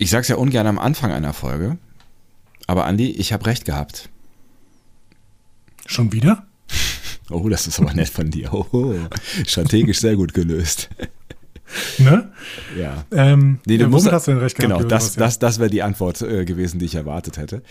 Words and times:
Ich 0.00 0.08
sag's 0.08 0.28
ja 0.28 0.36
ungern 0.36 0.66
am 0.66 0.78
Anfang 0.78 1.12
einer 1.12 1.34
Folge, 1.34 1.76
aber 2.66 2.86
Andi, 2.86 3.10
ich 3.10 3.34
habe 3.34 3.44
recht 3.44 3.66
gehabt. 3.66 4.08
Schon 5.86 6.12
wieder? 6.12 6.46
Oh, 7.32 7.48
das 7.48 7.68
ist 7.68 7.78
aber 7.78 7.94
nett 7.94 8.08
von 8.08 8.28
dir. 8.28 8.52
Oh, 8.52 8.92
strategisch 9.46 10.00
sehr 10.00 10.16
gut 10.16 10.34
gelöst. 10.34 10.88
Ne? 11.98 12.30
Ja. 12.78 13.04
Ähm, 13.12 13.58
Nee, 13.66 13.76
du 13.76 13.84
ja, 13.84 13.88
musst, 13.88 14.10
hast 14.10 14.26
du 14.26 14.32
denn 14.32 14.40
recht 14.40 14.56
gehabt? 14.56 14.74
Genau, 14.74 14.88
das, 14.88 15.14
das, 15.14 15.38
das 15.38 15.58
wäre 15.58 15.70
die 15.70 15.82
Antwort 15.82 16.20
äh, 16.22 16.44
gewesen, 16.44 16.78
die 16.78 16.86
ich 16.86 16.94
erwartet 16.94 17.38
hätte. 17.38 17.62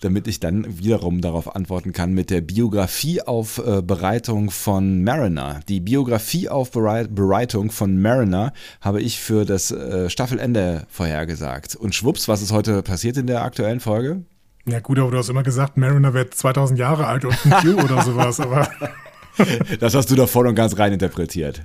Damit 0.00 0.28
ich 0.28 0.40
dann 0.40 0.78
wiederum 0.78 1.20
darauf 1.20 1.54
antworten 1.54 1.92
kann 1.92 2.12
mit 2.12 2.30
der 2.30 2.40
Biografieaufbereitung 2.40 4.50
von 4.50 5.04
Mariner. 5.04 5.60
Die 5.68 5.80
Biografieaufbereitung 5.80 7.70
von 7.70 8.00
Mariner 8.00 8.52
habe 8.80 9.00
ich 9.00 9.20
für 9.20 9.44
das 9.44 9.70
äh, 9.70 10.10
Staffelende 10.10 10.86
vorhergesagt. 10.88 11.76
Und 11.76 11.94
schwupps, 11.94 12.28
was 12.28 12.42
ist 12.42 12.52
heute 12.52 12.82
passiert 12.82 13.16
in 13.16 13.26
der 13.26 13.42
aktuellen 13.42 13.80
Folge? 13.80 14.22
Ja 14.66 14.80
gut, 14.80 14.98
aber 14.98 15.10
du 15.10 15.18
hast 15.18 15.28
immer 15.28 15.42
gesagt, 15.42 15.76
Mariner 15.76 16.14
wird 16.14 16.34
2000 16.34 16.78
Jahre 16.78 17.06
alt 17.06 17.26
und 17.26 17.36
ein 17.44 17.52
Q 17.62 17.74
oder 17.82 18.02
sowas. 18.02 18.40
Aber 18.40 18.66
Das 19.80 19.94
hast 19.94 20.10
du 20.10 20.14
da 20.14 20.26
voll 20.26 20.46
und 20.46 20.54
ganz 20.54 20.78
rein 20.78 20.92
interpretiert. 20.92 21.62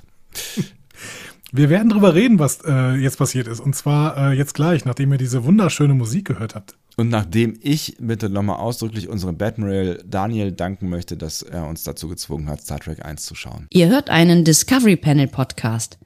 Wir 1.52 1.70
werden 1.70 1.90
drüber 1.90 2.14
reden, 2.16 2.40
was 2.40 2.60
äh, 2.66 2.96
jetzt 2.96 3.18
passiert 3.18 3.48
ist. 3.48 3.60
Und 3.60 3.76
zwar 3.76 4.32
äh, 4.32 4.38
jetzt 4.38 4.54
gleich, 4.54 4.86
nachdem 4.86 5.12
ihr 5.12 5.18
diese 5.18 5.44
wunderschöne 5.44 5.94
Musik 5.94 6.26
gehört 6.26 6.56
habt. 6.56 6.76
Und 6.98 7.10
nachdem 7.10 7.58
ich 7.62 7.96
bitte 8.00 8.30
nochmal 8.30 8.58
ausdrücklich 8.58 9.08
unserem 9.08 9.38
Batmiral 9.38 10.04
Daniel 10.06 10.52
danken 10.52 10.90
möchte, 10.90 11.16
dass 11.16 11.42
er 11.42 11.68
uns 11.68 11.84
dazu 11.84 12.10
gezwungen 12.10 12.50
hat, 12.50 12.62
Star 12.62 12.80
Trek 12.80 13.06
1 13.06 13.24
zu 13.24 13.36
schauen. 13.36 13.68
Ihr 13.70 13.88
hört 13.88 14.10
einen 14.10 14.44
Discovery 14.44 14.98
Panel 14.98 15.28
Podcast. 15.28 15.98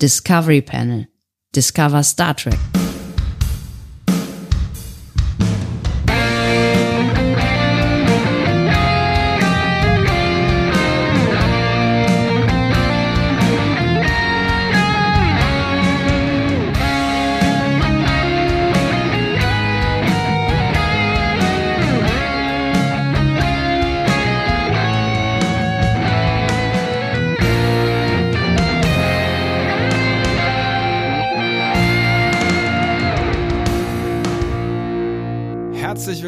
Discovery 0.00 0.62
Panel. 0.62 1.08
Discover 1.56 2.04
Star 2.04 2.36
Trek. 2.36 2.58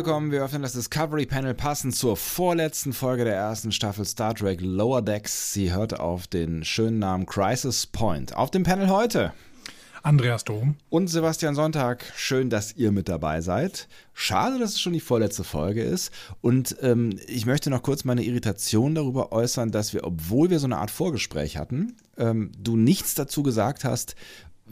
Willkommen, 0.01 0.33
wir 0.33 0.43
öffnen 0.43 0.63
das 0.63 0.73
Discovery 0.73 1.27
Panel 1.27 1.53
passend 1.53 1.95
zur 1.95 2.17
vorletzten 2.17 2.95
Folge 2.95 3.25
der 3.25 3.35
ersten 3.35 3.71
Staffel 3.71 4.07
Star 4.07 4.35
Trek 4.35 4.63
Lower 4.63 5.03
Decks. 5.03 5.53
Sie 5.53 5.75
hört 5.75 6.01
auf 6.01 6.27
den 6.27 6.65
schönen 6.65 6.99
Namen 6.99 7.27
Crisis 7.27 7.87
Point. 7.87 8.35
Auf 8.35 8.51
dem 8.51 8.63
Panel 8.63 8.89
heute 8.89 9.35
Andreas 10.03 10.45
Dom. 10.45 10.77
und 10.89 11.09
Sebastian 11.09 11.55
Sonntag. 11.55 12.11
Schön, 12.17 12.49
dass 12.49 12.75
ihr 12.77 12.93
mit 12.93 13.11
dabei 13.11 13.43
seid. 13.43 13.89
Schade, 14.15 14.59
dass 14.59 14.71
es 14.71 14.81
schon 14.81 14.95
die 14.95 15.01
vorletzte 15.01 15.45
Folge 15.45 15.83
ist. 15.83 16.15
Und 16.41 16.77
ähm, 16.81 17.19
ich 17.27 17.45
möchte 17.45 17.69
noch 17.69 17.83
kurz 17.83 18.05
meine 18.05 18.25
Irritation 18.25 18.95
darüber 18.95 19.33
äußern, 19.33 19.71
dass 19.71 19.93
wir, 19.93 20.05
obwohl 20.05 20.49
wir 20.49 20.61
so 20.61 20.67
eine 20.67 20.79
Art 20.79 20.91
Vorgespräch 20.91 21.59
hatten, 21.59 21.99
ähm, 22.17 22.53
du 22.59 22.79
nichts 22.79 23.15
dazu 23.15 23.43
gesagt 23.43 23.85
hast, 23.85 24.15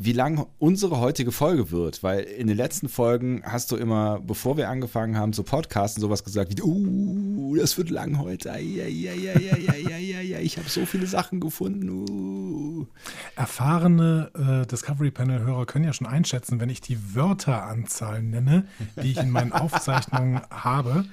wie 0.00 0.12
lang 0.12 0.46
unsere 0.58 1.00
heutige 1.00 1.32
Folge 1.32 1.72
wird, 1.72 2.04
weil 2.04 2.20
in 2.20 2.46
den 2.46 2.56
letzten 2.56 2.88
Folgen 2.88 3.42
hast 3.44 3.72
du 3.72 3.76
immer, 3.76 4.20
bevor 4.20 4.56
wir 4.56 4.68
angefangen 4.68 5.18
haben 5.18 5.32
zu 5.32 5.42
podcasten, 5.42 6.00
sowas 6.00 6.22
gesagt 6.22 6.56
wie, 6.56 6.62
uh, 6.62 7.56
das 7.56 7.76
wird 7.76 7.90
lang 7.90 8.20
heute, 8.20 8.50
ja, 8.50 8.86
ja, 8.86 8.86
ja, 8.86 9.12
ja, 9.36 9.56
ja, 9.56 9.98
ja, 9.98 10.20
ja, 10.20 10.38
ich 10.38 10.56
habe 10.56 10.68
so 10.68 10.86
viele 10.86 11.08
Sachen 11.08 11.40
gefunden. 11.40 11.90
Uh. 11.90 12.86
Erfahrene 13.34 14.30
äh, 14.62 14.66
Discovery 14.68 15.10
Panel-Hörer 15.10 15.66
können 15.66 15.84
ja 15.84 15.92
schon 15.92 16.06
einschätzen, 16.06 16.60
wenn 16.60 16.70
ich 16.70 16.80
die 16.80 17.16
Wörteranzahl 17.16 18.22
nenne, 18.22 18.68
die 19.02 19.10
ich 19.10 19.18
in 19.18 19.30
meinen 19.30 19.50
Aufzeichnungen 19.50 20.40
habe, 20.50 21.06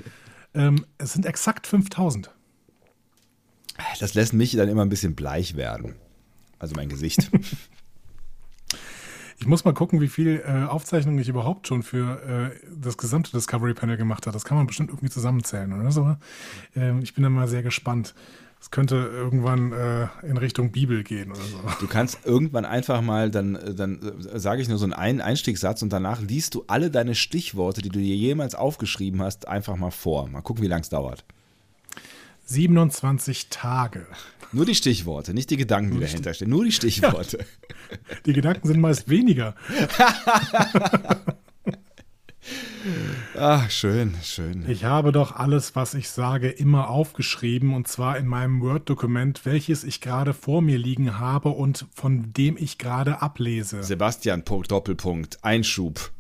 ähm, 0.54 0.86
es 1.00 1.14
sind 1.14 1.26
exakt 1.26 1.66
5000. 1.66 2.30
Das 4.00 4.14
lässt 4.14 4.34
mich 4.34 4.52
dann 4.52 4.70
immer 4.70 4.86
ein 4.86 4.90
bisschen 4.90 5.16
bleich 5.16 5.56
werden. 5.56 5.96
Also 6.60 6.76
mein 6.76 6.88
Gesicht. 6.88 7.32
Ich 9.38 9.48
muss 9.48 9.66
mal 9.66 9.74
gucken, 9.74 10.00
wie 10.00 10.08
viel 10.08 10.44
äh, 10.46 10.66
Aufzeichnungen 10.66 11.20
ich 11.20 11.28
überhaupt 11.28 11.68
schon 11.68 11.84
für 11.84 12.52
äh, 12.54 12.68
das 12.82 12.98
gesamte 12.98 13.32
Discovery 13.32 13.74
Panel 13.74 13.98
gemacht 13.98 14.26
habe. 14.28 14.34
Das 14.34 14.46
kann 14.46 14.58
man 14.58 14.66
bestimmt 14.66 14.90
irgendwie 14.90 15.10
zusammenzählen 15.10 15.74
oder 15.74 15.92
so. 15.92 16.16
Ähm, 16.76 17.02
ich 17.04 17.14
bin 17.14 17.24
da 17.24 17.30
mal 17.30 17.48
sehr 17.48 17.64
gespannt. 17.64 18.16
Es 18.62 18.72
könnte 18.72 18.96
irgendwann 18.96 19.74
äh, 19.74 20.08
in 20.24 20.38
Richtung 20.38 20.72
Bibel 20.72 21.04
gehen 21.04 21.32
oder 21.32 21.42
so. 21.42 21.60
Du 21.80 21.88
kannst 21.88 22.26
irgendwann 22.26 22.66
einfach 22.66 23.02
mal, 23.02 23.30
dann, 23.30 23.60
dann 23.76 24.00
äh, 24.02 24.40
sage 24.40 24.62
ich 24.62 24.70
nur 24.70 24.78
so 24.78 24.86
einen 24.90 25.22
Einstiegssatz 25.22 25.82
und 25.82 25.92
danach 25.92 26.22
liest 26.22 26.56
du 26.56 26.64
alle 26.68 26.90
deine 26.90 27.14
Stichworte, 27.14 27.82
die 27.82 27.90
du 27.90 28.00
dir 28.00 28.16
jemals 28.16 28.56
aufgeschrieben 28.56 29.22
hast, 29.22 29.48
einfach 29.48 29.76
mal 29.76 29.92
vor. 29.92 30.28
Mal 30.30 30.42
gucken, 30.42 30.64
wie 30.64 30.68
lange 30.68 30.82
es 30.82 30.90
dauert. 30.90 31.26
27 32.46 33.50
Tage. 33.50 34.08
Nur 34.52 34.66
die 34.66 34.76
Stichworte, 34.76 35.34
nicht 35.34 35.50
die 35.50 35.58
Gedanken, 35.58 35.96
die 35.96 36.00
dahinter 36.00 36.34
stehen. 36.34 36.50
Nur 36.50 36.64
die 36.64 36.72
Stichworte. 36.72 37.46
Die 38.26 38.34
Gedanken 38.34 38.68
sind 38.68 38.80
meist 38.80 39.10
weniger. 39.10 39.56
Ach, 43.38 43.70
schön, 43.70 44.16
schön. 44.24 44.70
Ich 44.70 44.86
habe 44.86 45.12
doch 45.12 45.36
alles, 45.36 45.76
was 45.76 45.94
ich 45.94 46.10
sage, 46.10 46.50
immer 46.50 46.90
aufgeschrieben 46.90 47.74
und 47.74 47.88
zwar 47.88 48.18
in 48.18 48.28
meinem 48.28 48.62
Word-Dokument, 48.62 49.46
welches 49.46 49.84
ich 49.84 50.00
gerade 50.00 50.34
vor 50.34 50.62
mir 50.62 50.78
liegen 50.78 51.20
habe 51.20 51.50
und 51.50 51.86
von 51.94 52.32
dem 52.34 52.56
ich 52.58 52.78
gerade 52.78 53.22
ablese. 53.22 53.84
Sebastian, 53.84 54.46
Punkt, 54.46 54.72
Doppelpunkt, 54.72 55.44
Einschub, 55.44 56.12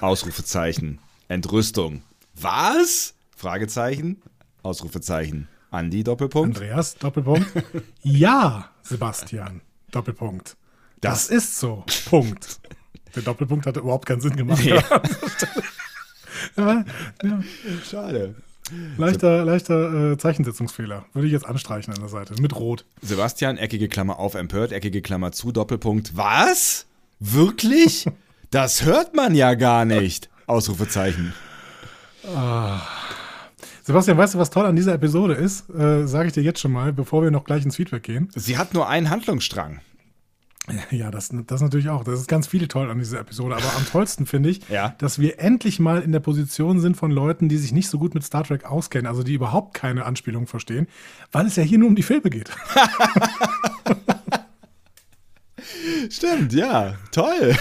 Ausrufezeichen, 0.00 0.98
Entrüstung. 1.28 2.02
Was? 2.34 3.14
Fragezeichen, 3.34 4.20
Ausrufezeichen. 4.68 5.48
Andi, 5.70 6.04
Doppelpunkt. 6.04 6.58
Andreas, 6.58 6.94
Doppelpunkt. 6.96 7.46
Ja, 8.02 8.70
Sebastian, 8.82 9.60
Doppelpunkt. 9.90 10.56
Das 11.00 11.28
ist 11.28 11.58
so. 11.58 11.84
Punkt. 12.08 12.60
Der 13.14 13.22
Doppelpunkt 13.22 13.66
hatte 13.66 13.80
überhaupt 13.80 14.06
keinen 14.06 14.20
Sinn 14.20 14.36
gemacht. 14.36 14.62
Nee. 14.64 14.70
ja, 16.56 16.84
ja, 17.22 17.42
Schade. 17.88 18.34
leichter 18.96 19.44
leichter 19.44 20.12
äh, 20.12 20.18
Zeichensetzungsfehler. 20.18 21.06
Würde 21.12 21.26
ich 21.26 21.32
jetzt 21.32 21.46
anstreichen 21.46 21.92
an 21.94 22.00
der 22.00 22.08
Seite. 22.08 22.34
Mit 22.40 22.54
Rot. 22.56 22.84
Sebastian, 23.02 23.56
eckige 23.58 23.88
Klammer 23.88 24.18
auf, 24.18 24.34
empört, 24.34 24.72
eckige 24.72 25.02
Klammer 25.02 25.32
zu, 25.32 25.52
Doppelpunkt. 25.52 26.16
Was? 26.16 26.86
Wirklich? 27.20 28.06
Das 28.50 28.82
hört 28.82 29.14
man 29.14 29.34
ja 29.34 29.52
gar 29.52 29.84
nicht. 29.84 30.30
Ausrufezeichen. 30.46 31.34
Sebastian, 33.88 34.18
weißt 34.18 34.34
du, 34.34 34.38
was 34.38 34.50
toll 34.50 34.66
an 34.66 34.76
dieser 34.76 34.92
Episode 34.92 35.32
ist? 35.32 35.70
Äh, 35.70 36.06
Sage 36.06 36.26
ich 36.28 36.34
dir 36.34 36.42
jetzt 36.42 36.60
schon 36.60 36.72
mal, 36.72 36.92
bevor 36.92 37.22
wir 37.22 37.30
noch 37.30 37.44
gleich 37.44 37.64
ins 37.64 37.76
Feedback 37.76 38.02
gehen. 38.02 38.28
Sie 38.34 38.58
hat 38.58 38.74
nur 38.74 38.86
einen 38.86 39.08
Handlungsstrang. 39.08 39.80
Ja, 40.90 41.10
das, 41.10 41.30
das 41.46 41.62
natürlich 41.62 41.88
auch. 41.88 42.04
Das 42.04 42.20
ist 42.20 42.28
ganz 42.28 42.46
viel 42.46 42.68
toll 42.68 42.90
an 42.90 42.98
dieser 42.98 43.20
Episode. 43.20 43.56
Aber 43.56 43.64
am 43.78 43.86
tollsten 43.86 44.26
finde 44.26 44.50
ich, 44.50 44.60
Ja. 44.68 44.94
dass 44.98 45.18
wir 45.18 45.40
endlich 45.40 45.80
mal 45.80 46.02
in 46.02 46.12
der 46.12 46.20
Position 46.20 46.80
sind 46.80 46.98
von 46.98 47.10
Leuten, 47.10 47.48
die 47.48 47.56
sich 47.56 47.72
nicht 47.72 47.88
so 47.88 47.98
gut 47.98 48.12
mit 48.12 48.22
Star 48.24 48.44
Trek 48.44 48.66
auskennen, 48.66 49.06
also 49.06 49.22
die 49.22 49.32
überhaupt 49.32 49.72
keine 49.72 50.04
Anspielung 50.04 50.46
verstehen, 50.46 50.86
weil 51.32 51.46
es 51.46 51.56
ja 51.56 51.62
hier 51.62 51.78
nur 51.78 51.88
um 51.88 51.96
die 51.96 52.02
Filme 52.02 52.28
geht. 52.28 52.50
Stimmt, 56.10 56.52
ja. 56.52 56.94
Toll. 57.10 57.56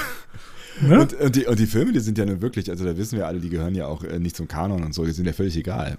Ne? 0.81 0.99
Und, 0.99 1.13
und, 1.13 1.35
die, 1.37 1.45
und 1.45 1.57
die 1.57 1.67
Filme, 1.67 1.93
die 1.93 2.01
sind 2.01 2.17
ja 2.17 2.25
nun 2.25 2.41
wirklich, 2.41 2.69
also 2.69 2.83
da 2.83 2.97
wissen 2.97 3.17
wir 3.17 3.27
alle, 3.27 3.39
die 3.39 3.49
gehören 3.49 3.75
ja 3.75 3.87
auch 3.87 4.03
äh, 4.03 4.19
nicht 4.19 4.35
zum 4.35 4.49
Kanon 4.49 4.83
und 4.83 4.93
so, 4.93 5.05
die 5.05 5.11
sind 5.11 5.25
ja 5.25 5.31
völlig 5.33 5.55
egal. 5.57 5.97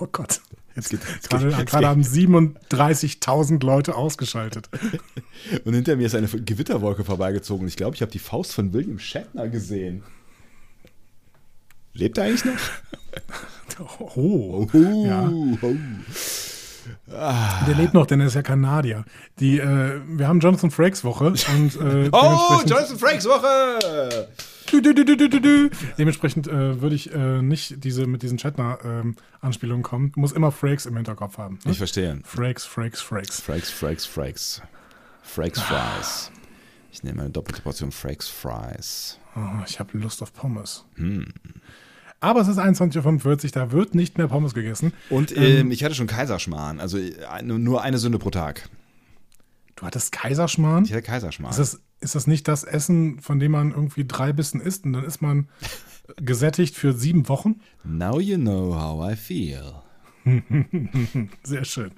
Oh 0.00 0.08
Gott. 0.10 0.40
Jetzt 0.76 0.90
geht- 0.90 1.00
jetzt 1.14 1.28
gerade, 1.30 1.48
geht- 1.50 1.66
gerade 1.66 1.88
haben 1.88 2.02
37.000 2.02 3.62
Leute 3.64 3.94
ausgeschaltet. 3.96 4.68
Und 5.64 5.74
hinter 5.74 5.96
mir 5.96 6.06
ist 6.06 6.14
eine 6.14 6.26
Gewitterwolke 6.28 7.04
vorbeigezogen 7.04 7.66
ich 7.68 7.76
glaube, 7.76 7.96
ich 7.96 8.02
habe 8.02 8.10
die 8.12 8.18
Faust 8.18 8.52
von 8.54 8.72
William 8.72 8.98
Shatner 8.98 9.48
gesehen. 9.48 10.02
Lebt 11.92 12.18
er 12.18 12.24
eigentlich 12.24 12.44
noch? 12.44 12.54
Oh. 13.98 14.66
Oh, 14.74 15.04
Ja. 15.06 15.28
oh. 15.30 15.56
Der 17.66 17.74
lebt 17.76 17.94
noch, 17.94 18.04
denn 18.06 18.20
er 18.20 18.26
ist 18.26 18.34
ja 18.34 18.42
Kanadier. 18.42 19.04
Die, 19.38 19.58
äh, 19.58 20.00
wir 20.06 20.28
haben 20.28 20.40
Jonathan 20.40 20.70
Frakes 20.70 21.02
Woche 21.04 21.24
und 21.28 21.76
äh, 21.76 22.08
Oh, 22.12 22.60
Jonathan 22.66 22.98
Frakes 22.98 23.24
Woche! 23.26 24.28
Dementsprechend 24.72 26.48
äh, 26.48 26.80
würde 26.80 26.94
ich 26.94 27.12
äh, 27.12 27.42
nicht 27.42 27.82
diese, 27.84 28.06
mit 28.06 28.22
diesen 28.22 28.38
Shatner-Anspielungen 28.38 29.82
kommen. 29.82 30.12
Muss 30.16 30.32
immer 30.32 30.52
Frakes 30.52 30.86
im 30.86 30.96
Hinterkopf 30.96 31.38
haben. 31.38 31.58
Ne? 31.64 31.72
Ich 31.72 31.78
verstehe. 31.78 32.20
Frakes, 32.24 32.64
Frakes, 32.64 33.00
Frakes. 33.00 33.40
Frakes, 33.40 33.70
Frakes, 33.70 34.06
Frakes. 34.06 34.62
Frakes 35.22 35.60
Fries. 35.60 36.32
Ich 36.92 37.02
nehme 37.02 37.22
eine 37.22 37.30
doppelte 37.30 37.62
Portion 37.62 37.92
Frakes 37.92 38.28
Fries. 38.28 39.18
Oh, 39.36 39.62
ich 39.66 39.78
habe 39.78 39.96
Lust 39.96 40.22
auf 40.22 40.32
Pommes. 40.32 40.84
Aber 42.20 42.40
es 42.40 42.48
ist 42.48 42.58
21.45 42.58 43.44
Uhr, 43.44 43.50
da 43.52 43.72
wird 43.72 43.94
nicht 43.94 44.18
mehr 44.18 44.28
Pommes 44.28 44.54
gegessen. 44.54 44.92
Und 45.08 45.36
ähm, 45.36 45.70
ich 45.70 45.84
hatte 45.84 45.94
schon 45.94 46.06
Kaiserschmarrn, 46.06 46.80
also 46.80 46.98
eine, 47.30 47.58
nur 47.58 47.82
eine 47.82 47.98
Sünde 47.98 48.18
pro 48.18 48.30
Tag. 48.30 48.68
Du 49.76 49.86
hattest 49.86 50.12
Kaiserschmarrn? 50.12 50.84
Ich 50.84 50.92
hatte 50.92 51.02
Kaiserschmarrn. 51.02 51.52
Ist 51.52 51.58
das, 51.58 51.80
ist 52.00 52.14
das 52.14 52.26
nicht 52.26 52.48
das 52.48 52.64
Essen, 52.64 53.20
von 53.20 53.38
dem 53.38 53.52
man 53.52 53.70
irgendwie 53.70 54.04
drei 54.06 54.32
Bissen 54.32 54.60
isst 54.60 54.84
und 54.84 54.94
dann 54.94 55.04
ist 55.04 55.22
man 55.22 55.48
gesättigt 56.16 56.74
für 56.74 56.92
sieben 56.92 57.28
Wochen? 57.28 57.60
Now 57.84 58.18
you 58.20 58.36
know 58.36 58.74
how 58.74 59.12
I 59.12 59.16
feel. 59.16 59.74
Sehr 61.42 61.64
schön. 61.64 61.90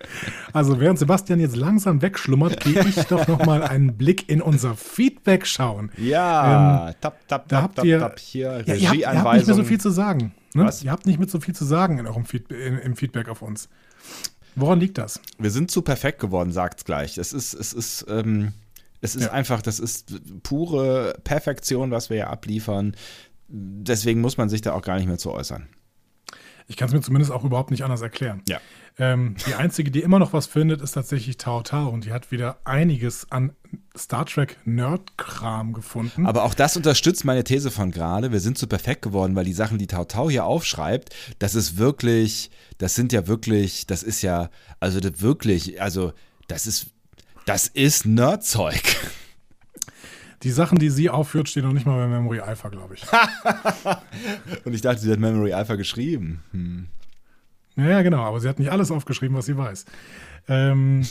Also 0.52 0.78
während 0.80 0.98
Sebastian 0.98 1.40
jetzt 1.40 1.56
langsam 1.56 2.02
wegschlummert, 2.02 2.62
gehe 2.62 2.86
ich 2.86 2.94
doch 3.08 3.26
noch 3.26 3.44
mal 3.44 3.62
einen 3.62 3.96
Blick 3.96 4.28
in 4.28 4.40
unser 4.40 4.76
Feedback 4.76 5.46
schauen. 5.46 5.90
Ja, 5.96 6.92
tap, 7.00 7.26
tap, 7.26 7.48
Da 7.48 7.62
habt 7.62 7.76
tap, 7.76 7.84
ihr, 7.84 7.98
tap, 7.98 8.18
hier, 8.18 8.62
ja, 8.66 8.74
ihr, 8.74 8.88
habt, 8.88 8.98
ihr 8.98 9.08
habt 9.08 9.34
nicht 9.34 9.46
mehr 9.46 9.56
so 9.56 9.64
viel 9.64 9.80
zu 9.80 9.90
sagen. 9.90 10.32
Ne? 10.54 10.64
Was? 10.64 10.84
Ihr 10.84 10.90
habt 10.90 11.06
nicht 11.06 11.18
mehr 11.18 11.28
so 11.28 11.40
viel 11.40 11.54
zu 11.54 11.64
sagen 11.64 11.98
in 11.98 12.06
eurem 12.06 12.24
Feedback, 12.24 12.58
in, 12.60 12.78
im 12.78 12.96
Feedback 12.96 13.28
auf 13.28 13.42
uns. 13.42 13.68
Woran 14.54 14.80
liegt 14.80 14.98
das? 14.98 15.20
Wir 15.38 15.50
sind 15.50 15.70
zu 15.70 15.82
perfekt 15.82 16.20
geworden, 16.20 16.52
sagt's 16.52 16.84
gleich. 16.84 17.16
Es 17.16 17.32
ist, 17.32 17.54
es 17.54 17.72
ist, 17.72 18.04
ähm, 18.08 18.52
es 19.02 19.14
ist 19.14 19.24
Ja. 19.24 19.32
einfach, 19.32 19.60
das 19.60 19.78
ist 19.78 20.14
pure 20.42 21.18
Perfektion, 21.24 21.90
was 21.90 22.08
wir 22.08 22.16
hier 22.16 22.30
abliefern. 22.30 22.96
Deswegen 23.48 24.22
muss 24.22 24.38
man 24.38 24.48
sich 24.48 24.62
da 24.62 24.72
auch 24.72 24.82
gar 24.82 24.96
nicht 24.96 25.06
mehr 25.06 25.18
zu 25.18 25.30
äußern. 25.30 25.68
Ich 26.68 26.76
kann 26.76 26.88
es 26.88 26.94
mir 26.94 27.00
zumindest 27.02 27.32
auch 27.32 27.44
überhaupt 27.44 27.70
nicht 27.70 27.82
anders 27.82 28.00
erklären. 28.00 28.40
Ja. 28.48 28.58
Ähm, 28.98 29.34
die 29.46 29.54
einzige, 29.54 29.90
die 29.90 30.00
immer 30.00 30.18
noch 30.18 30.32
was 30.32 30.46
findet, 30.46 30.80
ist 30.80 30.92
tatsächlich 30.92 31.36
Tao 31.36 31.62
Tao 31.62 31.88
und 31.88 32.04
die 32.04 32.12
hat 32.12 32.30
wieder 32.30 32.58
einiges 32.64 33.30
an 33.30 33.52
Star 33.98 34.24
Trek 34.26 34.58
Nerd-Kram 34.64 35.72
gefunden. 35.72 36.24
Aber 36.24 36.44
auch 36.44 36.54
das 36.54 36.76
unterstützt 36.76 37.24
meine 37.24 37.42
These 37.42 37.70
von 37.70 37.90
gerade. 37.90 38.32
Wir 38.32 38.40
sind 38.40 38.56
zu 38.58 38.66
perfekt 38.68 39.02
geworden, 39.02 39.34
weil 39.34 39.44
die 39.44 39.52
Sachen, 39.52 39.78
die 39.78 39.86
Tau 39.86 40.04
Tau 40.04 40.30
hier 40.30 40.44
aufschreibt, 40.44 41.14
das 41.40 41.54
ist 41.54 41.78
wirklich, 41.78 42.50
das 42.78 42.94
sind 42.94 43.12
ja 43.12 43.26
wirklich, 43.26 43.86
das 43.86 44.02
ist 44.02 44.22
ja, 44.22 44.48
also 44.78 45.00
das 45.00 45.20
wirklich, 45.20 45.82
also 45.82 46.12
das 46.48 46.66
ist, 46.66 46.86
das 47.46 47.68
ist 47.68 48.06
Nerdzeug. 48.06 48.82
die 50.42 50.50
Sachen, 50.50 50.78
die 50.78 50.90
sie 50.90 51.10
aufführt, 51.10 51.48
stehen 51.48 51.64
noch 51.64 51.72
nicht 51.72 51.86
mal 51.86 51.96
bei 51.96 52.08
Memory 52.08 52.40
Alpha, 52.40 52.68
glaube 52.68 52.94
ich. 52.94 53.04
Und 54.64 54.74
ich 54.74 54.80
dachte, 54.80 55.00
sie 55.00 55.10
hat 55.10 55.18
Memory 55.18 55.52
Alpha 55.52 55.76
geschrieben. 55.76 56.42
Hm. 56.52 56.88
Ja, 57.76 57.88
ja, 57.88 58.02
genau, 58.02 58.22
aber 58.22 58.40
sie 58.40 58.48
hat 58.48 58.58
nicht 58.58 58.70
alles 58.70 58.90
aufgeschrieben, 58.90 59.36
was 59.36 59.46
sie 59.46 59.56
weiß. 59.56 59.86
Ähm, 60.48 61.06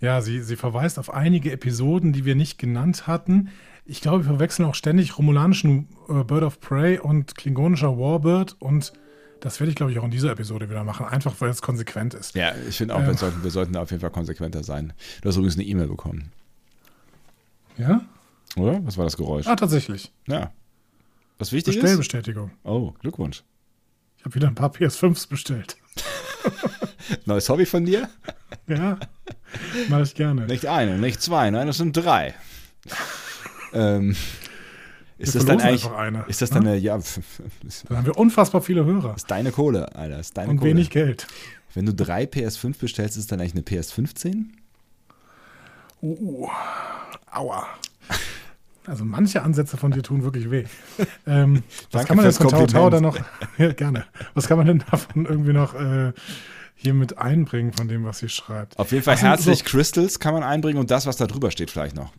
ja, 0.00 0.20
sie, 0.22 0.40
sie 0.40 0.56
verweist 0.56 0.98
auf 0.98 1.12
einige 1.12 1.52
Episoden, 1.52 2.12
die 2.12 2.24
wir 2.24 2.34
nicht 2.34 2.58
genannt 2.58 3.06
hatten. 3.06 3.50
Ich 3.84 4.00
glaube, 4.00 4.24
wir 4.24 4.30
verwechseln 4.30 4.66
auch 4.66 4.74
ständig 4.74 5.18
romulanischen 5.18 5.88
äh, 6.08 6.24
Bird 6.24 6.42
of 6.42 6.60
Prey 6.60 6.98
und 6.98 7.34
klingonischer 7.34 7.98
Warbird 7.98 8.56
und 8.58 8.92
das 9.40 9.60
werde 9.60 9.70
ich, 9.70 9.76
glaube 9.76 9.92
ich, 9.92 9.98
auch 9.98 10.04
in 10.04 10.10
dieser 10.10 10.30
Episode 10.32 10.68
wieder 10.70 10.84
machen, 10.84 11.06
einfach 11.06 11.34
weil 11.40 11.50
es 11.50 11.62
konsequent 11.62 12.14
ist. 12.14 12.34
Ja, 12.34 12.52
ich 12.68 12.76
finde 12.76 12.94
auch, 12.94 13.04
wir, 13.04 13.14
sollten, 13.14 13.42
wir 13.42 13.50
sollten 13.50 13.72
da 13.72 13.82
auf 13.82 13.90
jeden 13.90 14.00
Fall 14.00 14.10
konsequenter 14.10 14.62
sein. 14.62 14.92
Du 15.22 15.28
hast 15.28 15.36
übrigens 15.36 15.54
eine 15.56 15.64
E-Mail 15.64 15.88
bekommen, 15.88 16.30
Ja? 17.76 18.02
oder? 18.56 18.84
Was 18.84 18.96
war 18.98 19.04
das 19.04 19.16
Geräusch? 19.16 19.46
Ah, 19.46 19.56
tatsächlich. 19.56 20.12
Ja. 20.26 20.52
Was 21.38 21.52
wichtig 21.52 21.76
ist? 21.76 21.80
Bestellbestätigung. 21.80 22.50
Oh, 22.64 22.92
Glückwunsch. 23.00 23.42
Ich 24.18 24.24
habe 24.24 24.34
wieder 24.34 24.48
ein 24.48 24.54
paar 24.54 24.70
PS5s 24.70 25.28
bestellt. 25.28 25.76
Neues 27.24 27.48
Hobby 27.48 27.64
von 27.64 27.84
dir? 27.86 28.08
Ja, 28.66 28.98
mache 29.88 30.02
ich 30.02 30.14
gerne. 30.14 30.46
Nicht 30.46 30.66
eine, 30.66 30.98
nicht 30.98 31.22
zwei, 31.22 31.50
nein, 31.50 31.66
das 31.66 31.78
sind 31.78 31.96
drei. 31.96 32.34
ähm, 33.72 34.14
ist 35.20 35.34
das 35.34 35.44
dann 35.44 35.60
eigentlich, 35.60 35.84
einfach 35.84 35.98
eine, 35.98 36.24
ist 36.28 36.40
das 36.40 36.50
ne? 36.50 36.54
dann 36.54 36.66
eine, 36.68 36.76
ja, 36.78 36.98
Dann 37.88 37.96
haben 37.98 38.06
wir 38.06 38.16
unfassbar 38.16 38.62
viele 38.62 38.84
Hörer 38.84 39.14
ist 39.16 39.30
deine 39.30 39.52
Kohle, 39.52 39.94
Alter, 39.94 40.18
ist 40.18 40.36
deine 40.36 40.50
und 40.50 40.56
Kohle. 40.58 40.70
wenig 40.70 40.90
Geld. 40.90 41.26
Wenn 41.74 41.86
du 41.86 41.94
drei 41.94 42.24
PS5 42.24 42.78
bestellst, 42.78 43.16
ist 43.16 43.30
dann 43.30 43.40
eigentlich 43.40 43.54
eine 43.54 43.62
PS15? 43.62 44.46
Uh, 46.02 46.48
aua. 47.30 47.66
Also 48.86 49.04
manche 49.04 49.42
Ansätze 49.42 49.76
von 49.76 49.92
dir 49.92 50.02
tun 50.02 50.24
wirklich 50.24 50.50
weh. 50.50 50.64
Ähm, 51.26 51.62
was 51.92 52.06
kann 52.06 52.16
man 52.16 52.24
denn 52.24 52.34
von 52.34 52.48
Tao 52.48 52.60
Kompliment. 52.60 52.92
dann 52.94 53.02
noch, 53.02 53.18
ja, 53.58 53.72
gerne, 53.72 54.06
was 54.34 54.48
kann 54.48 54.56
man 54.56 54.66
denn 54.66 54.82
davon 54.90 55.26
irgendwie 55.26 55.52
noch 55.52 55.74
äh, 55.74 56.12
hier 56.74 56.94
mit 56.94 57.18
einbringen 57.18 57.72
von 57.72 57.88
dem, 57.88 58.04
was 58.04 58.18
sie 58.18 58.28
schreibt? 58.28 58.78
Auf 58.78 58.90
jeden 58.90 59.04
Fall 59.04 59.16
so, 59.16 59.22
herzlich 59.22 59.58
so. 59.60 59.64
Crystals 59.66 60.18
kann 60.18 60.34
man 60.34 60.42
einbringen 60.42 60.78
und 60.78 60.90
das, 60.90 61.06
was 61.06 61.16
da 61.16 61.26
drüber 61.26 61.50
steht, 61.50 61.70
vielleicht 61.70 61.94
noch. 61.94 62.12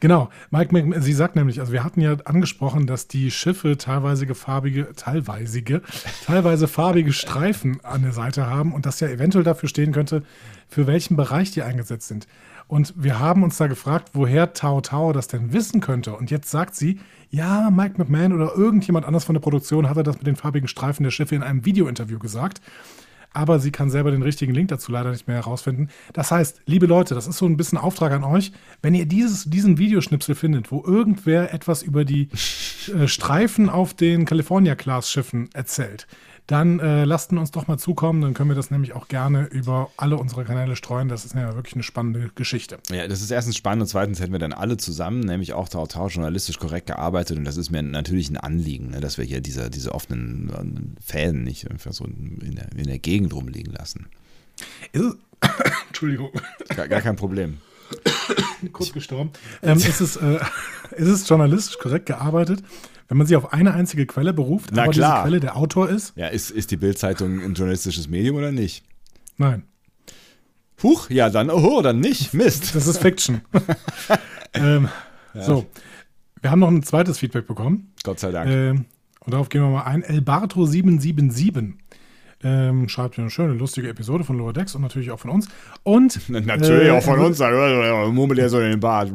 Genau, 0.00 0.28
Mike, 0.50 1.00
sie 1.00 1.12
sagt 1.12 1.36
nämlich, 1.36 1.60
also 1.60 1.72
wir 1.72 1.84
hatten 1.84 2.00
ja 2.00 2.16
angesprochen, 2.24 2.86
dass 2.86 3.08
die 3.08 3.30
Schiffe 3.30 3.78
teilweise 3.78 4.32
farbige, 4.34 4.92
teilweise, 4.96 5.62
teilweise 6.24 6.68
farbige 6.68 7.12
Streifen 7.12 7.78
an 7.82 8.02
der 8.02 8.12
Seite 8.12 8.46
haben 8.46 8.72
und 8.72 8.86
das 8.86 9.00
ja 9.00 9.08
eventuell 9.08 9.44
dafür 9.44 9.68
stehen 9.68 9.92
könnte, 9.92 10.22
für 10.68 10.86
welchen 10.86 11.16
Bereich 11.16 11.50
die 11.52 11.62
eingesetzt 11.62 12.08
sind. 12.08 12.26
Und 12.66 12.94
wir 12.96 13.18
haben 13.18 13.42
uns 13.42 13.58
da 13.58 13.66
gefragt, 13.66 14.10
woher 14.14 14.54
Tao 14.54 14.80
Tao 14.80 15.12
das 15.12 15.28
denn 15.28 15.52
wissen 15.52 15.80
könnte. 15.80 16.14
Und 16.14 16.30
jetzt 16.30 16.50
sagt 16.50 16.74
sie, 16.74 16.98
ja, 17.30 17.70
Mike 17.70 17.94
McMahon 17.98 18.32
oder 18.32 18.54
irgendjemand 18.54 19.06
anders 19.06 19.24
von 19.24 19.34
der 19.34 19.40
Produktion 19.40 19.88
hatte 19.88 20.02
das 20.02 20.16
mit 20.16 20.26
den 20.26 20.36
farbigen 20.36 20.68
Streifen 20.68 21.04
der 21.04 21.10
Schiffe 21.10 21.34
in 21.34 21.42
einem 21.42 21.64
Videointerview 21.64 22.18
gesagt 22.18 22.60
aber 23.34 23.58
sie 23.58 23.72
kann 23.72 23.90
selber 23.90 24.10
den 24.10 24.22
richtigen 24.22 24.54
Link 24.54 24.68
dazu 24.68 24.92
leider 24.92 25.10
nicht 25.10 25.28
mehr 25.28 25.36
herausfinden. 25.36 25.88
Das 26.12 26.30
heißt, 26.30 26.62
liebe 26.66 26.86
Leute, 26.86 27.14
das 27.14 27.26
ist 27.26 27.36
so 27.36 27.46
ein 27.46 27.56
bisschen 27.56 27.78
Auftrag 27.78 28.12
an 28.12 28.24
euch, 28.24 28.52
wenn 28.80 28.94
ihr 28.94 29.06
dieses, 29.06 29.44
diesen 29.44 29.76
Videoschnipsel 29.76 30.34
findet, 30.34 30.70
wo 30.72 30.82
irgendwer 30.86 31.52
etwas 31.52 31.82
über 31.82 32.04
die 32.04 32.28
äh, 32.88 33.08
Streifen 33.08 33.68
auf 33.68 33.92
den 33.92 34.24
California-Class-Schiffen 34.24 35.50
erzählt, 35.52 36.06
dann 36.46 36.78
äh, 36.78 37.04
lasst 37.04 37.32
uns 37.32 37.50
doch 37.52 37.68
mal 37.68 37.78
zukommen, 37.78 38.20
dann 38.20 38.34
können 38.34 38.50
wir 38.50 38.56
das 38.56 38.70
nämlich 38.70 38.92
auch 38.92 39.08
gerne 39.08 39.46
über 39.46 39.90
alle 39.96 40.18
unsere 40.18 40.44
Kanäle 40.44 40.76
streuen. 40.76 41.08
Das 41.08 41.24
ist 41.24 41.34
ja 41.34 41.54
wirklich 41.54 41.74
eine 41.74 41.82
spannende 41.82 42.30
Geschichte. 42.34 42.78
Ja, 42.90 43.08
das 43.08 43.22
ist 43.22 43.30
erstens 43.30 43.56
spannend 43.56 43.82
und 43.82 43.88
zweitens 43.88 44.20
hätten 44.20 44.32
wir 44.32 44.38
dann 44.38 44.52
alle 44.52 44.76
zusammen, 44.76 45.20
nämlich 45.20 45.54
auch 45.54 45.70
Tau 45.70 45.86
Tau, 45.86 46.08
journalistisch 46.08 46.58
korrekt 46.58 46.88
gearbeitet 46.88 47.38
und 47.38 47.44
das 47.44 47.56
ist 47.56 47.70
mir 47.70 47.82
natürlich 47.82 48.28
ein 48.28 48.36
Anliegen, 48.36 48.90
ne, 48.90 49.00
dass 49.00 49.16
wir 49.16 49.24
hier 49.24 49.40
diese, 49.40 49.70
diese 49.70 49.94
offenen 49.94 50.96
äh, 50.98 51.02
Fäden 51.02 51.44
nicht 51.44 51.70
einfach 51.70 51.94
so 51.94 52.04
in 52.04 52.54
der, 52.56 52.72
in 52.76 52.84
der 52.84 52.98
Gegend 52.98 53.32
rumliegen 53.32 53.72
lassen. 53.72 54.06
Entschuldigung, 55.88 56.30
Gar, 56.76 56.88
gar 56.88 57.00
kein 57.00 57.16
Problem. 57.16 57.58
kurz 58.72 58.92
gestorben. 58.92 59.30
Ähm, 59.62 59.78
ist, 59.78 60.00
es, 60.00 60.16
äh, 60.16 60.40
ist 60.96 61.08
es 61.08 61.28
journalistisch 61.28 61.78
korrekt 61.78 62.06
gearbeitet, 62.06 62.62
wenn 63.08 63.16
man 63.18 63.26
sich 63.26 63.36
auf 63.36 63.52
eine 63.52 63.74
einzige 63.74 64.06
Quelle 64.06 64.32
beruft, 64.32 64.70
Na 64.72 64.84
aber 64.84 64.92
klar. 64.92 65.14
diese 65.16 65.22
Quelle 65.22 65.40
der 65.40 65.56
Autor 65.56 65.88
ist? 65.88 66.12
Ja, 66.16 66.28
ist, 66.28 66.50
ist 66.50 66.70
die 66.70 66.76
Bildzeitung 66.76 67.40
ein 67.40 67.54
journalistisches 67.54 68.08
Medium 68.08 68.36
oder 68.36 68.52
nicht? 68.52 68.84
Nein. 69.36 69.64
Huch, 70.82 71.08
ja, 71.10 71.30
dann, 71.30 71.50
oh, 71.50 71.82
dann 71.82 72.00
nicht. 72.00 72.34
Mist. 72.34 72.74
Das 72.74 72.86
ist 72.86 72.98
Fiction. 72.98 73.40
ähm, 74.54 74.88
So, 75.34 75.66
wir 76.40 76.50
haben 76.50 76.60
noch 76.60 76.68
ein 76.68 76.82
zweites 76.82 77.18
Feedback 77.18 77.46
bekommen. 77.46 77.92
Gott 78.02 78.20
sei 78.20 78.30
Dank. 78.30 78.50
Ähm, 78.50 78.84
und 79.20 79.32
darauf 79.32 79.48
gehen 79.48 79.62
wir 79.62 79.70
mal 79.70 79.84
ein. 79.84 80.02
Elbarto777 80.04 81.74
ähm, 82.44 82.88
schreibt 82.88 83.18
eine 83.18 83.30
schöne, 83.30 83.54
lustige 83.54 83.88
Episode 83.88 84.22
von 84.22 84.36
Lower 84.36 84.52
Decks 84.52 84.74
und 84.74 84.82
natürlich 84.82 85.10
auch 85.10 85.18
von 85.18 85.30
uns. 85.30 85.48
Und 85.82 86.20
Natürlich 86.28 86.88
äh, 86.88 86.90
auch 86.90 87.02
von 87.02 87.18
uns. 87.18 87.38
Murmelt 88.12 88.38
er 88.38 88.50
so 88.50 88.60
in 88.60 88.70
den 88.70 88.80
Bart. 88.80 89.10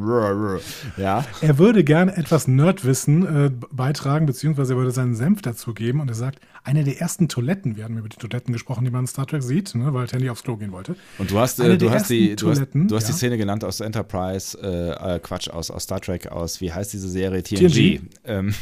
Ja. 0.96 1.24
Er 1.40 1.58
würde 1.58 1.84
gerne 1.84 2.16
etwas 2.16 2.48
Nerdwissen 2.48 3.46
äh, 3.46 3.50
beitragen, 3.70 4.26
beziehungsweise 4.26 4.74
er 4.74 4.76
würde 4.76 4.90
seinen 4.90 5.14
Senf 5.14 5.42
dazugeben. 5.42 6.00
Und 6.00 6.08
er 6.08 6.14
sagt, 6.14 6.40
eine 6.62 6.84
der 6.84 7.00
ersten 7.00 7.28
Toiletten, 7.28 7.76
wir 7.76 7.84
hatten 7.84 7.96
über 7.96 8.08
die 8.08 8.16
Toiletten 8.16 8.52
gesprochen, 8.52 8.84
die 8.84 8.90
man 8.90 9.02
in 9.02 9.06
Star 9.06 9.26
Trek 9.26 9.42
sieht, 9.42 9.74
ne, 9.74 9.94
weil 9.94 10.06
Tandy 10.06 10.28
aufs 10.28 10.42
Klo 10.42 10.56
gehen 10.56 10.72
wollte. 10.72 10.96
Und 11.18 11.30
du 11.30 11.38
hast, 11.38 11.58
äh, 11.60 11.78
du 11.78 11.90
hast, 11.90 12.10
die, 12.10 12.36
du 12.36 12.50
hast, 12.50 12.62
du 12.74 12.96
hast 12.96 13.06
die 13.06 13.12
ja. 13.12 13.16
Szene 13.16 13.38
genannt 13.38 13.64
aus 13.64 13.80
Enterprise, 13.80 14.58
äh, 14.60 15.16
äh, 15.16 15.18
Quatsch, 15.20 15.48
aus, 15.48 15.70
aus 15.70 15.84
Star 15.84 16.00
Trek, 16.00 16.26
aus, 16.26 16.60
wie 16.60 16.72
heißt 16.72 16.92
diese 16.92 17.08
Serie? 17.08 17.42
TNG. 17.42 17.68
TNG. 17.68 18.00
Ähm, 18.24 18.54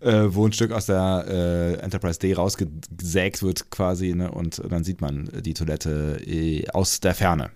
äh, 0.00 0.24
wo 0.28 0.46
ein 0.46 0.52
Stück 0.52 0.72
aus 0.72 0.86
der 0.86 1.78
Enterprise 1.82 2.18
D 2.18 2.32
rausgesägt 2.34 3.42
wird 3.42 3.57
quasi, 3.70 4.14
ne? 4.14 4.30
und 4.30 4.62
dann 4.68 4.84
sieht 4.84 5.00
man 5.00 5.30
die 5.42 5.54
Toilette 5.54 6.20
äh, 6.26 6.68
aus 6.70 7.00
der 7.00 7.14
Ferne. 7.14 7.50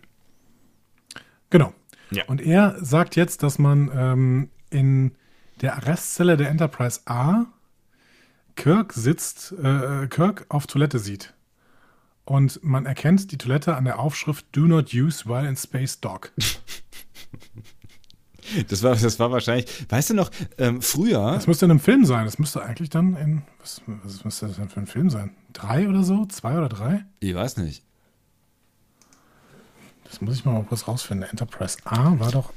Genau. 1.50 1.72
Ja. 2.10 2.24
Und 2.26 2.40
er 2.40 2.76
sagt 2.80 3.16
jetzt, 3.16 3.42
dass 3.42 3.58
man 3.58 3.90
ähm, 3.94 4.50
in 4.70 5.12
der 5.60 5.76
Arrestzelle 5.76 6.36
der 6.36 6.50
Enterprise 6.50 7.00
A 7.06 7.46
Kirk 8.54 8.92
sitzt, 8.92 9.52
äh, 9.52 10.06
Kirk 10.08 10.46
auf 10.48 10.66
Toilette 10.66 10.98
sieht. 10.98 11.32
Und 12.24 12.62
man 12.62 12.86
erkennt 12.86 13.32
die 13.32 13.38
Toilette 13.38 13.76
an 13.76 13.84
der 13.84 13.98
Aufschrift 13.98 14.46
Do 14.52 14.62
not 14.62 14.94
use 14.94 15.26
while 15.26 15.48
in 15.48 15.56
space 15.56 16.00
dock. 16.00 16.32
Das 18.68 18.82
war, 18.82 18.96
das 18.96 19.18
war 19.18 19.30
wahrscheinlich, 19.30 19.66
weißt 19.88 20.10
du 20.10 20.14
noch, 20.14 20.30
ähm, 20.58 20.82
früher, 20.82 21.32
Das 21.34 21.46
müsste 21.46 21.64
in 21.66 21.70
einem 21.70 21.80
Film 21.80 22.04
sein. 22.04 22.24
Das 22.24 22.38
müsste 22.38 22.62
eigentlich 22.62 22.90
dann 22.90 23.16
in, 23.16 23.42
was, 23.60 23.80
was 23.86 24.24
müsste 24.24 24.46
das 24.48 24.56
denn 24.56 24.68
für 24.68 24.80
ein 24.80 24.86
Film 24.86 25.10
sein? 25.10 25.30
Drei 25.52 25.88
oder 25.88 26.02
so? 26.02 26.26
Zwei 26.26 26.56
oder 26.58 26.68
drei? 26.68 27.04
ich 27.20 27.34
weiß 27.34 27.58
nicht, 27.58 27.84
Das 30.04 30.20
muss 30.20 30.34
ich 30.36 30.44
mal 30.44 30.62
kurz 30.64 30.86
rausfinden. 30.88 31.28
Enterprise 31.28 31.78
A 31.84 32.18
war 32.18 32.30
doch. 32.30 32.52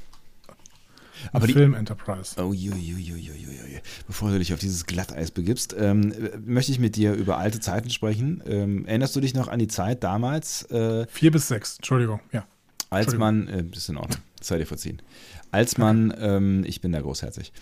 Aber 1.32 1.46
die, 1.46 1.54
Film 1.54 1.72
Enterprise. 1.74 2.34
Oh, 2.42 2.52
ju, 2.52 2.74
ju, 2.74 2.96
ju, 2.98 3.16
ju, 3.16 3.32
ju, 3.32 3.50
ju. 3.50 3.78
Bevor 4.06 4.30
du 4.30 4.38
dich 4.38 4.52
auf 4.52 4.60
dieses 4.60 4.84
Glatteis 4.84 5.30
begibst, 5.30 5.74
ähm, 5.78 6.12
möchte 6.44 6.72
ich 6.72 6.78
mit 6.78 6.96
dir 6.96 7.14
über 7.14 7.38
alte 7.38 7.58
Zeiten 7.58 7.88
sprechen. 7.90 8.42
Ähm, 8.46 8.84
erinnerst 8.86 9.16
du 9.16 9.20
dich 9.20 9.34
noch 9.34 9.48
an 9.48 9.58
die 9.58 9.68
Zeit 9.68 10.04
damals, 10.04 10.64
äh, 10.70 11.06
Vier 11.08 11.30
bis 11.30 11.48
sechs, 11.48 11.76
Entschuldigung, 11.76 12.20
ja. 12.32 12.44
als 12.90 13.14
Entschuldigung. 13.14 13.46
man, 13.46 13.70
äh, 13.72 13.76
ist 13.76 13.88
in 13.88 13.96
Ordnung, 13.96 14.18
sei 14.42 14.58
dir 14.58 14.66
verziehen, 14.66 15.00
als 15.50 15.78
man, 15.78 16.14
ähm, 16.18 16.64
ich 16.66 16.80
bin 16.80 16.92
da 16.92 17.00
großherzig, 17.00 17.52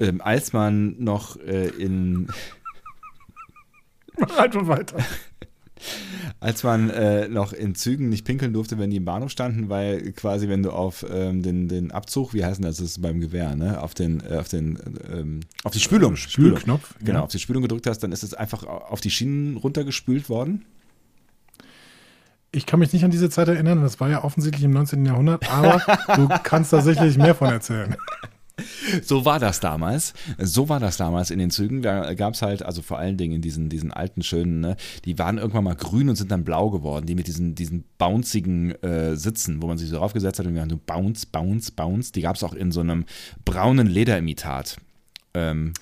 ähm, 0.00 0.20
als 0.20 0.52
man 0.52 0.96
noch 1.02 1.36
äh, 1.38 1.68
in, 1.68 2.28
Mach 4.18 4.36
einfach 4.38 4.66
weiter. 4.66 4.96
als 6.40 6.62
man 6.62 6.88
äh, 6.90 7.28
noch 7.28 7.52
in 7.52 7.74
Zügen 7.74 8.08
nicht 8.08 8.24
pinkeln 8.24 8.52
durfte, 8.54 8.78
wenn 8.78 8.90
die 8.90 8.96
im 8.96 9.04
Bahnhof 9.04 9.30
standen, 9.30 9.68
weil 9.68 10.12
quasi, 10.12 10.48
wenn 10.48 10.62
du 10.62 10.70
auf 10.70 11.04
ähm, 11.10 11.42
den, 11.42 11.68
den 11.68 11.90
Abzug, 11.92 12.32
wie 12.32 12.44
heißt 12.44 12.58
denn 12.58 12.64
das, 12.66 12.78
das 12.78 12.86
ist 12.90 13.02
beim 13.02 13.20
Gewehr, 13.20 13.54
ne? 13.56 13.82
Auf 13.82 13.92
den, 13.92 14.20
äh, 14.20 14.36
auf 14.36 14.48
den, 14.48 14.78
ähm, 15.12 15.40
auf 15.64 15.72
die 15.72 15.80
Spülung, 15.80 16.16
Spülung. 16.16 16.52
Spülknopf. 16.56 16.94
Genau, 17.00 17.18
Ja. 17.18 17.24
auf 17.24 17.30
die 17.30 17.38
Spülung 17.38 17.62
gedrückt 17.62 17.86
hast, 17.86 17.98
dann 17.98 18.12
ist 18.12 18.22
es 18.22 18.32
einfach 18.32 18.64
auf 18.64 19.00
die 19.02 19.10
Schienen 19.10 19.56
runtergespült 19.58 20.28
worden. 20.30 20.64
Ich 22.56 22.64
kann 22.64 22.80
mich 22.80 22.92
nicht 22.94 23.04
an 23.04 23.10
diese 23.10 23.28
Zeit 23.28 23.48
erinnern, 23.48 23.82
das 23.82 24.00
war 24.00 24.08
ja 24.08 24.24
offensichtlich 24.24 24.64
im 24.64 24.70
19. 24.70 25.04
Jahrhundert, 25.04 25.50
aber 25.50 25.82
du 26.16 26.26
kannst 26.42 26.72
da 26.72 26.80
sicherlich 26.80 27.18
mehr 27.18 27.34
von 27.34 27.50
erzählen. 27.50 27.96
So 29.02 29.26
war 29.26 29.38
das 29.38 29.60
damals. 29.60 30.14
So 30.38 30.70
war 30.70 30.80
das 30.80 30.96
damals 30.96 31.30
in 31.30 31.38
den 31.38 31.50
Zügen. 31.50 31.82
Da 31.82 32.14
gab 32.14 32.32
es 32.32 32.40
halt, 32.40 32.62
also 32.62 32.80
vor 32.80 32.98
allen 32.98 33.18
Dingen 33.18 33.42
diesen, 33.42 33.68
diesen 33.68 33.92
alten 33.92 34.22
schönen, 34.22 34.60
ne, 34.60 34.76
die 35.04 35.18
waren 35.18 35.36
irgendwann 35.36 35.64
mal 35.64 35.74
grün 35.74 36.08
und 36.08 36.16
sind 36.16 36.30
dann 36.30 36.44
blau 36.44 36.70
geworden, 36.70 37.04
die 37.04 37.14
mit 37.14 37.26
diesen, 37.26 37.54
diesen 37.54 37.84
bouncigen 37.98 38.70
äh, 38.82 39.16
Sitzen, 39.16 39.60
wo 39.60 39.66
man 39.66 39.76
sich 39.76 39.90
so 39.90 39.96
draufgesetzt 39.96 40.38
hat 40.38 40.46
und 40.46 40.54
wir 40.54 40.62
haben 40.62 40.70
so 40.70 40.80
Bounce, 40.84 41.26
Bounce, 41.30 41.70
Bounce. 41.72 42.12
Die 42.12 42.22
gab 42.22 42.36
es 42.36 42.42
auch 42.42 42.54
in 42.54 42.72
so 42.72 42.80
einem 42.80 43.04
braunen 43.44 43.86
Lederimitat. 43.86 44.78
Ähm, 45.34 45.74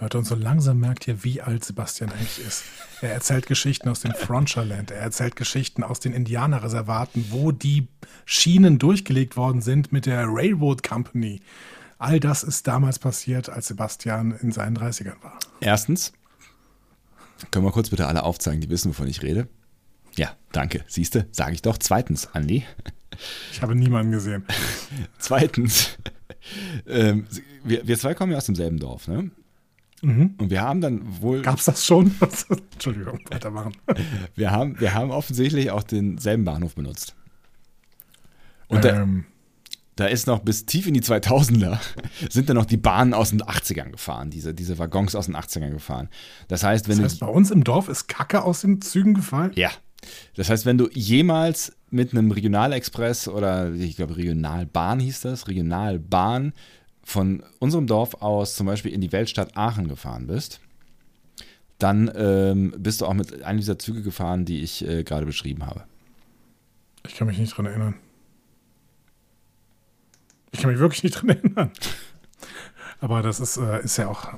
Leute, 0.00 0.18
und 0.18 0.24
so 0.24 0.34
langsam 0.34 0.80
merkt 0.80 1.06
ihr, 1.06 1.22
wie 1.22 1.40
alt 1.40 1.64
Sebastian 1.64 2.10
eigentlich 2.10 2.44
ist. 2.44 2.64
Er 3.00 3.12
erzählt 3.12 3.46
Geschichten 3.46 3.88
aus 3.88 4.00
dem 4.00 4.12
Frontierland, 4.12 4.90
er 4.90 5.00
erzählt 5.00 5.36
Geschichten 5.36 5.84
aus 5.84 6.00
den 6.00 6.12
Indianerreservaten, 6.12 7.26
wo 7.30 7.52
die 7.52 7.86
Schienen 8.24 8.78
durchgelegt 8.78 9.36
worden 9.36 9.62
sind 9.62 9.92
mit 9.92 10.06
der 10.06 10.24
Railroad 10.26 10.82
Company. 10.82 11.40
All 11.98 12.18
das 12.18 12.42
ist 12.42 12.66
damals 12.66 12.98
passiert, 12.98 13.48
als 13.48 13.68
Sebastian 13.68 14.32
in 14.32 14.50
seinen 14.50 14.76
30ern 14.76 15.22
war. 15.22 15.38
erstens, 15.60 16.12
können 17.50 17.64
wir 17.64 17.72
kurz 17.72 17.90
bitte 17.90 18.06
alle 18.06 18.24
aufzeigen, 18.24 18.60
die 18.60 18.70
wissen, 18.70 18.90
wovon 18.90 19.06
ich 19.06 19.22
rede? 19.22 19.48
Ja, 20.16 20.36
danke. 20.52 20.84
Siehste, 20.86 21.26
sage 21.30 21.54
ich 21.54 21.62
doch. 21.62 21.78
Zweitens, 21.78 22.28
Andi. 22.32 22.64
Ich 23.52 23.62
habe 23.62 23.74
niemanden 23.74 24.12
gesehen. 24.12 24.44
Zweitens, 25.18 25.98
ähm, 26.86 27.26
wir, 27.64 27.86
wir 27.86 27.98
zwei 27.98 28.14
kommen 28.14 28.32
ja 28.32 28.38
aus 28.38 28.46
demselben 28.46 28.78
Dorf, 28.78 29.08
ne? 29.08 29.30
Mhm. 30.04 30.34
Und 30.38 30.50
wir 30.50 30.62
haben 30.62 30.80
dann 30.80 31.02
wohl, 31.20 31.42
Gab's 31.42 31.64
das 31.64 31.84
schon? 31.84 32.14
Entschuldigung, 32.72 33.20
weitermachen. 33.30 33.72
wir 34.34 34.50
haben, 34.50 34.78
wir 34.80 34.94
haben 34.94 35.10
offensichtlich 35.10 35.70
auch 35.70 35.82
denselben 35.82 36.44
Bahnhof 36.44 36.74
benutzt. 36.74 37.14
Und 38.68 38.84
da, 38.84 39.02
ähm, 39.02 39.24
da 39.96 40.06
ist 40.06 40.26
noch 40.26 40.40
bis 40.40 40.66
tief 40.66 40.86
in 40.86 40.94
die 40.94 41.02
2000er 41.02 41.78
sind 42.28 42.48
da 42.48 42.54
noch 42.54 42.64
die 42.64 42.76
Bahnen 42.76 43.14
aus 43.14 43.30
den 43.30 43.42
80ern 43.42 43.90
gefahren, 43.90 44.30
diese, 44.30 44.54
diese 44.54 44.78
Waggons 44.78 45.14
aus 45.14 45.26
den 45.26 45.36
80ern 45.36 45.70
gefahren. 45.70 46.08
Das 46.48 46.64
heißt, 46.64 46.88
wenn 46.88 46.98
das 46.98 47.12
heißt, 47.12 47.22
du, 47.22 47.26
bei 47.26 47.32
uns 47.32 47.50
im 47.50 47.64
Dorf 47.64 47.88
ist 47.88 48.08
Kacke 48.08 48.42
aus 48.42 48.62
den 48.62 48.80
Zügen 48.80 49.14
gefallen? 49.14 49.52
ja, 49.54 49.70
das 50.34 50.50
heißt, 50.50 50.66
wenn 50.66 50.78
du 50.78 50.88
jemals 50.92 51.76
mit 51.90 52.12
einem 52.12 52.30
Regionalexpress 52.30 53.28
oder 53.28 53.72
ich 53.72 53.96
glaube 53.96 54.16
Regionalbahn 54.16 55.00
hieß 55.00 55.22
das, 55.22 55.48
Regionalbahn 55.48 56.52
von 57.04 57.42
unserem 57.58 57.86
Dorf 57.86 58.14
aus 58.22 58.56
zum 58.56 58.66
Beispiel 58.66 58.92
in 58.92 59.00
die 59.00 59.12
Weltstadt 59.12 59.56
Aachen 59.56 59.88
gefahren 59.88 60.26
bist, 60.26 60.60
dann 61.78 62.10
ähm, 62.14 62.74
bist 62.78 63.00
du 63.00 63.06
auch 63.06 63.14
mit 63.14 63.42
einem 63.42 63.58
dieser 63.58 63.78
Züge 63.78 64.02
gefahren, 64.02 64.44
die 64.44 64.62
ich 64.62 64.86
äh, 64.86 65.04
gerade 65.04 65.26
beschrieben 65.26 65.66
habe. 65.66 65.84
Ich 67.06 67.16
kann 67.16 67.26
mich 67.26 67.38
nicht 67.38 67.56
dran 67.56 67.66
erinnern. 67.66 67.94
Ich 70.52 70.60
kann 70.60 70.70
mich 70.70 70.78
wirklich 70.78 71.02
nicht 71.02 71.20
dran 71.20 71.28
erinnern. 71.30 71.70
Aber 73.00 73.22
das 73.22 73.40
ist, 73.40 73.56
äh, 73.56 73.82
ist 73.82 73.98
ja 73.98 74.08
auch 74.08 74.34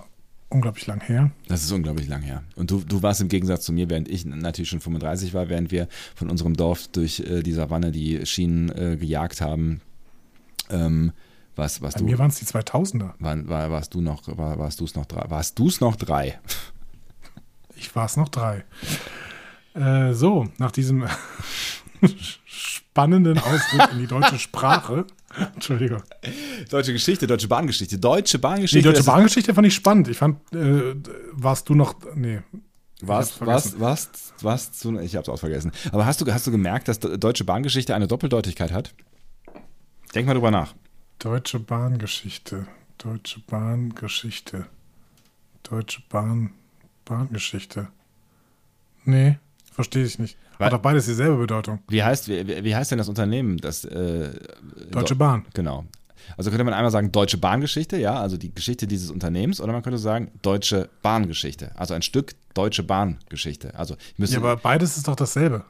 unglaublich 0.48 0.86
lang 0.86 1.00
her. 1.00 1.30
Das 1.48 1.62
ist 1.62 1.72
unglaublich 1.72 2.08
lang 2.08 2.22
her. 2.22 2.42
Und 2.56 2.70
du, 2.70 2.80
du 2.80 3.02
warst 3.02 3.20
im 3.20 3.28
Gegensatz 3.28 3.64
zu 3.64 3.72
mir, 3.72 3.90
während 3.90 4.08
ich 4.08 4.24
natürlich 4.24 4.70
schon 4.70 4.80
35 4.80 5.34
war, 5.34 5.48
während 5.48 5.70
wir 5.70 5.88
von 6.14 6.30
unserem 6.30 6.54
Dorf 6.54 6.88
durch 6.88 7.20
äh, 7.20 7.42
die 7.42 7.52
Savanne 7.52 7.92
die 7.92 8.24
Schienen 8.26 8.70
äh, 8.70 8.96
gejagt 8.96 9.40
haben. 9.40 9.80
Ähm, 10.70 11.12
was, 11.56 11.80
was 11.82 11.94
Bei 11.94 12.00
du, 12.00 12.04
mir 12.06 12.18
waren 12.18 12.30
es 12.30 12.36
die 12.38 12.44
2000er. 12.46 13.12
war, 13.18 13.48
war, 13.48 13.70
warst 13.70 13.94
du 13.94 14.00
noch, 14.00 14.22
war, 14.36 14.58
warst 14.58 14.78
du 14.80 14.84
es 14.84 14.94
noch 14.94 15.06
drei? 15.06 15.28
Warst 15.28 15.58
du 15.58 15.68
es 15.68 15.80
noch 15.80 15.96
drei? 15.96 16.38
Ich 17.78 17.94
war 17.94 18.06
es 18.06 18.16
noch 18.16 18.30
drei. 18.30 18.64
Äh, 19.74 20.14
so, 20.14 20.48
nach 20.56 20.70
diesem 20.72 21.06
spannenden 22.46 23.38
Ausdruck 23.38 23.92
in 23.92 23.98
die 23.98 24.06
deutsche 24.06 24.38
Sprache. 24.38 25.04
Entschuldigung. 25.54 26.02
Deutsche 26.70 26.92
Geschichte, 26.94 27.26
deutsche 27.26 27.48
Bahngeschichte, 27.48 27.98
deutsche 27.98 28.38
Die 28.38 28.40
Bahngeschichte. 28.40 28.82
deutsche 28.88 28.96
das 28.98 29.06
ist- 29.06 29.12
Bahngeschichte 29.12 29.52
fand 29.54 29.66
ich 29.66 29.74
spannend. 29.74 30.08
Ich 30.08 30.16
fand, 30.16 30.38
äh, 30.54 30.94
warst 31.32 31.68
du 31.68 31.74
noch, 31.74 31.94
nee, 32.14 32.40
was, 33.02 33.32
vergessen. 33.32 33.74
was, 33.78 34.08
was 34.40 34.72
zu, 34.72 34.98
ich 34.98 35.14
hab's 35.16 35.28
auch 35.28 35.38
vergessen. 35.38 35.70
Aber 35.92 36.06
hast 36.06 36.22
du, 36.22 36.32
hast 36.32 36.46
du 36.46 36.50
gemerkt, 36.50 36.88
dass 36.88 36.98
de- 36.98 37.18
deutsche 37.18 37.44
Bahngeschichte 37.44 37.94
eine 37.94 38.06
Doppeldeutigkeit 38.06 38.72
hat? 38.72 38.94
Denk 40.14 40.26
mal 40.26 40.32
drüber 40.32 40.50
nach. 40.50 40.74
Deutsche 41.18 41.58
Bahngeschichte, 41.60 42.66
deutsche 42.98 43.40
Bahngeschichte, 43.40 44.66
deutsche 45.62 46.02
Bahn, 46.08 46.50
Bahngeschichte. 47.04 47.88
Nee, 49.04 49.38
verstehe 49.72 50.04
ich 50.04 50.18
nicht. 50.18 50.36
Weil- 50.58 50.66
Hat 50.66 50.72
doch 50.72 50.80
beides 50.80 51.06
dieselbe 51.06 51.36
Bedeutung. 51.36 51.80
Wie 51.88 52.02
heißt, 52.02 52.28
wie, 52.28 52.64
wie 52.64 52.74
heißt 52.74 52.90
denn 52.90 52.98
das 52.98 53.08
Unternehmen? 53.08 53.58
Das, 53.58 53.84
äh, 53.84 54.30
Deutsche 54.90 55.14
Do- 55.14 55.18
Bahn. 55.18 55.44
Genau. 55.54 55.84
Also 56.36 56.50
könnte 56.50 56.64
man 56.64 56.74
einmal 56.74 56.90
sagen 56.90 57.12
Deutsche 57.12 57.38
Bahngeschichte, 57.38 57.96
ja, 57.98 58.18
also 58.18 58.36
die 58.36 58.52
Geschichte 58.52 58.86
dieses 58.88 59.10
Unternehmens, 59.10 59.60
oder 59.60 59.72
man 59.72 59.82
könnte 59.82 59.98
sagen 59.98 60.32
Deutsche 60.42 60.88
Bahngeschichte, 61.02 61.70
also 61.76 61.94
ein 61.94 62.02
Stück 62.02 62.34
Deutsche 62.54 62.82
Bahngeschichte. 62.82 63.74
Also 63.78 63.96
Ja, 64.16 64.38
aber 64.38 64.56
beides 64.56 64.96
ist 64.96 65.06
doch 65.06 65.14
dasselbe. 65.14 65.64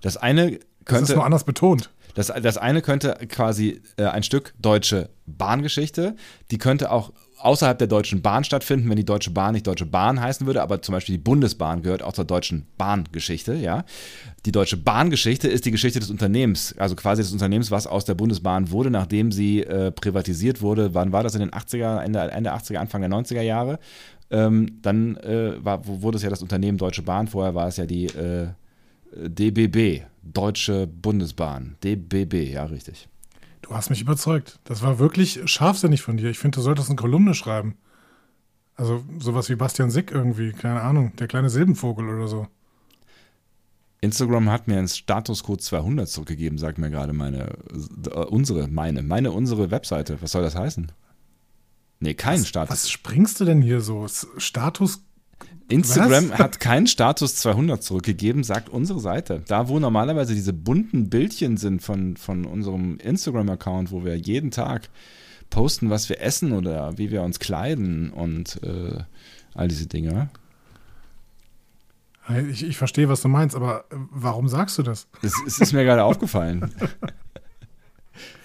Das 0.00 0.16
eine 0.16 0.52
Das 0.52 0.60
ist 0.60 0.84
könnte, 0.84 1.14
nur 1.14 1.24
anders 1.24 1.44
betont. 1.44 1.90
das, 2.14 2.32
das 2.42 2.58
eine 2.58 2.82
könnte 2.82 3.16
quasi 3.28 3.82
äh, 3.96 4.04
ein 4.04 4.22
Stück 4.22 4.54
Deutsche 4.60 5.10
Bahngeschichte, 5.26 6.16
die 6.50 6.58
könnte 6.58 6.90
auch 6.90 7.12
außerhalb 7.42 7.78
der 7.78 7.88
Deutschen 7.88 8.22
Bahn 8.22 8.44
stattfinden, 8.44 8.88
wenn 8.88 8.96
die 8.96 9.04
Deutsche 9.04 9.30
Bahn 9.30 9.54
nicht 9.54 9.66
Deutsche 9.66 9.86
Bahn 9.86 10.20
heißen 10.20 10.46
würde, 10.46 10.62
aber 10.62 10.80
zum 10.80 10.92
Beispiel 10.92 11.16
die 11.16 11.22
Bundesbahn 11.22 11.82
gehört 11.82 12.02
auch 12.02 12.12
zur 12.12 12.24
Deutschen 12.24 12.66
Bahngeschichte, 12.78 13.54
ja. 13.54 13.84
Die 14.46 14.52
Deutsche 14.52 14.76
Bahngeschichte 14.76 15.48
ist 15.48 15.64
die 15.64 15.70
Geschichte 15.70 16.00
des 16.00 16.10
Unternehmens, 16.10 16.74
also 16.78 16.94
quasi 16.94 17.22
des 17.22 17.32
Unternehmens, 17.32 17.70
was 17.70 17.86
aus 17.86 18.04
der 18.04 18.14
Bundesbahn 18.14 18.70
wurde, 18.70 18.90
nachdem 18.90 19.32
sie 19.32 19.62
äh, 19.62 19.90
privatisiert 19.90 20.62
wurde. 20.62 20.94
Wann 20.94 21.12
war 21.12 21.22
das 21.22 21.34
in 21.34 21.40
den 21.40 21.50
80er, 21.50 22.00
Ende, 22.00 22.20
Ende 22.20 22.52
80er, 22.52 22.76
Anfang 22.76 23.00
der 23.00 23.10
90er 23.10 23.42
Jahre? 23.42 23.78
Ähm, 24.30 24.78
dann 24.80 25.16
äh, 25.16 25.62
war, 25.62 25.86
wurde 25.86 26.16
es 26.16 26.22
ja 26.22 26.30
das 26.30 26.42
Unternehmen 26.42 26.78
Deutsche 26.78 27.02
Bahn, 27.02 27.26
vorher 27.28 27.54
war 27.54 27.68
es 27.68 27.76
ja 27.76 27.86
die 27.86 28.06
äh, 28.06 28.48
DBB, 29.14 30.04
Deutsche 30.22 30.86
Bundesbahn, 30.86 31.76
DBB, 31.82 32.52
ja 32.52 32.64
richtig. 32.64 33.08
Du 33.62 33.74
hast 33.74 33.90
mich 33.90 34.00
überzeugt. 34.00 34.58
Das 34.64 34.82
war 34.82 34.98
wirklich 34.98 35.40
scharfsinnig 35.46 36.02
von 36.02 36.16
dir. 36.16 36.30
Ich 36.30 36.38
finde, 36.38 36.56
du 36.56 36.62
solltest 36.62 36.88
eine 36.88 36.96
Kolumne 36.96 37.34
schreiben. 37.34 37.76
Also 38.74 39.04
sowas 39.18 39.48
wie 39.48 39.54
Bastian 39.54 39.90
Sick 39.90 40.10
irgendwie, 40.10 40.52
keine 40.52 40.82
Ahnung, 40.82 41.14
der 41.16 41.28
kleine 41.28 41.50
Silbenvogel 41.50 42.08
oder 42.08 42.26
so. 42.26 42.48
Instagram 44.00 44.50
hat 44.50 44.66
mir 44.66 44.78
einen 44.78 44.88
Statuscode 44.88 45.62
200 45.62 46.08
zurückgegeben, 46.08 46.58
sagt 46.58 46.78
mir 46.78 46.90
gerade 46.90 47.12
meine, 47.12 47.56
äh, 48.06 48.10
unsere, 48.10 48.66
meine, 48.66 49.02
meine, 49.02 49.30
unsere 49.30 49.70
Webseite. 49.70 50.20
Was 50.20 50.32
soll 50.32 50.42
das 50.42 50.56
heißen? 50.56 50.90
Nee, 52.00 52.14
kein 52.14 52.44
Status. 52.44 52.70
Was 52.70 52.90
springst 52.90 53.38
du 53.38 53.44
denn 53.44 53.62
hier 53.62 53.80
so? 53.80 54.08
Status 54.38 55.04
Instagram 55.68 56.30
was? 56.30 56.38
hat 56.38 56.60
keinen 56.60 56.86
Status 56.86 57.36
200 57.36 57.82
zurückgegeben, 57.82 58.44
sagt 58.44 58.68
unsere 58.68 59.00
Seite. 59.00 59.42
Da, 59.46 59.68
wo 59.68 59.78
normalerweise 59.78 60.34
diese 60.34 60.52
bunten 60.52 61.08
Bildchen 61.08 61.56
sind 61.56 61.82
von, 61.82 62.16
von 62.16 62.44
unserem 62.44 62.98
Instagram-Account, 62.98 63.90
wo 63.90 64.04
wir 64.04 64.16
jeden 64.16 64.50
Tag 64.50 64.88
posten, 65.50 65.90
was 65.90 66.08
wir 66.08 66.20
essen 66.20 66.52
oder 66.52 66.98
wie 66.98 67.10
wir 67.10 67.22
uns 67.22 67.38
kleiden 67.38 68.10
und 68.10 68.60
äh, 68.62 69.02
all 69.54 69.68
diese 69.68 69.86
Dinge. 69.86 70.30
Ich, 72.50 72.62
ich 72.62 72.76
verstehe, 72.76 73.08
was 73.08 73.20
du 73.20 73.28
meinst, 73.28 73.56
aber 73.56 73.84
äh, 73.90 73.96
warum 74.10 74.48
sagst 74.48 74.78
du 74.78 74.82
das? 74.82 75.08
Es, 75.22 75.34
es 75.46 75.58
ist 75.58 75.72
mir 75.72 75.84
gerade 75.84 76.04
aufgefallen. 76.04 76.72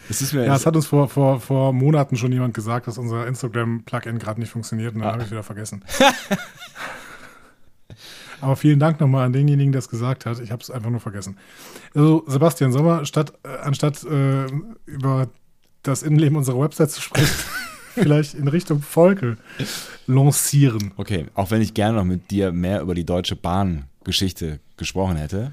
Es 0.09 0.21
ist 0.21 0.33
mir, 0.33 0.45
Ja, 0.45 0.55
es 0.55 0.65
hat 0.65 0.75
uns 0.75 0.85
vor, 0.87 1.09
vor, 1.09 1.39
vor 1.41 1.73
Monaten 1.73 2.15
schon 2.15 2.31
jemand 2.31 2.53
gesagt, 2.53 2.87
dass 2.87 2.97
unser 2.97 3.27
Instagram-Plugin 3.27 4.19
gerade 4.19 4.39
nicht 4.39 4.49
funktioniert 4.51 4.93
und 4.95 5.01
dann 5.01 5.09
Ah. 5.09 5.13
habe 5.13 5.23
ich 5.23 5.31
wieder 5.31 5.43
vergessen. 5.43 5.83
Aber 8.41 8.55
vielen 8.55 8.79
Dank 8.79 8.99
nochmal 8.99 9.25
an 9.25 9.33
denjenigen, 9.33 9.71
der 9.71 9.79
es 9.79 9.89
gesagt 9.89 10.25
hat. 10.27 10.39
Ich 10.39 10.51
habe 10.51 10.61
es 10.61 10.69
einfach 10.69 10.91
nur 10.91 10.99
vergessen. 10.99 11.37
Also, 11.95 12.23
Sebastian 12.27 12.71
Sommer, 12.71 13.03
statt, 13.05 13.33
äh, 13.43 13.47
anstatt 13.63 14.03
äh, 14.03 14.45
über 14.85 15.29
das 15.81 16.03
Innenleben 16.03 16.37
unserer 16.37 16.59
Website 16.59 16.91
zu 16.91 17.01
sprechen, 17.01 17.33
vielleicht 17.95 18.35
in 18.35 18.47
Richtung 18.47 18.81
Folge 18.81 19.37
lancieren. 20.05 20.93
Okay, 20.97 21.25
auch 21.33 21.49
wenn 21.49 21.61
ich 21.63 21.73
gerne 21.73 21.97
noch 21.97 22.05
mit 22.05 22.29
dir 22.29 22.51
mehr 22.51 22.81
über 22.81 22.93
die 22.93 23.05
Deutsche 23.05 23.35
Bahn-Geschichte 23.35 24.59
gesprochen 24.77 25.15
hätte. 25.15 25.51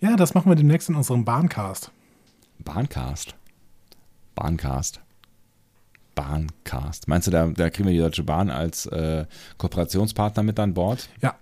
Ja, 0.00 0.16
das 0.16 0.34
machen 0.34 0.50
wir 0.50 0.56
demnächst 0.56 0.88
in 0.88 0.96
unserem 0.96 1.24
Bahncast. 1.24 1.92
Bahncast? 2.58 3.36
Bahncast. 4.36 5.00
Bahncast. 6.14 7.08
Meinst 7.08 7.26
du, 7.26 7.32
da, 7.32 7.48
da 7.48 7.68
kriegen 7.70 7.88
wir 7.88 7.94
die 7.94 8.00
Deutsche 8.00 8.22
Bahn 8.22 8.50
als 8.50 8.86
äh, 8.86 9.26
Kooperationspartner 9.58 10.44
mit 10.44 10.60
an 10.60 10.74
Bord? 10.74 11.08
Ja, 11.20 11.34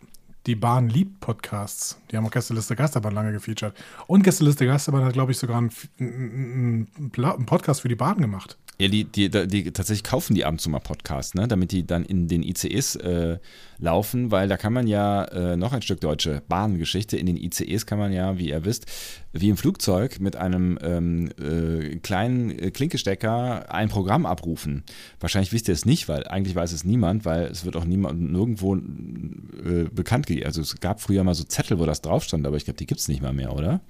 die 0.46 0.54
Bahn 0.54 0.88
liebt 0.88 1.20
Podcasts. 1.20 1.98
Die 2.10 2.16
haben 2.16 2.26
auch 2.26 2.30
Gästeliste 2.30 2.76
Geisterbahn 2.76 3.14
lange 3.14 3.32
gefeatured. 3.32 3.74
Und 4.06 4.22
Gästeliste 4.22 4.66
Geisterbahn 4.66 5.04
hat, 5.04 5.14
glaube 5.14 5.32
ich, 5.32 5.38
sogar 5.38 5.58
einen, 5.58 5.70
einen, 5.98 7.46
Podcast 7.46 7.80
für 7.80 7.88
die 7.88 7.94
Bahn 7.94 8.18
gemacht. 8.18 8.58
Ja, 8.78 8.88
die, 8.88 9.04
die, 9.04 9.30
die, 9.30 9.70
tatsächlich 9.70 10.02
kaufen 10.02 10.34
die 10.34 10.44
ab 10.44 10.52
und 10.52 10.58
zu 10.58 10.68
mal 10.68 10.80
Podcasts, 10.80 11.34
ne? 11.34 11.46
damit 11.46 11.70
die 11.70 11.86
dann 11.86 12.04
in 12.04 12.26
den 12.26 12.42
ICEs 12.42 12.96
äh, 12.96 13.38
laufen, 13.78 14.32
weil 14.32 14.48
da 14.48 14.56
kann 14.56 14.72
man 14.72 14.88
ja 14.88 15.24
äh, 15.26 15.56
noch 15.56 15.72
ein 15.72 15.82
Stück 15.82 16.00
deutsche 16.00 16.42
Bahngeschichte. 16.48 17.16
In 17.16 17.26
den 17.26 17.36
ICEs 17.36 17.86
kann 17.86 18.00
man 18.00 18.12
ja, 18.12 18.36
wie 18.36 18.48
ihr 18.48 18.64
wisst, 18.64 18.86
wie 19.32 19.48
im 19.48 19.56
Flugzeug 19.56 20.18
mit 20.18 20.34
einem 20.34 20.76
ähm, 20.82 21.30
äh, 21.40 21.96
kleinen 22.00 22.72
Klinkestecker 22.72 23.72
ein 23.72 23.90
Programm 23.90 24.26
abrufen. 24.26 24.82
Wahrscheinlich 25.20 25.52
wisst 25.52 25.68
ihr 25.68 25.74
es 25.74 25.86
nicht, 25.86 26.08
weil 26.08 26.26
eigentlich 26.26 26.56
weiß 26.56 26.72
es 26.72 26.82
niemand, 26.82 27.24
weil 27.24 27.44
es 27.44 27.64
wird 27.64 27.76
auch 27.76 27.84
niemand 27.84 28.20
nirgendwo 28.20 28.74
äh, 28.74 29.84
bekannt 29.92 30.26
gegeben. 30.26 30.33
Also 30.42 30.60
es 30.60 30.80
gab 30.80 31.00
früher 31.00 31.24
mal 31.24 31.34
so 31.34 31.44
Zettel, 31.44 31.78
wo 31.78 31.86
das 31.86 32.00
drauf 32.02 32.24
stand, 32.24 32.46
aber 32.46 32.56
ich 32.56 32.64
glaube, 32.64 32.78
die 32.78 32.86
gibt 32.86 33.00
es 33.00 33.08
nicht 33.08 33.22
mal 33.22 33.32
mehr, 33.32 33.54
oder? 33.54 33.80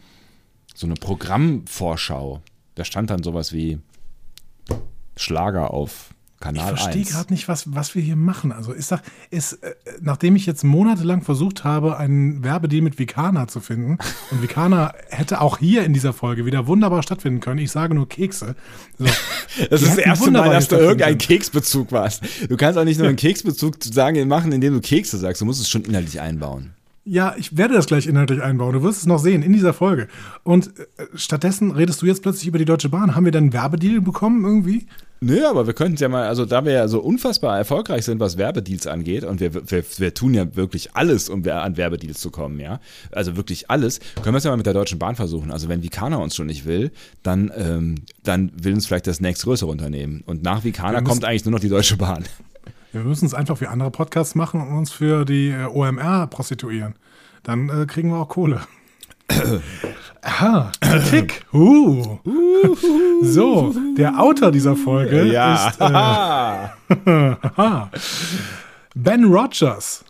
So 0.75 0.87
eine 0.87 0.95
Programmvorschau. 0.95 2.43
Da 2.75 2.85
stand 2.85 3.11
dann 3.11 3.23
sowas 3.23 3.53
wie 3.53 3.79
Schlager 5.17 5.73
auf 5.73 6.14
Kanal 6.45 6.75
ich 6.75 6.81
verstehe 6.81 7.05
gerade 7.05 7.33
nicht, 7.33 7.49
was, 7.49 7.75
was 7.75 7.95
wir 7.95 8.03
hier 8.03 8.17
machen. 8.17 8.53
Also 8.53 8.73
ist 8.73 8.93
doch, 8.93 9.01
ist, 9.31 9.55
äh, 9.63 9.75
nachdem 10.03 10.37
ich 10.37 10.45
jetzt 10.45 10.63
monatelang 10.63 11.23
versucht 11.23 11.65
habe, 11.65 11.97
einen 11.97 12.45
Werbedeal 12.45 12.83
mit 12.83 12.99
Vicana 12.99 13.49
zu 13.49 13.61
finden, 13.61 13.97
und 14.31 14.43
Vicana 14.43 14.93
hätte 15.09 15.41
auch 15.41 15.57
hier 15.57 15.85
in 15.85 15.95
dieser 15.95 16.13
Folge 16.13 16.45
wieder 16.45 16.67
wunderbar 16.67 17.03
stattfinden 17.03 17.41
können. 17.41 17.61
Ich 17.61 17.71
sage 17.71 17.95
nur 17.95 18.11
Kekse. 18.11 18.57
So. 18.99 19.07
das 19.71 19.81
ist 19.81 19.93
das 19.93 19.99
erste 19.99 20.31
Mal, 20.31 20.51
dass 20.51 20.69
du 20.69 20.77
irgendeinen 20.77 21.17
Keksbezug 21.17 21.93
warst. 21.93 22.23
Du 22.47 22.59
kannst 22.59 22.79
auch 22.79 22.85
nicht 22.85 22.99
nur 22.99 23.09
einen 23.09 23.17
Keksbezug 23.17 23.83
sagen, 23.83 24.29
machen, 24.29 24.53
indem 24.53 24.75
du 24.75 24.81
Kekse 24.83 25.17
sagst. 25.17 25.41
Du 25.41 25.47
musst 25.47 25.63
es 25.63 25.71
schon 25.71 25.85
inhaltlich 25.85 26.21
einbauen. 26.21 26.75
Ja, 27.07 27.35
ich 27.39 27.57
werde 27.57 27.75
das 27.75 27.87
gleich 27.87 28.07
inhaltlich 28.07 28.43
einbauen. 28.43 28.75
Du 28.75 28.83
wirst 28.83 28.99
es 28.99 29.07
noch 29.07 29.19
sehen 29.19 29.43
in 29.43 29.53
dieser 29.55 29.73
Folge. 29.73 30.09
Und 30.43 30.79
äh, 30.99 31.07
stattdessen 31.15 31.71
redest 31.71 32.03
du 32.03 32.07
jetzt 32.07 32.23
plötzlich 32.23 32.49
über 32.49 32.59
die 32.59 32.65
Deutsche 32.67 32.91
Bahn. 32.91 33.15
Haben 33.15 33.25
wir 33.25 33.33
dann 33.33 33.45
einen 33.45 33.53
Werbedeal 33.55 34.03
bekommen 34.03 34.45
irgendwie? 34.45 34.87
Nö, 35.25 35.47
aber 35.47 35.67
wir 35.67 35.73
könnten 35.73 35.95
es 35.95 36.01
ja 36.01 36.11
mal, 36.11 36.29
also 36.29 36.45
da 36.45 36.67
wir 36.67 36.73
ja 36.73 36.87
so 36.87 37.01
unfassbar 37.01 37.57
erfolgreich 37.57 38.05
sind, 38.05 38.21
was 38.21 38.37
Werbedeals 38.37 38.87
angeht, 38.87 39.25
und 39.25 39.41
wir, 39.41 39.55
wir, 39.71 39.83
wir 39.97 40.13
tun 40.13 40.35
ja 40.35 40.55
wirklich 40.55 40.95
alles, 40.95 41.31
um 41.31 41.49
an 41.49 41.79
Werbedeals 41.79 42.21
zu 42.21 42.31
kommen, 42.31 42.61
ja. 42.61 42.79
Also 43.11 43.35
wirklich 43.35 43.71
alles, 43.71 44.01
können 44.17 44.35
wir 44.35 44.39
es 44.39 44.45
ja 44.45 44.51
mal 44.51 44.59
mit 44.59 44.67
der 44.67 44.75
Deutschen 44.75 44.99
Bahn 44.99 45.17
versuchen. 45.17 45.51
Also 45.51 45.71
wenn 45.71 45.83
Vicana 45.83 46.19
uns 46.19 46.37
schon 46.37 46.45
nicht 46.47 46.67
will, 46.67 46.93
dann, 47.23 47.51
ähm, 47.57 47.95
dann 48.23 48.53
will 48.55 48.75
uns 48.75 48.87
vielleicht 48.87 49.07
das 49.07 49.23
nächstgrößere 49.23 49.71
Unternehmen. 49.71 50.23
Und 50.27 50.43
nach 50.43 50.63
Vicana 50.63 51.01
kommt 51.01 51.25
eigentlich 51.25 51.47
nur 51.47 51.53
noch 51.53 51.61
die 51.61 51.71
Deutsche 51.71 51.97
Bahn. 51.97 52.25
Wir 52.93 53.01
müssen 53.01 53.25
es 53.25 53.33
einfach 53.33 53.59
wie 53.63 53.67
andere 53.67 53.91
Podcasts 53.91 54.35
machen 54.35 54.61
und 54.61 54.77
uns 54.77 54.93
für 54.93 55.25
die 55.25 55.49
äh, 55.49 55.65
OMR 55.65 56.27
prostituieren. 56.27 56.97
Dann 57.45 57.71
äh, 57.71 57.87
kriegen 57.87 58.11
wir 58.11 58.19
auch 58.19 58.29
Kohle. 58.29 58.61
Aha, 60.23 60.73
Kritik. 60.81 61.45
Uh. 61.53 62.19
So, 63.23 63.75
der 63.97 64.21
Autor 64.21 64.51
dieser 64.51 64.77
Folge 64.77 65.25
ja. 65.25 65.69
ist 65.69 65.81
äh, 65.81 66.69
Ben 68.95 69.25
Rogers. 69.25 70.05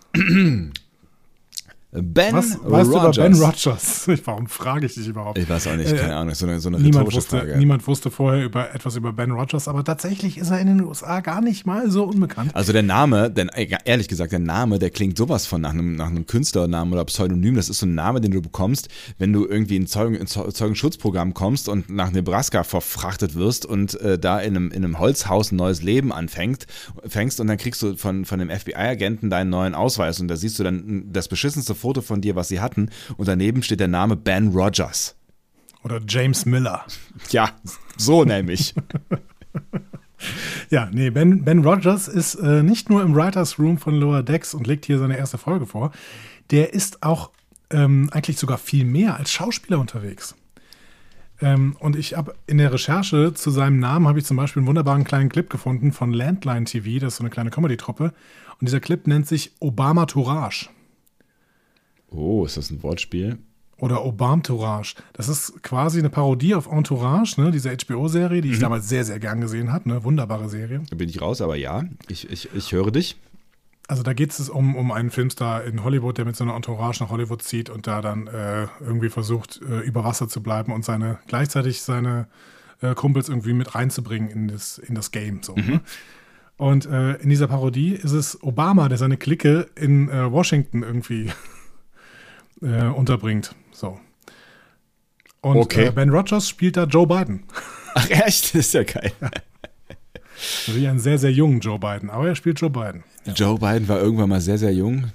Ben 1.97 2.35
Was 2.35 2.59
weißt 2.61 2.91
Rogers. 2.91 2.91
du 2.91 2.99
über 2.99 3.29
Ben 3.29 3.35
Rogers? 3.35 4.09
Warum 4.25 4.49
frage 4.49 4.87
ich 4.87 4.95
dich 4.95 5.07
überhaupt? 5.07 5.39
Ich 5.39 5.49
weiß 5.49 5.69
auch 5.69 5.77
nicht, 5.77 5.97
keine 5.97 6.17
Ahnung, 6.17 6.35
so 6.35 6.45
eine, 6.45 6.59
so 6.59 6.69
eine 6.69 6.79
niemand 6.79 6.97
rhetorische 6.97 7.19
wusste, 7.19 7.39
Frage. 7.39 7.57
Niemand 7.57 7.87
wusste 7.87 8.11
vorher 8.11 8.45
über 8.45 8.75
etwas 8.75 8.97
über 8.97 9.13
Ben 9.13 9.31
Rogers, 9.31 9.69
aber 9.69 9.85
tatsächlich 9.85 10.37
ist 10.37 10.51
er 10.51 10.59
in 10.59 10.67
den 10.67 10.83
USA 10.83 11.21
gar 11.21 11.41
nicht 11.41 11.67
mal 11.67 11.89
so 11.93 12.03
unbekannt. 12.03 12.55
Also 12.57 12.73
der 12.73 12.83
Name, 12.83 13.31
denn 13.31 13.49
ehrlich 13.85 14.09
gesagt, 14.09 14.33
der 14.33 14.41
Name, 14.41 14.81
der 14.81 14.91
klingt 14.91 15.17
sowas 15.17 15.47
von 15.47 15.61
nach 15.61 15.71
einem, 15.71 15.95
nach 15.95 16.09
einem 16.09 16.27
Künstlernamen 16.27 16.93
oder 16.93 17.05
Pseudonym. 17.05 17.55
Das 17.55 17.69
ist 17.69 17.79
so 17.79 17.87
ein 17.87 17.95
Name, 17.95 18.21
den 18.21 18.33
du 18.33 18.43
bekommst, 18.43 18.89
wenn 19.19 19.33
du 19.33 19.47
irgendwie 19.47 19.77
in 19.77 19.87
Zeugen, 19.87 20.17
in 20.17 20.27
Zeugenschutzprogramm 20.27 21.33
kommst 21.33 21.69
und 21.69 21.91
nach 21.91 22.11
Nebraska 22.11 22.65
verfrachtet 22.65 23.37
wirst 23.37 23.67
und 23.67 24.01
äh, 24.01 24.19
da 24.19 24.41
in 24.41 24.57
einem, 24.57 24.71
in 24.73 24.85
einem 24.85 24.99
Holzhaus 24.99 25.53
ein 25.53 25.57
neues 25.57 25.81
Leben 25.83 26.13
anfängst 26.13 26.67
fängst 27.07 27.41
und 27.41 27.47
dann 27.47 27.57
kriegst 27.57 27.83
du 27.83 27.97
von, 27.97 28.25
von 28.25 28.41
dem 28.41 28.51
FBI-Agenten 28.51 29.31
deinen 29.31 29.51
neuen 29.51 29.75
Ausweis 29.77 30.19
und 30.21 30.27
da 30.27 30.37
siehst 30.37 30.59
du 30.59 30.65
dann 30.65 31.13
das 31.13 31.29
beschissenste 31.29 31.75
Foto 31.85 32.01
von 32.01 32.23
dir, 32.23 32.35
was 32.35 32.49
sie 32.49 32.61
hatten. 32.61 32.89
Und 33.19 33.29
daneben 33.29 33.63
steht 33.63 33.81
der 33.81 33.89
Name 33.89 34.17
Ben 34.17 34.49
Rogers. 34.49 35.17
Oder 35.83 36.01
James 36.09 36.47
Miller. 36.47 36.83
Ja, 37.29 37.51
so 37.99 38.25
nämlich. 38.25 38.75
ja, 40.71 40.89
nee, 40.91 41.11
Ben, 41.11 41.45
ben 41.45 41.63
Rogers 41.63 42.09
ist 42.09 42.37
äh, 42.37 42.63
nicht 42.63 42.89
nur 42.89 43.03
im 43.03 43.15
Writers 43.15 43.59
Room 43.59 43.77
von 43.77 43.97
Lower 43.97 44.23
Decks 44.23 44.55
und 44.55 44.67
legt 44.67 44.87
hier 44.87 44.99
seine 44.99 45.19
erste 45.19 45.37
Folge 45.37 45.67
vor. 45.67 45.93
Der 46.51 46.73
ist 46.73 47.03
auch 47.03 47.31
ähm, 47.69 48.09
eigentlich 48.13 48.39
sogar 48.39 48.57
viel 48.57 48.87
mehr 48.87 49.19
als 49.19 49.31
Schauspieler 49.31 49.79
unterwegs. 49.79 50.35
Ähm, 51.43 51.77
und 51.81 51.97
ich 51.97 52.17
habe 52.17 52.35
in 52.47 52.57
der 52.57 52.73
Recherche 52.73 53.35
zu 53.35 53.51
seinem 53.51 53.79
Namen 53.79 54.09
habe 54.09 54.19
ich 54.19 54.25
zum 54.25 54.39
Beispiel 54.39 54.61
einen 54.61 54.69
wunderbaren 54.69 55.05
kleinen 55.05 55.29
Clip 55.29 55.51
gefunden 55.51 55.93
von 55.93 56.15
Landline 56.15 56.65
TV, 56.65 56.99
das 56.99 57.13
ist 57.13 57.17
so 57.19 57.25
eine 57.25 57.31
kleine 57.31 57.51
Comedy-Truppe. 57.51 58.05
Und 58.05 58.69
dieser 58.69 58.81
Clip 58.81 59.07
nennt 59.07 59.27
sich 59.27 59.53
Obama 59.61 60.07
Tourage. 60.07 60.71
Oh, 62.11 62.45
ist 62.45 62.57
das 62.57 62.71
ein 62.71 62.83
Wortspiel? 62.83 63.39
Oder 63.79 64.05
Obamtourage. 64.05 64.95
Das 65.13 65.29
ist 65.29 65.63
quasi 65.63 65.99
eine 65.99 66.09
Parodie 66.09 66.55
auf 66.55 66.67
Entourage, 66.71 67.41
ne? 67.41 67.51
diese 67.51 67.77
HBO-Serie, 67.77 68.41
die 68.41 68.51
ich 68.51 68.59
mhm. 68.59 68.63
damals 68.63 68.89
sehr, 68.89 69.05
sehr 69.05 69.19
gern 69.19 69.41
gesehen 69.41 69.73
habe. 69.73 69.89
Ne? 69.89 70.05
Wunderbare 70.05 70.49
Serie. 70.49 70.83
Da 70.89 70.97
bin 70.97 71.09
ich 71.09 71.21
raus, 71.21 71.41
aber 71.41 71.57
ja, 71.57 71.85
ich, 72.09 72.31
ich, 72.31 72.55
ich 72.55 72.73
höre 72.73 72.93
dich. 72.93 73.17
Also 73.87 74.03
da 74.03 74.15
geht 74.15 74.31
es 74.31 74.49
um, 74.49 74.77
um 74.77 74.93
einen 74.93 75.11
Filmstar 75.11 75.65
in 75.65 75.85
Hollywood, 75.85 76.17
der 76.17 76.25
mit 76.25 76.37
so 76.37 76.45
einer 76.45 76.55
Entourage 76.55 77.03
nach 77.03 77.11
Hollywood 77.11 77.43
zieht 77.43 77.69
und 77.69 77.87
da 77.87 78.01
dann 78.01 78.29
äh, 78.29 78.69
irgendwie 78.81 79.11
versucht, 79.11 79.61
äh, 79.69 79.81
über 79.81 80.05
Wasser 80.05 80.29
zu 80.29 80.43
bleiben 80.43 80.73
und 80.73 80.85
seine 80.85 81.19
gleichzeitig 81.27 81.83
seine 81.83 82.29
äh, 82.81 82.95
Kumpels 82.95 83.29
irgendwie 83.29 83.53
mit 83.53 83.75
reinzubringen 83.75 84.31
in 84.31 84.49
das, 84.49 84.79
in 84.79 84.95
das 84.95 85.11
Game. 85.11 85.43
So, 85.43 85.55
mhm. 85.57 85.67
ne? 85.67 85.81
Und 86.57 86.87
äh, 86.87 87.15
in 87.17 87.29
dieser 87.29 87.49
Parodie 87.49 87.95
ist 87.95 88.13
es 88.13 88.43
Obama, 88.43 88.89
der 88.89 88.97
seine 88.97 89.17
Clique 89.17 89.67
in 89.75 90.09
äh, 90.09 90.31
Washington 90.31 90.83
irgendwie 90.83 91.31
äh, 92.63 92.87
unterbringt. 92.87 93.55
So. 93.73 93.99
Und 95.41 95.57
okay. 95.57 95.87
äh, 95.87 95.91
Ben 95.91 96.11
Rogers 96.11 96.49
spielt 96.49 96.77
da 96.77 96.85
Joe 96.85 97.07
Biden. 97.07 97.45
Ach 97.95 98.09
echt? 98.11 98.55
Das 98.55 98.67
ist 98.67 98.75
ja 98.75 98.83
geil. 98.83 99.13
Wie 100.67 100.89
einen 100.89 100.99
sehr, 100.99 101.19
sehr 101.19 101.33
jungen 101.33 101.61
Joe 101.61 101.79
Biden, 101.79 102.11
aber 102.11 102.29
er 102.29 102.35
spielt 102.35 102.61
Joe 102.61 102.71
Biden. 102.71 103.05
Ja. 103.25 103.33
Joe 103.35 103.59
Biden 103.59 103.89
war 103.89 104.01
irgendwann 104.01 104.29
mal 104.29 104.41
sehr, 104.41 104.59
sehr 104.59 104.73
jung. 104.73 105.13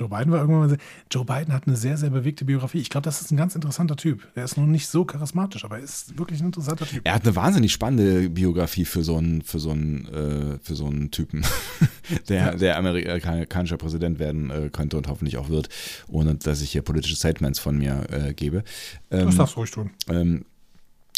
Joe 0.00 0.08
Biden 0.08 0.32
war 0.32 0.40
irgendwann 0.40 0.70
mal 0.70 0.78
Joe 1.10 1.26
Biden 1.26 1.52
hat 1.52 1.66
eine 1.66 1.76
sehr, 1.76 1.98
sehr 1.98 2.08
bewegte 2.08 2.46
Biografie. 2.46 2.78
Ich 2.78 2.88
glaube, 2.88 3.04
das 3.04 3.20
ist 3.20 3.30
ein 3.30 3.36
ganz 3.36 3.54
interessanter 3.54 3.96
Typ. 3.96 4.26
Der 4.34 4.44
ist 4.44 4.56
noch 4.56 4.64
nicht 4.64 4.88
so 4.88 5.04
charismatisch, 5.04 5.62
aber 5.62 5.76
er 5.76 5.84
ist 5.84 6.18
wirklich 6.18 6.40
ein 6.40 6.46
interessanter 6.46 6.86
Typ. 6.86 7.02
Er 7.04 7.14
hat 7.14 7.24
eine 7.24 7.36
wahnsinnig 7.36 7.70
spannende 7.70 8.30
Biografie 8.30 8.86
für 8.86 9.04
so 9.04 9.18
einen, 9.18 9.42
für 9.42 9.58
so 9.58 9.72
einen, 9.72 10.06
äh, 10.06 10.58
für 10.62 10.74
so 10.74 10.86
einen 10.86 11.10
Typen, 11.10 11.44
der, 12.30 12.56
der 12.56 12.78
amerikanischer 12.78 13.76
Präsident 13.76 14.18
werden 14.18 14.50
äh, 14.50 14.70
könnte 14.72 14.96
und 14.96 15.06
hoffentlich 15.06 15.36
auch 15.36 15.50
wird, 15.50 15.68
ohne 16.08 16.34
dass 16.34 16.62
ich 16.62 16.72
hier 16.72 16.80
politische 16.80 17.16
Statements 17.16 17.58
von 17.58 17.76
mir 17.76 18.06
äh, 18.10 18.32
gebe. 18.32 18.64
Ähm, 19.10 19.26
das 19.26 19.36
darfst 19.36 19.56
du 19.56 19.60
ruhig 19.60 19.70
tun. 19.70 19.90
Ähm, 20.08 20.46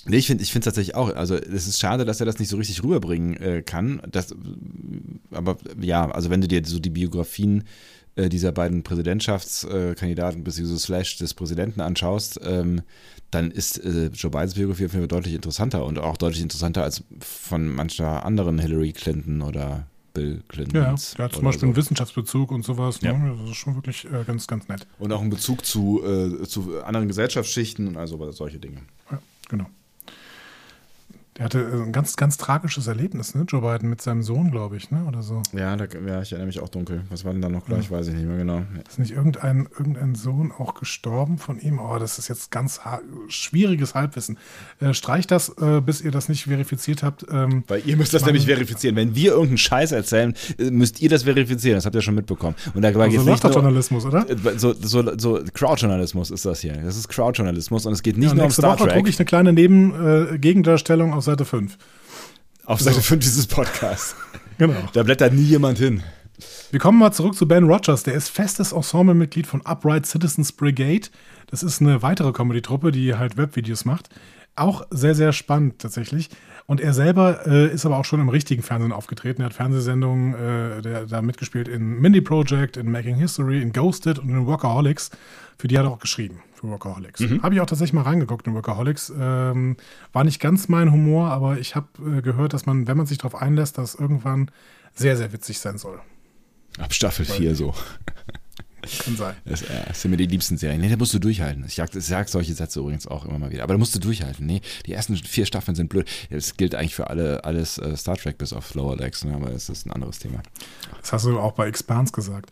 Nee, 0.05 0.17
ich 0.17 0.27
finde 0.27 0.43
ich 0.43 0.51
finde 0.51 0.65
tatsächlich 0.65 0.97
auch, 0.97 1.15
also 1.15 1.37
es 1.37 1.69
ist 1.69 1.79
schade, 1.79 2.05
dass 2.05 2.19
er 2.19 2.27
das 2.27 2.41
nicht 2.41 2.49
so 2.49 2.57
richtig 2.57 2.83
rüberbringen 2.83 3.37
äh, 3.37 3.63
kann. 3.63 4.03
Das, 4.11 4.35
aber 5.31 5.59
ja, 5.81 6.11
also 6.11 6.29
wenn 6.29 6.41
du 6.41 6.49
dir 6.49 6.61
so 6.65 6.81
die 6.81 6.91
Biografien 6.91 7.63
äh, 8.17 8.29
dieser 8.29 8.53
beiden 8.53 8.83
Präsidentschaftskandidaten 8.83 10.45
bzw. 10.45 10.77
Slash 10.77 11.17
des 11.19 11.35
Präsidenten 11.35 11.81
anschaust, 11.81 12.41
ähm, 12.45 12.83
dann 13.31 13.51
ist 13.51 13.79
äh, 13.79 14.11
Joe 14.13 14.31
Bidens 14.31 14.55
Biografie 14.55 14.85
auf 14.85 14.93
jeden 14.93 15.01
Fall 15.01 15.09
deutlich 15.09 15.35
interessanter 15.35 15.85
und 15.85 15.99
auch 15.99 16.17
deutlich 16.17 16.43
interessanter 16.43 16.83
als 16.83 17.03
von 17.21 17.69
mancher 17.69 18.25
anderen 18.25 18.59
Hillary 18.59 18.93
Clinton 18.93 19.41
oder 19.43 19.87
Bill 20.13 20.43
Clinton. 20.49 20.77
Ja, 20.77 20.95
der 21.17 21.25
hat 21.25 21.33
zum 21.33 21.45
Beispiel 21.45 21.61
so. 21.61 21.67
einen 21.67 21.77
Wissenschaftsbezug 21.77 22.51
und 22.51 22.65
sowas. 22.65 23.01
Ne? 23.03 23.11
Ja. 23.11 23.35
Das 23.41 23.51
ist 23.51 23.57
schon 23.57 23.75
wirklich 23.75 24.05
äh, 24.05 24.25
ganz, 24.27 24.47
ganz 24.47 24.69
nett. 24.69 24.87
Und 24.99 25.13
auch 25.13 25.21
einen 25.21 25.31
Bezug 25.31 25.65
zu, 25.65 26.03
äh, 26.05 26.47
zu 26.47 26.83
anderen 26.83 27.09
Gesellschaftsschichten 27.09 27.89
und 27.89 27.97
also 27.97 28.31
solche 28.33 28.59
Dinge. 28.59 28.83
Ja, 29.11 29.19
genau. 29.49 29.67
Der 31.39 31.47
hatte 31.47 31.61
äh, 31.61 31.83
ein 31.83 31.93
ganz, 31.93 32.17
ganz 32.17 32.37
tragisches 32.37 32.87
Erlebnis, 32.89 33.35
ne? 33.35 33.47
Joe 33.49 33.63
Biden 33.63 33.89
mit 33.89 34.03
seinem 34.03 34.23
Sohn, 34.23 34.51
glaube 34.51 34.77
ich, 34.77 34.91
ne? 34.91 35.05
Oder 35.09 35.23
so. 35.23 35.43
Ja, 35.55 35.75
da, 35.77 35.87
ja, 36.07 36.21
ich 36.21 36.33
erinnere 36.33 36.47
mich 36.47 36.61
auch 36.61 36.69
dunkel. 36.69 37.05
Was 37.09 37.25
war 37.25 37.33
denn 37.33 37.41
da 37.41 37.49
noch 37.49 37.65
gleich? 37.65 37.91
Weiß 37.91 38.09
ich 38.09 38.15
nicht 38.15 38.27
mehr 38.27 38.37
genau. 38.37 38.63
Ist 38.87 38.99
nicht 38.99 39.13
irgendein, 39.13 39.67
irgendein 39.79 40.15
Sohn 40.15 40.53
auch 40.53 40.75
gestorben 40.75 41.39
von 41.39 41.59
ihm? 41.59 41.79
Oh, 41.79 41.99
das 41.99 42.19
ist 42.19 42.29
jetzt 42.29 42.51
ganz 42.51 42.81
schwieriges 43.29 43.95
Halbwissen. 43.95 44.37
Äh, 44.81 44.93
streicht 44.93 45.31
das, 45.31 45.49
äh, 45.59 45.81
bis 45.81 46.03
ihr 46.03 46.11
das 46.11 46.29
nicht 46.29 46.45
verifiziert 46.45 47.03
habt. 47.03 47.25
Ähm, 47.31 47.65
Weil 47.67 47.83
ihr 47.87 47.97
müsst 47.97 48.13
das 48.13 48.27
nämlich 48.27 48.45
verifizieren. 48.45 48.97
Wenn 48.97 49.15
wir 49.15 49.31
irgendeinen 49.31 49.59
Scheiß 49.59 49.93
erzählen, 49.93 50.35
äh, 50.59 50.71
müsst 50.71 51.01
ihr 51.01 51.09
das 51.09 51.23
verifizieren. 51.23 51.77
Das 51.77 51.87
habt 51.87 51.95
ihr 51.95 52.03
schon 52.03 52.15
mitbekommen. 52.15 52.57
Und 52.75 52.83
da 52.83 52.89
also 52.89 53.01
geht's 53.05 53.25
läuft 53.25 53.45
nicht 53.45 53.55
nur, 53.55 53.63
Journalismus, 53.63 54.05
oder? 54.05 54.29
äh, 54.29 54.59
so, 54.59 54.75
so, 54.75 55.19
so 55.19 55.41
Crowdjournalismus 55.55 56.31
ist 56.31 56.45
das 56.45 56.61
hier. 56.61 56.75
Das 56.75 56.99
ist 56.99 57.09
Crowdjournalismus 57.09 57.87
und 57.87 57.95
es 57.95 58.03
geht 58.03 58.19
nicht 58.19 58.29
Ja, 58.29 58.35
nur 58.35 58.43
um 58.43 58.49
nächste 58.49 58.61
Star 58.61 58.79
Woche 58.79 58.89
Trek. 58.89 58.97
gucke 58.99 59.09
ich 59.09 59.19
eine 59.19 59.25
kleine 59.25 59.53
Neben, 59.55 60.35
äh, 60.35 60.39
Gegendarstellung 60.39 61.15
auf 61.23 61.27
Seite 61.27 61.45
5. 61.45 61.79
auf 62.65 62.81
Seite 62.81 63.01
5 63.01 63.23
dieses 63.23 63.47
Podcasts. 63.47 64.17
Genau. 64.59 64.75
Da 64.93 65.03
blättert 65.03 65.33
nie 65.33 65.43
jemand 65.43 65.79
hin. 65.79 66.03
Wir 66.71 66.79
kommen 66.79 66.99
mal 66.99 67.11
zurück 67.11 67.35
zu 67.35 67.49
Ben 67.49 67.65
Rogers. 67.65 68.05
Der 68.05 68.15
ist 68.15 68.29
festes 68.29 68.71
Ensemblemitglied 68.71 69.47
von 69.47 69.63
Upright 69.63 70.07
Citizens 70.07 70.53
Brigade. 70.53 71.09
Das 71.47 71.65
ist 71.65 71.81
eine 71.81 72.03
weitere 72.03 72.33
Comedy-Truppe, 72.33 72.93
die 72.93 73.15
halt 73.17 73.37
Webvideos 73.37 73.87
macht. 73.87 74.11
Auch 74.55 74.87
sehr, 74.91 75.17
sehr 75.17 75.33
spannend 75.33 75.81
tatsächlich. 75.81 76.29
Und 76.67 76.81
er 76.81 76.93
selber 76.93 77.45
äh, 77.47 77.73
ist 77.73 77.87
aber 77.87 77.97
auch 77.97 78.05
schon 78.05 78.21
im 78.21 78.29
richtigen 78.29 78.63
Fernsehen 78.63 78.93
aufgetreten. 78.93 79.43
Er 79.43 79.47
hat 79.47 79.55
Fernsehsendungen, 79.55 80.35
äh, 80.35 80.83
der, 80.83 81.07
da 81.07 81.23
mitgespielt 81.23 81.67
in 81.67 81.99
Mindy 81.99 82.21
Project, 82.21 82.77
in 82.77 82.93
Making 82.93 83.17
History, 83.17 83.63
in 83.63 83.73
Ghosted 83.73 84.19
und 84.19 84.29
in 84.29 84.47
Workaholics. 84.47 85.11
Für 85.59 85.69
die 85.69 85.79
hat 85.79 85.85
er 85.85 85.91
auch 85.91 85.99
geschrieben, 85.99 86.43
für 86.55 86.69
Workaholics. 86.69 87.21
Habe 87.43 87.55
ich 87.55 87.61
auch 87.61 87.67
tatsächlich 87.67 87.93
mal 87.93 88.03
reingeguckt 88.03 88.47
in 88.47 88.55
Workaholics. 88.55 89.13
Ähm, 89.19 89.77
war 90.13 90.25
nicht 90.25 90.41
ganz 90.41 90.69
mein 90.69 90.93
Humor, 90.93 91.31
aber 91.31 91.59
ich 91.59 91.77
habe 91.77 91.89
äh, 92.19 92.23
gehört, 92.23 92.53
dass 92.53 92.67
man, 92.67 92.87
wenn 92.87 92.97
man 92.97 93.07
sich 93.07 93.19
darauf 93.19 93.35
einlässt, 93.35 93.79
das 93.79 93.95
irgendwann 93.95 94.51
sehr, 94.95 95.17
sehr 95.17 95.33
witzig 95.33 95.59
sein 95.59 95.79
soll. 95.79 96.01
Ab 96.79 96.93
Staffel 96.93 97.25
4 97.25 97.55
so. 97.55 97.75
Kann 99.05 99.17
sein. 99.17 99.37
Das, 99.45 99.63
äh, 99.63 99.67
das 99.87 100.03
sind 100.03 100.11
mir 100.11 100.17
die 100.17 100.27
liebsten 100.27 100.57
Serien. 100.57 100.81
Nee, 100.81 100.89
da 100.89 100.97
musst 100.97 101.15
du 101.15 101.21
durchhalten. 101.21 101.65
Ich 101.67 101.77
sag, 101.77 101.95
ich 101.95 102.05
sag 102.05 102.29
solche 102.29 102.53
Sätze 102.53 102.81
übrigens 102.81 103.07
auch 103.07 103.25
immer 103.25 103.39
mal 103.39 103.51
wieder. 103.51 103.63
Aber 103.63 103.75
da 103.75 103.79
musst 103.79 103.95
du 103.95 104.01
durchhalten. 104.01 104.45
Nee, 104.45 104.61
die 104.87 104.93
ersten 104.93 105.17
vier 105.17 105.47
Staffeln 105.47 105.77
sind 105.77 105.89
blöd. 105.89 106.09
Das 106.31 106.57
gilt 106.57 106.75
eigentlich 106.75 106.97
für 106.97 107.09
alle, 107.09 107.45
alles 107.45 107.79
äh, 107.79 107.97
Star 107.97 108.17
Trek 108.17 108.39
bis 108.39 108.53
auf 108.53 108.75
Lower 108.75 108.97
Decks, 108.97 109.25
ne? 109.25 109.35
aber 109.35 109.53
es 109.53 109.69
ist 109.69 109.87
ein 109.87 109.93
anderes 109.93 110.19
Thema. 110.19 110.43
Das 111.01 111.13
hast 111.13 111.27
du 111.27 111.39
auch 111.39 111.53
bei 111.53 111.69
Expanse 111.69 112.13
gesagt. 112.13 112.51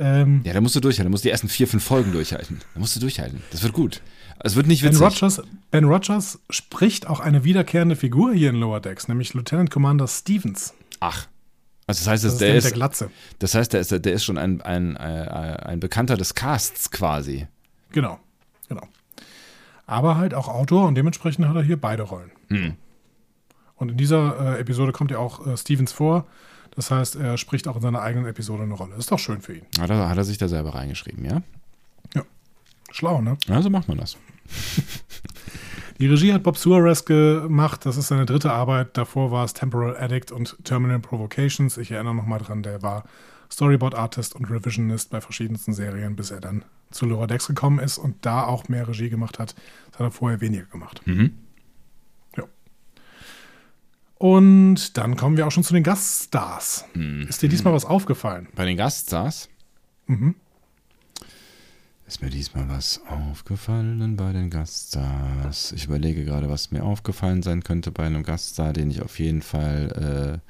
Ähm, 0.00 0.40
Ja, 0.44 0.52
da 0.54 0.60
musst 0.60 0.74
du 0.74 0.80
durchhalten. 0.80 1.04
Da 1.04 1.10
musst 1.10 1.24
du 1.24 1.28
die 1.28 1.30
ersten 1.32 1.48
vier, 1.48 1.68
fünf 1.68 1.84
Folgen 1.84 2.10
durchhalten. 2.12 2.60
Da 2.74 2.80
musst 2.80 2.96
du 2.96 3.00
durchhalten. 3.00 3.42
Das 3.52 3.62
wird 3.62 3.72
gut. 3.74 4.00
Es 4.42 4.56
wird 4.56 4.66
nicht 4.66 4.82
ben, 4.82 4.92
witzig. 4.92 5.22
Rogers, 5.22 5.42
ben 5.70 5.84
Rogers 5.84 6.40
spricht 6.48 7.06
auch 7.06 7.20
eine 7.20 7.44
wiederkehrende 7.44 7.94
Figur 7.94 8.32
hier 8.32 8.50
in 8.50 8.56
Lower 8.56 8.80
Decks, 8.80 9.06
nämlich 9.06 9.34
Lieutenant 9.34 9.70
Commander 9.70 10.08
Stevens. 10.08 10.72
Ach. 11.00 11.26
Also 11.86 12.00
das 12.04 12.08
heißt, 12.08 12.24
Das 12.24 12.32
ist 12.34 12.40
der 12.40 12.54
ist, 12.54 12.64
der 12.64 12.72
Glatze. 12.72 13.10
das 13.40 13.54
heißt, 13.54 13.72
der 13.72 13.80
ist, 13.80 13.90
der 13.90 14.12
ist 14.12 14.24
schon 14.24 14.38
ein, 14.38 14.62
ein, 14.62 14.96
ein, 14.96 15.28
ein 15.28 15.80
Bekannter 15.80 16.16
des 16.16 16.34
Casts 16.34 16.90
quasi. 16.90 17.48
Genau, 17.92 18.18
genau. 18.68 18.86
Aber 19.86 20.16
halt 20.16 20.32
auch 20.34 20.46
Autor 20.48 20.86
und 20.86 20.94
dementsprechend 20.94 21.46
hat 21.48 21.56
er 21.56 21.62
hier 21.62 21.78
beide 21.80 22.04
Rollen. 22.04 22.30
Hm. 22.48 22.74
Und 23.74 23.90
in 23.90 23.96
dieser 23.96 24.56
äh, 24.56 24.60
Episode 24.60 24.92
kommt 24.92 25.10
ja 25.10 25.18
auch 25.18 25.46
äh, 25.46 25.56
Stevens 25.56 25.90
vor. 25.92 26.26
Das 26.80 26.90
heißt, 26.90 27.16
er 27.16 27.36
spricht 27.36 27.68
auch 27.68 27.76
in 27.76 27.82
seiner 27.82 28.00
eigenen 28.00 28.24
Episode 28.24 28.62
eine 28.62 28.72
Rolle. 28.72 28.94
Ist 28.94 29.12
doch 29.12 29.18
schön 29.18 29.42
für 29.42 29.54
ihn. 29.54 29.66
Hat 29.78 29.90
er, 29.90 30.08
hat 30.08 30.16
er 30.16 30.24
sich 30.24 30.38
da 30.38 30.48
selber 30.48 30.74
reingeschrieben, 30.74 31.26
ja? 31.26 31.42
Schlau, 32.90 33.20
ne? 33.20 33.36
Ja, 33.48 33.60
so 33.60 33.68
macht 33.68 33.86
man 33.86 33.98
das. 33.98 34.16
Die 35.98 36.06
Regie 36.06 36.32
hat 36.32 36.42
Bob 36.42 36.56
Suarez 36.56 37.04
gemacht. 37.04 37.84
Das 37.84 37.98
ist 37.98 38.08
seine 38.08 38.24
dritte 38.24 38.50
Arbeit. 38.50 38.96
Davor 38.96 39.30
war 39.30 39.44
es 39.44 39.52
Temporal 39.52 39.94
Addict 39.98 40.32
und 40.32 40.56
Terminal 40.64 41.00
Provocations. 41.00 41.76
Ich 41.76 41.90
erinnere 41.90 42.14
nochmal 42.14 42.38
dran, 42.38 42.62
der 42.62 42.80
war 42.80 43.04
Storyboard 43.52 43.94
Artist 43.94 44.34
und 44.34 44.50
Revisionist 44.50 45.10
bei 45.10 45.20
verschiedensten 45.20 45.74
Serien, 45.74 46.16
bis 46.16 46.30
er 46.30 46.40
dann 46.40 46.64
zu 46.90 47.04
Decks 47.26 47.46
gekommen 47.46 47.78
ist 47.78 47.98
und 47.98 48.16
da 48.22 48.44
auch 48.44 48.70
mehr 48.70 48.88
Regie 48.88 49.10
gemacht 49.10 49.38
hat. 49.38 49.54
Das 49.90 50.00
hat 50.00 50.06
er 50.06 50.10
vorher 50.12 50.40
weniger 50.40 50.64
gemacht. 50.64 51.02
Mhm. 51.04 51.34
Und 54.20 54.98
dann 54.98 55.16
kommen 55.16 55.38
wir 55.38 55.46
auch 55.46 55.50
schon 55.50 55.64
zu 55.64 55.72
den 55.72 55.82
Gaststars. 55.82 56.84
Mhm. 56.92 57.22
Ist 57.30 57.40
dir 57.40 57.48
diesmal 57.48 57.72
was 57.72 57.86
aufgefallen? 57.86 58.48
Bei 58.54 58.66
den 58.66 58.76
Gaststars 58.76 59.48
Mhm. 60.06 60.34
ist 62.06 62.20
mir 62.20 62.28
diesmal 62.28 62.68
was 62.68 63.00
aufgefallen 63.08 64.16
bei 64.16 64.32
den 64.34 64.50
Gaststars. 64.50 65.72
Ich 65.72 65.86
überlege 65.86 66.26
gerade, 66.26 66.50
was 66.50 66.70
mir 66.70 66.84
aufgefallen 66.84 67.42
sein 67.42 67.64
könnte 67.64 67.92
bei 67.92 68.04
einem 68.04 68.22
Gaststar, 68.22 68.74
den 68.74 68.90
ich 68.90 69.00
auf 69.00 69.18
jeden 69.18 69.40
Fall 69.40 70.42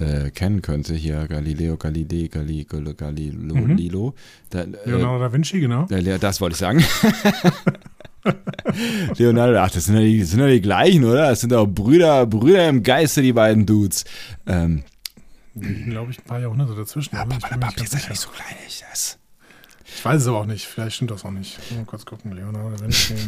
äh, 0.00 0.04
äh, 0.26 0.30
kennen 0.30 0.62
könnte. 0.62 0.94
Hier 0.94 1.28
Galileo 1.28 1.76
Galilei 1.76 2.28
Gali, 2.28 2.64
Gali, 2.64 2.94
Galileo 2.96 4.06
Mhm. 4.06 4.14
Da, 4.48 4.60
äh, 4.62 4.66
Leonardo 4.86 5.18
da 5.24 5.30
Vinci, 5.30 5.60
genau. 5.60 5.84
Leo- 5.90 6.16
das 6.16 6.40
wollte 6.40 6.54
ich 6.54 6.58
sagen. 6.60 6.82
Leonardo, 9.16 9.58
ach, 9.58 9.70
das 9.70 9.86
sind 9.86 9.96
ja 9.96 10.02
die, 10.02 10.20
das 10.20 10.30
sind 10.30 10.40
ja 10.40 10.48
die 10.48 10.60
gleichen, 10.60 11.04
oder? 11.04 11.30
Das 11.30 11.40
sind 11.40 11.52
doch 11.52 11.66
Brüder, 11.66 12.26
Brüder 12.26 12.68
im 12.68 12.82
Geiste, 12.82 13.22
die 13.22 13.32
beiden 13.32 13.66
Dudes. 13.66 14.04
Ähm, 14.46 14.84
Glaube 15.54 16.12
ich, 16.12 16.18
ein 16.18 16.24
paar 16.24 16.40
Jahrhunderte 16.40 16.74
dazwischen. 16.74 17.14
ja, 17.16 17.22
aber 17.22 17.36
ich 17.36 17.40
Papa, 17.40 17.70
bin 17.74 17.84
ist 17.84 17.92
ja 17.94 18.08
nicht 18.08 18.20
so 18.20 18.28
klein, 18.28 18.56
ich 18.66 18.84
das. 18.88 19.18
Ich 19.84 20.04
weiß 20.04 20.22
es 20.22 20.28
aber 20.28 20.40
auch 20.40 20.46
nicht. 20.46 20.66
Vielleicht 20.66 20.96
stimmt 20.96 21.10
das 21.10 21.24
auch 21.24 21.30
nicht. 21.30 21.58
Mal 21.74 21.84
kurz 21.84 22.04
gucken. 22.06 22.32
Leonardo 22.32 22.70
da 22.76 22.80
Vinci. 22.82 23.14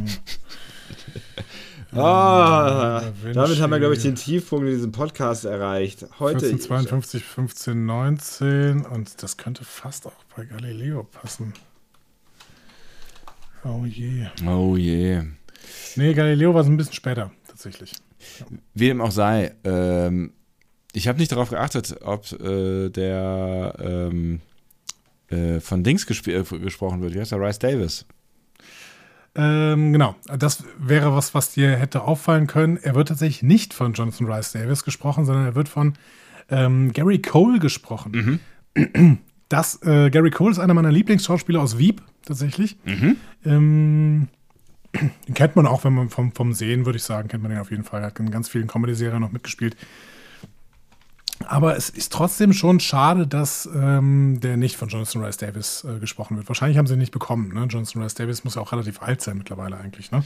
Ah, 1.93 3.03
Vinci. 3.21 3.35
damit 3.35 3.61
haben 3.61 3.71
wir, 3.71 3.81
glaube 3.81 3.95
ich, 3.97 4.03
den 4.03 4.15
Tiefpunkt 4.15 4.65
in 4.67 4.75
diesem 4.75 4.93
Podcast 4.93 5.45
erreicht. 5.45 6.03
Heute. 6.21 6.47
1452, 6.47 7.23
1519 7.25 8.87
und 8.87 9.21
das 9.23 9.37
könnte 9.37 9.65
fast 9.65 10.07
auch 10.07 10.13
bei 10.37 10.45
Galileo 10.45 11.03
passen. 11.03 11.53
Oh 13.65 13.85
je. 13.85 14.27
Oh 14.47 14.77
je. 14.77 15.23
Nee, 15.97 16.15
Galileo 16.15 16.55
war 16.55 16.65
so 16.65 16.71
ein 16.71 16.77
bisschen 16.77 16.95
später, 16.95 17.31
tatsächlich. 17.47 17.93
Wie 18.75 18.87
dem 18.89 19.01
auch 19.01 19.11
sei, 19.11 19.55
ähm, 19.65 20.33
ich 20.93 21.09
habe 21.09 21.19
nicht 21.19 21.31
darauf 21.33 21.51
geachtet, 21.51 21.97
ob 22.03 22.31
äh, 22.41 22.89
der 22.91 23.75
ähm, 23.79 24.41
äh, 25.29 25.61
von 25.61 25.85
Dings 25.85 26.07
gesp- 26.09 26.31
äh, 26.31 26.59
gesprochen 26.59 27.01
wird. 27.03 27.15
Wie 27.15 27.21
heißt 27.21 27.33
der? 27.33 27.41
Rice 27.41 27.59
Davis. 27.59 28.07
Ähm, 29.37 29.93
genau, 29.93 30.17
das 30.39 30.65
wäre 30.79 31.15
was, 31.15 31.35
was 31.35 31.53
dir 31.53 31.77
hätte 31.77 32.03
auffallen 32.03 32.47
können. 32.49 32.79
Er 32.79 32.95
wird 32.97 33.09
tatsächlich 33.09 33.43
nicht 33.45 33.73
von 33.75 33.93
Jonathan 33.93 34.27
Rice 34.31 34.53
Davis 34.53 34.83
gesprochen, 34.85 35.25
sondern 35.25 35.45
er 35.45 35.55
wird 35.55 35.69
von 35.69 35.95
ähm, 36.51 36.93
Gary 36.93 37.21
Cole 37.23 37.59
gesprochen. 37.61 38.41
Das, 39.51 39.83
äh, 39.83 40.11
Gary 40.11 40.31
Cole 40.31 40.53
ist 40.53 40.61
einer 40.61 40.75
meiner 40.75 40.93
Lieblingsschauspieler 40.93 41.61
aus 41.61 41.77
Wieb, 41.77 42.03
tatsächlich. 42.25 42.79
Ähm, 43.45 44.29
den 44.95 45.35
kennt 45.35 45.57
man 45.57 45.67
auch, 45.67 45.83
wenn 45.83 45.93
man 45.93 46.09
vom, 46.09 46.33
vom 46.33 46.53
Sehen, 46.53 46.87
würde 46.87 46.99
ich 46.99 47.03
sagen, 47.03 47.29
kennt 47.29 47.43
man 47.43 47.51
den 47.51 47.61
auf 47.61 47.73
jeden 47.73 47.83
Fall. 47.83 48.01
Er 48.01 48.07
hat 48.07 48.21
in 48.21 48.31
ganz 48.31 48.49
vielen 48.49 48.69
Comedy-Serien 48.69 49.21
noch 49.21 49.33
mitgespielt. 49.33 49.77
Aber 51.47 51.77
es 51.77 51.91
ist 51.91 52.13
trotzdem 52.13 52.53
schon 52.53 52.79
schade, 52.79 53.27
dass 53.27 53.69
ähm, 53.75 54.39
der 54.41 54.57
nicht 54.57 54.77
von 54.77 54.89
Jonathan 54.89 55.25
Rice 55.25 55.39
Davis 55.39 55.85
äh, 55.85 55.99
gesprochen 55.99 56.37
wird. 56.37 56.47
Wahrscheinlich 56.47 56.79
haben 56.79 56.87
sie 56.87 56.93
ihn 56.93 57.01
nicht 57.01 57.13
bekommen. 57.13 57.53
Ne? 57.53 57.65
Jonathan 57.65 58.03
Rice 58.03 58.15
Davis 58.15 58.45
muss 58.45 58.55
ja 58.55 58.63
auch 58.63 58.71
relativ 58.71 59.03
alt 59.03 59.21
sein 59.21 59.37
mittlerweile 59.37 59.77
eigentlich. 59.79 60.13
Ne? 60.13 60.23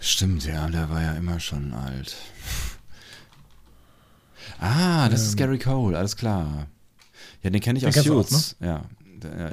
Stimmt, 0.00 0.44
ja, 0.44 0.68
der 0.68 0.90
war 0.90 1.00
ja 1.00 1.12
immer 1.14 1.40
schon 1.40 1.72
alt. 1.72 2.14
Ah, 4.60 5.08
das 5.08 5.22
ist 5.22 5.38
Gary 5.38 5.58
Cole, 5.58 5.96
alles 5.96 6.16
klar. 6.16 6.66
Ja, 7.44 7.50
den 7.50 7.60
kenne 7.60 7.78
ich 7.78 7.84
Den 7.84 7.90
aus 7.90 8.04
du 8.04 8.18
auch, 8.18 8.26
Suits. 8.26 8.56
Ja, 8.60 8.82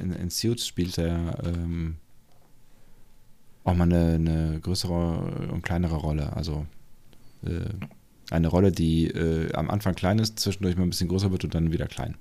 in, 0.01 0.13
in 0.13 0.29
Suits 0.29 0.65
spielt 0.65 0.97
er 0.97 1.37
ähm, 1.45 1.97
auch 3.63 3.75
mal 3.75 3.83
eine, 3.83 4.15
eine 4.15 4.59
größere 4.61 5.49
und 5.51 5.61
kleinere 5.61 5.95
Rolle. 5.95 6.33
Also 6.35 6.65
äh, 7.45 7.65
eine 8.31 8.47
Rolle, 8.47 8.71
die 8.71 9.07
äh, 9.07 9.53
am 9.53 9.69
Anfang 9.69 9.93
klein 9.93 10.19
ist, 10.19 10.39
zwischendurch 10.39 10.77
mal 10.77 10.83
ein 10.83 10.89
bisschen 10.89 11.09
größer 11.09 11.31
wird 11.31 11.43
und 11.43 11.53
dann 11.53 11.71
wieder 11.71 11.87
klein. 11.87 12.15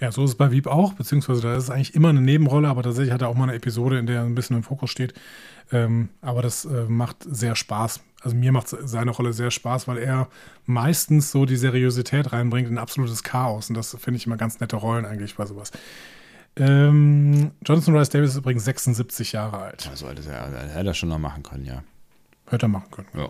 Ja, 0.00 0.12
so 0.12 0.24
ist 0.24 0.30
es 0.30 0.36
bei 0.36 0.50
Wieb 0.50 0.66
auch, 0.66 0.94
beziehungsweise 0.94 1.42
da 1.42 1.54
ist 1.56 1.64
es 1.64 1.70
eigentlich 1.70 1.94
immer 1.94 2.08
eine 2.08 2.22
Nebenrolle, 2.22 2.68
aber 2.68 2.82
tatsächlich 2.82 3.12
hat 3.12 3.20
er 3.20 3.28
auch 3.28 3.34
mal 3.34 3.44
eine 3.44 3.54
Episode, 3.54 3.98
in 3.98 4.06
der 4.06 4.20
er 4.20 4.24
ein 4.24 4.34
bisschen 4.34 4.56
im 4.56 4.62
Fokus 4.62 4.90
steht. 4.90 5.12
Ähm, 5.72 6.08
aber 6.22 6.40
das 6.40 6.64
äh, 6.64 6.84
macht 6.88 7.18
sehr 7.22 7.54
Spaß. 7.54 8.00
Also 8.22 8.36
mir 8.36 8.52
macht 8.52 8.68
seine 8.68 9.10
Rolle 9.10 9.32
sehr 9.32 9.50
Spaß, 9.50 9.88
weil 9.88 9.98
er 9.98 10.28
meistens 10.66 11.30
so 11.30 11.46
die 11.46 11.56
Seriosität 11.56 12.32
reinbringt 12.32 12.68
in 12.68 12.78
absolutes 12.78 13.22
Chaos. 13.22 13.70
Und 13.70 13.76
das 13.76 13.96
finde 13.98 14.18
ich 14.18 14.26
immer 14.26 14.36
ganz 14.36 14.60
nette 14.60 14.76
Rollen 14.76 15.06
eigentlich 15.06 15.36
bei 15.36 15.46
sowas. 15.46 15.70
Ähm, 16.56 17.52
Jonathan 17.64 17.96
Rice 17.96 18.10
Davis 18.10 18.30
ist 18.30 18.36
übrigens 18.36 18.64
76 18.64 19.32
Jahre 19.32 19.58
alt. 19.58 19.88
Also 19.90 20.08
hätte 20.08 20.22
er, 20.30 20.46
hätte 20.46 20.72
er 20.74 20.84
das 20.84 20.98
schon 20.98 21.08
noch 21.08 21.18
machen 21.18 21.42
können, 21.42 21.64
ja. 21.64 21.82
Hätte 22.48 22.66
er 22.66 22.68
machen 22.68 22.90
können. 22.90 23.08
Ja, 23.14 23.28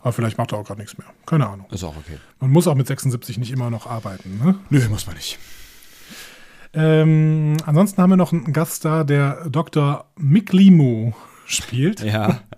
Aber 0.00 0.12
vielleicht 0.12 0.36
macht 0.36 0.52
er 0.52 0.58
auch 0.58 0.64
gerade 0.64 0.80
nichts 0.80 0.98
mehr. 0.98 1.06
Keine 1.24 1.48
Ahnung. 1.48 1.66
ist 1.70 1.84
auch 1.84 1.96
okay. 1.96 2.18
Man 2.40 2.50
muss 2.50 2.66
auch 2.66 2.74
mit 2.74 2.86
76 2.86 3.38
nicht 3.38 3.52
immer 3.52 3.70
noch 3.70 3.86
arbeiten. 3.86 4.38
Ne? 4.42 4.56
Nö, 4.68 4.86
muss 4.88 5.06
man 5.06 5.16
nicht. 5.16 5.38
Ähm, 6.74 7.56
ansonsten 7.64 8.02
haben 8.02 8.10
wir 8.10 8.16
noch 8.16 8.32
einen 8.32 8.52
Gaststar, 8.52 9.04
der 9.04 9.48
Dr. 9.48 10.04
Miklimu 10.16 11.12
spielt. 11.46 12.00
Ja. 12.00 12.40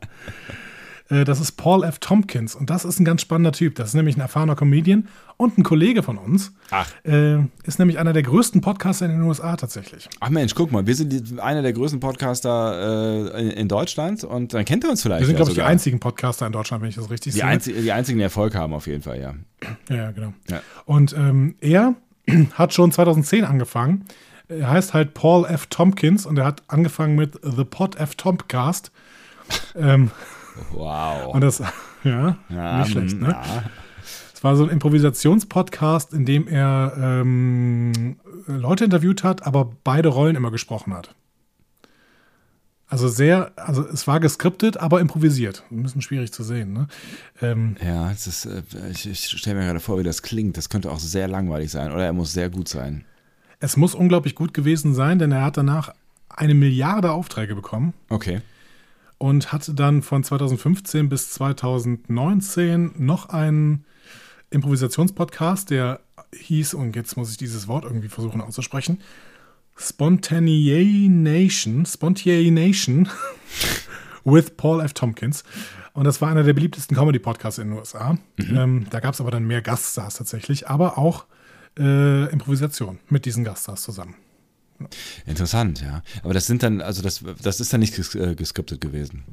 Äh, 1.10 1.24
das 1.24 1.40
ist 1.40 1.52
Paul 1.52 1.84
F. 1.84 1.98
Tompkins 1.98 2.54
und 2.54 2.70
das 2.70 2.84
ist 2.84 3.00
ein 3.00 3.04
ganz 3.04 3.22
spannender 3.22 3.52
Typ. 3.52 3.74
Das 3.74 3.88
ist 3.88 3.94
nämlich 3.94 4.16
ein 4.16 4.20
erfahrener 4.20 4.56
Comedian 4.56 5.08
und 5.36 5.58
ein 5.58 5.62
Kollege 5.62 6.02
von 6.02 6.16
uns. 6.16 6.52
Ach. 6.70 6.88
Äh, 7.04 7.38
ist 7.64 7.78
nämlich 7.78 7.98
einer 7.98 8.12
der 8.12 8.22
größten 8.22 8.60
Podcaster 8.60 9.06
in 9.06 9.12
den 9.12 9.22
USA 9.22 9.56
tatsächlich. 9.56 10.08
Ach 10.20 10.30
Mensch, 10.30 10.54
guck 10.54 10.72
mal, 10.72 10.86
wir 10.86 10.94
sind 10.94 11.40
einer 11.40 11.62
der 11.62 11.72
größten 11.72 12.00
Podcaster 12.00 13.34
äh, 13.34 13.50
in, 13.50 13.68
Deutschland 13.68 14.24
und 14.24 14.54
dann 14.54 14.64
kennt 14.64 14.84
er 14.84 14.90
uns 14.90 15.02
vielleicht. 15.02 15.20
Wir 15.20 15.26
sind, 15.26 15.36
glaube 15.36 15.50
ich, 15.50 15.56
die 15.56 15.62
einzigen 15.62 16.00
Podcaster 16.00 16.46
in 16.46 16.52
Deutschland, 16.52 16.82
wenn 16.82 16.88
ich 16.88 16.96
das 16.96 17.10
richtig 17.10 17.32
die, 17.32 17.40
sehe. 17.40 17.46
einzi 17.46 17.72
die 17.72 17.92
einzigen, 17.92 18.18
die 18.18 18.24
Erfolg 18.24 18.54
haben 18.54 18.72
auf 18.72 18.86
jeden 18.86 19.02
Fall, 19.02 19.20
ja. 19.20 19.34
Ja, 19.88 19.96
ja, 19.96 20.10
genau. 20.12 20.32
Ja. 20.48 20.60
Und 20.84 21.12
ähm, 21.12 21.54
er 21.60 21.94
hat 22.54 22.72
schon 22.74 22.92
2010 22.92 23.44
angefangen. 23.44 24.06
Er 24.48 24.68
heißt 24.70 24.94
halt 24.94 25.14
Paul 25.14 25.46
F. 25.46 25.66
Tompkins 25.66 26.26
und 26.26 26.36
er 26.38 26.44
hat 26.44 26.62
angefangen 26.66 27.14
mit 27.14 27.38
The 27.42 27.64
Pod 27.64 27.96
F. 27.96 28.16
Tompcast. 28.16 28.90
ähm, 29.76 30.10
Wow. 30.72 31.34
und 31.34 31.40
das, 31.40 31.62
ja, 32.04 32.36
Ja, 32.48 32.78
nicht 32.78 32.92
schlecht, 32.92 33.16
mm, 33.16 33.22
ne? 33.22 33.30
ja. 33.30 33.62
Es 34.34 34.42
war 34.44 34.56
so 34.56 34.64
ein 34.64 34.70
Improvisationspodcast, 34.70 36.14
in 36.14 36.24
dem 36.24 36.48
er 36.48 36.94
ähm, 36.98 38.16
Leute 38.46 38.84
interviewt 38.84 39.22
hat, 39.22 39.46
aber 39.46 39.70
beide 39.84 40.08
Rollen 40.08 40.34
immer 40.34 40.50
gesprochen 40.50 40.94
hat. 40.94 41.14
Also 42.88 43.06
sehr, 43.06 43.52
also 43.56 43.86
es 43.86 44.06
war 44.08 44.18
geskriptet, 44.18 44.78
aber 44.78 45.00
improvisiert. 45.00 45.62
Ein 45.70 45.82
bisschen 45.84 46.02
schwierig 46.02 46.32
zu 46.32 46.42
sehen, 46.42 46.72
ne? 46.72 46.88
Ähm, 47.40 47.76
Ja, 47.84 48.10
es 48.10 48.26
ist, 48.26 48.46
äh, 48.46 48.62
ich, 48.90 49.06
ich 49.08 49.28
stelle 49.28 49.60
mir 49.60 49.66
gerade 49.66 49.78
vor, 49.78 49.98
wie 49.98 50.02
das 50.02 50.22
klingt. 50.22 50.56
Das 50.56 50.68
könnte 50.70 50.90
auch 50.90 50.98
sehr 50.98 51.28
langweilig 51.28 51.70
sein 51.70 51.92
oder 51.92 52.04
er 52.04 52.12
muss 52.12 52.32
sehr 52.32 52.50
gut 52.50 52.66
sein. 52.68 53.04
Es 53.60 53.76
muss 53.76 53.94
unglaublich 53.94 54.34
gut 54.34 54.54
gewesen 54.54 54.94
sein, 54.94 55.18
denn 55.20 55.30
er 55.30 55.42
hat 55.42 55.56
danach 55.56 55.92
eine 56.30 56.54
Milliarde 56.54 57.12
Aufträge 57.12 57.54
bekommen 57.54 57.92
Okay. 58.08 58.40
Und 59.20 59.52
hatte 59.52 59.74
dann 59.74 60.00
von 60.00 60.24
2015 60.24 61.10
bis 61.10 61.30
2019 61.32 62.92
noch 62.96 63.28
einen 63.28 63.84
Improvisationspodcast, 64.48 65.68
der 65.68 66.00
hieß, 66.34 66.72
und 66.72 66.96
jetzt 66.96 67.18
muss 67.18 67.30
ich 67.30 67.36
dieses 67.36 67.68
Wort 67.68 67.84
irgendwie 67.84 68.08
versuchen 68.08 68.40
auszusprechen, 68.40 69.02
Spontaneation, 69.76 71.84
Spontaneation 71.84 73.10
with 74.24 74.56
Paul 74.56 74.80
F. 74.80 74.94
Tompkins. 74.94 75.44
Und 75.92 76.04
das 76.04 76.22
war 76.22 76.30
einer 76.30 76.42
der 76.42 76.54
beliebtesten 76.54 76.96
Comedy-Podcasts 76.96 77.58
in 77.58 77.68
den 77.68 77.78
USA. 77.78 78.16
Ähm, 78.38 78.86
da 78.88 79.00
gab 79.00 79.12
es 79.12 79.20
aber 79.20 79.30
dann 79.30 79.44
mehr 79.44 79.60
Gaststars 79.60 80.14
tatsächlich, 80.14 80.68
aber 80.68 80.96
auch 80.96 81.26
äh, 81.78 82.32
Improvisation 82.32 83.00
mit 83.10 83.26
diesen 83.26 83.44
Gaststars 83.44 83.82
zusammen. 83.82 84.14
Interessant, 85.26 85.82
ja. 85.82 86.02
Aber 86.22 86.34
das 86.34 86.46
sind 86.46 86.62
dann, 86.62 86.80
also 86.80 87.02
das, 87.02 87.22
das 87.42 87.60
ist 87.60 87.72
dann 87.72 87.80
nicht 87.80 87.94
ges 87.94 88.14
äh, 88.14 88.34
geskriptet 88.34 88.80
gewesen. 88.80 89.24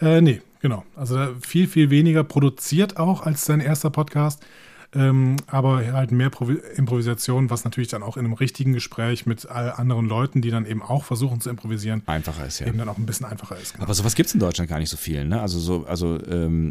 Äh, 0.00 0.20
nee, 0.20 0.40
genau. 0.60 0.84
Also 0.94 1.18
viel, 1.40 1.66
viel 1.66 1.90
weniger 1.90 2.24
produziert 2.24 2.96
auch 2.96 3.22
als 3.22 3.44
sein 3.44 3.60
erster 3.60 3.90
Podcast. 3.90 4.44
Ähm, 4.94 5.36
aber 5.46 5.84
halt 5.92 6.12
mehr 6.12 6.30
Provi 6.30 6.58
Improvisation, 6.76 7.50
was 7.50 7.64
natürlich 7.64 7.90
dann 7.90 8.02
auch 8.02 8.16
in 8.16 8.24
einem 8.24 8.32
richtigen 8.32 8.72
Gespräch 8.72 9.26
mit 9.26 9.46
all 9.46 9.70
anderen 9.70 10.06
Leuten, 10.06 10.40
die 10.40 10.50
dann 10.50 10.64
eben 10.64 10.80
auch 10.80 11.04
versuchen 11.04 11.42
zu 11.42 11.50
improvisieren, 11.50 12.02
Einfacher 12.06 12.46
ist 12.46 12.60
ja. 12.60 12.68
eben 12.68 12.78
dann 12.78 12.88
auch 12.88 12.96
ein 12.96 13.04
bisschen 13.04 13.26
einfacher 13.26 13.58
ist. 13.58 13.74
Genau. 13.74 13.84
Aber 13.84 13.92
sowas 13.92 14.14
gibt 14.14 14.28
es 14.28 14.34
in 14.34 14.40
Deutschland 14.40 14.70
gar 14.70 14.78
nicht 14.78 14.88
so 14.88 14.96
viel, 14.96 15.26
ne? 15.26 15.42
Also 15.42 15.58
so, 15.58 15.84
also 15.84 16.18
ähm, 16.26 16.70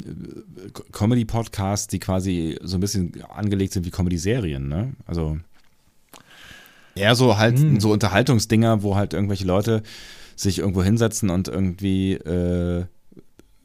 Comedy-Podcasts, 0.93 1.87
die 1.87 1.99
quasi 1.99 2.57
so 2.63 2.77
ein 2.77 2.79
bisschen 2.79 3.23
angelegt 3.29 3.73
sind 3.73 3.85
wie 3.85 3.91
Comedy-Serien, 3.91 4.67
ne? 4.67 4.93
Also 5.05 5.37
eher 6.97 7.15
so 7.15 7.37
halt 7.37 7.57
Hm. 7.59 7.79
so 7.79 7.91
Unterhaltungsdinger, 7.91 8.83
wo 8.83 8.95
halt 8.95 9.13
irgendwelche 9.13 9.45
Leute 9.45 9.83
sich 10.35 10.59
irgendwo 10.59 10.83
hinsetzen 10.83 11.29
und 11.29 11.47
irgendwie 11.47 12.13
äh, 12.13 12.85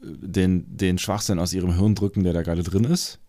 den, 0.01 0.65
den 0.77 0.97
Schwachsinn 0.97 1.39
aus 1.39 1.53
ihrem 1.53 1.73
Hirn 1.77 1.95
drücken, 1.95 2.23
der 2.23 2.33
da 2.33 2.41
gerade 2.41 2.63
drin 2.63 2.83
ist. 2.83 3.19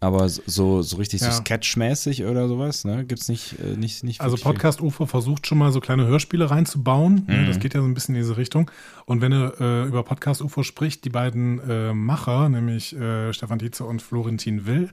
Aber 0.00 0.28
so, 0.28 0.82
so 0.82 0.96
richtig 0.96 1.22
Ja. 1.22 1.30
so 1.30 1.40
sketchmäßig 1.40 2.24
oder 2.24 2.46
sowas, 2.46 2.84
ne? 2.84 3.06
Gibt's 3.06 3.28
nicht, 3.28 3.54
äh, 3.58 3.74
nicht, 3.76 4.04
nicht 4.04 4.20
Also. 4.20 4.36
Podcast 4.36 4.82
UFO 4.82 5.06
versucht 5.06 5.46
schon 5.46 5.56
mal 5.56 5.72
so 5.72 5.80
kleine 5.80 6.06
Hörspiele 6.06 6.50
reinzubauen. 6.50 7.24
Ne, 7.26 7.46
Das 7.46 7.58
geht 7.58 7.72
ja 7.72 7.80
so 7.80 7.86
ein 7.86 7.94
bisschen 7.94 8.14
in 8.14 8.20
diese 8.20 8.36
Richtung. 8.36 8.70
Und 9.06 9.22
wenn 9.22 9.32
er 9.32 9.58
äh, 9.60 9.88
über 9.88 10.02
Podcast 10.02 10.42
UFO 10.42 10.62
spricht, 10.62 11.06
die 11.06 11.10
beiden 11.10 11.58
äh, 11.60 11.94
Macher, 11.94 12.50
nämlich 12.50 12.94
äh, 12.94 13.32
Stefan 13.32 13.60
Tietze 13.60 13.84
und 13.84 14.02
Florentin 14.02 14.66
Will, 14.66 14.90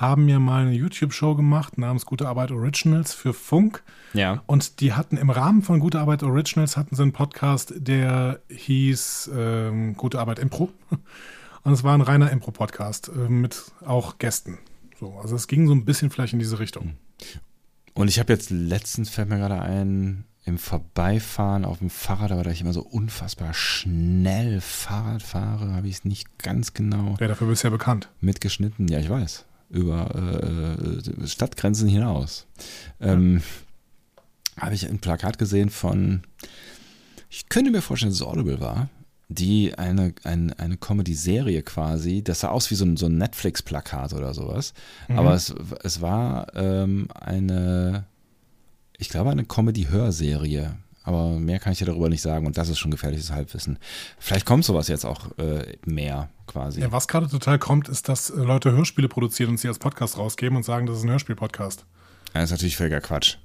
haben 0.00 0.28
ja 0.28 0.38
mal 0.38 0.62
eine 0.62 0.74
YouTube-Show 0.74 1.34
gemacht 1.34 1.76
namens 1.76 2.06
Gute 2.06 2.28
Arbeit 2.28 2.52
Originals 2.52 3.14
für 3.14 3.34
Funk. 3.34 3.82
Ja. 4.14 4.42
Und 4.46 4.80
die 4.80 4.92
hatten 4.92 5.16
im 5.16 5.28
Rahmen 5.30 5.62
von 5.62 5.80
Gute 5.80 5.98
Arbeit 5.98 6.22
Originals 6.22 6.76
hatten 6.76 6.94
sie 6.94 7.02
einen 7.02 7.12
Podcast, 7.12 7.74
der 7.76 8.40
hieß 8.48 9.30
ähm, 9.34 9.96
Gute 9.96 10.20
Arbeit 10.20 10.38
Impro. 10.38 10.70
Und 11.64 11.72
es 11.72 11.82
war 11.82 11.94
ein 11.94 12.00
reiner 12.00 12.30
Impro-Podcast 12.30 13.08
äh, 13.08 13.28
mit 13.28 13.72
auch 13.84 14.18
Gästen. 14.18 14.58
So, 15.00 15.18
also 15.20 15.34
es 15.36 15.48
ging 15.48 15.66
so 15.66 15.74
ein 15.74 15.84
bisschen 15.84 16.10
vielleicht 16.10 16.32
in 16.32 16.38
diese 16.38 16.60
Richtung. 16.60 16.94
Und 17.94 18.08
ich 18.08 18.18
habe 18.20 18.32
jetzt 18.32 18.50
letztens, 18.50 19.10
fällt 19.10 19.28
mir 19.28 19.38
gerade 19.38 19.60
ein, 19.60 20.24
im 20.44 20.56
Vorbeifahren 20.58 21.64
auf 21.64 21.80
dem 21.80 21.90
Fahrrad, 21.90 22.30
aber 22.32 22.44
da 22.44 22.50
ich 22.52 22.60
immer 22.60 22.72
so 22.72 22.82
unfassbar 22.82 23.52
schnell 23.52 24.60
Fahrrad 24.60 25.22
fahre, 25.22 25.74
habe 25.74 25.88
ich 25.88 25.96
es 25.96 26.04
nicht 26.04 26.38
ganz 26.38 26.72
genau 26.72 27.16
Ja, 27.20 27.26
dafür 27.26 27.48
bist 27.48 27.64
du 27.64 27.68
ja 27.68 27.70
bekannt. 27.72 28.08
mitgeschnitten. 28.20 28.88
Ja, 28.88 29.00
ich 29.00 29.10
weiß. 29.10 29.44
Über 29.70 30.14
äh, 30.14 31.26
Stadtgrenzen 31.26 31.88
hinaus. 31.88 32.46
Ähm, 33.00 33.42
Habe 34.56 34.74
ich 34.74 34.88
ein 34.88 34.98
Plakat 34.98 35.38
gesehen 35.38 35.70
von, 35.70 36.22
ich 37.28 37.48
könnte 37.48 37.70
mir 37.70 37.82
vorstellen, 37.82 38.10
dass 38.10 38.20
es 38.20 38.26
Audible 38.26 38.60
war, 38.60 38.88
die 39.28 39.74
eine, 39.76 40.14
ein, 40.24 40.54
eine 40.54 40.78
Comedy-Serie 40.78 41.62
quasi, 41.62 42.24
das 42.24 42.40
sah 42.40 42.48
aus 42.48 42.70
wie 42.70 42.76
so 42.76 42.86
ein, 42.86 42.96
so 42.96 43.06
ein 43.06 43.18
Netflix-Plakat 43.18 44.14
oder 44.14 44.32
sowas. 44.32 44.72
Aber 45.08 45.34
es, 45.34 45.54
es 45.82 46.00
war 46.00 46.46
ähm, 46.54 47.08
eine, 47.14 48.06
ich 48.96 49.10
glaube, 49.10 49.30
eine 49.30 49.44
Comedy-Hörserie. 49.44 50.76
Aber 51.08 51.38
mehr 51.38 51.58
kann 51.58 51.72
ich 51.72 51.78
dir 51.78 51.86
darüber 51.86 52.10
nicht 52.10 52.20
sagen 52.20 52.44
und 52.46 52.58
das 52.58 52.68
ist 52.68 52.78
schon 52.78 52.90
gefährliches 52.90 53.32
Halbwissen. 53.32 53.78
Vielleicht 54.18 54.44
kommt 54.44 54.66
sowas 54.66 54.88
jetzt 54.88 55.06
auch 55.06 55.30
äh, 55.38 55.78
mehr 55.86 56.28
quasi. 56.46 56.82
Ja, 56.82 56.92
was 56.92 57.08
gerade 57.08 57.30
total 57.30 57.58
kommt, 57.58 57.88
ist, 57.88 58.10
dass 58.10 58.28
äh, 58.28 58.36
Leute 58.36 58.72
Hörspiele 58.72 59.08
produzieren 59.08 59.48
und 59.48 59.56
sie 59.56 59.68
als 59.68 59.78
Podcast 59.78 60.18
rausgeben 60.18 60.58
und 60.58 60.64
sagen, 60.64 60.84
das 60.84 60.98
ist 60.98 61.04
ein 61.04 61.10
Hörspiel-Podcast. 61.10 61.86
Das 62.34 62.44
ist 62.44 62.50
natürlich 62.50 62.76
völliger 62.76 63.00
Quatsch. 63.00 63.38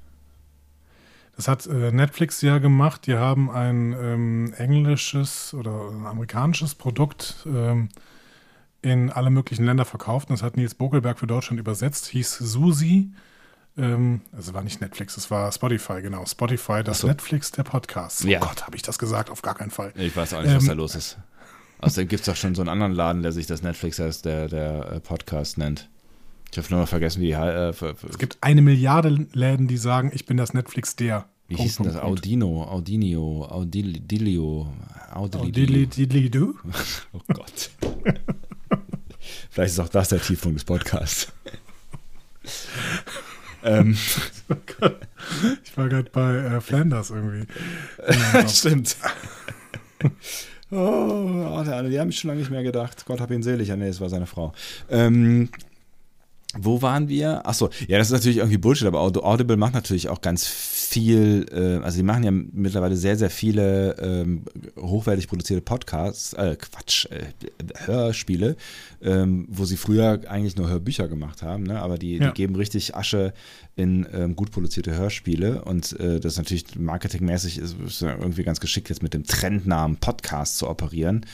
Das 1.37 1.47
hat 1.47 1.65
äh, 1.67 1.93
Netflix 1.93 2.41
ja 2.41 2.57
gemacht. 2.57 3.07
Die 3.07 3.15
haben 3.15 3.49
ein 3.49 3.93
ähm, 3.93 4.53
englisches 4.57 5.53
oder 5.53 5.87
ein 5.89 6.05
amerikanisches 6.05 6.75
Produkt 6.75 7.47
ähm, 7.47 7.87
in 8.81 9.09
alle 9.09 9.29
möglichen 9.29 9.63
Länder 9.63 9.85
verkauft. 9.85 10.29
Und 10.29 10.37
das 10.37 10.43
hat 10.43 10.57
Nils 10.57 10.75
Bogelberg 10.75 11.17
für 11.17 11.27
Deutschland 11.27 11.61
übersetzt. 11.61 12.07
Hieß 12.07 12.39
Susi. 12.39 13.13
Ähm, 13.75 14.21
also 14.31 14.53
war 14.53 14.61
nicht 14.63 14.81
Netflix, 14.81 15.17
es 15.17 15.31
war 15.31 15.51
Spotify, 15.51 16.01
genau. 16.01 16.25
Spotify, 16.25 16.83
das 16.83 16.99
so. 16.99 17.07
Netflix 17.07 17.51
der 17.51 17.63
Podcasts. 17.63 18.23
Oh 18.23 18.27
Ja. 18.27 18.39
Gott, 18.39 18.65
habe 18.65 18.75
ich 18.75 18.83
das 18.83 18.99
gesagt? 18.99 19.29
Auf 19.31 19.41
gar 19.41 19.55
keinen 19.55 19.71
Fall. 19.71 19.91
Ich 19.95 20.15
weiß 20.15 20.33
auch 20.35 20.41
nicht, 20.43 20.53
was 20.55 20.63
Ähm, 20.63 20.69
da 20.69 20.73
los 20.75 20.95
ist. 20.95 21.17
Außerdem 21.79 22.07
gibt 22.07 22.21
es 22.21 22.25
doch 22.27 22.35
schon 22.35 22.53
so 22.55 22.61
einen 22.61 22.69
anderen 22.69 22.93
Laden, 22.93 23.23
der 23.23 23.31
sich 23.31 23.47
das 23.47 23.61
Netflix 23.63 23.99
heißt, 23.99 24.25
der, 24.25 24.47
der 24.47 24.91
äh, 24.93 24.99
Podcast 24.99 25.57
nennt. 25.57 25.89
Ich 26.51 26.57
habe 26.57 26.67
nur 26.69 26.81
noch 26.81 26.87
vergessen, 26.87 27.19
wie 27.21 27.25
die 27.27 27.31
äh, 27.31 27.73
Es 28.09 28.19
gibt 28.19 28.37
eine 28.41 28.61
Milliarde 28.61 29.09
Läden, 29.33 29.67
die 29.67 29.77
sagen, 29.77 30.11
ich 30.13 30.25
bin 30.27 30.37
das 30.37 30.53
Netflix 30.53 30.95
der. 30.95 31.25
Wie 31.47 31.55
Punkt, 31.55 31.67
hieß 31.67 31.77
denn 31.77 31.85
das? 31.87 31.95
Punkt. 31.99 32.19
Audino, 32.19 32.63
Audinio, 32.63 33.45
Audilio, 33.49 34.71
Audilio. 35.13 36.53
Oh 37.11 37.19
Gott. 37.33 37.71
Vielleicht 39.49 39.73
ist 39.73 39.79
auch 39.79 39.89
das 39.89 40.09
der 40.09 40.21
Tiefpunkt 40.21 40.57
des 40.57 40.63
Podcasts. 40.63 41.31
Ähm, 43.63 43.97
Ich 45.63 45.77
war 45.77 45.89
gerade 45.89 46.09
bei 46.11 46.35
äh, 46.35 46.61
Flanders 46.61 47.09
irgendwie. 47.09 47.47
stimmt. 48.47 48.97
Oh, 50.75 50.75
oh, 50.75 51.63
der, 51.63 51.83
die 51.83 51.99
haben 51.99 52.07
mich 52.07 52.17
schon 52.17 52.29
lange 52.29 52.39
nicht 52.39 52.49
mehr 52.49 52.63
gedacht. 52.63 53.05
Gott 53.05 53.21
hab 53.21 53.29
ihn 53.29 53.43
selig. 53.43 53.69
Nee, 53.69 53.89
es 53.89 54.01
war 54.01 54.09
seine 54.09 54.25
Frau. 54.25 54.53
Ähm, 54.89 55.49
wo 56.57 56.81
waren 56.81 57.07
wir? 57.09 57.47
Achso, 57.47 57.69
ja, 57.87 57.97
das 57.97 58.07
ist 58.07 58.13
natürlich 58.13 58.37
irgendwie 58.37 58.57
Bullshit, 58.57 58.87
aber 58.87 58.99
Aud- 59.01 59.17
Audible 59.23 59.57
macht 59.57 59.73
natürlich 59.73 60.09
auch 60.09 60.21
ganz 60.21 60.45
viel, 60.47 61.45
äh, 61.51 61.83
also 61.83 61.97
die 61.97 62.03
machen 62.03 62.23
ja 62.23 62.31
mittlerweile 62.31 62.95
sehr, 62.95 63.17
sehr 63.17 63.29
viele 63.31 63.95
ähm, 63.99 64.43
hochwertig 64.79 65.27
produzierte 65.27 65.61
Podcasts, 65.61 66.33
äh, 66.33 66.55
Quatsch, 66.59 67.05
äh, 67.07 67.23
Hörspiele, 67.85 68.55
ähm, 69.01 69.47
wo 69.49 69.65
sie 69.65 69.77
früher 69.77 70.21
eigentlich 70.27 70.55
nur 70.55 70.69
Hörbücher 70.69 71.07
gemacht 71.07 71.41
haben, 71.41 71.63
ne? 71.63 71.81
aber 71.81 71.97
die, 71.97 72.17
Ja. 72.17 72.27
die 72.27 72.33
geben 72.33 72.55
richtig 72.55 72.95
Asche 72.95 73.33
in 73.75 74.05
ähm, 74.13 74.35
gut 74.35 74.51
produzierte 74.51 74.93
Hörspiele 74.95 75.63
und 75.63 75.99
äh, 75.99 76.19
das 76.19 76.33
ist 76.33 76.37
natürlich 76.37 76.75
marketingmäßig 76.77 77.57
ist, 77.57 77.75
ist 77.85 78.01
ja 78.01 78.15
irgendwie 78.15 78.43
ganz 78.43 78.59
geschickt, 78.59 78.89
jetzt 78.89 79.01
mit 79.01 79.13
dem 79.15 79.23
Trendnamen 79.23 79.97
Podcast 79.97 80.57
zu 80.59 80.69
operieren, 80.69 81.25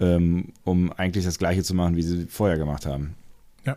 ähm, 0.00 0.52
um 0.64 0.92
eigentlich 0.92 1.24
das 1.24 1.38
gleiche 1.38 1.62
zu 1.62 1.74
machen, 1.74 1.94
wie 1.96 2.02
sie 2.02 2.26
vorher 2.28 2.58
gemacht 2.58 2.86
haben. 2.86 3.14
Ja, 3.66 3.76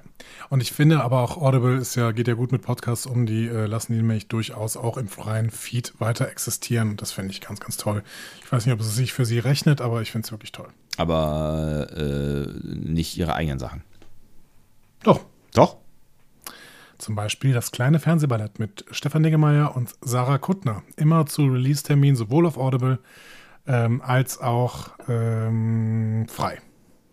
und 0.49 0.61
ich 0.61 0.71
finde 0.71 1.01
aber 1.01 1.21
auch 1.21 1.37
Audible 1.37 1.75
ist 1.77 1.95
ja, 1.95 2.11
geht 2.11 2.27
ja 2.27 2.35
gut 2.35 2.51
mit 2.51 2.61
Podcasts 2.61 3.07
um, 3.07 3.25
die 3.25 3.47
äh, 3.47 3.65
lassen 3.65 3.93
die 3.93 3.97
nämlich 3.97 4.27
durchaus 4.27 4.77
auch 4.77 4.97
im 4.97 5.07
freien 5.07 5.49
Feed 5.49 5.99
weiter 5.99 6.29
existieren. 6.29 6.91
Und 6.91 7.01
das 7.01 7.11
finde 7.11 7.31
ich 7.31 7.41
ganz, 7.41 7.59
ganz 7.59 7.75
toll. 7.77 8.03
Ich 8.43 8.51
weiß 8.51 8.67
nicht, 8.67 8.73
ob 8.73 8.81
es 8.81 8.95
sich 8.95 9.13
für 9.13 9.25
sie 9.25 9.39
rechnet, 9.39 9.81
aber 9.81 10.03
ich 10.03 10.11
finde 10.11 10.27
es 10.27 10.31
wirklich 10.31 10.51
toll. 10.51 10.69
Aber 10.97 11.87
äh, 11.97 12.47
nicht 12.63 13.17
ihre 13.17 13.33
eigenen 13.33 13.57
Sachen. 13.57 13.81
Doch. 15.01 15.21
Doch? 15.55 15.77
Zum 16.99 17.15
Beispiel 17.15 17.53
das 17.53 17.71
kleine 17.71 17.99
Fernsehballett 17.99 18.59
mit 18.59 18.85
Stefan 18.91 19.23
Niggemeier 19.23 19.75
und 19.75 19.95
Sarah 20.01 20.37
Kuttner. 20.37 20.83
Immer 20.97 21.25
zu 21.25 21.45
Release-Termin 21.45 22.15
sowohl 22.15 22.45
auf 22.45 22.57
Audible 22.57 22.99
ähm, 23.65 24.01
als 24.01 24.39
auch 24.39 24.91
ähm, 25.07 26.27
frei. 26.29 26.59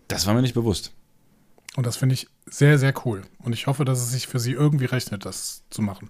Das 0.09 0.27
war 0.27 0.35
mir 0.35 0.43
nicht 0.43 0.53
bewusst. 0.53 0.93
Und 1.75 1.87
das 1.87 1.97
finde 1.97 2.13
ich 2.13 2.27
sehr, 2.49 2.77
sehr 2.77 2.93
cool. 3.05 3.21
Und 3.39 3.53
ich 3.53 3.67
hoffe, 3.67 3.85
dass 3.85 3.99
es 3.99 4.11
sich 4.11 4.27
für 4.27 4.39
sie 4.39 4.53
irgendwie 4.53 4.85
rechnet, 4.85 5.25
das 5.25 5.63
zu 5.69 5.81
machen. 5.81 6.09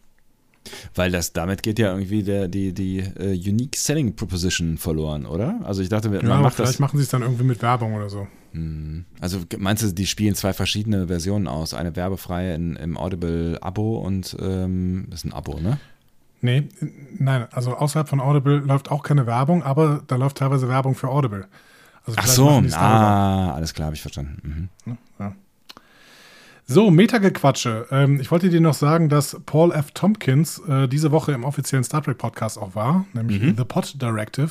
Weil 0.95 1.11
das 1.11 1.33
damit 1.33 1.63
geht 1.63 1.79
ja 1.79 1.91
irgendwie 1.91 2.23
der, 2.23 2.47
die, 2.47 2.73
die 2.73 3.03
uh, 3.19 3.23
Unique 3.23 3.77
Selling 3.77 4.15
Proposition 4.15 4.77
verloren, 4.77 5.25
oder? 5.25 5.59
Also 5.63 5.81
ich 5.81 5.89
dachte, 5.89 6.09
man 6.09 6.25
ja, 6.25 6.41
macht 6.41 6.55
vielleicht 6.55 6.73
das. 6.73 6.79
machen 6.79 6.97
sie 6.97 7.03
es 7.03 7.09
dann 7.09 7.21
irgendwie 7.21 7.43
mit 7.43 7.61
Werbung 7.61 7.93
oder 7.93 8.09
so. 8.09 8.27
Hm. 8.51 9.05
Also 9.19 9.39
meinst 9.57 9.83
du, 9.83 9.93
die 9.93 10.05
spielen 10.05 10.35
zwei 10.35 10.53
verschiedene 10.53 11.07
Versionen 11.07 11.47
aus? 11.47 11.73
Eine 11.73 11.95
werbefreie 11.95 12.55
in, 12.55 12.75
im 12.75 12.97
Audible-Abo 12.97 13.99
und 13.99 14.35
ähm, 14.39 15.05
das 15.09 15.21
ist 15.21 15.25
ein 15.25 15.33
Abo, 15.33 15.59
ne? 15.59 15.79
Nee, 16.39 16.69
nein, 17.17 17.47
also 17.51 17.75
außerhalb 17.75 18.07
von 18.07 18.19
Audible 18.19 18.59
läuft 18.59 18.91
auch 18.91 19.01
keine 19.01 19.25
Werbung, 19.25 19.63
aber 19.63 20.03
da 20.05 20.17
läuft 20.17 20.37
teilweise 20.37 20.69
Werbung 20.69 20.93
für 20.93 21.09
Audible. 21.09 21.47
Also 22.05 22.19
Ach 22.21 22.27
so, 22.27 22.49
ah, 22.73 23.53
alles 23.53 23.73
klar, 23.73 23.87
habe 23.87 23.95
ich 23.95 24.01
verstanden. 24.01 24.69
Mhm. 24.85 24.97
Ja. 25.19 25.35
So, 26.69 26.91
Metagequatsche. 26.91 27.87
Ähm, 27.91 28.19
ich 28.19 28.29
wollte 28.29 28.49
dir 28.49 28.59
noch 28.59 28.73
sagen, 28.73 29.07
dass 29.07 29.37
Paul 29.45 29.71
F. 29.71 29.91
Tompkins 29.91 30.59
äh, 30.67 30.89
diese 30.89 31.11
Woche 31.11 31.31
im 31.31 31.45
offiziellen 31.45 31.85
Star 31.85 32.03
Trek 32.03 32.17
Podcast 32.17 32.57
auch 32.57 32.75
war, 32.75 33.05
nämlich 33.13 33.41
The 33.41 33.63
Pod 33.63 34.01
Directive. 34.01 34.49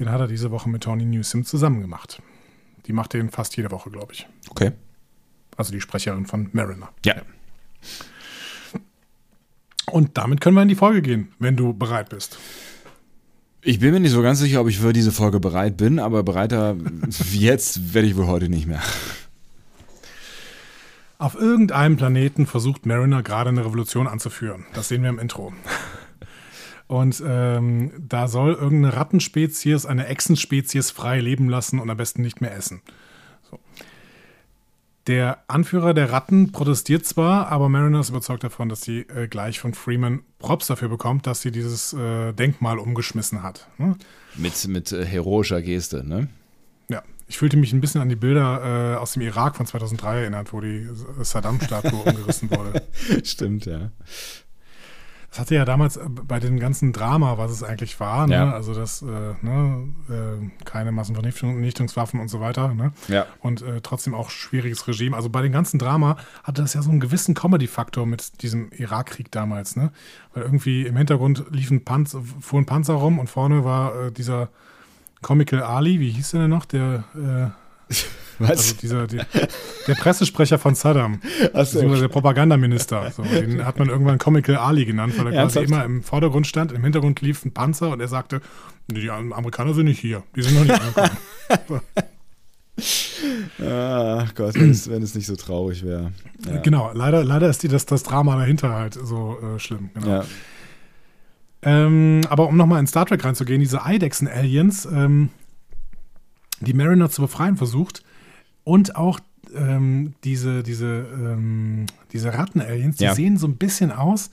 Den 0.00 0.10
hat 0.10 0.20
er 0.20 0.26
diese 0.26 0.50
Woche 0.50 0.68
mit 0.68 0.82
Tony 0.82 1.04
Newsom 1.04 1.44
zusammen 1.44 1.80
gemacht. 1.80 2.20
Die 2.86 2.92
macht 2.92 3.12
den 3.12 3.30
fast 3.30 3.56
jede 3.56 3.70
Woche, 3.70 3.88
glaube 3.88 4.14
ich. 4.14 4.26
Okay. 4.50 4.72
Also 5.56 5.72
die 5.72 5.80
Sprecherin 5.80 6.26
von 6.26 6.48
Mariner. 6.52 6.88
Ja. 7.04 7.14
Und 9.86 10.18
damit 10.18 10.40
können 10.40 10.56
wir 10.56 10.62
in 10.62 10.68
die 10.68 10.74
Folge 10.74 11.02
gehen, 11.02 11.28
wenn 11.38 11.56
du 11.56 11.72
bereit 11.72 12.08
bist. 12.08 12.36
Ich 13.62 13.78
bin 13.78 13.92
mir 13.92 14.00
nicht 14.00 14.10
so 14.10 14.22
ganz 14.22 14.40
sicher, 14.40 14.60
ob 14.60 14.68
ich 14.68 14.78
für 14.78 14.92
diese 14.92 15.12
Folge 15.12 15.38
bereit 15.38 15.76
bin, 15.76 16.00
aber 16.00 16.24
bereiter 16.24 16.76
wie 17.30 17.40
jetzt 17.40 17.94
werde 17.94 18.08
ich 18.08 18.16
wohl 18.16 18.26
heute 18.26 18.48
nicht 18.48 18.66
mehr. 18.66 18.82
Auf 21.20 21.34
irgendeinem 21.34 21.96
Planeten 21.96 22.46
versucht 22.46 22.86
Mariner 22.86 23.24
gerade 23.24 23.50
eine 23.50 23.64
Revolution 23.64 24.06
anzuführen. 24.06 24.66
Das 24.72 24.86
sehen 24.86 25.02
wir 25.02 25.10
im 25.10 25.18
Intro. 25.18 25.52
Und 26.86 27.22
ähm, 27.26 27.90
da 27.98 28.28
soll 28.28 28.54
irgendeine 28.54 28.96
Rattenspezies 28.96 29.84
eine 29.84 30.06
Echsenspezies 30.06 30.92
frei 30.92 31.20
leben 31.20 31.48
lassen 31.48 31.80
und 31.80 31.90
am 31.90 31.96
besten 31.96 32.22
nicht 32.22 32.40
mehr 32.40 32.54
essen. 32.54 32.82
So. 33.50 33.58
Der 35.08 35.42
Anführer 35.48 35.92
der 35.92 36.12
Ratten 36.12 36.52
protestiert 36.52 37.04
zwar, 37.04 37.48
aber 37.48 37.68
Mariner 37.68 38.00
ist 38.00 38.10
überzeugt 38.10 38.44
davon, 38.44 38.68
dass 38.68 38.82
sie 38.82 39.00
äh, 39.00 39.26
gleich 39.26 39.58
von 39.58 39.74
Freeman 39.74 40.20
Props 40.38 40.68
dafür 40.68 40.88
bekommt, 40.88 41.26
dass 41.26 41.42
sie 41.42 41.50
dieses 41.50 41.94
äh, 41.94 42.32
Denkmal 42.32 42.78
umgeschmissen 42.78 43.42
hat. 43.42 43.68
Ne? 43.76 43.96
Mit, 44.36 44.68
mit 44.68 44.92
äh, 44.92 45.04
heroischer 45.04 45.62
Geste, 45.62 46.06
ne? 46.06 46.28
Ich 47.28 47.38
fühlte 47.38 47.56
mich 47.56 47.72
ein 47.72 47.80
bisschen 47.80 48.00
an 48.00 48.08
die 48.08 48.16
Bilder 48.16 48.94
äh, 48.94 48.96
aus 48.96 49.12
dem 49.12 49.22
Irak 49.22 49.56
von 49.56 49.66
2003 49.66 50.22
erinnert, 50.22 50.52
wo 50.52 50.60
die 50.60 50.88
Saddam-Statue 51.20 51.92
umgerissen 52.04 52.50
wurde. 52.50 52.82
Stimmt, 53.22 53.66
ja. 53.66 53.90
Das 55.30 55.40
hatte 55.40 55.54
ja 55.54 55.66
damals 55.66 55.98
äh, 55.98 56.08
bei 56.08 56.40
dem 56.40 56.58
ganzen 56.58 56.92
Drama, 56.92 57.36
was 57.36 57.50
es 57.50 57.62
eigentlich 57.62 58.00
war, 58.00 58.26
ne? 58.26 58.34
Ja. 58.34 58.52
also 58.52 58.72
das, 58.74 59.02
äh, 59.02 59.34
ne, 59.42 59.88
äh, 60.08 60.64
keine 60.64 60.90
Massenvernichtungswaffen 60.90 62.18
und 62.18 62.28
so 62.28 62.40
weiter, 62.40 62.72
ne? 62.72 62.92
Ja. 63.08 63.26
und 63.40 63.60
äh, 63.60 63.82
trotzdem 63.82 64.14
auch 64.14 64.30
schwieriges 64.30 64.88
Regime. 64.88 65.14
Also 65.14 65.28
bei 65.28 65.42
dem 65.42 65.52
ganzen 65.52 65.78
Drama 65.78 66.16
hatte 66.44 66.62
das 66.62 66.72
ja 66.72 66.82
so 66.82 66.90
einen 66.90 67.00
gewissen 67.00 67.34
Comedy-Faktor 67.34 68.06
mit 68.06 68.42
diesem 68.42 68.70
Irakkrieg 68.72 69.30
damals, 69.30 69.76
ne? 69.76 69.92
Weil 70.32 70.44
irgendwie 70.44 70.86
im 70.86 70.96
Hintergrund 70.96 71.44
liefen 71.50 71.84
Panzer, 71.84 72.22
fuhren 72.40 72.64
Panzer 72.64 72.94
rum 72.94 73.18
und 73.18 73.28
vorne 73.28 73.64
war 73.64 74.06
äh, 74.06 74.12
dieser 74.12 74.48
Comical 75.22 75.62
Ali, 75.62 76.00
wie 76.00 76.10
hieß 76.10 76.32
der 76.32 76.42
denn 76.42 76.50
noch? 76.50 76.64
Der, 76.64 77.04
äh, 77.14 77.94
Was? 78.38 78.50
also 78.50 78.74
dieser, 78.80 79.06
die, 79.06 79.18
der 79.86 79.94
Pressesprecher 79.94 80.58
von 80.58 80.74
Saddam, 80.74 81.20
beziehungsweise 81.52 82.02
der 82.02 82.08
Propagandaminister. 82.08 83.10
So, 83.10 83.22
den 83.22 83.64
hat 83.64 83.78
man 83.78 83.88
irgendwann 83.88 84.18
Comical 84.18 84.56
Ali 84.56 84.84
genannt, 84.84 85.14
weil 85.18 85.26
er 85.26 85.32
quasi 85.32 85.58
Ernsthaft? 85.58 85.66
immer 85.66 85.84
im 85.84 86.02
Vordergrund 86.02 86.46
stand, 86.46 86.72
im 86.72 86.84
Hintergrund 86.84 87.20
lief 87.20 87.44
ein 87.44 87.52
Panzer 87.52 87.90
und 87.90 88.00
er 88.00 88.08
sagte, 88.08 88.40
die 88.86 89.10
Amerikaner 89.10 89.74
sind 89.74 89.86
nicht 89.86 90.00
hier, 90.00 90.22
die 90.36 90.42
sind 90.42 90.54
noch 90.54 90.64
nicht 90.64 90.80
angekommen. 91.50 91.80
Ach 93.60 94.34
Gott, 94.34 94.54
wenn 94.54 94.70
es, 94.70 94.88
wenn 94.88 95.02
es 95.02 95.14
nicht 95.14 95.26
so 95.26 95.36
traurig 95.36 95.84
wäre. 95.84 96.12
Ja. 96.46 96.58
Genau, 96.58 96.92
leider, 96.94 97.24
leider 97.24 97.48
ist 97.48 97.62
die, 97.62 97.68
das, 97.68 97.86
das 97.86 98.04
Drama 98.04 98.36
dahinter 98.36 98.70
halt 98.70 98.94
so 98.94 99.38
äh, 99.40 99.58
schlimm. 99.58 99.90
Genau. 99.94 100.08
Ja. 100.08 100.24
Ähm, 101.62 102.20
aber 102.28 102.46
um 102.48 102.56
nochmal 102.56 102.80
in 102.80 102.86
Star 102.86 103.06
Trek 103.06 103.24
reinzugehen, 103.24 103.60
diese 103.60 103.84
Eidechsen-Aliens, 103.84 104.86
ähm, 104.86 105.30
die 106.60 106.72
Mariner 106.74 107.10
zu 107.10 107.22
befreien 107.22 107.56
versucht 107.56 108.02
und 108.64 108.96
auch 108.96 109.20
ähm, 109.54 110.14
diese, 110.24 110.62
diese, 110.62 110.86
ähm, 111.12 111.86
diese 112.12 112.32
Ratten-Aliens, 112.34 112.96
die 112.96 113.04
Ja. 113.04 113.14
sehen 113.14 113.36
so 113.38 113.46
ein 113.46 113.56
bisschen 113.56 113.90
aus 113.92 114.30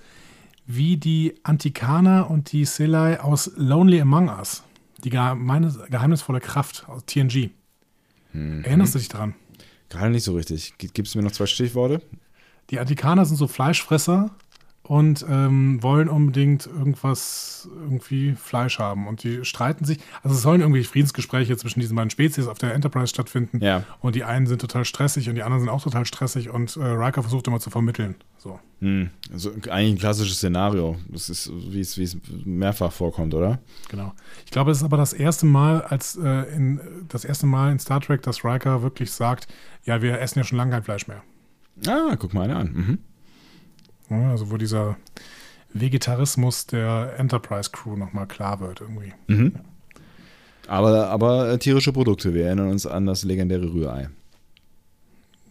wie 0.68 0.98
die 0.98 1.36
Antikaner 1.44 2.30
und 2.30 2.52
die 2.52 2.66
Selai 2.66 3.20
aus 3.20 3.52
Lonely 3.56 4.02
Among 4.02 4.30
Us. 4.30 4.64
Die 5.04 5.10
geheimnis 5.12 5.78
geheimnisvolle 5.90 6.40
Kraft 6.40 6.86
aus 6.88 7.06
TNG. 7.06 7.52
Erinnerst 8.34 8.96
du 8.96 9.00
dich 9.00 9.08
dran? 9.10 9.36
Gerade 9.90 10.10
nicht 10.12 10.24
so 10.24 10.34
richtig. 10.34 10.74
Gibt 10.80 11.08
es 11.08 11.16
mir 11.16 11.22
noch 11.22 11.32
zwei 11.32 11.46
Stichworte? 11.46 12.02
Die 12.72 12.80
Antikaner 12.80 13.24
sind 13.26 13.38
so 13.38 13.48
Fleischfresser 13.48 14.32
und 14.88 15.26
ähm, 15.28 15.82
wollen 15.82 16.08
unbedingt 16.08 16.68
irgendwas, 16.68 17.68
irgendwie 17.82 18.34
Fleisch 18.34 18.78
haben. 18.78 19.08
Und 19.08 19.24
die 19.24 19.44
streiten 19.44 19.84
sich. 19.84 19.98
Also 20.22 20.36
es 20.36 20.44
sollen 20.44 20.62
irgendwie 20.62 20.84
Friedensgespräche 20.84 21.58
zwischen 21.58 21.80
diesen 21.80 21.96
beiden 21.96 22.12
Spezies 22.12 22.48
auf 22.48 22.60
der 22.60 22.76
Enterprise 22.76 23.08
stattfinden. 23.08 23.60
Ja. 23.64 23.84
Und 24.02 24.14
die 24.16 24.24
einen 24.24 24.46
sind 24.46 24.62
total 24.62 24.86
stressig 24.86 25.28
und 25.28 25.36
die 25.36 25.42
anderen 25.42 25.62
sind 25.62 25.70
auch 25.70 25.82
total 25.82 26.06
stressig. 26.06 26.52
Und 26.52 26.78
äh, 26.78 26.84
Riker 26.84 27.24
versucht 27.24 27.48
immer 27.48 27.60
zu 27.60 27.72
vermitteln. 27.72 28.16
So. 28.38 28.60
Hm. 28.80 29.10
Also 29.34 29.52
eigentlich 29.70 29.94
ein 29.94 29.98
klassisches 29.98 30.38
Szenario. 30.38 30.98
Das 31.10 31.30
ist, 31.30 31.52
wie 31.72 31.80
es, 31.80 31.98
wie 31.98 32.04
es 32.04 32.18
mehrfach 32.46 32.92
vorkommt, 32.92 33.34
oder? 33.34 33.58
Genau. 33.90 34.14
Ich 34.46 34.52
glaube, 34.52 34.70
es 34.70 34.78
ist 34.78 34.84
aber 34.84 34.98
das 34.98 35.14
erste 35.14 35.48
Mal, 35.48 35.82
als 35.82 36.16
äh, 36.16 36.56
in 36.56 36.80
das 37.08 37.26
erste 37.26 37.48
Mal 37.48 37.72
in 37.72 37.80
Star 37.80 38.02
Trek, 38.02 38.22
dass 38.22 38.46
Riker 38.46 38.84
wirklich 38.84 39.12
sagt, 39.12 39.48
ja, 39.84 40.04
wir 40.04 40.22
essen 40.22 40.40
ja 40.40 40.44
schon 40.44 40.60
lange 40.60 40.72
kein 40.72 40.84
Fleisch 40.84 41.08
mehr. 41.08 41.24
Ah, 41.88 42.16
guck 42.20 42.36
mal 42.36 42.44
eine 42.44 42.56
an. 42.56 42.72
Mhm. 42.72 43.00
Ja, 44.10 44.32
also 44.32 44.52
wo 44.52 44.58
dieser 44.58 44.98
Vegetarismus 45.74 46.68
der 46.68 47.16
Enterprise 47.18 47.70
Crew 47.72 47.96
nochmal 47.96 48.28
klar 48.28 48.60
wird 48.60 48.82
irgendwie. 48.82 49.14
Mhm. 49.28 49.54
Aber, 50.68 51.10
aber 51.10 51.52
äh, 51.52 51.60
tierische 51.60 51.94
Produkte. 51.94 52.34
Wir 52.34 52.48
erinnern 52.48 52.70
uns 52.70 52.88
an 52.88 53.06
das 53.06 53.24
legendäre 53.24 53.72
Rührei. 53.72 54.10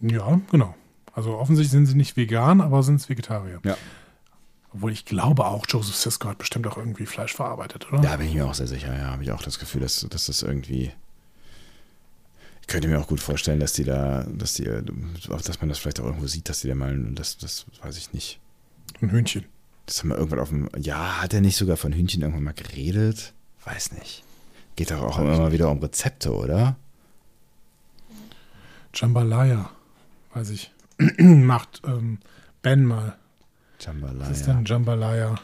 Ja, 0.01 0.41
genau. 0.51 0.75
Also 1.13 1.37
offensichtlich 1.37 1.71
sind 1.71 1.85
sie 1.85 1.95
nicht 1.95 2.17
vegan, 2.17 2.59
aber 2.59 2.83
sind 2.83 2.95
es 2.95 3.07
Vegetarier. 3.07 3.59
Ja. 3.63 3.77
Obwohl 4.73 4.91
ich 4.91 5.05
glaube 5.05 5.45
auch, 5.45 5.65
Joseph 5.69 5.95
Sisko 5.95 6.27
hat 6.27 6.37
bestimmt 6.37 6.67
auch 6.67 6.77
irgendwie 6.77 7.05
Fleisch 7.05 7.33
verarbeitet, 7.33 7.87
oder? 7.87 8.01
Da 8.01 8.17
bin 8.17 8.27
ich 8.27 8.33
mir 8.33 8.45
auch 8.45 8.53
sehr 8.53 8.67
sicher. 8.67 8.93
Ja, 8.93 9.11
habe 9.11 9.23
ich 9.23 9.31
auch 9.31 9.41
das 9.41 9.57
Gefühl, 9.57 9.81
dass, 9.81 10.05
dass 10.09 10.25
das 10.25 10.41
irgendwie. 10.41 10.91
Ich 12.59 12.67
könnte 12.67 12.87
mir 12.87 12.99
auch 12.99 13.07
gut 13.07 13.21
vorstellen, 13.21 13.59
dass 13.59 13.73
die 13.73 13.85
da, 13.85 14.23
dass 14.23 14.55
die, 14.55 14.67
auch 15.29 15.41
dass 15.41 15.61
man 15.61 15.69
das 15.69 15.77
vielleicht 15.77 16.01
auch 16.01 16.05
irgendwo 16.05 16.27
sieht, 16.27 16.49
dass 16.49 16.61
die 16.61 16.67
da 16.67 16.75
mal, 16.75 16.97
das, 17.13 17.37
das 17.37 17.67
weiß 17.83 17.97
ich 17.97 18.11
nicht. 18.11 18.39
Ein 19.01 19.11
Hühnchen. 19.11 19.45
Das 19.85 19.99
haben 19.99 20.09
wir 20.09 20.17
irgendwann 20.17 20.39
auf 20.39 20.49
dem. 20.49 20.69
Ja, 20.77 21.21
hat 21.21 21.33
er 21.33 21.41
nicht 21.41 21.57
sogar 21.57 21.77
von 21.77 21.93
Hühnchen 21.93 22.21
irgendwann 22.21 22.43
mal 22.43 22.53
geredet? 22.53 23.33
Weiß 23.63 23.91
nicht. 23.93 24.23
Geht 24.75 24.91
doch 24.91 25.01
auch 25.01 25.19
immer 25.19 25.51
wieder 25.51 25.69
um 25.69 25.79
Rezepte, 25.79 26.33
oder? 26.33 26.75
Jambalaya, 28.93 29.69
weiß 30.33 30.49
ich. 30.49 30.71
Macht 31.19 31.81
ähm, 31.85 32.19
Ben 32.61 32.85
mal. 32.85 33.15
Jambalaya. 33.79 34.29
Was 34.29 34.37
ist 34.39 34.47
denn 34.47 34.65
Jambalaya? 34.65 35.35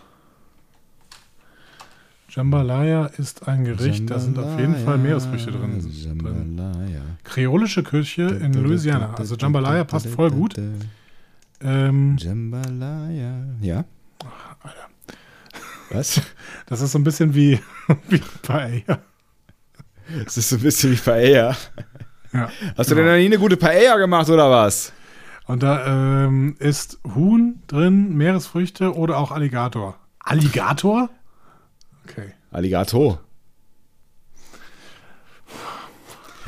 Jambalaya 2.29 3.07
ist 3.17 3.45
ein 3.47 3.65
Gericht, 3.65 4.09
da 4.09 4.17
sind 4.17 4.39
auf 4.39 4.57
jeden 4.57 4.75
Fall 4.77 4.97
Meeresfrüchte 4.97 5.51
drin. 5.51 5.81
drin. 5.81 5.91
Jambalaya. 5.91 7.01
Kreolische 7.25 7.83
Küche 7.83 8.23
in 8.23 8.53
Louisiana. 8.53 9.13
Also 9.15 9.35
Jambalaya 9.35 9.83
passt 9.83 10.07
voll 10.07 10.31
gut. 10.31 10.55
Ähm, 11.63 12.17
Jambalaya. 12.17 13.45
Ja? 13.61 13.85
Alter. 14.61 14.89
Was? 15.91 16.21
das 16.67 16.81
ist 16.81 16.91
so 16.91 16.99
ein 16.99 17.03
bisschen 17.03 17.33
wie, 17.33 17.59
wie 18.09 18.21
Paella. 18.41 18.99
Das 20.25 20.37
ist 20.37 20.49
so 20.49 20.55
ein 20.55 20.61
bisschen 20.61 20.91
wie 20.93 20.97
Paella. 20.97 21.55
Ja. 22.33 22.49
Hast 22.77 22.91
du 22.91 22.95
denn 22.95 23.05
noch 23.05 23.13
nie 23.13 23.25
eine 23.25 23.37
gute 23.37 23.57
Paella 23.57 23.97
gemacht 23.97 24.29
oder 24.29 24.49
was? 24.49 24.93
Und 25.47 25.63
da 25.63 26.25
ähm, 26.25 26.55
ist 26.59 26.99
Huhn 27.15 27.61
drin, 27.67 28.15
Meeresfrüchte 28.15 28.95
oder 28.95 29.17
auch 29.17 29.31
Alligator. 29.31 29.97
Alligator? 30.19 31.09
Okay. 32.05 32.33
Alligator. 32.51 33.19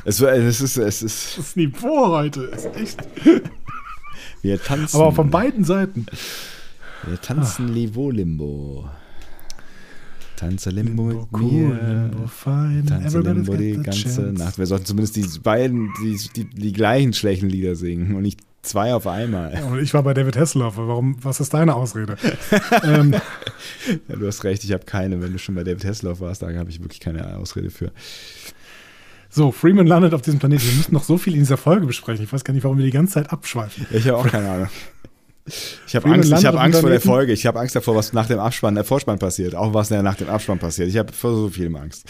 Es, 0.06 0.20
es, 0.22 0.62
ist, 0.62 0.78
es 0.78 1.02
ist. 1.02 1.38
Das 1.38 1.56
Niveau 1.56 2.08
heute 2.10 2.44
ist 2.44 2.66
echt. 2.76 3.02
Wir 4.44 4.62
tanzen. 4.62 4.98
Aber 4.98 5.14
von 5.14 5.32
beiden 5.32 5.64
Seiten. 5.64 6.06
Wir 7.08 7.20
tanzen 7.20 7.74
Livo 7.74 8.12
Limbo. 8.12 8.90
Tanze 10.36 10.70
Limbo 10.70 11.04
mit 11.04 11.18
Cool, 11.32 11.70
mir. 11.70 12.10
Limbo 12.12 12.28
fine. 12.28 12.84
Tanze 12.86 13.08
Everybody's 13.20 13.48
Limbo 13.48 13.56
die 13.56 13.74
ganze 13.82 14.04
chance. 14.04 14.22
Nacht. 14.22 14.58
Wir 14.58 14.66
sollten 14.66 14.86
zumindest 14.86 15.16
die 15.16 15.40
beiden, 15.40 15.92
die, 16.04 16.18
die, 16.36 16.46
die 16.46 16.74
gleichen 16.74 17.14
schlechten 17.14 17.48
Lieder 17.50 17.76
singen 17.76 18.16
und 18.16 18.22
nicht 18.24 18.42
zwei 18.64 18.94
auf 18.94 19.08
einmal. 19.08 19.64
Und 19.72 19.80
ich 19.80 19.94
war 19.94 20.04
bei 20.04 20.14
David 20.14 20.36
Hasselhoff. 20.36 20.76
Warum, 20.76 21.16
was 21.24 21.40
ist 21.40 21.54
deine 21.54 21.76
Ausrede? 21.76 22.18
ähm, 22.84 23.16
Ja, 24.08 24.16
du 24.16 24.28
hast 24.28 24.44
recht, 24.44 24.64
ich 24.64 24.72
habe 24.74 24.86
keine. 24.86 25.22
Wenn 25.22 25.34
du 25.34 25.40
schon 25.40 25.56
bei 25.56 25.64
David 25.64 25.86
Hasselhoff 25.86 26.20
warst, 26.20 26.42
da 26.42 26.54
habe 26.54 26.70
ich 26.70 26.82
wirklich 26.82 27.00
keine 27.00 27.38
Ausrede 27.38 27.70
für. 27.70 27.92
So, 29.34 29.52
Freeman 29.52 29.88
landet 29.88 30.14
auf 30.14 30.22
diesem 30.22 30.40
Planeten. 30.40 30.64
Wir 30.64 30.74
müssen 30.74 30.94
noch 30.94 31.04
so 31.04 31.18
viel 31.18 31.34
in 31.34 31.40
dieser 31.40 31.58
Folge 31.58 31.88
besprechen. 31.88 32.24
Ich 32.24 32.32
weiß 32.32 32.44
gar 32.44 32.54
nicht, 32.54 32.64
warum 32.64 32.78
wir 32.78 32.86
die 32.86 32.92
ganze 32.92 33.16
Zeit 33.16 33.32
abschweifen. 33.32 33.88
Ich 33.92 34.08
habe 34.08 34.18
auch 34.18 34.28
keine 34.28 34.48
Ahnung. 34.48 34.68
Ich 35.88 35.96
habe 35.96 36.08
Angst, 36.10 36.32
ich 36.32 36.46
hab 36.46 36.56
Angst 36.56 36.80
vor 36.80 36.90
der. 36.90 37.02
Folge. 37.02 37.34
Ich 37.34 37.46
habe 37.48 37.60
Angst 37.60 37.76
davor, 37.76 37.96
was 37.96 38.14
nach 38.14 38.28
dem 38.28 38.40
Abspann, 38.40 38.76
der 38.76 38.84
Vorspann 38.84 39.18
passiert. 39.18 39.56
Auch 39.56 39.74
was 39.74 39.90
nach 39.90 40.16
dem 40.16 40.30
Abspann 40.30 40.60
passiert. 40.60 40.88
Ich 40.88 40.98
habe 40.98 41.12
vor 41.12 41.36
so 41.36 41.50
viel 41.50 41.76
Angst. 41.76 42.08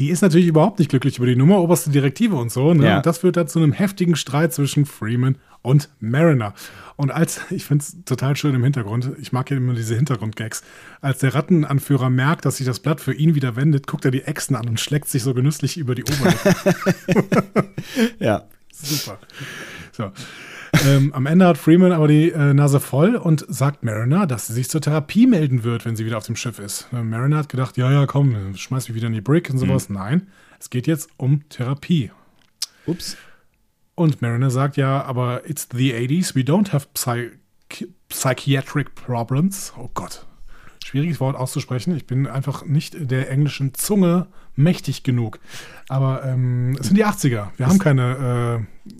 Die 0.00 0.08
ist 0.08 0.22
natürlich 0.22 0.48
überhaupt 0.48 0.78
nicht 0.78 0.88
glücklich 0.88 1.18
über 1.18 1.26
die 1.26 1.36
Nummer, 1.36 1.60
oberste 1.60 1.90
Direktive 1.90 2.34
und 2.36 2.50
so. 2.50 2.72
Ne? 2.72 2.86
Ja. 2.86 2.96
Und 2.96 3.06
das 3.06 3.18
führt 3.18 3.36
dann 3.36 3.48
zu 3.48 3.58
einem 3.58 3.72
heftigen 3.72 4.16
Streit 4.16 4.52
zwischen 4.52 4.86
Freeman 4.86 5.36
und 5.60 5.90
Mariner. 6.00 6.54
Und 6.96 7.10
als, 7.10 7.42
ich 7.50 7.66
finde 7.66 7.84
es 7.84 7.96
total 8.06 8.34
schön 8.34 8.54
im 8.54 8.64
Hintergrund, 8.64 9.12
ich 9.20 9.32
mag 9.32 9.50
ja 9.50 9.58
immer 9.58 9.74
diese 9.74 9.94
Hintergrundgags, 9.94 10.62
als 11.02 11.18
der 11.18 11.34
Rattenanführer 11.34 12.08
merkt, 12.08 12.46
dass 12.46 12.56
sich 12.56 12.66
das 12.66 12.80
Blatt 12.80 13.00
für 13.00 13.12
ihn 13.12 13.34
wieder 13.34 13.56
wendet, 13.56 13.86
guckt 13.86 14.06
er 14.06 14.10
die 14.10 14.22
Echsen 14.22 14.56
an 14.56 14.68
und 14.68 14.80
schlägt 14.80 15.08
sich 15.08 15.22
so 15.22 15.34
genüsslich 15.34 15.76
über 15.76 15.94
die 15.94 16.04
Oberlippe. 16.04 16.54
Ja. 18.18 18.44
Super. 18.72 19.18
So. 19.92 20.10
Ähm, 20.86 21.12
am 21.12 21.26
Ende 21.26 21.46
hat 21.46 21.58
Freeman 21.58 21.92
aber 21.92 22.08
die 22.08 22.30
äh, 22.30 22.54
Nase 22.54 22.80
voll 22.80 23.16
und 23.16 23.44
sagt 23.48 23.82
Mariner, 23.82 24.26
dass 24.26 24.46
sie 24.46 24.52
sich 24.52 24.68
zur 24.68 24.80
Therapie 24.80 25.26
melden 25.26 25.64
wird, 25.64 25.84
wenn 25.84 25.96
sie 25.96 26.06
wieder 26.06 26.18
auf 26.18 26.26
dem 26.26 26.36
Schiff 26.36 26.58
ist. 26.58 26.88
Äh, 26.92 27.02
Mariner 27.02 27.38
hat 27.38 27.48
gedacht, 27.48 27.76
ja, 27.76 27.90
ja, 27.90 28.06
komm, 28.06 28.54
schmeiß 28.56 28.88
mich 28.88 28.94
wieder 28.94 29.08
in 29.08 29.12
die 29.12 29.20
Brick 29.20 29.50
und 29.50 29.58
sowas. 29.58 29.88
Nein, 29.88 30.28
es 30.58 30.70
geht 30.70 30.86
jetzt 30.86 31.10
um 31.16 31.48
Therapie. 31.48 32.10
Ups. 32.86 33.16
Und 33.94 34.22
Mariner 34.22 34.50
sagt 34.50 34.76
ja, 34.76 35.02
aber 35.02 35.48
it's 35.48 35.68
the 35.72 35.92
80s, 35.92 36.34
we 36.34 36.40
don't 36.40 36.72
have 36.72 36.86
psych 36.94 37.38
psychiatric 38.08 38.94
problems. 38.94 39.72
Oh 39.78 39.88
Gott. 39.94 40.26
Schwieriges 40.84 41.20
Wort 41.20 41.36
auszusprechen. 41.36 41.94
Ich 41.94 42.06
bin 42.06 42.26
einfach 42.26 42.64
nicht 42.64 42.96
der 42.98 43.30
englischen 43.30 43.74
Zunge 43.74 44.26
mächtig 44.56 45.02
genug. 45.02 45.38
Aber 45.88 46.24
ähm, 46.24 46.76
es 46.80 46.88
sind 46.88 46.96
die 46.96 47.04
80er. 47.04 47.48
Wir 47.56 47.66
haben 47.66 47.78
keine 47.78 48.66
äh, 48.88 48.90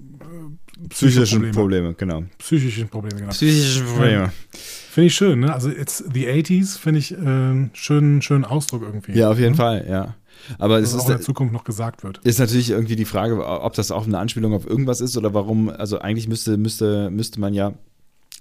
Psychischen 0.89 1.53
Probleme. 1.53 1.93
Probleme, 1.93 1.95
genau. 1.95 2.22
psychischen 2.39 2.89
Probleme. 2.89 3.16
Genau. 3.20 3.31
Psychische 3.31 3.85
Probleme. 3.85 4.33
Finde 4.53 5.07
ich 5.07 5.14
schön, 5.14 5.41
ne? 5.41 5.53
Also 5.53 5.70
it's 5.70 6.03
the 6.12 6.26
80s, 6.26 6.78
finde 6.78 6.99
ich 6.99 7.12
äh, 7.12 7.16
einen 7.16 7.70
schönen, 7.74 8.22
schönen 8.22 8.45
Ausdruck 8.45 8.83
irgendwie. 8.83 9.12
Ja, 9.12 9.31
auf 9.31 9.39
jeden 9.39 9.55
Fall, 9.55 9.87
ja. 9.89 10.16
Aber 10.59 10.78
es 10.78 10.93
Dass 10.93 10.95
ist, 10.95 11.01
auch 11.01 11.11
in 11.11 11.16
der 11.16 11.20
Zukunft 11.20 11.53
noch 11.53 11.64
gesagt 11.64 12.03
wird. 12.03 12.18
ist 12.24 12.39
natürlich 12.39 12.70
irgendwie 12.70 12.97
die 12.97 13.05
Frage, 13.05 13.45
ob 13.47 13.74
das 13.74 13.91
auch 13.91 14.07
eine 14.07 14.18
Anspielung 14.18 14.55
auf 14.55 14.66
irgendwas 14.66 15.01
ist 15.01 15.16
oder 15.16 15.35
warum, 15.35 15.68
also 15.68 15.99
eigentlich 15.99 16.28
müsste, 16.28 16.57
müsste, 16.57 17.11
müsste 17.11 17.41
man 17.41 17.53
ja 17.55 17.74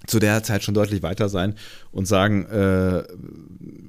zu 0.06 0.18
der 0.18 0.42
Zeit 0.42 0.64
schon 0.64 0.74
deutlich 0.74 1.02
weiter 1.02 1.28
sein 1.28 1.54
und 1.92 2.06
sagen, 2.06 2.46
äh, 2.46 3.04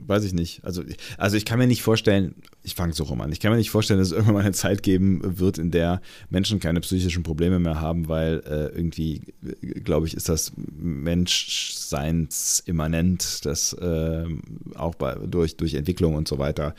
weiß 0.07 0.25
ich 0.25 0.33
nicht. 0.33 0.65
Also, 0.65 0.83
also 1.17 1.37
ich 1.37 1.45
kann 1.45 1.57
mir 1.57 1.67
nicht 1.67 1.83
vorstellen, 1.83 2.35
ich 2.63 2.75
fange 2.75 2.91
so 2.93 3.05
rum 3.05 3.21
an, 3.21 3.31
ich 3.31 3.39
kann 3.39 3.51
mir 3.51 3.57
nicht 3.57 3.71
vorstellen, 3.71 3.99
dass 3.99 4.09
es 4.09 4.13
irgendwann 4.13 4.35
mal 4.35 4.41
eine 4.41 4.51
Zeit 4.51 4.83
geben 4.83 5.39
wird, 5.39 5.57
in 5.57 5.71
der 5.71 6.01
Menschen 6.29 6.59
keine 6.59 6.81
psychischen 6.81 7.23
Probleme 7.23 7.59
mehr 7.59 7.79
haben, 7.79 8.09
weil 8.09 8.43
äh, 8.45 8.75
irgendwie, 8.75 9.33
glaube 9.83 10.07
ich, 10.07 10.15
ist 10.15 10.27
das 10.29 10.51
Menschseinsimmanent, 10.55 13.45
das 13.45 13.73
äh, 13.73 14.25
auch 14.75 14.95
bei, 14.95 15.15
durch, 15.15 15.55
durch 15.55 15.75
Entwicklung 15.75 16.15
und 16.15 16.27
so 16.27 16.39
weiter. 16.39 16.75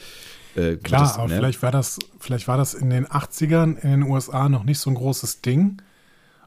Äh, 0.55 0.76
Klar, 0.76 1.01
das, 1.03 1.16
aber 1.16 1.28
ne? 1.28 1.37
vielleicht 1.37 1.62
war 1.62 1.70
das, 1.70 1.99
vielleicht 2.18 2.49
war 2.49 2.59
das 2.59 2.74
in 2.74 2.91
den 2.91 3.07
80ern 3.07 3.78
in 3.78 3.91
den 3.91 4.03
USA 4.03 4.51
noch 4.51 4.64
nicht 4.64 4.78
so 4.78 4.91
ein 4.91 4.95
großes 4.95 5.41
Ding. 5.41 5.80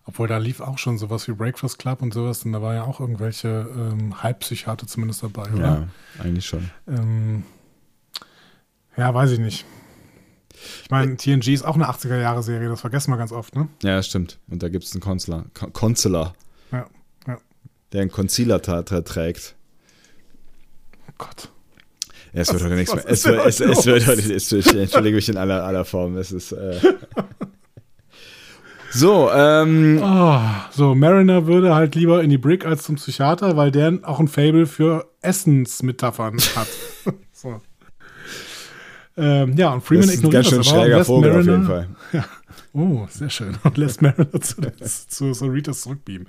Obwohl 0.07 0.27
da 0.27 0.37
lief 0.37 0.61
auch 0.61 0.77
schon 0.77 0.97
sowas 0.99 1.27
wie 1.27 1.31
Breakfast 1.33 1.79
Club 1.79 2.01
und 2.03 2.13
sowas 2.13 2.45
und 2.45 2.51
da 2.53 2.61
war 2.61 2.75
ja 2.75 2.83
auch 2.83 2.99
irgendwelche 2.99 3.67
ähm, 3.75 4.21
Halbpsychiater 4.21 4.85
zumindest 4.85 5.23
dabei, 5.23 5.51
oder? 5.51 5.87
Ja, 6.19 6.23
eigentlich 6.23 6.45
schon. 6.45 6.69
Ähm, 6.87 7.43
ja, 8.97 9.11
weiß 9.13 9.31
ich 9.31 9.39
nicht. 9.39 9.65
Ich 10.83 10.89
meine, 10.91 11.17
TNG 11.17 11.47
ist 11.49 11.63
auch 11.65 11.75
eine 11.75 11.89
80er-Jahre-Serie, 11.89 12.69
das 12.69 12.81
vergessen 12.81 13.11
wir 13.11 13.17
ganz 13.17 13.31
oft, 13.31 13.55
ne? 13.55 13.67
Ja, 13.83 14.01
stimmt. 14.03 14.39
Und 14.47 14.61
da 14.63 14.69
gibt 14.69 14.83
es 14.85 14.93
einen 14.93 15.01
Consular, 15.01 15.45
Con- 15.53 15.73
Consular, 15.73 16.33
Ja, 16.71 16.85
ja. 17.27 17.37
der 17.91 18.01
einen 18.01 18.11
Concealer 18.11 18.61
trägt. 18.61 19.55
Oh 21.09 21.13
Gott. 21.17 21.49
Ja, 22.31 22.41
es 22.41 22.53
wird 22.53 22.63
heute 22.63 22.75
nichts 22.75 22.93
mehr. 22.93 23.03
Es 23.07 23.25
wird, 23.25 23.45
es, 23.45 23.59
heute 23.59 23.71
es 23.71 23.85
wird 23.85 24.07
heute, 24.07 24.33
es 24.33 24.51
entschuldige 24.51 25.15
mich 25.15 25.29
in 25.29 25.37
aller, 25.37 25.63
aller 25.63 25.83
Form. 25.85 26.15
Es 26.17 26.31
ist. 26.31 26.51
Äh 26.51 26.79
so, 28.95 29.29
ähm, 29.31 29.99
Oh, 30.03 30.39
so, 30.71 30.95
Mariner 30.95 31.45
würde 31.47 31.75
halt 31.75 31.95
lieber 31.95 32.23
in 32.23 32.29
die 32.29 32.37
Brick 32.37 32.65
als 32.65 32.83
zum 32.83 32.95
Psychiater, 32.95 33.55
weil 33.57 33.71
der 33.71 33.99
auch 34.03 34.19
ein 34.19 34.27
Fable 34.27 34.65
für 34.65 35.07
Essensmetaphern 35.21 36.37
hat. 36.55 36.67
so. 37.31 37.61
ähm, 39.17 39.55
ja, 39.57 39.73
und 39.73 39.81
Freeman 39.81 40.07
das 40.07 40.15
ist 40.15 40.23
ein 40.23 40.25
ignoriert 40.27 40.33
ganz 40.43 40.49
schön 40.49 40.57
das 40.59 40.67
schräger 40.67 41.05
Vogel 41.05 41.31
auf 41.31 41.37
jeden 41.45 41.63
Mariner- 41.63 41.87
Fall. 42.11 42.23
Oh, 42.77 43.07
sehr 43.09 43.29
schön. 43.29 43.55
Und 43.63 43.77
lässt 43.77 44.01
Mariner 44.01 44.41
zu, 44.41 44.55
zu 45.07 45.33
Soritas 45.33 45.79
zurückbeamen. 45.79 46.27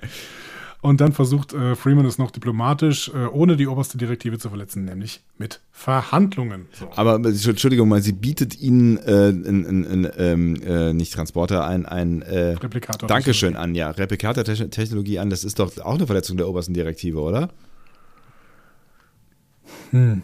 Und 0.83 1.01
dann 1.01 1.13
versucht 1.13 1.53
äh, 1.53 1.75
Freeman 1.75 2.05
es 2.05 2.19
noch 2.19 2.31
diplomatisch, 2.31 3.09
äh, 3.09 3.27
ohne 3.27 3.57
die 3.57 3.67
oberste 3.67 3.99
Direktive 3.99 4.39
zu 4.39 4.49
verletzen, 4.49 4.85
nämlich 4.85 5.21
mit 5.39 5.61
Verhandlungen. 5.73 6.67
So. 6.73 6.91
Aber 6.95 7.17
Entschuldigung 7.17 7.89
mal, 7.89 8.03
sie 8.03 8.13
bietet 8.13 8.61
ihnen 8.61 8.99
äh, 8.99 9.31
ein, 9.31 9.67
ein, 9.67 9.85
ein, 9.85 10.11
ähm, 10.17 10.63
äh, 10.63 10.93
nicht 10.93 11.13
Transporter, 11.13 11.67
ein, 11.67 11.87
ein 11.87 12.23
äh, 12.23 12.53
Replikator. 12.53 13.09
Dankeschön 13.09 13.57
an, 13.57 13.75
ja, 13.75 13.91
Replikator-Technologie 13.91 15.19
an. 15.19 15.31
Das 15.31 15.45
ist 15.45 15.59
doch 15.59 15.77
auch 15.79 15.95
eine 15.95 16.07
Verletzung 16.07 16.37
der 16.37 16.49
obersten 16.49 16.75
Direktive, 16.75 17.21
oder? 17.21 17.51
Hm. 19.91 20.23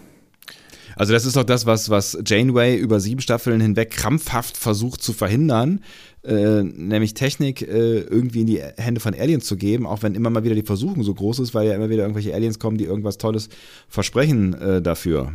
Also 0.97 1.13
das 1.13 1.25
ist 1.25 1.37
doch 1.37 1.45
das, 1.45 1.67
was, 1.67 1.91
was 1.91 2.19
Janeway 2.25 2.77
über 2.77 3.01
sieben 3.01 3.21
Staffeln 3.21 3.61
hinweg 3.61 3.91
krampfhaft 3.91 4.57
versucht 4.57 5.03
zu 5.03 5.13
verhindern, 5.13 5.83
äh, 6.25 6.63
nämlich 6.63 7.15
Technik 7.15 7.63
äh, 7.63 8.01
irgendwie 8.01 8.43
in 8.43 8.47
die 8.47 8.61
Hände 8.77 9.01
von 9.01 9.15
Aliens 9.15 9.45
zu 9.45 9.57
geben, 9.57 9.87
auch 9.87 10.03
wenn 10.03 10.15
immer 10.15 10.31
mal 10.31 10.45
wieder 10.45 10.55
die 10.55 10.63
Versuchung 10.63 11.03
so 11.03 11.15
groß 11.15 11.41
ist, 11.41 11.55
weil 11.55 11.67
ja 11.67 11.75
immer 11.75 11.91
wieder 11.91 12.03
irgendwelche 12.03 12.35
Aliens 12.35 12.59
kommen, 12.59 12.79
die 12.79 12.85
irgendwas 12.85 13.19
Tolles 13.19 13.49
versprechen 13.89 14.55
äh, 14.55 14.83
dafür. 14.83 15.33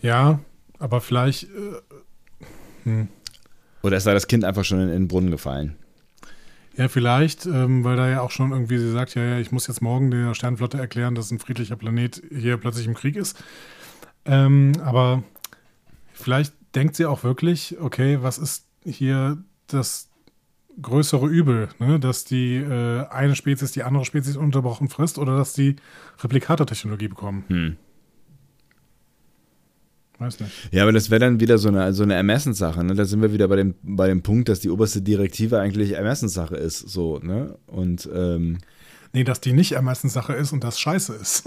Ja, 0.00 0.40
aber 0.78 1.00
vielleicht, 1.00 1.48
äh, 2.86 3.06
Oder 3.82 3.96
ist 3.96 4.06
da 4.06 4.12
das 4.12 4.26
Kind 4.26 4.44
einfach 4.44 4.64
schon 4.64 4.80
in, 4.80 4.88
in 4.88 4.94
den 4.94 5.08
Brunnen 5.08 5.30
gefallen? 5.30 5.76
ja, 6.76 6.88
vielleicht, 6.88 7.46
ähm, 7.46 7.84
weil 7.84 7.96
da 7.96 8.08
ja 8.08 8.20
auch 8.20 8.30
schon 8.30 8.50
irgendwie 8.50 8.78
sie 8.78 8.90
sagt, 8.90 9.14
ja, 9.14 9.22
ja, 9.22 9.38
ich 9.38 9.52
muss 9.52 9.66
jetzt 9.66 9.80
morgen 9.80 10.10
der 10.10 10.34
Sternflotte 10.34 10.78
erklären, 10.78 11.14
dass 11.14 11.30
ein 11.30 11.38
friedlicher 11.38 11.76
Planet 11.76 12.22
hier 12.36 12.56
plötzlich 12.56 12.86
im 12.86 12.94
Krieg 12.94 13.16
ist. 13.16 13.42
Ähm, 14.24 14.72
aber 14.82 15.22
vielleicht 16.12 16.54
denkt 16.74 16.96
sie 16.96 17.06
auch 17.06 17.24
wirklich, 17.24 17.76
okay, 17.80 18.18
was 18.20 18.38
ist 18.38 18.66
hier 18.84 19.38
das 19.66 20.10
größere 20.80 21.26
Übel, 21.26 21.68
ne? 21.78 22.00
dass 22.00 22.24
die 22.24 22.56
äh, 22.56 23.06
eine 23.08 23.36
Spezies 23.36 23.72
die 23.72 23.84
andere 23.84 24.04
Spezies 24.04 24.36
unterbrochen 24.36 24.88
frisst 24.88 25.18
oder 25.18 25.36
dass 25.36 25.52
die 25.52 25.76
Replikatortechnologie 26.22 27.08
bekommen. 27.08 27.44
Hm. 27.48 27.76
Weiß 30.18 30.40
nicht. 30.40 30.52
Ja, 30.72 30.82
aber 30.82 30.92
das 30.92 31.10
wäre 31.10 31.20
dann 31.20 31.40
wieder 31.40 31.58
so 31.58 31.68
eine, 31.68 31.92
so 31.92 32.02
eine 32.02 32.14
Ermessenssache. 32.14 32.84
Ne? 32.84 32.94
Da 32.94 33.04
sind 33.04 33.20
wir 33.22 33.32
wieder 33.32 33.48
bei 33.48 33.56
dem, 33.56 33.74
bei 33.82 34.06
dem 34.08 34.22
Punkt, 34.22 34.48
dass 34.48 34.60
die 34.60 34.70
oberste 34.70 35.02
Direktive 35.02 35.60
eigentlich 35.60 35.92
Ermessenssache 35.92 36.56
ist. 36.56 36.78
So, 36.78 37.18
ne? 37.18 37.56
Und 37.66 38.08
ähm, 38.12 38.58
Nee, 39.14 39.22
dass 39.22 39.40
die 39.40 39.52
nicht 39.52 39.72
Ermessenssache 39.72 40.32
ist 40.32 40.52
und 40.52 40.64
das 40.64 40.78
scheiße 40.80 41.14
ist. 41.14 41.44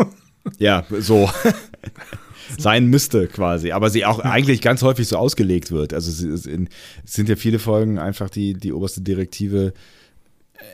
ja, 0.57 0.85
so. 0.89 1.29
sein 2.57 2.87
müsste 2.87 3.27
quasi, 3.27 3.71
aber 3.71 3.89
sie 3.89 4.05
auch 4.05 4.19
eigentlich 4.19 4.61
ganz 4.61 4.81
häufig 4.81 5.07
so 5.07 5.17
ausgelegt 5.17 5.71
wird. 5.71 5.93
Also 5.93 6.09
es 6.09 6.45
in- 6.45 6.69
es 7.05 7.13
sind 7.13 7.29
ja 7.29 7.35
viele 7.35 7.59
Folgen 7.59 7.99
einfach 7.99 8.29
die, 8.29 8.53
die 8.53 8.73
oberste 8.73 9.01
Direktive 9.01 9.73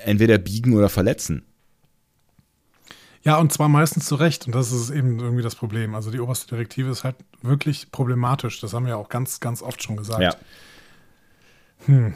entweder 0.05 0.37
biegen 0.37 0.73
oder 0.75 0.89
verletzen. 0.89 1.43
Ja, 3.23 3.37
und 3.37 3.53
zwar 3.53 3.69
meistens 3.69 4.05
zu 4.05 4.15
Recht. 4.15 4.47
Und 4.47 4.53
das 4.53 4.71
ist 4.73 4.89
eben 4.89 5.19
irgendwie 5.19 5.43
das 5.43 5.55
Problem. 5.55 5.95
Also 5.95 6.11
die 6.11 6.19
oberste 6.19 6.47
Direktive 6.47 6.89
ist 6.91 7.05
halt 7.05 7.15
wirklich 7.41 7.89
problematisch. 7.91 8.59
Das 8.59 8.73
haben 8.73 8.85
wir 8.85 8.97
auch 8.97 9.07
ganz, 9.07 9.39
ganz 9.39 9.61
oft 9.61 9.81
schon 9.81 9.95
gesagt. 9.95 10.21
Ja. 10.21 10.35
Hm. 11.85 12.13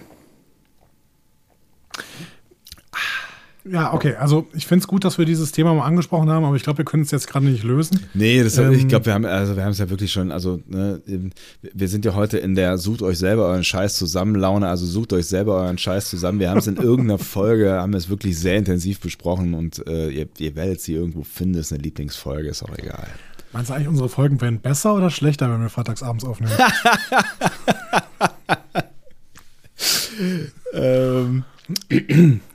Ja, 3.71 3.93
okay. 3.93 4.15
Also 4.15 4.47
ich 4.53 4.67
finde 4.67 4.83
es 4.83 4.87
gut, 4.87 5.03
dass 5.03 5.17
wir 5.17 5.25
dieses 5.25 5.51
Thema 5.51 5.73
mal 5.73 5.85
angesprochen 5.85 6.29
haben, 6.29 6.45
aber 6.45 6.55
ich 6.55 6.63
glaube, 6.63 6.79
wir 6.79 6.85
können 6.85 7.03
es 7.03 7.11
jetzt 7.11 7.27
gerade 7.27 7.45
nicht 7.45 7.63
lösen. 7.63 7.99
Nee, 8.13 8.43
das, 8.43 8.57
ähm, 8.57 8.73
ich 8.73 8.87
glaube, 8.87 9.05
wir 9.05 9.13
haben 9.13 9.25
also 9.25 9.55
wir 9.55 9.63
haben 9.63 9.71
es 9.71 9.77
ja 9.77 9.89
wirklich 9.89 10.11
schon, 10.11 10.31
also 10.31 10.59
ne, 10.67 11.01
wir 11.61 11.87
sind 11.87 12.05
ja 12.05 12.15
heute 12.15 12.37
in 12.37 12.55
der 12.55 12.77
sucht 12.77 13.01
euch 13.01 13.17
selber 13.17 13.47
euren 13.47 13.63
Scheiß 13.63 13.97
zusammen 13.97 14.35
Laune, 14.35 14.67
also 14.67 14.85
sucht 14.85 15.13
euch 15.13 15.27
selber 15.27 15.55
euren 15.55 15.77
Scheiß 15.77 16.09
zusammen. 16.09 16.39
Wir 16.39 16.49
haben 16.49 16.59
es 16.59 16.67
in 16.67 16.77
irgendeiner 16.77 17.19
Folge, 17.19 17.73
haben 17.73 17.93
es 17.93 18.09
wirklich 18.09 18.39
sehr 18.39 18.57
intensiv 18.57 18.99
besprochen 18.99 19.53
und 19.53 19.85
äh, 19.87 20.09
ihr, 20.09 20.27
ihr 20.37 20.55
werdet 20.55 20.81
sie 20.81 20.93
irgendwo 20.93 21.23
finden, 21.23 21.55
ist 21.55 21.73
eine 21.73 21.81
Lieblingsfolge, 21.81 22.49
ist 22.49 22.63
auch 22.63 22.77
egal. 22.77 23.07
Meinst 23.53 23.69
du 23.69 23.73
eigentlich, 23.73 23.87
unsere 23.87 24.09
Folgen 24.09 24.41
wären 24.41 24.59
besser 24.59 24.93
oder 24.93 25.09
schlechter, 25.09 25.49
wenn 25.51 25.61
wir 25.61 25.69
freitagsabends 25.69 26.25
aufnehmen? 26.25 26.51
ähm, 30.73 31.43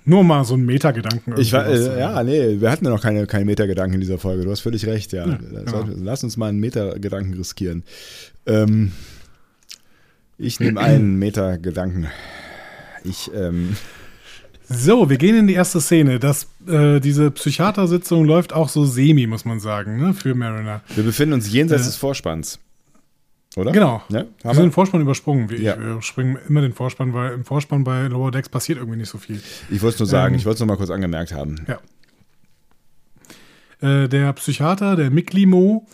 Nur 0.04 0.24
mal 0.24 0.44
so 0.44 0.54
ein 0.54 0.64
Metagedanken. 0.64 1.34
Ich 1.38 1.52
war, 1.52 1.66
äh, 1.66 1.98
ja, 1.98 2.22
nee, 2.22 2.60
wir 2.60 2.70
hatten 2.70 2.84
ja 2.84 2.90
noch 2.90 3.02
keine, 3.02 3.26
keine 3.26 3.44
Metagedanken 3.44 3.94
in 3.94 4.00
dieser 4.00 4.18
Folge. 4.18 4.44
Du 4.44 4.50
hast 4.50 4.60
völlig 4.60 4.86
recht, 4.86 5.12
ja. 5.12 5.26
ja 5.26 5.36
genau. 5.36 5.84
Lass 5.96 6.24
uns 6.24 6.36
mal 6.36 6.48
einen 6.48 6.60
Metagedanken 6.60 7.34
riskieren. 7.34 7.82
Ähm, 8.46 8.92
ich 10.38 10.60
nehme 10.60 10.80
einen 10.80 11.16
Metagedanken. 11.18 12.08
Ich, 13.04 13.30
ähm, 13.34 13.76
so, 14.68 15.10
wir 15.10 15.18
gehen 15.18 15.36
in 15.36 15.46
die 15.46 15.54
erste 15.54 15.80
Szene. 15.80 16.18
Das, 16.18 16.48
äh, 16.66 17.00
diese 17.00 17.30
Psychiatersitzung 17.30 18.24
läuft 18.24 18.52
auch 18.52 18.68
so 18.68 18.84
semi, 18.84 19.26
muss 19.26 19.44
man 19.44 19.60
sagen, 19.60 20.00
ne, 20.00 20.14
für 20.14 20.34
Mariner. 20.34 20.80
Wir 20.94 21.04
befinden 21.04 21.34
uns 21.34 21.52
jenseits 21.52 21.82
äh, 21.82 21.86
des 21.86 21.96
Vorspanns. 21.96 22.58
Oder? 23.56 23.72
Genau. 23.72 24.02
Ja, 24.08 24.24
wir 24.42 24.54
sind 24.54 24.64
den 24.64 24.72
Vorspann 24.72 25.00
übersprungen. 25.00 25.50
Wie 25.50 25.56
ja. 25.56 25.74
Ich 25.74 25.80
wir 25.80 26.02
springen 26.02 26.38
immer 26.48 26.62
den 26.62 26.72
Vorspann, 26.72 27.12
weil 27.12 27.32
im 27.32 27.44
Vorspann 27.44 27.84
bei 27.84 28.06
Lower 28.06 28.30
Decks 28.30 28.48
passiert 28.48 28.78
irgendwie 28.78 28.98
nicht 28.98 29.10
so 29.10 29.18
viel. 29.18 29.40
Ich 29.70 29.82
wollte 29.82 29.94
es 29.94 30.00
nur 30.00 30.06
sagen, 30.06 30.34
ähm, 30.34 30.38
ich 30.38 30.46
wollte 30.46 30.54
es 30.54 30.60
nur 30.60 30.68
mal 30.68 30.76
kurz 30.76 30.90
angemerkt 30.90 31.32
haben. 31.34 31.56
Ja. 31.68 31.78
Äh, 34.04 34.08
der 34.08 34.32
Psychiater, 34.32 34.96
der 34.96 35.10
Mick 35.10 35.32
Limo, 35.32 35.86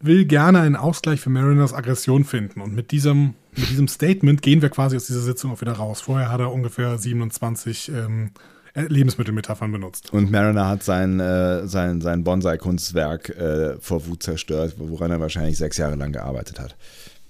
will 0.00 0.24
gerne 0.24 0.60
einen 0.60 0.76
Ausgleich 0.76 1.20
für 1.20 1.30
Mariners 1.30 1.74
Aggression 1.74 2.24
finden. 2.24 2.60
Und 2.60 2.74
mit 2.74 2.90
diesem, 2.90 3.34
mit 3.56 3.70
diesem 3.70 3.88
Statement 3.88 4.42
gehen 4.42 4.62
wir 4.62 4.68
quasi 4.68 4.96
aus 4.96 5.06
dieser 5.06 5.20
Sitzung 5.20 5.52
auch 5.52 5.60
wieder 5.60 5.72
raus. 5.72 6.00
Vorher 6.00 6.30
hat 6.30 6.40
er 6.40 6.52
ungefähr 6.52 6.98
27 6.98 7.90
ähm, 7.90 8.26
äh, 8.26 8.57
Lebensmittelmetaphern 8.86 9.72
benutzt. 9.72 10.12
Und 10.12 10.30
Mariner 10.30 10.68
hat 10.68 10.82
sein, 10.82 11.20
äh, 11.20 11.66
sein, 11.66 12.00
sein 12.00 12.24
Bonsai-Kunstwerk 12.24 13.30
äh, 13.30 13.76
vor 13.80 14.06
Wut 14.06 14.22
zerstört, 14.22 14.74
woran 14.78 15.10
er 15.10 15.20
wahrscheinlich 15.20 15.58
sechs 15.58 15.76
Jahre 15.76 15.96
lang 15.96 16.12
gearbeitet 16.12 16.60
hat. 16.60 16.76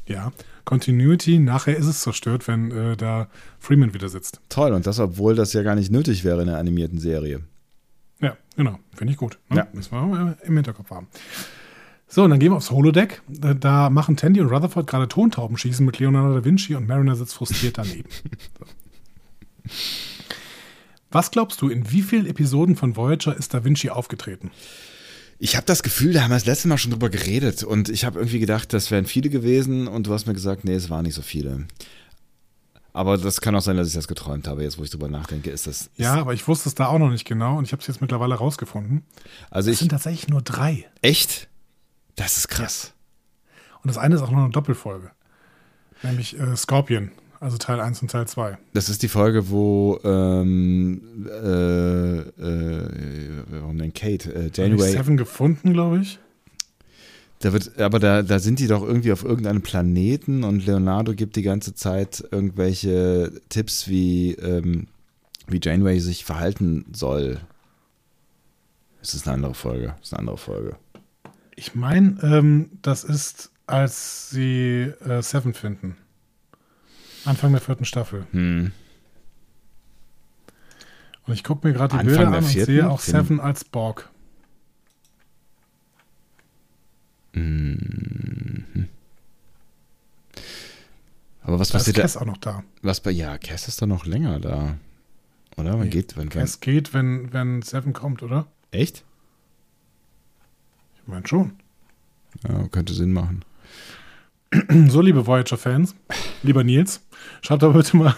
Ja, 0.07 0.32
Continuity, 0.64 1.38
nachher 1.38 1.76
ist 1.76 1.86
es 1.86 2.01
zerstört, 2.01 2.49
wenn 2.49 2.70
äh, 2.70 2.96
da 2.96 3.28
Freeman 3.59 3.94
wieder 3.94 4.09
sitzt. 4.09 4.40
Toll, 4.49 4.72
und 4.72 4.86
das, 4.86 4.99
obwohl 4.99 5.34
das 5.34 5.53
ja 5.53 5.62
gar 5.62 5.74
nicht 5.74 5.90
nötig 5.90 6.24
wäre 6.24 6.40
in 6.40 6.49
der 6.49 6.59
animierten 6.59 6.99
Serie. 6.99 7.40
Ja, 8.20 8.36
genau, 8.57 8.78
finde 8.94 9.12
ich 9.12 9.18
gut. 9.18 9.38
Ne? 9.49 9.59
Ja. 9.59 9.68
Müssen 9.72 9.92
wir 9.92 10.36
im 10.42 10.55
Hinterkopf 10.57 10.90
haben. 10.90 11.09
So, 12.07 12.24
und 12.24 12.30
dann 12.30 12.38
gehen 12.38 12.53
wir 12.53 12.57
aufs 12.57 12.70
Holodeck. 12.70 13.22
Da 13.28 13.90
machen 13.90 14.16
Tandy 14.16 14.40
und 14.40 14.49
Rutherford 14.49 14.86
gerade 14.86 15.09
Tontauben 15.09 15.59
schießen 15.59 15.84
mit 15.84 15.99
Leonardo 15.99 16.34
da 16.34 16.44
Vinci 16.44 16.74
und 16.74 16.88
Mariner 16.88 17.16
sitzt 17.16 17.34
frustriert 17.34 17.76
daneben. 17.76 18.09
so. 18.59 18.64
Was 21.11 21.30
glaubst 21.30 21.62
du, 21.62 21.68
in 21.68 21.90
wie 21.90 22.02
vielen 22.02 22.26
Episoden 22.26 22.76
von 22.76 22.96
Voyager 22.96 23.36
ist 23.36 23.54
Da 23.54 23.64
Vinci 23.64 23.90
aufgetreten? 23.90 24.50
Ich 25.38 25.56
habe 25.56 25.66
das 25.66 25.82
Gefühl, 25.82 26.12
da 26.12 26.22
haben 26.22 26.30
wir 26.30 26.36
das 26.36 26.46
letzte 26.46 26.68
Mal 26.68 26.78
schon 26.78 26.90
drüber 26.90 27.11
geredet 27.11 27.62
und 27.62 27.88
ich 27.88 28.04
habe 28.04 28.18
irgendwie 28.18 28.40
gedacht, 28.40 28.72
das 28.72 28.90
wären 28.90 29.06
viele 29.06 29.30
gewesen 29.30 29.86
und 29.86 30.06
du 30.06 30.12
hast 30.12 30.26
mir 30.26 30.34
gesagt, 30.34 30.64
nee, 30.64 30.74
es 30.74 30.90
waren 30.90 31.04
nicht 31.04 31.14
so 31.14 31.22
viele. 31.22 31.66
Aber 32.92 33.16
das 33.16 33.40
kann 33.40 33.54
auch 33.54 33.61
sein, 33.61 33.76
dass 33.76 33.86
ich 33.86 33.94
das 33.94 34.09
geträumt 34.09 34.48
habe, 34.48 34.64
jetzt 34.64 34.78
wo 34.78 34.82
ich 34.82 34.90
drüber 34.90 35.09
nachdenke, 35.09 35.50
ist 35.50 35.68
das. 35.68 35.82
Ist 35.82 35.90
ja, 35.98 36.14
aber 36.14 36.34
ich 36.34 36.48
wusste 36.48 36.68
es 36.68 36.74
da 36.74 36.86
auch 36.88 36.98
noch 36.98 37.11
nicht 37.11 37.24
genau 37.24 37.56
und 37.56 37.64
ich 37.64 37.72
habe 37.72 37.80
es 37.80 37.86
jetzt 37.86 38.00
mittlerweile 38.00 38.34
rausgefunden. 38.34 39.04
Also 39.50 39.70
es 39.70 39.78
sind 39.78 39.90
tatsächlich 39.90 40.28
nur 40.28 40.42
drei. 40.42 40.86
Echt? 41.00 41.48
Das 42.16 42.36
ist 42.36 42.48
krass. 42.48 42.92
Ja. 42.92 43.78
Und 43.84 43.88
das 43.88 43.98
eine 43.98 44.16
ist 44.16 44.22
auch 44.22 44.32
noch 44.32 44.38
eine 44.38 44.50
Doppelfolge. 44.50 45.12
Nämlich 46.02 46.38
äh, 46.38 46.56
Scorpion. 46.56 47.12
Also 47.41 47.57
Teil 47.57 47.80
1 47.80 48.03
und 48.03 48.11
Teil 48.11 48.26
2. 48.26 48.59
Das 48.74 48.89
ist 48.89 49.03
die 49.03 49.09
Folge, 49.09 49.49
wo 49.51 50.01
ähm, 50.03 51.28
äh, 51.28 52.18
äh, 52.18 53.45
warum 53.49 53.78
denn 53.78 53.95
Kate? 53.95 54.34
Äh, 54.34 54.51
Janeway. 54.53 54.91
Seven 54.91 55.16
gefunden, 55.16 55.72
glaube 55.72 56.01
ich. 56.01 56.18
Da 57.41 57.53
wird, 57.53 57.78
aber 57.78 58.01
da, 58.01 58.22
da 58.22 58.41
sind 58.41 58.59
die 58.59 58.66
doch 58.66 58.82
irgendwie 58.82 59.12
auf 59.12 59.22
irgendeinem 59.22 59.62
Planeten 59.62 60.43
und 60.43 60.66
Leonardo 60.66 61.14
gibt 61.14 61.36
die 61.36 61.43
ganze 61.43 61.74
Zeit 61.74 62.24
irgendwelche 62.32 63.30
Tipps, 63.49 63.86
wie, 63.86 64.32
ähm, 64.32 64.89
wie 65.47 65.61
Janeway 65.62 66.01
sich 66.01 66.24
verhalten 66.24 66.86
soll. 66.93 67.41
Das 69.01 69.14
ist 69.14 69.28
eine 69.28 69.34
andere 69.34 69.55
Folge. 69.55 69.95
Das 69.99 70.09
ist 70.09 70.12
eine 70.14 70.20
andere 70.20 70.39
Folge. 70.39 70.76
Ich 71.55 71.76
meine, 71.76 72.18
ähm, 72.22 72.70
das 72.82 73.05
ist, 73.05 73.53
als 73.68 74.30
sie 74.30 74.93
äh, 75.07 75.22
Seven 75.22 75.55
finden. 75.55 75.97
Anfang 77.28 77.52
der 77.52 77.60
vierten 77.60 77.84
Staffel. 77.84 78.26
Hm. 78.32 78.72
Und 81.26 81.34
ich 81.34 81.44
gucke 81.44 81.66
mir 81.66 81.74
gerade 81.74 81.98
die 81.98 82.04
Bilder 82.04 82.28
an 82.28 82.34
und 82.36 82.44
sehe 82.44 82.88
auch 82.88 83.00
Seven 83.00 83.38
als 83.38 83.64
Borg. 83.64 84.08
Mhm. 87.34 88.88
Aber 91.42 91.58
was 91.58 91.68
da 91.68 91.78
passiert 91.78 91.98
ist 91.98 92.02
Cass 92.02 92.16
auch 92.16 92.26
noch 92.26 92.38
da. 92.38 92.64
Was 92.82 93.00
bei 93.00 93.10
ja, 93.10 93.38
Cass 93.38 93.68
ist 93.68 93.80
doch 93.80 93.86
noch 93.86 94.06
länger 94.06 94.40
da. 94.40 94.76
Oder? 95.56 95.76
Man 95.76 95.86
nee, 95.86 95.90
geht, 95.90 96.16
wenn 96.16 96.28
Cass 96.28 96.60
geht, 96.60 96.94
wenn, 96.94 97.32
wenn 97.32 97.62
Seven 97.62 97.92
kommt, 97.92 98.22
oder? 98.22 98.46
Echt? 98.70 99.04
Ich 100.96 101.08
meine 101.08 101.26
schon. 101.26 101.58
Ja, 102.46 102.68
könnte 102.68 102.94
Sinn 102.94 103.12
machen. 103.12 103.44
So, 104.88 105.02
liebe 105.02 105.26
Voyager-Fans, 105.26 105.94
lieber 106.42 106.64
Nils, 106.64 107.02
schreibt 107.42 107.62
da 107.62 107.68
bitte 107.68 107.96
mal, 107.96 108.14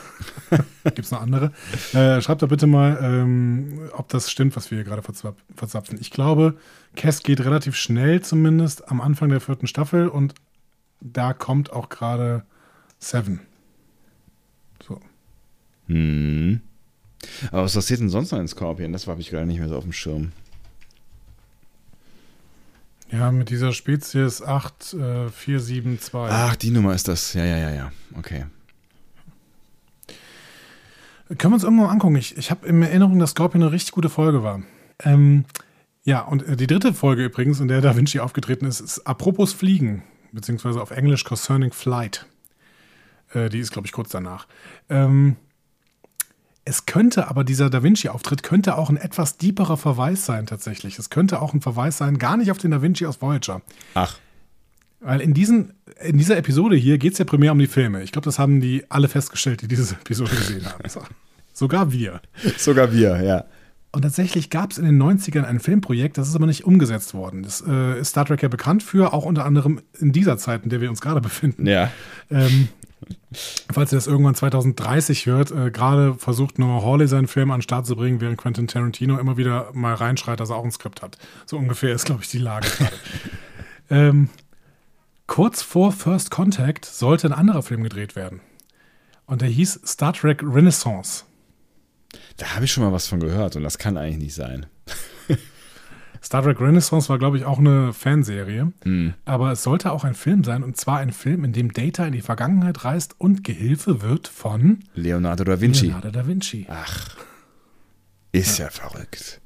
gibt 0.84 1.00
es 1.00 1.10
noch 1.10 1.20
andere, 1.20 1.52
äh, 1.92 2.20
schreibt 2.20 2.42
da 2.42 2.46
bitte 2.46 2.66
mal, 2.66 2.98
ähm, 3.02 3.90
ob 3.92 4.08
das 4.08 4.30
stimmt, 4.30 4.56
was 4.56 4.70
wir 4.70 4.78
hier 4.78 4.84
gerade 4.84 5.02
verzapfen. 5.02 5.98
Ich 6.00 6.10
glaube, 6.10 6.56
Cass 6.96 7.22
geht 7.22 7.40
relativ 7.40 7.76
schnell 7.76 8.20
zumindest 8.20 8.88
am 8.90 9.00
Anfang 9.00 9.28
der 9.28 9.40
vierten 9.40 9.66
Staffel 9.66 10.08
und 10.08 10.34
da 11.00 11.32
kommt 11.32 11.72
auch 11.72 11.88
gerade 11.88 12.44
Seven. 12.98 13.40
So. 14.86 15.00
Hm. 15.86 16.60
Aber 17.50 17.64
was 17.64 17.74
passiert 17.74 18.00
denn 18.00 18.08
sonst 18.08 18.32
noch 18.32 18.38
in 18.38 18.48
Scorpion? 18.48 18.92
Das 18.92 19.06
habe 19.06 19.20
ich 19.20 19.30
gerade 19.30 19.46
nicht 19.46 19.58
mehr 19.58 19.68
so 19.68 19.76
auf 19.76 19.84
dem 19.84 19.92
Schirm. 19.92 20.32
Ja, 23.12 23.32
mit 23.32 23.50
dieser 23.50 23.72
Spezies 23.72 24.40
8472. 24.40 26.14
Äh, 26.14 26.18
Ach, 26.30 26.56
die 26.56 26.70
Nummer 26.70 26.94
ist 26.94 27.08
das. 27.08 27.34
Ja, 27.34 27.44
ja, 27.44 27.58
ja, 27.58 27.70
ja. 27.70 27.92
Okay. 28.16 28.46
Können 31.38 31.52
wir 31.52 31.54
uns 31.54 31.64
irgendwann 31.64 31.86
mal 31.86 31.92
angucken. 31.92 32.16
Ich, 32.16 32.36
ich 32.36 32.50
habe 32.50 32.66
in 32.66 32.82
Erinnerung, 32.82 33.18
dass 33.18 33.30
Scorpion 33.30 33.62
eine 33.62 33.72
richtig 33.72 33.92
gute 33.92 34.08
Folge 34.08 34.42
war. 34.42 34.62
Ähm, 35.04 35.44
ja, 36.02 36.22
und 36.22 36.42
äh, 36.42 36.56
die 36.56 36.66
dritte 36.66 36.92
Folge 36.92 37.24
übrigens, 37.24 37.60
in 37.60 37.68
der 37.68 37.80
Da 37.80 37.96
Vinci 37.96 38.18
aufgetreten 38.18 38.66
ist, 38.66 38.80
ist 38.80 39.06
Apropos 39.06 39.52
Fliegen, 39.52 40.02
beziehungsweise 40.32 40.82
auf 40.82 40.90
Englisch 40.90 41.24
Concerning 41.24 41.72
Flight. 41.72 42.26
Äh, 43.32 43.48
die 43.48 43.60
ist, 43.60 43.72
glaube 43.72 43.86
ich, 43.86 43.92
kurz 43.92 44.10
danach. 44.10 44.48
Ähm, 44.88 45.36
es 46.64 46.86
könnte 46.86 47.28
aber, 47.28 47.44
dieser 47.44 47.70
Da 47.70 47.82
Vinci-Auftritt 47.82 48.42
könnte 48.42 48.76
auch 48.76 48.90
ein 48.90 48.96
etwas 48.96 49.38
deeperer 49.38 49.76
Verweis 49.76 50.26
sein 50.26 50.46
tatsächlich. 50.46 50.98
Es 50.98 51.10
könnte 51.10 51.40
auch 51.40 51.54
ein 51.54 51.60
Verweis 51.60 51.96
sein, 51.96 52.18
gar 52.18 52.36
nicht 52.36 52.50
auf 52.50 52.58
den 52.58 52.70
Da 52.70 52.82
Vinci 52.82 53.06
aus 53.06 53.22
Voyager. 53.22 53.62
Ach. 53.94 54.18
Weil 55.00 55.20
in, 55.20 55.32
diesen, 55.32 55.72
in 56.00 56.18
dieser 56.18 56.36
Episode 56.36 56.76
hier 56.76 56.98
geht 56.98 57.14
es 57.14 57.18
ja 57.18 57.24
primär 57.24 57.52
um 57.52 57.58
die 57.58 57.66
Filme. 57.66 58.02
Ich 58.02 58.12
glaube, 58.12 58.26
das 58.26 58.38
haben 58.38 58.60
die 58.60 58.84
alle 58.90 59.08
festgestellt, 59.08 59.62
die 59.62 59.68
diese 59.68 59.94
Episode 59.94 60.36
gesehen 60.36 60.66
haben. 60.66 60.88
So. 60.88 61.02
Sogar 61.52 61.92
wir. 61.92 62.20
Sogar 62.58 62.92
wir, 62.92 63.22
ja. 63.22 63.44
Und 63.92 64.02
tatsächlich 64.02 64.50
gab 64.50 64.70
es 64.70 64.78
in 64.78 64.84
den 64.84 65.02
90ern 65.02 65.42
ein 65.42 65.58
Filmprojekt, 65.58 66.16
das 66.16 66.28
ist 66.28 66.36
aber 66.36 66.46
nicht 66.46 66.64
umgesetzt 66.64 67.12
worden. 67.12 67.42
Das 67.42 67.64
äh, 67.66 67.98
ist 67.98 68.10
Star 68.10 68.24
Trek 68.24 68.42
ja 68.42 68.48
bekannt 68.48 68.84
für, 68.84 69.12
auch 69.12 69.24
unter 69.24 69.44
anderem 69.44 69.80
in 69.98 70.12
dieser 70.12 70.38
Zeit, 70.38 70.62
in 70.62 70.70
der 70.70 70.80
wir 70.80 70.90
uns 70.90 71.00
gerade 71.00 71.20
befinden. 71.20 71.66
Ja. 71.66 71.90
Ähm, 72.30 72.68
falls 73.72 73.92
ihr 73.92 73.96
das 73.96 74.06
irgendwann 74.06 74.36
2030 74.36 75.26
hört, 75.26 75.50
äh, 75.50 75.72
gerade 75.72 76.14
versucht 76.14 76.60
Noah 76.60 76.84
Hawley 76.84 77.08
seinen 77.08 77.26
Film 77.26 77.50
an 77.50 77.58
den 77.58 77.62
Start 77.62 77.84
zu 77.86 77.96
bringen, 77.96 78.20
während 78.20 78.38
Quentin 78.38 78.68
Tarantino 78.68 79.18
immer 79.18 79.36
wieder 79.36 79.70
mal 79.72 79.94
reinschreit, 79.94 80.38
dass 80.38 80.50
er 80.50 80.56
auch 80.56 80.64
ein 80.64 80.70
Skript 80.70 81.02
hat. 81.02 81.18
So 81.46 81.56
ungefähr 81.56 81.92
ist, 81.92 82.04
glaube 82.04 82.22
ich, 82.22 82.28
die 82.28 82.38
Lage 82.38 82.68
gerade. 82.68 82.96
ähm, 83.90 84.28
kurz 85.30 85.62
vor 85.62 85.92
First 85.92 86.32
Contact 86.32 86.84
sollte 86.84 87.28
ein 87.28 87.32
anderer 87.32 87.62
Film 87.62 87.84
gedreht 87.84 88.16
werden. 88.16 88.40
Und 89.26 89.42
der 89.42 89.48
hieß 89.48 89.80
Star 89.86 90.12
Trek 90.12 90.42
Renaissance. 90.42 91.24
Da 92.36 92.56
habe 92.56 92.64
ich 92.64 92.72
schon 92.72 92.82
mal 92.82 92.92
was 92.92 93.06
von 93.06 93.20
gehört 93.20 93.54
und 93.54 93.62
das 93.62 93.78
kann 93.78 93.96
eigentlich 93.96 94.18
nicht 94.18 94.34
sein. 94.34 94.66
Star 96.22 96.42
Trek 96.42 96.60
Renaissance 96.60 97.08
war, 97.08 97.20
glaube 97.20 97.38
ich, 97.38 97.44
auch 97.44 97.60
eine 97.60 97.92
Fanserie. 97.92 98.72
Hm. 98.82 99.14
Aber 99.24 99.52
es 99.52 99.62
sollte 99.62 99.92
auch 99.92 100.02
ein 100.02 100.14
Film 100.14 100.42
sein, 100.42 100.64
und 100.64 100.76
zwar 100.76 100.98
ein 100.98 101.12
Film, 101.12 101.44
in 101.44 101.52
dem 101.52 101.72
Data 101.72 102.04
in 102.04 102.12
die 102.12 102.22
Vergangenheit 102.22 102.84
reist 102.84 103.14
und 103.18 103.44
Gehilfe 103.44 104.02
wird 104.02 104.26
von 104.26 104.80
Leonardo 104.94 105.44
da 105.44 105.60
Vinci. 105.60 105.86
Leonardo 105.86 106.10
da 106.10 106.26
Vinci. 106.26 106.66
Ach. 106.68 107.16
Ist 108.32 108.58
ja, 108.58 108.64
ja 108.64 108.70
verrückt. 108.72 109.40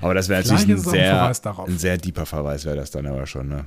Aber 0.00 0.14
das 0.14 0.30
wäre 0.30 0.40
natürlich 0.40 0.70
ein 0.70 0.78
sehr, 0.78 1.34
ein 1.66 1.78
sehr 1.78 1.98
deeper 1.98 2.24
Verweis, 2.24 2.64
wäre 2.64 2.76
das 2.76 2.90
dann 2.90 3.06
aber 3.06 3.26
schon, 3.26 3.48
ne? 3.48 3.66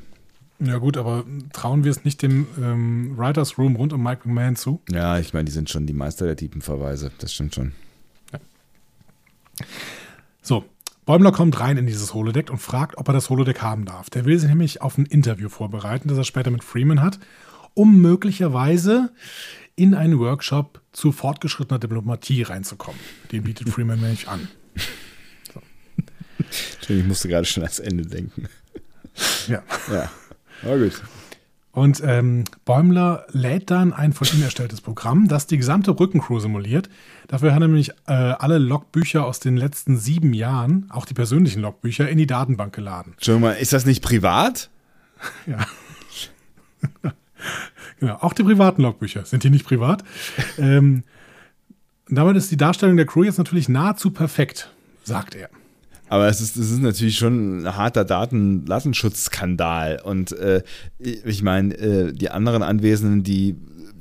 Ja 0.59 0.77
gut, 0.77 0.97
aber 0.97 1.23
trauen 1.53 1.85
wir 1.85 1.91
es 1.91 2.03
nicht 2.03 2.21
dem 2.21 2.47
ähm, 2.61 3.17
Writers 3.17 3.57
Room 3.57 3.77
rund 3.77 3.93
um 3.93 4.03
Mike 4.03 4.27
McMahon 4.27 4.55
zu? 4.57 4.81
Ja, 4.89 5.17
ich 5.17 5.33
meine, 5.33 5.45
die 5.45 5.51
sind 5.51 5.69
schon 5.69 5.87
die 5.87 5.93
Meister 5.93 6.25
der 6.25 6.35
tiefen 6.35 6.61
Verweise. 6.61 7.11
Das 7.19 7.33
stimmt 7.33 7.55
schon. 7.55 7.71
So, 10.41 10.65
Bäumler 11.05 11.31
kommt 11.31 11.59
rein 11.59 11.77
in 11.77 11.87
dieses 11.87 12.13
Holodeck 12.13 12.49
und 12.49 12.59
fragt, 12.59 12.97
ob 12.97 13.07
er 13.07 13.13
das 13.13 13.29
Holodeck 13.29 13.61
haben 13.61 13.85
darf. 13.85 14.09
Der 14.09 14.25
will 14.25 14.37
sich 14.37 14.49
nämlich 14.49 14.81
auf 14.81 14.97
ein 14.97 15.05
Interview 15.05 15.49
vorbereiten, 15.49 16.09
das 16.09 16.17
er 16.17 16.23
später 16.23 16.51
mit 16.51 16.63
Freeman 16.63 17.01
hat, 17.01 17.19
um 17.73 18.01
möglicherweise 18.01 19.11
in 19.75 19.95
einen 19.95 20.19
Workshop 20.19 20.81
zu 20.91 21.11
fortgeschrittener 21.11 21.79
Diplomatie 21.79 22.43
reinzukommen. 22.43 22.99
Den 23.31 23.43
bietet 23.43 23.69
Freeman 23.71 23.99
nämlich 23.99 24.27
an. 24.27 24.49
Ich 26.87 27.05
musste 27.05 27.27
gerade 27.27 27.45
schon 27.45 27.63
ans 27.63 27.79
Ende 27.79 28.05
denken. 28.05 28.49
Ja. 29.47 29.63
Ja. 29.91 30.11
Aber 30.63 30.77
gut. 30.77 31.01
Und 31.71 32.01
ähm, 32.03 32.45
Bäumler 32.65 33.25
lädt 33.31 33.69
dann 33.69 33.93
ein 33.93 34.11
von 34.11 34.27
ihm 34.33 34.41
erstelltes 34.41 34.81
Programm, 34.81 35.27
das 35.27 35.45
die 35.45 35.57
gesamte 35.57 35.97
Rückencrew 35.97 36.39
simuliert. 36.39 36.89
Dafür 37.27 37.53
hat 37.53 37.61
er 37.61 37.67
nämlich 37.67 37.91
äh, 38.07 38.13
alle 38.13 38.57
Logbücher 38.57 39.25
aus 39.25 39.39
den 39.39 39.55
letzten 39.55 39.97
sieben 39.97 40.33
Jahren, 40.33 40.89
auch 40.89 41.05
die 41.05 41.13
persönlichen 41.13 41.61
Logbücher, 41.61 42.09
in 42.09 42.17
die 42.17 42.25
Datenbank 42.25 42.73
geladen. 42.73 43.13
Entschuldigung 43.13 43.49
mal, 43.49 43.53
ist 43.53 43.71
das 43.71 43.85
nicht 43.85 44.03
privat? 44.03 44.69
Ja. 45.45 45.65
genau, 47.99 48.15
auch 48.15 48.33
die 48.33 48.43
privaten 48.43 48.81
Logbücher 48.81 49.25
sind 49.25 49.43
die 49.43 49.51
nicht 49.51 49.65
privat. 49.65 50.03
ähm, 50.57 51.03
damit 52.09 52.35
ist 52.35 52.49
die 52.49 52.57
Darstellung 52.57 52.97
der 52.97 53.05
Crew 53.05 53.23
jetzt 53.23 53.37
natürlich 53.37 53.69
nahezu 53.69 54.09
perfekt, 54.09 54.71
sagt 55.03 55.35
er. 55.35 55.49
Aber 56.09 56.27
es 56.27 56.41
ist, 56.41 56.57
es 56.57 56.71
ist 56.71 56.81
natürlich 56.81 57.17
schon 57.17 57.61
ein 57.61 57.75
harter 57.75 58.03
Datendatenschutzskandal. 58.03 60.01
Und 60.03 60.31
äh, 60.33 60.63
ich 60.97 61.43
meine, 61.43 61.73
äh, 61.75 62.11
die 62.11 62.29
anderen 62.29 62.63
Anwesenden, 62.63 63.23
die 63.23 63.55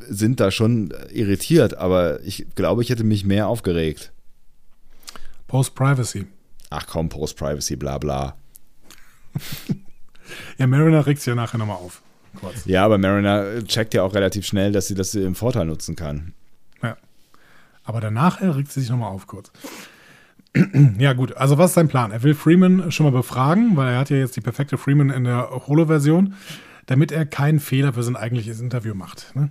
sind 0.09 0.41
da 0.41 0.51
schon 0.51 0.93
irritiert, 1.13 1.77
aber 1.77 2.21
ich 2.23 2.47
glaube, 2.55 2.83
ich 2.83 2.89
hätte 2.91 3.05
mich 3.05 3.25
mehr 3.25 3.47
aufgeregt. 3.47 4.13
Post-Privacy. 5.49 6.27
Ach 6.71 6.87
komm, 6.87 7.11
Post-Privacy, 7.11 7.77
bla 7.77 7.99
bla. 7.99 8.37
Ja, 10.59 10.67
Mariner 10.67 11.07
regt 11.07 11.21
sich 11.21 11.29
ja 11.29 11.35
nachher 11.35 11.57
nochmal 11.57 11.77
auf. 11.77 12.03
Kurz. 12.39 12.67
Ja, 12.67 12.85
aber 12.85 12.99
Mariner 12.99 13.65
checkt 13.65 13.95
ja 13.95 14.03
auch 14.03 14.15
relativ 14.15 14.47
schnell, 14.47 14.73
dass 14.73 14.87
sie 14.87 14.95
das 14.95 15.15
im 15.15 15.35
Vorteil 15.35 15.65
nutzen 15.65 15.97
kann. 15.97 16.35
Ja. 16.83 16.97
Aber 17.85 18.01
danach 18.01 18.41
regt 18.43 18.71
sie 18.71 18.81
sich 18.81 18.91
nochmal 18.91 19.11
auf 19.11 19.27
kurz. 19.27 19.51
ja, 20.99 21.13
gut. 21.13 21.37
Also, 21.37 21.59
was 21.59 21.71
ist 21.71 21.75
sein 21.75 21.89
Plan? 21.89 22.11
Er 22.11 22.23
will 22.23 22.35
Freeman 22.35 22.91
schon 22.91 23.05
mal 23.05 23.13
befragen, 23.13 23.77
weil 23.77 23.93
er 23.93 23.99
hat 23.99 24.11
ja 24.11 24.17
jetzt 24.17 24.37
die 24.37 24.41
perfekte 24.41 24.79
Freeman 24.79 25.11
in 25.11 25.25
der 25.25 25.51
Holo-Version, 25.67 26.35
damit 26.87 27.13
er 27.13 27.27
keinen 27.27 27.61
Fehler 27.61 27.93
für 27.93 28.03
sein 28.03 28.17
eigentliches 28.17 28.61
Interview 28.61 28.95
macht. 28.95 29.35
Ne? 29.37 29.51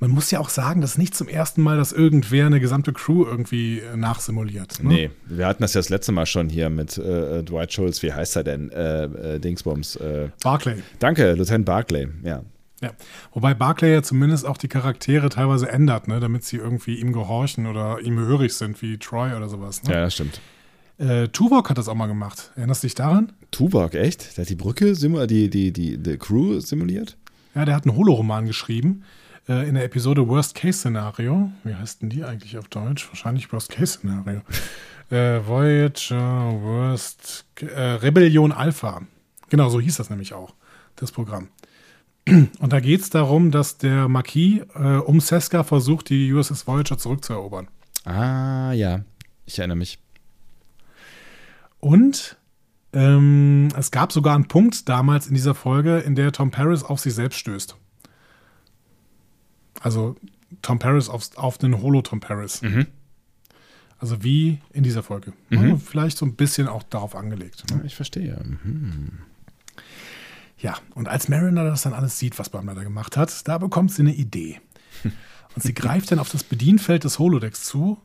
Man 0.00 0.10
muss 0.10 0.30
ja 0.30 0.40
auch 0.40 0.48
sagen, 0.48 0.80
das 0.80 0.92
ist 0.92 0.98
nicht 0.98 1.14
zum 1.14 1.28
ersten 1.28 1.62
Mal, 1.62 1.76
dass 1.76 1.92
irgendwer 1.92 2.46
eine 2.46 2.60
gesamte 2.60 2.94
Crew 2.94 3.24
irgendwie 3.24 3.80
äh, 3.80 3.96
nachsimuliert. 3.96 4.82
Ne? 4.82 4.88
Nee, 4.88 5.10
wir 5.26 5.46
hatten 5.46 5.62
das 5.62 5.74
ja 5.74 5.80
das 5.80 5.90
letzte 5.90 6.12
Mal 6.12 6.24
schon 6.24 6.48
hier 6.48 6.70
mit 6.70 6.96
äh, 6.96 7.42
Dwight 7.42 7.72
Schultz. 7.72 8.02
Wie 8.02 8.12
heißt 8.12 8.36
er 8.36 8.44
denn? 8.44 8.70
Äh, 8.70 9.04
äh, 9.04 9.38
Dingsbums. 9.38 9.96
Äh, 9.96 10.30
Barclay. 10.42 10.76
danke, 10.98 11.32
Lieutenant 11.34 11.66
Barclay. 11.66 12.08
Ja. 12.22 12.42
Ja. 12.80 12.90
Wobei 13.32 13.54
Barclay 13.54 13.92
ja 13.92 14.02
zumindest 14.02 14.46
auch 14.46 14.56
die 14.56 14.68
Charaktere 14.68 15.28
teilweise 15.28 15.68
ändert, 15.68 16.06
ne? 16.06 16.20
damit 16.20 16.44
sie 16.44 16.56
irgendwie 16.56 16.94
ihm 16.94 17.12
gehorchen 17.12 17.66
oder 17.66 18.00
ihm 18.00 18.18
hörig 18.18 18.54
sind, 18.54 18.80
wie 18.82 18.98
Troy 18.98 19.34
oder 19.34 19.48
sowas. 19.48 19.82
Ne? 19.82 19.94
ja, 19.94 20.00
das 20.02 20.14
stimmt. 20.14 20.40
Äh, 20.98 21.28
Tuvok 21.28 21.70
hat 21.70 21.78
das 21.78 21.88
auch 21.88 21.94
mal 21.94 22.06
gemacht. 22.06 22.50
Erinnerst 22.56 22.82
du 22.82 22.86
dich 22.86 22.94
daran? 22.94 23.32
Tuvok, 23.50 23.94
echt? 23.94 24.36
Der 24.36 24.42
hat 24.42 24.50
die 24.50 24.56
Brücke, 24.56 24.92
die, 24.92 25.50
die, 25.50 25.72
die, 25.72 25.98
die 25.98 26.18
Crew 26.18 26.60
simuliert? 26.60 27.16
Ja, 27.54 27.64
der 27.64 27.74
hat 27.74 27.86
einen 27.86 27.96
Holoroman 27.96 28.46
geschrieben 28.46 29.04
äh, 29.48 29.68
in 29.68 29.74
der 29.74 29.84
Episode 29.84 30.28
Worst 30.28 30.54
Case 30.54 30.78
Szenario. 30.78 31.50
Wie 31.64 31.74
heißt 31.74 32.02
denn 32.02 32.10
die 32.10 32.24
eigentlich 32.24 32.58
auf 32.58 32.68
Deutsch? 32.68 33.08
Wahrscheinlich 33.08 33.52
Worst 33.52 33.70
Case 33.70 33.98
Szenario. 33.98 34.42
äh, 35.10 35.40
Voyager 35.46 36.60
Worst 36.62 37.46
äh, 37.60 37.80
Rebellion 37.80 38.52
Alpha. 38.52 39.02
Genau, 39.48 39.68
so 39.70 39.80
hieß 39.80 39.96
das 39.96 40.10
nämlich 40.10 40.34
auch, 40.34 40.54
das 40.96 41.10
Programm. 41.12 41.48
Und 42.58 42.72
da 42.72 42.80
geht 42.80 43.00
es 43.00 43.10
darum, 43.10 43.50
dass 43.50 43.78
der 43.78 44.08
Marquis 44.08 44.62
äh, 44.74 44.96
um 44.98 45.20
Seska 45.20 45.64
versucht, 45.64 46.10
die 46.10 46.32
USS 46.32 46.66
Voyager 46.66 46.98
zurückzuerobern. 46.98 47.68
Ah, 48.04 48.72
ja. 48.72 49.04
Ich 49.46 49.58
erinnere 49.58 49.78
mich. 49.78 49.98
Und 51.80 52.36
ähm, 52.92 53.68
es 53.76 53.90
gab 53.90 54.12
sogar 54.12 54.34
einen 54.34 54.48
Punkt 54.48 54.88
damals 54.88 55.26
in 55.26 55.34
dieser 55.34 55.54
Folge, 55.54 55.98
in 55.98 56.14
der 56.14 56.32
Tom 56.32 56.50
Paris 56.50 56.82
auf 56.82 57.00
sich 57.00 57.14
selbst 57.14 57.38
stößt. 57.38 57.76
Also 59.80 60.16
Tom 60.62 60.78
Paris 60.78 61.08
auf, 61.08 61.36
auf 61.36 61.58
den 61.58 61.80
Holo-Tom 61.80 62.20
Paris. 62.20 62.62
Also 63.98 64.22
wie 64.22 64.60
in 64.72 64.82
dieser 64.84 65.02
Folge. 65.02 65.32
Also 65.50 65.76
vielleicht 65.76 66.18
so 66.18 66.26
ein 66.26 66.34
bisschen 66.34 66.68
auch 66.68 66.82
darauf 66.84 67.14
angelegt. 67.14 67.64
Ne? 67.70 67.82
Ich 67.84 67.94
verstehe. 67.94 68.38
Mhm. 68.62 69.18
Ja, 70.60 70.76
und 70.94 71.08
als 71.08 71.28
Mariner 71.28 71.64
das 71.64 71.82
dann 71.82 71.92
alles 71.92 72.18
sieht, 72.18 72.38
was 72.38 72.50
Bäumler 72.50 72.74
da 72.74 72.82
gemacht 72.82 73.16
hat, 73.16 73.46
da 73.46 73.58
bekommt 73.58 73.92
sie 73.92 74.02
eine 74.02 74.14
Idee. 74.14 74.60
Und 75.54 75.62
sie 75.62 75.74
greift 75.74 76.12
dann 76.12 76.18
auf 76.18 76.28
das 76.30 76.44
Bedienfeld 76.44 77.04
des 77.04 77.18
Holodecks 77.18 77.64
zu 77.64 77.98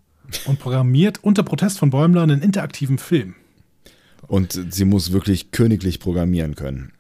und 0.46 0.60
programmiert 0.60 1.24
unter 1.24 1.44
Protest 1.44 1.78
von 1.78 1.90
Bäumler 1.90 2.24
einen 2.24 2.42
interaktiven 2.42 2.98
Film. 2.98 3.36
Und 4.28 4.60
sie 4.70 4.86
muss 4.86 5.12
wirklich 5.12 5.52
königlich 5.52 6.00
programmieren 6.00 6.56
können. 6.56 6.94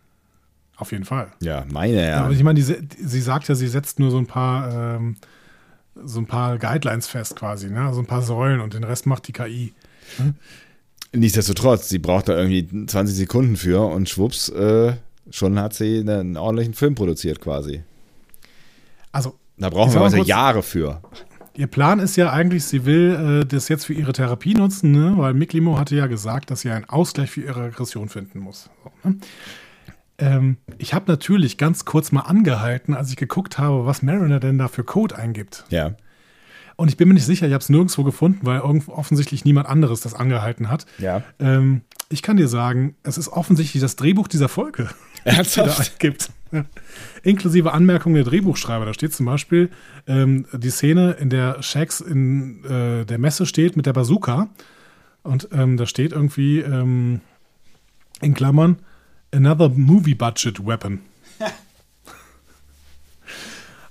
Auf 0.75 0.91
jeden 0.91 1.05
Fall. 1.05 1.31
Ja, 1.39 1.65
meine 1.71 1.95
Ja, 1.95 2.01
ja. 2.01 2.23
aber 2.23 2.33
ich 2.33 2.43
meine, 2.43 2.61
die, 2.61 2.63
sie 2.63 3.21
sagt 3.21 3.47
ja, 3.47 3.55
sie 3.55 3.67
setzt 3.67 3.99
nur 3.99 4.11
so 4.11 4.17
ein 4.17 4.27
paar, 4.27 4.97
ähm, 4.97 5.15
so 6.03 6.19
ein 6.19 6.27
paar 6.27 6.57
Guidelines 6.57 7.07
fest 7.07 7.35
quasi, 7.35 7.69
ne? 7.69 7.93
so 7.93 8.01
ein 8.01 8.05
paar 8.05 8.21
Säulen 8.21 8.59
und 8.59 8.73
den 8.73 8.83
Rest 8.83 9.05
macht 9.05 9.27
die 9.27 9.33
KI. 9.33 9.73
Nichtsdestotrotz, 11.13 11.89
sie 11.89 11.99
braucht 11.99 12.27
da 12.27 12.37
irgendwie 12.37 12.85
20 12.85 13.15
Sekunden 13.15 13.55
für 13.55 13.81
und 13.81 14.09
schwupps, 14.09 14.49
äh, 14.49 14.93
schon 15.33 15.59
hat 15.59 15.73
sie 15.73 15.99
einen 15.99 16.37
ordentlichen 16.37 16.73
Film 16.73 16.95
produziert 16.95 17.41
quasi. 17.41 17.83
Also 19.11 19.37
Da 19.57 19.69
brauchen 19.69 19.91
wir 19.93 19.99
mal 19.99 20.05
also 20.05 20.17
kurz- 20.17 20.27
Jahre 20.29 20.63
für. 20.63 21.01
ihr 21.55 21.67
Plan 21.67 21.99
ist 21.99 22.15
ja 22.15 22.31
eigentlich, 22.31 22.63
sie 22.65 22.85
will 22.85 23.41
äh, 23.41 23.45
das 23.45 23.67
jetzt 23.69 23.85
für 23.85 23.93
ihre 23.93 24.13
Therapie 24.13 24.53
nutzen, 24.53 24.91
ne? 24.91 25.13
weil 25.17 25.33
Mick 25.33 25.53
Limo 25.53 25.77
hatte 25.77 25.95
ja 25.95 26.07
gesagt, 26.07 26.51
dass 26.51 26.61
sie 26.61 26.69
einen 26.71 26.85
Ausgleich 26.85 27.31
für 27.31 27.41
ihre 27.41 27.63
Aggression 27.63 28.09
finden 28.09 28.39
muss. 28.39 28.69
So, 28.83 29.09
ne? 29.09 29.17
ähm, 30.19 30.57
ich 30.77 30.93
habe 30.93 31.05
natürlich 31.11 31.57
ganz 31.57 31.85
kurz 31.85 32.11
mal 32.11 32.21
angehalten, 32.21 32.93
als 32.93 33.09
ich 33.09 33.15
geguckt 33.17 33.57
habe, 33.57 33.85
was 33.85 34.01
Mariner 34.03 34.39
denn 34.39 34.57
da 34.57 34.67
für 34.67 34.83
Code 34.83 35.15
eingibt. 35.17 35.65
Ja. 35.69 35.95
Und 36.75 36.87
ich 36.87 36.97
bin 36.97 37.07
mir 37.07 37.13
nicht 37.13 37.25
sicher, 37.25 37.45
ich 37.45 37.53
habe 37.53 37.61
es 37.61 37.69
nirgendwo 37.69 38.03
gefunden, 38.03 38.39
weil 38.43 38.59
offensichtlich 38.61 39.45
niemand 39.45 39.67
anderes 39.67 40.01
das 40.01 40.15
angehalten 40.15 40.69
hat. 40.71 40.87
Ja. 40.97 41.21
Ähm, 41.39 41.81
ich 42.09 42.23
kann 42.23 42.37
dir 42.37 42.47
sagen, 42.47 42.95
es 43.03 43.17
ist 43.19 43.27
offensichtlich 43.27 43.79
das 43.81 43.95
Drehbuch 43.95 44.27
dieser 44.27 44.49
Folge, 44.49 44.89
Ernsthaft? 45.23 45.99
gibt. 45.99 46.29
Inklusive 47.23 47.73
Anmerkungen 47.73 48.15
der 48.15 48.23
Drehbuchschreiber. 48.23 48.85
Da 48.85 48.93
steht 48.93 49.13
zum 49.13 49.25
Beispiel 49.25 49.69
ähm, 50.07 50.45
die 50.53 50.69
Szene, 50.69 51.13
in 51.13 51.29
der 51.29 51.63
Shax 51.63 51.99
in 52.01 52.63
äh, 52.65 53.05
der 53.05 53.17
Messe 53.17 53.45
steht 53.45 53.75
mit 53.75 53.85
der 53.85 53.93
Bazooka. 53.93 54.49
Und 55.23 55.47
ähm, 55.51 55.77
da 55.77 55.85
steht 55.85 56.11
irgendwie 56.11 56.59
ähm, 56.59 57.21
in 58.21 58.33
Klammern 58.33 58.77
Another 59.33 59.69
Movie 59.69 60.15
Budget 60.15 60.65
Weapon. 60.65 60.99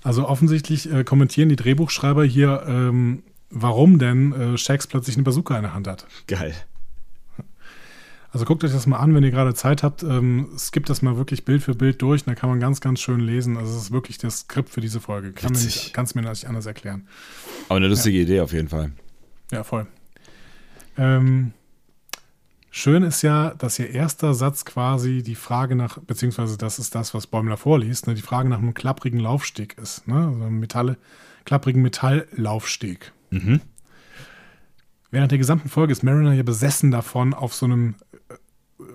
Also 0.05 0.27
offensichtlich 0.29 0.93
äh, 0.93 1.05
kommentieren 1.05 1.49
die 1.49 1.55
Drehbuchschreiber 1.55 2.25
hier, 2.25 2.65
ähm, 2.67 3.23
warum 3.51 4.01
denn 4.01 4.33
äh, 4.33 4.59
Shax 4.59 4.89
plötzlich 4.89 5.17
eine 5.17 5.23
Bazooka 5.23 5.55
in 5.55 5.63
der 5.63 5.75
Hand 5.75 5.87
hat. 5.87 6.07
Geil. 6.27 6.55
Also 8.33 8.47
guckt 8.47 8.65
euch 8.65 8.73
das 8.73 8.87
mal 8.87 8.97
an, 8.97 9.15
wenn 9.15 9.23
ihr 9.23 9.31
gerade 9.31 9.53
Zeit 9.53 9.83
habt. 9.83 10.03
Ähm, 10.03 10.49
skippt 10.57 10.89
das 10.89 11.03
mal 11.03 11.19
wirklich 11.19 11.45
Bild 11.45 11.63
für 11.63 11.75
Bild 11.75 12.01
durch. 12.01 12.25
Da 12.25 12.35
kann 12.35 12.49
man 12.49 12.61
ganz, 12.61 12.81
ganz 12.81 12.99
schön 13.01 13.21
lesen. 13.21 13.59
Also 13.59 13.77
es 13.77 13.83
ist 13.83 13.91
wirklich 13.91 14.17
das 14.17 14.41
Skript 14.41 14.71
für 14.71 14.81
diese 14.81 15.01
Folge. 15.01 15.33
Kann 15.33 15.53
mir 15.53 15.59
Witzig. 15.59 15.77
nicht, 15.85 15.95
kann's 15.95 16.15
mir 16.15 16.23
nicht 16.23 16.47
anders 16.47 16.65
erklären. 16.65 17.07
Aber 17.69 17.77
eine 17.77 17.89
lustige 17.89 18.19
Idee 18.19 18.41
auf 18.41 18.55
jeden 18.55 18.69
Fall. 18.69 18.93
Ja, 19.51 19.65
voll. 19.65 19.87
Ähm, 20.97 21.53
schön 22.71 23.03
ist 23.03 23.21
ja, 23.21 23.53
dass 23.55 23.79
ihr 23.79 23.91
erster 23.91 24.33
Satz 24.33 24.65
quasi 24.65 25.23
die 25.23 25.35
Frage 25.35 25.77
nach, 25.77 25.99
beziehungsweise 25.99 26.57
das 26.57 26.79
ist 26.79 26.95
das, 26.95 27.13
was 27.13 27.27
Bäumler 27.27 27.59
vorliest, 27.59 28.07
ne, 28.07 28.15
die 28.15 28.23
Frage 28.23 28.49
nach 28.49 28.59
einem 28.59 28.73
klapprigen 28.73 29.21
Laufsteg 29.21 29.77
ist. 29.77 30.09
Ne? 30.09 30.15
Also 30.15 30.43
einem 30.43 30.59
Metalle, 30.59 30.97
klapprigen 31.45 31.83
Metalllaufsteg. 31.83 33.13
Mhm. 33.29 33.61
Während 35.11 35.31
der 35.31 35.39
gesamten 35.39 35.69
Folge 35.69 35.93
ist 35.93 36.03
Mariner 36.03 36.33
ja 36.33 36.43
besessen 36.43 36.91
davon, 36.91 37.35
auf 37.35 37.53
so 37.53 37.67
einem 37.67 37.97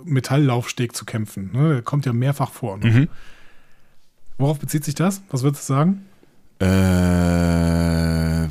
Metalllaufsteg 0.06 0.96
zu 0.96 1.06
kämpfen. 1.06 1.52
Ne? 1.54 1.74
Der 1.74 1.82
kommt 1.82 2.06
ja 2.06 2.14
mehrfach 2.14 2.52
vor. 2.52 2.78
Ne? 2.78 2.86
Mhm. 2.86 3.08
Worauf 4.38 4.60
bezieht 4.60 4.84
sich 4.84 4.96
das? 4.96 5.22
Was 5.30 5.44
würdest 5.44 5.68
du 5.68 5.74
sagen? 5.74 6.06
Äh, 6.60 6.66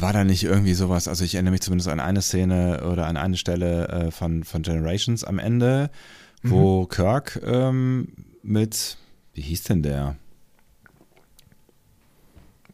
war 0.00 0.12
da 0.12 0.24
nicht 0.24 0.44
irgendwie 0.44 0.74
sowas? 0.74 1.08
Also 1.08 1.24
ich 1.24 1.34
erinnere 1.34 1.52
mich 1.52 1.62
zumindest 1.62 1.88
an 1.88 2.00
eine 2.00 2.22
Szene 2.22 2.84
oder 2.84 3.06
an 3.06 3.16
eine 3.16 3.36
Stelle 3.36 3.88
äh, 3.88 4.10
von, 4.10 4.44
von 4.44 4.62
Generations 4.62 5.24
am 5.24 5.38
Ende, 5.38 5.90
wo 6.42 6.82
mhm. 6.82 6.88
Kirk 6.88 7.40
ähm, 7.44 8.08
mit, 8.42 8.96
wie 9.34 9.42
hieß 9.42 9.64
denn 9.64 9.82
der? 9.82 10.16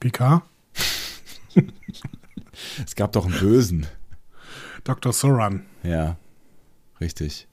Picard? 0.01 0.43
es 2.85 2.95
gab 2.95 3.13
doch 3.13 3.25
einen 3.25 3.39
Bösen. 3.39 3.87
Dr. 4.85 5.13
Soran. 5.13 5.65
Ja, 5.83 6.17
richtig. 7.01 7.47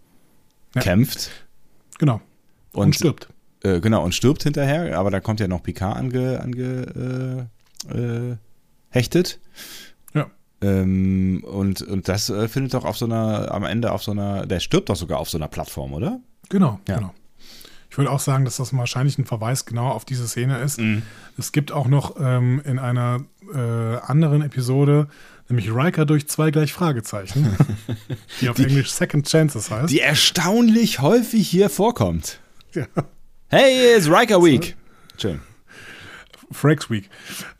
Ja. 0.76 0.82
Kämpft. 0.82 1.32
Genau. 1.98 2.22
Und, 2.74 2.86
und 2.88 2.96
stirbt. 2.96 3.30
Äh, 3.64 3.80
genau, 3.82 4.04
und 4.04 4.16
stirbt 4.16 4.44
hinterher, 4.44 4.98
aber 4.98 5.12
da 5.12 5.20
kommt 5.20 5.40
ja 5.40 5.48
noch 5.48 5.64
Picard 5.64 5.98
ange, 5.98 6.40
ange 6.40 7.48
äh, 7.90 7.98
äh, 7.98 8.38
hechtet. 8.90 9.40
Ja. 10.14 10.28
Ähm, 10.62 11.44
und, 11.46 11.82
und 11.82 12.08
das 12.08 12.30
äh, 12.30 12.48
findet 12.48 12.74
doch 12.74 12.86
auf 12.86 12.98
so 12.98 13.06
einer, 13.06 13.52
am 13.52 13.64
Ende 13.64 13.92
auf 13.92 14.04
so 14.04 14.12
einer, 14.12 14.46
der 14.46 14.60
stirbt 14.60 14.90
doch 14.90 14.96
sogar 14.96 15.20
auf 15.20 15.30
so 15.30 15.38
einer 15.38 15.48
Plattform, 15.48 15.94
oder? 15.94 16.20
Genau, 16.50 16.80
ja. 16.88 16.98
genau. 16.98 17.14
Ich 17.90 17.98
würde 17.98 18.12
auch 18.12 18.20
sagen, 18.20 18.46
dass 18.46 18.58
das 18.58 18.76
wahrscheinlich 18.76 19.18
ein 19.18 19.26
Verweis 19.26 19.66
genau 19.66 19.90
auf 19.90 20.06
diese 20.06 20.28
Szene 20.28 20.60
ist. 20.60 20.80
Mhm. 20.80 21.02
Es 21.38 21.52
gibt 21.52 21.72
auch 21.72 21.88
noch 21.88 22.18
ähm, 22.20 22.62
in 22.64 22.78
einer 22.78 23.24
äh, 23.52 23.58
anderen 23.58 24.44
Episode, 24.44 25.08
nämlich 25.50 25.74
Riker 25.74 26.06
durch 26.06 26.28
zwei 26.28 26.52
gleich 26.52 26.74
Fragezeichen, 26.74 27.56
die 28.42 28.50
auf 28.50 28.56
die, 28.56 28.64
Englisch 28.64 28.92
Second 28.92 29.28
Chances 29.28 29.72
heißt. 29.72 29.92
Die 29.92 30.00
erstaunlich 30.00 31.02
häufig 31.02 31.48
hier 31.48 31.70
vorkommt. 31.70 32.40
Ja. 32.74 32.86
Hey, 33.48 33.96
it's 33.98 34.10
Riker 34.10 34.44
Week. 34.44 34.76
Schön. 35.18 35.40
Frakes 36.52 36.90
Week. 36.90 37.10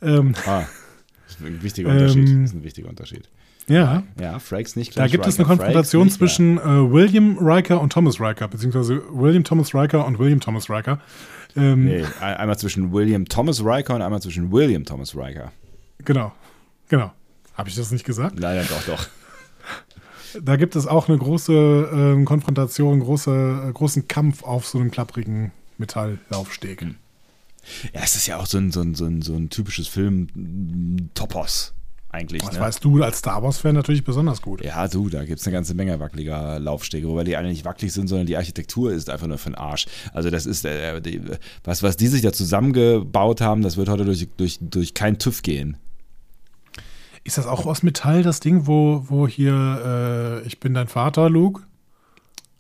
Ähm, 0.02 0.34
ah, 0.46 0.66
das 1.26 1.36
ist 1.36 1.42
ein 1.42 1.62
wichtiger 1.62 1.90
Unterschied. 1.90 2.30
Ähm, 2.30 2.42
das 2.42 2.52
ist 2.52 2.58
ein 2.58 2.64
wichtiger 2.64 2.90
Unterschied. 2.90 3.30
Ja. 3.68 4.04
Ja, 4.20 4.40
Frakes 4.40 4.76
nicht 4.76 4.94
gleich 4.94 5.12
Da 5.12 5.12
gibt 5.12 5.24
Riker. 5.26 5.30
es 5.30 5.40
eine 5.40 5.48
Konfrontation 5.48 6.06
nicht, 6.06 6.18
zwischen 6.18 6.58
äh, 6.58 6.92
William 6.92 7.38
Riker 7.40 7.80
und 7.80 7.94
Thomas 7.94 8.20
Riker, 8.20 8.48
beziehungsweise 8.48 9.02
William 9.12 9.44
Thomas 9.44 9.76
Riker 9.76 10.06
und 10.06 10.18
William 10.18 10.40
Thomas 10.40 10.70
Riker. 10.70 11.00
Ähm, 11.56 11.86
nee, 11.86 12.04
einmal 12.20 12.58
zwischen 12.58 12.92
William 12.92 13.26
Thomas 13.26 13.64
Riker 13.64 13.96
und 13.96 14.02
einmal 14.02 14.22
zwischen 14.22 14.52
William 14.52 14.86
Thomas 14.86 15.16
Riker. 15.16 15.52
Genau, 16.04 16.32
genau. 16.88 17.12
Habe 17.60 17.68
ich 17.68 17.76
das 17.76 17.92
nicht 17.92 18.06
gesagt? 18.06 18.40
Leider 18.40 18.64
doch, 18.64 18.84
doch. 18.86 19.08
Da 20.44 20.58
gibt 20.58 20.76
es 20.76 20.86
auch 20.86 21.10
eine 21.10 21.18
große 21.18 21.54
äh, 22.22 22.24
Konfrontation, 22.24 23.00
große, 23.00 23.66
äh, 23.68 23.72
großen 23.74 24.08
Kampf 24.08 24.44
auf 24.44 24.68
so 24.68 24.78
einem 24.78 24.92
klapprigen 24.92 25.52
Metalllaufsteg. 25.80 26.82
Hm. 26.82 26.96
Ja, 27.94 28.02
es 28.04 28.16
ist 28.16 28.28
ja 28.28 28.38
auch 28.38 28.46
so 28.46 28.60
ein, 28.60 28.72
so 28.72 28.82
ein, 28.82 28.94
so 28.94 29.06
ein, 29.06 29.24
so 29.24 29.34
ein 29.34 29.50
typisches 29.50 29.88
Film-Topos 29.88 31.74
eigentlich. 32.12 32.44
Das 32.44 32.54
ne? 32.54 32.60
weißt 32.60 32.86
du 32.86 33.02
als 33.02 33.18
Star 33.18 33.42
Wars-Fan 33.42 33.74
natürlich 33.74 34.04
besonders 34.04 34.42
gut. 34.42 34.64
Ja, 34.64 34.88
du, 34.88 35.10
da 35.10 35.26
gibt 35.26 35.40
es 35.40 35.48
eine 35.48 35.54
ganze 35.54 35.74
Menge 35.74 36.00
wackeliger 36.00 36.60
Laufstege, 36.60 37.08
wobei 37.08 37.24
die 37.24 37.36
alle 37.36 37.50
nicht 37.50 37.66
wackelig 37.66 37.92
sind, 37.92 38.08
sondern 38.08 38.28
die 38.28 38.38
Architektur 38.38 38.94
ist 38.94 39.10
einfach 39.10 39.28
nur 39.28 39.40
für 39.40 39.50
den 39.50 39.56
Arsch. 39.56 39.88
Also 40.14 40.30
das 40.30 40.46
ist, 40.46 40.64
äh, 40.64 41.02
die, 41.02 41.22
was, 41.64 41.84
was 41.84 41.98
die 41.98 42.08
sich 42.08 42.22
da 42.22 42.32
zusammengebaut 42.32 43.42
haben, 43.42 43.64
das 43.64 43.78
wird 43.78 43.90
heute 43.90 44.06
durch, 44.06 44.28
durch, 44.38 44.60
durch 44.62 44.94
kein 44.94 45.18
TÜV 45.18 45.42
gehen. 45.42 45.78
Ist 47.24 47.38
das 47.38 47.48
auch 47.48 47.66
aus 47.66 47.84
Metall, 47.84 48.24
das 48.24 48.40
Ding, 48.40 48.68
wo, 48.68 49.06
wo 49.08 49.28
hier 49.28 50.42
äh, 50.44 50.48
Ich 50.48 50.60
bin 50.60 50.74
dein 50.74 50.88
Vater, 50.88 51.30
Luke? 51.30 51.64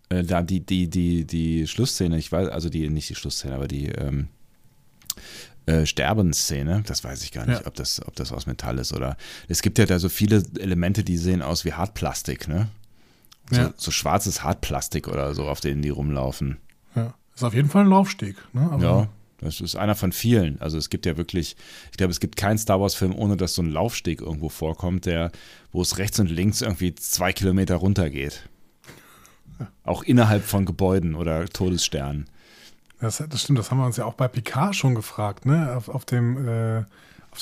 Äh, 0.09 0.23
da 0.23 0.41
die, 0.41 0.59
die, 0.59 0.89
die, 0.89 1.25
die 1.25 1.67
Schlussszene, 1.67 2.17
ich 2.17 2.31
weiß, 2.31 2.49
also 2.49 2.69
die, 2.69 2.89
nicht 2.89 3.09
die 3.09 3.15
Schlussszene, 3.15 3.55
aber 3.55 3.67
die 3.67 3.87
ähm, 3.87 4.27
äh, 5.65 5.85
Sterbensszene, 5.85 6.83
das 6.85 7.03
weiß 7.03 7.23
ich 7.23 7.31
gar 7.31 7.45
nicht, 7.45 7.61
ja. 7.61 7.67
ob, 7.67 7.75
das, 7.75 8.05
ob 8.05 8.15
das 8.15 8.31
aus 8.31 8.47
Metall 8.47 8.79
ist 8.79 8.93
oder. 8.93 9.17
Es 9.47 9.61
gibt 9.61 9.77
ja 9.77 9.85
da 9.85 9.99
so 9.99 10.09
viele 10.09 10.43
Elemente, 10.59 11.03
die 11.03 11.17
sehen 11.17 11.41
aus 11.41 11.63
wie 11.63 11.73
Hartplastik, 11.73 12.47
ne? 12.47 12.69
So, 13.51 13.61
ja. 13.61 13.73
so 13.77 13.91
schwarzes 13.91 14.43
Hartplastik 14.43 15.07
oder 15.07 15.33
so, 15.33 15.47
auf 15.47 15.59
denen 15.59 15.81
die 15.81 15.89
rumlaufen. 15.89 16.57
Ja, 16.95 17.13
ist 17.35 17.43
auf 17.43 17.53
jeden 17.53 17.69
Fall 17.69 17.83
ein 17.83 17.89
Laufsteg, 17.89 18.35
ne? 18.53 18.69
Aber 18.71 18.83
ja. 18.83 19.07
Das 19.41 19.61
ist 19.61 19.75
einer 19.75 19.95
von 19.95 20.11
vielen. 20.11 20.59
Also 20.61 20.77
es 20.77 20.89
gibt 20.89 21.05
ja 21.05 21.17
wirklich, 21.17 21.55
ich 21.91 21.97
glaube, 21.97 22.11
es 22.11 22.19
gibt 22.19 22.35
keinen 22.35 22.57
Star 22.57 22.81
Wars-Film, 22.81 23.15
ohne 23.15 23.37
dass 23.37 23.55
so 23.55 23.61
ein 23.61 23.71
Laufsteg 23.71 24.21
irgendwo 24.21 24.49
vorkommt, 24.49 25.05
der, 25.05 25.31
wo 25.71 25.81
es 25.81 25.97
rechts 25.97 26.19
und 26.19 26.29
links 26.29 26.61
irgendwie 26.61 26.93
zwei 26.95 27.31
Kilometer 27.31 27.75
runter 27.75 28.09
geht. 28.09 28.49
Auch 29.83 30.03
innerhalb 30.03 30.43
von 30.43 30.65
Gebäuden 30.65 31.15
oder 31.15 31.45
Todessternen. 31.47 32.29
Das, 32.99 33.23
das, 33.29 33.41
stimmt, 33.41 33.59
das 33.59 33.71
haben 33.71 33.77
wir 33.77 33.85
uns 33.85 33.97
ja 33.97 34.05
auch 34.05 34.13
bei 34.13 34.27
Picard 34.27 34.75
schon 34.75 34.93
gefragt, 34.93 35.45
ne? 35.45 35.75
Auf, 35.75 35.87
auf 35.87 36.03
dem, 36.03 36.47
äh, 36.47 36.83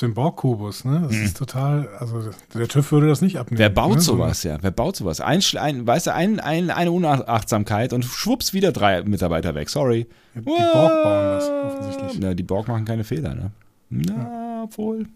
dem 0.02 0.14
Borg-Kubus, 0.14 0.84
ne? 0.84 1.02
Das 1.04 1.12
mhm. 1.12 1.24
ist 1.24 1.36
total, 1.36 1.88
also 1.98 2.30
der 2.54 2.68
TÜV 2.68 2.92
würde 2.92 3.08
das 3.08 3.20
nicht 3.20 3.38
abnehmen. 3.38 3.58
Wer 3.58 3.70
baut 3.70 3.96
ne? 3.96 4.00
sowas, 4.00 4.42
ja? 4.42 4.58
Wer 4.60 4.70
baut 4.70 4.96
sowas? 4.96 5.20
Ein, 5.20 5.42
ein, 5.56 5.86
weißt 5.86 6.08
du, 6.08 6.14
ein, 6.14 6.40
ein, 6.40 6.70
eine 6.70 6.92
Unachtsamkeit 6.92 7.92
und 7.92 8.04
schwupps 8.04 8.52
wieder 8.52 8.72
drei 8.72 9.02
Mitarbeiter 9.02 9.54
weg, 9.54 9.68
sorry. 9.70 10.06
Ja, 10.34 10.40
die 10.40 10.46
Borg 10.46 11.02
bauen 11.02 11.24
das 11.24 11.50
offensichtlich. 11.50 12.20
Na, 12.20 12.34
die 12.34 12.42
Borg 12.42 12.68
machen 12.68 12.84
keine 12.84 13.04
Fehler, 13.04 13.34
ne? 13.34 13.50
Na, 13.90 14.14
ja. 14.14 14.62
obwohl. 14.64 15.06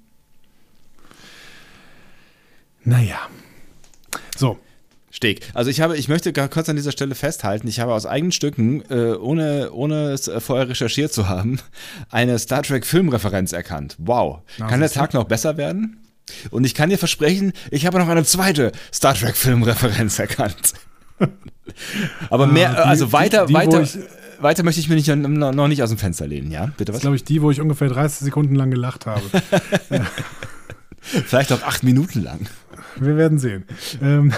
Naja. 2.84 3.18
So, 4.36 4.58
Steg. 5.12 5.40
Also 5.52 5.70
ich 5.70 5.80
habe, 5.82 5.96
ich 5.96 6.08
möchte 6.08 6.32
gar 6.32 6.48
kurz 6.48 6.68
an 6.70 6.76
dieser 6.76 6.90
Stelle 6.90 7.14
festhalten, 7.14 7.68
ich 7.68 7.80
habe 7.80 7.92
aus 7.92 8.06
eigenen 8.06 8.32
Stücken, 8.32 8.82
äh, 8.90 9.14
ohne, 9.14 9.70
ohne 9.72 10.10
es 10.10 10.30
vorher 10.38 10.70
recherchiert 10.70 11.12
zu 11.12 11.28
haben, 11.28 11.60
eine 12.10 12.38
Star 12.38 12.62
Trek 12.62 12.86
Filmreferenz 12.86 13.52
erkannt. 13.52 13.94
Wow. 13.98 14.40
Na, 14.56 14.66
kann 14.66 14.80
der 14.80 14.90
Tag 14.90 15.12
noch 15.12 15.24
besser 15.24 15.58
werden? 15.58 15.98
Und 16.50 16.64
ich 16.64 16.74
kann 16.74 16.88
dir 16.88 16.98
versprechen, 16.98 17.52
ich 17.70 17.84
habe 17.84 17.98
noch 17.98 18.08
eine 18.08 18.24
zweite 18.24 18.72
Star 18.92 19.14
Trek 19.14 19.36
Filmreferenz 19.36 20.18
erkannt. 20.18 20.72
Aber 22.30 22.46
mehr, 22.46 22.70
ah, 22.70 22.82
die, 22.84 22.88
also 22.88 23.12
weiter, 23.12 23.46
die, 23.46 23.52
die, 23.52 23.54
weiter, 23.54 23.82
ich, 23.82 23.98
weiter 24.40 24.62
möchte 24.62 24.80
ich 24.80 24.88
mir 24.88 24.94
nicht, 24.94 25.08
noch 25.08 25.68
nicht 25.68 25.82
aus 25.82 25.90
dem 25.90 25.98
Fenster 25.98 26.26
lehnen, 26.26 26.50
ja? 26.50 26.70
Bitte 26.78 26.92
was? 26.92 26.94
Das 26.94 26.96
ist, 26.96 27.02
glaube 27.02 27.16
ich, 27.16 27.24
die, 27.24 27.42
wo 27.42 27.50
ich 27.50 27.60
ungefähr 27.60 27.88
30 27.88 28.20
Sekunden 28.20 28.54
lang 28.54 28.70
gelacht 28.70 29.04
habe. 29.04 29.22
Vielleicht 31.00 31.52
auch 31.52 31.62
acht 31.62 31.82
Minuten 31.82 32.22
lang. 32.22 32.46
Wir 32.96 33.16
werden 33.16 33.38
sehen. 33.38 33.64
Ähm, 34.00 34.32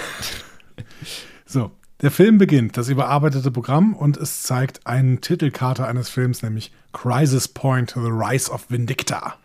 so, 1.54 1.70
der 2.02 2.10
Film 2.10 2.36
beginnt, 2.36 2.76
das 2.76 2.88
überarbeitete 2.88 3.50
Programm, 3.50 3.94
und 3.94 4.18
es 4.18 4.42
zeigt 4.42 4.86
eine 4.86 5.20
Titelkarte 5.20 5.86
eines 5.86 6.10
Films, 6.10 6.42
nämlich 6.42 6.72
Crisis 6.92 7.48
Point, 7.48 7.92
The 7.94 8.00
Rise 8.10 8.50
of 8.50 8.70
Vindicta. 8.70 9.36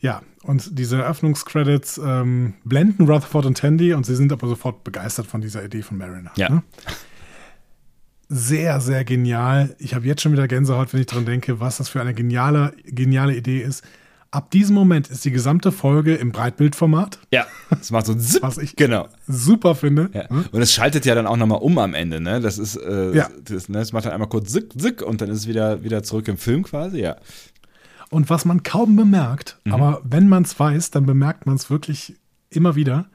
Ja, 0.00 0.22
und 0.42 0.78
diese 0.78 0.96
Eröffnungscredits 0.96 2.00
ähm, 2.02 2.54
blenden 2.64 3.06
Rutherford 3.06 3.44
und 3.44 3.58
Tandy 3.58 3.92
und 3.92 4.06
sie 4.06 4.16
sind 4.16 4.32
aber 4.32 4.48
sofort 4.48 4.82
begeistert 4.82 5.26
von 5.26 5.42
dieser 5.42 5.62
Idee 5.62 5.82
von 5.82 5.98
Mariner. 5.98 6.30
Ja. 6.36 6.48
Ne? 6.48 6.62
Sehr, 8.30 8.80
sehr 8.80 9.04
genial. 9.04 9.74
Ich 9.78 9.94
habe 9.94 10.06
jetzt 10.06 10.22
schon 10.22 10.32
wieder 10.32 10.48
Gänsehaut, 10.48 10.94
wenn 10.94 11.00
ich 11.00 11.06
dran 11.06 11.26
denke, 11.26 11.60
was 11.60 11.76
das 11.78 11.88
für 11.90 12.00
eine 12.00 12.14
geniale, 12.14 12.72
geniale 12.86 13.36
Idee 13.36 13.60
ist. 13.60 13.84
Ab 14.32 14.52
diesem 14.52 14.76
Moment 14.76 15.08
ist 15.08 15.24
die 15.24 15.32
gesamte 15.32 15.72
Folge 15.72 16.14
im 16.14 16.30
Breitbildformat. 16.30 17.18
Ja, 17.32 17.46
das 17.70 17.90
macht 17.90 18.06
so 18.06 18.12
ein 18.12 18.20
Zip. 18.20 18.42
Was 18.42 18.58
ich 18.58 18.76
genau. 18.76 19.08
super 19.26 19.74
finde. 19.74 20.08
Ja. 20.12 20.26
Und 20.28 20.62
es 20.62 20.72
schaltet 20.72 21.04
ja 21.04 21.16
dann 21.16 21.26
auch 21.26 21.36
nochmal 21.36 21.58
um 21.58 21.76
am 21.78 21.94
Ende, 21.94 22.20
ne? 22.20 22.40
Das 22.40 22.56
ist, 22.56 22.76
äh, 22.76 23.12
ja. 23.12 23.28
das, 23.44 23.68
ne, 23.68 23.78
das 23.78 23.92
macht 23.92 24.04
dann 24.04 24.12
einmal 24.12 24.28
kurz 24.28 24.52
Zick, 24.52 24.72
Zick 24.78 25.02
und 25.02 25.20
dann 25.20 25.30
ist 25.30 25.38
es 25.38 25.46
wieder, 25.48 25.82
wieder 25.82 26.04
zurück 26.04 26.28
im 26.28 26.38
Film 26.38 26.62
quasi, 26.62 27.00
ja. 27.00 27.16
Und 28.10 28.30
was 28.30 28.44
man 28.44 28.62
kaum 28.62 28.94
bemerkt, 28.94 29.58
mhm. 29.64 29.74
aber 29.74 30.00
wenn 30.04 30.28
man 30.28 30.44
es 30.44 30.58
weiß, 30.58 30.92
dann 30.92 31.06
bemerkt 31.06 31.46
man 31.46 31.56
es 31.56 31.70
wirklich 31.70 32.16
immer 32.50 32.76
wieder. 32.76 33.06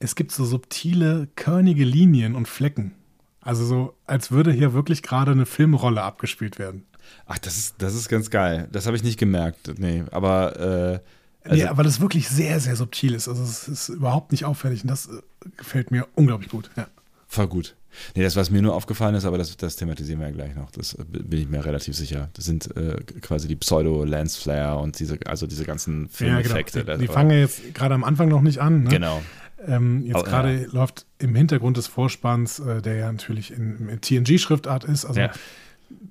Es 0.00 0.16
gibt 0.16 0.32
so 0.32 0.44
subtile, 0.44 1.28
körnige 1.34 1.84
Linien 1.84 2.34
und 2.34 2.48
Flecken. 2.48 2.92
Also 3.40 3.64
so, 3.64 3.94
als 4.06 4.30
würde 4.30 4.52
hier 4.52 4.72
wirklich 4.72 5.02
gerade 5.02 5.32
eine 5.32 5.46
Filmrolle 5.46 6.02
abgespielt 6.02 6.58
werden. 6.58 6.84
Ach, 7.26 7.38
das 7.38 7.56
ist, 7.56 7.74
das 7.78 7.94
ist 7.94 8.08
ganz 8.08 8.30
geil. 8.30 8.68
Das 8.72 8.86
habe 8.86 8.96
ich 8.96 9.02
nicht 9.02 9.18
gemerkt. 9.18 9.78
Nee, 9.78 10.04
aber. 10.10 11.00
Äh, 11.02 11.48
also 11.48 11.56
nee, 11.56 11.68
aber 11.68 11.82
das 11.82 12.00
wirklich 12.00 12.28
sehr, 12.28 12.60
sehr 12.60 12.76
subtil 12.76 13.14
ist. 13.14 13.28
Also 13.28 13.42
es 13.42 13.66
ist 13.66 13.88
überhaupt 13.88 14.30
nicht 14.30 14.44
auffällig 14.44 14.82
und 14.82 14.90
das 14.90 15.06
äh, 15.06 15.20
gefällt 15.56 15.90
mir 15.90 16.06
unglaublich 16.14 16.50
gut. 16.50 16.70
Ja. 16.76 16.86
Voll 17.26 17.48
gut. 17.48 17.74
Nee, 18.14 18.22
das, 18.22 18.36
was 18.36 18.50
mir 18.50 18.62
nur 18.62 18.74
aufgefallen 18.74 19.14
ist, 19.14 19.24
aber 19.24 19.38
das, 19.38 19.56
das 19.56 19.76
thematisieren 19.76 20.20
wir 20.20 20.28
ja 20.28 20.34
gleich 20.34 20.54
noch. 20.54 20.70
Das 20.70 20.94
äh, 20.94 21.04
bin 21.04 21.40
ich 21.40 21.48
mir 21.48 21.64
relativ 21.64 21.96
sicher. 21.96 22.30
Das 22.34 22.44
sind 22.44 22.74
äh, 22.76 23.02
quasi 23.20 23.48
die 23.48 23.56
Pseudo-Lens-Flare 23.56 24.80
und 24.80 24.98
diese, 24.98 25.18
also 25.26 25.46
diese 25.46 25.64
ganzen 25.64 26.08
Filmeffekte. 26.08 26.80
Ja, 26.80 26.84
genau. 26.84 26.98
Die, 26.98 27.06
die 27.06 27.12
fangen 27.12 27.38
jetzt 27.38 27.74
gerade 27.74 27.94
am 27.94 28.04
Anfang 28.04 28.28
noch 28.28 28.42
nicht 28.42 28.60
an. 28.60 28.84
Ne? 28.84 28.90
Genau. 28.90 29.22
Ähm, 29.66 30.04
jetzt 30.06 30.24
gerade 30.24 30.62
ja. 30.62 30.68
läuft 30.72 31.06
im 31.18 31.34
Hintergrund 31.34 31.76
des 31.76 31.86
Vorspanns, 31.86 32.58
äh, 32.58 32.82
der 32.82 32.96
ja 32.96 33.12
natürlich 33.12 33.52
in, 33.52 33.88
in 33.88 34.00
TNG-Schriftart 34.00 34.84
ist, 34.84 35.04
also 35.04 35.20
ja. 35.20 35.30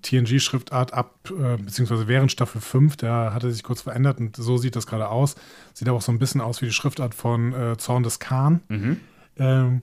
TNG-Schriftart 0.02 0.94
ab, 0.94 1.32
äh, 1.32 1.58
beziehungsweise 1.58 2.08
während 2.08 2.32
Staffel 2.32 2.62
5, 2.62 2.98
der 2.98 3.34
hatte 3.34 3.52
sich 3.52 3.64
kurz 3.64 3.82
verändert 3.82 4.20
und 4.20 4.36
so 4.36 4.58
sieht 4.58 4.76
das 4.76 4.88
gerade 4.88 5.10
aus. 5.10 5.36
Sieht 5.74 5.88
aber 5.88 5.98
auch 5.98 6.02
so 6.02 6.12
ein 6.12 6.20
bisschen 6.20 6.42
aus 6.42 6.62
wie 6.62 6.66
die 6.66 6.74
Schriftart 6.74 7.16
von 7.16 7.54
äh, 7.54 7.78
Zorn 7.78 8.04
des 8.04 8.20
Khan. 8.20 8.62
Mhm. 8.70 8.98
Ähm, 9.38 9.82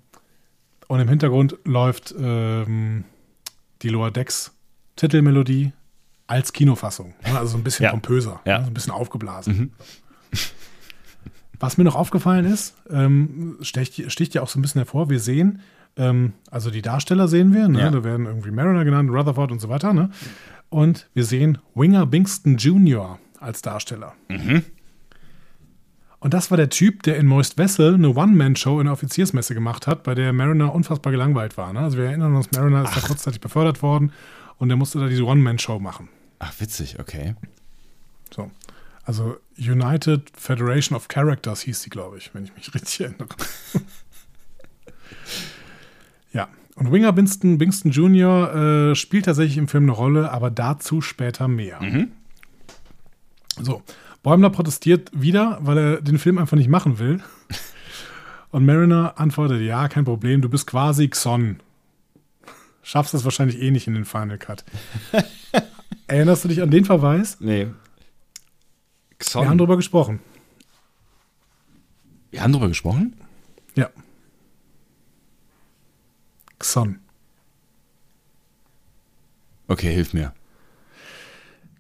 und 0.89 1.01
im 1.01 1.09
Hintergrund 1.09 1.57
läuft 1.65 2.15
ähm, 2.19 3.05
die 3.83 3.89
Lower 3.91 4.11
Decks 4.11 4.53
Titelmelodie 4.97 5.73
als 6.27 6.53
Kinofassung. 6.53 7.15
Ne? 7.27 7.39
Also 7.39 7.53
so 7.53 7.59
ein 7.59 7.65
bisschen 7.65 7.85
ja. 7.85 7.91
pompöser, 7.91 8.41
ja. 8.45 8.59
Ne? 8.59 8.65
so 8.65 8.71
ein 8.71 8.75
bisschen 8.75 8.93
aufgeblasen. 8.93 9.57
Mhm. 9.57 9.71
Was 11.61 11.77
mir 11.77 11.85
noch 11.85 11.97
aufgefallen 11.97 12.45
ist, 12.45 12.77
ähm, 12.89 13.59
sticht, 13.63 14.11
sticht 14.13 14.35
ja 14.35 14.43
auch 14.43 14.49
so 14.49 14.59
ein 14.59 14.63
bisschen 14.63 14.79
hervor, 14.79 15.11
wir 15.11 15.19
sehen, 15.19 15.61
ähm, 15.99 16.33
also 16.51 16.71
die 16.71 16.81
Darsteller 16.83 17.29
sehen 17.29 17.53
wir, 17.53 17.69
ne? 17.69 17.81
Ja. 17.81 17.91
da 17.91 18.05
werden 18.05 18.27
irgendwie 18.27 18.51
Mariner 18.51 18.85
genannt, 18.85 19.11
Rutherford 19.11 19.53
und 19.53 19.61
so 19.61 19.69
weiter. 19.69 19.93
Ne? 19.93 20.11
Und 20.71 21.09
wir 21.13 21.25
sehen 21.25 21.59
Winger 21.75 22.07
Bingston 22.07 22.57
Jr. 22.57 23.19
als 23.41 23.63
Darsteller. 23.63 24.15
Und 26.21 26.35
das 26.35 26.51
war 26.51 26.57
der 26.57 26.69
Typ, 26.69 27.03
der 27.05 27.17
in 27.17 27.27
Moist 27.27 27.59
Vessel 27.59 27.95
eine 27.95 28.11
One-Man-Show 28.11 28.81
in 28.81 28.87
der 28.87 28.93
Offiziersmesse 28.93 29.55
gemacht 29.55 29.87
hat, 29.87 30.03
bei 30.03 30.15
der 30.15 30.33
Mariner 30.33 30.75
unfassbar 30.75 31.13
gelangweilt 31.13 31.57
war. 31.57 31.73
Ne? 31.73 31.81
Also 31.81 31.99
wir 31.99 32.07
erinnern 32.07 32.35
uns, 32.35 32.51
Mariner 32.53 32.85
ist 32.85 32.97
da 32.97 33.01
kurzzeitig 33.01 33.41
befördert 33.41 33.83
worden 33.83 34.13
und 34.57 34.69
der 34.69 34.77
musste 34.77 34.99
da 34.99 35.07
diese 35.07 35.25
One-Man-Show 35.25 35.79
machen. 35.79 36.09
Ach, 36.41 36.53
witzig, 36.59 36.99
okay. 36.99 37.35
So. 38.35 38.51
Also 39.05 39.39
United 39.57 40.31
Federation 40.37 40.95
of 40.97 41.09
Characters 41.09 41.63
hieß 41.63 41.83
die, 41.83 41.91
glaube 41.91 42.19
ich, 42.19 42.35
wenn 42.35 42.45
ich 42.45 42.55
mich 42.55 42.75
richtig 42.75 43.01
erinnere. 43.01 43.29
Und 46.79 46.93
Winger 46.93 47.13
Bingston, 47.13 47.59
Bingston 47.59 47.91
Jr. 47.91 48.91
Äh, 48.91 48.95
spielt 48.95 49.25
tatsächlich 49.25 49.59
im 49.59 49.67
Film 49.67 49.85
eine 49.85 49.93
Rolle, 49.93 50.31
aber 50.31 50.51
dazu 50.51 51.01
später 51.01 51.49
mehr. 51.49 51.81
So. 53.61 53.83
Bäumler 54.23 54.51
protestiert 54.51 55.11
wieder, 55.13 55.59
weil 55.61 55.79
er 55.79 56.01
den 56.01 56.19
Film 56.19 56.39
einfach 56.39 56.57
nicht 56.57 56.69
machen 56.69 57.01
will. 57.01 57.21
Und 58.51 58.65
Mariner 58.65 59.15
antwortet: 59.17 59.61
Ja, 59.63 59.89
kein 59.89 60.05
Problem, 60.05 60.41
du 60.41 60.49
bist 60.49 60.67
quasi 60.69 61.09
Xon. 61.09 61.59
Schaffst 62.83 63.13
es 63.13 63.25
wahrscheinlich 63.25 63.61
eh 63.61 63.71
nicht 63.73 63.89
in 63.89 63.95
den 63.95 64.05
Final 64.05 64.39
Cut. 64.39 64.65
Erinnerst 66.07 66.45
du 66.45 66.49
dich 66.49 66.63
an 66.63 66.71
den 66.71 66.85
Verweis? 66.85 67.39
Nee. 67.41 67.67
Xon. 69.19 69.43
Wir 69.43 69.51
haben 69.51 69.59
drüber 69.59 69.77
gesprochen. 69.77 70.21
Wir 72.31 72.43
haben 72.43 72.53
drüber 72.53 72.69
gesprochen? 72.69 73.17
Ja. 73.75 73.91
Xon. 76.59 76.99
Okay, 79.69 79.93
hilf 79.93 80.15
mir. 80.15 80.33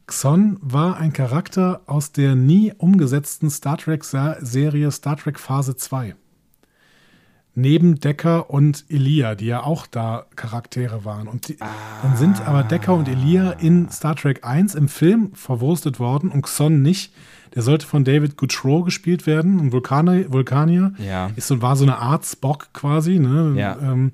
Xon 0.07 0.59
war 0.62 0.97
ein 0.97 1.12
Charakter 1.12 1.83
aus 1.87 2.12
der 2.12 2.35
nie 2.35 2.72
umgesetzten 2.76 3.51
Star 3.51 3.76
Trek-Serie 3.76 4.91
Star 4.91 5.16
Trek 5.16 5.39
Phase 5.39 5.76
2. 5.76 6.14
Neben 7.55 7.99
Decker 7.99 8.51
und 8.51 8.85
Elia, 8.89 9.35
die 9.35 9.47
ja 9.47 9.64
auch 9.64 9.87
da 9.87 10.26
Charaktere 10.37 11.05
waren. 11.05 11.26
Und 11.26 11.49
die, 11.49 11.57
dann 12.03 12.16
sind 12.16 12.41
aber 12.47 12.62
Decker 12.62 12.95
und 12.95 13.09
Elia 13.09 13.51
in 13.53 13.91
Star 13.91 14.14
Trek 14.14 14.45
1 14.47 14.76
im 14.76 14.89
Film 14.89 15.33
verwurstet 15.35 15.99
worden 15.99 16.31
und 16.31 16.43
Xon 16.43 16.83
nicht. 16.83 17.12
Der 17.55 17.62
sollte 17.62 17.87
von 17.87 18.05
David 18.05 18.37
Goodrow 18.37 18.85
gespielt 18.85 19.26
werden, 19.26 19.59
ein 19.59 19.72
Vulkanier. 19.72 20.33
Vulkanier. 20.33 20.93
Ja. 20.99 21.31
Ist 21.37 21.49
so, 21.49 21.61
war 21.61 21.76
so 21.76 21.85
eine 21.85 21.99
Art 21.99 22.24
Spock 22.24 22.68
quasi. 22.72 23.18
Ne? 23.18 23.55
Ja. 23.57 23.76
Ähm, 23.81 24.12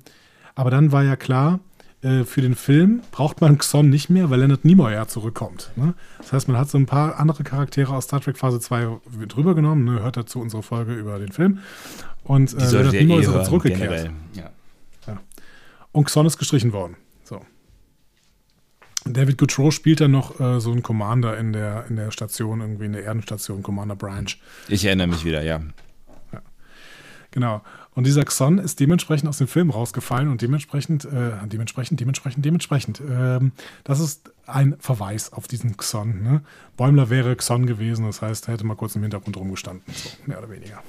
aber 0.55 0.71
dann 0.71 0.91
war 0.91 1.03
ja 1.03 1.15
klar, 1.15 1.59
äh, 2.01 2.23
für 2.23 2.41
den 2.41 2.55
Film 2.55 3.01
braucht 3.11 3.41
man 3.41 3.57
Xon 3.57 3.89
nicht 3.89 4.09
mehr, 4.09 4.29
weil 4.29 4.39
Leonard 4.39 4.65
Nimoy 4.65 4.93
ja 4.93 5.07
zurückkommt. 5.07 5.71
Ne? 5.75 5.93
Das 6.19 6.33
heißt, 6.33 6.47
man 6.47 6.57
hat 6.57 6.69
so 6.69 6.77
ein 6.77 6.85
paar 6.85 7.19
andere 7.19 7.43
Charaktere 7.43 7.93
aus 7.93 8.05
Star 8.05 8.21
Trek 8.21 8.37
Phase 8.37 8.59
2 8.59 8.99
drüber 9.27 9.55
genommen. 9.55 9.85
Ne? 9.85 10.01
Hört 10.01 10.17
dazu 10.17 10.39
unsere 10.39 10.63
Folge 10.63 10.93
über 10.93 11.19
den 11.19 11.31
Film. 11.31 11.59
Und 12.23 12.53
äh, 12.53 12.71
Leonard 12.71 12.93
Nimoy 12.93 13.17
eh 13.17 13.21
ist 13.21 13.27
aber 13.27 13.37
hören, 13.37 13.45
zurückgekehrt. 13.45 14.11
Ja. 14.33 14.51
Und 15.91 16.05
Xon 16.05 16.25
ist 16.25 16.37
gestrichen 16.37 16.73
worden. 16.73 16.97
So. 17.23 17.41
David 19.05 19.37
Goodrow 19.37 19.71
spielt 19.71 20.01
dann 20.01 20.11
noch 20.11 20.39
äh, 20.39 20.59
so 20.59 20.71
einen 20.71 20.83
Commander 20.83 21.37
in 21.37 21.53
der, 21.53 21.85
in 21.87 21.95
der 21.95 22.11
Station, 22.11 22.61
irgendwie 22.61 22.85
in 22.85 22.93
der 22.93 23.03
Erdenstation, 23.03 23.63
Commander 23.63 23.95
Branch. 23.95 24.27
Ich 24.67 24.83
erinnere 24.83 25.07
mich 25.07 25.23
wieder, 25.23 25.41
ja. 25.41 25.61
Genau. 27.31 27.61
Und 27.95 28.05
dieser 28.05 28.25
Xon 28.25 28.59
ist 28.59 28.79
dementsprechend 28.81 29.29
aus 29.29 29.37
dem 29.37 29.47
Film 29.47 29.69
rausgefallen 29.69 30.29
und 30.29 30.41
dementsprechend, 30.41 31.05
äh, 31.05 31.31
dementsprechend, 31.45 31.99
dementsprechend, 31.99 32.43
dementsprechend. 32.43 33.01
Ähm, 33.09 33.53
das 33.85 34.01
ist 34.01 34.31
ein 34.45 34.75
Verweis 34.79 35.31
auf 35.31 35.47
diesen 35.47 35.77
Xon. 35.77 36.21
Ne? 36.21 36.41
Bäumler 36.75 37.09
wäre 37.09 37.35
Xon 37.35 37.65
gewesen, 37.65 38.05
das 38.05 38.21
heißt, 38.21 38.47
er 38.47 38.53
hätte 38.53 38.65
mal 38.65 38.75
kurz 38.75 38.95
im 38.95 39.01
Hintergrund 39.01 39.37
rumgestanden. 39.37 39.81
So, 39.93 40.09
mehr 40.25 40.37
oder 40.39 40.49
weniger. 40.49 40.83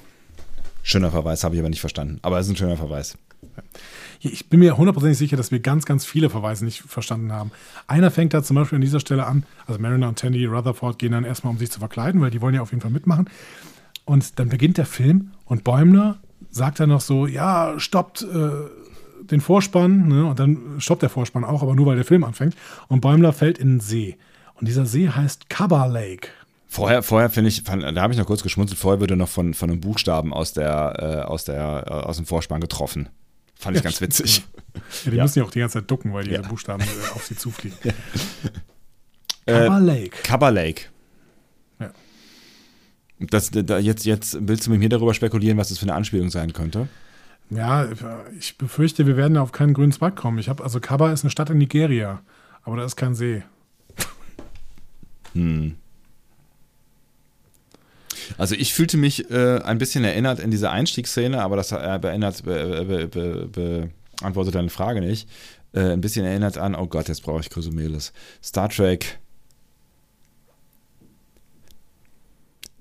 Schöner 0.82 1.10
Verweis, 1.10 1.44
habe 1.44 1.54
ich 1.54 1.60
aber 1.60 1.70
nicht 1.70 1.80
verstanden. 1.80 2.18
Aber 2.22 2.38
es 2.38 2.46
ist 2.46 2.52
ein 2.52 2.56
schöner 2.56 2.76
Verweis. 2.76 3.16
Ich 4.20 4.48
bin 4.48 4.60
mir 4.60 4.76
hundertprozentig 4.76 5.18
sicher, 5.18 5.36
dass 5.36 5.50
wir 5.50 5.60
ganz, 5.60 5.84
ganz 5.84 6.04
viele 6.04 6.30
Verweise 6.30 6.64
nicht 6.64 6.82
verstanden 6.82 7.32
haben. 7.32 7.52
Einer 7.86 8.10
fängt 8.10 8.34
da 8.34 8.42
zum 8.42 8.56
Beispiel 8.56 8.76
an 8.76 8.82
dieser 8.82 9.00
Stelle 9.00 9.26
an, 9.26 9.44
also 9.66 9.80
Mariner 9.80 10.08
und 10.08 10.18
Tandy 10.18 10.44
Rutherford 10.46 10.98
gehen 10.98 11.12
dann 11.12 11.24
erstmal, 11.24 11.52
um 11.52 11.58
sich 11.58 11.70
zu 11.70 11.78
verkleiden, 11.78 12.20
weil 12.20 12.30
die 12.30 12.40
wollen 12.40 12.54
ja 12.54 12.62
auf 12.62 12.70
jeden 12.70 12.80
Fall 12.80 12.90
mitmachen. 12.90 13.30
Und 14.04 14.38
dann 14.38 14.48
beginnt 14.48 14.78
der 14.78 14.86
Film 14.86 15.32
und 15.44 15.64
Bäumler 15.64 16.18
sagt 16.50 16.80
dann 16.80 16.88
noch 16.88 17.00
so, 17.00 17.26
ja, 17.26 17.74
stoppt 17.78 18.22
äh, 18.22 18.50
den 19.24 19.40
Vorspann, 19.40 20.08
ne? 20.08 20.26
und 20.26 20.38
dann 20.38 20.76
stoppt 20.78 21.02
der 21.02 21.08
Vorspann 21.10 21.44
auch, 21.44 21.62
aber 21.62 21.74
nur 21.74 21.86
weil 21.86 21.96
der 21.96 22.04
Film 22.04 22.24
anfängt. 22.24 22.54
Und 22.88 23.00
Bäumler 23.00 23.32
fällt 23.32 23.58
in 23.58 23.68
den 23.74 23.80
See. 23.80 24.16
Und 24.54 24.68
dieser 24.68 24.86
See 24.86 25.08
heißt 25.08 25.50
Kaba 25.50 25.86
Lake. 25.86 26.28
Vorher, 26.68 27.02
vorher 27.02 27.30
finde 27.30 27.48
ich, 27.48 27.62
da 27.64 28.02
habe 28.02 28.12
ich 28.12 28.18
noch 28.18 28.26
kurz 28.26 28.42
geschmunzelt, 28.42 28.78
vorher 28.78 29.00
wurde 29.00 29.16
noch 29.16 29.28
von, 29.28 29.54
von 29.54 29.70
einem 29.70 29.80
Buchstaben 29.80 30.32
aus, 30.32 30.52
der, 30.52 31.22
äh, 31.24 31.26
aus, 31.26 31.44
der, 31.44 31.84
äh, 31.86 31.90
aus 31.90 32.16
dem 32.16 32.26
Vorspann 32.26 32.60
getroffen. 32.60 33.08
Fand 33.58 33.76
ich 33.76 33.82
Ja, 33.82 33.88
ganz 33.90 34.00
witzig. 34.00 34.44
Ja, 34.74 35.10
die 35.10 35.16
Ja. 35.16 35.22
müssen 35.22 35.38
ja 35.38 35.44
auch 35.44 35.50
die 35.50 35.60
ganze 35.60 35.78
Zeit 35.80 35.90
ducken, 35.90 36.12
weil 36.12 36.24
diese 36.24 36.42
Ja. 36.42 36.48
Buchstaben 36.48 36.82
äh, 36.82 37.14
auf 37.14 37.24
sie 37.26 37.36
zufliegen. 37.36 37.78
Äh, 39.48 39.52
Kaba 39.52 39.78
Lake. 39.78 40.16
Cover 40.24 40.50
Lake. 40.50 40.82
Das, 43.18 43.50
da, 43.50 43.78
jetzt, 43.78 44.04
jetzt 44.04 44.36
willst 44.40 44.66
du 44.66 44.70
mit 44.70 44.80
mir 44.80 44.88
darüber 44.88 45.14
spekulieren, 45.14 45.56
was 45.56 45.70
das 45.70 45.78
für 45.78 45.84
eine 45.84 45.94
Anspielung 45.94 46.30
sein 46.30 46.52
könnte? 46.52 46.88
Ja, 47.48 47.88
ich 48.38 48.58
befürchte, 48.58 49.06
wir 49.06 49.16
werden 49.16 49.36
auf 49.36 49.52
keinen 49.52 49.72
grünen 49.72 49.92
Zweig 49.92 50.16
kommen. 50.16 50.38
Ich 50.38 50.48
habe 50.48 50.62
also 50.62 50.80
Kaba 50.80 51.12
ist 51.12 51.22
eine 51.24 51.30
Stadt 51.30 51.48
in 51.50 51.58
Nigeria, 51.58 52.20
aber 52.62 52.76
da 52.76 52.84
ist 52.84 52.96
kein 52.96 53.14
See. 53.14 53.42
Hm. 55.32 55.76
Also 58.38 58.54
ich 58.54 58.74
fühlte 58.74 58.96
mich 58.96 59.30
äh, 59.30 59.60
ein 59.60 59.78
bisschen 59.78 60.02
erinnert 60.04 60.40
in 60.40 60.50
diese 60.50 60.70
Einstiegsszene, 60.70 61.40
aber 61.40 61.56
das 61.56 61.72
äh, 61.72 61.98
beändert, 62.00 62.42
be, 62.44 63.08
be, 63.08 63.46
be, 63.46 63.90
beantwortet 64.18 64.54
deine 64.54 64.70
Frage 64.70 65.00
nicht. 65.00 65.28
Äh, 65.72 65.92
ein 65.92 66.00
bisschen 66.00 66.24
erinnert 66.24 66.58
an, 66.58 66.74
oh 66.74 66.86
Gott, 66.86 67.08
jetzt 67.08 67.22
brauche 67.22 67.40
ich 67.40 67.50
Chrysomelis. 67.50 68.12
Star 68.42 68.68
Trek. 68.68 69.18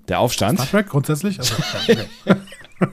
Der 0.08 0.20
Aufstand. 0.20 0.58
Star 0.60 0.70
Trek 0.70 0.88
grundsätzlich? 0.88 1.38
Also, 1.38 1.54
okay. 1.82 2.06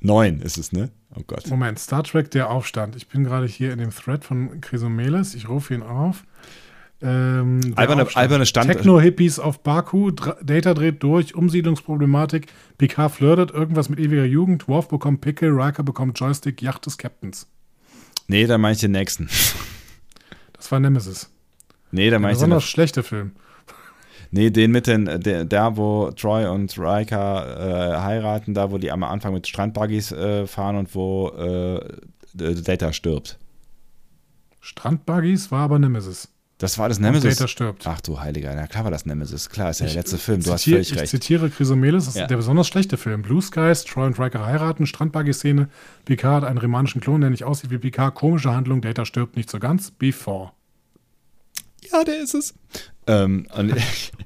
9 0.00 0.40
ist 0.40 0.58
es, 0.58 0.72
ne? 0.72 0.90
Oh 1.14 1.22
Gott. 1.26 1.46
Moment, 1.48 1.78
Star 1.78 2.02
Trek, 2.04 2.30
der 2.30 2.50
Aufstand. 2.50 2.96
Ich 2.96 3.08
bin 3.08 3.24
gerade 3.24 3.46
hier 3.46 3.72
in 3.72 3.78
dem 3.78 3.90
Thread 3.90 4.24
von 4.24 4.60
Chrysomeles. 4.60 5.34
Ich 5.34 5.48
rufe 5.48 5.74
ihn 5.74 5.82
auf. 5.82 6.24
Ähm, 7.02 7.74
Alberne, 7.76 8.06
alberne 8.14 8.46
Stand. 8.46 8.70
Techno-Hippies 8.70 9.38
auf 9.38 9.62
Baku, 9.62 10.10
Dra 10.12 10.36
Data 10.42 10.72
dreht 10.72 11.02
durch, 11.02 11.34
Umsiedlungsproblematik, 11.34 12.46
Picard 12.78 13.12
flirtet, 13.12 13.50
irgendwas 13.50 13.90
mit 13.90 13.98
ewiger 13.98 14.24
Jugend, 14.24 14.66
Worf 14.66 14.88
bekommt 14.88 15.20
Pickel, 15.20 15.50
Riker 15.50 15.82
bekommt 15.82 16.18
Joystick, 16.18 16.62
Yacht 16.62 16.86
des 16.86 16.96
Captains. 16.96 17.48
Nee, 18.28 18.46
da 18.46 18.56
meine 18.56 18.72
ich 18.74 18.80
den 18.80 18.92
nächsten. 18.92 19.28
Das 20.54 20.72
war 20.72 20.80
Nemesis. 20.80 21.30
Nee, 21.90 22.08
da 22.08 22.16
Ein 22.16 22.22
meine 22.22 22.32
ich 22.32 22.38
den. 22.38 22.44
besonders 22.46 22.64
schlechter 22.64 23.02
Film. 23.02 23.32
Nee, 24.30 24.50
den 24.50 24.70
mit 24.72 24.86
den, 24.86 25.04
der, 25.20 25.44
da 25.44 25.76
wo 25.76 26.10
Troy 26.10 26.46
und 26.46 26.76
Riker 26.78 27.94
äh, 27.94 28.00
heiraten, 28.00 28.54
da 28.54 28.70
wo 28.70 28.78
die 28.78 28.90
am 28.90 29.02
Anfang 29.02 29.32
mit 29.34 29.46
Strandbuggies 29.46 30.12
äh, 30.12 30.46
fahren 30.46 30.76
und 30.76 30.94
wo 30.94 31.28
äh, 31.30 31.80
Data 32.34 32.92
stirbt. 32.92 33.38
Strandbuggies 34.60 35.50
war 35.50 35.60
aber 35.60 35.78
Nemesis. 35.78 36.28
Das 36.58 36.78
war 36.78 36.88
das 36.88 36.96
Und 36.98 37.04
Nemesis. 37.04 37.36
Data 37.36 37.48
stirbt. 37.48 37.86
Ach 37.86 38.00
du 38.00 38.18
Heiliger, 38.18 38.54
na 38.54 38.66
klar 38.66 38.84
war 38.84 38.90
das 38.90 39.04
Nemesis. 39.04 39.50
Klar, 39.50 39.70
ist 39.70 39.80
ja 39.80 39.84
der 39.84 39.90
Ich 39.90 39.96
letzte 39.96 40.16
Film. 40.16 40.42
Du 40.42 40.52
hast 40.52 40.64
völlig 40.64 40.90
Ich 40.90 40.98
recht. 40.98 41.10
zitiere 41.10 41.50
Chrysomeles, 41.50 42.06
das 42.06 42.14
Ja. 42.14 42.22
ist 42.22 42.30
der 42.30 42.36
besonders 42.38 42.66
schlechte 42.66 42.96
Film. 42.96 43.20
Blue 43.22 43.42
Skies, 43.42 43.84
Troy 43.84 44.06
und 44.06 44.18
Riker 44.18 44.44
heiraten, 44.46 44.86
Strandbuggy-Szene, 44.86 45.68
Picard 46.06 46.42
hat 46.42 46.48
einen 46.48 46.58
romanischen 46.58 47.02
Klon, 47.02 47.20
der 47.20 47.28
nicht 47.30 47.44
aussieht 47.44 47.70
wie 47.70 47.78
Picard, 47.78 48.14
komische 48.14 48.54
Handlung, 48.54 48.80
Data 48.80 49.04
stirbt 49.04 49.36
nicht 49.36 49.50
so 49.50 49.58
ganz, 49.58 49.90
Before. 49.90 50.52
Ja, 51.92 52.04
der 52.04 52.22
ist 52.22 52.34
es. 52.34 52.54
Ähm, 53.06 53.46
und 53.54 53.74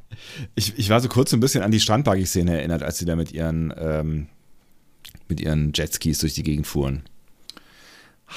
ich, 0.55 0.79
ich 0.79 0.89
war 0.91 1.01
so 1.01 1.09
kurz 1.09 1.31
so 1.31 1.37
ein 1.37 1.41
bisschen 1.41 1.63
an 1.63 1.71
die 1.71 1.81
Strandbuggy-Szene 1.81 2.59
erinnert, 2.59 2.83
als 2.83 2.99
sie 2.99 3.05
da 3.05 3.17
mit 3.17 3.33
ihren, 3.33 3.73
ähm, 3.77 4.29
mit 5.29 5.41
ihren 5.41 5.73
Jetskis 5.75 6.19
durch 6.19 6.35
die 6.35 6.43
Gegend 6.43 6.67
fuhren. 6.67 7.03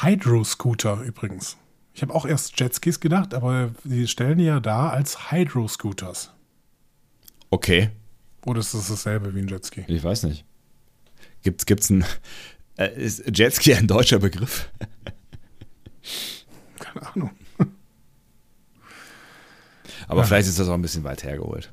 Hydro-Scooter 0.01 1.01
übrigens. 1.01 1.57
Ich 1.93 2.01
habe 2.01 2.13
auch 2.15 2.25
erst 2.25 2.59
Jetskis 2.59 2.99
gedacht, 2.99 3.33
aber 3.33 3.71
die 3.83 4.07
stellen 4.07 4.39
die 4.39 4.45
ja 4.45 4.59
da 4.59 4.89
als 4.89 5.31
Hydro-Scooters. 5.31 6.31
Okay, 7.51 7.91
Oder 8.45 8.61
ist 8.61 8.73
das 8.73 8.87
dasselbe 8.87 9.35
wie 9.35 9.39
ein 9.39 9.47
Jetski? 9.47 9.85
ich 9.87 10.03
weiß 10.03 10.23
nicht. 10.23 10.43
Gibt's, 11.43 11.65
gibt's 11.65 11.89
ein. 11.91 12.03
Äh, 12.77 12.99
ist 12.99 13.23
Jetski 13.37 13.75
ein 13.75 13.85
deutscher 13.85 14.17
Begriff? 14.17 14.69
Keine 16.79 17.05
Ahnung. 17.13 17.31
Aber 20.07 20.21
Ja. 20.21 20.25
vielleicht 20.27 20.47
ist 20.49 20.59
das 20.59 20.67
auch 20.69 20.73
ein 20.73 20.81
bisschen 20.81 21.03
weit 21.03 21.23
hergeholt. 21.23 21.71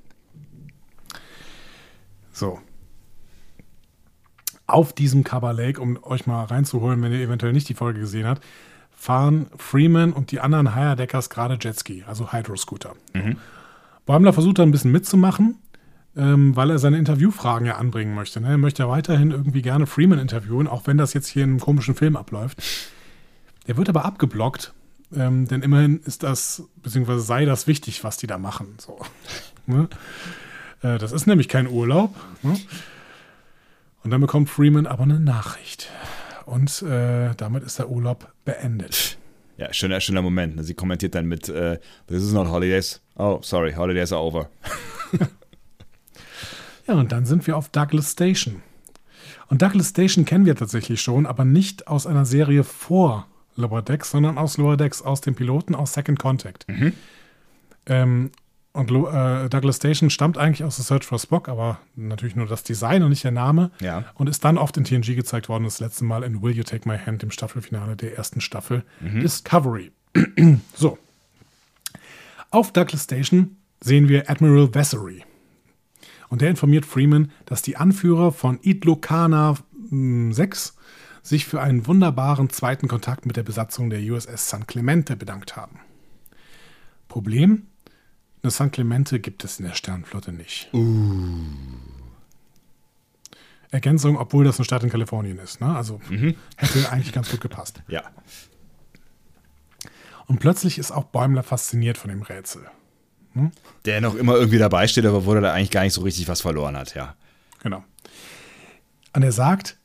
So. 2.33 2.59
Auf 4.67 4.93
diesem 4.93 5.25
Cover 5.25 5.53
Lake, 5.53 5.81
um 5.81 5.99
euch 6.05 6.27
mal 6.27 6.45
reinzuholen, 6.45 7.03
wenn 7.03 7.13
ihr 7.13 7.21
eventuell 7.21 7.53
nicht 7.53 7.69
die 7.69 7.75
Folge 7.75 8.01
gesehen 8.01 8.27
habt, 8.27 8.43
fahren 8.93 9.47
Freeman 9.57 10.13
und 10.13 10.31
die 10.31 10.41
anderen 10.41 10.75
Higher-Deckers 10.75 11.31
gerade 11.31 11.59
Jetski, 11.61 12.05
also 12.07 12.33
Hydro-Scooter. 12.33 12.95
Mhm. 13.15 13.37
Bäumler 14.07 14.33
versucht 14.33 14.59
da 14.59 14.63
ein 14.63 14.71
bisschen 14.71 14.93
mitzumachen, 14.93 15.57
ähm, 16.17 16.55
weil 16.55 16.71
er 16.71 16.79
seine 16.79 16.99
Interviewfragen 16.99 17.67
ja 17.67 17.77
anbringen 17.77 18.15
möchte. 18.15 18.41
Ne? 18.41 18.49
Er 18.51 18.59
möchte 18.59 18.83
ja 18.85 18.89
weiterhin 18.89 19.31
irgendwie 19.31 19.63
gerne 19.63 19.87
Freeman 19.87 20.19
interviewen, 20.19 20.67
auch 20.69 20.87
wenn 20.87 20.99
das 20.99 21.15
jetzt 21.15 21.29
hier 21.29 21.45
in 21.45 21.51
einem 21.51 21.61
komischen 21.61 21.95
Film 21.95 22.17
abläuft. 22.17 22.63
Der 23.67 23.77
wird 23.77 23.89
aber 23.89 24.05
abgeblockt, 24.05 24.73
ähm, 25.15 25.49
denn 25.49 25.63
immerhin 25.63 26.01
ist 26.01 26.23
das, 26.23 26.65
beziehungsweise 26.83 27.21
sei 27.21 27.45
das 27.45 27.67
wichtig, 27.67 28.05
was 28.05 28.17
die 28.17 28.27
da 28.27 28.39
machen. 28.39 28.75
So. 28.79 28.99
ne? 29.67 29.89
äh, 30.83 30.99
das 30.99 31.13
ist 31.13 31.27
nämlich 31.27 31.49
kein 31.49 31.69
Urlaub. 31.69 32.15
Ne? 32.43 32.57
Und 34.03 34.11
dann 34.11 34.21
bekommt 34.21 34.49
Freeman 34.49 34.87
aber 34.87 35.03
eine 35.03 35.21
Nachricht. 35.21 35.91
Und 36.47 36.83
äh, 36.83 37.35
damit 37.37 37.65
ist 37.65 37.79
der 37.79 37.91
Urlaub 37.91 38.33
beendet. 38.45 39.19
Ja, 39.57 39.73
schöner, 39.73 40.01
schöner 40.01 40.23
Moment. 40.23 40.57
Ne? 40.57 40.65
Sie 40.65 40.75
kommentiert 40.75 41.15
dann 41.15 41.27
mit, 41.27 41.49
uh, 41.49 41.77
this 42.07 42.23
is 42.23 42.33
not 42.33 42.49
holidays. 42.49 43.01
Oh, 43.17 43.41
sorry, 43.43 43.73
holidays 43.73 44.13
are 44.13 44.23
over. 44.23 44.49
ja, 46.87 46.95
und 46.95 47.13
dann 47.13 47.27
sind 47.27 47.47
wir 47.47 47.57
auf 47.57 47.69
Douglas 47.69 48.13
Station. 48.13 48.63
Und 49.49 49.61
Douglas 49.61 49.91
Station 49.91 50.25
kennen 50.25 50.47
wir 50.47 50.57
tatsächlich 50.57 51.03
schon, 51.03 51.27
aber 51.27 51.45
nicht 51.45 51.89
aus 51.89 52.07
einer 52.07 52.25
Serie 52.25 52.65
vor 52.65 53.27
Lower 53.57 53.83
Decks, 53.83 54.11
sondern 54.11 54.39
aus 54.39 54.57
Lower 54.57 54.77
Decks, 54.77 55.03
aus 55.03 55.21
dem 55.21 55.35
Piloten, 55.35 55.75
aus 55.75 55.93
Second 55.93 56.19
Contact. 56.19 56.67
Mhm. 56.69 56.93
Ähm, 57.87 58.31
und 58.73 58.91
äh, 58.91 59.49
Douglas 59.49 59.77
Station 59.77 60.11
stammt 60.11 60.39
eigentlich 60.39 60.63
aus 60.63 60.77
The 60.77 60.83
Search 60.83 61.05
for 61.05 61.19
Spock, 61.19 61.49
aber 61.49 61.81
natürlich 61.97 62.37
nur 62.37 62.47
das 62.47 62.63
Design 62.63 63.03
und 63.03 63.11
nicht 63.11 63.25
der 63.25 63.33
Name. 63.33 63.73
Ja. 63.81 64.05
Und 64.15 64.29
ist 64.29 64.45
dann 64.45 64.59
oft 64.59 64.77
in 64.77 64.85
TNG 64.85 65.17
gezeigt 65.17 65.49
worden, 65.49 65.65
das 65.65 65.81
letzte 65.81 66.05
Mal 66.05 66.23
in 66.23 66.41
Will 66.41 66.57
You 66.57 66.63
Take 66.63 66.89
My 66.89 66.97
Hand, 66.97 67.23
dem 67.23 67.33
Staffelfinale 67.33 67.97
der 67.97 68.17
ersten 68.17 68.41
Staffel 68.41 68.85
mhm. 69.01 69.21
Discovery. 69.21 69.91
so. 70.75 70.99
Auf 72.51 72.73
Douglas 72.73 73.05
Station 73.05 73.57
sehen 73.81 74.09
wir 74.09 74.31
Admiral 74.31 74.69
Vessery. 74.73 75.25
Und 76.29 76.41
der 76.41 76.51
informiert 76.51 76.87
Freeman, 76.87 77.33
dass 77.47 77.63
die 77.63 77.77
Anführer 77.77 78.31
von 78.31 78.61
Idlokana 78.63 79.57
6 79.91 79.91
hm, 79.91 80.80
sich 81.23 81.47
für 81.47 81.61
einen 81.61 81.87
wunderbaren 81.87 82.51
zweiten 82.51 82.89
Kontakt 82.89 83.27
mit 83.27 83.37
der 83.37 83.43
Besatzung 83.43 83.91
der 83.91 84.01
USS 84.01 84.49
San 84.49 84.67
Clemente 84.67 85.17
bedankt 85.17 85.57
haben. 85.57 85.81
Problem? 87.09 87.67
Eine 88.43 88.51
San 88.51 88.71
Clemente 88.71 89.21
gibt 89.21 89.45
es 89.45 89.59
in 89.59 89.67
der 89.67 89.75
Sternflotte 89.75 90.33
nicht. 90.33 90.73
Uh. 90.73 91.45
Ergänzung, 93.71 94.17
obwohl 94.17 94.45
das 94.45 94.59
eine 94.59 94.65
Stadt 94.65 94.83
in 94.83 94.91
Kalifornien 94.91 95.39
ist. 95.39 95.61
Ne? 95.61 95.75
Also 95.75 96.01
mhm. 96.09 96.35
hätte 96.57 96.91
eigentlich 96.91 97.13
ganz 97.13 97.31
gut 97.31 97.41
gepasst. 97.41 97.83
Ja. 97.89 98.03
Und 100.27 100.39
plötzlich 100.39 100.79
ist 100.79 100.93
auch 100.93 101.07
Bäumler 101.07 101.43
fasziniert 101.43 101.99
von 101.99 102.09
dem 102.09 102.23
Rätsel. 102.23 102.63
Hm? 103.33 103.51
Der 103.85 104.01
noch 104.01 104.15
immer 104.15 104.37
irgendwie 104.37 104.59
dabei 104.59 104.87
steht, 104.87 105.05
aber 105.05 105.27
wo 105.27 105.35
er 105.35 105.41
da 105.41 105.53
eigentlich 105.53 105.73
gar 105.73 105.83
nicht 105.83 105.93
so 105.93 106.03
richtig 106.03 106.29
was 106.29 106.41
verloren 106.41 106.77
hat, 106.77 106.95
ja. 106.95 107.17
Genau. 107.65 107.83
Und 109.13 109.25
er 109.25 109.33
sagt, 109.33 109.77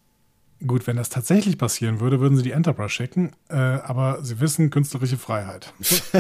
gut, 0.66 0.88
wenn 0.88 0.98
das 0.98 1.10
tatsächlich 1.10 1.58
passieren 1.58 2.00
würde, 2.00 2.20
würden 2.20 2.38
sie 2.38 2.44
die 2.44 2.52
Enterprise 2.52 2.90
schicken, 2.90 3.32
äh, 3.50 3.56
aber 3.56 4.24
sie 4.24 4.40
wissen 4.40 4.70
künstlerische 4.70 5.18
Freiheit. 5.18 5.74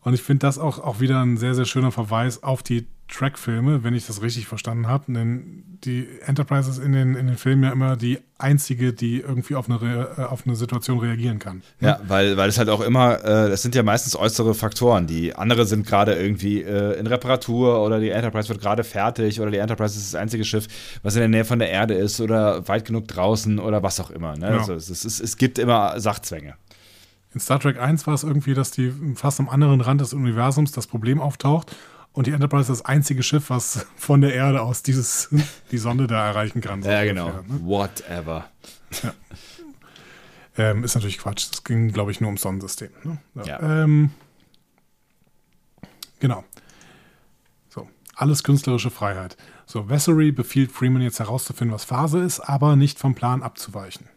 Und 0.00 0.14
ich 0.14 0.22
finde 0.22 0.46
das 0.46 0.58
auch, 0.58 0.78
auch 0.78 1.00
wieder 1.00 1.20
ein 1.20 1.36
sehr, 1.36 1.54
sehr 1.54 1.64
schöner 1.64 1.90
Verweis 1.90 2.42
auf 2.42 2.62
die 2.62 2.86
Track-Filme, 3.08 3.84
wenn 3.84 3.94
ich 3.94 4.06
das 4.06 4.20
richtig 4.22 4.46
verstanden 4.46 4.88
habe. 4.88 5.12
Denn 5.12 5.78
die 5.84 6.08
Enterprise 6.24 6.68
ist 6.68 6.78
in 6.78 6.92
den, 6.92 7.14
in 7.14 7.26
den 7.26 7.36
Filmen 7.36 7.62
ja 7.62 7.70
immer 7.70 7.96
die 7.96 8.18
einzige, 8.38 8.92
die 8.92 9.20
irgendwie 9.20 9.54
auf 9.54 9.70
eine, 9.70 10.08
äh, 10.18 10.22
auf 10.22 10.46
eine 10.46 10.56
Situation 10.56 10.98
reagieren 10.98 11.38
kann. 11.38 11.62
Ja, 11.80 12.00
weil, 12.06 12.36
weil 12.36 12.48
es 12.48 12.58
halt 12.58 12.68
auch 12.68 12.80
immer, 12.80 13.24
äh, 13.24 13.48
das 13.48 13.62
sind 13.62 13.74
ja 13.74 13.82
meistens 13.82 14.16
äußere 14.16 14.54
Faktoren. 14.54 15.06
Die 15.06 15.34
andere 15.34 15.66
sind 15.66 15.86
gerade 15.86 16.14
irgendwie 16.14 16.62
äh, 16.62 16.98
in 16.98 17.06
Reparatur 17.06 17.82
oder 17.82 18.00
die 18.00 18.10
Enterprise 18.10 18.48
wird 18.48 18.60
gerade 18.60 18.82
fertig 18.82 19.40
oder 19.40 19.50
die 19.50 19.58
Enterprise 19.58 19.96
ist 19.96 20.12
das 20.12 20.20
einzige 20.20 20.44
Schiff, 20.44 20.66
was 21.02 21.14
in 21.14 21.20
der 21.20 21.28
Nähe 21.28 21.44
von 21.44 21.58
der 21.58 21.70
Erde 21.70 21.94
ist 21.94 22.20
oder 22.20 22.66
weit 22.68 22.84
genug 22.84 23.08
draußen 23.08 23.58
oder 23.58 23.82
was 23.82 24.00
auch 24.00 24.10
immer. 24.10 24.36
Ne? 24.36 24.50
Ja. 24.50 24.58
Also 24.58 24.74
es, 24.74 24.90
es, 24.90 25.20
es 25.20 25.36
gibt 25.36 25.58
immer 25.58 25.98
Sachzwänge. 26.00 26.54
In 27.32 27.40
Star 27.40 27.60
Trek 27.60 27.78
1 27.78 28.06
war 28.06 28.14
es 28.14 28.24
irgendwie, 28.24 28.54
dass 28.54 28.70
die 28.70 28.92
fast 29.14 29.40
am 29.40 29.48
anderen 29.48 29.82
Rand 29.82 30.00
des 30.00 30.14
Universums 30.14 30.72
das 30.72 30.86
Problem 30.86 31.20
auftaucht 31.20 31.76
und 32.16 32.26
die 32.26 32.30
Enterprise 32.30 32.72
ist 32.72 32.80
das 32.80 32.86
einzige 32.86 33.22
Schiff, 33.22 33.50
was 33.50 33.86
von 33.96 34.22
der 34.22 34.34
Erde 34.34 34.62
aus 34.62 34.82
dieses, 34.82 35.28
die 35.70 35.76
Sonde 35.76 36.06
da 36.06 36.26
erreichen 36.26 36.62
kann. 36.62 36.82
So 36.82 36.88
ja, 36.88 37.04
genau. 37.04 37.26
Ungefähr, 37.26 37.42
ne? 37.42 37.60
Whatever. 37.66 38.48
Ja. 39.02 39.12
Ähm, 40.56 40.82
ist 40.82 40.94
natürlich 40.94 41.18
Quatsch. 41.18 41.48
Es 41.52 41.62
ging, 41.62 41.92
glaube 41.92 42.10
ich, 42.10 42.22
nur 42.22 42.28
ums 42.28 42.40
Sonnensystem. 42.40 42.88
Ne? 43.04 43.18
Ja. 43.34 43.44
ja. 43.44 43.82
Ähm, 43.82 44.12
genau. 46.18 46.42
So, 47.68 47.86
alles 48.14 48.42
künstlerische 48.42 48.90
Freiheit. 48.90 49.36
So, 49.66 49.90
Vessery 49.90 50.32
befiehlt 50.32 50.72
Freeman 50.72 51.02
jetzt 51.02 51.18
herauszufinden, 51.18 51.74
was 51.74 51.84
Phase 51.84 52.20
ist, 52.20 52.40
aber 52.40 52.76
nicht 52.76 52.98
vom 52.98 53.14
Plan 53.14 53.42
abzuweichen. 53.42 54.08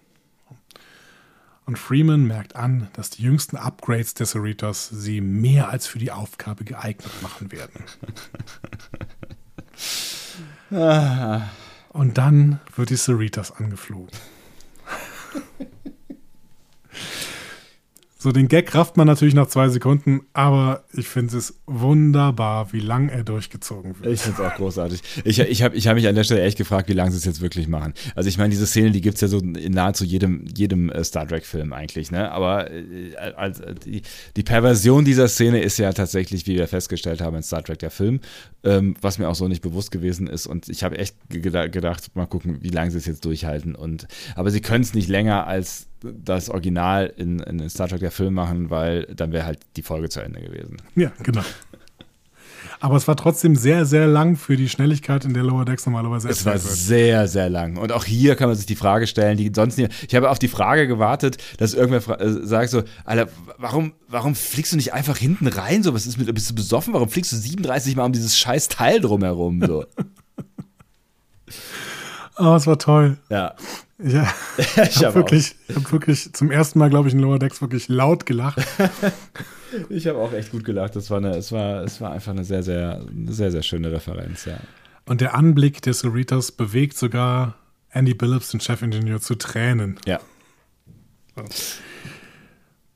Und 1.69 1.77
Freeman 1.77 2.25
merkt 2.25 2.55
an, 2.55 2.87
dass 2.93 3.11
die 3.11 3.21
jüngsten 3.21 3.55
Upgrades 3.55 4.15
des 4.15 4.31
Cerritos 4.31 4.89
sie 4.89 5.21
mehr 5.21 5.69
als 5.69 5.85
für 5.85 5.99
die 5.99 6.09
Aufgabe 6.11 6.63
geeignet 6.63 7.11
machen 7.21 7.51
werden. 7.51 7.83
Und 11.89 12.17
dann 12.17 12.59
wird 12.75 12.89
die 12.89 12.97
Cerritos 12.97 13.51
angeflogen. 13.51 14.09
So, 18.21 18.33
den 18.33 18.49
Gag 18.49 18.75
rafft 18.75 18.97
man 18.97 19.07
natürlich 19.07 19.33
nach 19.33 19.47
zwei 19.47 19.69
Sekunden, 19.69 20.23
aber 20.33 20.83
ich 20.91 21.07
finde 21.07 21.37
es 21.37 21.61
wunderbar, 21.67 22.73
wie 22.73 22.81
lang 22.81 23.07
er 23.07 23.23
durchgezogen 23.23 23.97
wird. 23.97 24.13
Ich 24.13 24.19
finde 24.19 24.43
es 24.43 24.45
auch 24.45 24.55
großartig. 24.57 25.01
Ich, 25.23 25.39
ich 25.39 25.63
habe 25.63 25.73
ich 25.73 25.87
hab 25.87 25.95
mich 25.95 26.05
an 26.05 26.15
der 26.15 26.25
Stelle 26.25 26.41
echt 26.41 26.57
gefragt, 26.57 26.89
wie 26.89 26.93
lange 26.93 27.11
sie 27.11 27.17
es 27.17 27.23
jetzt 27.23 27.39
wirklich 27.39 27.69
machen. 27.69 27.93
Also 28.15 28.27
ich 28.27 28.37
meine, 28.37 28.49
diese 28.49 28.67
Szene, 28.67 28.91
die 28.91 28.99
gibt 28.99 29.15
es 29.15 29.21
ja 29.21 29.29
so 29.29 29.39
in 29.39 29.71
nahezu 29.71 30.03
jedem, 30.03 30.43
jedem 30.53 30.89
äh, 30.89 31.01
Star 31.05 31.29
Trek-Film 31.29 31.71
eigentlich, 31.71 32.11
ne? 32.11 32.29
Aber 32.29 32.69
äh, 32.69 33.15
also, 33.37 33.63
die, 33.85 34.01
die 34.35 34.43
Perversion 34.43 35.05
dieser 35.05 35.29
Szene 35.29 35.61
ist 35.61 35.77
ja 35.77 35.93
tatsächlich, 35.93 36.45
wie 36.45 36.57
wir 36.57 36.67
festgestellt 36.67 37.21
haben, 37.21 37.37
in 37.37 37.43
Star 37.43 37.63
Trek 37.63 37.79
der 37.79 37.89
Film, 37.89 38.19
ähm, 38.65 38.95
was 38.99 39.17
mir 39.17 39.29
auch 39.29 39.35
so 39.35 39.47
nicht 39.47 39.61
bewusst 39.61 39.91
gewesen 39.91 40.27
ist. 40.27 40.45
Und 40.45 40.67
ich 40.67 40.83
habe 40.83 40.97
echt 40.97 41.15
gedacht, 41.29 42.13
mal 42.17 42.25
gucken, 42.25 42.57
wie 42.63 42.69
lange 42.69 42.91
sie 42.91 42.97
es 42.97 43.05
jetzt 43.05 43.23
durchhalten. 43.23 43.75
Und, 43.75 44.07
aber 44.35 44.51
sie 44.51 44.59
können 44.59 44.83
es 44.83 44.93
nicht 44.93 45.07
länger 45.07 45.47
als 45.47 45.88
das 46.01 46.49
Original 46.49 47.13
in, 47.17 47.39
in 47.39 47.69
Star 47.69 47.87
Trek 47.87 47.99
der 47.99 48.11
Film 48.11 48.33
machen, 48.33 48.69
weil 48.69 49.03
dann 49.15 49.31
wäre 49.31 49.45
halt 49.45 49.59
die 49.75 49.81
Folge 49.81 50.09
zu 50.09 50.21
Ende 50.21 50.41
gewesen. 50.41 50.77
Ja, 50.95 51.11
genau. 51.23 51.41
Aber 52.81 52.95
es 52.95 53.07
war 53.07 53.17
trotzdem 53.17 53.55
sehr, 53.55 53.85
sehr 53.85 54.07
lang 54.07 54.37
für 54.37 54.55
die 54.55 54.69
Schnelligkeit, 54.69 55.25
in 55.25 55.33
der 55.33 55.43
Lower 55.43 55.65
Decks 55.65 55.85
normalerweise 55.85 56.29
Es 56.29 56.45
war 56.45 56.53
wird. 56.53 56.63
sehr, 56.63 57.27
sehr 57.27 57.49
lang. 57.49 57.75
Und 57.77 57.91
auch 57.91 58.05
hier 58.05 58.35
kann 58.35 58.47
man 58.47 58.55
sich 58.55 58.65
die 58.65 58.75
Frage 58.75 59.05
stellen, 59.05 59.37
die 59.37 59.51
sonst 59.53 59.77
nie. 59.77 59.89
Ich 60.07 60.15
habe 60.15 60.29
auf 60.29 60.39
die 60.39 60.47
Frage 60.47 60.87
gewartet, 60.87 61.37
dass 61.57 61.73
irgendwer 61.73 62.21
äh, 62.21 62.45
sagt 62.45 62.69
so, 62.69 62.83
Alter, 63.03 63.29
warum, 63.57 63.93
warum 64.07 64.33
fliegst 64.33 64.71
du 64.71 64.77
nicht 64.77 64.93
einfach 64.93 65.17
hinten 65.17 65.47
rein? 65.47 65.83
So, 65.83 65.93
was 65.93 66.05
ist 66.07 66.17
mit, 66.17 66.33
bist 66.33 66.49
du 66.49 66.55
besoffen? 66.55 66.93
Warum 66.93 67.09
fliegst 67.09 67.33
du 67.33 67.35
37 67.35 67.97
Mal 67.97 68.05
um 68.05 68.13
dieses 68.13 68.37
scheiß 68.37 68.69
Teil 68.69 69.01
drumherum? 69.01 69.61
So. 69.65 69.85
oh, 72.37 72.53
es 72.55 72.65
war 72.65 72.79
toll. 72.79 73.17
Ja. 73.29 73.55
Ja, 74.01 74.33
ich 74.57 75.03
habe 75.03 75.15
wirklich, 75.15 75.55
hab 75.73 75.91
wirklich 75.91 76.31
zum 76.33 76.51
ersten 76.51 76.79
Mal, 76.79 76.89
glaube 76.89 77.09
ich, 77.09 77.13
in 77.13 77.19
Lower 77.19 77.37
Decks 77.37 77.61
wirklich 77.61 77.89
laut 77.89 78.25
gelacht. 78.25 78.59
ich 79.89 80.07
habe 80.07 80.19
auch 80.19 80.31
echt 80.31 80.51
gut 80.51 80.63
gelacht. 80.63 80.95
Das 80.95 81.09
war 81.09 81.17
eine, 81.17 81.35
es 81.35 81.51
war, 81.51 81.83
es 81.83 81.99
war 81.99 82.11
einfach 82.11 82.31
eine 82.31 82.45
sehr, 82.45 82.63
sehr, 82.63 83.05
eine 83.09 83.33
sehr, 83.33 83.51
sehr 83.51 83.63
schöne 83.63 83.91
Referenz, 83.91 84.45
ja. 84.45 84.57
Und 85.05 85.21
der 85.21 85.33
Anblick 85.33 85.81
des 85.81 85.99
Cerritos 85.99 86.51
bewegt 86.51 86.97
sogar 86.97 87.55
Andy 87.89 88.13
Billups, 88.13 88.51
den 88.51 88.61
Chefingenieur, 88.61 89.19
zu 89.19 89.35
Tränen. 89.35 89.99
Ja. 90.05 90.19
So. 91.35 91.43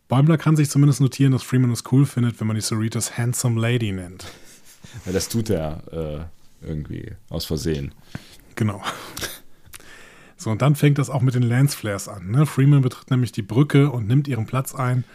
Bäumler 0.07 0.37
kann 0.37 0.55
sich 0.55 0.69
zumindest 0.69 1.01
notieren, 1.01 1.31
dass 1.31 1.43
Freeman 1.43 1.71
es 1.71 1.83
cool 1.91 2.05
findet, 2.05 2.39
wenn 2.39 2.47
man 2.47 2.55
die 2.55 2.61
Cerritos 2.61 3.17
Handsome 3.17 3.59
Lady 3.59 3.91
nennt. 3.91 4.25
Ja, 5.07 5.11
das 5.11 5.27
tut 5.27 5.49
er 5.49 6.29
äh, 6.61 6.67
irgendwie 6.67 7.13
aus 7.29 7.45
Versehen. 7.45 7.93
Genau. 8.53 8.83
So, 10.43 10.49
und 10.51 10.61
dann 10.61 10.75
fängt 10.75 10.97
das 10.97 11.09
auch 11.09 11.21
mit 11.21 11.35
den 11.35 11.43
Lance-Flares 11.43 12.09
an. 12.09 12.29
Ne? 12.29 12.45
Freeman 12.45 12.81
betritt 12.81 13.09
nämlich 13.09 13.31
die 13.31 13.41
Brücke 13.41 13.89
und 13.89 14.07
nimmt 14.07 14.27
ihren 14.27 14.45
Platz 14.45 14.75
ein. 14.75 15.05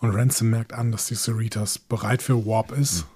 Und 0.00 0.10
Ransom 0.10 0.50
merkt 0.50 0.72
an, 0.72 0.90
dass 0.90 1.06
die 1.06 1.14
Cerritos 1.14 1.78
bereit 1.78 2.22
für 2.22 2.44
Warp 2.44 2.72
ist. 2.72 3.06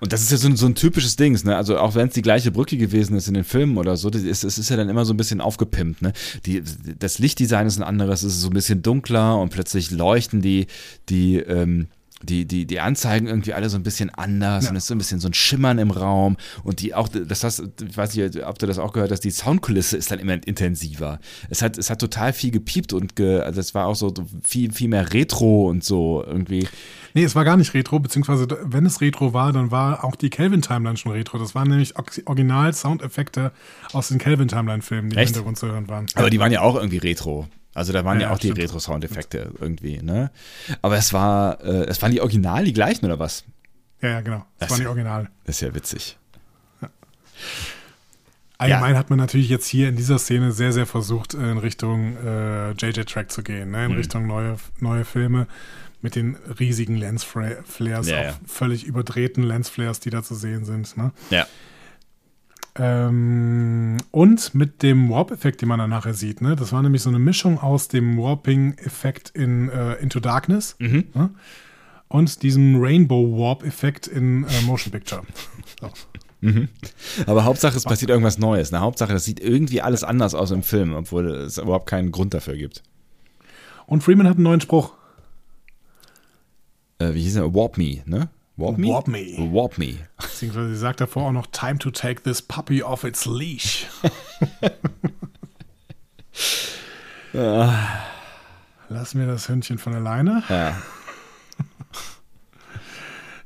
Und 0.00 0.12
das 0.12 0.22
ist 0.22 0.30
ja 0.30 0.38
so 0.38 0.48
ein, 0.48 0.56
so 0.56 0.66
ein 0.66 0.74
typisches 0.74 1.16
Ding, 1.16 1.38
ne? 1.44 1.56
Also 1.56 1.78
auch 1.78 1.94
wenn 1.94 2.08
es 2.08 2.14
die 2.14 2.22
gleiche 2.22 2.50
Brücke 2.50 2.76
gewesen 2.76 3.16
ist 3.16 3.28
in 3.28 3.34
den 3.34 3.44
Filmen 3.44 3.76
oder 3.76 3.96
so, 3.96 4.08
es 4.10 4.22
ist, 4.22 4.58
ist, 4.58 4.70
ja 4.70 4.76
dann 4.76 4.88
immer 4.88 5.04
so 5.04 5.12
ein 5.12 5.16
bisschen 5.16 5.40
aufgepimpt, 5.40 6.02
ne? 6.02 6.12
Die, 6.46 6.62
das 6.98 7.18
Lichtdesign 7.18 7.66
ist 7.66 7.78
ein 7.78 7.82
anderes, 7.82 8.22
es 8.22 8.34
ist 8.34 8.40
so 8.40 8.48
ein 8.48 8.54
bisschen 8.54 8.82
dunkler 8.82 9.38
und 9.38 9.50
plötzlich 9.50 9.90
leuchten 9.90 10.40
die, 10.40 10.66
die, 11.08 11.36
ähm, 11.36 11.88
die, 12.22 12.44
die, 12.46 12.66
die 12.66 12.80
Anzeigen 12.80 13.26
irgendwie 13.26 13.52
alle 13.52 13.68
so 13.68 13.76
ein 13.76 13.82
bisschen 13.82 14.10
anders 14.10 14.64
Ja. 14.64 14.70
und 14.70 14.76
es 14.76 14.84
ist 14.84 14.88
so 14.88 14.94
ein 14.94 14.98
bisschen 14.98 15.20
so 15.20 15.28
ein 15.28 15.34
Schimmern 15.34 15.78
im 15.78 15.90
Raum 15.90 16.36
und 16.64 16.80
die 16.80 16.94
auch, 16.94 17.08
das 17.08 17.44
hast, 17.44 17.62
ich 17.88 17.96
weiß 17.96 18.14
nicht, 18.16 18.44
ob 18.44 18.58
du 18.58 18.66
das 18.66 18.78
auch 18.78 18.92
gehört 18.92 19.10
hast, 19.10 19.20
die 19.20 19.30
Soundkulisse 19.30 19.96
ist 19.96 20.10
dann 20.10 20.18
immer 20.18 20.34
intensiver. 20.46 21.18
Es 21.50 21.62
hat, 21.62 21.78
es 21.78 21.90
hat 21.90 22.00
total 22.00 22.32
viel 22.32 22.50
gepiept 22.50 22.92
und 22.92 23.16
ge, 23.16 23.40
also 23.40 23.60
es 23.60 23.74
war 23.74 23.86
auch 23.86 23.96
so 23.96 24.12
viel, 24.44 24.72
viel 24.72 24.88
mehr 24.88 25.12
Retro 25.12 25.68
und 25.68 25.84
so 25.84 26.22
irgendwie. 26.26 26.68
Nee, 27.14 27.24
es 27.24 27.34
war 27.34 27.44
gar 27.44 27.56
nicht 27.58 27.74
Retro, 27.74 27.98
beziehungsweise 27.98 28.46
wenn 28.64 28.86
es 28.86 29.00
Retro 29.02 29.34
war, 29.34 29.52
dann 29.52 29.70
war 29.70 30.02
auch 30.04 30.16
die 30.16 30.30
Kelvin-Timeline 30.30 30.96
schon 30.96 31.12
Retro. 31.12 31.38
Das 31.38 31.54
waren 31.54 31.68
nämlich 31.68 31.96
Ox- 31.98 32.22
Original-Soundeffekte 32.24 33.52
aus 33.92 34.08
den 34.08 34.18
Kelvin-Timeline-Filmen, 34.18 35.10
die 35.10 35.16
im? 35.16 35.24
Hintergrund 35.26 35.58
zu 35.58 35.66
hören 35.66 35.88
waren. 35.88 36.06
Aber 36.14 36.30
die 36.30 36.38
waren 36.38 36.52
ja 36.52 36.62
auch 36.62 36.76
irgendwie 36.76 36.98
Retro. 36.98 37.48
Also 37.74 37.92
da 37.92 38.04
waren 38.04 38.20
ja, 38.20 38.28
Ja, 38.28 38.34
auch 38.34 38.38
die 38.38 38.48
stimmt. 38.48 38.58
Retro-Soundeffekte 38.60 39.50
irgendwie, 39.60 40.02
ne? 40.02 40.30
Aber 40.82 40.96
es 40.96 41.12
war, 41.12 41.60
äh, 41.64 41.84
es 41.86 42.02
waren 42.02 42.12
die 42.12 42.20
Original 42.20 42.64
die 42.64 42.72
gleichen 42.72 43.06
oder 43.06 43.18
was? 43.18 43.44
Ja, 44.00 44.08
ja, 44.10 44.20
genau. 44.20 44.38
Das, 44.58 44.68
Das- 44.68 44.70
waren 44.70 44.80
die 44.80 44.86
Original. 44.88 45.28
Ist 45.44 45.60
ja 45.62 45.74
witzig. 45.74 46.18
Allgemein 48.58 48.96
hat 48.96 49.10
man 49.10 49.18
natürlich 49.18 49.48
jetzt 49.48 49.66
hier 49.66 49.88
in 49.88 49.96
dieser 49.96 50.18
Szene 50.18 50.52
sehr, 50.52 50.72
sehr 50.72 50.86
versucht, 50.86 51.34
in 51.34 51.58
Richtung 51.58 52.16
äh, 52.24 52.70
JJ-Track 52.72 53.32
zu 53.32 53.42
gehen, 53.42 53.72
ne? 53.72 53.86
in 53.86 53.90
Mhm. 53.92 53.96
Richtung 53.98 54.26
neue, 54.28 54.56
neue 54.78 55.04
Filme 55.04 55.48
mit 56.00 56.14
den 56.14 56.36
riesigen 56.60 56.96
Lensflares, 56.96 58.08
Ja, 58.08 58.18
auch 58.20 58.24
ja. 58.24 58.34
völlig 58.46 58.84
überdrehten 58.84 59.42
Lensflares, 59.42 59.98
die 59.98 60.10
da 60.10 60.22
zu 60.22 60.36
sehen 60.36 60.64
sind. 60.64 60.96
Ne? 60.96 61.10
Ja. 61.30 61.46
Ähm, 62.74 63.98
und 64.10 64.54
mit 64.54 64.82
dem 64.82 65.10
Warp-Effekt, 65.10 65.60
den 65.60 65.68
man 65.68 65.78
dann 65.78 65.90
nachher 65.90 66.14
sieht. 66.14 66.40
Ne? 66.40 66.56
Das 66.56 66.72
war 66.72 66.82
nämlich 66.82 67.02
so 67.02 67.10
eine 67.10 67.18
Mischung 67.18 67.58
aus 67.58 67.88
dem 67.88 68.16
Warping-Effekt 68.16 69.30
in 69.30 69.68
äh, 69.68 69.94
Into 69.96 70.20
Darkness 70.20 70.76
Mhm. 70.78 71.04
ne? 71.14 71.30
und 72.08 72.42
diesem 72.42 72.80
Rainbow-Warp-Effekt 72.82 74.06
in 74.06 74.44
äh, 74.44 74.62
Motion 74.66 74.90
Picture. 74.92 75.22
So. 75.80 75.90
Aber 77.26 77.44
Hauptsache, 77.44 77.76
es 77.76 77.84
passiert 77.84 78.10
irgendwas 78.10 78.36
Neues. 78.38 78.72
Ne? 78.72 78.80
Hauptsache, 78.80 79.12
das 79.12 79.24
sieht 79.24 79.38
irgendwie 79.38 79.80
alles 79.80 80.02
anders 80.02 80.34
aus 80.34 80.50
im 80.50 80.64
Film, 80.64 80.92
obwohl 80.92 81.26
es 81.30 81.58
überhaupt 81.58 81.86
keinen 81.88 82.10
Grund 82.10 82.34
dafür 82.34 82.56
gibt. 82.56 82.82
Und 83.86 84.02
Freeman 84.02 84.26
hat 84.28 84.34
einen 84.36 84.42
neuen 84.44 84.60
Spruch. 84.60 84.92
Äh, 86.98 87.14
wie 87.14 87.22
hieß 87.22 87.36
er? 87.36 87.54
Warp 87.54 87.78
Me, 87.78 88.02
ne? 88.06 88.28
Warp 88.56 88.76
Me? 88.78 88.88
Warp 88.88 89.06
Me. 89.06 89.36
Warp 89.52 89.78
Me. 89.78 89.94
Beziehungsweise 90.42 90.70
sie 90.74 90.80
sagt 90.80 91.00
davor 91.00 91.28
auch 91.28 91.32
noch 91.32 91.46
Time 91.46 91.78
to 91.78 91.92
take 91.92 92.20
this 92.24 92.42
puppy 92.42 92.82
off 92.82 93.04
its 93.04 93.26
leash. 93.26 93.86
Lass 97.32 99.14
mir 99.14 99.26
das 99.28 99.48
Hündchen 99.48 99.78
von 99.78 99.94
alleine. 99.94 100.42
Ja. 100.48 100.82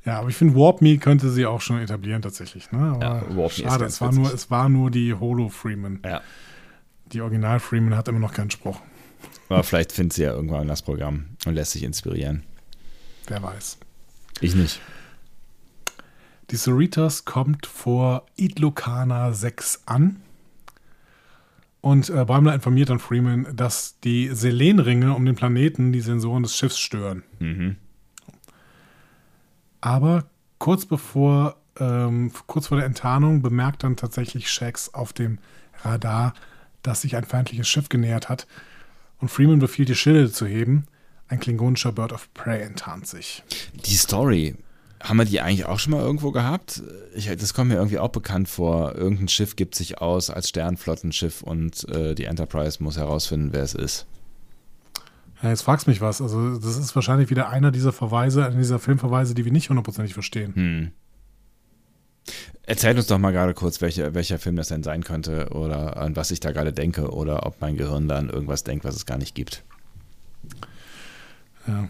Ja, 0.06 0.20
aber 0.20 0.28
ich 0.28 0.36
finde, 0.36 0.54
Warp 0.54 0.82
Me 0.82 0.98
könnte 0.98 1.30
sie 1.30 1.46
auch 1.46 1.60
schon 1.60 1.80
etablieren 1.80 2.22
tatsächlich. 2.22 2.70
Ne? 2.70 2.78
Aber 2.78 3.02
Ja, 3.02 3.36
Warp 3.36 3.58
Me 3.58 3.64
schade, 3.64 3.86
es 3.86 4.00
war, 4.00 4.10
witzig. 4.10 4.22
nur, 4.22 4.32
es 4.32 4.50
war 4.52 4.68
nur 4.68 4.88
die 4.92 5.12
Holo 5.12 5.48
Freeman. 5.48 5.98
ja. 6.04 6.22
Die 7.06 7.20
Original 7.20 7.58
Freeman 7.58 7.96
hat 7.96 8.06
immer 8.06 8.20
noch 8.20 8.32
keinen 8.32 8.52
Spruch. 8.52 8.80
Aber 9.48 9.64
vielleicht 9.64 9.90
findet 9.90 10.12
sie 10.12 10.22
ja 10.22 10.30
irgendwann 10.32 10.68
das 10.68 10.82
Programm 10.82 11.26
und 11.44 11.54
lässt 11.54 11.72
sich 11.72 11.82
inspirieren. 11.82 12.44
Wer 13.26 13.42
weiß. 13.42 13.78
Ich 14.40 14.54
nicht. 14.54 14.80
Die 16.50 16.56
Cerritos 16.56 17.24
kommt 17.24 17.66
vor 17.66 18.26
Idlokana 18.36 19.32
6 19.32 19.82
an. 19.86 20.20
Und 21.80 22.10
äh, 22.10 22.24
Bäumler 22.24 22.54
informiert 22.54 22.90
dann 22.90 22.98
Freeman, 22.98 23.46
dass 23.54 24.00
die 24.00 24.28
Selenringe 24.32 25.14
um 25.14 25.24
den 25.24 25.36
Planeten 25.36 25.92
die 25.92 26.00
Sensoren 26.00 26.42
des 26.42 26.56
Schiffs 26.56 26.78
stören. 26.78 27.22
Mhm. 27.38 27.76
Aber 29.80 30.24
kurz 30.58 30.84
bevor, 30.84 31.56
ähm, 31.78 32.32
kurz 32.46 32.68
vor 32.68 32.76
der 32.76 32.86
Enttarnung 32.86 33.42
bemerkt 33.42 33.84
dann 33.84 33.96
tatsächlich 33.96 34.50
Shax 34.50 34.94
auf 34.94 35.12
dem 35.12 35.38
Radar, 35.82 36.34
dass 36.82 37.02
sich 37.02 37.16
ein 37.16 37.24
feindliches 37.24 37.68
Schiff 37.68 37.88
genähert 37.88 38.28
hat. 38.28 38.46
Und 39.18 39.28
Freeman 39.28 39.58
befiehlt, 39.58 39.88
die 39.88 39.94
Schilde 39.94 40.30
zu 40.30 40.46
heben. 40.46 40.86
Ein 41.28 41.40
klingonischer 41.40 41.92
Bird 41.92 42.12
of 42.12 42.32
Prey 42.34 42.62
enttarnt 42.62 43.06
sich. 43.06 43.42
Die 43.74 43.96
Story, 43.96 44.56
haben 45.08 45.18
wir 45.18 45.24
die 45.24 45.40
eigentlich 45.40 45.66
auch 45.66 45.78
schon 45.78 45.92
mal 45.92 46.02
irgendwo 46.02 46.32
gehabt? 46.32 46.82
Ich, 47.14 47.28
das 47.28 47.54
kommt 47.54 47.68
mir 47.68 47.76
irgendwie 47.76 47.98
auch 47.98 48.10
bekannt 48.10 48.48
vor. 48.48 48.94
Irgendein 48.96 49.28
Schiff 49.28 49.54
gibt 49.54 49.76
sich 49.76 49.98
aus 49.98 50.30
als 50.30 50.48
Sternflottenschiff 50.48 51.42
und 51.42 51.88
äh, 51.88 52.14
die 52.14 52.24
Enterprise 52.24 52.82
muss 52.82 52.96
herausfinden, 52.96 53.50
wer 53.52 53.62
es 53.62 53.74
ist. 53.74 54.06
Ja, 55.42 55.50
jetzt 55.50 55.62
fragst 55.62 55.86
mich 55.86 56.00
was. 56.00 56.20
Also, 56.20 56.58
das 56.58 56.76
ist 56.76 56.94
wahrscheinlich 56.96 57.30
wieder 57.30 57.50
einer 57.50 57.70
dieser 57.70 57.92
Verweise, 57.92 58.46
einer 58.46 58.56
dieser 58.56 58.80
Filmverweise, 58.80 59.34
die 59.34 59.44
wir 59.44 59.52
nicht 59.52 59.68
hundertprozentig 59.68 60.14
verstehen. 60.14 60.54
Hm. 60.54 60.90
Erzähl 62.64 62.96
uns 62.96 63.06
doch 63.06 63.18
mal 63.18 63.30
gerade 63.30 63.54
kurz, 63.54 63.80
welche, 63.80 64.14
welcher 64.14 64.40
Film 64.40 64.56
das 64.56 64.68
denn 64.68 64.82
sein 64.82 65.04
könnte 65.04 65.50
oder 65.50 65.98
an 65.98 66.16
was 66.16 66.32
ich 66.32 66.40
da 66.40 66.50
gerade 66.50 66.72
denke 66.72 67.12
oder 67.12 67.46
ob 67.46 67.60
mein 67.60 67.76
Gehirn 67.76 68.08
dann 68.08 68.28
irgendwas 68.28 68.64
denkt, 68.64 68.84
was 68.84 68.96
es 68.96 69.06
gar 69.06 69.18
nicht 69.18 69.36
gibt. 69.36 69.62
Ja. 71.68 71.88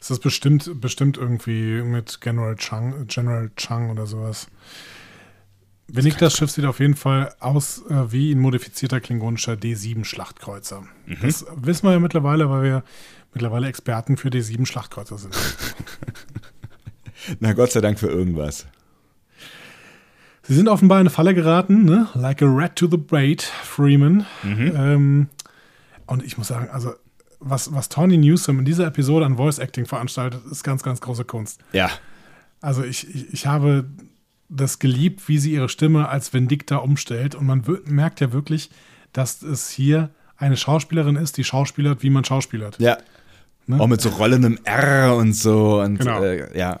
Es 0.00 0.10
ist 0.10 0.20
bestimmt, 0.20 0.80
bestimmt 0.80 1.16
irgendwie 1.16 1.82
mit 1.82 2.20
General 2.20 2.56
Chang, 2.56 3.06
General 3.06 3.50
Chang 3.56 3.90
oder 3.90 4.06
sowas. 4.06 4.48
Benigtas 5.88 6.36
Schiff 6.36 6.50
sieht 6.50 6.64
auf 6.64 6.80
jeden 6.80 6.96
Fall 6.96 7.34
aus 7.40 7.84
äh, 7.88 8.10
wie 8.10 8.32
ein 8.32 8.38
modifizierter 8.38 9.00
klingonischer 9.00 9.52
D7-Schlachtkreuzer. 9.52 10.84
Das 11.22 11.44
wissen 11.56 11.86
wir 11.86 11.92
ja 11.92 12.00
mittlerweile, 12.00 12.48
weil 12.48 12.62
wir 12.62 12.84
mittlerweile 13.34 13.66
Experten 13.68 14.16
für 14.16 14.28
D7-Schlachtkreuzer 14.28 15.18
sind. 15.18 15.36
Na 17.40 17.52
Gott 17.52 17.72
sei 17.72 17.80
Dank 17.80 17.98
für 17.98 18.08
irgendwas. 18.08 18.66
Sie 20.42 20.54
sind 20.54 20.68
offenbar 20.68 20.98
in 20.98 21.02
eine 21.02 21.10
Falle 21.10 21.34
geraten, 21.34 21.84
ne? 21.84 22.08
Like 22.14 22.42
a 22.42 22.46
rat 22.46 22.76
to 22.76 22.86
the 22.90 22.98
bait, 22.98 23.42
Freeman. 23.42 24.26
Ähm, 24.44 25.28
und 26.06 26.22
ich 26.22 26.36
muss 26.36 26.48
sagen, 26.48 26.68
also 26.70 26.92
was, 27.46 27.72
was 27.72 27.88
Tawny 27.88 28.16
Newsom 28.16 28.58
in 28.58 28.64
dieser 28.64 28.86
Episode 28.86 29.26
an 29.26 29.36
Voice 29.36 29.58
Acting 29.58 29.86
veranstaltet, 29.86 30.40
ist 30.50 30.64
ganz, 30.64 30.82
ganz 30.82 31.00
große 31.00 31.24
Kunst. 31.24 31.60
Ja, 31.72 31.90
Also 32.60 32.82
ich, 32.82 33.08
ich, 33.14 33.32
ich 33.32 33.46
habe 33.46 33.84
das 34.48 34.78
geliebt, 34.78 35.28
wie 35.28 35.38
sie 35.38 35.52
ihre 35.52 35.68
Stimme 35.68 36.08
als 36.08 36.32
Vindicta 36.32 36.76
umstellt. 36.76 37.34
Und 37.34 37.46
man 37.46 37.64
merkt 37.86 38.20
ja 38.20 38.32
wirklich, 38.32 38.70
dass 39.12 39.42
es 39.42 39.68
hier 39.70 40.10
eine 40.36 40.56
Schauspielerin 40.56 41.16
ist, 41.16 41.36
die 41.36 41.44
schauspielert, 41.44 42.02
wie 42.02 42.10
man 42.10 42.24
schauspielert. 42.24 42.78
ja. 42.80 42.98
Ne? 43.66 43.80
Auch 43.80 43.86
mit 43.86 44.00
so 44.02 44.10
rollendem 44.10 44.58
R 44.64 45.16
und 45.16 45.32
so 45.32 45.80
und 45.80 45.96
Genau. 45.98 46.22
äh, 46.22 46.58
ja. 46.58 46.78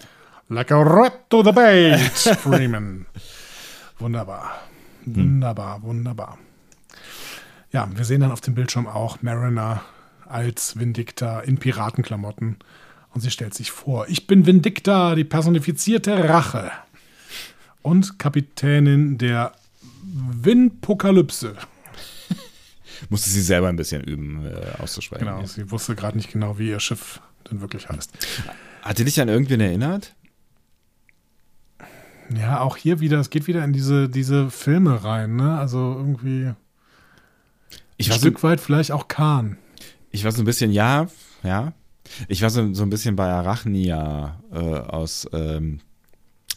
Like 0.50 0.70
a 0.70 0.82
rat 0.82 1.30
to 1.30 1.42
the 1.42 1.50
bait, 1.52 1.98
Freeman. 1.98 3.06
Wunderbar. 3.98 4.50
Wunderbar, 5.06 5.82
wunderbar. 5.82 6.36
Ja, 7.72 7.88
wir 7.94 8.04
sehen 8.04 8.20
dann 8.20 8.32
auf 8.32 8.42
dem 8.42 8.54
Bildschirm 8.54 8.86
auch 8.86 9.22
Mariner 9.22 9.80
als 10.34 10.78
Vindicta 10.78 11.40
in 11.40 11.58
Piratenklamotten. 11.58 12.56
Und 13.14 13.20
sie 13.20 13.30
stellt 13.30 13.54
sich 13.54 13.70
vor, 13.70 14.08
ich 14.08 14.26
bin 14.26 14.44
Vindicta, 14.44 15.14
die 15.14 15.24
personifizierte 15.24 16.28
Rache. 16.28 16.72
Und 17.82 18.18
Kapitänin 18.18 19.18
der 19.18 19.52
Winpokalypse. 20.02 21.54
Musste 23.08 23.30
sie 23.30 23.42
selber 23.42 23.68
ein 23.68 23.76
bisschen 23.76 24.02
üben, 24.02 24.44
äh, 24.44 24.82
auszusprechen. 24.82 25.26
Genau, 25.26 25.44
sie 25.46 25.70
wusste 25.70 25.94
gerade 25.94 26.16
nicht 26.16 26.32
genau, 26.32 26.58
wie 26.58 26.70
ihr 26.70 26.80
Schiff 26.80 27.20
denn 27.50 27.60
wirklich 27.60 27.88
heißt. 27.88 28.10
Hat 28.82 28.98
die 28.98 29.04
dich 29.04 29.20
an 29.20 29.28
irgendwen 29.28 29.60
erinnert? 29.60 30.14
Ja, 32.34 32.60
auch 32.60 32.76
hier 32.76 33.00
wieder, 33.00 33.20
es 33.20 33.30
geht 33.30 33.46
wieder 33.46 33.62
in 33.64 33.72
diese, 33.72 34.08
diese 34.08 34.50
Filme 34.50 35.04
rein, 35.04 35.36
ne? 35.36 35.58
Also 35.58 35.94
irgendwie 35.96 36.52
Ich 37.96 38.10
ein 38.10 38.18
Stück 38.18 38.42
weit 38.42 38.60
vielleicht 38.60 38.92
auch 38.92 39.08
Kahn. 39.08 39.58
Ich 40.14 40.24
war 40.24 40.32
so 40.32 40.42
ein 40.42 40.44
bisschen, 40.44 40.70
ja, 40.72 41.08
ja. 41.42 41.72
Ich 42.28 42.42
war 42.42 42.50
so, 42.50 42.72
so 42.74 42.82
ein 42.82 42.90
bisschen 42.90 43.16
bei 43.16 43.28
Arachnia 43.30 44.40
äh, 44.52 44.56
aus, 44.58 45.26
ähm, 45.32 45.80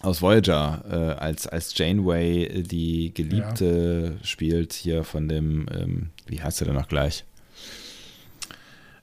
aus 0.02 0.22
Voyager, 0.22 0.84
äh, 0.90 1.20
als, 1.20 1.48
als 1.48 1.78
Janeway 1.78 2.44
äh, 2.44 2.62
die 2.64 3.14
Geliebte 3.14 4.18
spielt 4.24 4.74
hier 4.74 5.04
von 5.04 5.28
dem, 5.28 5.66
ähm, 5.72 6.10
wie 6.28 6.42
heißt 6.42 6.62
er 6.62 6.66
denn 6.68 6.76
noch 6.76 6.88
gleich? 6.90 7.24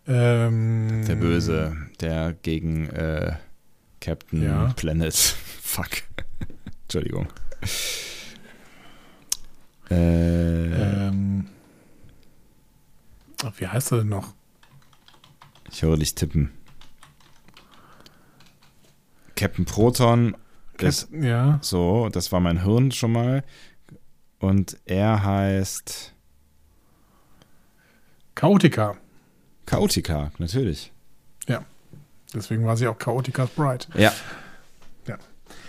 Ähm, 0.06 1.02
Der 1.08 1.16
Böse, 1.16 1.76
der 2.00 2.34
gegen 2.42 2.90
äh, 2.90 3.36
Captain 4.00 4.42
Ja. 4.42 4.72
Planet. 4.76 5.14
Fuck. 5.62 5.88
Entschuldigung. 6.84 7.26
Äh, 9.90 11.06
Ähm, 11.08 11.46
wie 13.58 13.66
heißt 13.66 13.92
er 13.92 13.98
denn 13.98 14.08
noch? 14.08 14.34
Ich 15.74 15.82
höre 15.82 15.96
dich 15.96 16.14
tippen. 16.14 16.50
Captain 19.36 19.64
Proton 19.64 20.36
ist 20.78 21.08
ja, 21.12 21.58
so, 21.60 22.08
das 22.10 22.32
war 22.32 22.40
mein 22.40 22.62
Hirn 22.62 22.92
schon 22.92 23.12
mal. 23.12 23.44
Und 24.38 24.78
er 24.86 25.22
heißt 25.22 26.14
Chaotica. 28.34 28.96
Chaotica, 29.66 30.30
natürlich. 30.38 30.92
Deswegen 32.34 32.66
war 32.66 32.76
sie 32.76 32.88
auch 32.88 32.98
Chaotica's 32.98 33.50
Bride. 33.50 33.86
Ja. 33.94 34.12
Ja. 35.06 35.18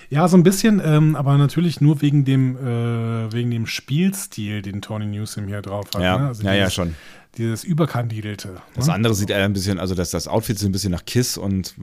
Ja, 0.09 0.27
so 0.27 0.37
ein 0.37 0.43
bisschen, 0.43 0.81
ähm, 0.83 1.15
aber 1.15 1.37
natürlich 1.37 1.81
nur 1.81 2.01
wegen 2.01 2.25
dem, 2.25 2.57
äh, 2.57 3.31
wegen 3.31 3.51
dem 3.51 3.67
Spielstil, 3.67 4.61
den 4.61 4.81
Tony 4.81 5.05
Newsom 5.05 5.47
hier 5.47 5.61
drauf 5.61 5.85
hat. 5.93 6.01
Ja, 6.01 6.17
ne? 6.17 6.27
Also 6.27 6.43
ja, 6.43 6.53
ja, 6.53 6.65
dieses, 6.65 6.73
schon. 6.73 6.95
Dieses 7.37 7.63
Überkandidelte. 7.63 8.61
Das 8.75 8.87
ne? 8.87 8.93
andere 8.93 9.13
sieht 9.13 9.29
eher 9.29 9.45
ein 9.45 9.53
bisschen, 9.53 9.79
also 9.79 9.95
das, 9.95 10.11
das 10.11 10.27
Outfit 10.27 10.57
sieht 10.57 10.69
ein 10.69 10.71
bisschen 10.71 10.91
nach 10.91 11.05
Kiss 11.05 11.37
und 11.37 11.75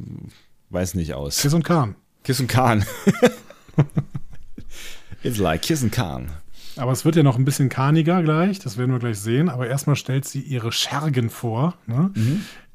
weiß 0.71 0.95
nicht 0.95 1.15
aus. 1.15 1.41
Kiss 1.41 1.55
und 1.55 1.65
Kahn. 1.65 1.95
Kiss 2.25 2.41
und 2.41 2.49
Kahn. 2.49 2.85
It's 5.23 5.39
like 5.39 5.63
Kiss 5.63 5.83
and 5.83 5.93
Kahn. 5.93 6.31
Aber 6.77 6.93
es 6.93 7.05
wird 7.05 7.17
ja 7.17 7.23
noch 7.23 7.37
ein 7.37 7.45
bisschen 7.45 7.69
kahniger 7.69 8.23
gleich, 8.23 8.59
das 8.59 8.79
werden 8.79 8.93
wir 8.93 8.99
gleich 8.99 9.19
sehen. 9.19 9.51
Aber 9.51 9.67
erstmal 9.67 9.97
stellt 9.97 10.25
sie 10.25 10.41
ihre 10.41 10.73
Schergen 10.73 11.29
vor, 11.29 11.75
ne? 11.87 12.11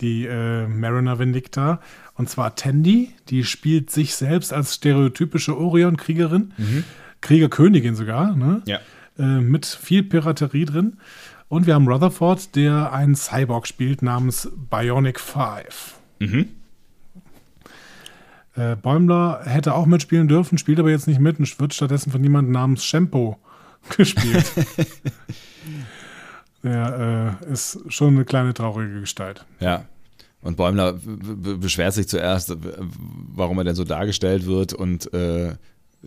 die 0.01 0.25
äh, 0.25 0.67
Mariner 0.67 1.17
Vindicta. 1.17 1.81
Und 2.13 2.29
zwar 2.29 2.55
Tandy, 2.55 3.11
die 3.29 3.43
spielt 3.43 3.89
sich 3.89 4.15
selbst 4.15 4.53
als 4.53 4.75
stereotypische 4.75 5.57
Orion-Kriegerin, 5.57 6.53
Kriegerkönigin 7.21 7.95
sogar, 7.95 8.35
ne? 8.35 8.61
Ja. 8.65 8.79
äh, 9.17 9.41
mit 9.41 9.65
viel 9.65 10.03
Piraterie 10.03 10.65
drin. 10.65 10.97
Und 11.49 11.65
wir 11.65 11.75
haben 11.75 11.87
Rutherford, 11.87 12.55
der 12.55 12.91
einen 12.91 13.15
Cyborg 13.15 13.67
spielt 13.67 14.01
namens 14.01 14.49
Bionic 14.69 15.19
5. 15.19 15.95
Äh, 18.55 18.75
Bäumler 18.75 19.41
hätte 19.45 19.73
auch 19.75 19.85
mitspielen 19.85 20.27
dürfen, 20.27 20.57
spielt 20.57 20.79
aber 20.79 20.89
jetzt 20.89 21.07
nicht 21.07 21.19
mit 21.19 21.39
und 21.39 21.59
wird 21.59 21.73
stattdessen 21.73 22.11
von 22.11 22.23
jemandem 22.23 22.51
namens 22.51 22.83
Shampoo 22.83 23.37
gespielt. 23.97 24.51
Der 26.63 27.39
äh, 27.43 27.51
ist 27.53 27.79
schon 27.87 28.15
eine 28.15 28.25
kleine 28.25 28.53
traurige 28.53 28.99
Gestalt. 28.99 29.45
Ja. 29.59 29.85
Und 30.41 30.57
Bäumler 30.57 30.93
beschwert 30.93 31.93
sich 31.93 32.07
zuerst, 32.07 32.55
warum 33.33 33.57
er 33.57 33.63
denn 33.63 33.75
so 33.75 33.83
dargestellt 33.83 34.45
wird 34.45 34.73
und 34.73 35.11
äh, 35.13 35.55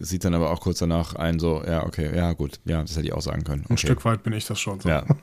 sieht 0.00 0.24
dann 0.24 0.34
aber 0.34 0.50
auch 0.50 0.60
kurz 0.60 0.78
danach 0.78 1.14
ein, 1.14 1.38
so, 1.38 1.62
ja, 1.64 1.84
okay, 1.84 2.10
ja, 2.16 2.32
gut, 2.32 2.58
ja, 2.64 2.80
das 2.82 2.96
hätte 2.96 3.06
ich 3.06 3.12
auch 3.12 3.20
sagen 3.22 3.44
können. 3.44 3.62
Okay. 3.64 3.74
Ein 3.74 3.78
Stück 3.78 4.04
weit 4.04 4.22
bin 4.24 4.32
ich 4.32 4.46
das 4.46 4.58
schon 4.60 4.80
so. 4.80 4.88
Ja. 4.88 5.04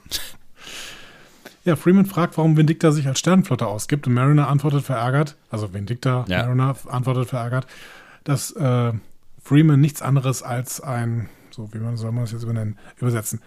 Ja, 1.65 1.75
Freeman 1.75 2.05
fragt, 2.05 2.37
warum 2.37 2.55
Vindicta 2.55 2.93
sich 2.93 3.07
als 3.07 3.19
Sternenflotte 3.19 3.67
ausgibt 3.67 4.07
und 4.07 4.13
Mariner 4.13 4.47
antwortet 4.47 4.85
verärgert, 4.85 5.35
also 5.49 5.73
Vindicta, 5.73 6.23
Ja. 6.29 6.43
Mariner 6.45 6.77
antwortet 6.87 7.27
verärgert, 7.27 7.67
dass 8.23 8.51
äh, 8.51 8.93
Freeman 9.43 9.81
nichts 9.81 10.01
anderes 10.01 10.43
als 10.43 10.79
ein, 10.79 11.27
so 11.51 11.67
wie 11.73 11.79
man 11.79 11.97
soll 11.97 12.13
man 12.13 12.23
das 12.23 12.31
jetzt 12.31 12.43
übernennen, 12.43 12.77
übersetzen, 13.01 13.41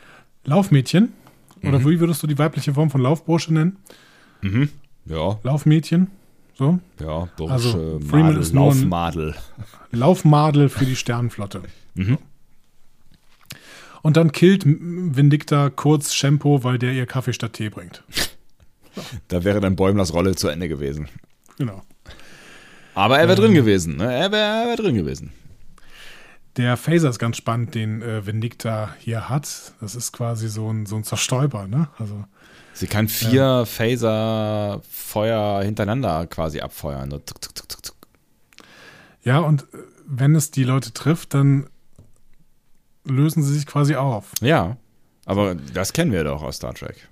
Laufmädchen. 0.44 1.14
Oder 1.62 1.78
Mhm. 1.78 1.88
wie 1.88 2.00
würdest 2.00 2.22
du 2.22 2.26
die 2.26 2.38
weibliche 2.38 2.74
Form 2.74 2.90
von 2.90 3.00
Laufbursche 3.00 3.54
nennen? 3.54 3.78
Ja, 5.06 5.38
Laufmädchen. 5.42 6.08
So. 6.60 6.78
ja, 7.00 7.26
Bursche, 7.38 7.52
Also, 7.54 8.00
Freeman 8.00 8.26
Madel, 8.26 8.40
ist 8.42 8.52
Laufmadel. 8.52 9.34
Laufmadel 9.92 10.68
für 10.68 10.84
die 10.84 10.94
Sternenflotte. 10.96 11.62
Mhm. 11.94 12.18
Und 14.02 14.16
dann 14.16 14.30
killt 14.30 14.62
Vindicta 14.64 15.70
kurz 15.70 16.14
Shampoo, 16.14 16.62
weil 16.62 16.78
der 16.78 16.92
ihr 16.92 17.04
Kaffee 17.06 17.32
statt 17.32 17.54
Tee 17.54 17.68
bringt. 17.68 18.04
Da 19.28 19.42
wäre 19.44 19.60
dann 19.60 19.74
Bäumlers 19.76 20.12
Rolle 20.14 20.34
zu 20.36 20.48
Ende 20.48 20.68
gewesen. 20.68 21.08
Genau. 21.58 21.82
Aber 22.94 23.18
er 23.18 23.28
wäre 23.28 23.38
Ähm. 23.38 23.44
drin 23.44 23.54
gewesen, 23.54 23.96
ne? 23.96 24.04
Er 24.12 24.30
wäre 24.32 24.68
wär 24.68 24.76
drin 24.76 24.94
gewesen. 24.96 25.32
Der 26.56 26.76
Phaser 26.76 27.08
ist 27.10 27.18
ganz 27.20 27.36
spannend, 27.36 27.74
den 27.74 28.02
äh, 28.02 28.26
Vindicta 28.26 28.94
hier 28.98 29.28
hat. 29.28 29.72
Das 29.80 29.94
ist 29.94 30.12
quasi 30.12 30.48
so 30.48 30.70
ein, 30.72 30.86
so 30.86 30.96
ein 30.96 31.04
Zerstäuber, 31.04 31.66
ne? 31.68 31.88
Also, 31.98 32.24
Sie 32.72 32.86
kann 32.86 33.08
vier 33.08 33.66
Phaser 33.66 34.80
Feuer 34.90 35.62
hintereinander 35.62 36.26
quasi 36.26 36.60
abfeuern. 36.60 37.10
Tuck, 37.10 37.24
tuck, 37.40 37.54
tuck. 37.68 37.94
ja, 39.22 39.38
und 39.40 39.62
äh, 39.74 39.78
wenn 40.06 40.34
es 40.34 40.50
die 40.50 40.64
Leute 40.64 40.92
trifft, 40.92 41.34
dann 41.34 41.66
lösen 43.04 43.42
sie 43.42 43.54
sich 43.54 43.66
quasi 43.66 43.96
auf. 43.96 44.32
Ja, 44.40 44.76
aber 45.26 45.54
das 45.54 45.92
kennen 45.92 46.12
wir 46.12 46.24
doch 46.24 46.42
aus 46.42 46.56
Star 46.56 46.74
Trek. 46.74 47.08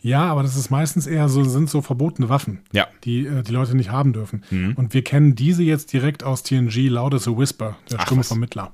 Ja, 0.00 0.24
aber 0.24 0.42
das 0.42 0.56
ist 0.56 0.70
meistens 0.70 1.06
eher 1.06 1.28
so, 1.28 1.44
sind 1.44 1.70
so 1.70 1.80
verbotene 1.80 2.28
Waffen, 2.28 2.60
Ja, 2.72 2.88
die 3.04 3.24
äh, 3.26 3.42
die 3.42 3.52
Leute 3.52 3.76
nicht 3.76 3.90
haben 3.90 4.12
dürfen. 4.12 4.42
Und 4.76 4.94
wir 4.94 5.04
kennen 5.04 5.36
diese 5.36 5.62
jetzt 5.62 5.92
direkt 5.92 6.24
aus 6.24 6.42
TNG 6.42 6.88
Loud 6.88 7.14
as 7.14 7.28
a 7.28 7.36
Whisper, 7.36 7.76
der 7.90 8.00
Ach, 8.00 8.06
stumme 8.06 8.20
was. 8.20 8.28
Vermittler. 8.28 8.72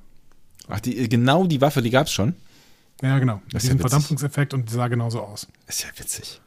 ach, 0.69 0.81
die, 0.81 1.07
genau 1.09 1.47
die 1.47 1.61
Waffe, 1.61 1.83
die 1.83 1.91
gab 1.91 2.07
es 2.07 2.13
schon. 2.13 2.35
Ja, 3.03 3.19
genau. 3.19 3.43
Das 3.51 3.63
ist 3.63 3.65
Diesen 3.65 3.79
ja 3.79 3.85
witzig. 3.85 3.91
Verdampfungseffekt 3.91 4.55
und 4.55 4.69
die 4.69 4.75
sah 4.75 4.89
genauso 4.89 5.21
aus. 5.21 5.47
Ist 5.67 5.83
ja 5.83 5.89
witzig. 5.97 6.41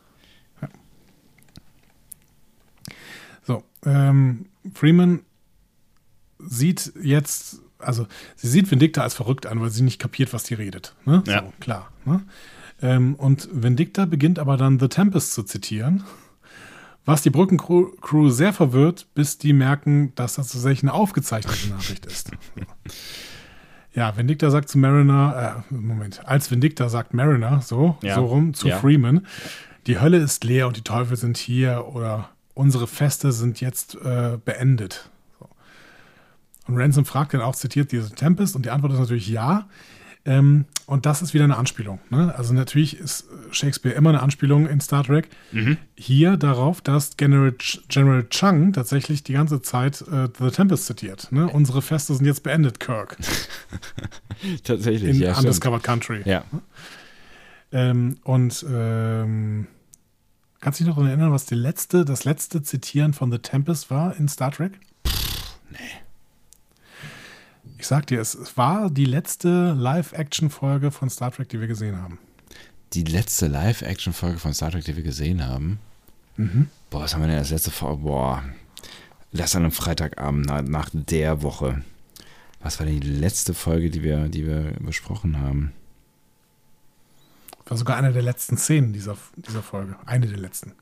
So, 3.43 3.63
ähm, 3.85 4.45
Freeman 4.73 5.21
sieht 6.37 6.93
jetzt, 7.01 7.59
also 7.79 8.07
sie 8.35 8.47
sieht 8.47 8.69
Vindicta 8.69 9.01
als 9.01 9.13
verrückt 9.13 9.45
an, 9.45 9.61
weil 9.61 9.69
sie 9.69 9.83
nicht 9.83 9.99
kapiert, 9.99 10.33
was 10.33 10.43
die 10.43 10.53
redet. 10.53 10.95
Ne? 11.05 11.23
Ja. 11.25 11.43
So, 11.43 11.53
klar. 11.59 11.91
Ne? 12.05 12.21
Ähm, 12.81 13.15
und 13.15 13.49
Vindicta 13.51 14.05
beginnt 14.05 14.39
aber 14.39 14.57
dann 14.57 14.79
The 14.79 14.89
Tempest 14.89 15.33
zu 15.33 15.43
zitieren, 15.43 16.03
was 17.05 17.21
die 17.23 17.29
Brückencrew 17.29 17.95
Crew 18.01 18.29
sehr 18.29 18.53
verwirrt, 18.53 19.07
bis 19.15 19.37
die 19.37 19.53
merken, 19.53 20.13
dass 20.15 20.35
das 20.35 20.51
tatsächlich 20.51 20.83
eine 20.83 20.93
aufgezeichnete 20.93 21.69
Nachricht 21.69 22.05
ist. 22.05 22.31
Ja, 23.93 24.15
Vindicta 24.15 24.49
sagt 24.49 24.69
zu 24.69 24.77
Mariner, 24.77 25.63
äh, 25.69 25.73
Moment, 25.73 26.25
als 26.25 26.49
Vindicta 26.49 26.87
sagt 26.89 27.13
Mariner, 27.13 27.61
so, 27.61 27.97
Ja. 28.01 28.15
so 28.15 28.25
rum, 28.25 28.53
zu 28.53 28.69
Ja. 28.69 28.77
Freeman, 28.77 29.25
die 29.87 29.99
Hölle 29.99 30.17
ist 30.17 30.43
leer 30.43 30.67
und 30.67 30.77
die 30.77 30.83
Teufel 30.83 31.17
sind 31.17 31.37
hier 31.37 31.87
oder 31.93 32.29
unsere 32.53 32.87
Feste 32.87 33.31
sind 33.31 33.59
jetzt 33.59 33.95
äh, 33.95 34.37
beendet. 34.43 35.09
So. 35.39 35.49
Und 36.67 36.77
Ransom 36.77 37.03
fragt 37.05 37.33
dann 37.33 37.41
auch, 37.41 37.55
zitiert 37.55 37.91
diese 37.91 38.11
Tempest 38.13 38.55
und 38.55 38.65
die 38.65 38.69
Antwort 38.69 38.93
ist 38.93 38.99
natürlich 38.99 39.27
ja. 39.27 39.67
Ähm, 40.23 40.65
und 40.85 41.05
das 41.05 41.21
ist 41.21 41.33
wieder 41.33 41.45
eine 41.45 41.57
Anspielung. 41.57 41.99
Ne? 42.09 42.33
Also 42.35 42.53
natürlich 42.53 42.99
ist 42.99 43.25
Shakespeare 43.51 43.95
immer 43.95 44.09
eine 44.09 44.21
Anspielung 44.21 44.67
in 44.67 44.79
Star 44.79 45.03
Trek. 45.03 45.29
Hier 45.95 46.37
darauf, 46.37 46.81
dass 46.81 47.17
General, 47.17 47.53
General 47.87 48.27
Chung 48.29 48.73
tatsächlich 48.73 49.23
die 49.23 49.33
ganze 49.33 49.61
Zeit 49.61 50.01
äh, 50.01 50.27
The 50.37 50.51
Tempest 50.51 50.85
zitiert. 50.85 51.31
Ne? 51.31 51.47
Unsere 51.47 51.81
Feste 51.81 52.13
sind 52.13 52.25
jetzt 52.25 52.43
beendet, 52.43 52.79
Kirk, 52.79 53.17
Tatsächlich, 54.63 55.15
in 55.15 55.21
ja. 55.21 55.31
Stimmt. 55.33 55.45
Undiscovered 55.45 55.83
Country. 55.83 56.21
Ja. 56.25 56.43
Ähm, 57.71 58.17
und 58.23 58.65
ähm, 58.69 59.67
kannst 60.59 60.79
du 60.79 60.83
dich 60.83 60.89
noch 60.89 60.97
daran 60.97 61.09
erinnern, 61.09 61.31
was 61.31 61.45
die 61.45 61.55
letzte, 61.55 62.05
das 62.05 62.25
letzte 62.25 62.61
Zitieren 62.61 63.13
von 63.13 63.31
The 63.31 63.39
Tempest 63.39 63.89
war 63.89 64.15
in 64.17 64.27
Star 64.27 64.51
Trek? 64.51 64.73
nee. 65.69 65.77
Ich 67.81 67.87
sag 67.87 68.05
dir, 68.05 68.21
es, 68.21 68.35
es 68.35 68.57
war 68.57 68.91
die 68.91 69.05
letzte 69.05 69.73
Live-Action-Folge 69.73 70.91
von 70.91 71.09
Star 71.09 71.31
Trek, 71.31 71.49
die 71.49 71.59
wir 71.59 71.65
gesehen 71.65 71.99
haben. 71.99 72.19
Die 72.93 73.03
letzte 73.03 73.47
Live-Action-Folge 73.47 74.37
von 74.37 74.53
Star 74.53 74.69
Trek, 74.69 74.85
die 74.85 74.95
wir 74.95 75.01
gesehen 75.01 75.47
haben. 75.47 75.79
Boah, 76.91 77.01
was 77.01 77.15
haben 77.15 77.21
wir 77.21 77.27
denn 77.27 77.39
als 77.39 77.49
letzte 77.49 77.71
Folge? 77.71 78.03
Boah, 78.03 78.43
das 79.31 79.55
an 79.55 79.63
einem 79.63 79.71
Freitagabend 79.71 80.45
nach, 80.45 80.61
nach 80.61 80.89
der 80.93 81.41
Woche. 81.41 81.81
Was 82.59 82.77
war 82.77 82.85
denn 82.85 82.99
die 82.99 83.07
letzte 83.07 83.55
Folge, 83.55 83.89
die 83.89 84.03
wir, 84.03 84.27
die 84.27 84.45
wir 84.45 84.73
besprochen 84.79 85.39
haben? 85.39 85.71
War 87.65 87.77
sogar 87.77 87.97
eine 87.97 88.13
der 88.13 88.21
letzten 88.21 88.57
Szenen 88.57 88.93
dieser, 88.93 89.17
dieser 89.37 89.63
Folge. 89.63 89.95
Eine 90.05 90.27
der 90.27 90.37
letzten. 90.37 90.73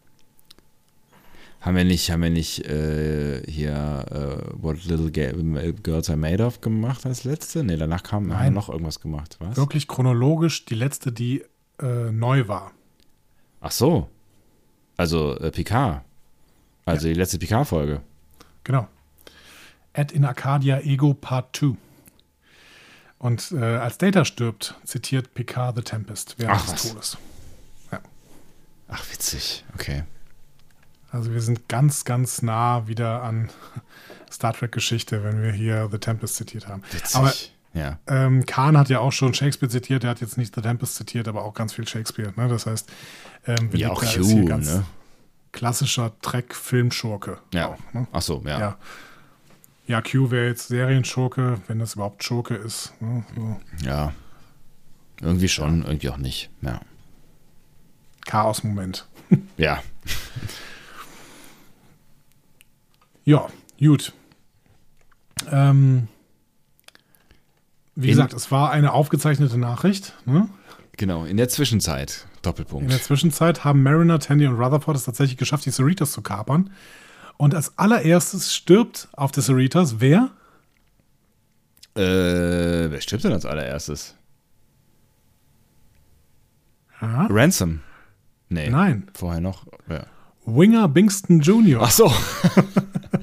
Haben 1.61 1.76
wir 1.76 1.84
nicht, 1.84 2.10
haben 2.10 2.23
wir 2.23 2.30
nicht 2.30 2.65
äh, 2.65 3.44
hier 3.45 4.06
äh, 4.10 4.64
What 4.64 4.86
Little 4.86 5.11
Girls 5.11 6.10
Are 6.10 6.18
Made 6.18 6.45
Of 6.45 6.61
gemacht 6.61 7.06
als 7.06 7.26
letzte? 7.26 7.64
Nee, 7.64 7.76
danach 7.76 8.02
kam 8.03 8.31
haben 8.31 8.40
Nein. 8.40 8.53
noch 8.53 8.69
irgendwas 8.69 9.02
gemacht, 9.02 9.36
was? 9.40 9.57
Wirklich 9.57 9.88
chronologisch 9.88 10.64
die 10.65 10.76
letzte, 10.76 11.11
die 11.11 11.44
äh, 11.81 12.11
neu 12.11 12.48
war. 12.48 12.72
Ach 13.60 13.72
so. 13.72 14.10
Also 14.95 15.38
äh, 15.38 15.52
Picard. 15.52 16.03
Also 16.86 17.07
die 17.07 17.14
letzte 17.14 17.38
Picard-Folge. 17.40 18.02
Genau. 18.64 18.88
Ad 19.94 20.15
in 20.15 20.23
Arcadia 20.23 20.80
Ego 20.80 21.14
Part 21.14 21.56
2. 21.57 21.76
Und 23.18 23.52
äh, 23.52 23.57
als 23.57 23.98
Data 23.98 24.23
stirbt, 24.23 24.76
zitiert 24.86 25.34
Picard 25.34 25.76
The 25.76 25.81
Tempest 25.81 26.36
während 26.38 26.56
Ach, 26.56 26.72
des 26.72 26.72
was. 26.72 26.91
Todes. 26.91 27.18
Ach, 28.91 29.03
witzig. 29.11 29.64
Okay. 29.76 30.03
Also 31.11 31.34
wir 31.34 31.41
sind 31.41 31.68
ganz, 31.68 32.06
ganz 32.06 32.41
nah 32.41 32.88
wieder 32.88 33.23
an 33.23 33.49
Star 34.31 34.53
Trek-Geschichte, 34.53 35.23
wenn 35.23 35.41
wir 35.41 35.52
hier 35.52 35.90
The 35.91 35.98
Tempest 35.98 36.36
zitiert 36.36 36.68
haben. 36.68 36.84
Witzig. 36.91 37.15
Aber 37.15 37.34
ja. 37.73 37.99
ähm, 38.07 38.45
Kahn 38.45 38.77
hat 38.77 38.90
ja 38.90 38.99
auch 38.99 39.11
schon 39.11 39.34
Shakespeare 39.34 39.69
zitiert, 39.72 40.03
der 40.03 40.11
hat 40.11 40.22
jetzt 40.22 40.38
nicht 40.38 40.53
The 40.53 40.61
Tempest 40.61 40.95
zitiert, 40.95 41.27
aber 41.27 41.44
auch 41.44 41.53
ganz 41.53 41.73
viel 41.73 41.88
Shakespeare. 41.88 42.34
Ne? 42.36 42.48
Das 42.48 42.65
heißt, 42.65 42.90
ähm, 43.48 43.69
Ja, 43.73 43.91
auch 43.91 44.03
ist 44.03 44.11
hier 44.11 44.23
Hugh, 44.23 44.45
ganz 44.45 44.68
ne? 44.68 44.86
klassischer 45.52 46.14
Trek-Filmschurke. 46.22 47.40
Ja. 47.53 47.69
Auch, 47.69 47.94
ne? 47.94 48.07
Ach 48.11 48.22
so, 48.22 48.41
ja. 48.45 48.60
Ja. 48.60 48.77
Ja, 49.88 50.02
Q 50.03 50.30
wäre 50.30 50.45
jetzt 50.45 50.68
Serienschurke, 50.68 51.61
wenn 51.68 51.80
das 51.80 51.95
überhaupt 51.95 52.23
Schurke 52.23 52.53
ist. 52.53 52.94
Ne? 53.02 53.23
So. 53.36 53.60
Ja. 53.84 54.14
Irgendwie 55.19 55.49
schon, 55.49 55.84
irgendwie 55.84 56.10
auch 56.10 56.18
nicht. 56.18 56.52
Ja. 56.61 56.81
Chaos-Moment. 58.27 59.07
Ja. 59.57 59.81
Ja, 63.30 63.47
gut. 63.80 64.11
Ähm, 65.51 66.07
wie 67.93 68.07
In- 68.07 68.10
gesagt, 68.15 68.34
es 68.34 68.49
war 68.51 68.72
eine 68.72 68.91
aufgezeichnete 68.93 69.57
Nachricht. 69.60 70.15
Ne? 70.26 70.49
Genau, 70.97 71.26
in 71.26 71.38
der 71.38 71.47
Zwischenzeit. 71.47 72.26
In 72.38 72.41
Doppelpunkt. 72.41 72.91
der 72.91 73.01
Zwischenzeit 73.01 73.64
haben 73.64 73.84
Mariner, 73.84 74.18
Tandy 74.19 74.47
und 74.47 74.56
Rutherford 74.60 74.95
es 74.97 75.03
tatsächlich 75.06 75.38
geschafft, 75.38 75.65
die 75.65 75.72
Cerritos 75.72 76.11
zu 76.11 76.23
kapern. 76.23 76.72
Und 77.38 77.53
als 77.53 77.77
allererstes 77.77 78.56
stirbt 78.56 79.10
auf 79.14 79.31
der 79.31 79.43
Cerritos 79.43 79.99
wer? 79.99 80.31
Äh, 81.95 82.01
wer 82.89 82.99
stirbt 83.01 83.26
denn 83.26 83.34
als 83.34 83.45
allererstes? 83.45 84.15
Ja, 86.99 87.27
Ransom. 87.30 87.81
Nee. 88.49 88.69
Nein. 88.72 89.07
Vorher 89.14 89.39
noch. 89.41 89.68
Ja. 89.88 90.06
Winger 90.45 90.88
Bingston 90.89 91.41
Jr. 91.41 91.81
Ach 91.84 91.91
so. 91.91 92.11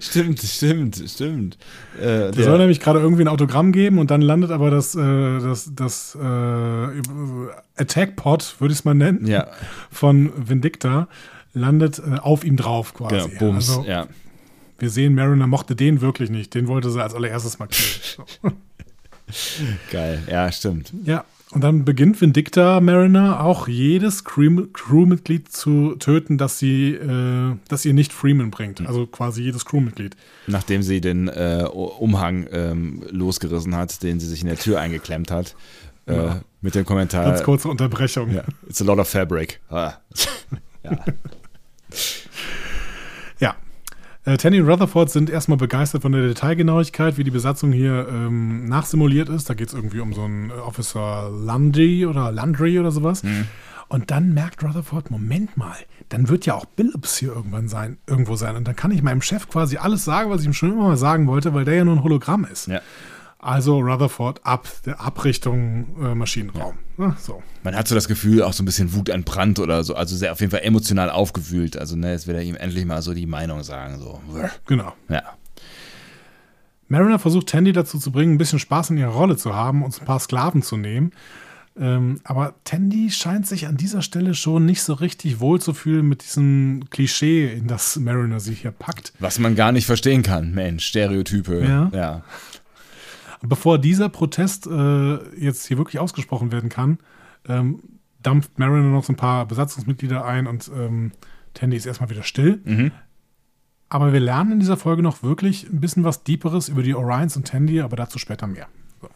stimmt, 0.00 0.40
stimmt, 0.40 1.02
stimmt. 1.06 1.58
Äh, 1.98 2.30
Der 2.30 2.44
soll 2.44 2.58
nämlich 2.58 2.80
gerade 2.80 3.00
irgendwie 3.00 3.22
ein 3.22 3.28
Autogramm 3.28 3.72
geben 3.72 3.98
und 3.98 4.10
dann 4.10 4.20
landet 4.22 4.50
aber 4.50 4.70
das, 4.70 4.94
äh, 4.94 5.38
das, 5.40 5.70
das 5.74 6.14
äh, 6.20 6.86
Attack-Pod, 7.76 8.56
würde 8.58 8.72
ich 8.72 8.78
es 8.78 8.84
mal 8.84 8.94
nennen, 8.94 9.26
ja, 9.26 9.48
von 9.90 10.32
Vindicta, 10.36 11.08
landet 11.54 11.98
äh, 11.98 12.18
auf 12.18 12.44
ihm 12.44 12.56
drauf 12.56 12.94
quasi. 12.94 13.28
genau, 13.28 13.38
Bums. 13.38 13.68
Also, 13.70 13.84
ja. 13.88 14.06
Wir 14.78 14.90
sehen, 14.90 15.14
Mariner 15.14 15.46
mochte 15.46 15.76
den 15.76 16.00
wirklich 16.00 16.28
nicht. 16.30 16.54
Den 16.54 16.66
wollte 16.66 16.90
sie 16.90 17.00
als 17.02 17.14
allererstes 17.14 17.58
mal 17.58 17.66
killen. 17.70 18.00
So. 18.16 18.52
Geil. 19.92 20.22
Ja, 20.28 20.50
stimmt. 20.50 20.92
Ja, 21.04 21.24
und 21.52 21.60
dann 21.62 21.84
beginnt 21.84 22.20
Vindicta 22.20 22.80
Mariner 22.80 23.44
auch 23.44 23.68
jedes 23.68 24.24
Crew- 24.24 24.66
Crewmitglied 24.72 25.50
zu 25.52 25.94
töten, 25.96 26.38
das 26.38 26.58
sie, 26.58 26.94
äh, 26.94 27.54
das 27.68 27.84
ihr 27.84 27.92
nicht 27.94 28.12
Freeman 28.12 28.50
bringt. 28.50 28.86
Also 28.86 29.06
quasi 29.06 29.42
jedes 29.42 29.64
Crewmitglied. 29.64 30.16
Nachdem 30.46 30.82
sie 30.82 31.00
den 31.00 31.28
äh, 31.28 31.64
Umhang 31.72 32.46
ähm, 32.52 33.02
losgerissen 33.10 33.76
hat, 33.76 34.02
den 34.02 34.18
sie 34.20 34.26
sich 34.26 34.40
in 34.42 34.48
der 34.48 34.56
Tür 34.58 34.80
eingeklemmt 34.80 35.30
hat. 35.30 35.54
Äh, 36.06 36.14
Ja. 36.16 36.40
Mit 36.60 36.74
dem 36.76 36.84
Kommentar. 36.84 37.24
Ganz 37.24 37.42
kurze 37.42 37.68
Unterbrechung. 37.68 38.30
Ja, 38.32 38.44
it's 38.68 38.80
a 38.80 38.84
lot 38.84 38.98
of 38.98 39.08
fabric. 39.08 39.60
Ah. 39.70 39.94
Ja. 40.84 40.98
Äh, 44.24 44.36
Tanny 44.36 44.60
und 44.60 44.68
Rutherford 44.68 45.10
sind 45.10 45.30
erstmal 45.30 45.58
begeistert 45.58 46.02
von 46.02 46.12
der 46.12 46.22
Detailgenauigkeit, 46.22 47.18
wie 47.18 47.24
die 47.24 47.32
Besatzung 47.32 47.72
hier 47.72 48.06
ähm, 48.08 48.66
nachsimuliert 48.66 49.28
ist. 49.28 49.50
Da 49.50 49.54
geht 49.54 49.68
es 49.68 49.74
irgendwie 49.74 49.98
um 50.00 50.12
so 50.12 50.22
einen 50.22 50.50
äh, 50.50 50.54
Officer 50.54 51.28
Landry 51.30 52.06
oder 52.06 52.30
Landry 52.30 52.78
oder 52.78 52.92
sowas. 52.92 53.22
Und 53.88 54.10
dann 54.10 54.32
merkt 54.32 54.62
Rutherford, 54.62 55.10
Moment 55.10 55.56
mal, 55.56 55.76
dann 56.08 56.28
wird 56.28 56.46
ja 56.46 56.54
auch 56.54 56.64
Billups 56.64 57.16
hier 57.18 57.32
irgendwann 57.32 57.68
sein, 57.68 57.98
irgendwo 58.06 58.36
sein. 58.36 58.56
Und 58.56 58.66
dann 58.66 58.76
kann 58.76 58.90
ich 58.90 59.02
meinem 59.02 59.20
Chef 59.22 59.48
quasi 59.48 59.76
alles 59.76 60.04
sagen, 60.04 60.30
was 60.30 60.40
ich 60.40 60.46
ihm 60.46 60.54
schon 60.54 60.72
immer 60.72 60.88
mal 60.88 60.96
sagen 60.96 61.26
wollte, 61.26 61.52
weil 61.52 61.64
der 61.64 61.74
ja 61.74 61.84
nur 61.84 61.96
ein 61.96 62.02
Hologramm 62.02 62.46
ist. 62.50 62.68
ja. 62.68 62.80
Also 63.42 63.80
Rutherford 63.80 64.46
ab, 64.46 64.68
der 64.86 65.00
ab 65.00 65.24
Richtung 65.24 65.86
äh, 66.00 66.14
Maschinenraum. 66.14 66.78
Ja, 66.96 67.16
so. 67.18 67.42
Man 67.64 67.74
hat 67.74 67.88
so 67.88 67.96
das 67.96 68.06
Gefühl, 68.06 68.42
auch 68.42 68.52
so 68.52 68.62
ein 68.62 68.66
bisschen 68.66 68.94
Wut 68.94 69.08
entbrannt 69.08 69.58
oder 69.58 69.82
so. 69.82 69.96
Also 69.96 70.16
sehr 70.16 70.30
auf 70.30 70.38
jeden 70.38 70.52
Fall 70.52 70.62
emotional 70.62 71.10
aufgewühlt. 71.10 71.76
Also, 71.76 71.96
ne, 71.96 72.12
jetzt 72.12 72.28
will 72.28 72.36
er 72.36 72.42
ihm 72.42 72.54
endlich 72.54 72.84
mal 72.84 73.02
so 73.02 73.14
die 73.14 73.26
Meinung 73.26 73.64
sagen. 73.64 73.98
So. 73.98 74.20
Genau. 74.66 74.94
Ja. 75.08 75.22
Mariner 76.86 77.18
versucht 77.18 77.48
Tandy 77.48 77.72
dazu 77.72 77.98
zu 77.98 78.12
bringen, 78.12 78.34
ein 78.34 78.38
bisschen 78.38 78.60
Spaß 78.60 78.90
in 78.90 78.98
ihrer 78.98 79.10
Rolle 79.10 79.36
zu 79.36 79.54
haben 79.54 79.82
und 79.82 80.00
ein 80.00 80.04
paar 80.04 80.20
Sklaven 80.20 80.62
zu 80.62 80.76
nehmen. 80.76 81.10
Ähm, 81.80 82.20
aber 82.22 82.54
Tandy 82.64 83.10
scheint 83.10 83.46
sich 83.46 83.66
an 83.66 83.76
dieser 83.76 84.02
Stelle 84.02 84.34
schon 84.34 84.66
nicht 84.66 84.82
so 84.82 84.92
richtig 84.92 85.40
wohl 85.40 85.60
zu 85.60 85.72
fühlen 85.72 86.06
mit 86.06 86.22
diesem 86.22 86.84
Klischee, 86.90 87.50
in 87.50 87.66
das 87.66 87.96
Mariner 87.96 88.40
sie 88.40 88.54
hier 88.54 88.72
packt. 88.72 89.14
Was 89.18 89.38
man 89.38 89.56
gar 89.56 89.72
nicht 89.72 89.86
verstehen 89.86 90.22
kann. 90.22 90.52
Mensch, 90.52 90.84
Stereotype. 90.84 91.64
Ja. 91.64 91.90
ja. 91.94 92.22
Bevor 93.42 93.78
dieser 93.78 94.08
Protest 94.08 94.66
äh, 94.66 95.36
jetzt 95.36 95.66
hier 95.66 95.76
wirklich 95.76 95.98
ausgesprochen 95.98 96.52
werden 96.52 96.70
kann, 96.70 96.98
ähm, 97.48 97.80
dampft 98.22 98.58
Mariner 98.58 98.88
noch 98.88 99.04
so 99.04 99.12
ein 99.12 99.16
paar 99.16 99.46
Besatzungsmitglieder 99.46 100.24
ein 100.24 100.46
und 100.46 100.70
ähm, 100.74 101.12
Tandy 101.54 101.76
ist 101.76 101.86
erstmal 101.86 102.10
wieder 102.10 102.22
still. 102.22 102.60
Mhm. 102.64 102.92
Aber 103.88 104.12
wir 104.12 104.20
lernen 104.20 104.52
in 104.52 104.60
dieser 104.60 104.76
Folge 104.76 105.02
noch 105.02 105.22
wirklich 105.22 105.68
ein 105.68 105.80
bisschen 105.80 106.04
was 106.04 106.22
Deeperes 106.24 106.68
über 106.68 106.82
die 106.82 106.94
Orions 106.94 107.36
und 107.36 107.46
Tandy, 107.46 107.80
aber 107.80 107.96
dazu 107.96 108.18
später 108.18 108.46
mehr. 108.46 108.68
So. 109.00 109.08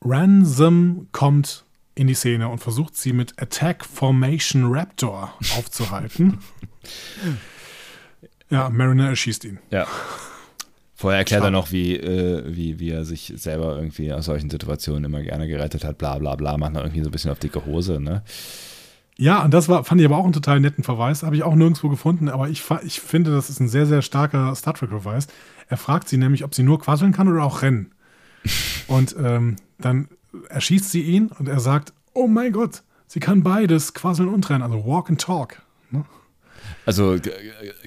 Ransom 0.00 1.08
kommt 1.12 1.64
in 1.94 2.06
die 2.06 2.14
Szene 2.14 2.48
und 2.48 2.58
versucht 2.58 2.96
sie 2.96 3.12
mit 3.12 3.40
Attack 3.40 3.84
Formation 3.84 4.64
Raptor 4.66 5.32
aufzuhalten. 5.56 6.38
ja, 8.50 8.68
Mariner 8.68 9.08
erschießt 9.10 9.44
ihn. 9.44 9.58
Ja. 9.70 9.86
Vorher 11.06 11.20
erklärt 11.20 11.42
Schade. 11.44 11.54
er 11.54 11.60
noch, 11.60 11.70
wie, 11.70 11.94
äh, 11.94 12.42
wie, 12.48 12.80
wie 12.80 12.90
er 12.90 13.04
sich 13.04 13.32
selber 13.36 13.76
irgendwie 13.76 14.12
aus 14.12 14.24
solchen 14.24 14.50
Situationen 14.50 15.04
immer 15.04 15.22
gerne 15.22 15.46
gerettet 15.46 15.84
hat, 15.84 15.98
bla 15.98 16.18
bla 16.18 16.34
bla, 16.34 16.58
macht 16.58 16.72
noch 16.72 16.80
irgendwie 16.80 17.02
so 17.02 17.10
ein 17.10 17.12
bisschen 17.12 17.30
auf 17.30 17.38
dicke 17.38 17.64
Hose, 17.64 18.00
ne? 18.00 18.24
Ja, 19.16 19.44
und 19.44 19.54
das 19.54 19.68
war, 19.68 19.84
fand 19.84 20.00
ich 20.00 20.04
aber 20.04 20.18
auch 20.18 20.24
einen 20.24 20.32
total 20.32 20.58
netten 20.58 20.82
Verweis. 20.82 21.22
Habe 21.22 21.36
ich 21.36 21.44
auch 21.44 21.54
nirgendwo 21.54 21.88
gefunden, 21.90 22.28
aber 22.28 22.48
ich, 22.48 22.64
ich 22.82 23.00
finde, 23.00 23.30
das 23.30 23.50
ist 23.50 23.60
ein 23.60 23.68
sehr, 23.68 23.86
sehr 23.86 24.02
starker 24.02 24.52
Star 24.56 24.74
Trek-Verweis. 24.74 25.28
Er 25.68 25.76
fragt 25.76 26.08
sie 26.08 26.16
nämlich, 26.16 26.42
ob 26.42 26.56
sie 26.56 26.64
nur 26.64 26.80
quasseln 26.80 27.12
kann 27.12 27.28
oder 27.28 27.44
auch 27.44 27.62
rennen. 27.62 27.92
und 28.88 29.14
ähm, 29.16 29.54
dann 29.78 30.08
erschießt 30.48 30.90
sie 30.90 31.02
ihn 31.02 31.28
und 31.28 31.46
er 31.48 31.60
sagt, 31.60 31.92
oh 32.14 32.26
mein 32.26 32.50
Gott, 32.50 32.82
sie 33.06 33.20
kann 33.20 33.44
beides, 33.44 33.94
quasseln 33.94 34.28
und 34.28 34.50
rennen, 34.50 34.64
also 34.64 34.84
walk 34.84 35.08
and 35.08 35.20
talk. 35.20 35.62
Ne? 35.92 36.04
Also 36.84 37.18
g- 37.18 37.30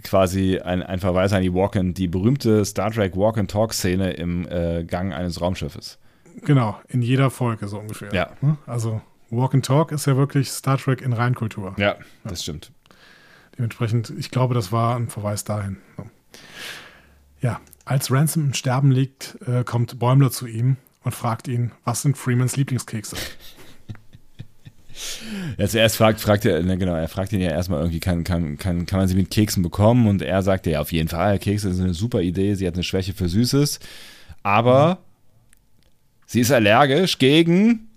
quasi 0.04 0.60
ein, 0.60 0.82
ein 0.84 1.00
Verweis 1.00 1.34
an 1.34 1.42
die 1.42 1.54
Walk 1.54 1.76
and, 1.76 1.98
die 1.98 2.08
berühmte 2.08 2.64
Star 2.66 2.92
Trek 2.92 3.16
Walk 3.16 3.38
and 3.38 3.50
Talk 3.50 3.74
Szene 3.74 4.12
im 4.14 4.48
äh, 4.48 4.84
Gang 4.84 5.14
eines 5.14 5.40
Raumschiffes. 5.42 5.98
Genau, 6.44 6.80
in 6.88 7.02
jeder 7.02 7.30
Folge 7.30 7.68
so 7.68 7.80
ungefähr. 7.80 8.14
Ja. 8.14 8.32
Ne? 8.42 8.58
Also 8.66 9.02
walk 9.30 9.54
and 9.54 9.66
talk 9.66 9.92
ist 9.92 10.06
ja 10.08 10.16
wirklich 10.18 10.50
Star 10.52 10.78
Trek 10.78 11.02
in 11.02 11.14
Reinkultur. 11.14 11.76
Ja, 11.78 11.96
das 12.24 12.44
stimmt. 12.44 12.72
Dementsprechend, 13.58 14.14
ich 14.18 14.32
glaube, 14.32 14.54
das 14.54 14.72
war 14.72 14.96
ein 14.96 15.10
Verweis 15.10 15.44
dahin. 15.44 15.78
So. 15.98 16.06
Ja, 17.42 17.60
als 17.86 18.12
Ransom 18.12 18.46
im 18.48 18.54
Sterben 18.54 18.92
liegt, 18.92 19.38
äh, 19.48 19.64
kommt 19.64 20.00
Bäumler 20.00 20.32
zu 20.32 20.48
ihm 20.48 20.78
und 21.04 21.14
fragt 21.16 21.48
ihn, 21.48 21.72
was 21.84 22.02
sind 22.02 22.18
Freemans 22.18 22.56
Lieblingskekse? 22.58 23.16
Ja, 25.58 25.68
zuerst 25.68 25.98
fragt, 25.98 26.20
fragt 26.20 26.46
er, 26.46 26.62
ne, 26.62 26.78
genau, 26.78 26.94
er 26.94 27.08
fragt 27.08 27.34
ihn 27.34 27.42
ja 27.42 27.52
erstmal 27.52 27.80
irgendwie, 27.80 28.00
kann, 28.00 28.24
kann, 28.24 28.58
kann, 28.58 28.86
kann 28.86 29.00
man 29.00 29.08
sie 29.08 29.16
mit 29.16 29.32
Keksen 29.32 29.64
bekommen? 29.64 30.08
Und 30.08 30.22
er 30.22 30.42
sagt 30.42 30.66
ja, 30.66 30.82
auf 30.82 30.92
jeden 30.92 31.10
Fall, 31.10 31.40
Kekse 31.40 31.74
sind 31.74 31.86
eine 31.86 31.94
super 31.94 32.22
Idee, 32.22 32.56
sie 32.56 32.68
hat 32.68 32.74
eine 32.74 32.84
Schwäche 32.84 33.14
für 33.14 33.30
Süßes, 33.30 33.80
aber 34.44 35.00
sie 36.26 36.42
ist 36.42 36.52
allergisch 36.52 37.18
gegen. 37.18 37.88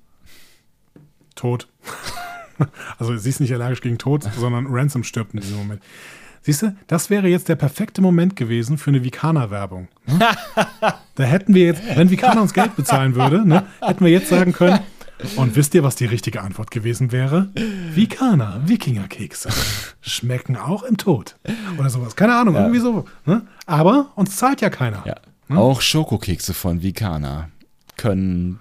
Tod. 1.34 1.68
also 2.98 3.16
sie 3.16 3.28
ist 3.28 3.40
nicht 3.40 3.52
allergisch 3.52 3.80
gegen 3.80 3.98
Tod, 3.98 4.28
sondern 4.36 4.66
Ransom 4.68 5.04
stirbt 5.04 5.34
in 5.34 5.40
diesem 5.40 5.56
Moment. 5.56 5.82
Siehst 6.44 6.62
du, 6.62 6.76
das 6.88 7.08
wäre 7.08 7.28
jetzt 7.28 7.48
der 7.48 7.54
perfekte 7.54 8.02
Moment 8.02 8.34
gewesen 8.34 8.76
für 8.76 8.90
eine 8.90 9.04
Vikana-Werbung. 9.04 9.86
Ne? 10.06 10.18
da 11.14 11.22
hätten 11.22 11.54
wir 11.54 11.66
jetzt, 11.66 11.82
wenn 11.94 12.10
Vikana 12.10 12.40
uns 12.40 12.52
Geld 12.52 12.74
bezahlen 12.74 13.14
würde, 13.14 13.46
ne, 13.46 13.64
hätten 13.80 14.04
wir 14.04 14.10
jetzt 14.10 14.28
sagen 14.28 14.52
können, 14.52 14.80
und 15.36 15.56
wisst 15.56 15.74
ihr, 15.74 15.82
was 15.82 15.96
die 15.96 16.06
richtige 16.06 16.42
Antwort 16.42 16.70
gewesen 16.70 17.12
wäre? 17.12 17.50
Vikana, 17.94 18.60
Wikingerkekse. 18.66 19.50
Schmecken 20.00 20.56
auch 20.56 20.82
im 20.82 20.96
Tod. 20.96 21.36
Oder 21.78 21.90
sowas. 21.90 22.16
Keine 22.16 22.34
Ahnung, 22.36 22.54
irgendwie 22.54 22.80
so. 22.80 23.04
Ne? 23.26 23.42
Aber 23.66 24.12
uns 24.16 24.36
zahlt 24.36 24.60
ja 24.60 24.70
keiner. 24.70 25.04
Ja. 25.06 25.16
Auch 25.56 25.80
Schokokekse 25.80 26.54
von 26.54 26.82
Vikana 26.82 27.50
können 27.96 28.60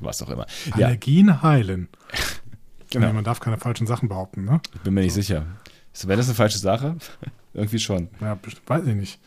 was 0.00 0.22
auch 0.22 0.30
immer. 0.30 0.46
Ja, 0.66 0.86
Allergien 0.86 1.42
heilen. 1.42 1.88
Genau. 2.90 3.12
Man 3.12 3.24
darf 3.24 3.40
keine 3.40 3.58
falschen 3.58 3.88
Sachen 3.88 4.08
behaupten, 4.08 4.44
ne? 4.44 4.60
bin 4.84 4.94
mir 4.94 5.00
nicht 5.00 5.14
sicher. 5.14 5.46
Wäre 6.04 6.16
das 6.16 6.26
eine 6.26 6.36
falsche 6.36 6.58
Sache? 6.58 6.94
Irgendwie 7.52 7.80
schon. 7.80 8.08
Ja, 8.20 8.38
weiß 8.68 8.86
ich 8.86 8.94
nicht. 8.94 9.18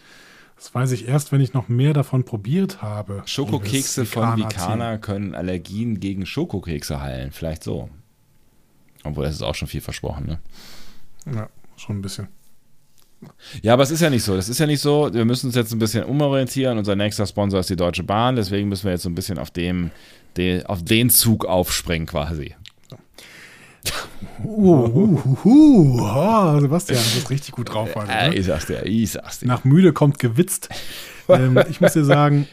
Das 0.57 0.73
weiß 0.73 0.91
ich 0.91 1.07
erst, 1.07 1.31
wenn 1.31 1.39
ich 1.39 1.53
noch 1.53 1.69
mehr 1.69 1.93
davon 1.93 2.23
probiert 2.25 2.81
habe. 2.81 3.21
Schokokekse 3.25 4.05
von. 4.05 4.37
Vikana 4.37 4.97
können 4.97 5.35
Allergien 5.35 5.99
gegen 5.99 6.25
Schokokekse 6.25 6.99
heilen. 6.99 7.31
Vielleicht 7.31 7.63
so. 7.63 7.89
Obwohl, 9.03 9.25
das 9.25 9.35
ist 9.35 9.43
auch 9.43 9.55
schon 9.55 9.67
viel 9.67 9.81
versprochen, 9.81 10.25
ne? 10.25 10.39
Ja, 11.33 11.49
schon 11.75 11.99
ein 11.99 12.01
bisschen. 12.01 12.27
Ja, 13.61 13.73
aber 13.73 13.83
es 13.83 13.91
ist 13.91 14.01
ja 14.01 14.09
nicht 14.09 14.23
so. 14.23 14.35
Das 14.35 14.49
ist 14.49 14.59
ja 14.59 14.65
nicht 14.65 14.81
so. 14.81 15.13
Wir 15.13 15.25
müssen 15.25 15.47
uns 15.47 15.55
jetzt 15.55 15.71
ein 15.71 15.79
bisschen 15.79 16.03
umorientieren. 16.03 16.77
Unser 16.77 16.95
nächster 16.95 17.25
Sponsor 17.25 17.59
ist 17.59 17.69
die 17.69 17.75
Deutsche 17.75 18.03
Bahn. 18.03 18.35
Deswegen 18.35 18.69
müssen 18.69 18.85
wir 18.85 18.91
jetzt 18.91 19.03
so 19.03 19.09
ein 19.09 19.15
bisschen 19.15 19.39
auf 19.39 19.51
dem, 19.51 19.91
de, 20.37 20.63
auf 20.65 20.83
den 20.83 21.09
Zug 21.09 21.45
aufspringen 21.45 22.07
quasi. 22.07 22.55
Uh, 24.43 24.85
uh, 24.85 25.37
uh. 25.45 25.99
Oh, 26.01 26.59
Sebastian, 26.59 26.99
du 27.03 27.15
bist 27.15 27.29
richtig 27.29 27.51
gut 27.53 27.73
drauf 27.73 27.89
heute. 27.95 28.07
Ne? 28.07 28.35
ich 28.35 28.45
sag's 28.45 28.65
dir, 28.67 28.85
ich 28.85 29.11
sag's 29.11 29.39
dir. 29.39 29.47
Nach 29.47 29.63
müde 29.63 29.93
kommt 29.93 30.19
gewitzt. 30.19 30.69
ähm, 31.29 31.59
ich 31.69 31.81
muss 31.81 31.93
dir 31.93 32.05
sagen, 32.05 32.47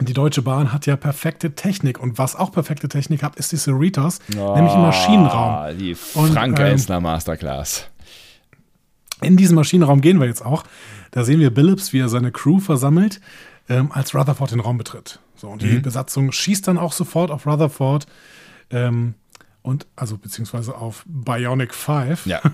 die 0.00 0.12
Deutsche 0.12 0.42
Bahn 0.42 0.72
hat 0.72 0.86
ja 0.86 0.96
perfekte 0.96 1.54
Technik. 1.54 1.98
Und 2.00 2.18
was 2.18 2.36
auch 2.36 2.52
perfekte 2.52 2.88
Technik 2.88 3.22
hat, 3.22 3.36
ist 3.36 3.50
die 3.52 3.56
Cerritos, 3.56 4.20
nämlich 4.28 4.74
im 4.74 4.82
Maschinenraum. 4.82 5.50
Ah, 5.54 5.72
Die 5.72 5.96
Und, 6.14 6.32
Frank 6.32 6.58
ähm, 6.58 6.66
Elsner 6.66 7.00
Masterclass. 7.00 7.88
In 9.20 9.36
diesen 9.36 9.56
Maschinenraum 9.56 10.00
gehen 10.00 10.20
wir 10.20 10.26
jetzt 10.28 10.44
auch. 10.44 10.62
Da 11.10 11.24
sehen 11.24 11.40
wir 11.40 11.50
Billups, 11.52 11.92
wie 11.92 11.98
er 11.98 12.08
seine 12.08 12.30
Crew 12.30 12.60
versammelt, 12.60 13.20
ähm, 13.68 13.90
als 13.90 14.14
Rutherford 14.14 14.52
den 14.52 14.60
Raum 14.60 14.78
betritt. 14.78 15.18
So, 15.34 15.48
und 15.48 15.62
die 15.62 15.66
Mhm. 15.66 15.82
Besatzung 15.82 16.30
schießt 16.30 16.68
dann 16.68 16.78
auch 16.78 16.92
sofort 16.92 17.30
auf 17.32 17.46
Rutherford 17.46 18.06
ähm, 18.70 19.14
und 19.68 19.86
also 19.96 20.16
beziehungsweise 20.16 20.74
auf 20.74 21.04
Bionic 21.06 21.74
5. 21.74 22.24
Ja. 22.26 22.40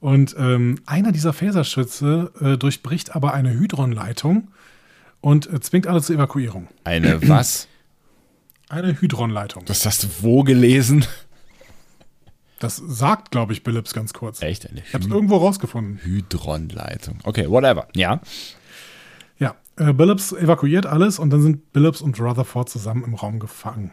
Und 0.00 0.34
ähm, 0.36 0.80
einer 0.84 1.12
dieser 1.12 1.32
Phaserschütze 1.32 2.32
äh, 2.40 2.58
durchbricht 2.58 3.14
aber 3.14 3.34
eine 3.34 3.52
Hydronleitung 3.52 4.48
und 5.20 5.48
äh, 5.48 5.60
zwingt 5.60 5.86
alle 5.86 6.02
zur 6.02 6.16
Evakuierung. 6.16 6.66
Eine 6.82 7.22
was? 7.28 7.68
Eine 8.68 9.00
Hydronleitung. 9.00 9.64
Das 9.64 9.86
hast 9.86 10.02
du 10.02 10.08
wo 10.22 10.42
gelesen? 10.42 11.06
Das 12.58 12.82
sagt, 12.84 13.30
glaube 13.30 13.52
ich, 13.52 13.62
Billups 13.62 13.94
ganz 13.94 14.12
kurz. 14.12 14.42
Echt? 14.42 14.68
Eine 14.68 14.80
Ich 14.80 14.92
habe 14.92 15.04
es 15.04 15.10
irgendwo 15.10 15.36
rausgefunden. 15.36 16.00
Hydronleitung. 16.02 17.20
Okay, 17.22 17.48
whatever. 17.48 17.86
Ja. 17.94 18.20
Ja, 19.38 19.54
äh, 19.76 19.92
Billups 19.92 20.32
evakuiert 20.32 20.84
alles 20.84 21.20
und 21.20 21.30
dann 21.30 21.42
sind 21.42 21.72
Billups 21.72 22.02
und 22.02 22.18
Rutherford 22.18 22.68
zusammen 22.68 23.04
im 23.04 23.14
Raum 23.14 23.38
gefangen. 23.38 23.92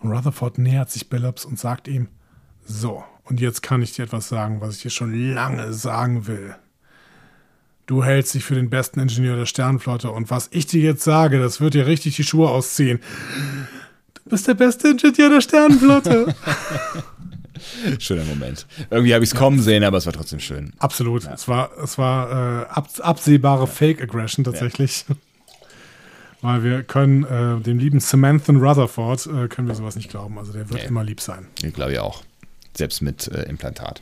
Und 0.00 0.12
Rutherford 0.12 0.58
nähert 0.58 0.90
sich 0.90 1.08
Billups 1.08 1.44
und 1.44 1.58
sagt 1.58 1.88
ihm, 1.88 2.08
so, 2.64 3.04
und 3.24 3.40
jetzt 3.40 3.62
kann 3.62 3.82
ich 3.82 3.92
dir 3.92 4.04
etwas 4.04 4.28
sagen, 4.28 4.60
was 4.60 4.76
ich 4.76 4.82
dir 4.82 4.90
schon 4.90 5.34
lange 5.34 5.72
sagen 5.72 6.26
will. 6.26 6.54
Du 7.86 8.02
hältst 8.02 8.34
dich 8.34 8.44
für 8.44 8.56
den 8.56 8.68
besten 8.68 8.98
Ingenieur 9.00 9.36
der 9.36 9.46
Sternenflotte 9.46 10.10
und 10.10 10.30
was 10.30 10.48
ich 10.50 10.66
dir 10.66 10.82
jetzt 10.82 11.04
sage, 11.04 11.38
das 11.38 11.60
wird 11.60 11.74
dir 11.74 11.86
richtig 11.86 12.16
die 12.16 12.24
Schuhe 12.24 12.50
ausziehen. 12.50 13.00
Du 14.14 14.30
bist 14.30 14.48
der 14.48 14.54
beste 14.54 14.88
Ingenieur 14.88 15.30
der 15.30 15.40
Sternenflotte. 15.40 16.34
Schöner 17.98 18.24
Moment. 18.24 18.66
Irgendwie 18.90 19.14
habe 19.14 19.24
ich 19.24 19.30
es 19.30 19.36
kommen 19.36 19.60
sehen, 19.60 19.84
aber 19.84 19.98
es 19.98 20.06
war 20.06 20.12
trotzdem 20.12 20.40
schön. 20.40 20.72
Absolut. 20.78 21.26
Es 21.26 21.48
war, 21.48 21.70
es 21.82 21.96
war 21.96 22.62
äh, 22.62 22.66
ab, 22.66 22.88
absehbare 23.00 23.66
Fake 23.66 24.02
Aggression 24.02 24.44
tatsächlich. 24.44 25.04
Weil 26.46 26.62
wir 26.62 26.82
können 26.84 27.24
äh, 27.24 27.60
dem 27.60 27.78
lieben 27.78 27.98
Samanthan 27.98 28.56
Rutherford 28.58 29.26
äh, 29.26 29.48
können 29.48 29.66
wir 29.66 29.74
sowas 29.74 29.96
nicht 29.96 30.08
glauben. 30.08 30.38
Also 30.38 30.52
der 30.52 30.70
wird 30.70 30.82
Nee. 30.82 30.86
immer 30.88 31.02
lieb 31.02 31.20
sein. 31.20 31.46
Ich 31.62 31.74
glaube 31.74 31.92
ich 31.92 31.98
auch. 31.98 32.22
Selbst 32.76 33.02
mit 33.02 33.26
äh, 33.28 33.42
Implantat. 33.42 34.00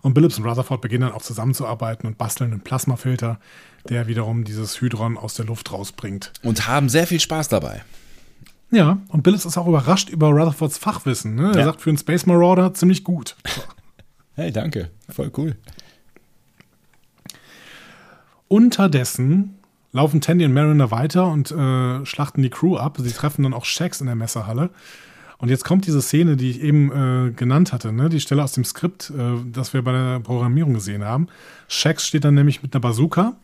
Und 0.00 0.14
Billups 0.14 0.38
und 0.38 0.46
Rutherford 0.46 0.80
beginnen 0.80 1.02
dann 1.02 1.12
auch 1.12 1.22
zusammenzuarbeiten 1.22 2.06
und 2.06 2.16
basteln 2.16 2.52
einen 2.52 2.60
Plasmafilter, 2.62 3.38
der 3.88 4.06
wiederum 4.06 4.44
dieses 4.44 4.80
Hydron 4.80 5.18
aus 5.18 5.34
der 5.34 5.44
Luft 5.44 5.72
rausbringt. 5.72 6.32
Und 6.42 6.68
haben 6.68 6.88
sehr 6.88 7.06
viel 7.06 7.20
Spaß 7.20 7.48
dabei. 7.48 7.82
Ja, 8.70 8.98
und 9.08 9.22
Billups 9.22 9.44
ist 9.44 9.56
auch 9.58 9.66
überrascht 9.66 10.08
über 10.08 10.28
Rutherfords 10.28 10.78
Fachwissen. 10.78 11.34
Ne? 11.34 11.52
Er 11.52 11.58
Ja. 11.58 11.64
sagt 11.66 11.82
für 11.82 11.90
einen 11.90 11.98
Space 11.98 12.24
Marauder 12.26 12.72
ziemlich 12.74 13.04
gut. 13.04 13.36
Hey, 14.36 14.50
danke. 14.50 14.90
Voll 15.10 15.30
cool. 15.36 15.54
Unterdessen 18.48 19.58
laufen 19.94 20.20
Tandy 20.20 20.44
und 20.44 20.52
Mariner 20.52 20.90
weiter 20.90 21.28
und 21.28 21.52
äh, 21.52 22.04
schlachten 22.04 22.42
die 22.42 22.50
Crew 22.50 22.76
ab. 22.76 22.98
Sie 23.00 23.12
treffen 23.12 23.44
dann 23.44 23.54
auch 23.54 23.64
Shax 23.64 24.00
in 24.00 24.06
der 24.06 24.16
Messerhalle. 24.16 24.70
Und 25.38 25.50
jetzt 25.50 25.64
kommt 25.64 25.86
diese 25.86 26.02
Szene, 26.02 26.36
die 26.36 26.50
ich 26.50 26.60
eben 26.60 26.90
äh, 27.28 27.30
genannt 27.30 27.72
hatte, 27.72 27.92
ne? 27.92 28.08
die 28.08 28.20
Stelle 28.20 28.42
aus 28.42 28.52
dem 28.52 28.64
Skript, 28.64 29.10
äh, 29.10 29.36
das 29.52 29.72
wir 29.72 29.82
bei 29.82 29.92
der 29.92 30.20
Programmierung 30.20 30.74
gesehen 30.74 31.04
haben. 31.04 31.28
Shax 31.68 32.06
steht 32.06 32.24
dann 32.24 32.34
nämlich 32.34 32.62
mit 32.62 32.74
einer 32.74 32.80
Bazooka 32.80 33.36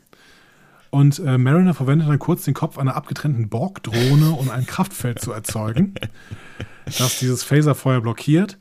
und 0.90 1.20
äh, 1.20 1.38
Mariner 1.38 1.72
verwendet 1.72 2.08
dann 2.08 2.18
kurz 2.18 2.44
den 2.44 2.54
Kopf 2.54 2.78
einer 2.78 2.96
abgetrennten 2.96 3.48
Borg-Drohne, 3.48 4.32
um 4.32 4.50
ein 4.50 4.66
Kraftfeld 4.66 5.20
zu 5.20 5.30
erzeugen, 5.30 5.94
das 6.84 7.20
dieses 7.20 7.44
Phaserfeuer 7.44 8.00
blockiert. 8.00 8.58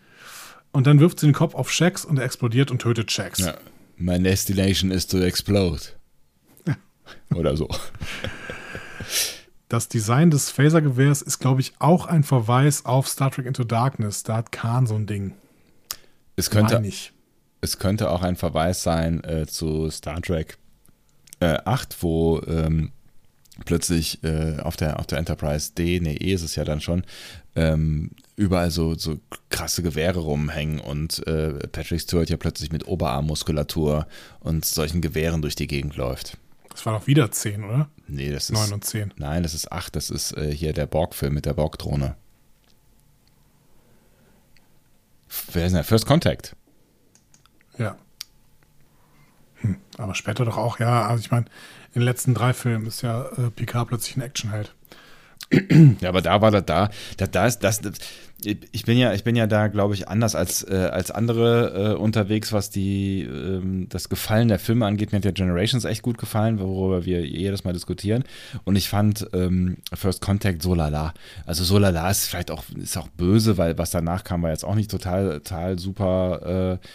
Und 0.71 0.85
dann 0.85 0.99
wirft 0.99 1.19
sie 1.19 1.25
den 1.25 1.33
Kopf 1.33 1.55
auf 1.55 1.71
Shax 1.71 2.05
und 2.05 2.19
er 2.19 2.25
explodiert 2.25 2.69
und 2.69 2.83
tötet 2.83 3.11
Shax. 3.11 3.39
Ja. 3.39 3.55
My 3.97 4.21
destination 4.21 4.91
is 4.91 5.07
to 5.07 5.17
explode. 5.17 5.98
Oder 7.33 7.55
so. 7.57 7.69
Das 9.69 9.87
Design 9.87 10.31
des 10.31 10.49
Phasergewehrs 10.49 11.21
ist, 11.21 11.39
glaube 11.39 11.61
ich, 11.61 11.73
auch 11.77 12.07
ein 12.07 12.23
Verweis 12.23 12.85
auf 12.85 13.07
Star 13.07 13.29
Trek 13.29 13.45
Into 13.45 13.63
Darkness. 13.63 14.23
Da 14.23 14.37
hat 14.37 14.51
Khan 14.51 14.87
so 14.87 14.95
ein 14.95 15.05
Ding. 15.05 15.33
Es 16.35 16.49
könnte, 16.49 16.81
es 17.61 17.77
könnte 17.77 18.09
auch 18.09 18.23
ein 18.23 18.35
Verweis 18.35 18.81
sein 18.81 19.23
äh, 19.23 19.45
zu 19.45 19.91
Star 19.91 20.21
Trek 20.21 20.57
äh, 21.39 21.57
8, 21.65 22.01
wo 22.01 22.41
ähm, 22.47 22.91
plötzlich 23.65 24.23
äh, 24.23 24.57
auf, 24.59 24.75
der, 24.75 24.99
auf 24.99 25.05
der 25.05 25.19
Enterprise 25.19 25.73
D, 25.77 25.99
nee, 25.99 26.15
E 26.15 26.33
ist 26.33 26.43
es 26.43 26.55
ja 26.55 26.63
dann 26.63 26.81
schon, 26.81 27.03
ähm, 27.55 28.11
überall 28.35 28.71
so, 28.71 28.95
so 28.95 29.19
krasse 29.49 29.83
Gewehre 29.83 30.19
rumhängen 30.19 30.79
und 30.79 31.25
äh, 31.27 31.67
Patrick 31.67 32.01
Stewart 32.01 32.29
ja 32.29 32.37
plötzlich 32.37 32.71
mit 32.71 32.87
Oberarmmuskulatur 32.87 34.07
und 34.39 34.65
solchen 34.65 35.01
Gewehren 35.01 35.41
durch 35.41 35.55
die 35.55 35.67
Gegend 35.67 35.95
läuft. 35.95 36.37
Das 36.79 36.85
war 36.85 36.97
doch 36.97 37.07
wieder 37.07 37.29
10, 37.29 37.65
oder? 37.65 37.89
Nee, 38.07 38.31
das 38.31 38.49
ist. 38.49 38.57
9 38.57 38.71
und 38.71 38.85
10. 38.85 39.13
Nein, 39.17 39.43
das 39.43 39.53
ist 39.53 39.69
8, 39.69 39.93
das 39.97 40.09
ist 40.09 40.31
äh, 40.37 40.49
hier 40.49 40.71
der 40.71 40.85
Borg-Film 40.85 41.33
mit 41.33 41.45
der 41.45 41.53
Borg-Drohne. 41.53 42.15
Wer 45.51 45.65
ist 45.65 45.71
denn 45.71 45.75
der? 45.75 45.83
First 45.83 46.05
Contact. 46.05 46.55
Ja. 47.77 47.97
Hm, 49.55 49.75
aber 49.97 50.15
später 50.15 50.45
doch 50.45 50.55
auch, 50.55 50.79
ja. 50.79 51.05
Also 51.05 51.19
ich 51.19 51.31
meine, 51.31 51.47
in 51.87 51.99
den 51.99 52.03
letzten 52.03 52.33
drei 52.33 52.53
Filmen 52.53 52.85
ist 52.85 53.01
ja 53.01 53.25
äh, 53.25 53.49
Picard 53.49 53.89
plötzlich 53.89 54.15
ein 54.15 54.21
Actionheld. 54.21 54.73
Ja, 55.99 56.07
aber 56.07 56.21
da 56.21 56.39
war 56.39 56.51
das 56.51 56.63
da. 56.65 56.89
Da, 57.17 57.27
da 57.27 57.45
ist 57.45 57.59
das, 57.59 57.81
das. 57.81 57.95
Ich 58.45 58.85
bin 58.85 58.97
ja, 58.97 59.13
ich 59.13 59.25
bin 59.25 59.35
ja 59.35 59.47
da, 59.47 59.67
glaube 59.67 59.95
ich, 59.95 60.07
anders 60.07 60.33
als, 60.33 60.63
äh, 60.63 60.89
als 60.91 61.11
andere 61.11 61.93
äh, 61.93 61.99
unterwegs, 61.99 62.53
was 62.53 62.69
die 62.69 63.23
ähm, 63.23 63.87
das 63.89 64.07
Gefallen 64.07 64.47
der 64.47 64.59
Filme 64.59 64.85
angeht. 64.85 65.11
Mir 65.11 65.17
hat 65.17 65.25
ja 65.25 65.31
Generations 65.31 65.83
echt 65.83 66.03
gut 66.03 66.17
gefallen, 66.17 66.59
worüber 66.59 67.05
wir 67.05 67.25
jedes 67.25 67.65
Mal 67.65 67.73
diskutieren. 67.73 68.23
Und 68.63 68.77
ich 68.77 68.87
fand 68.87 69.27
ähm, 69.33 69.77
First 69.93 70.21
Contact 70.21 70.63
so 70.63 70.73
lala. 70.73 71.13
Also 71.45 71.65
so 71.65 71.77
lala 71.77 72.09
ist 72.09 72.27
vielleicht 72.27 72.51
auch, 72.51 72.63
ist 72.81 72.97
auch 72.97 73.09
böse, 73.09 73.57
weil 73.57 73.77
was 73.77 73.91
danach 73.91 74.23
kam, 74.23 74.41
war 74.43 74.51
jetzt 74.51 74.63
auch 74.63 74.75
nicht 74.75 74.89
total, 74.89 75.39
total 75.39 75.77
super. 75.77 76.79
Äh, 76.81 76.87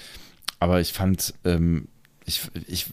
aber 0.61 0.81
ich 0.81 0.95
fand, 0.95 1.35
ähm, 1.45 1.89
ich, 2.25 2.41
ich, 2.67 2.87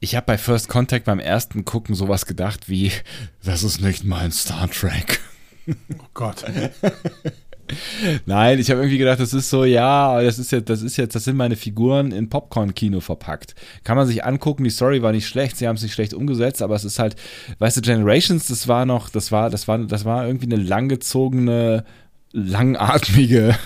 ich 0.00 0.16
habe 0.16 0.26
bei 0.26 0.38
First 0.38 0.68
Contact 0.68 1.04
beim 1.04 1.20
ersten 1.20 1.64
Gucken 1.64 1.94
sowas 1.94 2.26
gedacht 2.26 2.68
wie, 2.68 2.90
das 3.44 3.62
ist 3.62 3.80
nicht 3.80 4.02
mein 4.02 4.32
Star 4.32 4.68
Trek. 4.68 5.20
Oh 5.68 6.06
Gott. 6.14 6.44
Nein, 8.26 8.58
ich 8.58 8.70
habe 8.70 8.80
irgendwie 8.80 8.98
gedacht, 8.98 9.20
das 9.20 9.32
ist 9.32 9.48
so, 9.48 9.64
ja, 9.64 10.20
das 10.22 10.38
ist 10.38 10.52
jetzt, 10.52 10.68
das 10.68 10.82
ist 10.82 10.96
jetzt, 10.96 11.14
das 11.14 11.24
sind 11.24 11.36
meine 11.36 11.56
Figuren 11.56 12.12
in 12.12 12.28
Popcorn-Kino 12.28 13.00
verpackt. 13.00 13.54
Kann 13.84 13.96
man 13.96 14.06
sich 14.06 14.24
angucken, 14.24 14.64
die 14.64 14.70
Story 14.70 15.02
war 15.02 15.12
nicht 15.12 15.26
schlecht, 15.26 15.56
sie 15.56 15.66
haben 15.68 15.76
es 15.76 15.82
nicht 15.82 15.94
schlecht 15.94 16.14
umgesetzt, 16.14 16.62
aber 16.62 16.74
es 16.74 16.84
ist 16.84 16.98
halt, 16.98 17.16
weißt 17.58 17.78
du, 17.78 17.80
Generations, 17.80 18.46
das 18.48 18.68
war 18.68 18.84
noch, 18.84 19.08
das 19.08 19.32
war, 19.32 19.50
das 19.50 19.68
war, 19.68 19.78
das 19.78 20.04
war 20.04 20.26
irgendwie 20.26 20.52
eine 20.52 20.62
langgezogene, 20.62 21.84
langatmige 22.32 23.56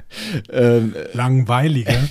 ähm, 0.50 0.94
Langweilige. 1.12 1.94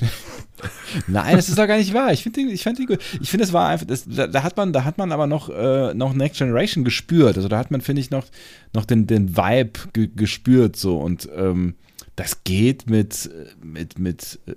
Nein, 1.07 1.35
das 1.35 1.49
ist 1.49 1.57
doch 1.57 1.67
gar 1.67 1.77
nicht 1.77 1.93
wahr. 1.93 2.11
Ich 2.13 2.23
finde 2.23 2.41
ich 2.41 2.63
find 2.63 2.77
die 2.77 2.85
gut. 2.85 2.99
Ich 3.21 3.29
finde, 3.29 3.43
es 3.43 3.53
war 3.53 3.69
einfach, 3.69 3.85
das, 3.85 4.05
da, 4.07 4.27
da 4.27 4.43
hat 4.43 4.57
man, 4.57 4.73
da 4.73 4.83
hat 4.83 4.97
man 4.97 5.11
aber 5.11 5.27
noch, 5.27 5.49
äh, 5.49 5.93
noch 5.93 6.13
Next 6.13 6.39
Generation 6.39 6.83
gespürt. 6.83 7.37
Also 7.37 7.47
da 7.47 7.57
hat 7.57 7.71
man, 7.71 7.81
finde 7.81 8.01
ich, 8.01 8.11
noch, 8.11 8.25
noch 8.73 8.85
den, 8.85 9.07
den 9.07 9.35
Vibe 9.35 9.79
ge 9.93 10.09
gespürt 10.15 10.75
so 10.75 10.97
und 10.97 11.29
ähm, 11.35 11.75
das 12.15 12.43
geht 12.43 12.89
mit, 12.89 13.29
mit, 13.61 13.99
mit 13.99 14.39
äh, 14.47 14.55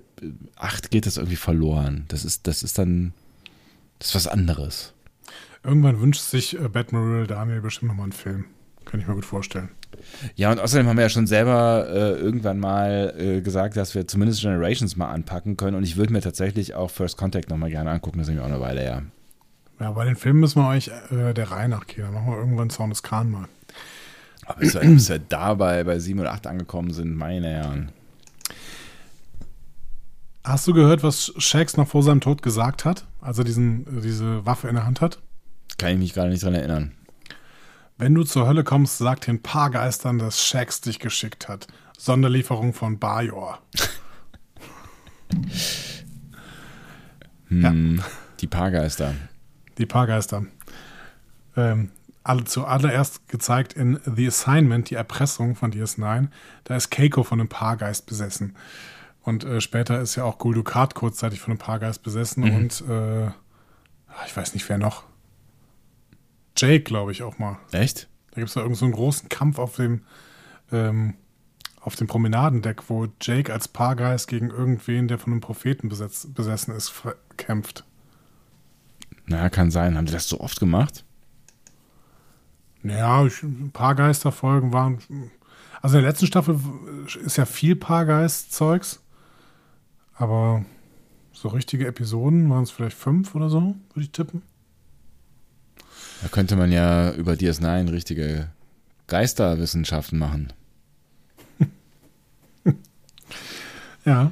acht 0.55 0.91
geht 0.91 1.05
das 1.05 1.17
irgendwie 1.17 1.35
verloren. 1.35 2.05
Das 2.07 2.23
ist, 2.25 2.47
das 2.47 2.63
ist 2.63 2.77
dann, 2.77 3.13
das 3.99 4.09
ist 4.09 4.15
was 4.15 4.27
anderes. 4.27 4.93
Irgendwann 5.63 5.99
wünscht 5.99 6.21
sich 6.21 6.57
äh, 6.57 6.69
Batman 6.69 7.27
Daniel 7.27 7.61
bestimmt 7.61 7.89
nochmal 7.89 8.05
einen 8.05 8.13
Film. 8.13 8.45
Kann 8.85 8.99
ich 8.99 9.07
mir 9.07 9.15
gut 9.15 9.25
vorstellen. 9.25 9.69
Ja, 10.35 10.51
und 10.51 10.59
außerdem 10.59 10.87
haben 10.87 10.97
wir 10.97 11.03
ja 11.03 11.09
schon 11.09 11.27
selber 11.27 11.87
äh, 11.89 12.19
irgendwann 12.19 12.59
mal 12.59 13.13
äh, 13.17 13.41
gesagt, 13.41 13.77
dass 13.77 13.95
wir 13.95 14.07
zumindest 14.07 14.41
Generations 14.41 14.95
mal 14.95 15.09
anpacken 15.09 15.57
können. 15.57 15.75
Und 15.75 15.83
ich 15.83 15.97
würde 15.97 16.13
mir 16.13 16.21
tatsächlich 16.21 16.75
auch 16.75 16.89
First 16.89 17.17
Contact 17.17 17.49
nochmal 17.49 17.69
gerne 17.69 17.91
angucken. 17.91 18.17
Das 18.17 18.27
ist 18.27 18.33
nämlich 18.33 18.45
auch 18.45 18.51
eine 18.51 18.61
Weile 18.61 18.81
her. 18.81 19.03
Ja, 19.79 19.91
bei 19.91 20.05
den 20.05 20.15
Filmen 20.15 20.39
müssen 20.41 20.61
wir 20.61 20.67
euch 20.69 20.89
äh, 21.11 21.33
der 21.33 21.51
Reihe 21.51 21.69
nachgehen. 21.69 22.05
Dann 22.05 22.13
machen 22.13 22.31
wir 22.31 22.37
irgendwann 22.37 22.69
Sound 22.69 22.91
des 22.91 23.03
Khan 23.03 23.31
mal. 23.31 23.47
Aber 24.45 24.59
bis 24.59 24.73
wir, 24.73 24.81
bis 24.81 25.09
wir 25.09 25.19
da 25.19 25.53
bei, 25.53 25.83
bei 25.83 25.99
7 25.99 26.19
und 26.19 26.27
8 26.27 26.47
angekommen 26.47 26.91
sind, 26.91 27.15
meine 27.15 27.47
Herren. 27.47 27.91
Hast 30.43 30.67
du 30.67 30.73
gehört, 30.73 31.03
was 31.03 31.33
Shax 31.37 31.77
noch 31.77 31.87
vor 31.87 32.01
seinem 32.01 32.21
Tod 32.21 32.41
gesagt 32.41 32.83
hat, 32.85 33.05
als 33.21 33.37
er 33.37 33.43
diesen, 33.43 33.85
äh, 33.97 34.01
diese 34.01 34.45
Waffe 34.45 34.67
in 34.67 34.75
der 34.75 34.85
Hand 34.85 35.01
hat? 35.01 35.19
Kann 35.77 35.93
ich 35.93 35.99
mich 35.99 36.13
gerade 36.13 36.29
nicht 36.29 36.43
dran 36.43 36.55
erinnern. 36.55 36.93
Wenn 37.99 38.15
du 38.15 38.23
zur 38.23 38.47
Hölle 38.47 38.63
kommst, 38.63 38.97
sag 38.97 39.21
den 39.21 39.41
Paargeistern, 39.43 40.17
dass 40.19 40.41
Shax 40.41 40.79
dich 40.81 40.99
geschickt 40.99 41.47
hat. 41.49 41.67
Sonderlieferung 41.97 42.73
von 42.73 42.97
Bajor. 42.97 43.59
Hm, 47.49 48.01
Die 48.39 48.47
Paargeister. 48.47 49.15
Die 49.77 49.85
Paargeister. 49.85 50.45
Ähm, 51.57 51.89
alle 52.23 52.43
zuallererst 52.45 53.27
gezeigt 53.27 53.73
in 53.73 53.99
The 54.05 54.27
Assignment, 54.27 54.89
die 54.89 54.95
Erpressung 54.95 55.55
von 55.55 55.71
DS9. 55.71 56.27
Da 56.63 56.75
ist 56.75 56.89
Keiko 56.91 57.23
von 57.23 57.39
einem 57.39 57.49
Paargeist 57.49 58.05
besessen. 58.05 58.55
Und 59.23 59.43
äh, 59.43 59.59
später 59.61 59.99
ist 59.99 60.15
ja 60.15 60.23
auch 60.23 60.37
Gul 60.37 60.53
Dukat 60.55 60.95
kurzzeitig 60.95 61.39
von 61.41 61.51
einem 61.51 61.59
Paargeist 61.59 62.03
besessen 62.03 62.43
Mhm. 62.45 62.55
und 62.55 62.81
äh, 62.89 63.27
ich 64.25 64.35
weiß 64.35 64.53
nicht, 64.53 64.67
wer 64.69 64.77
noch. 64.77 65.03
Jake, 66.55 66.83
glaube 66.83 67.11
ich, 67.11 67.23
auch 67.23 67.37
mal. 67.39 67.57
Echt? 67.71 68.07
Da 68.31 68.35
gibt 68.35 68.49
es 68.49 68.53
da 68.53 68.61
irgend 68.61 68.77
so 68.77 68.85
einen 68.85 68.93
großen 68.93 69.29
Kampf 69.29 69.59
auf 69.59 69.75
dem, 69.75 70.03
ähm, 70.71 71.15
auf 71.81 71.95
dem 71.95 72.07
Promenadendeck, 72.07 72.89
wo 72.89 73.07
Jake 73.21 73.51
als 73.51 73.67
Paargeist 73.67 74.27
gegen 74.27 74.49
irgendwen, 74.49 75.07
der 75.07 75.17
von 75.17 75.33
einem 75.33 75.41
Propheten 75.41 75.89
besetz, 75.89 76.27
besessen 76.27 76.75
ist, 76.75 76.93
kämpft. 77.37 77.85
Na, 79.25 79.49
kann 79.49 79.71
sein. 79.71 79.95
Haben 79.97 80.05
die 80.05 80.11
das 80.11 80.27
so 80.27 80.39
oft 80.39 80.59
gemacht? 80.59 81.05
Ja, 82.83 83.25
ich, 83.25 83.43
Paargeisterfolgen 83.73 84.73
waren. 84.73 84.99
Also 85.81 85.97
in 85.97 86.03
der 86.03 86.11
letzten 86.11 86.27
Staffel 86.27 86.59
ist 87.23 87.37
ja 87.37 87.45
viel 87.45 87.75
Paargeist-Zeugs. 87.75 89.01
Aber 90.15 90.65
so 91.31 91.47
richtige 91.47 91.87
Episoden 91.87 92.49
waren 92.49 92.63
es 92.63 92.71
vielleicht 92.71 92.97
fünf 92.97 93.35
oder 93.35 93.49
so, 93.49 93.75
würde 93.93 94.01
ich 94.01 94.11
tippen. 94.11 94.41
Da 96.21 96.27
könnte 96.29 96.55
man 96.55 96.71
ja 96.71 97.11
über 97.13 97.33
DS9 97.33 97.91
richtige 97.91 98.49
Geisterwissenschaften 99.07 100.19
machen. 100.19 100.53
Ja, 104.05 104.31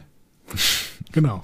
genau. 1.11 1.43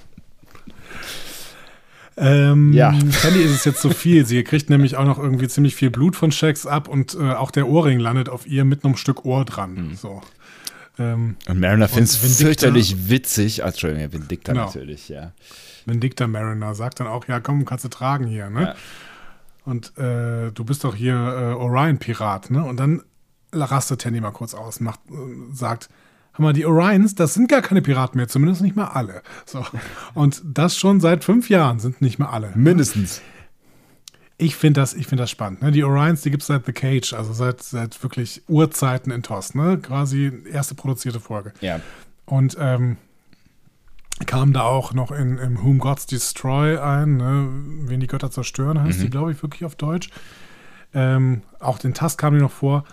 Ähm, 2.15 2.74
Ja. 2.74 2.94
Sally 3.10 3.41
ist 3.44 3.52
es 3.52 3.65
jetzt 3.65 3.82
zu 3.82 3.90
viel. 3.90 4.26
Sie 4.26 4.44
kriegt 4.44 4.70
nämlich 4.70 4.95
auch 4.95 5.06
noch 5.06 5.20
irgendwie 5.20 5.48
ziemlich 5.48 5.76
viel 5.76 5.90
Blut 5.90 6.15
von 6.15 6.32
Shax 6.32 6.65
ab 6.65 6.88
und 6.88 7.15
äh, 7.15 7.34
auch 7.34 7.52
der 7.52 7.68
Ohrring 7.68 7.99
landet 7.99 8.30
auf 8.30 8.48
ihr 8.48 8.65
mit 8.65 8.86
einem 8.86 8.95
Stück 8.95 9.26
Ohr 9.26 9.45
dran. 9.45 9.90
Mhm. 9.90 9.95
So. 9.95 10.22
Ähm, 10.99 11.36
Und 11.48 11.60
Mariner 11.60 11.88
findet 11.88 12.11
es 12.11 12.38
fürchterlich 12.38 13.10
witzig. 13.10 13.64
Ah, 13.64 13.68
Entschuldigung, 13.68 14.03
ja, 14.03 14.14
Vindicta 14.14 14.53
Genau. 14.53 14.65
natürlich, 14.65 15.10
ja. 15.10 15.34
Vindicta 15.86 16.28
Mariner 16.28 16.76
sagt 16.76 16.99
dann 17.02 17.07
auch, 17.07 17.28
ja 17.28 17.40
komm, 17.40 17.65
kannst 17.65 17.84
du 17.84 17.90
tragen 17.90 18.26
hier, 18.28 18.49
ne? 18.49 18.61
Ja. 18.61 18.76
Und 19.65 19.98
äh, 19.98 20.52
du 20.52 20.65
bist 20.65 20.84
doch 20.84 20.95
hier 20.95 21.15
äh, 21.15 21.53
Orion-Pirat, 21.53 22.52
ne? 22.52 22.64
Und 22.64 22.80
dann 22.80 23.02
rastet 23.53 24.02
Tandy 24.02 24.19
mal 24.19 24.31
kurz 24.31 24.53
aus, 24.53 24.80
macht, 24.80 24.99
äh, 25.10 25.53
sagt, 25.53 25.90
hör 26.34 26.44
mal, 26.44 26.53
die 26.53 26.65
Orions, 26.65 27.15
das 27.15 27.34
sind 27.34 27.48
gar 27.48 27.61
keine 27.61 27.81
Piraten 27.81 28.18
mehr, 28.18 28.27
zumindest 28.27 28.61
nicht 28.61 28.76
mal 28.76 28.88
alle. 28.88 29.22
So. 29.45 29.65
Und 30.14 30.41
das 30.44 30.76
schon 30.77 30.99
seit 30.99 31.23
fünf 31.23 31.49
Jahren 31.49 31.80
sind 31.80 32.02
nicht 32.02 32.19
mehr 32.19 32.31
alle. 32.31 32.52
Mindestens. 32.56 33.22
Ich 34.38 34.56
finde 34.56 34.81
das, 34.81 34.94
ich 34.95 35.07
finde 35.07 35.23
das 35.23 35.31
spannend. 35.31 35.61
Ne? 35.61 35.72
Die 35.72 35.84
Orions, 35.84 36.22
die 36.22 36.31
gibt 36.31 36.41
es 36.41 36.48
seit 36.48 36.65
The 36.65 36.73
Cage, 36.73 37.14
also 37.14 37.34
seit, 37.34 37.61
seit 37.61 38.02
wirklich 38.03 38.41
Urzeiten 38.48 39.11
in 39.11 39.22
TOS, 39.23 39.53
ne? 39.53 39.77
Quasi 39.77 40.31
erste 40.52 40.76
produzierte 40.76 41.19
Folge. 41.19 41.53
Ja. 41.61 41.80
Und 42.26 42.57
ähm, 42.60 42.98
kam 44.26 44.53
da 44.53 44.61
auch 44.61 44.94
noch 44.94 45.11
in, 45.11 45.38
in 45.38 45.64
Whom 45.64 45.80
Gods 45.80 46.06
Destroy 46.06 46.77
ein, 46.77 47.18
ne? 47.18 47.48
wen 47.88 47.99
die 47.99 48.07
Götter 48.07 48.31
zerstören 48.31 48.81
heißt 48.81 49.02
die, 49.02 49.10
glaube 49.10 49.31
ich, 49.31 49.41
wirklich 49.41 49.65
auf 49.65 49.76
Deutsch. 49.76 50.10
Ähm, 50.94 51.41
auch 51.60 51.80
den 51.80 51.94
Task 51.94 52.19
kam 52.19 52.35
die 52.35 52.41
noch 52.41 52.52
vor. 52.52 52.85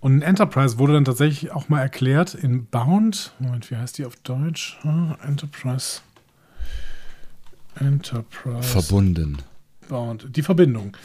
Und 0.00 0.12
in 0.14 0.22
Enterprise 0.22 0.78
wurde 0.78 0.92
dann 0.92 1.04
tatsächlich 1.04 1.50
auch 1.50 1.68
mal 1.68 1.80
erklärt, 1.80 2.34
in 2.34 2.66
Bound, 2.66 3.32
Moment, 3.40 3.68
wie 3.70 3.76
heißt 3.76 3.98
die 3.98 4.06
auf 4.06 4.14
Deutsch? 4.16 4.78
Ah, 4.84 5.16
Enterprise. 5.26 6.00
Enterprise. 7.80 8.68
Verbunden. 8.68 9.38
Bound, 9.88 10.36
die 10.36 10.42
Verbindung. 10.42 10.96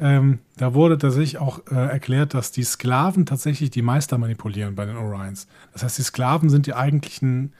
Ähm, 0.00 0.38
da 0.56 0.74
wurde 0.74 0.96
tatsächlich 0.96 1.38
auch 1.38 1.60
äh, 1.70 1.74
erklärt, 1.74 2.32
dass 2.32 2.52
die 2.52 2.62
Sklaven 2.62 3.26
tatsächlich 3.26 3.70
die 3.70 3.82
Meister 3.82 4.16
manipulieren 4.16 4.76
bei 4.76 4.86
den 4.86 4.96
Orions. 4.96 5.48
Das 5.72 5.82
heißt, 5.82 5.98
die 5.98 6.02
Sklaven 6.02 6.48
sind 6.48 6.66
die 6.66 6.74
eigentlichen 6.74 7.52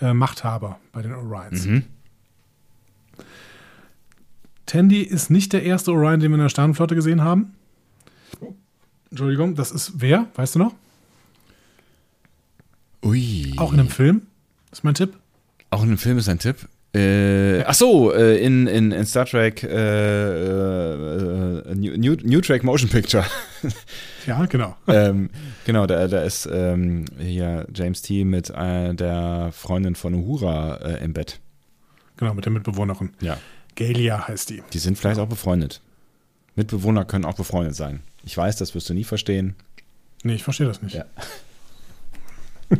äh, 0.00 0.12
Machthaber 0.12 0.78
bei 0.92 1.02
den 1.02 1.14
Orions. 1.14 1.66
Mhm. 1.66 1.84
Tandy 4.66 5.02
ist 5.02 5.30
nicht 5.30 5.52
der 5.52 5.62
erste 5.62 5.92
Orion, 5.92 6.20
den 6.20 6.30
wir 6.30 6.36
in 6.36 6.42
der 6.42 6.48
Sternenflotte 6.48 6.94
gesehen 6.94 7.22
haben. 7.22 7.54
Entschuldigung, 9.10 9.54
das 9.54 9.70
ist 9.70 9.92
wer? 9.96 10.26
Weißt 10.34 10.56
du 10.56 10.58
noch? 10.58 10.74
Ui. 13.04 13.54
Auch 13.56 13.72
in 13.72 13.80
einem 13.80 13.88
Film. 13.88 14.22
Das 14.70 14.80
ist 14.80 14.84
mein 14.84 14.94
Tipp. 14.94 15.14
Auch 15.70 15.82
in 15.82 15.88
einem 15.88 15.98
Film 15.98 16.18
ist 16.18 16.28
ein 16.28 16.40
Tipp. 16.40 16.68
Äh, 16.94 17.62
ach 17.64 17.74
so, 17.74 18.12
äh, 18.12 18.42
in, 18.42 18.66
in, 18.66 18.90
in 18.90 19.06
Star 19.06 19.26
Trek 19.26 19.62
äh, 19.62 19.68
äh, 19.68 21.74
New, 21.74 21.96
New, 21.96 22.16
New 22.22 22.40
Trek 22.40 22.64
Motion 22.64 22.88
Picture. 22.88 23.24
Ja, 24.26 24.44
genau. 24.46 24.76
ähm, 24.88 25.30
genau, 25.66 25.86
da, 25.86 26.08
da 26.08 26.22
ist 26.22 26.48
ähm, 26.50 27.04
hier 27.18 27.66
James 27.74 28.00
T. 28.00 28.24
mit 28.24 28.48
äh, 28.50 28.94
der 28.94 29.50
Freundin 29.52 29.94
von 29.94 30.14
Uhura 30.14 30.76
äh, 30.76 31.04
im 31.04 31.12
Bett. 31.12 31.40
Genau, 32.16 32.32
mit 32.32 32.46
der 32.46 32.52
Mitbewohnerin. 32.52 33.10
Ja. 33.20 33.36
Galia 33.74 34.26
heißt 34.26 34.48
die. 34.48 34.62
Die 34.72 34.78
sind 34.78 34.96
vielleicht 34.96 35.20
auch 35.20 35.28
befreundet. 35.28 35.82
Mitbewohner 36.54 37.04
können 37.04 37.26
auch 37.26 37.36
befreundet 37.36 37.74
sein. 37.74 38.00
Ich 38.24 38.34
weiß, 38.34 38.56
das 38.56 38.74
wirst 38.74 38.88
du 38.88 38.94
nie 38.94 39.04
verstehen. 39.04 39.54
Nee, 40.22 40.36
ich 40.36 40.44
verstehe 40.44 40.66
das 40.66 40.80
nicht. 40.80 40.94
Ja. 40.94 41.04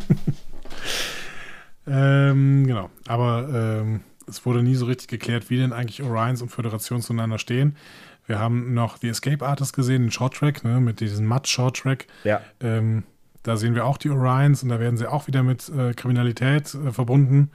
ähm, 1.87 2.67
genau. 2.67 2.89
Aber 3.07 3.49
ähm, 3.53 4.01
es 4.27 4.47
wurde 4.47 4.63
nie 4.63 4.75
so 4.75 4.87
richtig 4.87 5.09
geklärt, 5.09 5.51
wie 5.51 5.59
denn 5.59 5.75
eigentlich 5.75 6.03
Orions 6.03 6.41
und 6.41 6.49
Föderation 6.49 7.03
zueinander 7.03 7.39
stehen. 7.39 7.77
Wir 8.27 8.39
haben 8.39 8.75
noch 8.75 8.99
The 8.99 9.09
Escape 9.09 9.47
Artist 9.47 9.75
gesehen, 9.75 10.03
den 10.03 10.11
Shorttrack, 10.11 10.65
ne, 10.65 10.81
mit 10.81 11.01
diesem 11.01 11.25
Matt-Shorttrack. 11.27 12.07
Ja. 12.25 12.43
Ähm, 12.61 13.05
da 13.43 13.57
sehen 13.57 13.75
wir 13.77 13.87
auch 13.87 13.99
die 13.99 14.11
Orions 14.11 14.65
und 14.65 14.71
da 14.71 14.81
werden 14.81 14.97
sie 14.97 15.07
auch 15.07 15.29
wieder 15.29 15.45
mit 15.45 15.69
äh, 15.69 15.95
Kriminalität 15.95 16.75
äh, 16.75 16.91
verbunden. 16.91 17.53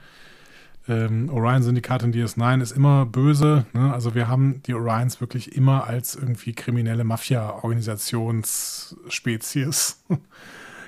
Ähm, 0.88 1.30
Orion-Syndikat 1.30 2.02
in 2.02 2.12
DS9 2.12 2.60
ist 2.62 2.72
immer 2.72 3.06
böse. 3.06 3.66
Ne? 3.72 3.92
Also 3.92 4.14
wir 4.14 4.28
haben 4.28 4.62
die 4.66 4.74
Orions 4.74 5.20
wirklich 5.20 5.54
immer 5.54 5.86
als 5.86 6.16
irgendwie 6.16 6.54
kriminelle 6.54 7.04
Mafia-Organisationsspezies 7.04 10.02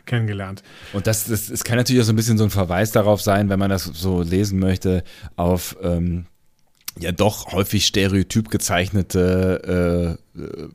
kennengelernt. 0.06 0.64
Und 0.94 1.06
das, 1.06 1.26
das, 1.26 1.48
das 1.48 1.64
kann 1.64 1.76
natürlich 1.76 2.00
auch 2.02 2.06
so 2.06 2.12
ein 2.12 2.16
bisschen 2.16 2.38
so 2.38 2.44
ein 2.44 2.50
Verweis 2.50 2.90
darauf 2.90 3.20
sein, 3.20 3.50
wenn 3.50 3.58
man 3.58 3.68
das 3.70 3.84
so 3.84 4.22
lesen 4.22 4.58
möchte, 4.58 5.04
auf 5.36 5.76
ähm, 5.82 6.24
ja 6.98 7.12
doch 7.12 7.52
häufig 7.52 7.86
stereotyp 7.86 8.50
gezeichnete 8.50 10.18
äh, 10.36 10.40
äh, 10.40 10.68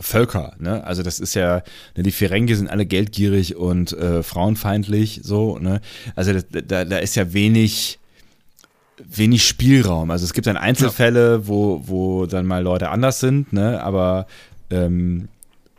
Völker. 0.00 0.54
Ne? 0.58 0.84
Also 0.84 1.02
das 1.02 1.20
ist 1.20 1.34
ja, 1.34 1.62
ne, 1.96 2.02
die 2.02 2.10
Ferengi 2.10 2.54
sind 2.54 2.68
alle 2.68 2.86
geldgierig 2.86 3.56
und 3.56 3.92
äh, 3.92 4.22
frauenfeindlich, 4.22 5.20
so. 5.22 5.58
Ne? 5.58 5.80
Also 6.14 6.32
das, 6.32 6.46
da, 6.50 6.84
da 6.84 6.98
ist 6.98 7.14
ja 7.14 7.32
wenig 7.32 7.98
wenig 9.04 9.46
Spielraum. 9.46 10.10
Also 10.10 10.24
es 10.24 10.32
gibt 10.32 10.46
dann 10.46 10.56
Einzelfälle, 10.56 11.48
wo, 11.48 11.82
wo 11.86 12.26
dann 12.26 12.46
mal 12.46 12.62
Leute 12.62 12.90
anders 12.90 13.20
sind, 13.20 13.52
ne? 13.52 13.82
aber 13.82 14.26
ähm, 14.70 15.28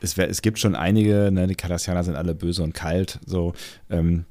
es, 0.02 0.18
wär, 0.18 0.30
es 0.30 0.42
gibt 0.42 0.60
schon 0.60 0.76
einige, 0.76 1.30
ne? 1.32 1.48
die 1.48 1.56
Cardassianer 1.56 2.04
sind 2.04 2.16
alle 2.16 2.36
böse 2.36 2.64
und 2.64 2.74
kalt, 2.74 3.20
so. 3.26 3.54
Ähm, 3.90 4.26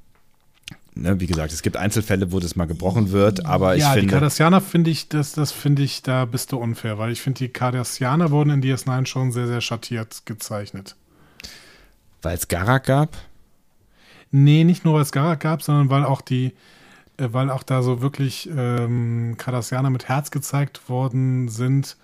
ne? 0.95 1.21
Wie 1.21 1.27
gesagt, 1.27 1.53
es 1.53 1.63
gibt 1.63 1.77
Einzelfälle, 1.77 2.33
wo 2.33 2.41
das 2.41 2.57
mal 2.57 2.67
gebrochen 2.67 3.11
wird, 3.13 3.47
aber 3.47 3.77
ich 3.77 3.83
ja, 3.83 3.95
die 3.95 4.01
finde. 4.01 4.13
Cardassianer 4.13 4.61
finde 4.61 4.91
ich, 4.91 5.09
das, 5.09 5.33
das 5.33 5.53
finde 5.53 5.83
ich, 5.83 6.03
da 6.03 6.25
bist 6.25 6.53
du 6.53 6.59
unfair, 6.59 6.99
weil 6.99 7.13
ich 7.13 7.23
finde, 7.23 7.39
die 7.39 7.49
Cardassianer 7.49 8.31
wurden 8.31 8.51
in 8.51 8.63
DS9 8.63 9.07
schon 9.07 9.33
sehr, 9.33 9.47
sehr 9.47 9.61
schattiert 9.61 10.23
gezeichnet. 10.27 10.97
Weil 12.23 12.37
es 12.37 12.49
Garak 12.49 12.85
gab? 12.87 13.17
Nee, 14.31 14.65
nicht 14.65 14.85
nur 14.85 14.95
weil 14.95 15.03
es 15.03 15.13
Garak 15.13 15.41
gab, 15.41 15.63
sondern 15.63 15.91
weil 15.91 16.05
auch 16.05 16.21
die, 16.21 16.55
äh, 17.19 17.29
weil 17.33 17.51
auch 17.51 17.63
da 17.63 17.83
so 17.83 18.01
wirklich 18.01 18.49
ähm, 18.57 19.35
Cardassianer 19.37 19.91
mit 19.91 20.09
Herz 20.09 20.31
gezeigt 20.31 20.89
worden 20.89 21.49
sind 21.49 21.97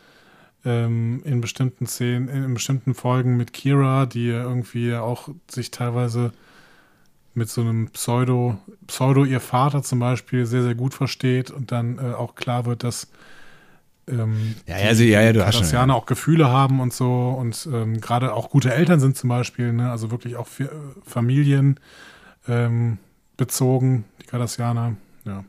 ähm, 0.64 1.22
in 1.24 1.40
bestimmten 1.40 1.86
Szenen, 1.86 2.28
in 2.28 2.54
bestimmten 2.54 2.94
Folgen 2.94 3.36
mit 3.36 3.52
Kira, 3.52 4.06
die 4.06 4.26
ja 4.26 4.42
irgendwie 4.42 4.94
auch 4.94 5.28
sich 5.50 5.70
teilweise 5.70 6.32
mit 7.34 7.48
so 7.48 7.60
einem 7.60 7.88
Pseudo, 7.90 8.58
Pseudo 8.86 9.24
ihr 9.24 9.40
Vater 9.40 9.82
zum 9.82 9.98
Beispiel 9.98 10.46
sehr, 10.46 10.62
sehr 10.62 10.74
gut 10.74 10.94
versteht 10.94 11.50
und 11.50 11.72
dann 11.72 11.98
äh, 11.98 12.14
auch 12.14 12.34
klar 12.34 12.66
wird, 12.66 12.84
dass 12.84 13.08
ähm, 14.08 14.56
Ja, 14.66 14.78
ja, 14.78 14.88
also, 14.88 15.02
ja, 15.02 15.20
ja, 15.20 15.32
du 15.32 15.40
hast 15.40 15.54
schon. 15.54 15.62
Cardassianer 15.62 15.94
auch 15.94 16.06
Gefühle 16.06 16.48
haben 16.48 16.80
und 16.80 16.92
so 16.92 17.30
und 17.38 17.68
ähm, 17.72 18.00
gerade 18.00 18.32
auch 18.32 18.50
gute 18.50 18.72
Eltern 18.72 19.00
sind 19.00 19.16
zum 19.16 19.28
Beispiel, 19.28 19.72
ne? 19.72 19.90
also 19.90 20.10
wirklich 20.10 20.36
auch 20.36 20.46
für, 20.46 20.70
Familien 21.04 21.78
ähm, 22.48 22.98
bezogen, 23.36 24.04
die 24.22 24.26
Cardassianer. 24.26 24.96
Ja. 25.24 25.44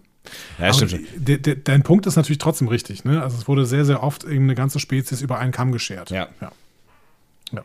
Ja, 0.60 0.73
stimmt 0.73 0.99
de, 1.15 1.38
de, 1.38 1.57
dein 1.64 1.84
Punkt 1.84 2.06
ist 2.06 2.15
natürlich 2.15 2.38
trotzdem 2.38 2.68
richtig. 2.68 3.03
Ne? 3.03 3.23
Also 3.23 3.38
es 3.38 3.47
wurde 3.47 3.65
sehr, 3.65 3.85
sehr 3.85 4.03
oft 4.03 4.26
eben 4.26 4.43
eine 4.43 4.56
ganze 4.56 4.80
Spezies 4.80 5.22
über 5.22 5.39
einen 5.39 5.51
Kamm 5.51 5.72
geschert. 5.72 6.11
Ja. 6.11 6.27
ja. 6.41 6.51
ja. 7.51 7.64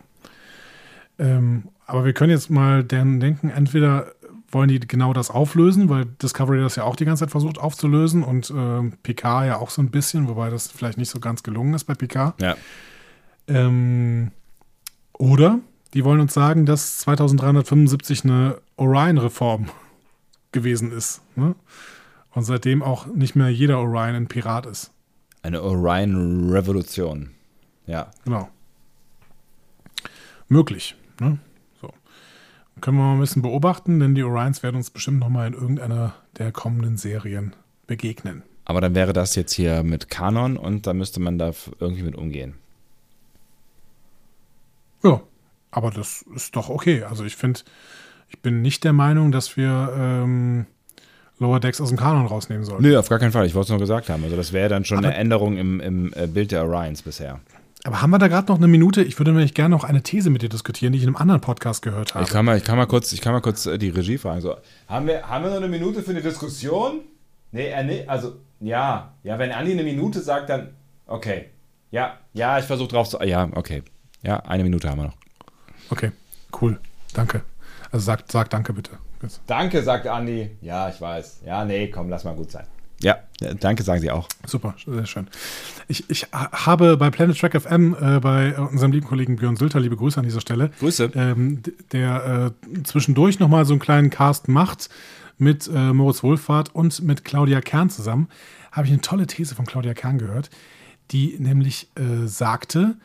Ähm, 1.18 1.64
aber 1.86 2.04
wir 2.04 2.12
können 2.12 2.30
jetzt 2.30 2.50
mal 2.50 2.84
deren 2.84 3.20
denken, 3.20 3.50
entweder 3.50 4.12
wollen 4.50 4.68
die 4.68 4.80
genau 4.80 5.12
das 5.12 5.30
auflösen, 5.30 5.88
weil 5.88 6.06
Discovery 6.06 6.60
das 6.60 6.76
ja 6.76 6.84
auch 6.84 6.96
die 6.96 7.04
ganze 7.04 7.24
Zeit 7.24 7.30
versucht 7.30 7.58
aufzulösen 7.58 8.22
und 8.22 8.52
ähm, 8.56 8.94
Picard 9.02 9.46
ja 9.46 9.58
auch 9.58 9.70
so 9.70 9.82
ein 9.82 9.90
bisschen, 9.90 10.28
wobei 10.28 10.48
das 10.48 10.68
vielleicht 10.68 10.96
nicht 10.96 11.10
so 11.10 11.20
ganz 11.20 11.42
gelungen 11.42 11.74
ist 11.74 11.84
bei 11.84 11.94
Picard. 11.94 12.40
Ja. 12.40 12.56
Ähm, 13.48 14.30
oder 15.12 15.58
die 15.92 16.04
wollen 16.04 16.20
uns 16.20 16.34
sagen, 16.34 16.66
dass 16.66 16.98
2375 16.98 18.24
eine 18.24 18.58
Orion-Reform 18.76 19.66
gewesen 20.52 20.92
ist. 20.92 21.20
Ne? 21.36 21.54
Und 22.32 22.44
seitdem 22.44 22.82
auch 22.82 23.06
nicht 23.06 23.36
mehr 23.36 23.48
jeder 23.48 23.78
Orion 23.78 24.14
ein 24.14 24.26
Pirat 24.28 24.66
ist. 24.66 24.90
Eine 25.42 25.62
Orion-Revolution. 25.62 27.30
Ja. 27.86 28.10
Genau. 28.24 28.48
Möglich. 30.48 30.96
Ne? 31.20 31.38
Können 32.84 32.98
wir 32.98 33.04
mal 33.04 33.14
ein 33.14 33.20
bisschen 33.20 33.40
beobachten, 33.40 33.98
denn 33.98 34.14
die 34.14 34.24
Orions 34.24 34.62
werden 34.62 34.76
uns 34.76 34.90
bestimmt 34.90 35.18
nochmal 35.18 35.46
in 35.46 35.54
irgendeiner 35.54 36.16
der 36.36 36.52
kommenden 36.52 36.98
Serien 36.98 37.54
begegnen. 37.86 38.42
Aber 38.66 38.82
dann 38.82 38.94
wäre 38.94 39.14
das 39.14 39.36
jetzt 39.36 39.54
hier 39.54 39.82
mit 39.82 40.10
Kanon 40.10 40.58
und 40.58 40.86
da 40.86 40.92
müsste 40.92 41.18
man 41.18 41.38
da 41.38 41.52
irgendwie 41.80 42.02
mit 42.02 42.14
umgehen. 42.14 42.56
Ja, 45.02 45.22
aber 45.70 45.92
das 45.92 46.26
ist 46.34 46.56
doch 46.56 46.68
okay. 46.68 47.04
Also 47.04 47.24
ich 47.24 47.36
finde, 47.36 47.60
ich 48.28 48.40
bin 48.40 48.60
nicht 48.60 48.84
der 48.84 48.92
Meinung, 48.92 49.32
dass 49.32 49.56
wir 49.56 49.90
ähm, 49.96 50.66
Lower 51.38 51.60
Decks 51.60 51.80
aus 51.80 51.88
dem 51.88 51.96
Kanon 51.96 52.26
rausnehmen 52.26 52.66
sollten. 52.66 52.82
Nö, 52.82 52.98
auf 52.98 53.08
gar 53.08 53.18
keinen 53.18 53.32
Fall. 53.32 53.46
Ich 53.46 53.54
wollte 53.54 53.68
es 53.68 53.70
nur 53.70 53.78
gesagt 53.78 54.10
haben. 54.10 54.24
Also 54.24 54.36
das 54.36 54.52
wäre 54.52 54.68
dann 54.68 54.84
schon 54.84 54.98
aber, 54.98 55.06
eine 55.06 55.16
Änderung 55.16 55.56
im, 55.56 55.80
im 55.80 56.12
äh, 56.14 56.26
Bild 56.26 56.52
der 56.52 56.66
Orions 56.66 57.00
bisher. 57.00 57.40
Aber 57.86 58.00
haben 58.00 58.10
wir 58.10 58.18
da 58.18 58.28
gerade 58.28 58.50
noch 58.50 58.56
eine 58.56 58.66
Minute? 58.66 59.02
Ich 59.02 59.18
würde 59.20 59.32
nämlich 59.32 59.52
gerne 59.52 59.74
noch 59.74 59.84
eine 59.84 60.02
These 60.02 60.30
mit 60.30 60.40
dir 60.40 60.48
diskutieren, 60.48 60.94
die 60.94 60.98
ich 60.98 61.04
in 61.04 61.10
einem 61.10 61.16
anderen 61.16 61.42
Podcast 61.42 61.82
gehört 61.82 62.14
habe. 62.14 62.24
Ich 62.24 62.30
kann 62.30 62.46
mal, 62.46 62.56
ich 62.56 62.64
kann 62.64 62.78
mal, 62.78 62.86
kurz, 62.86 63.12
ich 63.12 63.20
kann 63.20 63.34
mal 63.34 63.42
kurz 63.42 63.66
äh, 63.66 63.76
die 63.76 63.90
Regie 63.90 64.16
fragen. 64.16 64.40
So, 64.40 64.56
haben, 64.88 65.06
wir, 65.06 65.28
haben 65.28 65.44
wir 65.44 65.50
noch 65.50 65.58
eine 65.58 65.68
Minute 65.68 66.02
für 66.02 66.12
eine 66.12 66.22
Diskussion? 66.22 67.00
Nee, 67.52 67.68
er, 67.68 67.84
nee, 67.84 68.04
also 68.06 68.36
ja. 68.58 69.12
Ja, 69.22 69.38
wenn 69.38 69.52
Andi 69.52 69.72
eine 69.72 69.82
Minute 69.82 70.20
sagt, 70.20 70.48
dann 70.48 70.74
okay. 71.06 71.50
Ja, 71.90 72.18
ja, 72.32 72.58
ich 72.58 72.64
versuche 72.64 72.88
drauf 72.88 73.08
zu. 73.10 73.18
Ja, 73.22 73.50
okay. 73.54 73.82
Ja, 74.22 74.38
eine 74.38 74.62
Minute 74.62 74.88
haben 74.88 75.00
wir 75.00 75.04
noch. 75.04 75.16
Okay, 75.90 76.10
cool. 76.62 76.80
Danke. 77.12 77.42
Also 77.92 78.06
sag, 78.06 78.24
sag 78.32 78.48
danke 78.48 78.72
bitte. 78.72 78.92
Danke, 79.46 79.82
sagt 79.82 80.06
Andi. 80.06 80.56
Ja, 80.62 80.88
ich 80.88 80.98
weiß. 80.98 81.42
Ja, 81.44 81.66
nee, 81.66 81.90
komm, 81.90 82.08
lass 82.08 82.24
mal 82.24 82.34
gut 82.34 82.50
sein. 82.50 82.64
Ja, 83.00 83.18
danke 83.60 83.82
sagen 83.82 84.00
Sie 84.00 84.10
auch. 84.10 84.28
Super, 84.46 84.74
sehr 84.86 85.06
schön. 85.06 85.28
Ich, 85.88 86.08
ich 86.08 86.26
habe 86.32 86.96
bei 86.96 87.10
Planet 87.10 87.38
Track 87.38 87.60
FM 87.60 87.94
äh, 88.00 88.20
bei 88.20 88.56
unserem 88.58 88.92
lieben 88.92 89.06
Kollegen 89.06 89.36
Björn 89.36 89.56
Sülter, 89.56 89.80
liebe 89.80 89.96
Grüße 89.96 90.18
an 90.18 90.24
dieser 90.24 90.40
Stelle. 90.40 90.70
Grüße. 90.78 91.10
Ähm, 91.14 91.62
der 91.92 92.54
äh, 92.66 92.82
zwischendurch 92.84 93.38
nochmal 93.38 93.64
so 93.66 93.74
einen 93.74 93.80
kleinen 93.80 94.10
Cast 94.10 94.48
macht 94.48 94.88
mit 95.36 95.68
äh, 95.72 95.92
Moritz 95.92 96.22
Wohlfahrt 96.22 96.74
und 96.74 97.02
mit 97.02 97.24
Claudia 97.24 97.60
Kern 97.60 97.90
zusammen. 97.90 98.28
Habe 98.72 98.86
ich 98.86 98.92
eine 98.92 99.02
tolle 99.02 99.26
These 99.26 99.54
von 99.54 99.66
Claudia 99.66 99.94
Kern 99.94 100.18
gehört, 100.18 100.50
die 101.10 101.36
nämlich 101.38 101.88
äh, 101.96 102.26
sagte, 102.26 102.96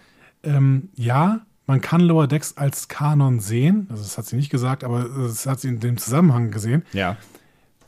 ähm, 0.44 0.90
ja, 0.96 1.42
man 1.68 1.82
kann 1.82 2.02
Lower 2.02 2.28
Decks 2.28 2.58
als 2.58 2.88
Kanon 2.88 3.40
sehen. 3.40 3.88
Also 3.90 4.02
das 4.04 4.18
hat 4.18 4.26
sie 4.26 4.36
nicht 4.36 4.50
gesagt, 4.50 4.84
aber 4.84 5.04
das 5.04 5.46
hat 5.46 5.60
sie 5.60 5.68
in 5.68 5.80
dem 5.80 5.98
Zusammenhang 5.98 6.50
gesehen. 6.50 6.84
Ja. 6.94 7.18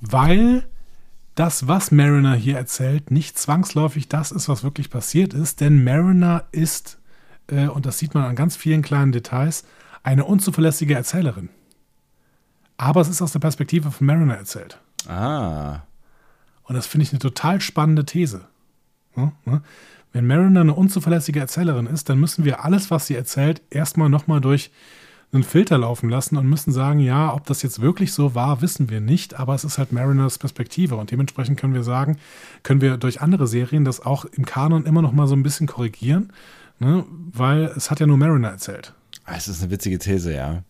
Weil 0.01 0.67
das, 1.41 1.67
was 1.67 1.89
Mariner 1.89 2.35
hier 2.35 2.55
erzählt, 2.55 3.09
nicht 3.09 3.35
zwangsläufig 3.35 4.07
das 4.07 4.31
ist, 4.31 4.47
was 4.47 4.63
wirklich 4.63 4.91
passiert 4.91 5.33
ist. 5.33 5.59
Denn 5.59 5.83
Mariner 5.83 6.43
ist, 6.51 6.99
äh, 7.47 7.65
und 7.65 7.87
das 7.87 7.97
sieht 7.97 8.13
man 8.13 8.25
an 8.25 8.35
ganz 8.35 8.55
vielen 8.55 8.83
kleinen 8.83 9.11
Details, 9.11 9.63
eine 10.03 10.25
unzuverlässige 10.25 10.93
Erzählerin. 10.93 11.49
Aber 12.77 13.01
es 13.01 13.09
ist 13.09 13.23
aus 13.23 13.31
der 13.31 13.39
Perspektive 13.39 13.89
von 13.89 14.05
Mariner 14.05 14.35
erzählt. 14.35 14.79
Ah. 15.07 15.79
Und 16.61 16.75
das 16.75 16.85
finde 16.85 17.05
ich 17.05 17.11
eine 17.11 17.17
total 17.17 17.59
spannende 17.59 18.05
These. 18.05 18.41
Wenn 20.13 20.27
Mariner 20.27 20.61
eine 20.61 20.75
unzuverlässige 20.75 21.39
Erzählerin 21.39 21.87
ist, 21.87 22.07
dann 22.07 22.19
müssen 22.19 22.45
wir 22.45 22.63
alles, 22.63 22.91
was 22.91 23.07
sie 23.07 23.15
erzählt, 23.15 23.63
erstmal 23.71 24.09
nochmal 24.09 24.41
durch 24.41 24.69
einen 25.33 25.43
Filter 25.43 25.77
laufen 25.77 26.09
lassen 26.09 26.37
und 26.37 26.47
müssen 26.47 26.71
sagen, 26.71 26.99
ja, 26.99 27.33
ob 27.33 27.45
das 27.45 27.61
jetzt 27.61 27.81
wirklich 27.81 28.13
so 28.13 28.35
war, 28.35 28.61
wissen 28.61 28.89
wir 28.89 28.99
nicht, 28.99 29.39
aber 29.39 29.55
es 29.55 29.63
ist 29.63 29.77
halt 29.77 29.91
Mariners 29.91 30.37
Perspektive 30.37 30.95
und 30.95 31.11
dementsprechend 31.11 31.59
können 31.59 31.73
wir 31.73 31.83
sagen, 31.83 32.17
können 32.63 32.81
wir 32.81 32.97
durch 32.97 33.21
andere 33.21 33.47
Serien 33.47 33.85
das 33.85 34.05
auch 34.05 34.25
im 34.25 34.45
Kanon 34.45 34.85
immer 34.85 35.01
noch 35.01 35.13
mal 35.13 35.27
so 35.27 35.35
ein 35.35 35.43
bisschen 35.43 35.67
korrigieren, 35.67 36.33
ne? 36.79 37.05
weil 37.09 37.65
es 37.77 37.89
hat 37.89 37.99
ja 37.99 38.07
nur 38.07 38.17
Mariner 38.17 38.49
erzählt. 38.49 38.93
Ah, 39.23 39.35
es 39.37 39.47
ist 39.47 39.61
eine 39.61 39.71
witzige 39.71 39.99
These, 39.99 40.33
ja. 40.33 40.63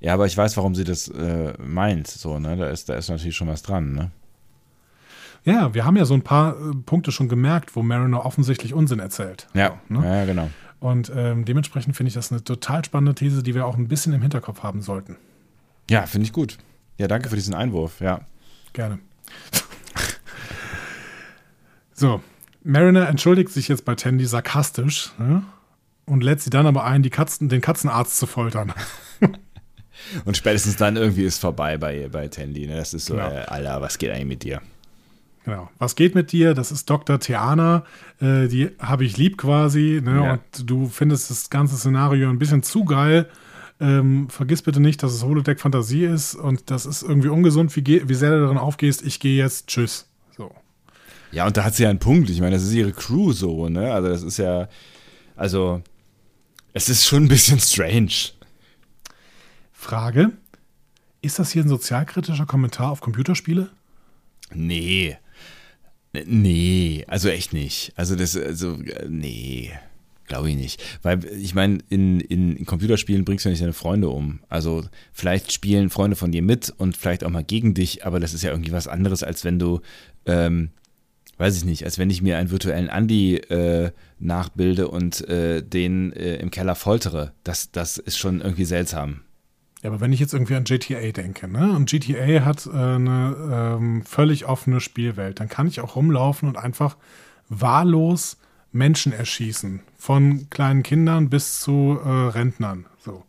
Ja, 0.00 0.14
aber 0.14 0.26
ich 0.26 0.36
weiß, 0.36 0.56
warum 0.56 0.74
sie 0.74 0.84
das 0.84 1.08
äh, 1.08 1.54
meint, 1.58 2.06
so, 2.06 2.38
ne? 2.38 2.56
Da 2.56 2.68
ist, 2.68 2.88
da 2.88 2.94
ist 2.94 3.08
natürlich 3.08 3.36
schon 3.36 3.48
was 3.48 3.62
dran, 3.62 3.92
ne? 3.92 4.10
Ja, 5.44 5.74
wir 5.74 5.84
haben 5.84 5.96
ja 5.96 6.04
so 6.04 6.14
ein 6.14 6.22
paar 6.22 6.52
äh, 6.52 6.74
Punkte 6.86 7.10
schon 7.10 7.28
gemerkt, 7.28 7.74
wo 7.74 7.82
Mariner 7.82 8.24
offensichtlich 8.24 8.74
Unsinn 8.74 9.00
erzählt. 9.00 9.48
Ja, 9.54 9.80
ne? 9.88 10.04
ja 10.04 10.24
genau. 10.24 10.50
Und 10.82 11.12
ähm, 11.14 11.44
dementsprechend 11.44 11.96
finde 11.96 12.08
ich 12.08 12.14
das 12.14 12.32
eine 12.32 12.42
total 12.42 12.84
spannende 12.84 13.14
These, 13.14 13.44
die 13.44 13.54
wir 13.54 13.66
auch 13.66 13.76
ein 13.76 13.86
bisschen 13.86 14.12
im 14.14 14.20
Hinterkopf 14.20 14.64
haben 14.64 14.82
sollten. 14.82 15.16
Ja, 15.88 16.06
finde 16.06 16.24
ich 16.24 16.32
gut. 16.32 16.58
Ja, 16.98 17.06
danke 17.06 17.28
für 17.28 17.36
diesen 17.36 17.54
Einwurf, 17.54 18.00
ja. 18.00 18.22
Gerne. 18.72 18.98
so, 21.94 22.20
Mariner 22.64 23.08
entschuldigt 23.08 23.50
sich 23.50 23.68
jetzt 23.68 23.84
bei 23.84 23.94
Tandy 23.94 24.26
sarkastisch 24.26 25.12
ne? 25.18 25.44
und 26.04 26.24
lädt 26.24 26.40
sie 26.40 26.50
dann 26.50 26.66
aber 26.66 26.82
ein, 26.82 27.04
die 27.04 27.10
Katzen, 27.10 27.48
den 27.48 27.60
Katzenarzt 27.60 28.16
zu 28.16 28.26
foltern. 28.26 28.72
und 30.24 30.36
spätestens 30.36 30.74
dann 30.74 30.96
irgendwie 30.96 31.22
ist 31.22 31.38
vorbei 31.38 31.78
bei, 31.78 32.08
bei 32.08 32.26
Tandy. 32.26 32.66
Ne? 32.66 32.74
Das 32.74 32.92
ist 32.92 33.06
so, 33.06 33.14
genau. 33.14 33.30
äh, 33.30 33.44
Alter, 33.46 33.80
was 33.82 33.98
geht 33.98 34.10
eigentlich 34.10 34.26
mit 34.26 34.42
dir? 34.42 34.60
Genau. 35.44 35.68
Was 35.78 35.96
geht 35.96 36.14
mit 36.14 36.30
dir? 36.32 36.54
Das 36.54 36.70
ist 36.70 36.88
Dr. 36.88 37.18
Theana. 37.18 37.84
Äh, 38.20 38.46
die 38.48 38.70
habe 38.78 39.04
ich 39.04 39.16
lieb 39.16 39.38
quasi. 39.38 40.00
Ne? 40.02 40.14
Ja. 40.24 40.32
Und 40.34 40.70
du 40.70 40.88
findest 40.88 41.30
das 41.30 41.50
ganze 41.50 41.76
Szenario 41.76 42.30
ein 42.30 42.38
bisschen 42.38 42.62
zu 42.62 42.84
geil. 42.84 43.28
Ähm, 43.80 44.28
vergiss 44.30 44.62
bitte 44.62 44.78
nicht, 44.78 45.02
dass 45.02 45.12
es 45.12 45.24
Holodeck 45.24 45.58
Fantasie 45.58 46.04
ist 46.04 46.36
und 46.36 46.70
das 46.70 46.86
ist 46.86 47.02
irgendwie 47.02 47.28
ungesund, 47.28 47.74
wie, 47.74 48.08
wie 48.08 48.14
sehr 48.14 48.30
du 48.30 48.40
darin 48.40 48.58
aufgehst. 48.58 49.02
Ich 49.02 49.18
gehe 49.18 49.36
jetzt. 49.36 49.66
Tschüss. 49.66 50.06
So. 50.36 50.52
Ja, 51.32 51.48
und 51.48 51.56
da 51.56 51.64
hat 51.64 51.74
sie 51.74 51.82
ja 51.82 51.90
einen 51.90 51.98
Punkt. 51.98 52.30
Ich 52.30 52.40
meine, 52.40 52.54
das 52.54 52.62
ist 52.62 52.72
ihre 52.74 52.92
Crew 52.92 53.32
so, 53.32 53.68
ne? 53.68 53.92
Also, 53.92 54.08
das 54.08 54.22
ist 54.22 54.36
ja. 54.36 54.68
Also, 55.34 55.82
es 56.72 56.88
ist 56.88 57.06
schon 57.06 57.24
ein 57.24 57.28
bisschen 57.28 57.58
strange. 57.58 58.30
Frage: 59.72 60.30
Ist 61.20 61.40
das 61.40 61.50
hier 61.50 61.64
ein 61.64 61.68
sozialkritischer 61.68 62.46
Kommentar 62.46 62.90
auf 62.92 63.00
Computerspiele? 63.00 63.70
Nee. 64.54 65.16
Nee, 66.12 67.04
also 67.08 67.28
echt 67.28 67.52
nicht. 67.52 67.92
Also 67.96 68.16
das, 68.16 68.36
also, 68.36 68.78
nee, 69.08 69.72
glaube 70.28 70.50
ich 70.50 70.56
nicht. 70.56 70.82
Weil 71.02 71.24
ich 71.24 71.54
meine, 71.54 71.78
in, 71.88 72.20
in, 72.20 72.56
in, 72.56 72.66
Computerspielen 72.66 73.24
bringst 73.24 73.44
du 73.44 73.48
nicht 73.48 73.62
deine 73.62 73.72
Freunde 73.72 74.08
um. 74.08 74.40
Also 74.48 74.84
vielleicht 75.12 75.52
spielen 75.52 75.90
Freunde 75.90 76.16
von 76.16 76.32
dir 76.32 76.42
mit 76.42 76.72
und 76.76 76.96
vielleicht 76.96 77.24
auch 77.24 77.30
mal 77.30 77.44
gegen 77.44 77.74
dich, 77.74 78.04
aber 78.04 78.20
das 78.20 78.34
ist 78.34 78.42
ja 78.42 78.50
irgendwie 78.50 78.72
was 78.72 78.88
anderes, 78.88 79.22
als 79.22 79.44
wenn 79.44 79.58
du, 79.58 79.80
ähm, 80.26 80.70
weiß 81.38 81.56
ich 81.56 81.64
nicht, 81.64 81.84
als 81.84 81.98
wenn 81.98 82.10
ich 82.10 82.22
mir 82.22 82.36
einen 82.36 82.50
virtuellen 82.50 82.90
Andi 82.90 83.36
äh, 83.36 83.90
nachbilde 84.18 84.88
und 84.88 85.26
äh, 85.28 85.62
den 85.62 86.12
äh, 86.12 86.36
im 86.36 86.50
Keller 86.50 86.74
foltere. 86.74 87.32
Das, 87.42 87.72
das 87.72 87.96
ist 87.96 88.18
schon 88.18 88.40
irgendwie 88.42 88.66
seltsam. 88.66 89.22
Ja, 89.82 89.90
aber 89.90 90.00
wenn 90.00 90.12
ich 90.12 90.20
jetzt 90.20 90.32
irgendwie 90.32 90.54
an 90.54 90.64
GTA 90.64 91.10
denke, 91.10 91.48
ne, 91.48 91.72
und 91.72 91.90
GTA 91.90 92.44
hat 92.44 92.66
äh, 92.66 92.70
eine 92.70 93.76
ähm, 93.78 94.02
völlig 94.04 94.46
offene 94.46 94.80
Spielwelt, 94.80 95.40
dann 95.40 95.48
kann 95.48 95.66
ich 95.66 95.80
auch 95.80 95.96
rumlaufen 95.96 96.48
und 96.48 96.56
einfach 96.56 96.96
wahllos 97.48 98.36
Menschen 98.70 99.12
erschießen. 99.12 99.80
Von 99.98 100.48
kleinen 100.50 100.82
Kindern 100.84 101.28
bis 101.30 101.60
zu 101.60 101.98
äh, 102.02 102.08
Rentnern. 102.08 102.86
So. 103.04 103.24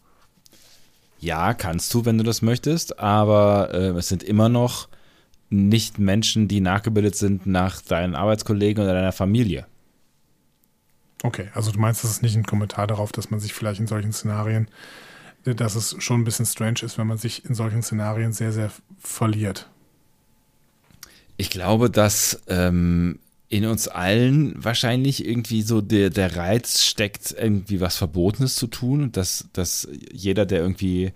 Ja, 1.19 1.53
kannst 1.53 1.93
du, 1.93 2.05
wenn 2.05 2.17
du 2.17 2.23
das 2.23 2.41
möchtest, 2.41 2.99
aber 2.99 3.69
äh, 3.73 3.87
es 3.97 4.07
sind 4.07 4.23
immer 4.23 4.47
noch 4.47 4.89
nicht 5.49 5.99
Menschen, 5.99 6.47
die 6.47 6.61
nachgebildet 6.61 7.15
sind 7.15 7.45
nach 7.45 7.81
deinen 7.81 8.15
Arbeitskollegen 8.15 8.83
oder 8.83 8.93
deiner 8.93 9.11
Familie. 9.11 9.65
Okay, 11.23 11.49
also 11.53 11.71
du 11.71 11.79
meinst, 11.79 12.03
das 12.03 12.11
ist 12.11 12.21
nicht 12.21 12.35
ein 12.35 12.45
Kommentar 12.45 12.85
darauf, 12.87 13.11
dass 13.11 13.31
man 13.31 13.39
sich 13.39 13.53
vielleicht 13.53 13.79
in 13.79 13.87
solchen 13.87 14.11
Szenarien 14.11 14.67
dass 15.43 15.75
es 15.75 15.95
schon 15.99 16.21
ein 16.21 16.23
bisschen 16.23 16.45
strange 16.45 16.83
ist, 16.83 16.97
wenn 16.97 17.07
man 17.07 17.17
sich 17.17 17.45
in 17.45 17.55
solchen 17.55 17.83
Szenarien 17.83 18.33
sehr, 18.33 18.51
sehr 18.51 18.71
verliert. 18.99 19.69
Ich 21.37 21.49
glaube, 21.49 21.89
dass 21.89 22.41
ähm, 22.47 23.19
in 23.49 23.65
uns 23.65 23.87
allen 23.87 24.55
wahrscheinlich 24.63 25.25
irgendwie 25.27 25.61
so 25.61 25.81
der, 25.81 26.09
der 26.09 26.35
Reiz 26.35 26.83
steckt, 26.83 27.35
irgendwie 27.37 27.81
was 27.81 27.97
Verbotenes 27.97 28.55
zu 28.55 28.67
tun 28.67 29.03
und 29.03 29.17
dass, 29.17 29.47
dass 29.53 29.87
jeder, 30.11 30.45
der 30.45 30.59
irgendwie 30.61 31.11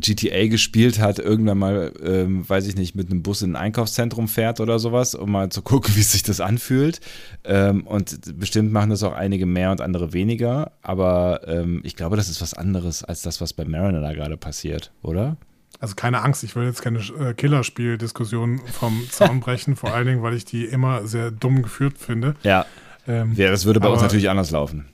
GTA 0.00 0.48
gespielt 0.48 0.98
hat, 0.98 1.18
irgendwann 1.18 1.58
mal, 1.58 1.92
ähm, 2.02 2.48
weiß 2.48 2.66
ich 2.66 2.76
nicht, 2.76 2.94
mit 2.94 3.10
einem 3.10 3.22
Bus 3.22 3.42
in 3.42 3.52
ein 3.52 3.56
Einkaufszentrum 3.56 4.28
fährt 4.28 4.60
oder 4.60 4.78
sowas, 4.78 5.14
um 5.14 5.32
mal 5.32 5.50
zu 5.50 5.62
gucken, 5.62 5.92
wie 5.96 6.02
sich 6.02 6.22
das 6.22 6.40
anfühlt. 6.40 7.00
Ähm, 7.44 7.86
und 7.86 8.38
bestimmt 8.38 8.72
machen 8.72 8.90
das 8.90 9.02
auch 9.02 9.14
einige 9.14 9.46
mehr 9.46 9.70
und 9.70 9.80
andere 9.80 10.12
weniger. 10.12 10.72
Aber 10.82 11.42
ähm, 11.46 11.80
ich 11.84 11.96
glaube, 11.96 12.16
das 12.16 12.28
ist 12.28 12.40
was 12.40 12.54
anderes 12.54 13.04
als 13.04 13.22
das, 13.22 13.40
was 13.40 13.52
bei 13.52 13.64
Mariner 13.64 14.00
da 14.00 14.12
gerade 14.12 14.36
passiert, 14.36 14.92
oder? 15.02 15.36
Also 15.80 15.94
keine 15.94 16.22
Angst, 16.22 16.42
ich 16.42 16.56
will 16.56 16.64
jetzt 16.64 16.82
keine 16.82 16.98
äh, 16.98 17.34
Killerspiel-Diskussion 17.34 18.60
vom 18.72 19.06
Zaun 19.10 19.40
brechen, 19.40 19.76
vor 19.76 19.94
allen 19.94 20.06
Dingen, 20.06 20.22
weil 20.22 20.34
ich 20.34 20.44
die 20.44 20.64
immer 20.64 21.06
sehr 21.06 21.30
dumm 21.30 21.62
geführt 21.62 21.98
finde. 21.98 22.34
Ja. 22.42 22.66
Ähm, 23.06 23.32
ja, 23.34 23.50
das 23.50 23.64
würde 23.64 23.80
bei 23.80 23.88
uns 23.88 24.02
natürlich 24.02 24.28
anders 24.28 24.50
laufen. 24.50 24.86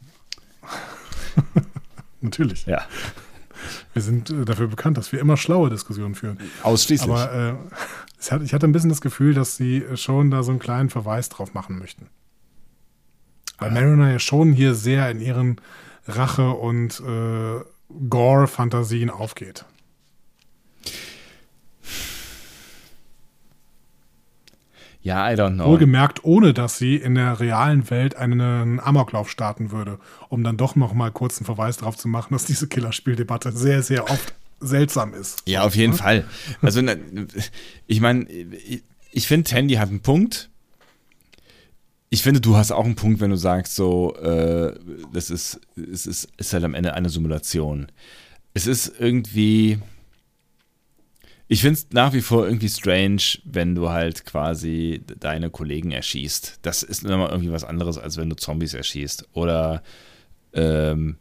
natürlich. 2.20 2.66
Ja. 2.66 2.82
Wir 3.92 4.02
sind 4.02 4.30
äh, 4.30 4.44
dafür 4.44 4.68
bekannt, 4.68 4.96
dass 4.98 5.12
wir 5.12 5.20
immer 5.20 5.36
schlaue 5.36 5.70
Diskussionen 5.70 6.14
führen. 6.14 6.38
Ausschließlich. 6.62 7.10
Aber 7.10 7.32
äh, 7.32 8.42
ich 8.42 8.54
hatte 8.54 8.66
ein 8.66 8.72
bisschen 8.72 8.90
das 8.90 9.00
Gefühl, 9.00 9.34
dass 9.34 9.56
sie 9.56 9.84
schon 9.94 10.30
da 10.30 10.42
so 10.42 10.50
einen 10.50 10.60
kleinen 10.60 10.90
Verweis 10.90 11.28
drauf 11.28 11.54
machen 11.54 11.78
möchten. 11.78 12.08
Weil 13.58 13.70
Mariner 13.70 14.10
ja 14.10 14.18
schon 14.18 14.52
hier 14.52 14.74
sehr 14.74 15.10
in 15.10 15.20
ihren 15.20 15.60
Rache- 16.06 16.50
und 16.50 17.00
äh, 17.00 17.60
Gore-Fantasien 18.08 19.10
aufgeht. 19.10 19.64
Ja, 25.04 25.30
I 25.30 25.34
don't 25.34 25.56
know. 25.56 25.66
Wohlgemerkt, 25.66 26.24
ohne 26.24 26.54
dass 26.54 26.78
sie 26.78 26.96
in 26.96 27.14
der 27.14 27.38
realen 27.38 27.90
Welt 27.90 28.16
einen 28.16 28.80
Amoklauf 28.80 29.30
starten 29.30 29.70
würde, 29.70 29.98
um 30.30 30.42
dann 30.42 30.56
doch 30.56 30.76
noch 30.76 30.94
mal 30.94 31.12
kurz 31.12 31.36
einen 31.36 31.44
Verweis 31.44 31.76
darauf 31.76 31.98
zu 31.98 32.08
machen, 32.08 32.32
dass 32.32 32.46
diese 32.46 32.68
Killerspieldebatte 32.68 33.52
sehr, 33.52 33.82
sehr 33.82 34.10
oft 34.10 34.34
seltsam 34.60 35.12
ist. 35.12 35.42
Ja, 35.46 35.62
auf 35.62 35.76
jeden 35.76 35.92
Fall. 35.92 36.24
Also, 36.62 36.80
ich 37.86 38.00
meine, 38.00 38.26
ich 39.12 39.28
finde, 39.28 39.44
Tandy 39.44 39.74
hat 39.74 39.90
einen 39.90 40.00
Punkt. 40.00 40.48
Ich 42.08 42.22
finde, 42.22 42.40
du 42.40 42.56
hast 42.56 42.72
auch 42.72 42.86
einen 42.86 42.96
Punkt, 42.96 43.20
wenn 43.20 43.30
du 43.30 43.36
sagst, 43.36 43.74
so, 43.74 44.16
äh, 44.16 44.74
das 45.12 45.28
ist, 45.28 45.60
es 45.76 46.06
ist, 46.06 46.28
ist 46.38 46.54
halt 46.54 46.64
am 46.64 46.72
Ende 46.72 46.94
eine 46.94 47.10
Simulation. 47.10 47.88
Es 48.54 48.66
ist 48.66 48.90
irgendwie 48.98 49.80
ich 51.46 51.60
finde 51.60 51.74
es 51.74 51.88
nach 51.92 52.12
wie 52.12 52.22
vor 52.22 52.46
irgendwie 52.46 52.68
strange, 52.68 53.22
wenn 53.44 53.74
du 53.74 53.90
halt 53.90 54.24
quasi 54.24 55.02
deine 55.20 55.50
Kollegen 55.50 55.90
erschießt. 55.90 56.60
Das 56.62 56.82
ist 56.82 57.04
immer 57.04 57.30
irgendwie 57.30 57.52
was 57.52 57.64
anderes, 57.64 57.98
als 57.98 58.16
wenn 58.16 58.30
du 58.30 58.36
Zombies 58.36 58.72
erschießt. 58.72 59.28
Oder 59.34 59.82
ähm, 60.54 61.16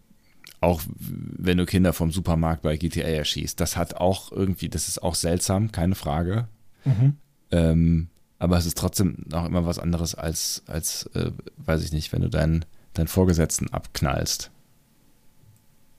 auch 0.62 0.82
wenn 0.98 1.58
du 1.58 1.66
Kinder 1.66 1.92
vom 1.92 2.12
Supermarkt 2.12 2.62
bei 2.62 2.78
GTA 2.78 3.02
erschießt. 3.02 3.60
Das 3.60 3.76
hat 3.76 3.96
auch 3.96 4.32
irgendwie, 4.32 4.70
das 4.70 4.88
ist 4.88 5.04
auch 5.04 5.16
seltsam, 5.16 5.74
keine 5.74 5.96
Frage. 5.96 6.48
Mhm. 6.86 7.18
Ähm, 7.52 8.08
aber 8.40 8.58
es 8.58 8.66
ist 8.66 8.78
trotzdem 8.78 9.26
auch 9.34 9.46
immer 9.46 9.66
was 9.66 9.80
anderes 9.80 10.16
als, 10.16 10.64
als 10.68 11.06
äh, 11.16 11.32
weiß 11.58 11.84
ich 11.84 11.92
nicht, 11.92 12.14
wenn 12.14 12.22
du 12.22 12.30
deinen, 12.30 12.66
deinen 12.94 13.08
Vorgesetzten 13.08 13.70
abknallst. 13.72 14.52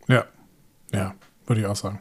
Ja, 0.08 0.24
ja, 0.92 1.14
würde 1.46 1.60
ich 1.60 1.66
auch 1.66 1.76
sagen. 1.76 2.00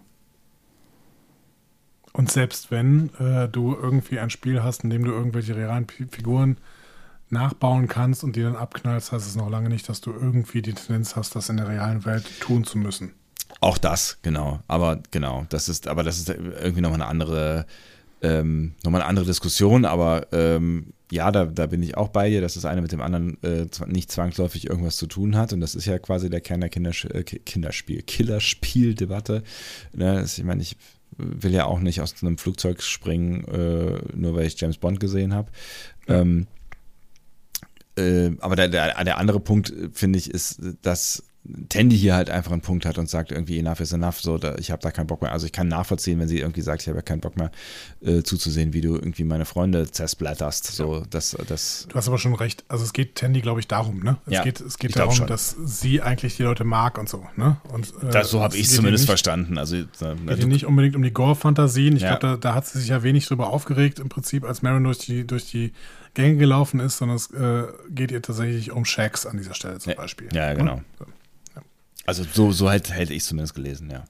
Und 2.14 2.32
selbst 2.32 2.70
wenn 2.72 3.10
äh, 3.16 3.50
du 3.50 3.76
irgendwie 3.76 4.20
ein 4.20 4.30
Spiel 4.30 4.64
hast, 4.64 4.84
in 4.84 4.92
dem 4.92 5.04
du 5.04 5.12
irgendwelche 5.12 5.56
realen 5.56 5.88
Figuren 5.88 6.58
nachbauen 7.30 7.88
kannst 7.88 8.24
und 8.24 8.36
die 8.36 8.44
dann 8.44 8.56
abknallst, 8.56 9.12
heißt 9.12 9.28
es 9.28 9.36
noch 9.36 9.50
lange 9.50 9.70
nicht, 9.70 9.90
dass 9.90 10.00
du 10.00 10.12
irgendwie 10.12 10.62
die 10.62 10.74
Tendenz 10.74 11.16
hast, 11.16 11.36
das 11.36 11.50
in 11.50 11.58
der 11.58 11.68
realen 11.68 12.06
Welt 12.06 12.24
tun 12.40 12.64
zu 12.64 12.78
müssen. 12.78 13.14
Auch 13.60 13.80
das, 13.80 14.20
genau. 14.22 14.60
Aber 14.68 15.02
genau, 15.10 15.46
das 15.50 15.68
ist, 15.70 15.88
aber 15.88 16.04
das 16.04 16.20
ist 16.20 16.30
irgendwie 16.30 16.82
nochmal 16.82 17.02
eine 17.02 17.10
andere, 17.10 17.66
ähm, 18.22 18.76
nochmal 18.84 19.02
eine 19.02 19.10
andere 19.10 19.26
Diskussion, 19.26 19.84
aber 19.84 20.28
ähm, 20.32 20.94
ja, 21.12 21.32
da, 21.32 21.46
da 21.46 21.68
bin 21.68 21.84
ich 21.84 21.98
auch 21.98 22.10
bei 22.10 22.30
dir, 22.30 22.42
dass 22.42 22.56
das 22.56 22.66
eine 22.66 22.82
mit 22.82 22.92
dem 22.92 23.02
anderen 23.02 23.42
äh, 23.44 23.68
nicht 23.88 24.12
zwangsläufig 24.12 24.68
irgendwas 24.68 24.98
zu 24.98 25.06
tun 25.06 25.36
hat. 25.36 25.54
Und 25.54 25.62
das 25.62 25.76
ist 25.76 25.86
ja 25.86 26.00
quasi 26.00 26.30
der 26.30 26.42
Kern 26.42 26.62
der 26.62 26.70
Kindersch 26.70 27.06
äh, 27.06 27.24
Kinderspiel, 27.24 28.02
Killerspieldebatte. 28.02 29.44
Ne, 29.94 30.24
ich 30.26 30.44
meine, 30.44 30.64
ich 30.64 30.76
will 31.18 31.52
ja 31.52 31.66
auch 31.66 31.80
nicht 31.80 32.02
aus 32.02 32.16
einem 32.22 32.38
Flugzeug 32.38 32.82
springen, 32.82 33.46
äh, 33.46 34.02
nur 34.16 34.36
weil 34.36 34.46
ich 34.46 34.60
James 34.60 34.78
Bond 34.78 35.00
gesehen 35.00 35.34
habe. 35.34 35.52
Ja. 36.08 36.22
Ähm, 36.22 36.48
äh, 37.98 38.32
aber 38.40 38.56
der, 38.56 38.70
der, 38.70 39.04
der 39.04 39.18
andere 39.18 39.40
Punkt, 39.40 39.72
äh, 39.72 39.90
finde 39.92 40.20
ich, 40.20 40.30
ist, 40.30 40.62
dass 40.82 41.24
Tandy 41.68 41.98
hier 41.98 42.16
halt 42.16 42.30
einfach 42.30 42.54
einen 42.54 42.62
Punkt 42.62 42.86
hat 42.86 42.98
und 42.98 43.10
sagt 43.10 43.32
irgendwie 43.32 43.60
enough 43.60 43.82
is 43.82 43.92
enough, 43.92 44.22
so 44.22 44.38
da, 44.38 44.56
ich 44.56 44.72
habe 44.72 44.82
da 44.82 44.92
keinen 44.92 45.08
Bock 45.08 45.22
mehr. 45.22 45.34
Also 45.34 45.46
ich 45.46 45.52
kann 45.52 45.68
nachvollziehen, 45.68 46.18
wenn 46.20 46.30
sie 46.30 46.40
irgendwie 46.40 46.62
sagt, 46.62 46.84
ich 46.84 46.88
habe 46.88 47.00
ja 47.00 47.02
keinen 47.02 47.20
Bock 47.20 47.36
mehr 47.36 47.52
äh, 48.02 48.24
zuzusehen, 48.24 48.72
wie 48.72 48.80
du 48.80 48.96
irgendwie 48.96 49.26
meine 49.26 49.44
Freunde 49.44 49.92
zersplatterst. 49.92 50.68
So, 50.68 51.00
ja. 51.00 51.04
das, 51.10 51.36
das 51.48 51.88
du 51.90 51.96
hast 51.96 52.08
aber 52.08 52.18
schon 52.18 52.34
recht. 52.34 52.64
Also 52.70 52.86
es 52.86 52.94
geht 52.94 53.16
Tandy, 53.16 53.42
glaube 53.42 53.60
ich, 53.60 53.68
darum, 53.68 54.00
ne? 54.00 54.18
Es 54.26 54.34
ja, 54.34 54.44
geht, 54.44 54.62
es 54.62 54.78
geht 54.78 54.96
darum, 54.96 55.28
dass 55.28 55.58
sie 55.66 56.02
eigentlich 56.02 56.38
die 56.38 56.44
Leute 56.44 56.64
mag 56.64 56.98
und 56.98 57.10
so, 57.10 57.26
ne? 57.36 57.58
Und, 57.74 57.88
äh, 58.02 58.12
das, 58.12 58.30
so 58.30 58.42
habe 58.42 58.56
ich 58.56 58.68
es 58.68 58.76
zumindest 58.76 59.04
nicht, 59.04 59.10
verstanden. 59.10 59.58
Also 59.58 59.76
äh, 59.76 59.86
geht 60.28 60.48
nicht 60.48 60.66
unbedingt 60.66 60.96
um 60.96 61.02
die 61.02 61.12
Gore-Fantasien. 61.12 61.98
Ich 61.98 62.04
ja. 62.04 62.16
glaube, 62.16 62.38
da, 62.38 62.52
da, 62.52 62.56
hat 62.56 62.68
sie 62.68 62.80
sich 62.80 62.88
ja 62.88 63.04
wenig 63.04 63.28
drüber 63.28 63.48
aufgeregt, 63.48 64.00
im 64.00 64.08
Prinzip, 64.08 64.46
als 64.46 64.62
Marin 64.62 64.86
durch 64.86 65.00
die, 65.00 65.28
durch 65.28 65.52
die 65.52 65.74
Gänge 66.14 66.38
gelaufen 66.38 66.80
ist, 66.80 66.98
sondern 66.98 67.18
es 67.18 67.32
äh, 67.32 67.64
geht 67.90 68.12
ihr 68.12 68.22
tatsächlich 68.22 68.72
um 68.72 68.86
Shacks 68.86 69.26
an 69.26 69.38
dieser 69.38 69.54
Stelle 69.54 69.80
zum. 69.80 69.96
Beispiel. 69.96 70.30
Ja, 70.34 70.54
genau. 70.54 70.82
So. 71.00 71.06
Also 72.06 72.24
so, 72.24 72.52
so 72.52 72.70
halt, 72.70 72.94
hätte 72.94 73.14
ich 73.14 73.24
zumindest 73.24 73.56
gelesen, 73.56 73.90
ja. 73.90 74.04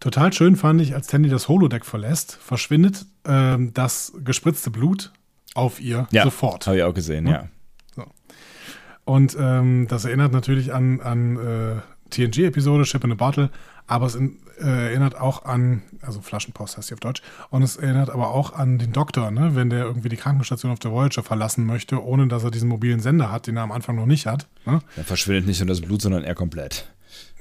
Total 0.00 0.32
schön 0.32 0.56
fand 0.56 0.80
ich, 0.80 0.94
als 0.94 1.08
Tandy 1.08 1.28
das 1.28 1.48
Holodeck 1.48 1.84
verlässt, 1.84 2.36
verschwindet 2.36 3.04
ähm, 3.26 3.72
das 3.74 4.12
gespritzte 4.24 4.70
Blut 4.70 5.12
auf 5.54 5.80
ihr 5.80 6.08
ja, 6.10 6.24
sofort. 6.24 6.66
Habe 6.66 6.78
ich 6.78 6.82
auch 6.82 6.94
gesehen, 6.94 7.26
ja. 7.26 7.32
ja. 7.32 7.48
So. 7.94 8.04
Und 9.04 9.36
ähm, 9.38 9.86
das 9.88 10.06
erinnert 10.06 10.32
natürlich 10.32 10.72
an, 10.72 11.00
an 11.00 11.36
äh, 11.36 11.80
TNG-Episode, 12.10 12.84
Ship 12.84 13.02
in 13.04 13.12
a 13.12 13.14
Bottle, 13.14 13.50
aber 13.86 14.06
es 14.06 14.14
in, 14.14 14.38
äh, 14.60 14.88
erinnert 14.88 15.18
auch 15.20 15.44
an, 15.44 15.82
also 16.02 16.20
Flaschenpost 16.20 16.76
heißt 16.76 16.88
sie 16.88 16.94
auf 16.94 17.00
Deutsch, 17.00 17.22
und 17.50 17.62
es 17.62 17.76
erinnert 17.76 18.10
aber 18.10 18.28
auch 18.28 18.52
an 18.52 18.78
den 18.78 18.92
Doktor, 18.92 19.30
ne? 19.30 19.54
wenn 19.54 19.70
der 19.70 19.84
irgendwie 19.84 20.08
die 20.08 20.16
Krankenstation 20.16 20.70
auf 20.70 20.78
der 20.78 20.92
Voyager 20.92 21.22
verlassen 21.22 21.66
möchte, 21.66 22.02
ohne 22.02 22.28
dass 22.28 22.44
er 22.44 22.50
diesen 22.50 22.68
mobilen 22.68 23.00
Sender 23.00 23.32
hat, 23.32 23.46
den 23.46 23.56
er 23.56 23.62
am 23.62 23.72
Anfang 23.72 23.96
noch 23.96 24.06
nicht 24.06 24.26
hat. 24.26 24.48
Ne? 24.66 24.80
Er 24.96 25.04
verschwindet 25.04 25.46
nicht 25.46 25.60
nur 25.60 25.68
das 25.68 25.80
Blut, 25.80 26.02
sondern 26.02 26.24
er 26.24 26.34
komplett. 26.34 26.88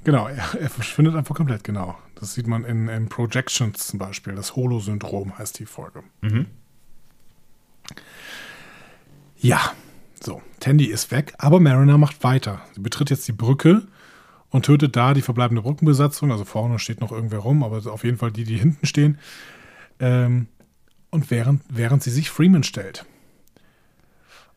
Genau, 0.03 0.27
er, 0.27 0.43
er 0.59 0.69
verschwindet 0.69 1.15
einfach 1.15 1.35
komplett, 1.35 1.63
genau. 1.63 1.97
Das 2.15 2.33
sieht 2.33 2.47
man 2.47 2.63
in, 2.63 2.87
in 2.87 3.09
Projections 3.09 3.87
zum 3.87 3.99
Beispiel. 3.99 4.33
Das 4.33 4.55
Holo-Syndrom 4.55 5.37
heißt 5.37 5.59
die 5.59 5.65
Folge. 5.65 6.03
Mhm. 6.21 6.47
Ja, 9.37 9.73
so, 10.21 10.41
Tandy 10.59 10.85
ist 10.85 11.11
weg, 11.11 11.33
aber 11.37 11.59
Mariner 11.59 11.97
macht 11.97 12.23
weiter. 12.23 12.61
Sie 12.73 12.81
betritt 12.81 13.09
jetzt 13.09 13.27
die 13.27 13.33
Brücke 13.33 13.83
und 14.51 14.65
tötet 14.65 14.95
da 14.95 15.13
die 15.13 15.21
verbleibende 15.21 15.61
Brückenbesatzung. 15.61 16.31
Also 16.31 16.45
vorne 16.45 16.79
steht 16.79 17.01
noch 17.01 17.11
irgendwer 17.11 17.39
rum, 17.39 17.63
aber 17.63 17.91
auf 17.91 18.03
jeden 18.03 18.17
Fall 18.17 18.31
die, 18.31 18.43
die 18.43 18.57
hinten 18.57 18.85
stehen. 18.85 19.19
Ähm, 19.99 20.47
und 21.11 21.31
während, 21.31 21.63
während 21.69 22.03
sie 22.03 22.11
sich 22.11 22.29
Freeman 22.29 22.63
stellt. 22.63 23.05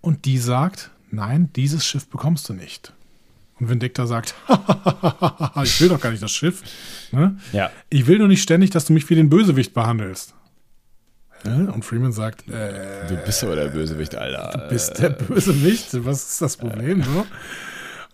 Und 0.00 0.24
die 0.24 0.38
sagt, 0.38 0.90
nein, 1.10 1.50
dieses 1.54 1.86
Schiff 1.86 2.08
bekommst 2.08 2.48
du 2.48 2.54
nicht. 2.54 2.92
Und 3.58 3.68
Vindicta 3.68 4.06
sagt, 4.06 4.34
ich 5.62 5.80
will 5.80 5.88
doch 5.88 6.00
gar 6.00 6.10
nicht 6.10 6.22
das 6.22 6.32
Schiff. 6.32 6.62
Ne? 7.12 7.38
Ja. 7.52 7.70
Ich 7.90 8.06
will 8.06 8.18
nur 8.18 8.28
nicht 8.28 8.42
ständig, 8.42 8.70
dass 8.70 8.86
du 8.86 8.92
mich 8.92 9.08
wie 9.08 9.14
den 9.14 9.30
Bösewicht 9.30 9.74
behandelst. 9.74 10.34
Und 11.44 11.84
Freeman 11.84 12.12
sagt, 12.12 12.48
äh, 12.48 13.06
du 13.08 13.16
bist 13.16 13.42
aber 13.42 13.56
der 13.56 13.68
Bösewicht, 13.68 14.14
Alter. 14.14 14.50
Du 14.52 14.68
bist 14.68 14.98
der 15.00 15.10
Bösewicht. 15.10 15.88
Was 16.04 16.30
ist 16.30 16.42
das 16.42 16.56
Problem? 16.56 17.02
So? 17.02 17.26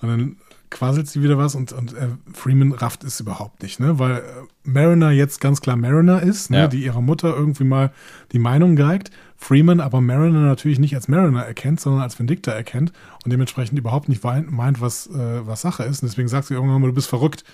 Und 0.01 0.09
dann 0.09 0.37
quasselt 0.70 1.09
sie 1.09 1.23
wieder 1.23 1.39
was 1.39 1.55
und, 1.55 1.73
und 1.73 1.95
äh, 1.95 2.09
Freeman 2.32 2.73
rafft 2.73 3.05
es 3.05 3.20
überhaupt 3.20 3.62
nicht, 3.62 3.81
ne? 3.81 3.99
Weil 3.99 4.19
äh, 4.19 4.23
Mariner 4.65 5.11
jetzt 5.11 5.40
ganz 5.40 5.61
klar 5.61 5.77
Mariner 5.77 6.23
ist, 6.23 6.51
ne? 6.51 6.59
Ja. 6.59 6.69
die 6.69 6.85
ihrer 6.85 7.01
Mutter 7.01 7.35
irgendwie 7.35 7.65
mal 7.65 7.93
die 8.32 8.39
Meinung 8.39 8.77
geigt. 8.77 9.11
Freeman 9.36 9.81
aber 9.81 10.01
Mariner 10.01 10.40
natürlich 10.40 10.78
nicht 10.78 10.95
als 10.95 11.09
Mariner 11.09 11.43
erkennt, 11.43 11.81
sondern 11.81 12.03
als 12.03 12.19
Vindicta 12.19 12.51
erkennt 12.51 12.93
und 13.24 13.32
dementsprechend 13.32 13.78
überhaupt 13.78 14.09
nicht 14.09 14.23
meint, 14.24 14.81
was, 14.81 15.07
äh, 15.07 15.47
was 15.47 15.61
Sache 15.61 15.85
ist. 15.85 16.03
Und 16.03 16.09
deswegen 16.11 16.28
sagt 16.28 16.49
sie 16.49 16.55
irgendwann 16.55 16.81
mal, 16.81 16.89
du 16.89 16.95
bist 16.95 17.09
verrückt. 17.09 17.45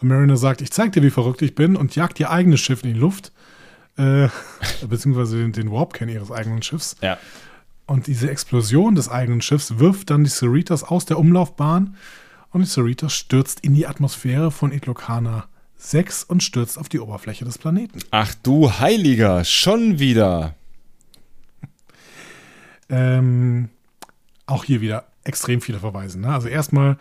Und 0.00 0.08
Mariner 0.08 0.36
sagt, 0.36 0.62
ich 0.62 0.72
zeig 0.72 0.92
dir, 0.92 1.02
wie 1.02 1.10
verrückt 1.10 1.42
ich 1.42 1.54
bin 1.54 1.76
und 1.76 1.94
jagt 1.94 2.18
ihr 2.20 2.30
eigenes 2.30 2.60
Schiff 2.60 2.82
in 2.82 2.94
die 2.94 2.98
Luft. 2.98 3.32
Äh, 3.96 4.28
beziehungsweise 4.88 5.38
den, 5.38 5.52
den 5.52 5.70
Warp-Kern 5.70 6.08
ihres 6.08 6.32
eigenen 6.32 6.62
Schiffs. 6.62 6.96
Ja. 7.00 7.18
Und 7.86 8.06
diese 8.06 8.30
Explosion 8.30 8.94
des 8.94 9.10
eigenen 9.10 9.42
Schiffs 9.42 9.78
wirft 9.78 10.10
dann 10.10 10.24
die 10.24 10.30
Cerritos 10.30 10.82
aus 10.82 11.04
der 11.04 11.18
Umlaufbahn 11.18 11.96
und 12.54 12.62
die 12.62 12.68
Cerritos 12.68 13.12
stürzt 13.12 13.60
in 13.60 13.74
die 13.74 13.86
Atmosphäre 13.86 14.50
von 14.50 14.70
Etlokana 14.70 15.48
6 15.76 16.24
und 16.24 16.42
stürzt 16.42 16.78
auf 16.78 16.88
die 16.88 17.00
Oberfläche 17.00 17.44
des 17.44 17.58
Planeten. 17.58 17.98
Ach 18.12 18.32
du 18.42 18.70
Heiliger, 18.70 19.44
schon 19.44 19.98
wieder. 19.98 20.54
Ähm, 22.88 23.70
auch 24.46 24.64
hier 24.64 24.80
wieder 24.80 25.06
extrem 25.24 25.60
viele 25.60 25.80
Verweise. 25.80 26.20
Ne? 26.20 26.32
Also 26.32 26.46
erstmal, 26.46 26.96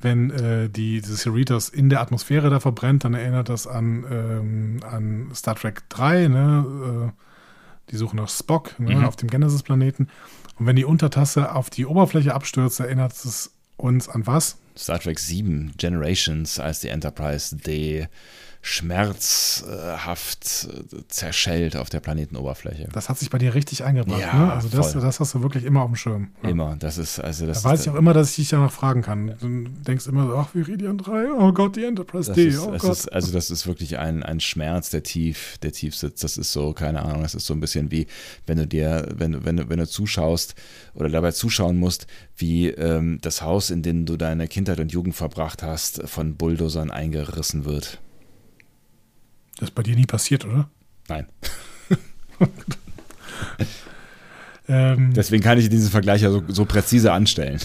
wenn 0.00 0.30
äh, 0.30 0.68
die, 0.68 1.00
diese 1.00 1.16
Cerritos 1.16 1.70
in 1.70 1.88
der 1.88 2.02
Atmosphäre 2.02 2.50
da 2.50 2.60
verbrennt, 2.60 3.04
dann 3.04 3.14
erinnert 3.14 3.48
das 3.48 3.66
an, 3.66 4.04
ähm, 4.10 4.80
an 4.84 5.30
Star 5.34 5.54
Trek 5.54 5.88
3, 5.88 6.28
ne? 6.28 7.10
Äh, 7.10 7.20
die 7.90 7.96
Suche 7.96 8.16
nach 8.16 8.28
Spock 8.28 8.78
ne? 8.78 8.96
mhm. 8.96 9.04
auf 9.04 9.16
dem 9.16 9.28
Genesis-Planeten. 9.30 10.08
Und 10.58 10.66
wenn 10.66 10.76
die 10.76 10.84
Untertasse 10.84 11.54
auf 11.54 11.70
die 11.70 11.86
Oberfläche 11.86 12.34
abstürzt, 12.34 12.78
erinnert 12.78 13.12
es 13.12 13.52
uns 13.82 14.08
an 14.08 14.26
was? 14.26 14.56
Star 14.76 14.98
Trek 14.98 15.18
7 15.18 15.72
Generations, 15.76 16.58
als 16.58 16.80
die 16.80 16.88
Enterprise 16.88 17.56
D 17.56 18.06
schmerzhaft 18.62 20.68
äh, 20.68 21.02
zerschellt 21.08 21.76
auf 21.76 21.88
der 21.88 22.00
Planetenoberfläche. 22.00 22.88
Das 22.92 23.08
hat 23.08 23.18
sich 23.18 23.30
bei 23.30 23.38
dir 23.38 23.54
richtig 23.54 23.84
eingebracht. 23.84 24.20
Ja, 24.20 24.34
ne? 24.34 24.52
Also 24.52 24.68
das, 24.68 24.92
voll. 24.92 25.00
das 25.00 25.18
hast 25.18 25.34
du 25.34 25.42
wirklich 25.42 25.64
immer 25.64 25.82
auf 25.82 25.88
dem 25.88 25.96
Schirm. 25.96 26.28
Ja. 26.42 26.50
Immer. 26.50 26.76
Das 26.78 26.98
ist, 26.98 27.20
also 27.20 27.46
das 27.46 27.62
Da 27.62 27.70
weiß 27.70 27.82
ich 27.82 27.90
auch 27.90 27.94
immer, 27.94 28.12
dass 28.12 28.30
ich 28.30 28.36
dich 28.36 28.48
danach 28.50 28.70
fragen 28.70 29.00
kann. 29.00 29.34
Du 29.40 29.64
denkst 29.82 30.06
immer 30.06 30.26
so, 30.26 30.36
ach, 30.36 30.54
Viridian 30.54 30.98
3, 30.98 31.32
oh 31.32 31.52
Gott, 31.52 31.76
die 31.76 31.84
Enterprise 31.84 32.32
D, 32.32 32.54
oh 32.58 32.76
Gott. 32.76 32.90
ist, 32.90 33.10
also 33.10 33.32
das 33.32 33.50
ist 33.50 33.66
wirklich 33.66 33.98
ein, 33.98 34.22
ein 34.22 34.40
Schmerz, 34.40 34.90
der 34.90 35.02
tief, 35.02 35.56
der 35.62 35.72
tief 35.72 35.96
sitzt. 35.96 36.22
Das 36.22 36.36
ist 36.36 36.52
so, 36.52 36.74
keine 36.74 37.02
Ahnung, 37.02 37.22
das 37.22 37.34
ist 37.34 37.46
so 37.46 37.54
ein 37.54 37.60
bisschen 37.60 37.90
wie, 37.90 38.06
wenn 38.46 38.58
du 38.58 38.66
dir, 38.66 39.08
wenn 39.14 39.32
du, 39.32 39.44
wenn 39.44 39.56
du, 39.56 39.68
wenn 39.70 39.78
du 39.78 39.88
zuschaust 39.88 40.54
oder 40.92 41.08
dabei 41.08 41.32
zuschauen 41.32 41.78
musst, 41.78 42.06
wie 42.36 42.68
ähm, 42.68 43.18
das 43.22 43.40
Haus, 43.40 43.70
in 43.70 43.82
dem 43.82 44.04
du 44.04 44.18
deine 44.18 44.48
Kindheit 44.48 44.80
und 44.80 44.92
Jugend 44.92 45.14
verbracht 45.14 45.62
hast, 45.62 46.06
von 46.08 46.36
Bulldozern 46.36 46.90
eingerissen 46.90 47.64
wird. 47.64 48.00
Das 49.60 49.68
ist 49.68 49.74
bei 49.74 49.82
dir 49.82 49.94
nie 49.94 50.06
passiert, 50.06 50.44
oder? 50.44 50.68
Nein. 51.08 51.26
Ähm, 54.68 55.12
Deswegen 55.14 55.42
kann 55.42 55.58
ich 55.58 55.68
diesen 55.68 55.90
Vergleich 55.90 56.22
ja 56.22 56.30
so, 56.30 56.44
so 56.46 56.64
präzise 56.64 57.12
anstellen. 57.12 57.58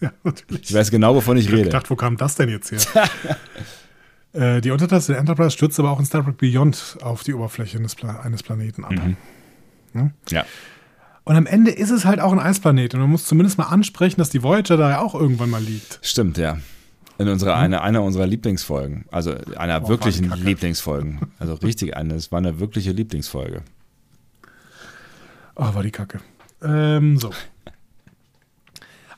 ja, 0.00 0.12
natürlich. 0.24 0.68
Ich 0.68 0.74
weiß 0.74 0.90
genau, 0.90 1.14
wovon 1.14 1.38
ich 1.38 1.44
Ich 1.44 1.50
hab 1.50 1.54
rede. 1.56 1.68
gedacht, 1.68 1.88
wo 1.88 1.96
kam 1.96 2.18
das 2.18 2.34
denn 2.34 2.50
jetzt 2.50 2.70
her? 2.70 3.08
äh, 4.34 4.60
die 4.60 4.70
Untertasse 4.70 5.12
der 5.12 5.20
Enterprise 5.20 5.52
stürzt 5.52 5.78
aber 5.80 5.90
auch 5.90 5.98
in 5.98 6.04
Star 6.04 6.22
Trek 6.22 6.36
Beyond 6.36 6.98
auf 7.00 7.22
die 7.22 7.32
Oberfläche 7.32 7.78
eines, 7.78 7.94
Pla 7.94 8.20
eines 8.20 8.42
Planeten 8.42 8.84
ab. 8.84 8.92
Mhm. 8.92 10.12
Ja. 10.28 10.44
Und 11.24 11.36
am 11.36 11.46
Ende 11.46 11.70
ist 11.70 11.90
es 11.90 12.04
halt 12.04 12.20
auch 12.20 12.32
ein 12.32 12.38
Eisplanet. 12.40 12.92
Und 12.92 13.00
man 13.00 13.10
muss 13.10 13.24
zumindest 13.24 13.56
mal 13.56 13.64
ansprechen, 13.64 14.18
dass 14.20 14.28
die 14.28 14.42
Voyager 14.42 14.76
da 14.76 14.90
ja 14.90 15.00
auch 15.00 15.14
irgendwann 15.14 15.48
mal 15.48 15.62
liegt. 15.62 15.98
Stimmt, 16.02 16.36
ja. 16.36 16.58
In 17.20 17.28
unserer, 17.28 17.56
eine, 17.56 17.82
einer 17.82 18.02
unserer 18.02 18.26
Lieblingsfolgen. 18.26 19.04
Also 19.10 19.34
einer 19.56 19.84
Oh, 19.84 19.88
wirklichen. 19.88 20.32
Lieblingsfolgen. 20.42 21.20
Also 21.38 21.54
richtig 21.54 21.96
eine. 21.96 22.14
Es 22.14 22.32
war 22.32 22.38
eine 22.38 22.60
wirkliche 22.60 22.92
Lieblingsfolge. 22.92 23.62
Oh, 25.56 25.74
war 25.74 25.82
die 25.82 25.90
Kacke. 25.90 26.20
Ähm, 26.62 27.18
so. 27.18 27.30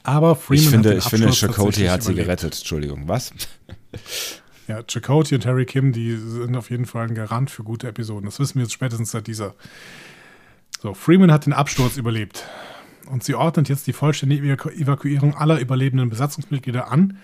Aber 0.03 0.35
Freeman 0.35 0.65
Ich 0.65 0.71
finde, 0.71 0.89
hat 0.89 0.95
den 0.95 0.99
ich 0.99 1.05
finde 1.05 1.27
tatsächlich 1.27 1.91
hat 1.91 2.03
sie 2.03 2.13
überlebt. 2.13 2.27
gerettet. 2.27 2.59
Entschuldigung. 2.59 3.07
Was? 3.07 3.33
Ja, 4.67 4.83
Chakotay 4.83 5.37
und 5.37 5.47
Harry 5.47 5.65
Kim, 5.67 5.93
die 5.93 6.17
sind 6.17 6.57
auf 6.57 6.71
jeden 6.71 6.87
Fall 6.87 7.07
ein 7.09 7.15
Garant 7.15 7.51
für 7.51 7.63
gute 7.63 7.87
Episoden. 7.89 8.25
Das 8.25 8.41
wissen 8.41 8.57
wir 8.57 8.63
jetzt 8.63 8.73
spätestens 8.73 9.13
seit 9.13 9.27
dieser. 9.29 9.55
So, 10.81 10.95
Freeman 10.95 11.31
hat 11.31 11.47
den 11.47 11.53
Absturz 11.53 11.97
überlebt. 11.97 12.45
Und 13.11 13.23
sie 13.23 13.35
ordnet 13.35 13.69
jetzt 13.69 13.87
die 13.87 13.93
vollständige 13.93 14.43
Evaku 14.45 14.71
Evakuierung 14.71 15.37
aller 15.37 15.61
überlebenden 15.61 16.09
Besatzungsmitglieder 16.11 16.91
an. 16.91 17.19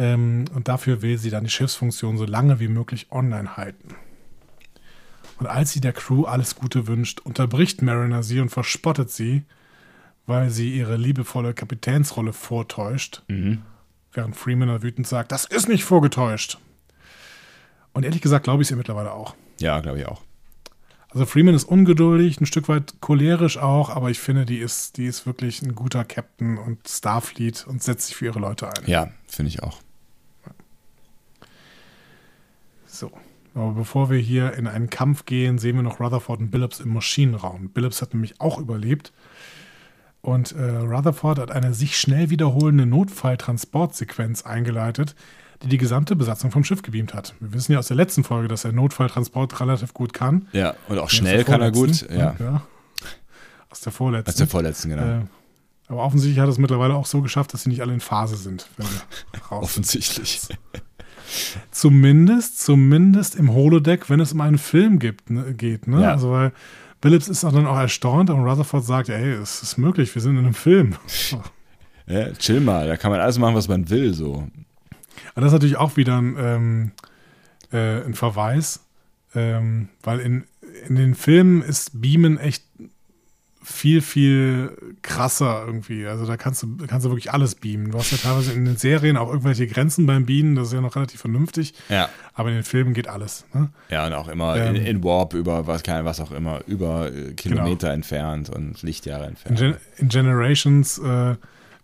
Ähm, 0.00 0.46
und 0.54 0.66
dafür 0.68 1.02
will 1.02 1.18
sie 1.18 1.28
dann 1.28 1.44
die 1.44 1.50
Schiffsfunktion 1.50 2.16
so 2.16 2.24
lange 2.24 2.58
wie 2.58 2.68
möglich 2.68 3.08
online 3.10 3.58
halten. 3.58 3.94
Und 5.38 5.46
als 5.46 5.72
sie 5.72 5.80
der 5.80 5.92
Crew 5.92 6.24
alles 6.24 6.56
Gute 6.56 6.86
wünscht, 6.86 7.20
unterbricht 7.20 7.82
Mariner 7.82 8.22
sie 8.22 8.40
und 8.40 8.48
verspottet 8.48 9.10
sie, 9.10 9.44
weil 10.26 10.50
sie 10.50 10.74
ihre 10.74 10.96
liebevolle 10.96 11.54
Kapitänsrolle 11.54 12.32
vortäuscht 12.32 13.22
während 14.12 14.36
Freeman 14.36 14.82
wütend 14.82 15.06
sagt, 15.06 15.32
das 15.32 15.44
ist 15.44 15.68
nicht 15.68 15.84
vorgetäuscht. 15.84 16.58
Und 17.92 18.04
ehrlich 18.04 18.22
gesagt 18.22 18.44
glaube 18.44 18.62
ich 18.62 18.66
es 18.66 18.70
ihr 18.70 18.76
mittlerweile 18.76 19.12
auch. 19.12 19.34
Ja, 19.60 19.80
glaube 19.80 20.00
ich 20.00 20.06
auch. 20.06 20.22
Also 21.10 21.26
Freeman 21.26 21.54
ist 21.54 21.64
ungeduldig, 21.64 22.40
ein 22.40 22.46
Stück 22.46 22.68
weit 22.68 23.00
cholerisch 23.00 23.58
auch, 23.58 23.90
aber 23.90 24.10
ich 24.10 24.20
finde, 24.20 24.46
die 24.46 24.58
ist, 24.58 24.96
die 24.96 25.06
ist 25.06 25.26
wirklich 25.26 25.60
ein 25.60 25.74
guter 25.74 26.04
Captain 26.04 26.56
und 26.56 26.88
Starfleet 26.88 27.66
und 27.66 27.82
setzt 27.82 28.06
sich 28.06 28.16
für 28.16 28.26
ihre 28.26 28.38
Leute 28.38 28.68
ein. 28.68 28.86
Ja, 28.86 29.10
finde 29.26 29.48
ich 29.48 29.62
auch. 29.62 29.78
So. 32.90 33.10
Aber 33.54 33.72
bevor 33.72 34.10
wir 34.10 34.18
hier 34.18 34.54
in 34.54 34.66
einen 34.66 34.90
Kampf 34.90 35.24
gehen, 35.24 35.58
sehen 35.58 35.76
wir 35.76 35.82
noch 35.82 35.98
Rutherford 36.00 36.40
und 36.40 36.50
Billups 36.50 36.80
im 36.80 36.92
Maschinenraum. 36.92 37.70
Billups 37.70 38.00
hat 38.00 38.14
nämlich 38.14 38.40
auch 38.40 38.58
überlebt. 38.58 39.12
Und 40.22 40.52
äh, 40.52 40.62
Rutherford 40.76 41.38
hat 41.38 41.50
eine 41.50 41.72
sich 41.74 41.98
schnell 41.98 42.30
wiederholende 42.30 42.86
Notfalltransportsequenz 42.86 44.42
eingeleitet, 44.42 45.14
die 45.62 45.68
die 45.68 45.78
gesamte 45.78 46.14
Besatzung 46.16 46.50
vom 46.50 46.62
Schiff 46.64 46.82
gebeamt 46.82 47.14
hat. 47.14 47.34
Wir 47.40 47.52
wissen 47.54 47.72
ja 47.72 47.78
aus 47.78 47.88
der 47.88 47.96
letzten 47.96 48.22
Folge, 48.24 48.48
dass 48.48 48.64
er 48.64 48.72
Notfalltransport 48.72 49.60
relativ 49.60 49.94
gut 49.94 50.12
kann. 50.12 50.48
Ja, 50.52 50.74
und 50.88 50.98
auch 50.98 51.04
Aus 51.04 51.12
schnell 51.12 51.44
kann 51.44 51.60
er 51.60 51.70
gut. 51.70 51.96
vorletzten, 51.96 52.18
Ja, 52.18 52.62
Aus 53.70 53.80
der 53.80 53.92
vorletzten. 53.92 54.28
als 54.28 54.36
der 54.36 54.46
vorletzten, 54.46 54.90
genau. 54.90 55.02
Äh, 55.02 55.20
aber 55.88 56.02
offensichtlich 56.04 56.38
hat 56.38 56.46
er 56.46 56.52
es 56.52 56.58
mittlerweile 56.58 56.94
auch 56.94 57.06
so 57.06 57.20
geschafft, 57.20 57.52
dass 57.52 57.64
sie 57.64 57.70
nicht 57.70 57.80
alle 57.82 57.92
in 57.92 58.00
Phase 58.00 58.36
sind. 58.36 58.68
Offensichtlich. 59.50 60.40
Zumindest, 61.70 62.60
zumindest 62.60 63.36
im 63.36 63.52
Holodeck, 63.52 64.10
wenn 64.10 64.20
es 64.20 64.32
um 64.32 64.40
einen 64.40 64.58
Film 64.58 64.98
gibt, 64.98 65.30
ne, 65.30 65.54
geht. 65.54 65.86
Ne? 65.86 66.02
Ja. 66.02 66.12
Also 66.12 66.30
weil 66.32 66.52
Billups 67.00 67.28
ist 67.28 67.44
auch 67.44 67.52
dann 67.52 67.66
auch 67.66 67.78
erstaunt 67.78 68.30
und 68.30 68.40
Rutherford 68.40 68.84
sagt, 68.84 69.08
ey, 69.08 69.32
es 69.32 69.62
ist 69.62 69.78
möglich, 69.78 70.14
wir 70.14 70.22
sind 70.22 70.36
in 70.36 70.44
einem 70.44 70.54
Film. 70.54 70.94
Ja, 72.06 72.32
chill 72.32 72.60
mal, 72.60 72.88
da 72.88 72.96
kann 72.96 73.12
man 73.12 73.20
alles 73.20 73.38
machen, 73.38 73.54
was 73.54 73.68
man 73.68 73.88
will, 73.88 74.12
so. 74.14 74.48
Aber 75.32 75.42
das 75.42 75.46
ist 75.46 75.52
natürlich 75.52 75.76
auch 75.76 75.96
wieder 75.96 76.20
ein, 76.20 76.36
ähm, 76.40 76.92
äh, 77.72 78.04
ein 78.04 78.14
Verweis, 78.14 78.84
ähm, 79.32 79.90
weil 80.02 80.18
in, 80.18 80.44
in 80.88 80.96
den 80.96 81.14
Filmen 81.14 81.62
ist 81.62 82.00
Beamen 82.00 82.36
echt 82.36 82.64
viel, 83.62 84.00
viel 84.00 84.76
krasser 85.02 85.64
irgendwie. 85.66 86.06
Also 86.06 86.26
da 86.26 86.36
kannst 86.36 86.62
du, 86.62 86.76
kannst 86.86 87.04
du 87.04 87.10
wirklich 87.10 87.30
alles 87.32 87.54
beamen. 87.54 87.90
Du 87.90 87.98
hast 87.98 88.10
ja 88.10 88.16
teilweise 88.18 88.52
in 88.52 88.64
den 88.64 88.76
Serien 88.78 89.16
auch 89.18 89.28
irgendwelche 89.28 89.66
Grenzen 89.66 90.06
beim 90.06 90.24
Beamen, 90.24 90.54
das 90.54 90.68
ist 90.68 90.72
ja 90.72 90.80
noch 90.80 90.96
relativ 90.96 91.20
vernünftig, 91.20 91.74
Ja. 91.90 92.08
aber 92.32 92.48
in 92.48 92.54
den 92.56 92.64
Filmen 92.64 92.94
geht 92.94 93.06
alles. 93.06 93.44
Ne? 93.52 93.68
Ja, 93.90 94.06
und 94.06 94.14
auch 94.14 94.28
immer 94.28 94.56
Ähm. 94.56 94.76
in, 94.76 94.86
in 94.86 95.04
Warp 95.04 95.34
über 95.34 95.66
was, 95.66 95.82
was 95.86 96.20
auch 96.20 96.32
immer, 96.32 96.60
über 96.66 97.12
äh, 97.12 97.32
Kilometer 97.34 97.90
entfernt 97.92 98.48
und 98.48 98.82
Lichtjahre 98.82 99.24
In, 99.24 99.28
entfernt. 99.30 99.58
Gen 99.58 99.74
in 99.98 100.08
Generations 100.08 100.98
äh, 100.98 101.36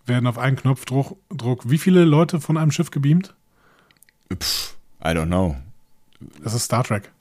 werden 0.06 0.26
auf 0.26 0.38
einen 0.38 0.56
Knopfdruck, 0.56 1.18
Druck, 1.28 1.68
wie 1.70 1.78
viele 1.78 2.04
Leute 2.04 2.40
von 2.40 2.56
einem 2.56 2.70
Schiff 2.70 2.90
gebeamt? 2.90 3.34
Pff, 4.32 4.76
I 5.04 5.08
don't 5.08 5.26
know. 5.26 5.56
Das 6.42 6.54
ist 6.54 6.64
Star 6.64 6.84
Trek. 6.84 7.12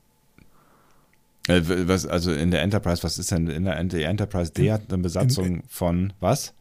Äh, 1.47 1.87
was, 1.87 2.05
also 2.07 2.31
in 2.31 2.51
der 2.51 2.61
Enterprise, 2.61 3.03
was 3.03 3.19
ist 3.19 3.31
denn 3.31 3.47
in 3.47 3.65
der 3.65 3.83
die 3.83 4.03
Enterprise 4.03 4.51
D 4.51 4.71
hat 4.71 4.91
eine 4.91 5.01
Besatzung 5.01 5.63
von 5.67 6.13
was? 6.19 6.53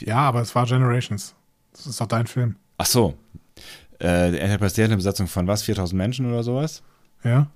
Ja, 0.00 0.18
aber 0.18 0.40
es 0.40 0.54
war 0.54 0.66
Generations. 0.66 1.34
Das 1.72 1.86
ist 1.86 2.00
doch 2.00 2.06
dein 2.06 2.26
Film. 2.26 2.56
Ach 2.78 2.86
so. 2.86 3.14
Äh, 3.98 4.30
die 4.32 4.38
Enterprise 4.38 4.74
D 4.74 4.82
hat 4.82 4.90
eine 4.90 4.96
Besatzung 4.96 5.26
von 5.26 5.46
was? 5.46 5.62
4000 5.62 5.96
Menschen 5.96 6.26
oder 6.26 6.42
sowas? 6.42 6.82
Ja? 7.24 7.48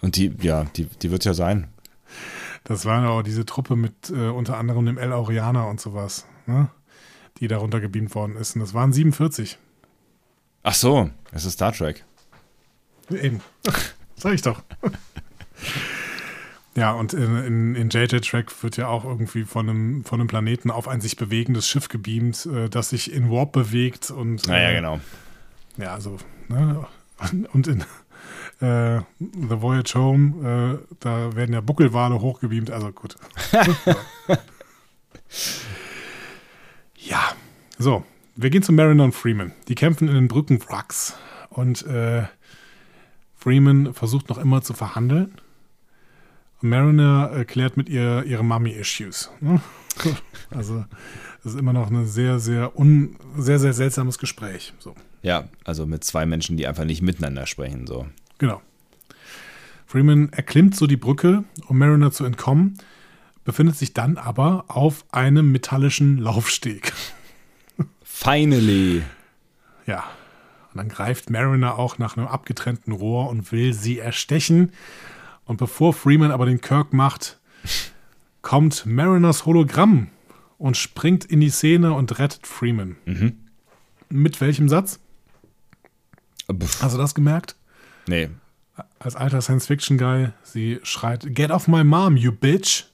Und 0.00 0.16
die, 0.16 0.34
ja, 0.40 0.64
die, 0.76 0.86
die 0.86 1.10
wird 1.10 1.24
ja 1.24 1.34
sein. 1.34 1.68
Das 2.64 2.86
war 2.86 3.08
auch 3.10 3.22
diese 3.22 3.44
Truppe 3.44 3.76
mit 3.76 4.10
äh, 4.10 4.28
unter 4.28 4.56
anderem 4.56 4.86
dem 4.86 4.98
El 4.98 5.12
Aureaner 5.12 5.68
und 5.68 5.80
sowas, 5.80 6.26
ne? 6.46 6.70
die 7.38 7.48
darunter 7.48 7.80
gebeamt 7.80 8.14
worden 8.14 8.36
ist. 8.36 8.56
Und 8.56 8.60
das 8.60 8.72
waren 8.72 8.92
47. 8.92 9.58
Ach 10.62 10.74
so, 10.74 11.10
es 11.32 11.44
ist 11.44 11.54
Star 11.54 11.72
Trek. 11.72 12.04
Eben. 13.10 13.42
Sag 14.24 14.32
ich 14.32 14.40
doch. 14.40 14.62
Ja, 16.74 16.92
und 16.92 17.12
in, 17.12 17.36
in, 17.44 17.74
in 17.74 17.90
JJ 17.90 18.20
Track 18.20 18.62
wird 18.62 18.78
ja 18.78 18.88
auch 18.88 19.04
irgendwie 19.04 19.44
von 19.44 19.68
einem, 19.68 20.04
von 20.06 20.18
einem 20.18 20.28
Planeten 20.28 20.70
auf 20.70 20.88
ein 20.88 21.02
sich 21.02 21.18
bewegendes 21.18 21.68
Schiff 21.68 21.90
gebeamt, 21.90 22.46
äh, 22.46 22.70
das 22.70 22.88
sich 22.88 23.12
in 23.12 23.30
Warp 23.30 23.52
bewegt 23.52 24.10
und 24.10 24.48
Naja, 24.48 24.70
äh, 24.70 24.74
genau. 24.76 24.98
Ja, 25.76 25.92
also, 25.92 26.16
ne? 26.48 26.86
Und 27.52 27.66
in 27.66 27.82
äh, 28.60 29.00
The 29.20 29.60
Voyage 29.60 29.94
Home, 29.94 30.78
äh, 30.80 30.94
da 31.00 31.36
werden 31.36 31.52
ja 31.52 31.60
Buckelwale 31.60 32.18
hochgebeamt, 32.18 32.70
also 32.70 32.92
gut. 32.92 33.16
ja, 36.96 37.20
so. 37.76 38.06
Wir 38.36 38.48
gehen 38.48 38.62
zu 38.62 38.72
Mariner 38.72 39.04
und 39.04 39.14
Freeman. 39.14 39.52
Die 39.68 39.74
kämpfen 39.74 40.08
in 40.08 40.14
den 40.14 40.28
Brückenwracks 40.28 41.14
und 41.50 41.86
äh, 41.86 42.24
Freeman 43.44 43.92
versucht 43.92 44.30
noch 44.30 44.38
immer 44.38 44.62
zu 44.62 44.72
verhandeln. 44.72 45.34
Mariner 46.62 47.28
erklärt 47.30 47.76
mit 47.76 47.90
ihr 47.90 48.24
ihre 48.24 48.42
Mummy-Issues. 48.42 49.30
Also, 50.50 50.84
das 51.42 51.52
ist 51.52 51.60
immer 51.60 51.72
noch 51.72 51.88
ein 51.88 52.06
sehr, 52.06 52.40
sehr, 52.40 52.76
un, 52.76 53.16
sehr, 53.36 53.60
sehr 53.60 53.72
seltsames 53.72 54.18
Gespräch. 54.18 54.72
So. 54.80 54.96
Ja, 55.22 55.44
also 55.62 55.86
mit 55.86 56.02
zwei 56.02 56.26
Menschen, 56.26 56.56
die 56.56 56.66
einfach 56.66 56.84
nicht 56.84 57.00
miteinander 57.00 57.46
sprechen, 57.46 57.86
so. 57.86 58.06
Genau. 58.38 58.60
Freeman 59.86 60.32
erklimmt 60.32 60.74
so 60.74 60.88
die 60.88 60.96
Brücke, 60.96 61.44
um 61.68 61.78
Mariner 61.78 62.10
zu 62.10 62.24
entkommen, 62.24 62.78
befindet 63.44 63.76
sich 63.76 63.92
dann 63.92 64.16
aber 64.16 64.64
auf 64.68 65.04
einem 65.12 65.52
metallischen 65.52 66.18
Laufsteg. 66.18 66.92
Finally. 68.02 69.02
Ja. 69.86 70.04
Und 70.74 70.78
dann 70.78 70.88
greift 70.88 71.30
Mariner 71.30 71.78
auch 71.78 71.98
nach 71.98 72.16
einem 72.16 72.26
abgetrennten 72.26 72.92
Rohr 72.92 73.28
und 73.30 73.52
will 73.52 73.72
sie 73.72 74.00
erstechen. 74.00 74.72
Und 75.44 75.58
bevor 75.58 75.94
Freeman 75.94 76.32
aber 76.32 76.46
den 76.46 76.60
Kirk 76.60 76.92
macht, 76.92 77.38
kommt 78.42 78.84
Mariners 78.84 79.46
Hologramm 79.46 80.08
und 80.58 80.76
springt 80.76 81.24
in 81.24 81.40
die 81.40 81.50
Szene 81.50 81.92
und 81.92 82.18
rettet 82.18 82.46
Freeman. 82.46 82.96
Mit 84.08 84.40
welchem 84.40 84.68
Satz? 84.68 84.98
Pff, 86.52 86.82
Hast 86.82 86.94
du 86.94 86.98
das 86.98 87.14
gemerkt? 87.14 87.54
nee. 88.06 88.28
Als 88.98 89.14
alter 89.14 89.40
Science-Fiction-Guy, 89.40 90.30
sie 90.42 90.80
schreit, 90.82 91.24
Get 91.32 91.52
off 91.52 91.68
my 91.68 91.84
mom, 91.84 92.16
you 92.16 92.32
bitch. 92.32 92.86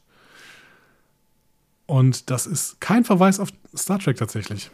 Und 1.86 2.28
das 2.28 2.46
ist 2.46 2.82
kein 2.82 3.06
Verweis 3.06 3.40
auf 3.40 3.48
Star 3.74 3.98
Trek 3.98 4.18
tatsächlich. 4.18 4.70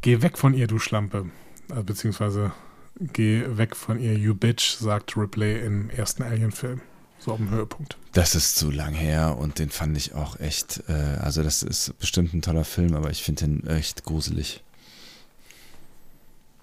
Geh 0.00 0.22
weg 0.22 0.38
von 0.38 0.54
ihr, 0.54 0.66
du 0.66 0.78
Schlampe. 0.78 1.26
Also, 1.70 1.82
beziehungsweise 1.82 2.52
geh 3.00 3.42
weg 3.48 3.74
von 3.74 3.98
ihr, 3.98 4.14
you 4.16 4.34
bitch, 4.34 4.76
sagt 4.76 5.16
Ripley 5.16 5.64
im 5.64 5.90
ersten 5.90 6.22
Alien-Film. 6.22 6.80
So 7.18 7.32
auf 7.32 7.38
dem 7.38 7.50
Höhepunkt. 7.50 7.96
Das 8.12 8.34
ist 8.34 8.56
zu 8.56 8.70
lang 8.70 8.94
her 8.94 9.38
und 9.38 9.60
den 9.60 9.70
fand 9.70 9.96
ich 9.96 10.14
auch 10.14 10.40
echt, 10.40 10.82
äh, 10.88 10.92
also 11.20 11.42
das 11.42 11.62
ist 11.62 11.96
bestimmt 11.98 12.34
ein 12.34 12.42
toller 12.42 12.64
Film, 12.64 12.94
aber 12.94 13.10
ich 13.10 13.22
finde 13.22 13.44
den 13.44 13.66
echt 13.66 14.04
gruselig. 14.04 14.62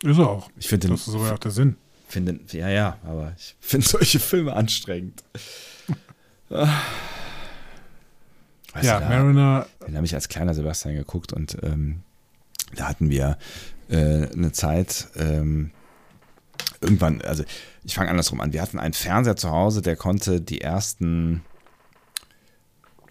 Ist 0.04 0.18
er 0.18 0.30
auch. 0.30 0.50
Ich 0.58 0.68
finde 0.68 0.88
Das 0.90 1.02
ist 1.02 1.06
sogar 1.14 1.34
auch 1.34 1.40
der 1.40 1.52
Sinn. 1.52 1.76
finde 2.08 2.40
ja, 2.52 2.70
ja, 2.70 2.98
aber 3.04 3.34
ich 3.38 3.56
finde 3.60 3.88
solche 3.90 4.20
Filme 4.20 4.54
anstrengend. 4.54 5.24
Ah. 6.52 6.82
Weißt 8.74 8.86
ja, 8.86 9.00
da- 9.00 9.08
Mariner, 9.08 9.68
Den 9.88 9.96
habe 9.96 10.06
ich 10.08 10.16
als 10.16 10.30
kleiner 10.30 10.56
Sebastian 10.56 10.96
geguckt 10.96 11.32
und 11.32 11.58
ähm, 11.62 12.02
da 12.76 12.88
hatten 12.88 13.12
wir 13.12 13.38
äh, 13.90 14.28
eine 14.32 14.52
Zeit, 14.52 15.10
ähm, 15.16 15.70
irgendwann, 16.82 17.22
also 17.22 17.44
ich 17.84 17.94
fange 17.94 18.10
andersrum 18.10 18.42
an. 18.42 18.52
Wir 18.52 18.64
hatten 18.64 18.80
einen 18.80 18.94
Fernseher 18.96 19.36
zu 19.36 19.52
Hause, 19.52 19.84
der 19.84 19.96
konnte 19.96 20.42
die 20.42 20.62
ersten 20.62 21.44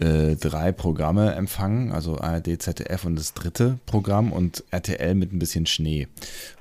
äh, 0.01 0.35
drei 0.37 0.73
Programme 0.73 1.33
empfangen, 1.35 1.93
also 1.93 2.19
ARD, 2.19 2.61
ZDF 2.61 3.05
und 3.05 3.17
das 3.17 3.35
dritte 3.35 3.79
Programm 3.87 4.33
und 4.33 4.65
RTL 4.73 5.15
mit 5.15 5.33
ein 5.33 5.39
bisschen 5.39 5.67
Schnee. 5.67 6.09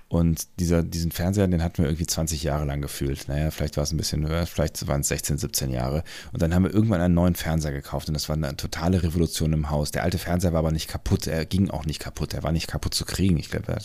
Und 0.09 0.47
dieser, 0.59 0.83
diesen 0.83 1.11
Fernseher, 1.11 1.47
den 1.47 1.61
hatten 1.61 1.79
wir 1.79 1.85
irgendwie 1.85 2.07
20 2.07 2.41
Jahre 2.43 2.63
lang 2.65 2.81
gefühlt. 2.81 3.27
Naja, 3.27 3.51
vielleicht 3.51 3.75
war 3.75 3.83
es 3.83 3.91
ein 3.91 3.97
bisschen 3.97 4.25
höher, 4.25 4.45
vielleicht 4.45 4.87
waren 4.87 5.01
es 5.01 5.09
16, 5.09 5.37
17 5.37 5.69
Jahre. 5.69 6.03
Und 6.31 6.41
dann 6.41 6.55
haben 6.55 6.63
wir 6.63 6.73
irgendwann 6.73 7.01
einen 7.01 7.13
neuen 7.13 7.35
Fernseher 7.35 7.73
gekauft 7.73 8.07
und 8.07 8.13
das 8.13 8.29
war 8.29 8.37
eine 8.37 8.55
totale 8.55 9.03
Revolution 9.03 9.51
im 9.51 9.69
Haus. 9.69 9.91
Der 9.91 10.03
alte 10.03 10.17
Fernseher 10.17 10.53
war 10.53 10.59
aber 10.59 10.71
nicht 10.71 10.87
kaputt, 10.87 11.27
er 11.27 11.45
ging 11.45 11.69
auch 11.69 11.85
nicht 11.85 11.99
kaputt, 11.99 12.33
er 12.33 12.43
war 12.43 12.53
nicht 12.53 12.67
kaputt 12.67 12.93
zu 12.93 13.03
kriegen. 13.03 13.37
Ich 13.37 13.49
glaube, 13.49 13.77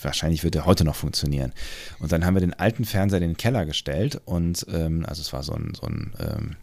wahrscheinlich 0.00 0.44
wird 0.44 0.54
er 0.54 0.64
heute 0.64 0.84
noch 0.84 0.96
funktionieren. 0.96 1.52
Und 1.98 2.12
dann 2.12 2.24
haben 2.24 2.34
wir 2.34 2.40
den 2.40 2.54
alten 2.54 2.84
Fernseher 2.84 3.20
in 3.20 3.30
den 3.30 3.36
Keller 3.36 3.66
gestellt 3.66 4.20
und 4.24 4.64
ähm, 4.72 5.04
also 5.06 5.22
es 5.22 5.32
war 5.32 5.42
so 5.42 5.54
ein, 5.54 5.72
so 5.74 5.86
ein 5.86 6.12
ähm, 6.20 6.56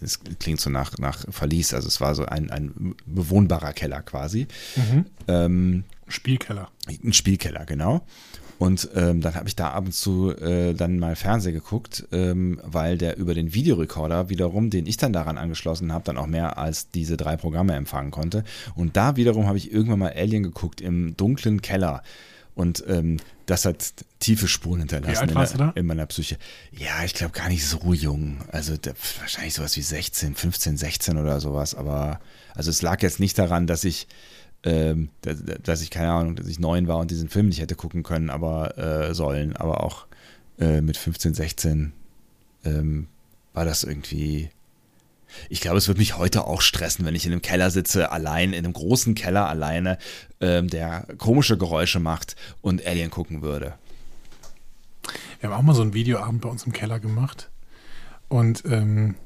das 0.00 0.20
klingt 0.38 0.60
so 0.60 0.70
nach, 0.70 0.96
nach 0.98 1.24
Verlies, 1.30 1.74
also 1.74 1.88
es 1.88 2.00
war 2.00 2.14
so 2.14 2.24
ein, 2.26 2.50
ein 2.50 2.94
bewohnbarer 3.06 3.72
Keller 3.72 4.02
quasi. 4.02 4.46
mhm. 4.76 5.06
Ähm, 5.28 5.84
Spielkeller. 6.08 6.70
ein 7.02 7.12
Spielkeller, 7.12 7.66
genau. 7.66 8.06
Und 8.58 8.88
ähm, 8.94 9.20
dann 9.20 9.34
habe 9.34 9.48
ich 9.48 9.56
da 9.56 9.70
ab 9.70 9.84
und 9.84 9.92
zu 9.92 10.34
äh, 10.34 10.72
dann 10.72 10.98
mal 10.98 11.14
Fernsehen 11.14 11.52
geguckt, 11.52 12.06
ähm, 12.12 12.60
weil 12.64 12.96
der 12.96 13.18
über 13.18 13.34
den 13.34 13.52
Videorekorder 13.52 14.30
wiederum, 14.30 14.70
den 14.70 14.86
ich 14.86 14.96
dann 14.96 15.12
daran 15.12 15.36
angeschlossen 15.36 15.92
habe, 15.92 16.04
dann 16.04 16.16
auch 16.16 16.26
mehr 16.26 16.56
als 16.56 16.90
diese 16.90 17.16
drei 17.16 17.36
Programme 17.36 17.74
empfangen 17.74 18.10
konnte. 18.10 18.44
Und 18.74 18.96
da 18.96 19.16
wiederum 19.16 19.46
habe 19.46 19.58
ich 19.58 19.72
irgendwann 19.72 19.98
mal 19.98 20.12
Alien 20.16 20.42
geguckt 20.42 20.80
im 20.80 21.16
dunklen 21.16 21.60
Keller. 21.60 22.02
Und 22.56 22.82
ähm, 22.88 23.18
das 23.44 23.64
hat 23.66 23.92
tiefe 24.18 24.48
Spuren 24.48 24.80
hinterlassen 24.80 25.10
in, 25.28 25.34
der- 25.34 25.58
in 25.76 25.86
meiner 25.86 26.06
Psyche. 26.06 26.36
Ja, 26.72 27.04
ich 27.04 27.14
glaube 27.14 27.32
gar 27.32 27.48
nicht 27.48 27.64
so 27.64 27.92
jung. 27.94 28.38
Also 28.50 28.76
da, 28.76 28.92
wahrscheinlich 29.20 29.54
sowas 29.54 29.76
wie 29.76 29.82
16, 29.82 30.34
15, 30.34 30.76
16 30.78 31.18
oder 31.18 31.38
sowas. 31.38 31.74
Aber 31.76 32.18
also 32.54 32.70
es 32.70 32.82
lag 32.82 33.02
jetzt 33.02 33.20
nicht 33.20 33.38
daran, 33.38 33.68
dass 33.68 33.84
ich 33.84 34.08
ähm, 34.64 35.10
dass, 35.20 35.36
dass 35.62 35.80
ich, 35.82 35.90
keine 35.90 36.10
Ahnung, 36.10 36.34
dass 36.34 36.48
ich 36.48 36.58
neun 36.58 36.88
war 36.88 36.96
und 36.96 37.10
diesen 37.12 37.28
Film 37.28 37.46
nicht 37.48 37.60
hätte 37.60 37.76
gucken 37.76 38.02
können, 38.02 38.30
aber 38.30 38.76
äh, 38.78 39.14
sollen, 39.14 39.54
aber 39.54 39.84
auch 39.84 40.06
äh, 40.58 40.80
mit 40.80 40.96
15, 40.96 41.34
16 41.34 41.92
ähm, 42.64 43.06
war 43.52 43.64
das 43.64 43.84
irgendwie. 43.84 44.50
Ich 45.48 45.60
glaube, 45.60 45.78
es 45.78 45.88
wird 45.88 45.98
mich 45.98 46.16
heute 46.16 46.44
auch 46.44 46.60
stressen, 46.60 47.04
wenn 47.04 47.14
ich 47.14 47.26
in 47.26 47.32
einem 47.32 47.42
Keller 47.42 47.70
sitze, 47.70 48.10
allein, 48.10 48.52
in 48.52 48.64
einem 48.64 48.72
großen 48.72 49.14
Keller 49.14 49.48
alleine, 49.48 49.98
ähm, 50.40 50.68
der 50.68 51.06
komische 51.18 51.58
Geräusche 51.58 52.00
macht 52.00 52.36
und 52.62 52.84
Alien 52.86 53.10
gucken 53.10 53.42
würde. 53.42 53.74
Wir 55.40 55.50
haben 55.50 55.58
auch 55.58 55.62
mal 55.62 55.74
so 55.74 55.82
einen 55.82 55.94
Videoabend 55.94 56.40
bei 56.40 56.48
uns 56.48 56.64
im 56.64 56.72
Keller 56.72 56.98
gemacht 56.98 57.50
und 58.28 58.64
ähm, 58.66 59.16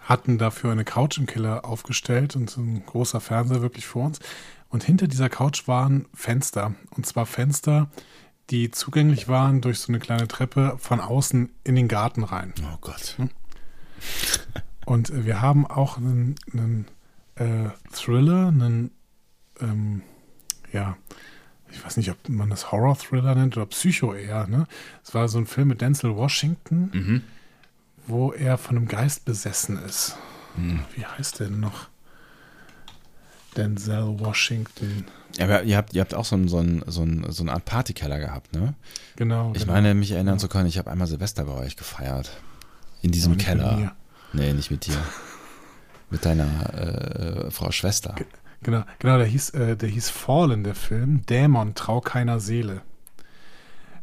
hatten 0.00 0.38
dafür 0.38 0.72
eine 0.72 0.84
Couch 0.84 1.18
im 1.18 1.26
Keller 1.26 1.64
aufgestellt 1.64 2.34
und 2.34 2.48
so 2.48 2.60
ein 2.60 2.84
großer 2.86 3.20
Fernseher 3.20 3.62
wirklich 3.62 3.86
vor 3.86 4.06
uns. 4.06 4.20
Und 4.70 4.84
hinter 4.84 5.06
dieser 5.06 5.28
Couch 5.28 5.68
waren 5.68 6.06
Fenster. 6.14 6.74
Und 6.90 7.06
zwar 7.06 7.26
Fenster, 7.26 7.90
die 8.50 8.70
zugänglich 8.70 9.28
waren 9.28 9.60
durch 9.60 9.80
so 9.80 9.88
eine 9.88 9.98
kleine 9.98 10.28
Treppe 10.28 10.76
von 10.78 11.00
außen 11.00 11.50
in 11.64 11.76
den 11.76 11.88
Garten 11.88 12.24
rein. 12.24 12.54
Oh 12.62 12.78
Gott. 12.80 13.16
Und 14.88 15.10
äh, 15.10 15.26
wir 15.26 15.42
haben 15.42 15.66
auch 15.66 15.98
einen, 15.98 16.36
einen 16.52 16.86
äh, 17.34 17.68
Thriller, 17.92 18.48
einen, 18.48 18.90
ähm, 19.60 20.02
ja, 20.72 20.96
ich 21.70 21.84
weiß 21.84 21.98
nicht, 21.98 22.10
ob 22.10 22.16
man 22.28 22.48
das 22.48 22.72
Horror-Thriller 22.72 23.34
nennt 23.34 23.56
oder 23.58 23.66
Psycho 23.66 24.14
eher, 24.14 24.46
ne? 24.46 24.66
Es 25.04 25.12
war 25.12 25.28
so 25.28 25.36
ein 25.36 25.46
Film 25.46 25.68
mit 25.68 25.82
Denzel 25.82 26.16
Washington, 26.16 26.90
Mhm. 26.94 27.22
wo 28.06 28.32
er 28.32 28.56
von 28.56 28.78
einem 28.78 28.88
Geist 28.88 29.26
besessen 29.26 29.76
ist. 29.76 30.16
Mhm. 30.56 30.80
Wie 30.96 31.04
heißt 31.04 31.40
der 31.40 31.48
denn 31.48 31.60
noch? 31.60 31.88
Denzel 33.58 34.18
Washington. 34.18 35.04
Aber 35.38 35.64
ihr 35.64 35.76
habt, 35.76 35.92
ihr 35.92 36.00
habt 36.00 36.14
auch 36.14 36.24
so, 36.24 36.36
ein, 36.36 36.48
so, 36.48 36.60
ein, 36.60 36.82
so, 36.86 37.02
ein, 37.02 37.26
so 37.28 37.42
eine 37.42 37.52
Art 37.52 37.66
Partykeller 37.66 38.18
gehabt, 38.18 38.54
ne? 38.54 38.74
Genau. 39.16 39.52
Ich 39.54 39.62
genau. 39.62 39.74
meine, 39.74 39.94
mich 39.94 40.12
erinnern 40.12 40.38
zu 40.38 40.48
können, 40.48 40.66
ich 40.66 40.78
habe 40.78 40.90
einmal 40.90 41.06
Silvester 41.06 41.44
bei 41.44 41.52
euch 41.52 41.76
gefeiert. 41.76 42.30
In 43.02 43.10
diesem 43.12 43.32
mit 43.32 43.42
Keller. 43.42 43.94
Nee, 44.32 44.52
nicht 44.52 44.70
mit 44.70 44.86
dir. 44.86 44.96
mit 46.10 46.24
deiner 46.24 46.74
äh, 46.74 47.50
Frau 47.50 47.70
Schwester. 47.70 48.14
Genau, 48.62 48.82
genau, 48.98 49.18
der 49.18 49.26
hieß, 49.26 49.50
äh, 49.50 49.76
der 49.76 49.88
hieß 49.88 50.10
Fallen, 50.10 50.64
der 50.64 50.74
Film. 50.74 51.24
Dämon, 51.26 51.74
trau 51.74 52.00
keiner 52.00 52.40
Seele. 52.40 52.82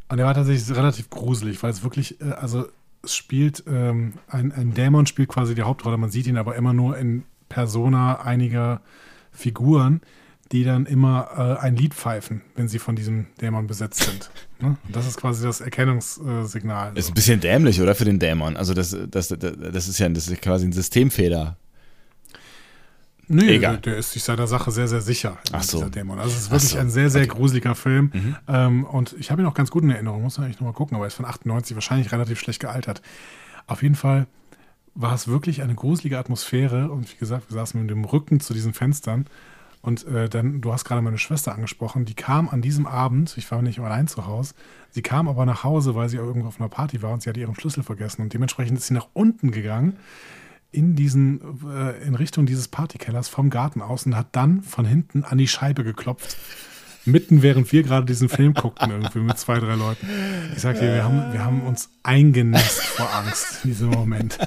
Und 0.08 0.18
der 0.18 0.26
war 0.26 0.34
tatsächlich 0.34 0.76
relativ 0.78 1.10
gruselig, 1.10 1.62
weil 1.64 1.72
es 1.72 1.84
wirklich, 1.84 2.22
äh, 2.22 2.32
also 2.32 2.68
es 3.04 3.16
spielt, 3.16 3.64
ähm, 3.68 4.14
ein, 4.28 4.52
ein 4.52 4.74
Dämon 4.74 5.08
spielt 5.08 5.30
quasi 5.30 5.56
die 5.56 5.64
Hauptrolle. 5.64 5.98
Man 5.98 6.10
sieht 6.10 6.28
ihn 6.28 6.38
aber 6.38 6.56
immer 6.56 6.74
nur 6.74 6.98
in 6.98 7.24
Persona 7.50 8.22
einiger 8.22 8.82
Figuren, 9.32 10.02
die 10.52 10.64
dann 10.64 10.86
immer 10.86 11.58
äh, 11.60 11.64
ein 11.64 11.76
Lied 11.76 11.94
pfeifen, 11.94 12.42
wenn 12.56 12.68
sie 12.68 12.80
von 12.80 12.96
diesem 12.96 13.28
Dämon 13.42 13.68
besetzt 13.68 14.04
sind. 14.04 14.30
Ne? 14.60 14.78
Das 14.88 15.08
ist 15.08 15.18
quasi 15.18 15.44
das 15.44 15.60
Erkennungssignal. 15.60 16.98
Ist 16.98 17.10
ein 17.10 17.14
bisschen 17.14 17.40
dämlich, 17.40 17.82
oder? 17.82 17.96
Für 17.96 18.06
den 18.06 18.20
Dämon. 18.20 18.56
Also, 18.56 18.74
das, 18.74 18.96
das, 19.10 19.28
das, 19.30 19.38
das 19.38 19.88
ist 19.88 20.00
ja 20.00 20.08
das 20.08 20.28
ist 20.28 20.42
quasi 20.42 20.66
ein 20.66 20.72
Systemfehler. 20.72 21.58
Nee, 23.28 23.56
Egal. 23.56 23.78
Der, 23.78 23.94
der 23.94 23.98
ist 23.98 24.12
sich 24.12 24.24
seiner 24.24 24.46
Sache 24.46 24.70
sehr, 24.72 24.88
sehr 24.88 25.02
sicher, 25.02 25.40
Ach 25.52 25.64
so. 25.64 25.80
dieser 25.80 25.90
Dämon. 25.90 26.20
Also 26.20 26.36
es 26.36 26.44
ist 26.44 26.52
wirklich 26.52 26.72
so, 26.72 26.78
ein 26.78 26.92
sehr, 26.92 27.10
sehr 27.10 27.24
okay. 27.24 27.32
Mhm. 27.32 27.38
gruseliger 27.38 27.76
Film. 27.76 28.36
Ähm, 28.48 28.84
und 28.84 29.16
ich 29.20 29.32
habe 29.32 29.42
ihn 29.42 29.48
auch 29.48 29.56
ganz 29.56 29.72
gut 29.72 29.84
in 29.84 29.90
Erinnerung, 29.90 30.22
muss 30.22 30.38
man 30.38 30.46
eigentlich 30.46 30.60
nochmal 30.60 30.74
gucken, 30.74 30.96
aber 30.96 31.06
er 31.06 31.08
ist 31.08 31.16
von 31.16 31.26
98, 31.26 31.76
wahrscheinlich 31.76 32.12
relativ 32.12 32.40
schlecht 32.40 32.60
gealtert. 32.60 33.02
Auf 33.66 33.82
jeden 33.82 33.96
Fall 33.96 34.28
war 34.94 35.16
es 35.16 35.28
wirklich 35.28 35.64
eine 35.64 35.74
gruselige 35.76 36.20
Atmosphäre 36.20 36.92
und 36.92 37.12
wie 37.12 37.18
gesagt, 37.18 37.50
wir 37.50 37.56
saßen 37.56 37.82
mit 37.82 37.90
dem 37.90 38.06
Rücken 38.06 38.40
zu 38.40 38.54
diesen 38.54 38.74
Fenstern 38.74 39.26
und 39.86 40.06
äh, 40.08 40.28
dann, 40.30 40.62
du 40.62 40.74
hast 40.74 40.84
gerade 40.86 41.02
meine 41.02 41.18
Schwester 41.18 41.54
angesprochen, 41.54 42.06
die 42.06 42.16
kam 42.16 42.50
an 42.50 42.62
diesem 42.62 42.88
Abend, 42.88 43.38
ich 43.38 43.50
war 43.52 43.62
nicht 43.62 43.80
allein 43.80 44.08
zu 44.08 44.26
Hause, 44.26 44.56
sie 44.90 45.02
kam 45.02 45.28
aber 45.28 45.46
nach 45.46 45.64
Hause, 45.64 45.96
weil 45.96 46.10
sie 46.10 46.18
irgendwo 46.18 46.48
auf 46.48 46.60
einer 46.60 46.70
Party 46.70 47.02
war 47.02 47.12
und 47.12 47.22
sie 47.22 47.30
hatte 47.30 47.40
ihren 47.40 47.56
Schlüssel 47.56 47.84
vergessen 47.84 48.24
und 48.24 48.34
dementsprechend 48.34 48.78
ist 48.78 48.88
sie 48.88 48.94
nach 48.96 49.08
unten 49.14 49.52
gegangen 49.52 49.98
in 50.72 50.96
diesen, 50.96 51.40
äh, 51.70 52.04
in 52.06 52.16
Richtung 52.16 52.46
dieses 52.46 52.68
Partykellers 52.68 53.30
vom 53.30 53.50
Garten 53.50 53.82
aus 53.82 54.06
und 54.06 54.16
hat 54.16 54.28
dann 54.32 54.62
von 54.62 54.86
hinten 54.86 55.24
an 55.24 55.38
die 55.38 55.48
Scheibe 55.48 55.84
geklopft. 55.84 56.36
Mitten 57.06 57.44
während 57.44 57.72
wir 57.72 57.84
gerade 57.84 58.06
diesen 58.08 58.30
Film 58.30 58.56
guckten, 58.56 58.90
irgendwie 58.90 59.20
mit 59.20 59.38
zwei, 59.38 59.60
drei 59.60 59.76
Leuten. 59.76 60.08
Ich 60.56 60.62
sag 60.62 60.80
dir, 60.80 60.92
wir 60.92 61.04
haben, 61.04 61.32
wir 61.32 61.46
haben 61.46 61.62
uns 61.62 61.90
eingenässt 62.02 62.82
vor 62.82 63.08
Angst 63.14 63.64
in 63.64 63.70
diesem 63.70 63.90
Moment. 63.92 64.40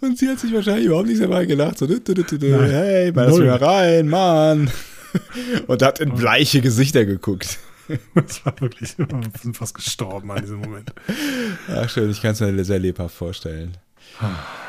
Und 0.00 0.18
sie 0.18 0.28
hat 0.28 0.40
sich 0.40 0.52
wahrscheinlich 0.52 0.86
überhaupt 0.86 1.08
nicht 1.08 1.22
dabei 1.22 1.46
gedacht. 1.46 1.78
So, 1.78 1.86
dü, 1.86 2.00
dü, 2.00 2.14
dü, 2.14 2.56
Nein. 2.56 2.70
hey, 2.70 3.12
mal 3.12 3.28
Null. 3.28 3.42
wieder 3.42 3.60
rein, 3.60 4.08
Mann. 4.08 4.70
Und 5.66 5.82
hat 5.82 6.00
in 6.00 6.14
bleiche 6.14 6.60
Gesichter 6.60 7.04
geguckt. 7.04 7.58
Das 8.14 8.44
war 8.44 8.52
wirklich, 8.60 8.98
wir 8.98 9.06
sind 9.40 9.56
fast 9.56 9.72
gestorben 9.74 10.30
an 10.30 10.42
diesem 10.42 10.58
Moment. 10.58 10.92
Ach 11.68 11.88
schön, 11.88 12.10
ich 12.10 12.20
kann 12.20 12.32
es 12.32 12.40
mir 12.40 12.62
sehr 12.62 12.78
lebhaft 12.78 13.16
vorstellen. 13.16 13.78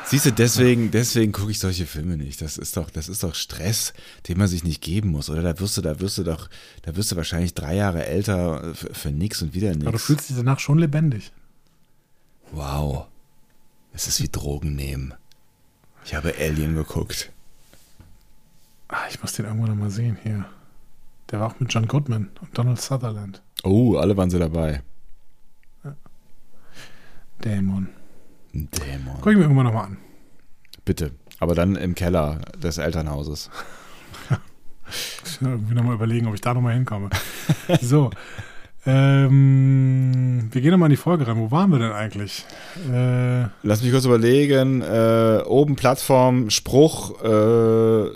Siehst 0.06 0.26
du, 0.26 0.32
deswegen, 0.32 0.90
deswegen 0.90 1.32
gucke 1.32 1.50
ich 1.50 1.58
solche 1.58 1.86
Filme 1.86 2.16
nicht. 2.16 2.40
Das 2.40 2.56
ist 2.56 2.76
doch, 2.76 2.90
das 2.90 3.08
ist 3.08 3.22
doch 3.22 3.34
Stress, 3.34 3.92
den 4.28 4.38
man 4.38 4.48
sich 4.48 4.64
nicht 4.64 4.80
geben 4.80 5.10
muss, 5.10 5.28
oder? 5.28 5.42
Da 5.42 5.60
wirst 5.60 5.76
du, 5.76 5.82
da 5.82 6.00
wirst 6.00 6.18
du 6.18 6.24
doch, 6.24 6.48
da 6.82 6.96
wirst 6.96 7.12
du 7.12 7.16
wahrscheinlich 7.16 7.54
drei 7.54 7.76
Jahre 7.76 8.06
älter 8.06 8.74
für, 8.74 8.94
für 8.94 9.10
nix 9.10 9.42
und 9.42 9.54
wieder 9.54 9.70
Aber 9.70 9.92
du 9.92 9.98
fühlst 9.98 10.30
dich 10.30 10.36
danach 10.36 10.58
schon 10.58 10.78
lebendig. 10.78 11.32
Wow. 12.52 13.06
Es 13.92 14.06
ist 14.06 14.22
wie 14.22 14.28
Drogen 14.28 14.74
nehmen. 14.74 15.14
Ich 16.04 16.14
habe 16.14 16.34
Alien 16.38 16.74
geguckt. 16.74 17.30
Ah, 18.88 19.06
ich 19.08 19.20
muss 19.20 19.34
den 19.34 19.46
irgendwann 19.46 19.70
noch 19.70 19.76
mal 19.76 19.90
sehen 19.90 20.18
hier. 20.22 20.44
Der 21.30 21.40
war 21.40 21.48
auch 21.48 21.60
mit 21.60 21.72
John 21.72 21.86
Goodman 21.86 22.30
und 22.40 22.56
Donald 22.56 22.80
Sutherland. 22.80 23.42
Oh, 23.62 23.96
alle 23.96 24.16
waren 24.16 24.30
sie 24.30 24.38
dabei. 24.38 24.82
Dämon. 27.44 27.88
Dämon. 28.52 29.16
Guck 29.20 29.32
ich 29.32 29.38
mir 29.38 29.44
irgendwann 29.44 29.66
noch 29.66 29.72
mal 29.74 29.84
an. 29.84 29.96
Bitte. 30.84 31.12
Aber 31.38 31.54
dann 31.54 31.76
im 31.76 31.94
Keller 31.94 32.40
des 32.58 32.78
Elternhauses. 32.78 33.50
Ich 35.24 35.40
will 35.40 35.52
irgendwie 35.52 35.74
noch 35.74 35.84
mal 35.84 35.94
überlegen, 35.94 36.26
ob 36.26 36.34
ich 36.34 36.40
da 36.40 36.52
noch 36.52 36.60
mal 36.60 36.74
hinkomme. 36.74 37.10
so. 37.80 38.10
Ähm, 38.86 40.48
wir 40.52 40.60
gehen 40.60 40.70
noch 40.70 40.78
mal 40.78 40.86
in 40.86 40.90
die 40.90 40.96
Folge 40.96 41.26
rein. 41.26 41.36
Wo 41.38 41.50
waren 41.50 41.70
wir 41.70 41.78
denn 41.78 41.92
eigentlich? 41.92 42.44
Äh, 42.92 43.44
Lass 43.62 43.82
mich 43.82 43.92
kurz 43.92 44.04
überlegen. 44.04 44.82
Äh, 44.82 45.42
oben 45.46 45.76
Plattform, 45.76 46.50
Spruch 46.50 47.22
äh, 47.22 48.10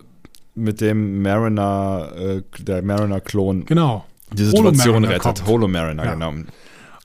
mit 0.54 0.80
dem 0.80 1.22
Mariner, 1.22 2.12
äh, 2.16 2.42
der 2.62 2.82
Mariner-Klon 2.82 3.66
genau. 3.66 4.04
die 4.32 4.44
Situation 4.44 4.74
Holo-Mariner 4.94 5.08
rettet. 5.08 5.22
kommt. 5.22 5.46
Holo 5.46 5.68
Mariner, 5.68 6.04
Ja. 6.04 6.14
genau. 6.14 6.32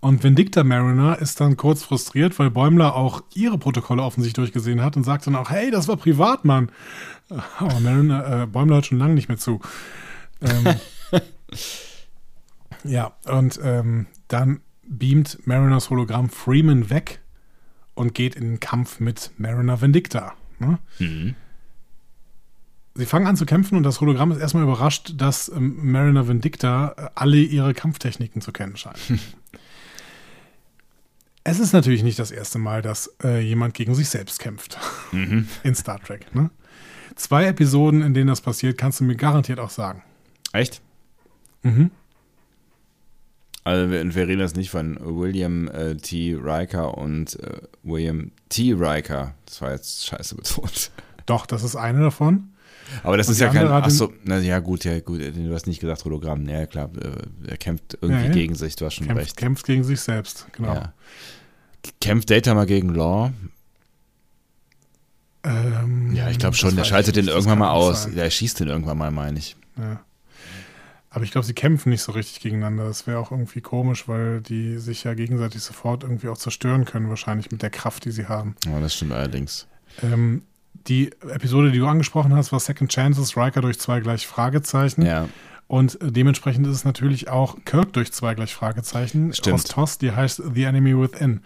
Und 0.01 0.23
Vindicta 0.23 0.63
Mariner 0.63 1.19
ist 1.19 1.41
dann 1.41 1.57
kurz 1.57 1.83
frustriert, 1.83 2.39
weil 2.39 2.49
Bäumler 2.51 2.95
auch 2.95 3.21
ihre 3.35 3.57
Protokolle 3.57 4.01
offensichtlich 4.01 4.45
durchgesehen 4.45 4.81
hat 4.81 4.95
und 4.95 5.03
sagt 5.03 5.27
dann 5.27 5.35
auch, 5.35 5.49
hey, 5.49 5.71
das 5.71 5.89
war 5.89 5.97
privat, 5.97 6.45
Mann. 6.45 6.71
Aber 7.57 7.79
Mariner, 7.81 8.43
äh, 8.43 8.45
Bäumler 8.47 8.75
hört 8.75 8.85
schon 8.85 8.97
lange 8.97 9.15
nicht 9.15 9.27
mehr 9.27 9.37
zu. 9.37 9.59
Ähm, 10.41 10.75
ja, 12.83 13.13
und 13.25 13.59
ähm, 13.63 14.07
dann 14.27 14.61
beamt 14.87 15.45
Mariners 15.45 15.89
Hologramm 15.89 16.29
Freeman 16.29 16.89
weg 16.89 17.19
und 17.93 18.13
geht 18.13 18.35
in 18.35 18.43
den 18.43 18.59
Kampf 18.59 18.99
mit 18.99 19.31
Mariner 19.37 19.81
Vindicta. 19.81 20.33
Ne? 20.59 20.79
Mhm. 20.99 21.35
Sie 22.95 23.05
fangen 23.05 23.27
an 23.27 23.37
zu 23.37 23.45
kämpfen 23.45 23.77
und 23.77 23.83
das 23.83 24.01
Hologramm 24.01 24.31
ist 24.31 24.39
erstmal 24.39 24.63
überrascht, 24.63 25.13
dass 25.17 25.49
ähm, 25.49 25.91
Mariner 25.91 26.27
Vindicta 26.27 26.95
äh, 26.97 27.09
alle 27.15 27.37
ihre 27.37 27.73
Kampftechniken 27.73 28.41
zu 28.41 28.51
kennen 28.51 28.75
scheint. 28.77 28.99
es 31.43 31.59
ist 31.59 31.71
natürlich 31.71 32.03
nicht 32.03 32.19
das 32.19 32.31
erste 32.31 32.59
Mal, 32.59 32.81
dass 32.81 33.15
äh, 33.23 33.39
jemand 33.41 33.73
gegen 33.73 33.95
sich 33.95 34.09
selbst 34.09 34.39
kämpft 34.39 34.77
in 35.11 35.75
Star 35.75 35.99
Trek. 35.99 36.33
Ne? 36.35 36.49
Zwei 37.15 37.45
Episoden, 37.45 38.01
in 38.01 38.13
denen 38.13 38.27
das 38.27 38.41
passiert, 38.41 38.77
kannst 38.77 38.99
du 38.99 39.03
mir 39.03 39.15
garantiert 39.15 39.59
auch 39.59 39.69
sagen. 39.69 40.03
Echt? 40.51 40.81
Mhm. 41.63 41.91
Also 43.63 43.91
wir, 43.91 44.15
wir 44.15 44.27
reden 44.27 44.39
jetzt 44.41 44.55
nicht 44.55 44.69
von 44.71 44.97
William 45.01 45.67
äh, 45.67 45.95
T. 45.95 46.35
Riker 46.41 46.97
und 46.97 47.39
äh, 47.39 47.59
William 47.83 48.31
T. 48.49 48.73
Riker. 48.73 49.35
Das 49.45 49.61
war 49.61 49.71
jetzt 49.71 50.05
scheiße 50.05 50.35
betont. 50.35 50.91
Doch, 51.25 51.45
das 51.45 51.63
ist 51.63 51.75
eine 51.75 51.99
davon. 52.01 52.49
Aber 53.03 53.17
das 53.17 53.27
Und 53.27 53.33
ist 53.33 53.39
ja 53.41 53.49
kein. 53.49 53.67
Achso, 53.67 54.11
na 54.23 54.39
ja, 54.39 54.57
gut, 54.59 54.83
ja, 54.85 54.99
gut. 54.99 55.19
Du 55.21 55.53
hast 55.53 55.67
nicht 55.67 55.79
gesagt 55.79 56.03
Hologramm. 56.05 56.47
Ja, 56.49 56.65
klar. 56.65 56.89
äh, 56.99 57.49
Er 57.51 57.57
kämpft 57.57 57.97
irgendwie 58.01 58.21
Ja, 58.21 58.27
ja. 58.29 58.33
gegen 58.33 58.55
sich. 58.55 58.75
Du 58.77 58.85
hast 58.85 58.95
schon 58.95 59.05
Kämpft, 59.05 59.21
recht. 59.25 59.37
kämpft 59.37 59.65
gegen 59.67 59.83
sich 59.83 60.01
selbst. 60.01 60.47
Genau. 60.53 60.73
Ja. 60.73 60.93
Kämpft 62.01 62.31
Data 62.31 62.55
mal 62.55 62.65
gegen 62.65 62.89
Law? 62.95 63.31
Ähm, 65.43 66.13
Ja, 66.15 66.29
ich 66.29 66.39
glaube 66.39 66.55
schon. 66.55 66.75
Der 66.75 66.83
schaltet 66.83 67.15
den 67.15 67.27
irgendwann 67.27 67.59
mal 67.59 67.71
aus. 67.71 68.03
sein. 68.03 68.15
Ja, 68.15 68.23
er 68.23 68.31
schießt 68.31 68.59
den 68.59 68.67
irgendwann 68.69 68.97
mal, 68.97 69.11
meine 69.11 69.37
ich. 69.39 69.55
Ja. 69.77 70.01
Aber 71.11 71.23
ich 71.23 71.31
glaube, 71.31 71.45
sie 71.45 71.53
kämpfen 71.53 71.89
nicht 71.89 72.01
so 72.01 72.11
richtig 72.11 72.39
gegeneinander. 72.39 72.85
Das 72.85 73.07
wäre 73.07 73.17
auch 73.19 73.31
irgendwie 73.31 73.61
komisch, 73.61 74.07
weil 74.07 74.41
die 74.41 74.77
sich 74.77 75.03
ja 75.03 75.15
gegenseitig 75.15 75.61
sofort 75.61 76.03
irgendwie 76.03 76.27
auch 76.27 76.37
zerstören 76.37 76.85
können, 76.85 77.09
wahrscheinlich 77.09 77.51
mit 77.51 77.61
der 77.63 77.71
Kraft, 77.71 78.05
die 78.05 78.11
sie 78.11 78.27
haben. 78.27 78.55
Ja, 78.65 78.79
das 78.79 78.93
stimmt 78.95 79.13
allerdings. 79.13 79.67
Ähm, 80.03 80.43
die 80.87 81.11
Episode, 81.27 81.71
die 81.71 81.79
du 81.79 81.87
angesprochen 81.87 82.35
hast, 82.35 82.51
war 82.51 82.59
Second 82.59 82.91
Chances, 82.91 83.35
Riker 83.35 83.61
durch 83.61 83.79
zwei 83.79 83.99
gleich 84.01 84.27
Fragezeichen. 84.27 85.03
Ja. 85.03 85.27
Und 85.67 85.99
äh, 86.01 86.11
dementsprechend 86.11 86.67
ist 86.67 86.75
es 86.75 86.85
natürlich 86.85 87.29
auch 87.29 87.57
Kirk 87.65 87.93
durch 87.93 88.11
zwei 88.11 88.35
gleich 88.35 88.53
Fragezeichen 88.53 89.33
Stimmt. 89.33 89.55
aus 89.55 89.63
TOS, 89.65 89.97
die 89.97 90.11
heißt 90.11 90.41
The 90.53 90.63
Enemy 90.63 90.99
Within. 90.99 91.41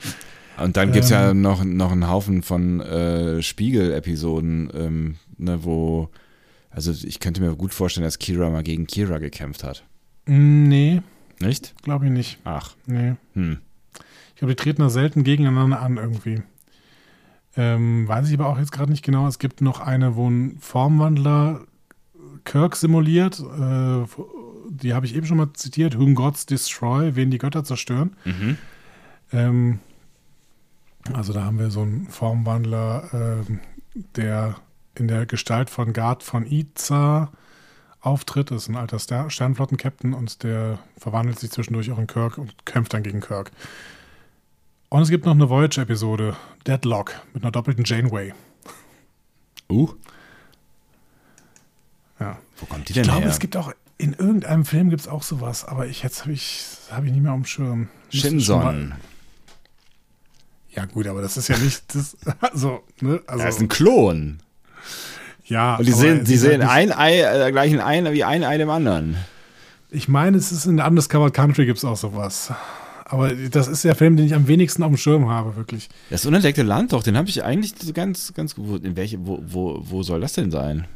Und 0.57 0.77
dann 0.77 0.91
gibt 0.91 1.05
es 1.05 1.09
ja 1.09 1.31
Ähm. 1.31 1.41
noch, 1.41 1.63
noch 1.63 1.91
einen 1.91 2.07
Haufen 2.09 2.43
von 2.43 2.79
äh, 2.81 3.41
Spiegel-Episoden, 3.41 4.69
ähm, 4.73 5.15
ne, 5.37 5.63
wo, 5.63 6.09
also 6.73 6.91
ich 6.91 7.19
könnte 7.19 7.41
mir 7.41 7.55
gut 7.55 7.73
vorstellen, 7.73 8.03
dass 8.03 8.19
Kira 8.19 8.49
mal 8.49 8.63
gegen 8.63 8.87
Kira 8.87 9.17
gekämpft 9.19 9.63
hat. 9.63 9.83
Mm, 10.25 10.67
Nee, 10.67 11.01
Nicht? 11.39 11.73
glaube 11.83 12.05
ich 12.05 12.11
nicht. 12.11 12.39
Ach, 12.43 12.75
Nee. 12.85 13.15
hm. 13.33 13.57
Ich 14.33 14.35
glaube, 14.39 14.55
die 14.55 14.61
treten 14.61 14.81
da 14.81 14.89
selten 14.89 15.23
gegeneinander 15.23 15.81
an 15.81 15.97
irgendwie. 15.97 16.41
Ähm, 17.55 18.07
weiß 18.07 18.27
ich 18.29 18.33
aber 18.33 18.47
auch 18.47 18.57
jetzt 18.57 18.71
gerade 18.71 18.91
nicht 18.91 19.03
genau. 19.05 19.27
Es 19.27 19.37
gibt 19.39 19.61
noch 19.61 19.79
eine, 19.79 20.15
wo 20.15 20.27
ein 20.29 20.57
Formwandler 20.59 21.61
Kirk 22.45 22.75
simuliert. 22.75 23.39
Äh, 23.39 24.05
die 24.69 24.93
habe 24.95 25.05
ich 25.05 25.15
eben 25.15 25.27
schon 25.27 25.37
mal 25.37 25.53
zitiert. 25.53 25.97
Whom 25.99 26.15
Gods 26.15 26.45
Destroy, 26.47 27.15
wen 27.15 27.29
die 27.29 27.37
Götter 27.37 27.63
zerstören. 27.63 28.15
Mhm. 28.25 28.57
Ähm, 29.31 29.79
also 31.13 31.31
da 31.31 31.43
haben 31.43 31.59
wir 31.59 31.69
so 31.69 31.81
einen 31.81 32.07
Formwandler, 32.07 33.43
ähm, 33.47 33.59
der 34.15 34.55
in 34.97 35.07
der 35.07 35.25
Gestalt 35.25 35.69
von 35.69 35.93
Gard 35.93 36.23
von 36.23 36.45
Iza 36.45 37.31
auftritt. 38.01 38.51
Das 38.51 38.63
ist 38.63 38.69
ein 38.69 38.75
alter 38.75 38.99
Ster 38.99 39.29
Sternflotten-Captain 39.29 40.13
und 40.13 40.43
der 40.43 40.79
verwandelt 40.97 41.39
sich 41.39 41.51
zwischendurch 41.51 41.91
auch 41.91 41.99
in 41.99 42.07
Kirk 42.07 42.37
und 42.37 42.65
kämpft 42.65 42.93
dann 42.93 43.03
gegen 43.03 43.21
Kirk. 43.21 43.51
Und 44.89 45.01
es 45.01 45.09
gibt 45.09 45.25
noch 45.25 45.31
eine 45.33 45.49
Voyage-Episode, 45.49 46.35
Deadlock, 46.67 47.13
mit 47.33 47.43
einer 47.43 47.51
doppelten 47.51 47.83
Janeway. 47.83 48.33
Uh, 49.69 49.89
Ja. 52.19 52.37
wo 52.59 52.65
kommt 52.67 52.87
die 52.89 52.91
Ich 52.91 52.95
denn 52.95 53.03
glaube, 53.05 53.21
her? 53.21 53.29
es 53.29 53.39
gibt 53.39 53.57
auch, 53.57 53.73
in 53.97 54.13
irgendeinem 54.13 54.65
Film 54.65 54.89
gibt 54.91 55.01
es 55.01 55.07
auch 55.07 55.23
sowas, 55.23 55.65
aber 55.65 55.87
ich, 55.87 56.03
jetzt 56.03 56.21
habe 56.21 56.33
ich, 56.33 56.63
hab 56.91 57.03
ich 57.05 57.11
nicht 57.11 57.23
mehr 57.23 57.31
auf 57.31 57.39
dem 57.39 57.45
Schirm. 57.45 57.89
Shinson. 58.09 58.93
Ja 60.75 60.85
gut, 60.85 61.07
aber 61.07 61.21
das 61.21 61.37
ist 61.37 61.47
ja 61.49 61.57
nicht, 61.57 61.95
das, 61.95 62.17
also, 62.41 62.83
ne, 63.01 63.21
also, 63.27 63.43
Er 63.43 63.49
ist 63.49 63.61
ein 63.61 63.67
Klon. 63.69 64.39
Ja. 65.53 65.75
Und 65.75 65.87
die 65.87 65.91
sehen, 65.91 66.23
die 66.23 66.37
sehen 66.37 66.61
ein 66.61 66.91
Ei, 66.91 67.21
äh, 67.21 67.51
gleich 67.51 67.71
ein 67.71 67.79
Ei 67.79 68.13
wie 68.13 68.23
ein 68.23 68.43
Ei 68.43 68.57
dem 68.57 68.69
anderen. 68.69 69.15
Ich 69.91 70.07
meine, 70.07 70.37
es 70.37 70.51
ist 70.51 70.65
in 70.65 70.81
Undiscovered 70.81 71.33
Country 71.33 71.65
gibt 71.65 71.77
es 71.77 71.85
auch 71.85 71.95
sowas. 71.95 72.51
Aber 73.05 73.31
das 73.31 73.67
ist 73.67 73.83
der 73.83 73.95
Film, 73.95 74.17
den 74.17 74.25
ich 74.25 74.33
am 74.33 74.47
wenigsten 74.47 74.81
auf 74.81 74.89
dem 74.89 74.97
Schirm 74.97 75.29
habe, 75.29 75.55
wirklich. 75.55 75.87
Das 76.09 76.25
unentdeckte 76.25 76.63
Land 76.63 76.93
doch, 76.93 77.03
den 77.03 77.15
habe 77.15 77.29
ich 77.29 77.43
eigentlich 77.43 77.75
so 77.79 77.93
ganz, 77.93 78.33
ganz 78.33 78.55
wo, 78.57 78.77
in 78.77 78.95
welche, 78.95 79.23
wo, 79.25 79.39
wo, 79.45 79.79
wo 79.83 80.01
soll 80.01 80.21
das 80.21 80.33
denn 80.33 80.49
sein? 80.49 80.87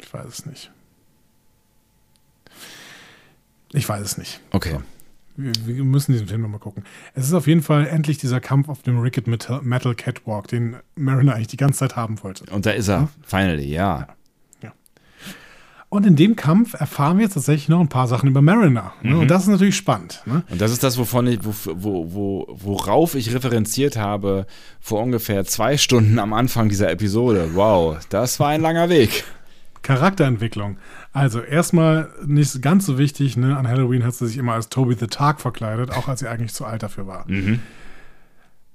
Ich 0.00 0.12
weiß 0.12 0.26
es 0.26 0.46
nicht. 0.46 0.72
Ich 3.72 3.88
weiß 3.88 4.00
es 4.02 4.18
nicht. 4.18 4.40
Okay. 4.50 4.72
Wir, 4.72 4.82
wir 5.36 5.84
müssen 5.84 6.12
diesen 6.12 6.28
Film 6.28 6.42
nochmal 6.42 6.60
gucken. 6.60 6.84
Es 7.14 7.26
ist 7.26 7.34
auf 7.34 7.46
jeden 7.46 7.62
Fall 7.62 7.86
endlich 7.86 8.18
dieser 8.18 8.40
Kampf 8.40 8.68
auf 8.68 8.82
dem 8.82 8.98
Ricket 8.98 9.26
Metal, 9.26 9.94
Catwalk, 9.94 10.48
den 10.48 10.76
Mariner 10.94 11.34
eigentlich 11.34 11.48
die 11.48 11.56
ganze 11.56 11.80
Zeit 11.80 11.96
haben 11.96 12.22
wollte. 12.22 12.44
Und 12.52 12.66
da 12.66 12.70
ist 12.70 12.88
er, 12.88 13.08
finally, 13.22 13.70
ja. 13.72 14.08
Und 15.88 16.04
in 16.04 16.16
dem 16.16 16.34
Kampf 16.34 16.74
erfahren 16.74 17.18
wir 17.18 17.24
jetzt 17.24 17.34
tatsächlich 17.34 17.68
noch 17.68 17.80
ein 17.80 17.88
paar 17.88 18.08
Sachen 18.08 18.28
über 18.28 18.42
Mariner. 18.42 18.92
Ne? 19.02 19.16
Und 19.16 19.28
das 19.28 19.42
ist 19.42 19.48
natürlich 19.48 19.76
spannend. 19.76 20.20
Ne? 20.26 20.42
Und 20.50 20.60
das 20.60 20.72
ist 20.72 20.82
das, 20.82 20.98
wovon 20.98 21.28
ich, 21.28 21.38
wo, 21.44 21.54
wo, 21.64 22.12
wo, 22.12 22.46
worauf 22.50 23.14
ich 23.14 23.32
referenziert 23.32 23.96
habe 23.96 24.46
vor 24.80 25.00
ungefähr 25.00 25.44
zwei 25.44 25.76
Stunden 25.76 26.18
am 26.18 26.32
Anfang 26.32 26.68
dieser 26.68 26.90
Episode. 26.90 27.50
Wow, 27.54 27.98
das 28.08 28.40
war 28.40 28.48
ein 28.48 28.62
langer 28.62 28.88
Weg. 28.88 29.24
Charakterentwicklung. 29.82 30.78
Also 31.16 31.40
erstmal 31.40 32.10
nicht 32.26 32.60
ganz 32.62 32.86
so 32.86 32.98
wichtig, 32.98 33.36
ne? 33.36 33.56
an 33.56 33.66
Halloween 33.66 34.04
hat 34.04 34.14
sie 34.14 34.26
sich 34.26 34.36
immer 34.36 34.52
als 34.54 34.68
Toby 34.68 34.94
the 34.94 35.06
Tark 35.06 35.40
verkleidet, 35.40 35.90
auch 35.90 36.08
als 36.08 36.20
sie 36.20 36.28
eigentlich 36.28 36.52
zu 36.54 36.64
alt 36.64 36.82
dafür 36.82 37.06
war. 37.06 37.24
Mhm. 37.28 37.60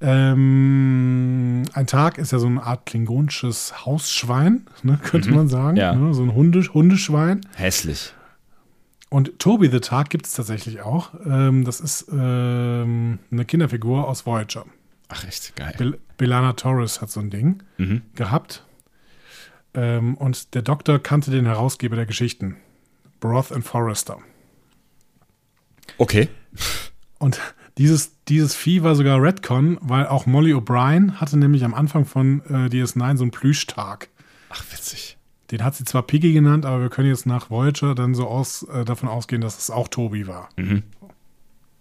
Ähm, 0.01 1.63
ein 1.73 1.87
Tag 1.87 2.17
ist 2.17 2.31
ja 2.31 2.39
so 2.39 2.47
eine 2.47 2.63
Art 2.63 2.85
klingonisches 2.85 3.85
Hausschwein, 3.85 4.65
ne? 4.83 4.99
könnte 5.03 5.31
man 5.31 5.47
sagen. 5.47 5.77
Ja. 5.77 5.93
Ne? 5.93 6.13
So 6.13 6.23
ein 6.23 6.33
Hundisch, 6.33 6.73
Hundeschwein. 6.73 7.41
Hässlich. 7.55 8.13
Und 9.09 9.37
Toby 9.39 9.69
the 9.69 9.79
Tark 9.79 10.09
gibt 10.09 10.25
es 10.25 10.33
tatsächlich 10.33 10.81
auch. 10.81 11.11
Ähm, 11.25 11.65
das 11.65 11.79
ist 11.81 12.07
ähm, 12.11 13.19
eine 13.31 13.45
Kinderfigur 13.45 14.07
aus 14.07 14.25
Voyager. 14.25 14.65
Ach, 15.09 15.25
echt 15.27 15.55
geil. 15.55 15.73
Bel 15.77 15.99
Belana 16.17 16.53
Torres 16.53 17.01
hat 17.01 17.09
so 17.11 17.19
ein 17.19 17.29
Ding 17.29 17.61
Mhm. 17.77 18.01
gehabt. 18.15 18.63
Ähm, 19.73 20.15
und 20.15 20.53
der 20.53 20.61
Doktor 20.61 20.99
kannte 20.99 21.31
den 21.31 21.45
Herausgeber 21.45 21.95
der 21.95 22.05
Geschichten, 22.05 22.57
Broth 23.19 23.51
and 23.51 23.65
Forrester. 23.65 24.17
Okay. 25.97 26.29
Und 27.19 27.39
Dieses, 27.77 28.11
dieses 28.27 28.55
Vieh 28.55 28.83
war 28.83 28.95
sogar 28.95 29.21
Redcon, 29.21 29.77
weil 29.81 30.07
auch 30.07 30.25
Molly 30.25 30.53
O'Brien 30.53 31.13
hatte 31.13 31.37
nämlich 31.37 31.63
am 31.63 31.73
Anfang 31.73 32.05
von 32.05 32.41
äh, 32.41 32.67
DS9 32.67 33.17
so 33.17 33.23
einen 33.23 33.31
Plüschtag. 33.31 34.09
Ach, 34.49 34.63
witzig. 34.71 35.17
Den 35.51 35.63
hat 35.63 35.75
sie 35.75 35.85
zwar 35.85 36.03
Piggy 36.03 36.33
genannt, 36.33 36.65
aber 36.65 36.81
wir 36.81 36.89
können 36.89 37.07
jetzt 37.07 37.25
nach 37.25 37.49
Voyager 37.49 37.95
dann 37.95 38.13
so 38.13 38.27
aus, 38.27 38.63
äh, 38.63 38.85
davon 38.85 39.09
ausgehen, 39.09 39.41
dass 39.41 39.57
es 39.57 39.69
auch 39.69 39.87
Toby 39.87 40.27
war. 40.27 40.49
Mhm. 40.57 40.83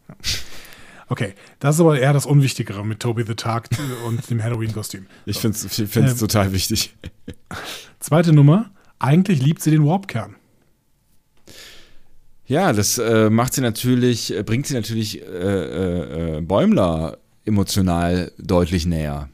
Okay, 1.11 1.35
das 1.59 1.75
ist 1.75 1.81
aber 1.81 1.99
eher 1.99 2.13
das 2.13 2.25
Unwichtigere 2.25 2.87
mit 2.87 3.01
Toby 3.01 3.25
the 3.27 3.35
Tag 3.35 3.69
und 4.07 4.31
dem 4.31 4.41
Halloween-Kostüm. 4.41 5.07
Ich 5.27 5.39
finde 5.39 5.59
es 5.59 5.97
Ähm, 5.97 6.17
total 6.17 6.53
wichtig. 6.53 6.95
Zweite 7.99 8.33
Nummer, 8.33 8.71
eigentlich 9.01 9.43
liebt 9.43 9.61
sie 9.61 9.73
den 9.73 9.85
Warpkern. 9.85 10.37
Ja, 12.47 12.73
das 12.73 12.99
äh, 12.99 13.29
macht 13.29 13.55
sie 13.55 13.61
natürlich, 13.61 14.37
äh, 14.37 14.45
bringt 14.45 14.69
sie 14.69 14.75
natürlich 14.75 15.21
äh, 15.21 15.25
äh, 15.25 16.37
äh, 16.37 16.41
Bäumler 16.43 17.19
emotional 17.45 18.31
deutlich 18.39 18.87
näher. 18.87 19.29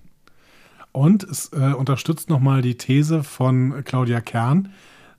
Und 0.92 1.24
es 1.24 1.50
äh, 1.52 1.74
unterstützt 1.74 2.30
nochmal 2.30 2.62
die 2.62 2.78
These 2.78 3.22
von 3.22 3.84
Claudia 3.84 4.22
Kern, 4.22 4.72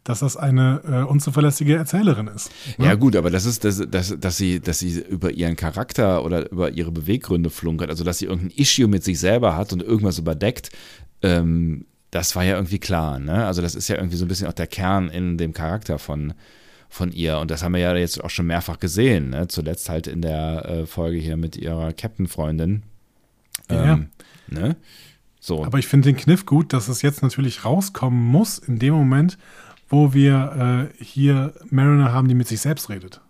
dass 0.07 0.19
das 0.19 0.37
eine 0.37 0.81
äh, 0.87 1.03
unzuverlässige 1.03 1.75
Erzählerin 1.75 2.27
ist. 2.27 2.49
Ne? 2.77 2.85
Ja, 2.85 2.95
gut, 2.95 3.17
aber 3.17 3.29
das 3.29 3.45
ist, 3.45 3.65
dass, 3.65 3.83
dass, 3.89 4.17
dass, 4.17 4.37
sie, 4.37 4.61
dass 4.61 4.79
sie 4.79 5.01
über 5.01 5.31
ihren 5.31 5.57
Charakter 5.57 6.23
oder 6.23 6.49
über 6.49 6.71
ihre 6.71 6.91
Beweggründe 6.91 7.49
flunkert, 7.49 7.89
also 7.89 8.05
dass 8.05 8.19
sie 8.19 8.25
irgendein 8.25 8.57
Issue 8.57 8.87
mit 8.87 9.03
sich 9.03 9.19
selber 9.19 9.57
hat 9.57 9.73
und 9.73 9.83
irgendwas 9.83 10.17
überdeckt, 10.17 10.69
ähm, 11.21 11.85
das 12.11 12.37
war 12.37 12.43
ja 12.45 12.55
irgendwie 12.55 12.79
klar. 12.79 13.19
Ne? 13.19 13.45
Also, 13.45 13.61
das 13.61 13.75
ist 13.75 13.89
ja 13.89 13.97
irgendwie 13.97 14.15
so 14.15 14.23
ein 14.23 14.29
bisschen 14.29 14.47
auch 14.47 14.53
der 14.53 14.67
Kern 14.67 15.09
in 15.09 15.37
dem 15.37 15.51
Charakter 15.51 15.99
von, 15.99 16.33
von 16.87 17.11
ihr. 17.11 17.39
Und 17.39 17.51
das 17.51 17.61
haben 17.61 17.73
wir 17.73 17.81
ja 17.81 17.93
jetzt 17.93 18.23
auch 18.23 18.29
schon 18.29 18.47
mehrfach 18.47 18.79
gesehen. 18.79 19.31
Ne? 19.31 19.49
Zuletzt 19.49 19.89
halt 19.89 20.07
in 20.07 20.21
der 20.21 20.65
äh, 20.65 20.85
Folge 20.85 21.17
hier 21.17 21.35
mit 21.35 21.57
ihrer 21.57 21.91
Captain-Freundin. 21.91 22.83
Ja. 23.69 23.93
Ähm, 23.93 24.09
ne? 24.47 24.77
So. 25.41 25.65
Aber 25.65 25.79
ich 25.79 25.87
finde 25.87 26.09
den 26.09 26.17
Kniff 26.17 26.45
gut, 26.45 26.71
dass 26.71 26.87
es 26.87 27.01
jetzt 27.01 27.23
natürlich 27.23 27.65
rauskommen 27.65 28.23
muss, 28.23 28.57
in 28.57 28.79
dem 28.79 28.93
Moment, 28.93 29.37
wo 29.89 30.13
wir 30.13 30.89
äh, 30.99 31.03
hier 31.03 31.53
Mariner 31.69 32.11
haben, 32.11 32.27
die 32.27 32.35
mit 32.35 32.47
sich 32.47 32.61
selbst 32.61 32.89
redet. 32.89 33.21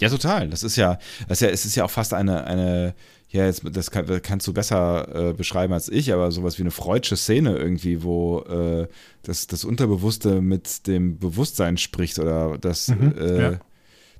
Ja, 0.00 0.08
total. 0.08 0.48
Das 0.48 0.62
ist 0.62 0.76
ja, 0.76 0.98
das 1.28 1.40
ist 1.40 1.46
ja, 1.46 1.48
es 1.52 1.64
ist 1.66 1.74
ja 1.76 1.84
auch 1.84 1.90
fast 1.90 2.14
eine, 2.14 2.44
eine, 2.44 2.94
ja, 3.28 3.44
jetzt, 3.44 3.62
das 3.72 3.90
kann, 3.90 4.06
kannst 4.22 4.46
du 4.46 4.54
besser 4.54 5.28
äh, 5.30 5.32
beschreiben 5.34 5.72
als 5.74 5.88
ich, 5.90 6.12
aber 6.12 6.32
sowas 6.32 6.58
wie 6.58 6.62
eine 6.62 6.70
freudsche 6.70 7.16
Szene 7.16 7.56
irgendwie, 7.56 8.02
wo 8.02 8.40
äh, 8.40 8.88
das, 9.22 9.46
das 9.46 9.64
Unterbewusste 9.64 10.40
mit 10.40 10.86
dem 10.86 11.18
Bewusstsein 11.18 11.76
spricht 11.76 12.18
oder 12.18 12.56
das, 12.58 12.88
Mhm, 12.88 13.14
äh, 13.18 13.42
ja. 13.52 13.60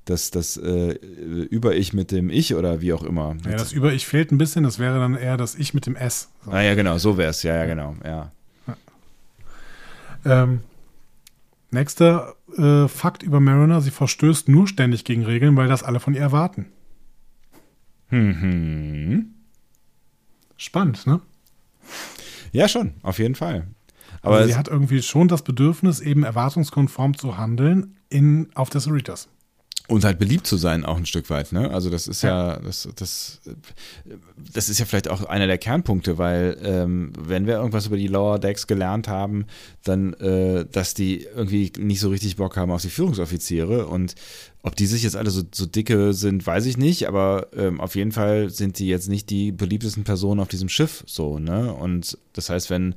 das, 0.04 0.30
das 0.30 0.58
äh, 0.58 0.92
Über-Ich 0.92 1.94
mit 1.94 2.10
dem 2.10 2.28
Ich 2.28 2.54
oder 2.54 2.82
wie 2.82 2.92
auch 2.92 3.02
immer. 3.02 3.36
Ja, 3.46 3.52
das 3.52 3.72
Über-Ich 3.72 4.06
fehlt 4.06 4.32
ein 4.32 4.38
bisschen, 4.38 4.64
das 4.64 4.78
wäre 4.78 4.98
dann 4.98 5.16
eher 5.16 5.38
das 5.38 5.54
Ich 5.54 5.72
mit 5.72 5.86
dem 5.86 5.96
S. 5.96 6.28
So. 6.44 6.50
ah, 6.50 6.60
ja, 6.60 6.74
genau, 6.74 6.98
so 6.98 7.16
wäre 7.16 7.30
es, 7.30 7.42
ja, 7.42 7.56
ja, 7.56 7.64
genau, 7.64 7.96
ja. 8.04 8.30
Ähm, 10.26 10.60
nächster 11.72 12.34
äh, 12.56 12.88
Fakt 12.88 13.22
über 13.22 13.40
Mariner, 13.40 13.80
sie 13.80 13.90
verstößt 13.90 14.48
nur 14.48 14.66
ständig 14.68 15.04
gegen 15.04 15.24
Regeln, 15.24 15.56
weil 15.56 15.68
das 15.68 15.82
alle 15.82 16.00
von 16.00 16.14
ihr 16.14 16.20
erwarten. 16.20 16.66
Mhm. 18.10 19.34
Spannend, 20.56 21.06
ne? 21.06 21.20
Ja, 22.52 22.68
schon, 22.68 22.94
auf 23.02 23.18
jeden 23.18 23.34
Fall. 23.34 23.66
Aber 24.22 24.36
Aber 24.36 24.46
sie 24.46 24.56
hat 24.56 24.68
irgendwie 24.68 25.02
schon 25.02 25.28
das 25.28 25.42
Bedürfnis, 25.42 26.00
eben 26.00 26.24
erwartungskonform 26.24 27.16
zu 27.16 27.38
handeln 27.38 27.96
in, 28.08 28.48
auf 28.54 28.68
der 28.70 28.80
Cerritos. 28.80 29.28
Und 29.90 30.04
halt 30.04 30.20
beliebt 30.20 30.46
zu 30.46 30.56
sein, 30.56 30.84
auch 30.84 30.96
ein 30.96 31.04
Stück 31.04 31.30
weit, 31.30 31.50
ne? 31.50 31.68
Also 31.72 31.90
das 31.90 32.06
ist 32.06 32.22
ja, 32.22 32.60
das, 32.60 32.88
das, 32.94 33.40
das 34.52 34.68
ist 34.68 34.78
ja 34.78 34.84
vielleicht 34.84 35.08
auch 35.08 35.24
einer 35.24 35.48
der 35.48 35.58
Kernpunkte, 35.58 36.16
weil 36.16 36.56
ähm, 36.62 37.12
wenn 37.18 37.48
wir 37.48 37.54
irgendwas 37.54 37.88
über 37.88 37.96
die 37.96 38.06
Lower 38.06 38.38
Decks 38.38 38.68
gelernt 38.68 39.08
haben, 39.08 39.46
dann, 39.82 40.14
äh, 40.14 40.64
dass 40.70 40.94
die 40.94 41.24
irgendwie 41.24 41.72
nicht 41.76 41.98
so 41.98 42.08
richtig 42.08 42.36
Bock 42.36 42.56
haben 42.56 42.70
auf 42.70 42.82
die 42.82 42.88
Führungsoffiziere 42.88 43.88
und 43.88 44.14
ob 44.62 44.76
die 44.76 44.86
sich 44.86 45.02
jetzt 45.02 45.16
alle 45.16 45.30
so, 45.30 45.42
so 45.52 45.66
dicke 45.66 46.12
sind, 46.12 46.46
weiß 46.46 46.66
ich 46.66 46.76
nicht, 46.76 47.08
aber 47.08 47.48
ähm, 47.56 47.80
auf 47.80 47.96
jeden 47.96 48.12
Fall 48.12 48.48
sind 48.48 48.78
die 48.78 48.86
jetzt 48.86 49.08
nicht 49.08 49.28
die 49.28 49.50
beliebtesten 49.50 50.04
Personen 50.04 50.38
auf 50.38 50.48
diesem 50.48 50.68
Schiff, 50.68 51.02
so, 51.08 51.40
ne? 51.40 51.74
Und 51.74 52.16
das 52.32 52.48
heißt, 52.48 52.70
wenn, 52.70 52.94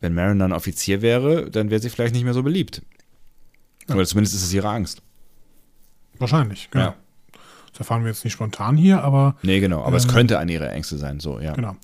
wenn 0.00 0.14
Mariner 0.14 0.46
ein 0.46 0.52
Offizier 0.52 1.02
wäre, 1.02 1.50
dann 1.50 1.68
wäre 1.68 1.82
sie 1.82 1.90
vielleicht 1.90 2.14
nicht 2.14 2.24
mehr 2.24 2.32
so 2.32 2.42
beliebt. 2.42 2.80
Oder 3.90 4.06
zumindest 4.06 4.34
ist 4.34 4.44
es 4.44 4.54
ihre 4.54 4.70
Angst. 4.70 5.02
Wahrscheinlich, 6.18 6.70
genau. 6.70 6.84
Ja. 6.86 6.94
Das 7.72 7.80
erfahren 7.80 8.02
wir 8.02 8.08
jetzt 8.10 8.24
nicht 8.24 8.32
spontan 8.32 8.76
hier, 8.76 9.02
aber 9.02 9.36
Nee, 9.42 9.60
genau. 9.60 9.84
Aber 9.84 9.96
es 9.96 10.04
Ähm, 10.06 10.10
könnte 10.10 10.38
eine 10.38 10.52
ihrer 10.52 10.72
Ängste 10.72 10.96
sein, 10.96 11.20
so, 11.20 11.40
ja. 11.40 11.52
genau. 11.52 11.76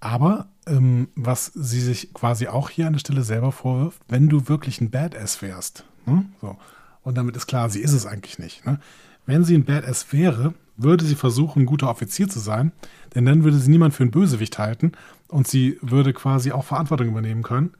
Aber 0.00 0.48
ähm, 0.66 1.08
was 1.16 1.46
sie 1.54 1.80
sich 1.80 2.12
quasi 2.14 2.46
auch 2.48 2.70
hier 2.70 2.86
an 2.86 2.92
der 2.92 3.00
Stelle 3.00 3.22
selber 3.22 3.52
vorwirft, 3.52 4.00
wenn 4.08 4.28
du 4.28 4.48
wirklich 4.48 4.80
ein 4.80 4.90
Badass 4.90 5.40
wärst, 5.42 5.84
ne? 6.06 6.24
so, 6.40 6.56
und 7.02 7.16
damit 7.16 7.36
ist 7.36 7.46
klar, 7.46 7.70
sie 7.70 7.80
ist 7.80 7.92
es 7.92 8.06
eigentlich 8.06 8.38
nicht. 8.38 8.64
Ne? 8.66 8.78
Wenn 9.26 9.44
sie 9.44 9.54
ein 9.56 9.64
Badass 9.64 10.12
wäre, 10.12 10.54
würde 10.76 11.04
sie 11.04 11.14
versuchen, 11.16 11.62
ein 11.62 11.66
guter 11.66 11.88
Offizier 11.88 12.28
zu 12.28 12.38
sein, 12.38 12.72
denn 13.14 13.24
dann 13.24 13.44
würde 13.44 13.58
sie 13.58 13.70
niemand 13.70 13.94
für 13.94 14.02
einen 14.02 14.10
Bösewicht 14.10 14.58
halten 14.58 14.92
und 15.28 15.46
sie 15.48 15.78
würde 15.80 16.12
quasi 16.12 16.52
auch 16.52 16.64
Verantwortung 16.64 17.08
übernehmen 17.08 17.42
können, 17.42 17.72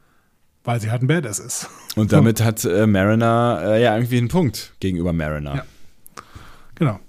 weil 0.64 0.80
sie 0.80 0.90
halt 0.90 1.02
ein 1.02 1.06
Badass 1.06 1.38
ist. 1.38 1.68
Und 1.94 2.12
damit 2.12 2.42
hat 2.42 2.64
äh, 2.64 2.86
Mariner 2.86 3.60
äh, 3.62 3.82
ja 3.82 3.94
irgendwie 3.94 4.18
einen 4.18 4.28
Punkt 4.28 4.72
gegenüber 4.80 5.12
Mariner. 5.12 5.56
Ja. 5.56 5.64
Genau. 6.74 7.00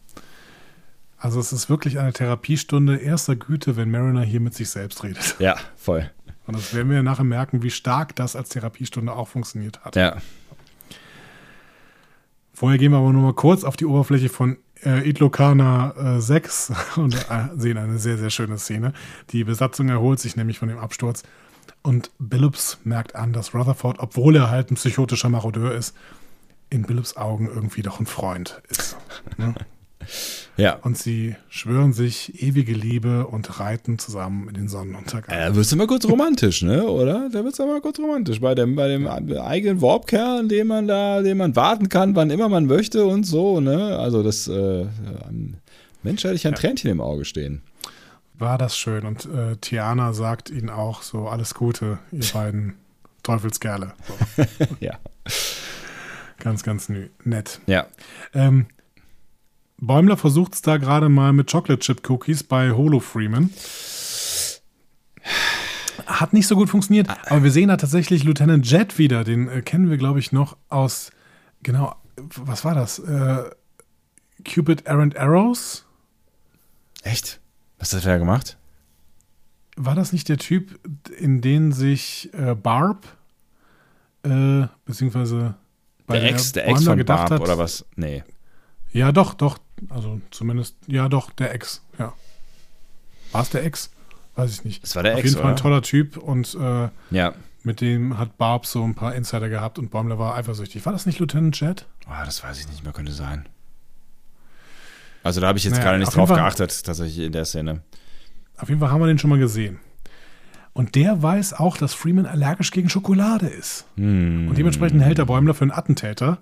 Also 1.18 1.40
es 1.40 1.52
ist 1.52 1.70
wirklich 1.70 1.98
eine 1.98 2.14
Therapiestunde 2.14 2.98
erster 2.98 3.36
Güte, 3.36 3.78
wenn 3.78 3.90
Mariner 3.90 4.22
hier 4.22 4.42
mit 4.42 4.54
sich 4.54 4.70
selbst 4.70 5.04
redet. 5.04 5.36
Ja, 5.40 5.56
voll. 5.76 6.12
Und 6.46 6.56
das 6.56 6.76
werden 6.76 6.92
wir 6.92 7.02
nachher 7.02 7.24
merken, 7.24 7.64
wie 7.64 7.72
stark 7.72 8.16
das 8.16 8.36
als 8.36 8.50
Therapiestunde 8.50 9.12
auch 9.12 9.28
funktioniert 9.28 9.84
hat. 9.84 9.96
Ja. 9.96 10.18
Vorher 12.54 12.78
gehen 12.78 12.92
wir 12.92 13.00
aber 13.00 13.12
nur 13.12 13.24
mal 13.24 13.34
kurz 13.34 13.64
auf 13.64 13.76
die 13.76 13.86
Oberfläche 13.86 14.30
von 14.30 14.58
äh, 14.84 15.10
Itlokana 15.10 16.18
äh, 16.18 16.22
6 16.22 16.74
und 16.98 17.16
äh, 17.16 17.48
sehen 17.56 17.78
eine 17.78 17.98
sehr, 17.98 18.18
sehr 18.18 18.30
schöne 18.30 18.58
Szene. 18.60 18.94
Die 19.32 19.44
Besatzung 19.44 19.90
erholt 19.90 20.20
sich 20.20 20.36
nämlich 20.36 20.60
von 20.60 20.70
dem 20.70 20.78
Absturz 20.78 21.24
und 21.84 22.12
Billups 22.20 22.80
merkt 22.84 23.16
an, 23.16 23.34
dass 23.34 23.54
Rutherford, 23.54 24.00
obwohl 24.00 24.36
er 24.36 24.50
halt 24.50 24.72
ein 24.72 24.76
psychotischer 24.76 25.30
Marodeur 25.30 25.74
ist, 25.74 25.96
in 26.70 26.84
Billups 26.84 27.16
Augen 27.16 27.48
irgendwie 27.48 27.82
doch 27.82 28.00
ein 28.00 28.06
Freund 28.06 28.62
ist. 28.70 28.98
Ne? 29.38 29.56
Ja. 30.58 30.76
Und 30.84 30.98
sie 30.98 31.36
schwören 31.50 31.92
sich 31.92 32.42
ewige 32.42 32.74
Liebe 32.74 33.28
und 33.28 33.60
reiten 33.60 34.00
zusammen 34.00 34.48
in 34.48 34.54
den 34.54 34.68
Sonnenuntergang. 34.70 35.36
Da 35.36 35.56
wird 35.56 35.66
es 35.66 35.72
immer 35.74 35.88
kurz 35.88 36.08
romantisch, 36.08 36.62
ne? 36.62 36.86
Oder? 36.86 37.30
Da 37.30 37.44
wird 37.44 37.54
es 37.54 37.60
aber 37.60 37.82
kurz 37.82 38.00
romantisch. 38.00 38.40
Bei 38.40 38.56
dem, 38.56 38.76
bei 38.76 38.88
dem 38.88 39.08
eigenen 39.08 39.82
Warpkern, 39.82 40.48
den 40.48 40.68
man 40.68 40.88
da, 40.88 41.22
den 41.22 41.38
man 41.38 41.56
warten 41.56 41.90
kann, 41.90 42.16
wann 42.16 42.30
immer 42.30 42.48
man 42.48 42.68
möchte 42.68 43.06
und 43.06 43.26
so, 43.26 43.60
ne? 43.60 43.98
Also 43.98 44.24
das, 44.24 44.48
äh, 44.48 44.86
Mensch 46.04 46.24
hätte 46.24 46.36
ich 46.36 46.48
ein 46.48 46.56
Tränchen 46.56 46.90
im 46.90 47.02
Auge 47.02 47.26
stehen. 47.26 47.62
War 48.38 48.58
das 48.58 48.78
schön. 48.78 49.06
Und 49.06 49.26
äh, 49.26 49.56
Tiana 49.58 50.14
sagt 50.14 50.50
ihnen 50.50 50.70
auch 50.70 51.02
so, 51.02 51.28
alles 51.30 51.54
Gute, 51.54 52.00
ihr 52.12 52.26
beiden 52.34 52.74
Teufelskerle. 53.24 53.94
So, 54.38 54.46
Ja. 54.80 54.98
ganz, 56.40 56.64
ganz 56.64 56.92
nett. 57.24 57.60
Ja. 57.66 57.88
Ähm, 58.34 58.68
Bäumler 59.78 60.18
versucht 60.18 60.54
es 60.56 60.62
da 60.62 60.78
gerade 60.78 61.10
mal 61.10 61.34
mit 61.34 61.52
Chocolate 61.52 61.80
Chip 61.80 62.10
Cookies 62.10 62.44
bei 62.44 62.72
Holo 62.72 63.00
Freeman. 63.00 63.50
Hat 66.06 66.34
nicht 66.34 66.48
so 66.48 66.56
gut 66.56 66.70
funktioniert, 66.70 67.08
aber 67.30 67.44
wir 67.44 67.52
sehen 67.52 67.70
da 67.70 67.78
tatsächlich 67.78 68.24
Lieutenant 68.24 68.70
Jet 68.70 68.98
wieder. 68.98 69.24
Den 69.24 69.48
äh, 69.48 69.62
kennen 69.62 69.90
wir, 69.90 69.98
glaube 69.98 70.20
ich, 70.20 70.32
noch 70.32 70.56
aus, 70.70 71.12
genau, 71.64 71.96
was 72.18 72.64
war 72.64 72.76
das? 72.76 73.00
Äh, 73.00 73.50
Cupid 74.44 74.86
Errant 74.86 75.18
Arrows? 75.18 75.86
Echt? 77.02 77.40
Was 77.86 77.94
hat 77.94 78.04
er 78.06 78.14
da 78.14 78.18
gemacht? 78.18 78.58
War 79.78 79.94
das 79.94 80.12
nicht 80.12 80.28
der 80.28 80.40
Typ, 80.40 80.80
in 81.20 81.42
den 81.42 81.72
sich 81.72 82.32
äh, 82.34 82.56
Barb, 82.56 83.06
äh, 84.24 84.66
beziehungsweise 84.86 85.54
bei 86.08 86.20
Der 86.20 86.32
Ex, 86.32 86.52
der 86.54 86.64
Ex 86.68 86.74
Bäumler 86.80 86.92
von 86.92 86.98
gedacht 86.98 87.20
Barb 87.30 87.32
hat, 87.32 87.42
oder 87.42 87.60
was? 87.60 87.86
Nee. 87.96 88.24
Ja, 88.92 89.12
doch, 89.12 89.36
doch. 89.36 89.60
Also 89.90 90.20
zumindest, 90.32 90.78
ja, 90.88 91.10
doch, 91.10 91.30
der 91.30 91.54
Ex, 91.54 91.84
ja. 92.00 92.12
War 93.32 93.42
es 93.44 93.52
der 93.52 93.64
Ex? 93.64 93.92
Weiß 94.36 94.52
ich 94.52 94.64
nicht. 94.66 94.84
Es 94.84 94.96
war 94.96 95.04
der 95.04 95.14
Auf 95.14 95.20
Ex, 95.20 95.30
jeden 95.30 95.42
Fall 95.42 95.52
ein 95.52 95.54
oder? 95.54 95.62
toller 95.62 95.82
Typ 95.84 96.18
und 96.18 96.56
äh, 96.60 96.90
Ja. 97.12 97.34
mit 97.62 97.82
dem 97.82 98.18
hat 98.18 98.40
Barb 98.40 98.66
so 98.66 98.84
ein 98.84 98.96
paar 98.96 99.14
Insider 99.14 99.48
gehabt 99.50 99.78
und 99.78 99.92
Bäumler 99.92 100.18
war 100.18 100.34
eifersüchtig. 100.34 100.84
War 100.88 100.94
das 100.94 101.06
nicht 101.06 101.20
Lieutenant 101.20 101.60
Jet? 101.60 101.86
Ah, 102.08 102.26
das 102.26 102.44
weiß 102.44 102.60
ich 102.62 102.68
nicht 102.68 102.84
mehr, 102.84 102.94
könnte 102.94 103.12
sein. 103.12 103.48
Also 105.26 105.42
da 105.42 105.48
habe 105.48 105.58
ich 105.58 105.64
jetzt 105.64 105.74
Naja, 105.74 105.86
gerade 105.86 105.98
nicht 105.98 106.16
drauf 106.16 106.30
Fall- 106.30 106.38
geachtet, 106.38 106.84
tatsächlich 106.86 107.18
in 107.26 107.32
der 107.32 107.46
Szene. 107.46 107.82
Auf 108.58 108.70
jeden 108.70 108.80
Fall 108.80 108.92
haben 108.92 109.02
wir 109.02 109.08
den 109.08 109.18
schon 109.18 109.32
mal 109.32 109.40
gesehen. 109.40 109.80
Und 110.74 110.94
der 110.94 111.24
weiß 111.24 111.54
auch, 111.54 111.78
dass 111.78 111.96
Freeman 111.96 112.28
allergisch 112.28 112.70
gegen 112.70 112.90
Schokolade 112.90 113.48
ist. 113.48 113.88
Hm. 113.96 114.48
Und 114.48 114.56
dementsprechend 114.56 115.02
hält 115.02 115.18
er 115.18 115.26
Bäumler 115.26 115.56
für 115.56 115.64
einen 115.64 115.72
Attentäter. 115.72 116.38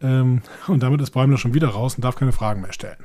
Ähm, 0.00 0.40
und 0.68 0.82
damit 0.82 1.02
ist 1.02 1.10
Bäumler 1.10 1.36
schon 1.36 1.52
wieder 1.52 1.68
raus 1.68 1.96
und 1.96 2.02
darf 2.02 2.16
keine 2.16 2.32
Fragen 2.32 2.62
mehr 2.62 2.72
stellen. 2.72 3.04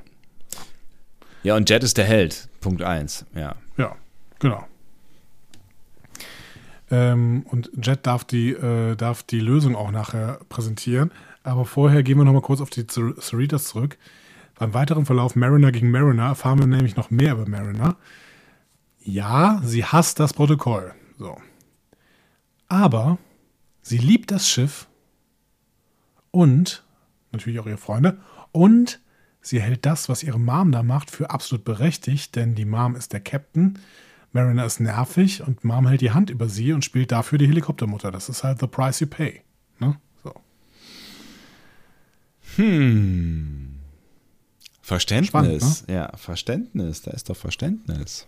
Ja, 1.43 1.57
und 1.57 1.69
Jet 1.69 1.83
ist 1.83 1.97
der 1.97 2.05
Held. 2.05 2.47
Punkt 2.61 2.81
1. 2.81 3.25
Ja. 3.35 3.55
Ja, 3.75 3.97
genau. 4.39 4.65
Ähm, 6.91 7.45
und 7.49 7.71
Jet 7.81 8.07
darf 8.07 8.23
die, 8.23 8.51
äh, 8.51 8.95
darf 8.95 9.21
die 9.23 9.41
Lösung 9.41 9.75
auch 9.75 9.91
nachher 9.91 10.39
präsentieren. 10.47 11.11
Aber 11.43 11.65
vorher 11.65 12.03
gehen 12.03 12.17
wir 12.17 12.23
nochmal 12.23 12.41
kurz 12.41 12.61
auf 12.61 12.69
die 12.69 12.85
Cerritos 12.87 13.65
zurück. 13.65 13.97
Beim 14.63 14.73
weiteren 14.73 15.05
Verlauf 15.05 15.35
Mariner 15.35 15.73
gegen 15.73 15.91
Mariner 15.91 16.27
erfahren 16.27 16.57
wir 16.57 16.67
nämlich 16.67 16.95
noch 16.95 17.11
mehr 17.11 17.33
über 17.33 17.45
Mariner. 17.45 17.97
Ja, 19.01 19.59
sie 19.61 19.83
hasst 19.83 20.21
das 20.21 20.31
Protokoll. 20.31 20.93
So. 21.19 21.35
Aber 22.69 23.17
sie 23.81 23.97
liebt 23.97 24.31
das 24.31 24.47
Schiff 24.47 24.87
und 26.31 26.85
natürlich 27.33 27.59
auch 27.59 27.65
ihre 27.65 27.75
Freunde 27.75 28.21
und 28.53 29.01
sie 29.41 29.61
hält 29.61 29.85
das, 29.85 30.07
was 30.07 30.23
ihre 30.23 30.39
Mom 30.39 30.71
da 30.71 30.81
macht, 30.81 31.11
für 31.11 31.29
absolut 31.29 31.65
berechtigt, 31.65 32.37
denn 32.37 32.55
die 32.55 32.63
Mom 32.63 32.95
ist 32.95 33.11
der 33.11 33.19
Captain, 33.19 33.79
Mariner 34.31 34.65
ist 34.65 34.79
nervig 34.79 35.45
und 35.45 35.65
Mom 35.65 35.89
hält 35.89 35.99
die 35.99 36.11
Hand 36.11 36.29
über 36.29 36.47
sie 36.47 36.71
und 36.71 36.85
spielt 36.85 37.11
dafür 37.11 37.37
die 37.37 37.47
Helikoptermutter. 37.47 38.11
Das 38.11 38.29
ist 38.29 38.45
halt 38.45 38.61
the 38.61 38.67
price 38.67 39.01
you 39.01 39.07
pay. 39.07 39.41
Ne? 39.79 39.97
So. 40.23 40.33
Hm. 42.55 43.72
Verständnis. 44.83 45.29
Spannend, 45.29 45.87
ne? 45.87 45.95
Ja, 45.95 46.11
Verständnis. 46.17 47.01
Da 47.03 47.11
ist 47.11 47.29
doch 47.29 47.37
Verständnis. 47.37 48.27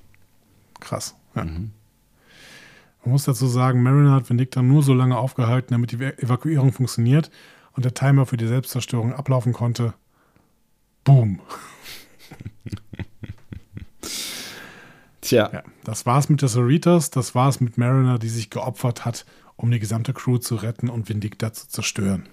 Krass. 0.79 1.13
Ja. 1.35 1.43
Mhm. 1.43 1.71
Man 3.03 3.11
muss 3.11 3.25
dazu 3.25 3.45
sagen, 3.45 3.83
Mariner 3.83 4.13
hat 4.13 4.29
Vindicta 4.29 4.61
nur 4.61 4.81
so 4.81 4.93
lange 4.93 5.17
aufgehalten, 5.17 5.73
damit 5.73 5.91
die 5.91 6.01
Evakuierung 6.01 6.71
funktioniert 6.71 7.29
und 7.73 7.83
der 7.83 7.93
Timer 7.93 8.25
für 8.25 8.37
die 8.37 8.47
Selbstzerstörung 8.47 9.13
ablaufen 9.13 9.51
konnte. 9.51 9.93
Boom. 11.03 11.41
Tja. 15.21 15.49
Ja, 15.51 15.63
das 15.83 16.05
war's 16.05 16.29
mit 16.29 16.41
der 16.41 16.49
Cerritos, 16.49 17.09
das 17.09 17.35
war's 17.35 17.59
mit 17.59 17.77
Mariner, 17.77 18.17
die 18.17 18.29
sich 18.29 18.49
geopfert 18.49 19.03
hat, 19.03 19.25
um 19.57 19.71
die 19.71 19.79
gesamte 19.79 20.13
Crew 20.13 20.37
zu 20.37 20.55
retten 20.55 20.89
und 20.89 21.09
Vindicta 21.09 21.51
zu 21.51 21.67
zerstören. 21.67 22.29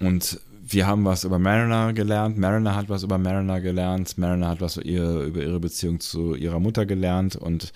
Und 0.00 0.40
wir 0.72 0.86
haben 0.86 1.04
was 1.04 1.24
über 1.24 1.38
Mariner 1.38 1.92
gelernt, 1.92 2.38
Mariner 2.38 2.74
hat 2.74 2.88
was 2.88 3.02
über 3.02 3.18
Mariner 3.18 3.60
gelernt, 3.60 4.18
Mariner 4.18 4.48
hat 4.48 4.60
was 4.60 4.76
über 4.76 5.42
ihre, 5.42 5.60
Beziehung 5.60 6.00
zu 6.00 6.34
ihrer 6.34 6.60
Mutter 6.60 6.86
gelernt 6.86 7.36
und 7.36 7.72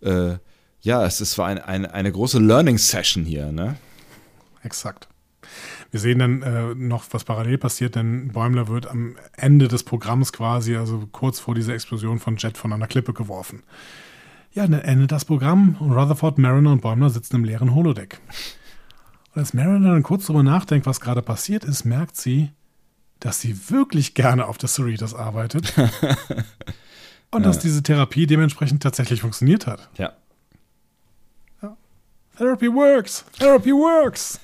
äh, 0.00 0.36
ja, 0.80 1.04
es, 1.04 1.20
es 1.20 1.36
war 1.38 1.46
ein, 1.46 1.58
ein, 1.58 1.86
eine 1.86 2.12
große 2.12 2.38
Learning-Session 2.38 3.24
hier, 3.24 3.52
ne? 3.52 3.76
Exakt. 4.62 5.08
Wir 5.90 6.00
sehen 6.00 6.18
dann 6.18 6.42
äh, 6.42 6.74
noch, 6.74 7.04
was 7.10 7.24
parallel 7.24 7.58
passiert, 7.58 7.94
denn 7.94 8.28
Bäumler 8.28 8.68
wird 8.68 8.86
am 8.86 9.16
Ende 9.36 9.68
des 9.68 9.82
Programms 9.82 10.32
quasi, 10.32 10.76
also 10.76 11.08
kurz 11.10 11.40
vor 11.40 11.54
dieser 11.54 11.74
Explosion 11.74 12.18
von 12.18 12.36
Jet 12.36 12.58
von 12.58 12.72
einer 12.72 12.86
Klippe 12.86 13.12
geworfen. 13.14 13.62
Ja, 14.52 14.66
dann 14.66 14.80
endet 14.80 15.12
das 15.12 15.24
Programm 15.24 15.76
und 15.80 15.92
Rutherford, 15.92 16.38
Mariner 16.38 16.72
und 16.72 16.82
Bäumler 16.82 17.10
sitzen 17.10 17.36
im 17.36 17.44
leeren 17.44 17.74
Holodeck. 17.74 18.20
Und 19.34 19.40
als 19.40 19.54
Mariner 19.54 19.92
dann 19.92 20.02
kurz 20.02 20.26
darüber 20.26 20.42
nachdenkt, 20.42 20.86
was 20.86 21.00
gerade 21.00 21.22
passiert 21.22 21.64
ist, 21.64 21.84
merkt 21.84 22.16
sie, 22.16 22.50
dass 23.20 23.40
sie 23.40 23.70
wirklich 23.70 24.14
gerne 24.14 24.46
auf 24.46 24.58
der 24.58 24.68
Cerritos 24.68 25.14
arbeitet. 25.14 25.74
und 27.30 27.42
ja. 27.42 27.48
dass 27.48 27.58
diese 27.58 27.82
Therapie 27.82 28.26
dementsprechend 28.26 28.82
tatsächlich 28.82 29.20
funktioniert 29.20 29.66
hat. 29.66 29.88
Ja. 29.98 30.12
ja. 31.62 31.76
Therapy 32.36 32.72
works! 32.72 33.24
Therapy 33.38 33.72
works! 33.72 34.40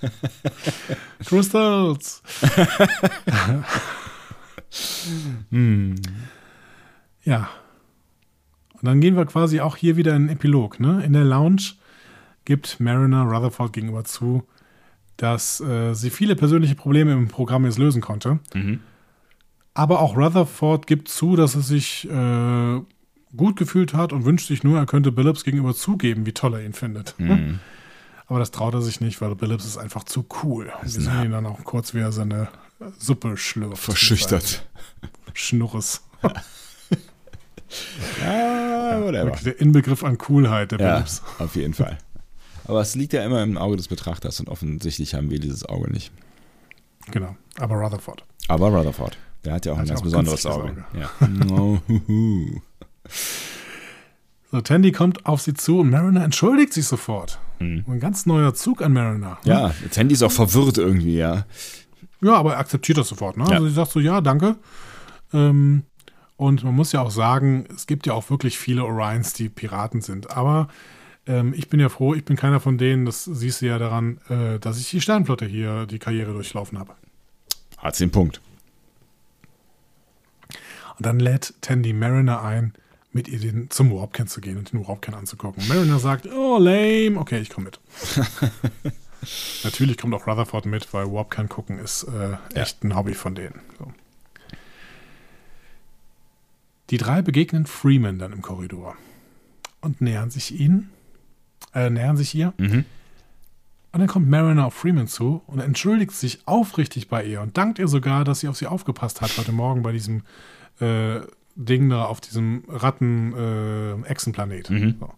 Crystals! 1.25 2.23
hm. 5.51 5.95
Ja. 7.23 7.49
Und 8.75 8.85
dann 8.85 9.01
gehen 9.01 9.17
wir 9.17 9.25
quasi 9.25 9.61
auch 9.61 9.77
hier 9.77 9.97
wieder 9.97 10.15
in 10.15 10.27
den 10.27 10.37
Epilog. 10.37 10.79
Ne? 10.79 11.03
In 11.05 11.15
der 11.15 11.25
Lounge 11.25 11.73
gibt 12.45 12.81
Mariner 12.81 13.23
Rutherford 13.23 13.73
gegenüber 13.73 14.05
zu, 14.05 14.47
dass 15.17 15.61
äh, 15.61 15.95
sie 15.95 16.11
viele 16.11 16.37
persönliche 16.37 16.75
Probleme 16.75 17.13
im 17.13 17.29
Programm 17.29 17.65
jetzt 17.65 17.79
lösen 17.79 18.01
konnte. 18.01 18.41
Mhm. 18.55 18.81
Aber 19.75 20.01
auch 20.01 20.17
Rutherford 20.17 20.87
gibt 20.87 21.09
zu, 21.09 21.37
dass 21.37 21.55
er 21.55 21.63
sich 21.63 22.09
äh, 22.09 22.81
gut 23.37 23.57
gefühlt 23.57 23.95
hat 23.95 24.13
und 24.13 24.25
wünscht 24.25 24.47
sich 24.47 24.63
nur, 24.63 24.79
er 24.79 24.87
könnte 24.87 25.13
Billups 25.13 25.45
gegenüber 25.45 25.75
zugeben, 25.75 26.27
wie 26.27 26.33
toll 26.33 26.55
er 26.55 26.65
ihn 26.65 26.73
findet. 26.73 27.15
Mhm. 27.19 27.59
Aber 28.27 28.39
das 28.39 28.51
traut 28.51 28.73
er 28.75 28.81
sich 28.81 29.01
nicht, 29.01 29.21
weil 29.21 29.35
Billups 29.35 29.67
ist 29.67 29.77
einfach 29.77 30.05
zu 30.05 30.25
cool. 30.43 30.73
Wir 30.81 30.89
sehen 30.89 31.25
ihn 31.25 31.33
dann 31.33 31.45
auch 31.45 31.63
kurz, 31.65 31.93
wie 31.93 31.99
er 31.99 32.11
seine 32.11 32.49
Suppe 32.99 33.37
schlürft. 33.37 33.83
Verschüchtert. 33.83 34.67
Schnurres. 35.35 36.03
ja, 38.23 39.03
whatever. 39.03 39.37
Der 39.45 39.61
Inbegriff 39.61 40.03
an 40.05 40.17
Coolheit, 40.17 40.73
der 40.73 40.81
ja, 40.81 40.95
Billups. 40.95 41.23
Auf 41.39 41.55
jeden 41.57 41.75
Fall. 41.75 41.99
Aber 42.67 42.81
es 42.81 42.95
liegt 42.95 43.13
ja 43.13 43.25
immer 43.25 43.43
im 43.43 43.59
Auge 43.59 43.77
des 43.77 43.89
Betrachters 43.89 44.41
und 44.41 44.49
offensichtlich 44.49 45.15
haben 45.15 45.31
wir 45.31 45.39
dieses 45.39 45.65
Auge 45.65 45.91
nicht. 45.91 46.13
Genau, 47.11 47.37
aber 47.59 47.77
Rutherford. 47.77 48.25
Aber 48.49 48.69
Rutherford. 48.69 49.19
Der 49.45 49.53
hat 49.53 49.67
ja 49.67 49.73
auch 49.73 49.77
hat 49.77 49.85
ein 49.85 49.89
ganz 49.89 50.01
auch 50.01 50.05
besonderes 50.05 50.47
Auge. 50.47 50.71
Auge. 50.71 50.85
Ja. 50.99 51.11
so, 54.51 54.61
Tandy 54.63 54.93
kommt 54.93 55.27
auf 55.27 55.43
sie 55.43 55.53
zu 55.55 55.81
und 55.81 55.91
Mariner 55.91 56.25
entschuldigt 56.25 56.73
sich 56.73 56.87
sofort. 56.87 57.39
Mhm. 57.59 57.85
Ein 57.87 58.01
ganz 58.01 58.25
neuer 58.25 58.55
Zug 58.55 58.81
an 58.81 58.93
Mariner. 58.95 59.39
Ne? 59.45 59.51
Ja, 59.51 59.75
Tandy 59.91 60.15
ist 60.15 60.23
auch 60.23 60.33
verwirrt 60.33 60.79
irgendwie, 60.79 61.19
ja. 61.19 61.45
Ja, 62.23 62.37
aber 62.37 62.55
er 62.55 62.59
akzeptiert 62.59 62.97
das 62.97 63.09
sofort. 63.09 63.37
Ne? 63.37 63.45
Ja. 63.49 63.57
Also 63.57 63.69
sie 63.69 63.75
sagt 63.75 63.91
so, 63.91 64.01
ja, 64.01 64.23
danke. 64.23 64.57
Ähm, 65.35 65.83
und 66.37 66.65
man 66.65 66.75
muss 66.75 66.93
ja 66.93 67.03
auch 67.03 67.11
sagen, 67.11 67.67
es 67.75 67.87
gibt 67.87 68.07
ja 68.07 68.15
auch 68.15 68.31
wirklich 68.31 68.59
viele 68.59 68.85
Orions, 68.85 69.35
die 69.35 69.51
Piraten 69.51 70.01
sind. 70.01 70.31
Aber 70.31 70.69
ähm, 71.27 71.55
ich 71.57 71.69
bin 71.69 71.81
ja 71.81 71.89
froh, 71.89 72.15
ich 72.15 72.25
bin 72.25 72.37
keiner 72.37 72.61
von 72.61 72.79
denen, 72.79 73.07
das 73.07 73.25
siehst 73.25 73.63
du 73.63 73.67
ja 73.67 73.79
daran, 73.79 74.19
äh, 74.29 74.59
dass 74.59 74.79
ich 74.79 74.91
die 74.91 75.01
Sternflotte 75.01 75.47
hier 75.47 75.87
die 75.87 75.99
Karriere 75.99 76.33
durchlaufen 76.33 76.79
habe. 76.79 76.95
Hat 77.79 77.97
sie 77.97 78.05
einen 78.05 78.13
Punkt. 78.13 78.41
Und 80.97 81.07
dann 81.07 81.19
lädt 81.19 81.55
Tandy 81.61 81.93
Mariner 81.93 82.43
ein, 82.43 82.75
mit 83.13 83.29
ihr 83.29 83.39
den, 83.39 83.71
zum 83.71 83.93
Warpcan 83.93 84.27
zu 84.27 84.41
gehen 84.41 84.59
und 84.59 84.73
den 84.73 84.87
Warpcan 84.87 85.15
anzugucken. 85.15 85.67
Mariner 85.69 85.99
sagt, 85.99 86.27
oh, 86.27 86.59
lame, 86.59 87.19
okay, 87.19 87.41
ich 87.41 87.51
komme 87.51 87.67
mit. 87.67 87.81
Natürlich 89.65 89.97
kommt 89.99 90.15
auch 90.15 90.27
Rutherford 90.27 90.67
mit, 90.67 90.93
weil 90.93 91.11
Warpcan 91.11 91.49
gucken 91.49 91.79
ist 91.79 92.05
äh, 92.05 92.37
echt 92.59 92.83
ja. 92.83 92.91
ein 92.91 92.97
Hobby 92.97 93.15
von 93.15 93.35
denen. 93.35 93.61
So. 93.79 93.93
Die 96.91 96.99
drei 96.99 97.23
begegnen 97.23 97.67
Freeman 97.67 98.19
dann 98.19 98.33
im 98.33 98.43
Korridor 98.43 98.97
und 99.81 100.01
nähern 100.01 100.31
sich 100.31 100.59
ihnen 100.59 100.91
äh, 101.75 101.91
nähern 101.91 102.17
sich 102.17 102.35
ihr. 102.35 102.53
Mhm. 102.59 102.85
Und 103.93 104.01
dann 104.01 104.09
kommt 104.09 104.29
Mariner 104.29 104.67
auf 104.67 104.75
Freeman 104.75 105.07
zu 105.07 105.43
und 105.47 105.61
entschuldigt 105.61 106.13
sich 106.13 106.41
aufrichtig 106.47 107.09
bei 107.09 107.25
ihr 107.25 107.41
und 107.41 107.57
dankt 107.57 107.79
ihr 107.79 107.87
sogar, 107.87 108.25
dass 108.25 108.41
sie 108.41 108.49
auf 108.49 108.57
sie 108.57 108.67
aufgepasst 108.67 109.21
hat 109.21 109.37
heute 109.39 109.53
Morgen 109.53 109.83
bei 109.83 109.93
diesem 109.93 110.23
äh, 110.81 111.21
Ding 111.55 111.89
da 111.89 112.07
auf 112.07 112.21
diesem 112.21 112.65
Ratten-Echsenplanet. 112.69 114.71
Äh, 114.71 114.73
mhm. 114.73 114.97
so. 114.99 115.15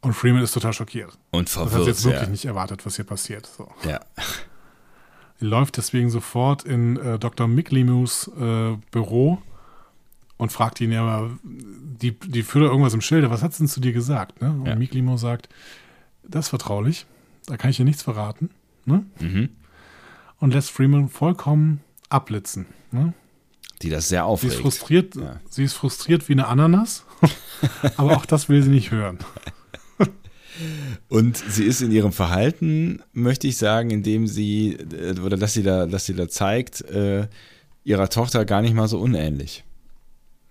Und 0.00 0.14
Freeman 0.14 0.42
ist 0.42 0.52
total 0.52 0.72
schockiert. 0.72 1.18
Und 1.30 1.50
verwirrt. 1.50 1.72
Das 1.72 1.80
hat 1.80 1.86
jetzt 1.86 2.04
wirklich 2.04 2.22
ja. 2.22 2.30
nicht 2.30 2.44
erwartet, 2.46 2.86
was 2.86 2.96
hier 2.96 3.04
passiert. 3.04 3.46
So. 3.46 3.68
Ja. 3.86 4.00
Sie 5.38 5.46
läuft 5.46 5.76
deswegen 5.76 6.08
sofort 6.08 6.64
in 6.64 6.96
äh, 6.96 7.18
Dr. 7.18 7.46
Micklimus 7.46 8.28
äh, 8.28 8.76
Büro 8.90 9.42
und 10.42 10.50
fragt 10.50 10.80
ihn 10.80 10.90
ja, 10.90 11.30
die, 11.44 12.18
die 12.18 12.42
führt 12.42 12.64
irgendwas 12.64 12.94
im 12.94 13.00
Schilde, 13.00 13.30
was 13.30 13.44
hat 13.44 13.52
sie 13.52 13.58
denn 13.58 13.68
zu 13.68 13.78
dir 13.78 13.92
gesagt? 13.92 14.42
Ne? 14.42 14.50
Und 14.50 14.66
ja. 14.66 14.74
Miklimo 14.74 15.16
sagt, 15.16 15.48
das 16.24 16.46
ist 16.46 16.48
vertraulich, 16.48 17.06
da 17.46 17.56
kann 17.56 17.70
ich 17.70 17.76
dir 17.76 17.84
nichts 17.84 18.02
verraten. 18.02 18.50
Ne? 18.84 19.06
Mhm. 19.20 19.50
Und 20.40 20.52
lässt 20.52 20.72
Freeman 20.72 21.08
vollkommen 21.08 21.80
abblitzen. 22.08 22.66
Ne? 22.90 23.14
Die 23.82 23.88
das 23.88 24.08
sehr 24.08 24.24
aufregt. 24.24 24.54
Sie 24.54 24.58
ist 24.58 24.62
frustriert, 24.62 25.14
ja. 25.14 25.40
sie 25.48 25.62
ist 25.62 25.74
frustriert 25.74 26.28
wie 26.28 26.32
eine 26.32 26.48
Ananas, 26.48 27.04
aber 27.96 28.16
auch 28.16 28.26
das 28.26 28.48
will 28.48 28.64
sie 28.64 28.70
nicht 28.70 28.90
hören. 28.90 29.18
Und 31.08 31.36
sie 31.36 31.64
ist 31.64 31.82
in 31.82 31.92
ihrem 31.92 32.12
Verhalten, 32.12 33.00
möchte 33.12 33.46
ich 33.46 33.58
sagen, 33.58 33.90
indem 33.90 34.26
sie, 34.26 34.72
äh, 34.72 35.20
oder 35.20 35.36
dass 35.36 35.52
sie 35.52 35.62
da, 35.62 35.86
dass 35.86 36.06
sie 36.06 36.14
da 36.14 36.28
zeigt, 36.28 36.80
äh, 36.82 37.28
ihrer 37.84 38.08
Tochter 38.08 38.44
gar 38.44 38.60
nicht 38.60 38.74
mal 38.74 38.88
so 38.88 38.98
unähnlich. 38.98 39.64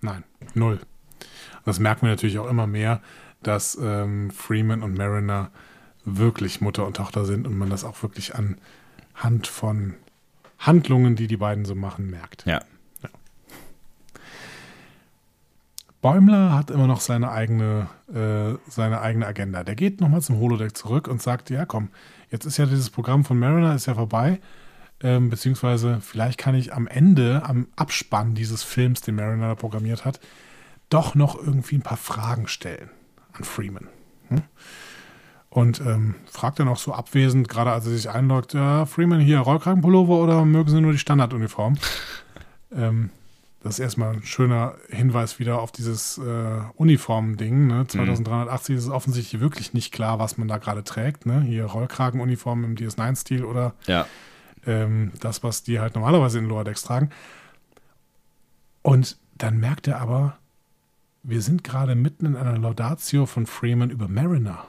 Nein, 0.02 0.24
null. 0.54 0.80
Das 1.66 1.80
merken 1.80 2.04
wir 2.04 2.10
natürlich 2.10 2.40
auch 2.40 2.50
immer 2.50 2.68
mehr, 2.68 3.02
dass 3.44 3.78
ähm, 3.82 4.32
Freeman 4.32 4.84
und 4.84 4.98
Mariner 4.98 5.52
wirklich 6.04 6.62
Mutter 6.62 6.86
und 6.86 6.98
Tochter 6.98 7.26
sind 7.26 7.48
und 7.48 7.58
man 7.58 7.70
das 7.70 7.84
auch 7.84 8.02
wirklich 8.02 8.34
anhand 8.36 9.48
von 9.48 9.96
Handlungen, 10.58 11.16
die 11.16 11.28
die 11.28 11.38
beiden 11.38 11.66
so 11.66 11.76
machen, 11.76 12.10
merkt. 12.10 12.46
Ja. 12.46 12.62
ja. 13.04 13.10
Bäumler 16.02 16.54
hat 16.54 16.72
immer 16.72 16.88
noch 16.88 17.02
seine 17.02 17.32
eigene, 17.32 17.88
äh, 18.12 18.58
seine 18.68 19.02
eigene 19.02 19.28
Agenda. 19.28 19.64
Der 19.64 19.76
geht 19.76 20.02
nochmal 20.02 20.22
zum 20.22 20.40
Holodeck 20.40 20.76
zurück 20.76 21.08
und 21.08 21.22
sagt, 21.22 21.50
ja 21.52 21.66
komm, 21.66 21.90
jetzt 22.30 22.46
ist 22.46 22.58
ja 22.58 22.66
dieses 22.66 22.90
Programm 22.90 23.24
von 23.24 23.38
Mariner 23.38 23.76
ist 23.76 23.86
ja 23.86 23.94
vorbei. 23.94 24.40
Ähm, 25.04 25.30
beziehungsweise 25.30 26.00
vielleicht 26.02 26.38
kann 26.38 26.56
ich 26.56 26.74
am 26.74 26.88
Ende, 26.88 27.44
am 27.46 27.68
Abspann 27.76 28.36
dieses 28.36 28.64
Films, 28.64 29.02
den 29.02 29.16
Mariner 29.16 29.56
programmiert 29.56 30.06
hat, 30.06 30.20
doch 30.90 31.16
noch 31.16 31.36
irgendwie 31.36 31.76
ein 31.76 31.82
paar 31.82 31.98
Fragen 31.98 32.48
stellen 32.48 32.90
an 33.34 33.44
Freeman. 33.44 33.88
Hm? 34.30 34.44
Und 35.50 35.82
ähm, 35.82 36.16
fragt 36.32 36.60
dann 36.60 36.68
auch 36.68 36.78
so 36.78 36.94
abwesend, 36.94 37.50
gerade 37.50 37.72
als 37.72 37.86
er 37.86 37.92
sich 37.92 38.10
einloggt, 38.10 38.54
ja, 38.54 38.86
Freeman 38.86 39.20
hier, 39.20 39.40
Rollkragenpullover 39.40 40.22
oder 40.22 40.46
mögen 40.46 40.70
Sie 40.70 40.80
nur 40.80 40.94
die 40.94 40.98
Standarduniform? 40.98 41.78
ähm, 42.76 43.10
das 43.64 43.74
ist 43.76 43.80
erstmal 43.80 44.14
ein 44.14 44.24
schöner 44.24 44.76
Hinweis 44.90 45.40
wieder 45.40 45.62
auf 45.62 45.72
dieses 45.72 46.18
äh, 46.18 46.62
Uniform-Ding. 46.76 47.68
Ne? 47.68 47.86
2380 47.86 48.70
mhm. 48.70 48.78
ist 48.78 48.84
es 48.86 48.90
offensichtlich 48.90 49.42
wirklich 49.42 49.74
nicht 49.74 49.92
klar, 49.92 50.20
was 50.20 50.38
man 50.38 50.48
da 50.48 50.58
gerade 50.58 50.84
trägt. 50.84 51.26
Ne? 51.26 51.42
Hier 51.42 51.66
Rollkragenuniform 51.66 52.64
im 52.64 52.76
DS9-Stil 52.76 53.44
oder 53.44 53.74
ja. 53.86 54.08
Ähm, 54.66 55.12
das, 55.20 55.44
was 55.44 55.64
die 55.64 55.80
halt 55.80 55.96
normalerweise 55.96 56.40
in 56.40 56.46
Lower 56.46 56.64
Decks 56.64 56.84
tragen. 56.84 57.10
Und 58.82 59.18
dann 59.38 59.60
merkt 59.60 59.88
er 59.88 60.00
aber, 60.00 60.38
wir 61.24 61.42
sind 61.42 61.64
gerade 61.64 61.96
mitten 61.96 62.26
in 62.26 62.36
einer 62.36 62.58
Laudatio 62.58 63.26
von 63.26 63.46
Freeman 63.46 63.90
über 63.90 64.08
Mariner. 64.08 64.66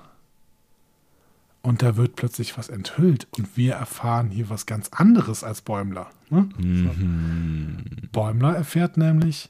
Und 1.62 1.82
da 1.82 1.96
wird 1.96 2.16
plötzlich 2.16 2.58
was 2.58 2.68
enthüllt 2.68 3.28
und 3.30 3.56
wir 3.56 3.74
erfahren 3.74 4.30
hier 4.30 4.50
was 4.50 4.66
ganz 4.66 4.88
anderes 4.88 5.44
als 5.44 5.62
Bäumler. 5.62 6.10
Ne? 6.28 6.48
Mhm. 6.58 7.84
So. 8.02 8.08
Bäumler 8.10 8.56
erfährt 8.56 8.96
nämlich, 8.96 9.48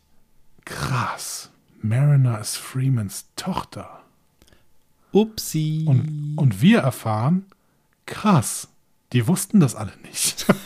krass, 0.66 1.51
Mariner 1.81 2.39
ist 2.39 2.56
Freemans 2.56 3.27
Tochter. 3.35 4.01
Upsi. 5.12 5.85
Und, 5.89 6.35
und 6.36 6.60
wir 6.60 6.81
erfahren, 6.81 7.47
krass, 8.06 8.69
die 9.12 9.26
wussten 9.26 9.60
das 9.60 9.74
alle 9.74 9.93
nicht. 10.05 10.47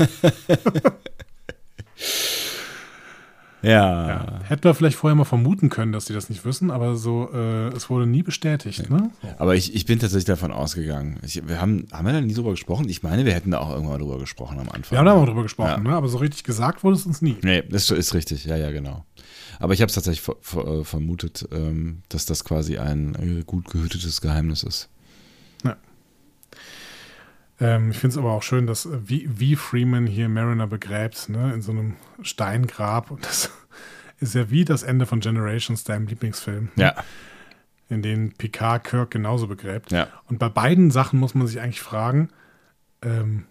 Ja. 3.62 4.08
ja. 4.08 4.40
Hätten 4.44 4.62
wir 4.64 4.74
vielleicht 4.74 4.96
vorher 4.96 5.16
mal 5.16 5.24
vermuten 5.24 5.70
können, 5.70 5.90
dass 5.90 6.04
die 6.04 6.12
das 6.12 6.28
nicht 6.28 6.44
wissen, 6.44 6.70
aber 6.70 6.94
so, 6.94 7.30
äh, 7.32 7.68
es 7.68 7.90
wurde 7.90 8.06
nie 8.06 8.22
bestätigt. 8.22 8.88
Ne? 8.90 9.10
Aber 9.38 9.56
ich, 9.56 9.74
ich 9.74 9.86
bin 9.86 9.98
tatsächlich 9.98 10.26
davon 10.26 10.52
ausgegangen. 10.52 11.18
Ich, 11.22 11.46
wir 11.48 11.60
haben, 11.60 11.88
haben 11.90 12.06
wir 12.06 12.12
da 12.12 12.20
nie 12.20 12.34
drüber 12.34 12.52
gesprochen? 12.52 12.88
Ich 12.88 13.02
meine, 13.02 13.24
wir 13.24 13.34
hätten 13.34 13.50
da 13.50 13.58
auch 13.58 13.70
irgendwann 13.70 13.98
drüber 13.98 14.18
gesprochen 14.18 14.60
am 14.60 14.68
Anfang. 14.68 14.92
Wir 14.92 14.98
haben 14.98 15.06
da 15.06 15.16
mal 15.16 15.26
drüber 15.26 15.42
gesprochen, 15.42 15.84
ja. 15.84 15.90
ne? 15.90 15.96
aber 15.96 16.08
so 16.08 16.18
richtig 16.18 16.44
gesagt 16.44 16.84
wurde 16.84 16.96
es 16.96 17.06
uns 17.06 17.22
nie. 17.22 17.38
Nee, 17.42 17.62
das 17.68 17.90
ist 17.90 18.14
richtig, 18.14 18.44
ja, 18.44 18.56
ja, 18.56 18.70
genau. 18.70 19.04
Aber 19.58 19.74
ich 19.74 19.80
habe 19.80 19.88
es 19.88 19.94
tatsächlich 19.94 20.20
ver 20.20 20.36
ver 20.42 20.66
äh, 20.66 20.84
vermutet, 20.84 21.48
ähm, 21.50 22.02
dass 22.08 22.26
das 22.26 22.44
quasi 22.44 22.78
ein 22.78 23.16
äh, 23.16 23.42
gut 23.42 23.68
gehütetes 23.68 24.20
Geheimnis 24.20 24.62
ist. 24.62 24.90
Ähm, 27.60 27.90
ich 27.90 27.98
finde 27.98 28.14
es 28.14 28.18
aber 28.18 28.32
auch 28.32 28.42
schön, 28.42 28.66
dass 28.66 28.86
äh, 28.86 28.98
wie, 29.04 29.28
wie 29.38 29.56
Freeman 29.56 30.06
hier 30.06 30.28
Mariner 30.28 30.66
begräbt, 30.66 31.28
ne, 31.28 31.52
in 31.54 31.62
so 31.62 31.72
einem 31.72 31.96
Steingrab. 32.22 33.10
Und 33.10 33.24
das 33.24 33.50
ist 34.20 34.34
ja 34.34 34.50
wie 34.50 34.64
das 34.64 34.82
Ende 34.82 35.06
von 35.06 35.20
Generations, 35.20 35.84
deinem 35.84 36.06
Lieblingsfilm. 36.06 36.70
Ja. 36.76 36.94
In 37.88 38.02
dem 38.02 38.32
Picard 38.32 38.84
Kirk 38.84 39.12
genauso 39.12 39.46
begräbt. 39.46 39.92
Ja. 39.92 40.08
Und 40.28 40.38
bei 40.38 40.48
beiden 40.48 40.90
Sachen 40.90 41.20
muss 41.20 41.34
man 41.34 41.46
sich 41.46 41.60
eigentlich 41.60 41.80
fragen, 41.80 42.30
ähm, 43.02 43.44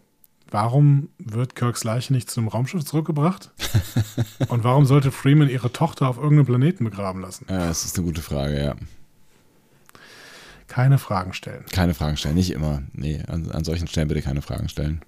warum 0.52 1.10
wird 1.18 1.56
Kirks 1.56 1.84
Leiche 1.84 2.14
nicht 2.14 2.30
zu 2.30 2.42
einem 2.42 2.50
Raumschiff 2.50 2.84
zurückgebracht? 2.84 3.52
Und 4.50 4.64
warum 4.64 4.86
sollte 4.86 5.12
Freeman 5.12 5.50
ihre 5.50 5.72
Tochter 5.72 6.10
auf 6.10 6.18
irgendeinem 6.18 6.46
Planeten 6.46 6.84
begraben 6.84 7.22
lassen? 7.22 7.46
Ja, 7.50 7.68
das 7.68 7.86
ist 7.86 7.98
eine 7.98 8.06
gute 8.06 8.22
Frage, 8.22 8.62
ja. 8.62 8.76
Keine 10.68 10.98
Fragen 10.98 11.34
stellen. 11.34 11.64
Keine 11.72 11.94
Fragen 11.94 12.18
stellen, 12.18 12.36
nicht 12.36 12.52
immer. 12.52 12.82
Nee, 12.94 13.22
an, 13.28 13.52
an 13.52 13.64
solchen 13.64 13.88
Stellen 13.88 14.08
bitte 14.08 14.22
keine 14.22 14.42
Fragen 14.42 14.68
stellen. 14.70 15.02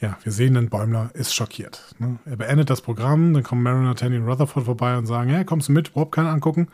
Ja, 0.00 0.16
wir 0.22 0.32
sehen 0.32 0.54
dann, 0.54 0.70
Bäumler 0.70 1.10
ist 1.12 1.34
schockiert. 1.34 1.94
Ne? 1.98 2.18
Er 2.24 2.36
beendet 2.36 2.70
das 2.70 2.80
Programm, 2.80 3.34
dann 3.34 3.42
kommen 3.42 3.62
Mariner, 3.62 3.94
Tandy 3.94 4.16
und 4.16 4.26
Rutherford 4.26 4.64
vorbei 4.64 4.96
und 4.96 5.04
sagen, 5.04 5.30
ja, 5.30 5.44
kommst 5.44 5.68
du 5.68 5.72
mit, 5.72 5.88
überhaupt 5.88 6.12
keinen 6.12 6.28
angucken. 6.28 6.68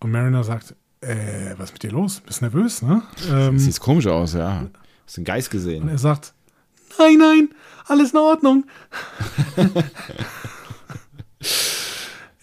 Und 0.00 0.10
Mariner 0.10 0.44
sagt, 0.44 0.74
äh, 1.00 1.54
was 1.56 1.70
ist 1.70 1.72
mit 1.74 1.82
dir 1.84 1.92
los? 1.92 2.20
Bist 2.20 2.42
nervös, 2.42 2.82
ne? 2.82 3.02
Ähm, 3.30 3.58
Sieht 3.58 3.80
komisch 3.80 4.06
aus, 4.06 4.34
ja. 4.34 4.66
Hast 5.06 5.16
du 5.16 5.20
einen 5.20 5.24
Geist 5.24 5.50
gesehen? 5.50 5.84
Und 5.84 5.88
er 5.88 5.98
sagt, 5.98 6.34
nein, 6.98 7.16
nein, 7.18 7.48
alles 7.86 8.12
in 8.12 8.18
Ordnung. 8.18 8.64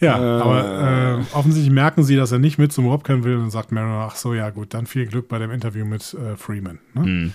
Ja, 0.01 0.17
äh, 0.17 0.41
aber 0.41 1.19
äh, 1.21 1.35
offensichtlich 1.35 1.71
merken 1.71 2.03
sie, 2.03 2.15
dass 2.15 2.31
er 2.31 2.39
nicht 2.39 2.57
mit 2.57 2.73
zum 2.73 2.87
Robcam 2.87 3.23
will 3.23 3.37
und 3.37 3.51
sagt 3.51 3.71
Mariner, 3.71 4.07
ach 4.09 4.15
so, 4.15 4.33
ja 4.33 4.49
gut, 4.49 4.73
dann 4.73 4.87
viel 4.87 5.05
Glück 5.05 5.27
bei 5.29 5.37
dem 5.37 5.51
Interview 5.51 5.85
mit 5.85 6.15
äh, 6.15 6.35
Freeman. 6.35 6.79
Ne? 6.95 7.01
Mhm. 7.01 7.33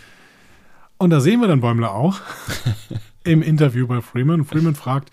Und 0.99 1.11
da 1.11 1.21
sehen 1.21 1.41
wir 1.41 1.49
dann 1.49 1.61
Bäumler 1.61 1.95
auch 1.95 2.21
im 3.25 3.43
Interview 3.43 3.87
bei 3.87 4.01
Freeman. 4.01 4.41
Und 4.41 4.47
Freeman 4.47 4.75
fragt, 4.75 5.11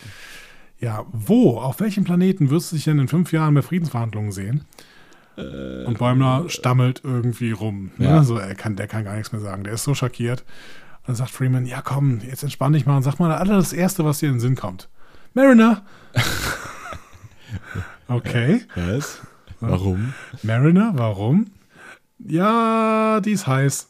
ja, 0.79 1.05
wo, 1.11 1.59
auf 1.59 1.79
welchem 1.79 2.03
Planeten 2.03 2.49
wirst 2.49 2.71
du 2.71 2.75
dich 2.75 2.85
denn 2.85 2.99
in 2.99 3.07
fünf 3.07 3.31
Jahren 3.31 3.53
bei 3.53 3.61
Friedensverhandlungen 3.61 4.31
sehen? 4.31 4.65
Äh, 5.37 5.85
und 5.85 5.99
Bäumler 5.99 6.45
stammelt 6.47 7.01
irgendwie 7.03 7.51
rum. 7.51 7.91
Ne? 7.97 8.05
Ja. 8.05 8.23
So, 8.23 8.37
er 8.37 8.55
kann, 8.55 8.75
der 8.75 8.87
kann 8.87 9.03
gar 9.03 9.15
nichts 9.15 9.31
mehr 9.31 9.41
sagen. 9.41 9.63
Der 9.63 9.73
ist 9.73 9.83
so 9.83 9.93
schockiert. 9.93 10.41
Und 11.01 11.09
dann 11.09 11.15
sagt 11.15 11.31
Freeman, 11.31 11.67
ja 11.67 11.81
komm, 11.81 12.21
jetzt 12.27 12.43
entspann 12.43 12.73
dich 12.73 12.85
mal 12.85 12.97
und 12.97 13.03
sag 13.03 13.19
mal 13.19 13.31
alles 13.31 13.69
das 13.69 13.73
Erste, 13.73 14.05
was 14.05 14.19
dir 14.19 14.27
in 14.27 14.35
den 14.35 14.39
Sinn 14.39 14.55
kommt. 14.55 14.89
Mariner! 15.33 15.83
Okay. 18.07 18.61
Was? 18.75 19.21
Warum? 19.59 20.13
Mariner, 20.41 20.91
warum? 20.95 21.47
Ja, 22.19 23.19
die 23.21 23.31
ist 23.31 23.47
heiß. 23.47 23.89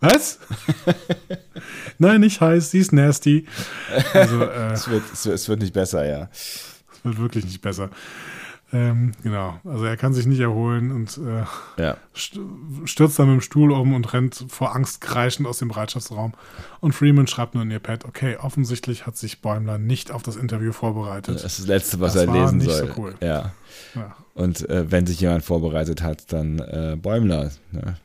Was? 0.00 0.38
Nein, 1.98 2.20
nicht 2.20 2.40
heiß, 2.40 2.70
sie 2.70 2.78
ist 2.78 2.92
nasty. 2.92 3.46
Also, 4.12 4.42
äh, 4.42 4.72
es, 4.72 4.88
wird, 4.88 5.02
es, 5.12 5.48
wird, 5.48 5.60
nicht 5.60 5.72
besser, 5.72 6.06
ja. 6.06 6.28
Es 6.32 6.74
wird 7.02 7.18
wirklich 7.18 7.44
nicht 7.44 7.60
besser. 7.60 7.90
Ähm, 8.74 9.12
genau, 9.22 9.60
also 9.64 9.84
er 9.84 9.96
kann 9.96 10.14
sich 10.14 10.26
nicht 10.26 10.40
erholen 10.40 10.90
und 10.90 11.16
äh, 11.18 11.44
ja. 11.80 11.96
stürzt 12.12 13.16
dann 13.20 13.28
mit 13.28 13.34
dem 13.34 13.40
Stuhl 13.40 13.70
um 13.70 13.94
und 13.94 14.12
rennt 14.12 14.46
vor 14.48 14.74
Angst 14.74 15.00
kreischend 15.00 15.46
aus 15.46 15.58
dem 15.58 15.68
Bereitschaftsraum. 15.68 16.32
Und 16.80 16.92
Freeman 16.92 17.28
schreibt 17.28 17.54
nur 17.54 17.62
in 17.62 17.70
ihr 17.70 17.78
Pad, 17.78 18.04
okay, 18.04 18.36
offensichtlich 18.36 19.06
hat 19.06 19.16
sich 19.16 19.40
Bäumler 19.40 19.78
nicht 19.78 20.10
auf 20.10 20.24
das 20.24 20.34
Interview 20.34 20.72
vorbereitet. 20.72 21.36
Das 21.36 21.44
ist 21.44 21.60
das 21.60 21.66
Letzte, 21.68 22.00
was 22.00 22.14
das 22.14 22.24
er 22.24 22.32
lesen 22.32 22.60
soll. 22.60 22.88
So 22.88 23.00
cool. 23.00 23.14
ja. 23.20 23.52
ja. 23.94 24.16
Und 24.34 24.68
äh, 24.68 24.90
wenn 24.90 25.06
sich 25.06 25.20
jemand 25.20 25.44
vorbereitet 25.44 26.02
hat, 26.02 26.32
dann 26.32 26.58
äh, 26.58 26.96
Bäumler. 27.00 27.52
Ne? 27.70 27.96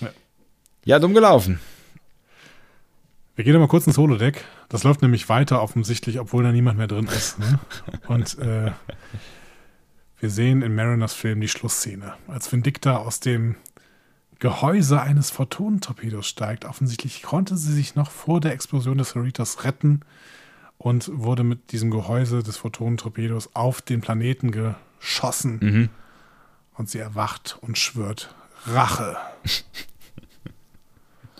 Ja. 0.00 0.08
ja, 0.84 0.98
dumm 1.00 1.14
gelaufen. 1.14 1.58
Wir 3.34 3.44
gehen 3.44 3.58
mal 3.58 3.66
kurz 3.66 3.88
ins 3.88 3.98
Holodeck. 3.98 4.44
Das 4.68 4.84
läuft 4.84 5.02
nämlich 5.02 5.28
weiter 5.28 5.60
offensichtlich, 5.60 6.20
obwohl 6.20 6.44
da 6.44 6.52
niemand 6.52 6.78
mehr 6.78 6.86
drin 6.86 7.08
ist. 7.08 7.40
Ne? 7.40 7.58
Und 8.06 8.38
äh, 8.38 8.70
wir 10.24 10.30
sehen 10.30 10.62
in 10.62 10.74
Mariners 10.74 11.12
Film 11.12 11.42
die 11.42 11.48
Schlussszene, 11.48 12.14
als 12.28 12.50
Vindicta 12.50 12.96
aus 12.96 13.20
dem 13.20 13.56
Gehäuse 14.38 15.02
eines 15.02 15.28
Photonentorpedos 15.28 16.26
steigt. 16.26 16.64
Offensichtlich 16.64 17.24
konnte 17.24 17.58
sie 17.58 17.74
sich 17.74 17.94
noch 17.94 18.10
vor 18.10 18.40
der 18.40 18.52
Explosion 18.52 18.96
des 18.96 19.10
Cerritos 19.10 19.64
retten 19.64 20.00
und 20.78 21.10
wurde 21.12 21.44
mit 21.44 21.72
diesem 21.72 21.90
Gehäuse 21.90 22.42
des 22.42 22.56
Photonentorpedos 22.56 23.54
auf 23.54 23.82
den 23.82 24.00
Planeten 24.00 24.50
geschossen. 24.50 25.58
Mhm. 25.60 25.90
Und 26.72 26.88
sie 26.88 27.00
erwacht 27.00 27.58
und 27.60 27.76
schwört 27.76 28.34
Rache. 28.64 29.18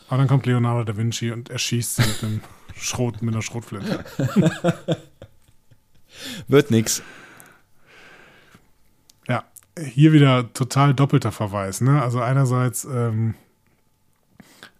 Aber 0.09 0.19
dann 0.19 0.28
kommt 0.28 0.44
Leonardo 0.44 0.85
da 0.85 0.98
Vinci 0.98 1.31
und 1.31 1.48
erschießt 1.48 1.97
sie 1.97 2.02
mit 2.02 2.20
dem 2.20 2.40
Schrot, 2.77 3.23
mit 3.23 3.32
einer 3.32 3.40
Schrotflinte. 3.40 4.05
Wird 6.48 6.70
nix 6.70 7.02
hier 9.78 10.12
wieder 10.12 10.52
total 10.52 10.94
doppelter 10.94 11.32
Verweis. 11.32 11.80
Ne? 11.80 12.02
Also 12.02 12.20
einerseits 12.20 12.84
ähm, 12.84 13.34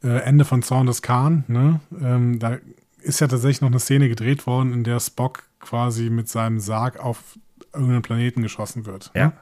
äh, 0.03 0.21
Ende 0.21 0.45
von 0.45 0.63
Zorn 0.63 0.87
des 0.87 1.03
Khan. 1.03 1.45
Ne? 1.49 1.81
Ähm, 2.01 2.39
da 2.39 2.59
ist 3.03 3.21
ja 3.21 3.27
tatsächlich 3.27 3.61
noch 3.61 3.69
eine 3.69 3.81
Szene 3.81 4.09
gedreht 4.09 4.47
worden, 4.47 4.73
in 4.73 4.85
der 4.85 5.01
Spock 5.01 5.45
quasi 5.61 6.11
mit 6.11 6.29
seinem 6.29 6.61
Sarg 6.61 6.99
auf 6.99 7.39
irgendeinen 7.73 8.03
Planeten 8.03 8.43
geschossen 8.43 8.87
wird. 8.87 9.11
Ne? 9.15 9.21
Ja. 9.21 9.27
Ne? 9.29 9.33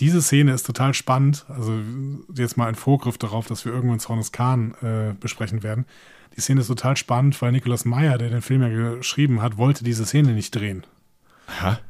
Diese 0.00 0.22
Szene 0.22 0.52
ist 0.54 0.64
total 0.64 0.94
spannend. 0.94 1.44
Also 1.48 1.78
jetzt 2.34 2.56
mal 2.56 2.68
ein 2.68 2.74
Vorgriff 2.74 3.18
darauf, 3.18 3.46
dass 3.46 3.66
wir 3.66 3.72
irgendwann 3.72 4.00
Zorn 4.00 4.18
des 4.18 4.32
Khan 4.32 4.74
äh, 4.80 5.12
besprechen 5.12 5.62
werden. 5.62 5.84
Die 6.36 6.40
Szene 6.40 6.62
ist 6.62 6.68
total 6.68 6.96
spannend, 6.96 7.40
weil 7.42 7.52
Nicolas 7.52 7.84
Meyer, 7.84 8.16
der 8.16 8.30
den 8.30 8.40
Film 8.40 8.62
ja 8.62 8.94
geschrieben 8.94 9.42
hat, 9.42 9.58
wollte 9.58 9.84
diese 9.84 10.06
Szene 10.06 10.32
nicht 10.32 10.54
drehen. 10.54 10.86
Aha. 11.48 11.80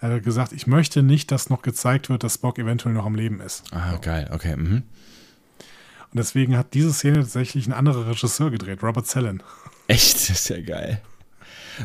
Er 0.00 0.14
hat 0.14 0.24
gesagt, 0.24 0.52
ich 0.52 0.66
möchte 0.66 1.02
nicht, 1.02 1.30
dass 1.30 1.48
noch 1.48 1.62
gezeigt 1.62 2.10
wird, 2.10 2.22
dass 2.22 2.34
Spock 2.34 2.58
eventuell 2.58 2.94
noch 2.94 3.06
am 3.06 3.14
Leben 3.14 3.40
ist. 3.40 3.64
Ah, 3.72 3.92
so. 3.92 4.00
geil, 4.00 4.30
okay. 4.32 4.56
Mhm. 4.56 4.82
Und 6.16 6.20
deswegen 6.20 6.56
hat 6.56 6.74
diese 6.74 6.92
Szene 6.92 7.20
tatsächlich 7.20 7.66
ein 7.66 7.72
anderer 7.72 8.08
Regisseur 8.08 8.50
gedreht, 8.50 8.82
Robert 8.82 9.06
Zellen. 9.06 9.42
Echt? 9.88 10.14
Das 10.16 10.30
ist 10.30 10.48
ja 10.48 10.60
geil. 10.60 11.00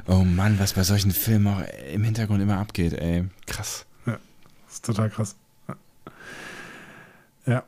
Oh 0.07 0.23
Mann, 0.23 0.59
was 0.59 0.73
bei 0.73 0.83
solchen 0.83 1.11
Filmen 1.11 1.47
auch 1.47 1.61
im 1.93 2.03
Hintergrund 2.03 2.41
immer 2.41 2.57
abgeht, 2.57 2.93
ey. 2.93 3.25
Krass. 3.45 3.85
Ja, 4.05 4.17
das 4.65 4.75
ist 4.75 4.85
total 4.85 5.09
krass. 5.09 5.35
Ja. 7.45 7.63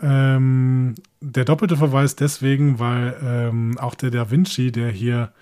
Ähm, 0.00 0.94
der 1.20 1.44
doppelte 1.44 1.76
Verweis 1.76 2.16
deswegen, 2.16 2.78
weil 2.78 3.16
ähm, 3.22 3.78
auch 3.78 3.94
der 3.94 4.10
Da 4.10 4.30
Vinci, 4.30 4.72
der 4.72 4.90
hier 4.90 5.32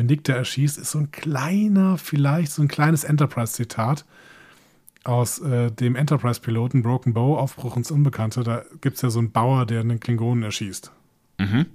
Vindicta 0.00 0.32
erschießt, 0.32 0.78
ist 0.78 0.90
so 0.90 0.98
ein 0.98 1.10
kleiner, 1.10 1.98
vielleicht 1.98 2.52
so 2.52 2.62
ein 2.62 2.68
kleines 2.68 3.04
Enterprise-Zitat 3.04 4.04
aus 5.04 5.38
äh, 5.40 5.70
dem 5.70 5.96
Enterprise-Piloten 5.96 6.82
Broken 6.82 7.14
Bow, 7.14 7.38
Aufbruch 7.38 7.76
ins 7.76 7.90
Unbekannte. 7.90 8.42
Da 8.42 8.64
gibt 8.80 8.96
es 8.96 9.02
ja 9.02 9.10
so 9.10 9.18
einen 9.18 9.30
Bauer, 9.30 9.66
der 9.66 9.80
einen 9.80 10.00
Klingonen 10.00 10.42
erschießt. 10.42 10.90
Mhm. 11.38 11.66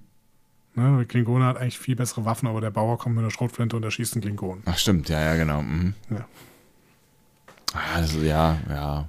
Ne, 0.76 0.98
der 0.98 1.06
Klingone 1.06 1.46
hat 1.46 1.58
eigentlich 1.58 1.80
viel 1.80 1.96
bessere 1.96 2.26
Waffen, 2.26 2.48
aber 2.48 2.60
der 2.60 2.72
Bauer 2.72 2.98
kommt 2.98 3.16
mit 3.16 3.24
einer 3.24 3.32
Schrotflinte 3.32 3.78
und 3.78 3.84
erschießt 3.84 4.16
einen 4.16 4.22
Klingonen. 4.22 4.62
Ach, 4.66 4.78
stimmt, 4.78 5.08
ja, 5.08 5.22
ja, 5.22 5.36
genau. 5.36 5.62
Mhm. 5.62 5.94
Ja. 6.10 6.26
Also, 7.94 8.20
ja, 8.20 8.58
ja. 8.70 9.08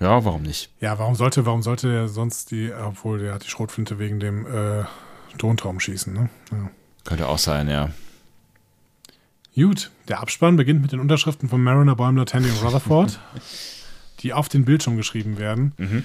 Ja, 0.00 0.24
warum 0.24 0.42
nicht? 0.42 0.70
Ja, 0.80 0.98
warum 0.98 1.14
sollte, 1.14 1.44
warum 1.46 1.62
sollte 1.62 1.88
er 1.88 2.08
sonst 2.08 2.50
die, 2.50 2.72
obwohl 2.72 3.18
der 3.18 3.34
hat 3.34 3.44
die 3.44 3.48
Schrotflinte 3.48 3.98
wegen 3.98 4.20
dem 4.20 4.46
äh, 4.46 4.84
Tontraum 5.38 5.80
schießen, 5.80 6.12
ne? 6.12 6.28
Ja. 6.52 6.70
Könnte 7.08 7.26
auch 7.26 7.38
sein, 7.38 7.70
ja. 7.70 7.88
Gut, 9.54 9.90
der 10.08 10.20
Abspann 10.20 10.56
beginnt 10.56 10.82
mit 10.82 10.92
den 10.92 11.00
Unterschriften 11.00 11.48
von 11.48 11.62
Mariner, 11.62 11.96
Bäumler, 11.96 12.26
Tandy 12.26 12.50
und 12.50 12.62
Rutherford, 12.62 13.18
die 14.20 14.34
auf 14.34 14.50
den 14.50 14.66
Bildschirm 14.66 14.98
geschrieben 14.98 15.38
werden. 15.38 15.72
Mhm. 15.78 16.04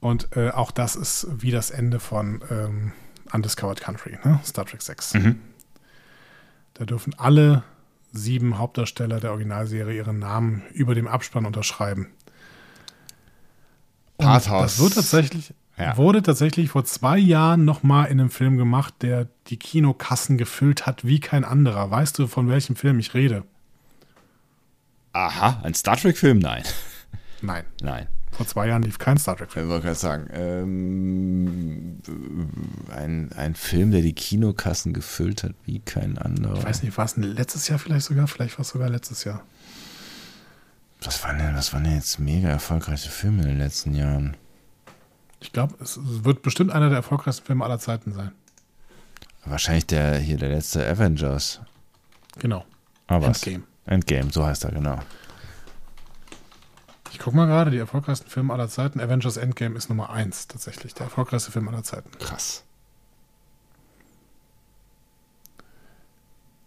Und 0.00 0.34
äh, 0.34 0.48
auch 0.48 0.70
das 0.70 0.96
ist 0.96 1.26
wie 1.30 1.50
das 1.50 1.70
Ende 1.70 2.00
von 2.00 2.42
ähm, 2.50 2.92
Undiscovered 3.30 3.82
Country, 3.82 4.18
ne? 4.24 4.40
Star 4.42 4.64
Trek 4.64 4.80
6. 4.80 5.12
Mhm. 5.12 5.40
Da 6.72 6.86
dürfen 6.86 7.12
alle 7.18 7.62
sieben 8.10 8.56
Hauptdarsteller 8.56 9.20
der 9.20 9.32
Originalserie 9.32 9.94
ihren 9.94 10.20
Namen 10.20 10.62
über 10.72 10.94
dem 10.94 11.06
Abspann 11.06 11.44
unterschreiben. 11.44 12.06
Pathos. 14.16 14.62
Das 14.62 14.78
wird 14.78 14.94
tatsächlich, 14.94 15.52
Ja. 15.80 15.96
wurde 15.96 16.22
tatsächlich 16.22 16.70
vor 16.70 16.84
zwei 16.84 17.18
Jahren 17.18 17.64
nochmal 17.64 18.06
in 18.06 18.20
einem 18.20 18.30
Film 18.30 18.56
gemacht, 18.56 18.94
der 19.02 19.28
die 19.48 19.56
Kinokassen 19.56 20.38
gefüllt 20.38 20.86
hat 20.86 21.04
wie 21.04 21.20
kein 21.20 21.44
anderer. 21.44 21.90
Weißt 21.90 22.18
du, 22.18 22.26
von 22.26 22.48
welchem 22.48 22.76
Film 22.76 22.98
ich 22.98 23.14
rede? 23.14 23.44
Aha, 25.12 25.60
ein 25.64 25.74
Star 25.74 25.96
Trek-Film? 25.96 26.38
Nein. 26.38 26.62
Nein. 27.42 27.64
Nein. 27.82 28.06
Vor 28.30 28.46
zwei 28.46 28.68
Jahren 28.68 28.82
lief 28.82 28.98
kein 28.98 29.18
Star 29.18 29.36
Trek-Film. 29.36 29.66
Ich 29.66 29.70
wollte 29.70 29.86
gerade 29.86 29.98
sagen, 29.98 30.28
ähm, 30.32 31.98
ein, 32.94 33.32
ein 33.32 33.54
Film, 33.54 33.90
der 33.90 34.02
die 34.02 34.12
Kinokassen 34.12 34.92
gefüllt 34.92 35.42
hat 35.42 35.54
wie 35.66 35.80
kein 35.80 36.16
anderer. 36.16 36.58
Ich 36.58 36.64
weiß 36.64 36.82
nicht, 36.82 36.96
war 36.96 37.04
es 37.04 37.16
letztes 37.16 37.68
Jahr 37.68 37.78
vielleicht 37.78 38.06
sogar? 38.06 38.28
Vielleicht 38.28 38.56
war 38.56 38.62
es 38.62 38.68
sogar 38.68 38.88
letztes 38.88 39.24
Jahr. 39.24 39.42
Was 41.02 41.24
waren 41.24 41.38
denn, 41.38 41.54
was 41.54 41.72
waren 41.72 41.84
denn 41.84 41.94
jetzt 41.94 42.18
mega 42.18 42.48
erfolgreiche 42.48 43.10
Filme 43.10 43.42
in 43.42 43.48
den 43.48 43.58
letzten 43.58 43.94
Jahren? 43.94 44.36
Ich 45.40 45.52
glaube, 45.52 45.74
es 45.80 45.98
wird 46.02 46.42
bestimmt 46.42 46.70
einer 46.70 46.88
der 46.88 46.98
erfolgreichsten 46.98 47.46
Filme 47.46 47.64
aller 47.64 47.78
Zeiten 47.78 48.12
sein. 48.12 48.32
Wahrscheinlich 49.44 49.86
der 49.86 50.18
hier 50.18 50.36
der 50.36 50.50
letzte 50.50 50.86
Avengers. 50.86 51.60
Genau. 52.38 52.64
Aber 53.06 53.26
Endgame. 53.26 53.64
Endgame, 53.86 54.30
so 54.30 54.44
heißt 54.44 54.64
er 54.64 54.72
genau. 54.72 54.98
Ich 57.12 57.18
guck 57.18 57.34
mal 57.34 57.46
gerade, 57.46 57.70
die 57.70 57.78
erfolgreichsten 57.78 58.30
Filme 58.30 58.52
aller 58.52 58.68
Zeiten. 58.68 59.00
Avengers 59.00 59.36
Endgame 59.36 59.76
ist 59.76 59.88
Nummer 59.88 60.10
1 60.10 60.48
tatsächlich. 60.48 60.94
Der 60.94 61.04
erfolgreichste 61.06 61.50
Film 61.50 61.68
aller 61.68 61.82
Zeiten. 61.82 62.10
Krass. 62.18 62.64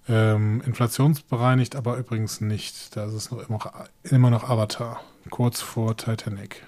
Ähm, 0.10 0.62
inflationsbereinigt, 0.66 1.76
aber 1.76 1.96
übrigens 1.98 2.42
nicht. 2.42 2.96
Da 2.96 3.06
ist 3.06 3.14
es 3.14 3.32
noch 3.32 3.40
immer, 3.40 3.58
noch 3.58 3.72
immer 4.04 4.30
noch 4.30 4.50
Avatar. 4.50 5.02
Kurz 5.30 5.62
vor 5.62 5.96
Titanic. 5.96 6.66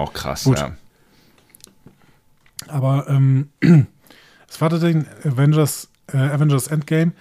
Auch 0.00 0.14
krass, 0.14 0.44
Gut. 0.44 0.58
ja. 0.58 0.72
Aber 2.68 3.06
ähm, 3.08 3.50
es 4.48 4.58
war 4.60 4.70
tatsächlich 4.70 5.04
Avengers, 5.26 5.88
äh, 6.12 6.16
Avengers 6.16 6.68
Endgame. 6.68 7.12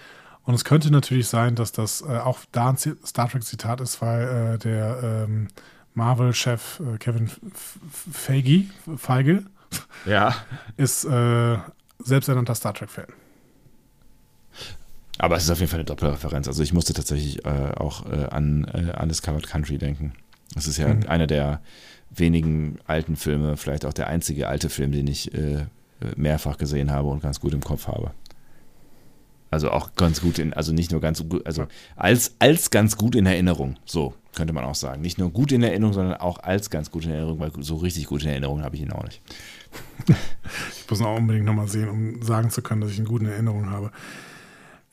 Und 0.44 0.54
es 0.56 0.64
könnte 0.64 0.90
natürlich 0.90 1.28
sein, 1.28 1.56
dass 1.56 1.74
das 1.74 2.02
äh, 2.02 2.06
auch 2.20 2.40
da 2.54 2.70
ein 2.70 2.78
Star 2.78 3.28
Trek-Zitat 3.30 3.82
ist, 3.82 4.02
weil 4.02 4.54
äh, 4.56 4.58
der 4.58 5.26
ähm, 5.28 5.50
Marvel-Chef 5.94 6.80
äh, 6.80 6.98
Kevin 6.98 7.30
Feige, 8.12 8.64
Feige 8.96 9.44
Ja. 10.06 10.34
ist 10.78 11.04
äh, 11.04 11.58
selbsternannter 12.00 12.56
Star 12.56 12.74
Trek-Fan. 12.74 13.08
Aber 15.18 15.36
es 15.36 15.44
ist 15.44 15.50
auf 15.50 15.60
jeden 15.60 15.70
Fall 15.70 15.80
eine 15.80 15.86
Doppelreferenz. 15.86 16.48
Also 16.48 16.64
ich 16.64 16.72
musste 16.72 16.94
tatsächlich 16.94 17.44
äh, 17.46 17.74
auch 17.76 18.06
äh, 18.10 18.28
an 18.32 18.64
äh, 18.74 18.98
Undiscovered 19.02 19.48
Country 19.48 19.78
denken. 19.78 20.14
Das 20.56 20.66
ist 20.66 20.78
ja 20.78 20.88
Mhm. 20.88 21.04
einer 21.10 21.28
der 21.28 21.60
wenigen 22.12 22.80
alten 22.86 23.16
Filme, 23.16 23.58
vielleicht 23.58 23.86
auch 23.86 23.94
der 23.94 24.08
einzige 24.08 24.48
alte 24.48 24.70
Film, 24.70 24.92
den 24.92 25.08
ich 25.08 25.34
äh, 25.34 25.66
mehrfach 26.16 26.58
gesehen 26.58 26.92
habe 26.92 27.10
und 27.10 27.22
ganz 27.22 27.40
gut 27.40 27.54
im 27.54 27.62
Kopf 27.62 27.88
habe. 27.88 28.12
Also 29.52 29.72
auch 29.72 29.96
ganz 29.96 30.22
gut 30.22 30.38
in, 30.38 30.54
also 30.54 30.72
nicht 30.74 30.92
nur 30.92 31.02
ganz 31.02 31.28
gut, 31.28 31.46
also 31.46 31.68
als, 31.96 32.36
als 32.40 32.70
ganz 32.70 32.98
gut 32.98 33.16
in 33.16 33.26
Erinnerung, 33.26 33.78
so 33.84 34.14
könnte 34.36 34.54
man 34.54 34.64
auch 34.64 34.76
sagen. 34.76 35.02
Nicht 35.02 35.18
nur 35.18 35.32
gut 35.32 35.52
in 35.52 35.64
Erinnerung, 35.64 35.94
sondern 35.94 36.18
auch 36.18 36.38
als 36.40 36.70
ganz 36.70 36.92
gut 36.92 37.06
in 37.06 37.12
Erinnerung, 37.12 37.40
weil 37.40 37.52
so 37.60 37.78
richtig 37.78 38.06
gut 38.06 38.24
in 38.24 38.30
Erinnerung 38.30 38.64
habe 38.64 38.76
ich 38.76 38.82
ihn 38.84 38.92
auch 38.92 39.04
nicht. 39.04 39.22
Ich 40.78 40.90
muss 40.90 41.00
ihn 41.00 41.06
auch 41.06 41.18
unbedingt 41.18 41.46
nochmal 41.46 41.68
sehen, 41.68 41.90
um 41.90 42.22
sagen 42.22 42.50
zu 42.52 42.62
können, 42.62 42.82
dass 42.82 42.92
ich 42.92 43.00
ihn 43.00 43.06
gut 43.06 43.22
in 43.22 43.28
Erinnerung 43.28 43.70
habe. 43.70 43.92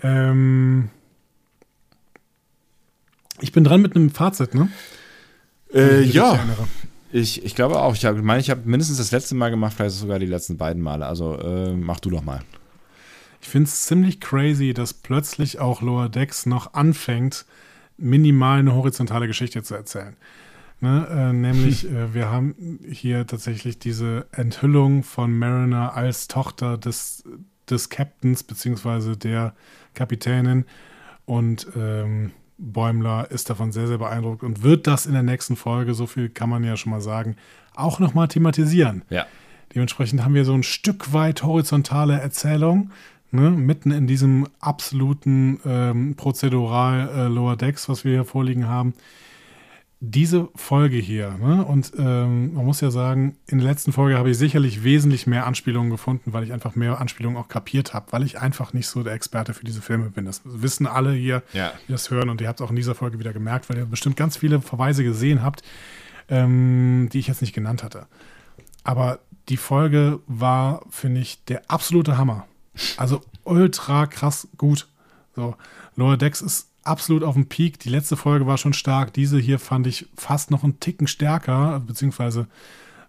Ähm, 0.02 0.90
ich 3.40 3.52
bin 3.52 3.64
dran 3.64 3.82
mit 3.82 3.94
einem 3.94 4.10
Fazit, 4.10 4.55
ne? 4.55 4.68
Richtig 5.72 6.16
erinnere. 6.16 6.68
Ich, 7.16 7.43
ich 7.43 7.55
glaube 7.55 7.80
auch. 7.80 7.94
Ich 7.94 8.05
habe 8.05 8.20
meine, 8.20 8.40
ich 8.40 8.51
habe 8.51 8.68
mindestens 8.68 8.98
das 8.98 9.10
letzte 9.10 9.34
Mal 9.34 9.48
gemacht, 9.48 9.72
vielleicht 9.74 9.97
sogar 9.97 10.18
die 10.18 10.26
letzten 10.26 10.59
beiden 10.59 10.82
Male. 10.82 11.06
Also 11.06 11.38
äh, 11.38 11.72
mach 11.72 11.98
du 11.98 12.10
doch 12.10 12.22
mal. 12.22 12.43
Ich 13.40 13.48
finde 13.48 13.68
es 13.68 13.86
ziemlich 13.86 14.20
crazy, 14.20 14.74
dass 14.74 14.93
plötzlich 14.93 15.59
auch 15.59 15.80
Lower 15.80 16.10
Decks 16.10 16.44
noch 16.44 16.74
anfängt, 16.74 17.47
minimal 17.97 18.59
eine 18.59 18.74
horizontale 18.74 19.26
Geschichte 19.26 19.62
zu 19.62 19.74
erzählen. 19.74 20.14
Ne, 20.80 21.06
äh, 21.10 21.32
nämlich, 21.32 21.90
äh, 21.90 22.12
wir 22.12 22.30
haben 22.30 22.80
hier 22.86 23.26
tatsächlich 23.26 23.78
diese 23.78 24.26
Enthüllung 24.32 25.02
von 25.02 25.38
Mariner 25.38 25.94
als 25.94 26.28
Tochter 26.28 26.76
des, 26.76 27.24
des 27.70 27.88
Captains 27.88 28.43
beziehungsweise 28.43 29.16
der 29.16 29.55
Kapitänin 29.94 30.66
und 31.24 31.66
ähm, 31.76 32.32
Bäumler 32.59 33.31
ist 33.31 33.51
davon 33.51 33.73
sehr, 33.73 33.87
sehr 33.87 33.99
beeindruckt 33.99 34.43
und 34.43 34.62
wird 34.62 34.87
das 34.87 35.07
in 35.07 35.12
der 35.12 35.23
nächsten 35.23 35.57
Folge, 35.57 35.95
so 35.95 36.07
viel 36.07 36.28
kann 36.28 36.49
man 36.49 36.65
ja 36.65 36.77
schon 36.77 36.91
mal 36.91 37.01
sagen, 37.01 37.37
auch 37.74 37.99
nochmal 37.99 38.28
thematisieren. 38.28 39.03
Ja. 39.11 39.27
Dementsprechend 39.74 40.24
haben 40.24 40.35
wir 40.35 40.45
so 40.45 40.55
ein 40.55 40.62
Stück 40.62 41.12
weit 41.12 41.43
horizontale 41.43 42.19
Erzählung, 42.19 42.91
ne, 43.31 43.51
mitten 43.51 43.91
in 43.91 44.07
diesem 44.07 44.47
absoluten 44.61 45.61
ähm, 45.66 46.15
Prozedural 46.16 47.09
äh, 47.15 47.28
Lower 47.28 47.57
Decks, 47.57 47.89
was 47.89 48.05
wir 48.05 48.12
hier 48.12 48.24
vorliegen 48.24 48.69
haben. 48.69 48.95
Diese 50.01 50.48
Folge 50.55 50.98
hier, 50.98 51.31
ne, 51.40 51.64
und 51.64 51.90
ähm, 51.98 52.52
man 52.52 52.66
muss 52.66 52.82
ja 52.82 52.90
sagen, 52.90 53.39
in 53.47 53.59
der 53.59 53.66
letzten 53.66 53.93
Folge 53.93 54.18
habe 54.18 54.28
ich 54.31 54.36
sicherlich 54.36 54.85
wesentlich 54.85 55.27
mehr 55.27 55.47
Anspielungen 55.47 55.90
gefunden, 55.90 56.35
weil 56.35 56.44
ich 56.44 56.52
einfach 56.52 56.74
mehr 56.77 57.01
Anspielungen 57.01 57.39
auch 57.43 57.48
kapiert 57.48 57.94
habe, 57.94 58.12
weil 58.12 58.23
ich 58.23 58.39
einfach 58.39 58.74
nicht 58.74 58.89
so 58.89 59.02
der 59.02 59.14
Experte 59.14 59.55
für 59.55 59.64
diese 59.64 59.81
Filme 59.81 60.10
bin. 60.10 60.27
Das 60.27 60.43
wissen 60.44 60.86
alle 60.86 61.12
hier, 61.12 61.43
Ja. 61.55 61.73
die 61.89 61.93
das 61.93 62.10
hören 62.10 62.28
und 62.28 62.43
ihr 62.43 62.48
habt 62.48 62.60
es 62.60 62.64
auch 62.66 62.68
in 62.70 62.77
dieser 62.77 62.94
Folge 62.94 63.18
wieder 63.18 63.32
gemerkt, 63.32 63.70
weil 63.70 63.78
ihr 63.78 63.86
bestimmt 63.86 64.18
ganz 64.18 64.36
viele 64.36 64.60
Verweise 64.60 65.02
gesehen 65.02 65.43
habt, 65.43 65.62
ähm, 66.28 67.09
die 67.12 67.18
ich 67.18 67.28
jetzt 67.28 67.40
nicht 67.40 67.55
genannt 67.55 67.82
hatte. 67.82 68.06
Aber 68.85 69.20
die 69.48 69.56
Folge 69.56 70.20
war, 70.27 70.85
finde 70.90 71.23
ich, 71.23 71.43
der 71.47 71.62
absolute 71.70 72.18
Hammer. 72.18 72.47
Also 72.98 73.23
ultra 73.44 74.06
krass 74.06 74.47
gut. 74.59 74.89
So, 75.35 75.56
Lower 75.97 76.18
Decks 76.18 76.43
ist 76.43 76.68
absolut 76.86 77.22
auf 77.22 77.34
dem 77.34 77.48
Peak. 77.48 77.78
Die 77.80 77.88
letzte 77.88 78.16
Folge 78.16 78.46
war 78.46 78.58
schon 78.58 78.72
stark. 78.72 79.12
Diese 79.12 79.38
hier 79.38 79.58
fand 79.58 79.86
ich 79.86 80.08
fast 80.16 80.50
noch 80.50 80.64
einen 80.64 80.80
Ticken 80.80 81.06
stärker, 81.06 81.80
beziehungsweise 81.80 82.46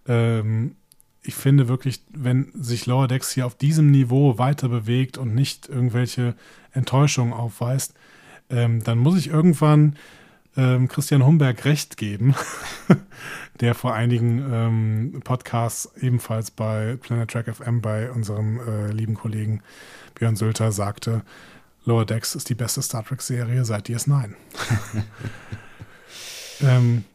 ähm, 0.07 0.75
ich 1.21 1.35
finde 1.35 1.67
wirklich, 1.67 2.01
wenn 2.11 2.51
sich 2.53 2.85
Lower 2.85 3.07
Decks 3.07 3.31
hier 3.31 3.45
auf 3.45 3.55
diesem 3.55 3.91
Niveau 3.91 4.37
weiter 4.37 4.69
bewegt 4.69 5.17
und 5.17 5.35
nicht 5.35 5.67
irgendwelche 5.67 6.35
Enttäuschungen 6.71 7.33
aufweist, 7.33 7.93
ähm, 8.49 8.83
dann 8.83 8.97
muss 8.97 9.17
ich 9.17 9.27
irgendwann 9.27 9.97
ähm, 10.55 10.87
Christian 10.87 11.25
Humberg 11.25 11.65
recht 11.65 11.97
geben, 11.97 12.33
der 13.59 13.75
vor 13.75 13.93
einigen 13.93 14.43
ähm, 14.51 15.21
Podcasts 15.23 15.91
ebenfalls 15.99 16.49
bei 16.51 16.97
Planet 17.01 17.29
Track 17.29 17.55
FM 17.55 17.81
bei 17.81 18.09
unserem 18.11 18.59
äh, 18.59 18.91
lieben 18.91 19.15
Kollegen 19.15 19.61
Björn 20.15 20.35
Sölter 20.35 20.71
sagte, 20.71 21.23
Lower 21.88 22.05
Decks 22.05 22.35
ist 22.35 22.49
die 22.49 22.55
beste 22.55 22.81
Star 22.81 23.03
Trek-Serie 23.05 23.64
seit 23.64 23.88
DS9. 23.88 24.31
ähm, 26.61 27.05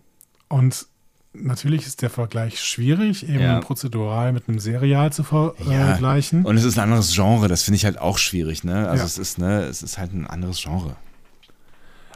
und 0.48 0.86
natürlich 1.34 1.86
ist 1.86 2.00
der 2.02 2.08
Vergleich 2.10 2.58
schwierig, 2.60 3.28
eben 3.28 3.40
Ja. 3.40 3.60
prozedural 3.60 4.32
mit 4.32 4.48
einem 4.48 4.58
Serial 4.58 5.12
zu 5.12 5.24
vergleichen. 5.24 6.44
Und 6.46 6.56
es 6.56 6.64
ist 6.64 6.78
ein 6.78 6.84
anderes 6.84 7.14
Genre, 7.14 7.48
das 7.48 7.62
finde 7.62 7.76
ich 7.76 7.84
halt 7.84 7.98
auch 7.98 8.16
schwierig, 8.16 8.64
ne? 8.64 8.88
Also 8.88 9.02
Ja. 9.02 9.06
es 9.06 9.18
ist, 9.18 9.38
ne, 9.38 9.62
es 9.64 9.82
ist 9.82 9.98
halt 9.98 10.14
ein 10.14 10.26
anderes 10.26 10.60
Genre. 10.62 10.96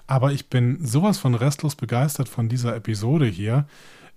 Aber 0.06 0.32
ich 0.32 0.48
bin 0.48 0.84
sowas 0.86 1.18
von 1.18 1.34
restlos 1.34 1.74
begeistert 1.74 2.28
von 2.28 2.48
dieser 2.48 2.74
Episode 2.74 3.26
hier. 3.26 3.66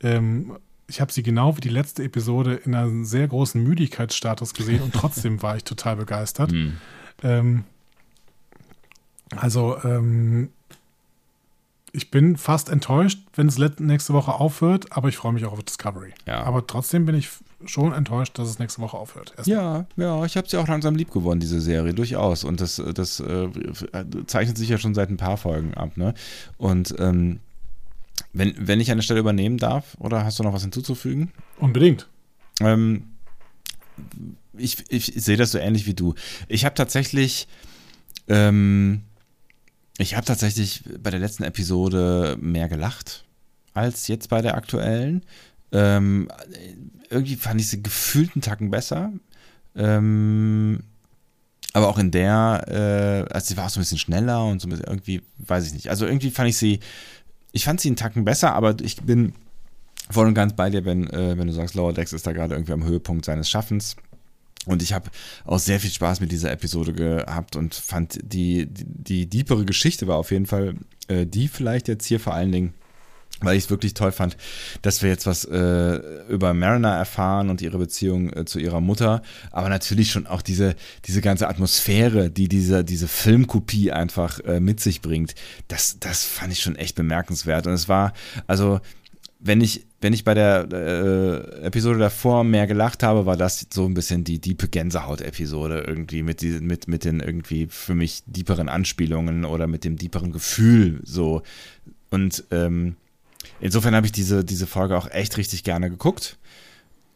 Ähm, 0.02 0.57
ich 0.88 1.02
habe 1.02 1.11
sie 1.11 1.24
genau 1.24 1.57
wie 1.57 1.61
die 1.61 1.70
letzte 1.70 2.03
Episode 2.03 2.56
in 2.56 2.74
einem 2.74 3.03
sehr 3.06 3.28
großen 3.28 3.61
Müdigkeitsstatus 3.61 4.53
gesehen 4.53 4.82
und 4.82 4.94
trotzdem 4.94 5.41
war 5.41 5.57
ich 5.57 5.66
total 5.66 5.98
begeistert. 5.98 6.52
Hm. 6.53 6.78
Ähm, 7.22 7.64
also, 9.35 9.77
ähm, 9.84 10.49
ich 11.91 12.11
bin 12.11 12.38
fast 12.38 12.69
enttäuscht, 12.69 13.19
wenn 13.34 13.47
es 13.47 13.57
nächste 13.57 14.14
Woche 14.14 14.34
aufhört, 14.34 14.91
aber 14.91 15.10
ich 15.10 15.18
freue 15.18 15.34
mich 15.34 15.45
auch 15.45 15.53
auf 15.53 15.64
Discovery. 15.64 16.14
Ja. 16.27 16.43
Aber 16.43 16.65
trotzdem 16.68 17.06
bin 17.06 17.15
ich 17.15 17.30
schon 17.65 17.93
enttäuscht, 17.93 18.38
dass 18.38 18.47
es 18.47 18.60
nächste 18.60 18.81
Woche 18.81 18.97
aufhört. 18.97 19.34
Erstmal. 19.38 19.88
Ja, 19.97 20.03
ja, 20.03 20.26
ich 20.26 20.38
habe 20.38 20.47
sie 20.47 20.57
auch 20.57 20.68
langsam 20.68 20.95
lieb 20.95 21.11
gewonnen, 21.11 21.41
diese 21.41 21.60
Serie, 21.60 21.93
durchaus. 21.93 22.43
Und 22.43 22.61
das, 22.61 22.81
das 22.93 23.19
äh, 23.19 23.49
zeichnet 24.27 24.57
sich 24.57 24.69
ja 24.69 24.77
schon 24.77 24.93
seit 24.93 25.10
ein 25.10 25.18
paar 25.18 25.38
Folgen 25.38 25.73
ab, 25.73 25.97
ne? 25.97 26.14
Und 26.57 26.95
ähm, 26.99 27.39
wenn, 28.34 28.53
wenn 28.60 28.80
ich 28.80 28.91
eine 28.91 29.01
Stelle 29.01 29.19
übernehmen 29.19 29.57
darf, 29.57 29.97
oder 29.99 30.23
hast 30.23 30.39
du 30.39 30.43
noch 30.43 30.53
was 30.53 30.61
hinzuzufügen? 30.61 31.31
Unbedingt. 31.57 32.07
Ähm, 32.61 33.07
ich, 34.57 34.85
ich 34.89 35.14
sehe 35.15 35.38
das 35.38 35.51
so 35.51 35.57
ähnlich 35.57 35.85
wie 35.85 35.93
du. 35.93 36.14
Ich 36.47 36.65
habe 36.65 36.76
tatsächlich, 36.76 37.47
ähm, 38.27 39.01
ich 40.00 40.16
habe 40.16 40.26
tatsächlich 40.26 40.84
bei 41.04 41.12
der 41.12 41.20
letzten 41.20 41.44
Episode 41.44 42.38
mehr 42.40 42.70
gelacht 42.70 43.26
als 43.74 44.08
jetzt 44.08 44.30
bei 44.30 44.42
der 44.42 44.56
aktuellen. 44.56 45.24
Ähm, 45.72 46.30
irgendwie 47.10 47.36
fand 47.36 47.60
ich 47.60 47.68
sie 47.68 47.84
gefühlt 47.84 48.32
einen 48.34 48.42
Tacken 48.42 48.72
besser. 48.72 49.12
Ähm, 49.76 50.84
aber 51.74 51.90
auch 51.90 51.98
in 51.98 52.12
der, 52.12 52.66
äh, 53.30 53.34
also 53.34 53.48
sie 53.48 53.58
war 53.58 53.66
auch 53.66 53.70
so 53.70 53.80
ein 53.80 53.84
bisschen 53.84 53.98
schneller 53.98 54.46
und 54.46 54.62
so 54.62 54.68
ein 54.68 54.72
bisschen 54.72 54.88
irgendwie, 54.88 55.22
weiß 55.38 55.68
ich 55.68 55.74
nicht. 55.74 55.90
Also 55.90 56.06
irgendwie 56.06 56.32
fand 56.32 56.50
ich 56.50 56.58
sie, 56.58 56.80
ich 57.52 57.66
fand 57.66 57.82
sie 57.82 57.90
einen 57.90 57.96
Tacken 57.98 58.24
besser, 58.24 58.54
aber 58.54 58.76
ich 58.82 58.96
bin 59.02 59.34
voll 60.10 60.28
und 60.28 60.34
ganz 60.34 60.56
bei 60.56 60.70
dir, 60.70 60.86
wenn, 60.86 61.10
äh, 61.10 61.38
wenn 61.38 61.48
du 61.48 61.54
sagst, 61.54 61.76
Lower 61.76 61.94
Decks 61.94 62.14
ist 62.14 62.26
da 62.26 62.32
gerade 62.32 62.56
irgendwie 62.56 62.74
am 62.74 62.86
Höhepunkt 62.86 63.26
seines 63.26 63.50
Schaffens. 63.50 63.98
Und 64.65 64.84
ich 64.84 64.94
habe 64.94 65.10
auch 65.45 65.60
sehr 65.60 65.80
viel 65.80 65.90
Spaß 65.90 66.19
mit 66.19 66.31
dieser 66.31 66.52
Episode 66.52 66.94
gehabt 66.94 67.56
und 67.56 67.73
fand 67.73 68.19
die, 68.22 68.65
die, 68.68 68.86
die 68.86 69.30
deepere 69.30 69.65
Geschichte 69.65 70.07
war 70.07 70.18
auf 70.18 70.31
jeden 70.31 70.45
Fall 70.45 70.76
äh, 71.10 71.26
die 71.26 71.48
vielleicht 71.48 71.88
jetzt 71.88 72.06
hier 72.06 72.19
vor 72.19 72.34
allen 72.34 72.52
Dingen, 72.52 72.73
weil 73.41 73.57
ich 73.57 73.65
es 73.65 73.69
wirklich 73.69 73.94
toll 73.94 74.11
fand, 74.11 74.38
dass 74.81 75.02
wir 75.02 75.10
jetzt 75.10 75.26
was 75.26 75.45
äh, 75.45 75.95
über 76.27 76.53
Mariner 76.53 76.95
erfahren 76.95 77.49
und 77.49 77.61
ihre 77.61 77.77
Beziehung 77.77 78.34
äh, 78.34 78.45
zu 78.45 78.60
ihrer 78.60 78.81
Mutter, 78.81 79.22
aber 79.52 79.69
natürlich 79.69 80.11
schon 80.11 80.27
auch 80.27 80.41
diese, 80.41 80.76
diese 81.06 81.22
ganze 81.22 81.48
Atmosphäre, 81.48 82.30
die 82.30 82.49
diese, 82.49 82.84
diese 82.84 83.07
Filmkopie 83.07 83.91
einfach 83.91 84.40
äh, 84.41 84.60
mit 84.60 84.80
sich 84.81 85.02
bringt, 85.02 85.36
das, 85.68 85.99
das 85.99 86.26
fand 86.26 86.52
ich 86.52 86.60
schon 86.60 86.76
echt 86.76 86.95
bemerkenswert. 86.95 87.65
Und 87.65 87.73
es 87.73 87.88
war, 87.88 88.14
also 88.45 88.81
wenn 89.40 89.61
ich, 89.61 89.86
wenn 90.02 90.11
ich 90.11 90.26
bei 90.26 90.34
der 90.34 90.68
äh, 90.72 91.66
Episode 91.66 91.99
davor 91.99 92.44
mehr 92.44 92.68
gelacht 92.68 93.03
habe, 93.03 93.26
war 93.26 93.38
das 93.38 93.68
so 93.74 93.86
ein 93.86 93.94
bisschen 93.94 94.26
die 94.26 94.40
diepe 94.40 94.68
Gänsehaut-Episode 94.68 95.86
irgendwie 95.88 96.24
mit, 96.24 96.41
diesen, 96.41 96.68
mit, 96.68 96.90
mit 96.90 97.06
den 97.06 97.22
irgendwie 97.22 97.68
für 97.68 97.95
mich 97.95 98.24
dieperen 98.26 98.68
Anspielungen 98.68 99.45
oder 99.45 99.68
mit 99.68 99.86
dem 99.86 99.95
dieperen 99.95 100.34
Gefühl 100.34 100.99
so. 101.03 101.41
Und 102.10 102.44
ähm, 102.52 102.98
insofern 103.61 103.95
habe 103.95 104.06
ich 104.06 104.11
diese, 104.11 104.44
diese 104.44 104.68
Folge 104.68 104.98
auch 104.98 105.10
echt 105.10 105.38
richtig 105.38 105.64
gerne 105.64 105.90
geguckt. 105.90 106.38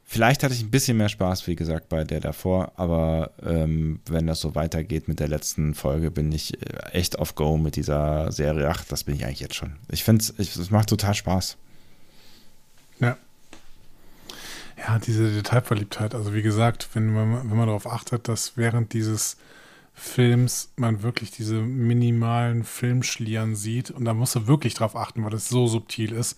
Vielleicht 0.06 0.44
hatte 0.44 0.54
ich 0.54 0.62
ein 0.62 0.72
bisschen 0.72 0.98
mehr 0.98 1.10
Spaß, 1.10 1.48
wie 1.48 1.56
gesagt, 1.56 1.90
bei 1.90 2.04
der 2.04 2.20
davor, 2.20 2.74
aber 2.76 3.32
ähm, 3.44 4.00
wenn 4.08 4.28
das 4.28 4.40
so 4.40 4.54
weitergeht 4.54 5.08
mit 5.08 5.20
der 5.20 5.28
letzten 5.28 5.74
Folge, 5.74 6.12
bin 6.12 6.32
ich 6.32 6.62
äh, 6.62 6.92
echt 6.92 7.20
auf 7.20 7.36
Go 7.36 7.58
mit 7.58 7.76
dieser 7.76 8.32
Serie. 8.32 8.70
Ach, 8.70 8.86
das 8.86 9.04
bin 9.04 9.16
ich 9.16 9.26
eigentlich 9.26 9.40
jetzt 9.40 9.56
schon. 9.56 9.74
Ich 9.90 10.04
finde 10.04 10.24
es, 10.38 10.56
es 10.56 10.70
macht 10.70 10.88
total 10.88 11.16
Spaß. 11.16 11.58
Ja. 13.00 13.18
Ja, 14.78 15.00
diese 15.00 15.32
Detailverliebtheit. 15.32 16.14
Also 16.14 16.34
wie 16.34 16.42
gesagt, 16.42 16.90
wenn 16.94 17.14
man, 17.14 17.50
wenn 17.50 17.58
man 17.58 17.68
darauf 17.68 17.88
achtet, 17.88 18.28
dass 18.28 18.58
während 18.58 18.94
dieses 18.94 19.38
Films 19.94 20.70
man 20.76 21.04
wirklich 21.04 21.32
diese 21.32 21.56
minimalen 21.56 22.64
Filmschlieren 22.64 23.56
sieht 23.56 23.92
und 23.92 24.06
da 24.06 24.14
musst 24.14 24.36
du 24.36 24.48
wirklich 24.48 24.74
drauf 24.74 24.96
achten, 24.96 25.24
weil 25.24 25.34
es 25.34 25.48
so 25.48 25.68
subtil 25.68 26.12
ist. 26.12 26.38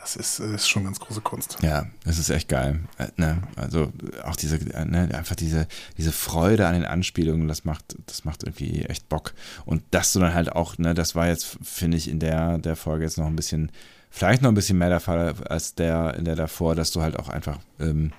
Das 0.00 0.14
ist, 0.14 0.38
ist 0.38 0.68
schon 0.68 0.84
ganz 0.84 1.00
große 1.00 1.20
Kunst. 1.20 1.58
Ja, 1.60 1.86
das 2.04 2.18
ist 2.18 2.30
echt 2.30 2.48
geil. 2.48 2.80
Äh, 2.98 3.08
ne? 3.16 3.42
Also 3.56 3.92
auch 4.24 4.36
diese, 4.36 4.56
äh, 4.56 4.84
ne, 4.84 5.12
einfach 5.12 5.34
diese, 5.34 5.66
diese 5.98 6.12
Freude 6.12 6.68
an 6.68 6.74
den 6.74 6.84
Anspielungen, 6.84 7.48
das 7.48 7.64
macht, 7.64 7.96
das 8.06 8.24
macht 8.24 8.44
irgendwie 8.44 8.84
echt 8.84 9.08
Bock. 9.08 9.34
Und 9.66 9.82
dass 9.90 10.12
du 10.12 10.20
dann 10.20 10.34
halt 10.34 10.52
auch, 10.52 10.78
ne, 10.78 10.94
das 10.94 11.16
war 11.16 11.26
jetzt, 11.26 11.58
finde 11.62 11.96
ich, 11.96 12.08
in 12.08 12.20
der, 12.20 12.58
der 12.58 12.76
Folge 12.76 13.04
jetzt 13.04 13.18
noch 13.18 13.26
ein 13.26 13.34
bisschen, 13.36 13.72
vielleicht 14.10 14.42
noch 14.42 14.50
ein 14.50 14.54
bisschen 14.54 14.78
mehr 14.78 14.88
der 14.88 15.00
Fall 15.00 15.34
als 15.48 15.74
der 15.74 16.14
in 16.14 16.24
der 16.24 16.36
davor, 16.36 16.74
dass 16.74 16.90
du 16.92 17.02
halt 17.02 17.18
auch 17.18 17.28
einfach 17.28 17.58
ähm, 17.80 18.12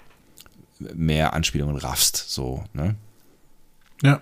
mehr 0.79 1.33
Anspielungen 1.33 1.77
raffst, 1.77 2.15
so, 2.29 2.63
ne? 2.73 2.95
Ja. 4.01 4.21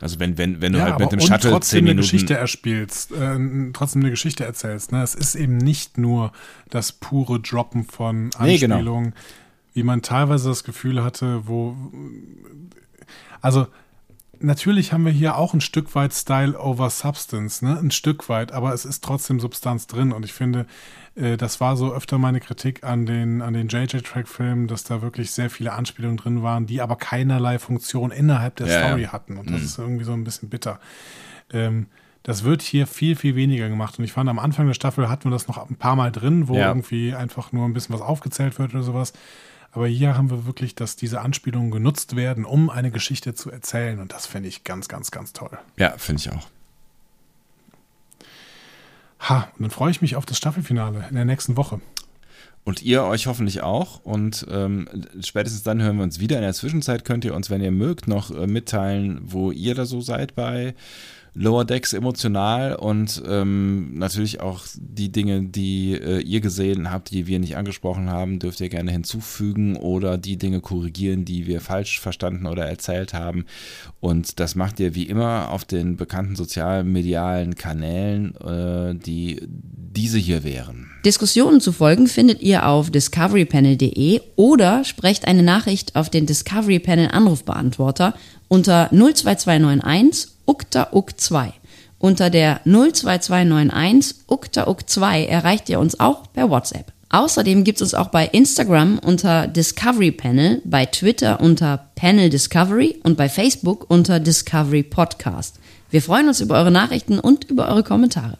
Also 0.00 0.20
wenn, 0.20 0.36
wenn, 0.36 0.60
wenn 0.60 0.72
du 0.72 0.78
ja, 0.78 0.84
halt 0.84 0.98
mit 0.98 1.12
dem 1.12 1.20
Shuttle 1.20 1.50
trotzdem 1.50 1.60
zehn 1.60 1.78
eine 1.78 1.88
Minuten. 1.88 2.02
Geschichte 2.02 2.34
erspielst, 2.34 3.12
äh, 3.12 3.38
trotzdem 3.72 4.02
eine 4.02 4.10
Geschichte 4.10 4.44
erzählst. 4.44 4.92
Ne? 4.92 5.02
Es 5.02 5.14
ist 5.14 5.34
eben 5.34 5.56
nicht 5.56 5.96
nur 5.96 6.32
das 6.68 6.92
pure 6.92 7.40
Droppen 7.40 7.84
von 7.84 8.30
Nee, 8.40 8.58
genau. 8.58 8.76
Anspielungen, 8.76 9.14
wie 9.72 9.82
man 9.82 10.02
teilweise 10.02 10.50
das 10.50 10.64
Gefühl 10.64 11.02
hatte, 11.02 11.48
wo 11.48 11.74
also 13.40 13.66
natürlich 14.40 14.92
haben 14.92 15.04
wir 15.04 15.12
hier 15.12 15.36
auch 15.36 15.54
ein 15.54 15.60
Stück 15.60 15.94
weit 15.94 16.12
Style 16.12 16.58
over 16.58 16.90
Substance, 16.90 17.64
ne? 17.64 17.78
Ein 17.78 17.90
Stück 17.90 18.28
weit, 18.28 18.52
aber 18.52 18.72
es 18.72 18.84
ist 18.84 19.02
trotzdem 19.04 19.40
Substanz 19.40 19.86
drin 19.86 20.12
und 20.12 20.24
ich 20.24 20.32
finde, 20.32 20.66
äh, 21.14 21.36
das 21.36 21.60
war 21.60 21.76
so 21.76 21.92
öfter 21.92 22.18
meine 22.18 22.40
Kritik 22.40 22.84
an 22.84 23.06
den 23.06 23.42
an 23.42 23.54
den 23.54 23.68
JJ-Track-Filmen, 23.68 24.66
dass 24.68 24.84
da 24.84 25.02
wirklich 25.02 25.30
sehr 25.30 25.50
viele 25.50 25.72
Anspielungen 25.72 26.16
drin 26.16 26.42
waren, 26.42 26.66
die 26.66 26.80
aber 26.80 26.96
keinerlei 26.96 27.58
Funktion 27.58 28.10
innerhalb 28.10 28.56
der 28.56 28.66
Ja, 28.68 28.78
Story 28.86 29.02
ja. 29.02 29.12
hatten 29.12 29.36
und 29.38 29.50
das 29.50 29.62
ist 29.62 29.78
irgendwie 29.78 30.04
so 30.04 30.12
ein 30.12 30.24
bisschen 30.24 30.48
bitter. 30.48 30.78
Ähm, 31.52 31.86
das 32.22 32.42
wird 32.42 32.62
hier 32.62 32.88
viel, 32.88 33.14
viel 33.14 33.36
weniger 33.36 33.68
gemacht. 33.68 33.98
Und 34.00 34.04
ich 34.04 34.12
fand, 34.12 34.28
am 34.28 34.40
Anfang 34.40 34.66
der 34.66 34.74
Staffel 34.74 35.08
hatten 35.08 35.24
wir 35.24 35.30
das 35.30 35.46
noch 35.46 35.58
ein 35.70 35.76
paar 35.76 35.94
Mal 35.94 36.10
drin, 36.10 36.48
wo 36.48 36.56
Ja. 36.56 36.66
irgendwie 36.68 37.14
einfach 37.14 37.52
nur 37.52 37.64
ein 37.66 37.72
bisschen 37.72 37.94
was 37.94 38.02
aufgezählt 38.02 38.58
wird 38.58 38.74
oder 38.74 38.82
sowas. 38.82 39.12
Aber 39.76 39.88
hier 39.88 40.16
haben 40.16 40.30
wir 40.30 40.46
wirklich, 40.46 40.74
dass 40.74 40.96
diese 40.96 41.20
Anspielungen 41.20 41.70
genutzt 41.70 42.16
werden, 42.16 42.46
um 42.46 42.70
eine 42.70 42.90
Geschichte 42.90 43.34
zu 43.34 43.50
erzählen. 43.50 43.98
Und 43.98 44.10
das 44.10 44.24
finde 44.26 44.48
ich 44.48 44.64
ganz, 44.64 44.88
ganz, 44.88 45.10
ganz 45.10 45.34
toll. 45.34 45.50
Ja, 45.76 45.98
finde 45.98 46.22
ich 46.22 46.32
auch. 46.32 46.48
Ha, 49.20 49.50
und 49.58 49.64
dann 49.64 49.70
freue 49.70 49.90
ich 49.90 50.00
mich 50.00 50.16
auf 50.16 50.24
das 50.24 50.38
Staffelfinale 50.38 51.04
in 51.10 51.14
der 51.14 51.26
nächsten 51.26 51.58
Woche. 51.58 51.82
Und 52.64 52.80
ihr 52.80 53.04
euch 53.04 53.26
hoffentlich 53.26 53.60
auch. 53.60 54.02
Und 54.02 54.46
ähm, 54.50 54.88
spätestens 55.20 55.62
dann 55.62 55.82
hören 55.82 55.98
wir 55.98 56.04
uns 56.04 56.20
wieder. 56.20 56.36
In 56.36 56.42
der 56.42 56.54
Zwischenzeit 56.54 57.04
könnt 57.04 57.26
ihr 57.26 57.34
uns, 57.34 57.50
wenn 57.50 57.60
ihr 57.60 57.70
mögt, 57.70 58.08
noch 58.08 58.30
äh, 58.30 58.46
mitteilen, 58.46 59.20
wo 59.24 59.52
ihr 59.52 59.74
da 59.74 59.84
so 59.84 60.00
seid 60.00 60.34
bei 60.34 60.74
Lower 61.38 61.66
Decks 61.66 61.92
emotional 61.92 62.76
und 62.76 63.22
ähm, 63.28 63.98
natürlich 63.98 64.40
auch 64.40 64.62
die 64.74 65.12
Dinge, 65.12 65.42
die 65.42 65.92
äh, 65.92 66.20
ihr 66.20 66.40
gesehen 66.40 66.90
habt, 66.90 67.10
die 67.10 67.26
wir 67.26 67.38
nicht 67.38 67.58
angesprochen 67.58 68.08
haben, 68.08 68.38
dürft 68.38 68.58
ihr 68.62 68.70
gerne 68.70 68.90
hinzufügen 68.90 69.76
oder 69.76 70.16
die 70.16 70.38
Dinge 70.38 70.60
korrigieren, 70.60 71.26
die 71.26 71.46
wir 71.46 71.60
falsch 71.60 72.00
verstanden 72.00 72.46
oder 72.46 72.64
erzählt 72.64 73.12
haben. 73.12 73.44
Und 74.00 74.40
das 74.40 74.54
macht 74.54 74.80
ihr 74.80 74.94
wie 74.94 75.02
immer 75.02 75.50
auf 75.50 75.66
den 75.66 75.96
bekannten 75.96 76.36
sozialmedialen 76.36 77.54
Kanälen, 77.54 78.34
äh, 78.36 78.94
die 78.94 79.46
diese 79.46 80.18
hier 80.18 80.42
wären. 80.42 80.90
Diskussionen 81.04 81.60
zu 81.60 81.72
folgen 81.72 82.06
findet 82.06 82.42
ihr 82.42 82.66
auf 82.66 82.90
discoverypanel.de 82.90 84.20
oder 84.36 84.84
sprecht 84.84 85.26
eine 85.28 85.42
Nachricht 85.42 85.96
auf 85.96 86.08
den 86.08 86.24
Discovery 86.24 86.78
Panel 86.78 87.08
Anrufbeantworter 87.08 88.14
unter 88.48 88.88
02291 88.90 90.28
ukta 90.46 90.88
uk 90.92 91.18
2. 91.18 91.52
Unter 91.98 92.30
der 92.30 92.60
02291 92.64 94.16
ukta 94.28 94.68
uk 94.68 94.88
2 94.88 95.26
erreicht 95.26 95.68
ihr 95.68 95.80
uns 95.80 95.98
auch 95.98 96.32
per 96.32 96.50
WhatsApp. 96.50 96.92
Außerdem 97.08 97.64
gibt 97.64 97.80
es 97.80 97.82
uns 97.82 97.94
auch 97.94 98.08
bei 98.08 98.26
Instagram 98.26 98.98
unter 98.98 99.46
Discovery 99.46 100.10
Panel, 100.10 100.60
bei 100.64 100.86
Twitter 100.86 101.40
unter 101.40 101.88
Panel 101.94 102.30
Discovery 102.30 103.00
und 103.04 103.16
bei 103.16 103.28
Facebook 103.28 103.88
unter 103.88 104.20
Discovery 104.20 104.82
Podcast. 104.82 105.56
Wir 105.90 106.02
freuen 106.02 106.28
uns 106.28 106.40
über 106.40 106.56
eure 106.56 106.72
Nachrichten 106.72 107.20
und 107.20 107.44
über 107.44 107.68
eure 107.68 107.84
Kommentare. 107.84 108.38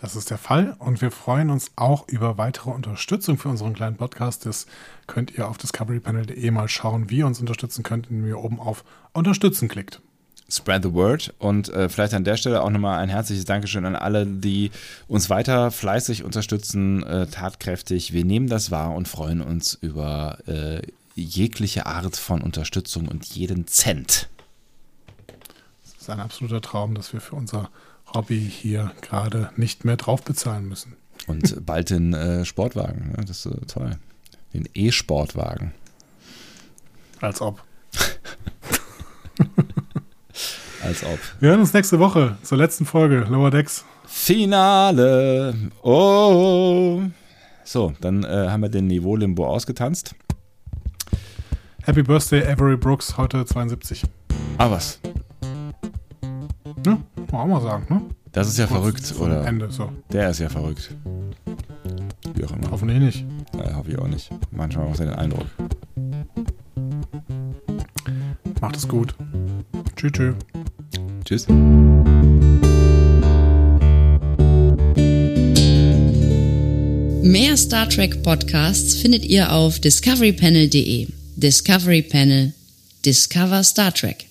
Das 0.00 0.16
ist 0.16 0.30
der 0.30 0.38
Fall. 0.38 0.76
Und 0.78 1.02
wir 1.02 1.10
freuen 1.10 1.50
uns 1.50 1.72
auch 1.76 2.08
über 2.08 2.38
weitere 2.38 2.70
Unterstützung 2.70 3.36
für 3.36 3.50
unseren 3.50 3.74
kleinen 3.74 3.96
Podcast. 3.96 4.46
Das 4.46 4.66
könnt 5.06 5.36
ihr 5.36 5.46
auf 5.46 5.58
discoverypanel.de 5.58 6.50
mal 6.50 6.68
schauen, 6.68 7.10
wie 7.10 7.18
ihr 7.18 7.26
uns 7.26 7.38
unterstützen 7.38 7.82
könnt, 7.82 8.08
indem 8.08 8.26
ihr 8.26 8.38
oben 8.38 8.58
auf 8.58 8.82
Unterstützen 9.12 9.68
klickt. 9.68 10.00
Spread 10.48 10.82
the 10.82 10.94
word 10.94 11.34
und 11.38 11.68
äh, 11.68 11.90
vielleicht 11.90 12.14
an 12.14 12.24
der 12.24 12.38
Stelle 12.38 12.62
auch 12.62 12.70
nochmal 12.70 12.98
ein 12.98 13.10
herzliches 13.10 13.44
Dankeschön 13.44 13.84
an 13.84 13.94
alle, 13.94 14.26
die 14.26 14.70
uns 15.06 15.28
weiter 15.28 15.70
fleißig 15.70 16.24
unterstützen, 16.24 17.02
äh, 17.02 17.26
tatkräftig. 17.26 18.14
Wir 18.14 18.24
nehmen 18.24 18.48
das 18.48 18.70
wahr 18.70 18.94
und 18.94 19.06
freuen 19.06 19.42
uns 19.42 19.74
über 19.74 20.38
äh, 20.48 20.80
jegliche 21.14 21.84
Art 21.84 22.16
von 22.16 22.40
Unterstützung 22.40 23.06
und 23.06 23.26
jeden 23.26 23.66
Cent. 23.66 24.28
Es 25.84 26.02
ist 26.02 26.10
ein 26.10 26.20
absoluter 26.20 26.62
Traum, 26.62 26.94
dass 26.94 27.12
wir 27.12 27.20
für 27.20 27.36
unser 27.36 27.70
Hobby 28.14 28.40
hier 28.40 28.92
gerade 29.00 29.50
nicht 29.56 29.84
mehr 29.84 29.96
drauf 29.96 30.22
bezahlen 30.22 30.68
müssen. 30.68 30.96
Und 31.26 31.64
bald 31.66 31.90
den 31.90 32.14
äh, 32.14 32.44
Sportwagen. 32.44 33.12
Ne? 33.16 33.24
Das 33.26 33.46
ist 33.46 33.52
äh, 33.52 33.66
toll. 33.66 33.96
Den 34.52 34.68
E-Sportwagen. 34.74 35.72
Als 37.20 37.40
ob. 37.40 37.62
Als 40.82 41.04
ob. 41.04 41.18
Wir 41.40 41.50
hören 41.50 41.60
uns 41.60 41.72
nächste 41.72 41.98
Woche 41.98 42.36
zur 42.42 42.58
letzten 42.58 42.86
Folge 42.86 43.26
Lower 43.28 43.50
Decks. 43.50 43.84
Finale. 44.06 45.54
Oh. 45.82 47.02
So, 47.64 47.92
dann 48.00 48.24
äh, 48.24 48.48
haben 48.48 48.62
wir 48.62 48.70
den 48.70 48.86
Niveau-Limbo 48.88 49.46
ausgetanzt. 49.46 50.14
Happy 51.82 52.02
Birthday, 52.02 52.44
Avery 52.46 52.76
Brooks, 52.76 53.16
heute 53.16 53.44
72. 53.44 54.02
Ah, 54.58 54.70
was? 54.70 55.00
Ne? 56.86 56.98
Muss 57.16 57.32
auch 57.32 57.46
mal 57.46 57.60
sagen, 57.60 57.86
ne? 57.88 58.02
Das 58.32 58.48
ist 58.48 58.58
ja 58.58 58.66
Kurz 58.66 59.10
verrückt, 59.10 59.14
oder? 59.20 59.46
Ende, 59.46 59.70
so. 59.70 59.90
Der 60.12 60.30
ist 60.30 60.38
ja 60.38 60.48
verrückt. 60.48 60.94
Wie 62.34 62.44
auch 62.44 62.52
immer. 62.52 62.70
Hoffentlich 62.70 63.00
nicht. 63.00 63.24
Äh, 63.54 63.74
hoffe 63.74 63.90
ich 63.90 63.98
auch 63.98 64.06
nicht. 64.06 64.30
Manchmal 64.52 64.88
macht 64.88 65.00
er 65.00 65.06
den 65.06 65.14
Eindruck. 65.14 65.46
Macht 68.60 68.76
es 68.76 68.86
gut. 68.86 69.14
Tschüss, 69.96 70.12
tschüss. 70.12 70.34
Tschüss. 71.24 71.46
Mehr 77.22 77.56
Star 77.56 77.88
Trek 77.88 78.22
Podcasts 78.22 78.94
findet 78.94 79.24
ihr 79.24 79.52
auf 79.52 79.80
discoverypanel.de. 79.80 81.08
Discovery 81.36 82.02
Panel. 82.02 82.52
Discover 83.04 83.64
Star 83.64 83.92
Trek. 83.92 84.29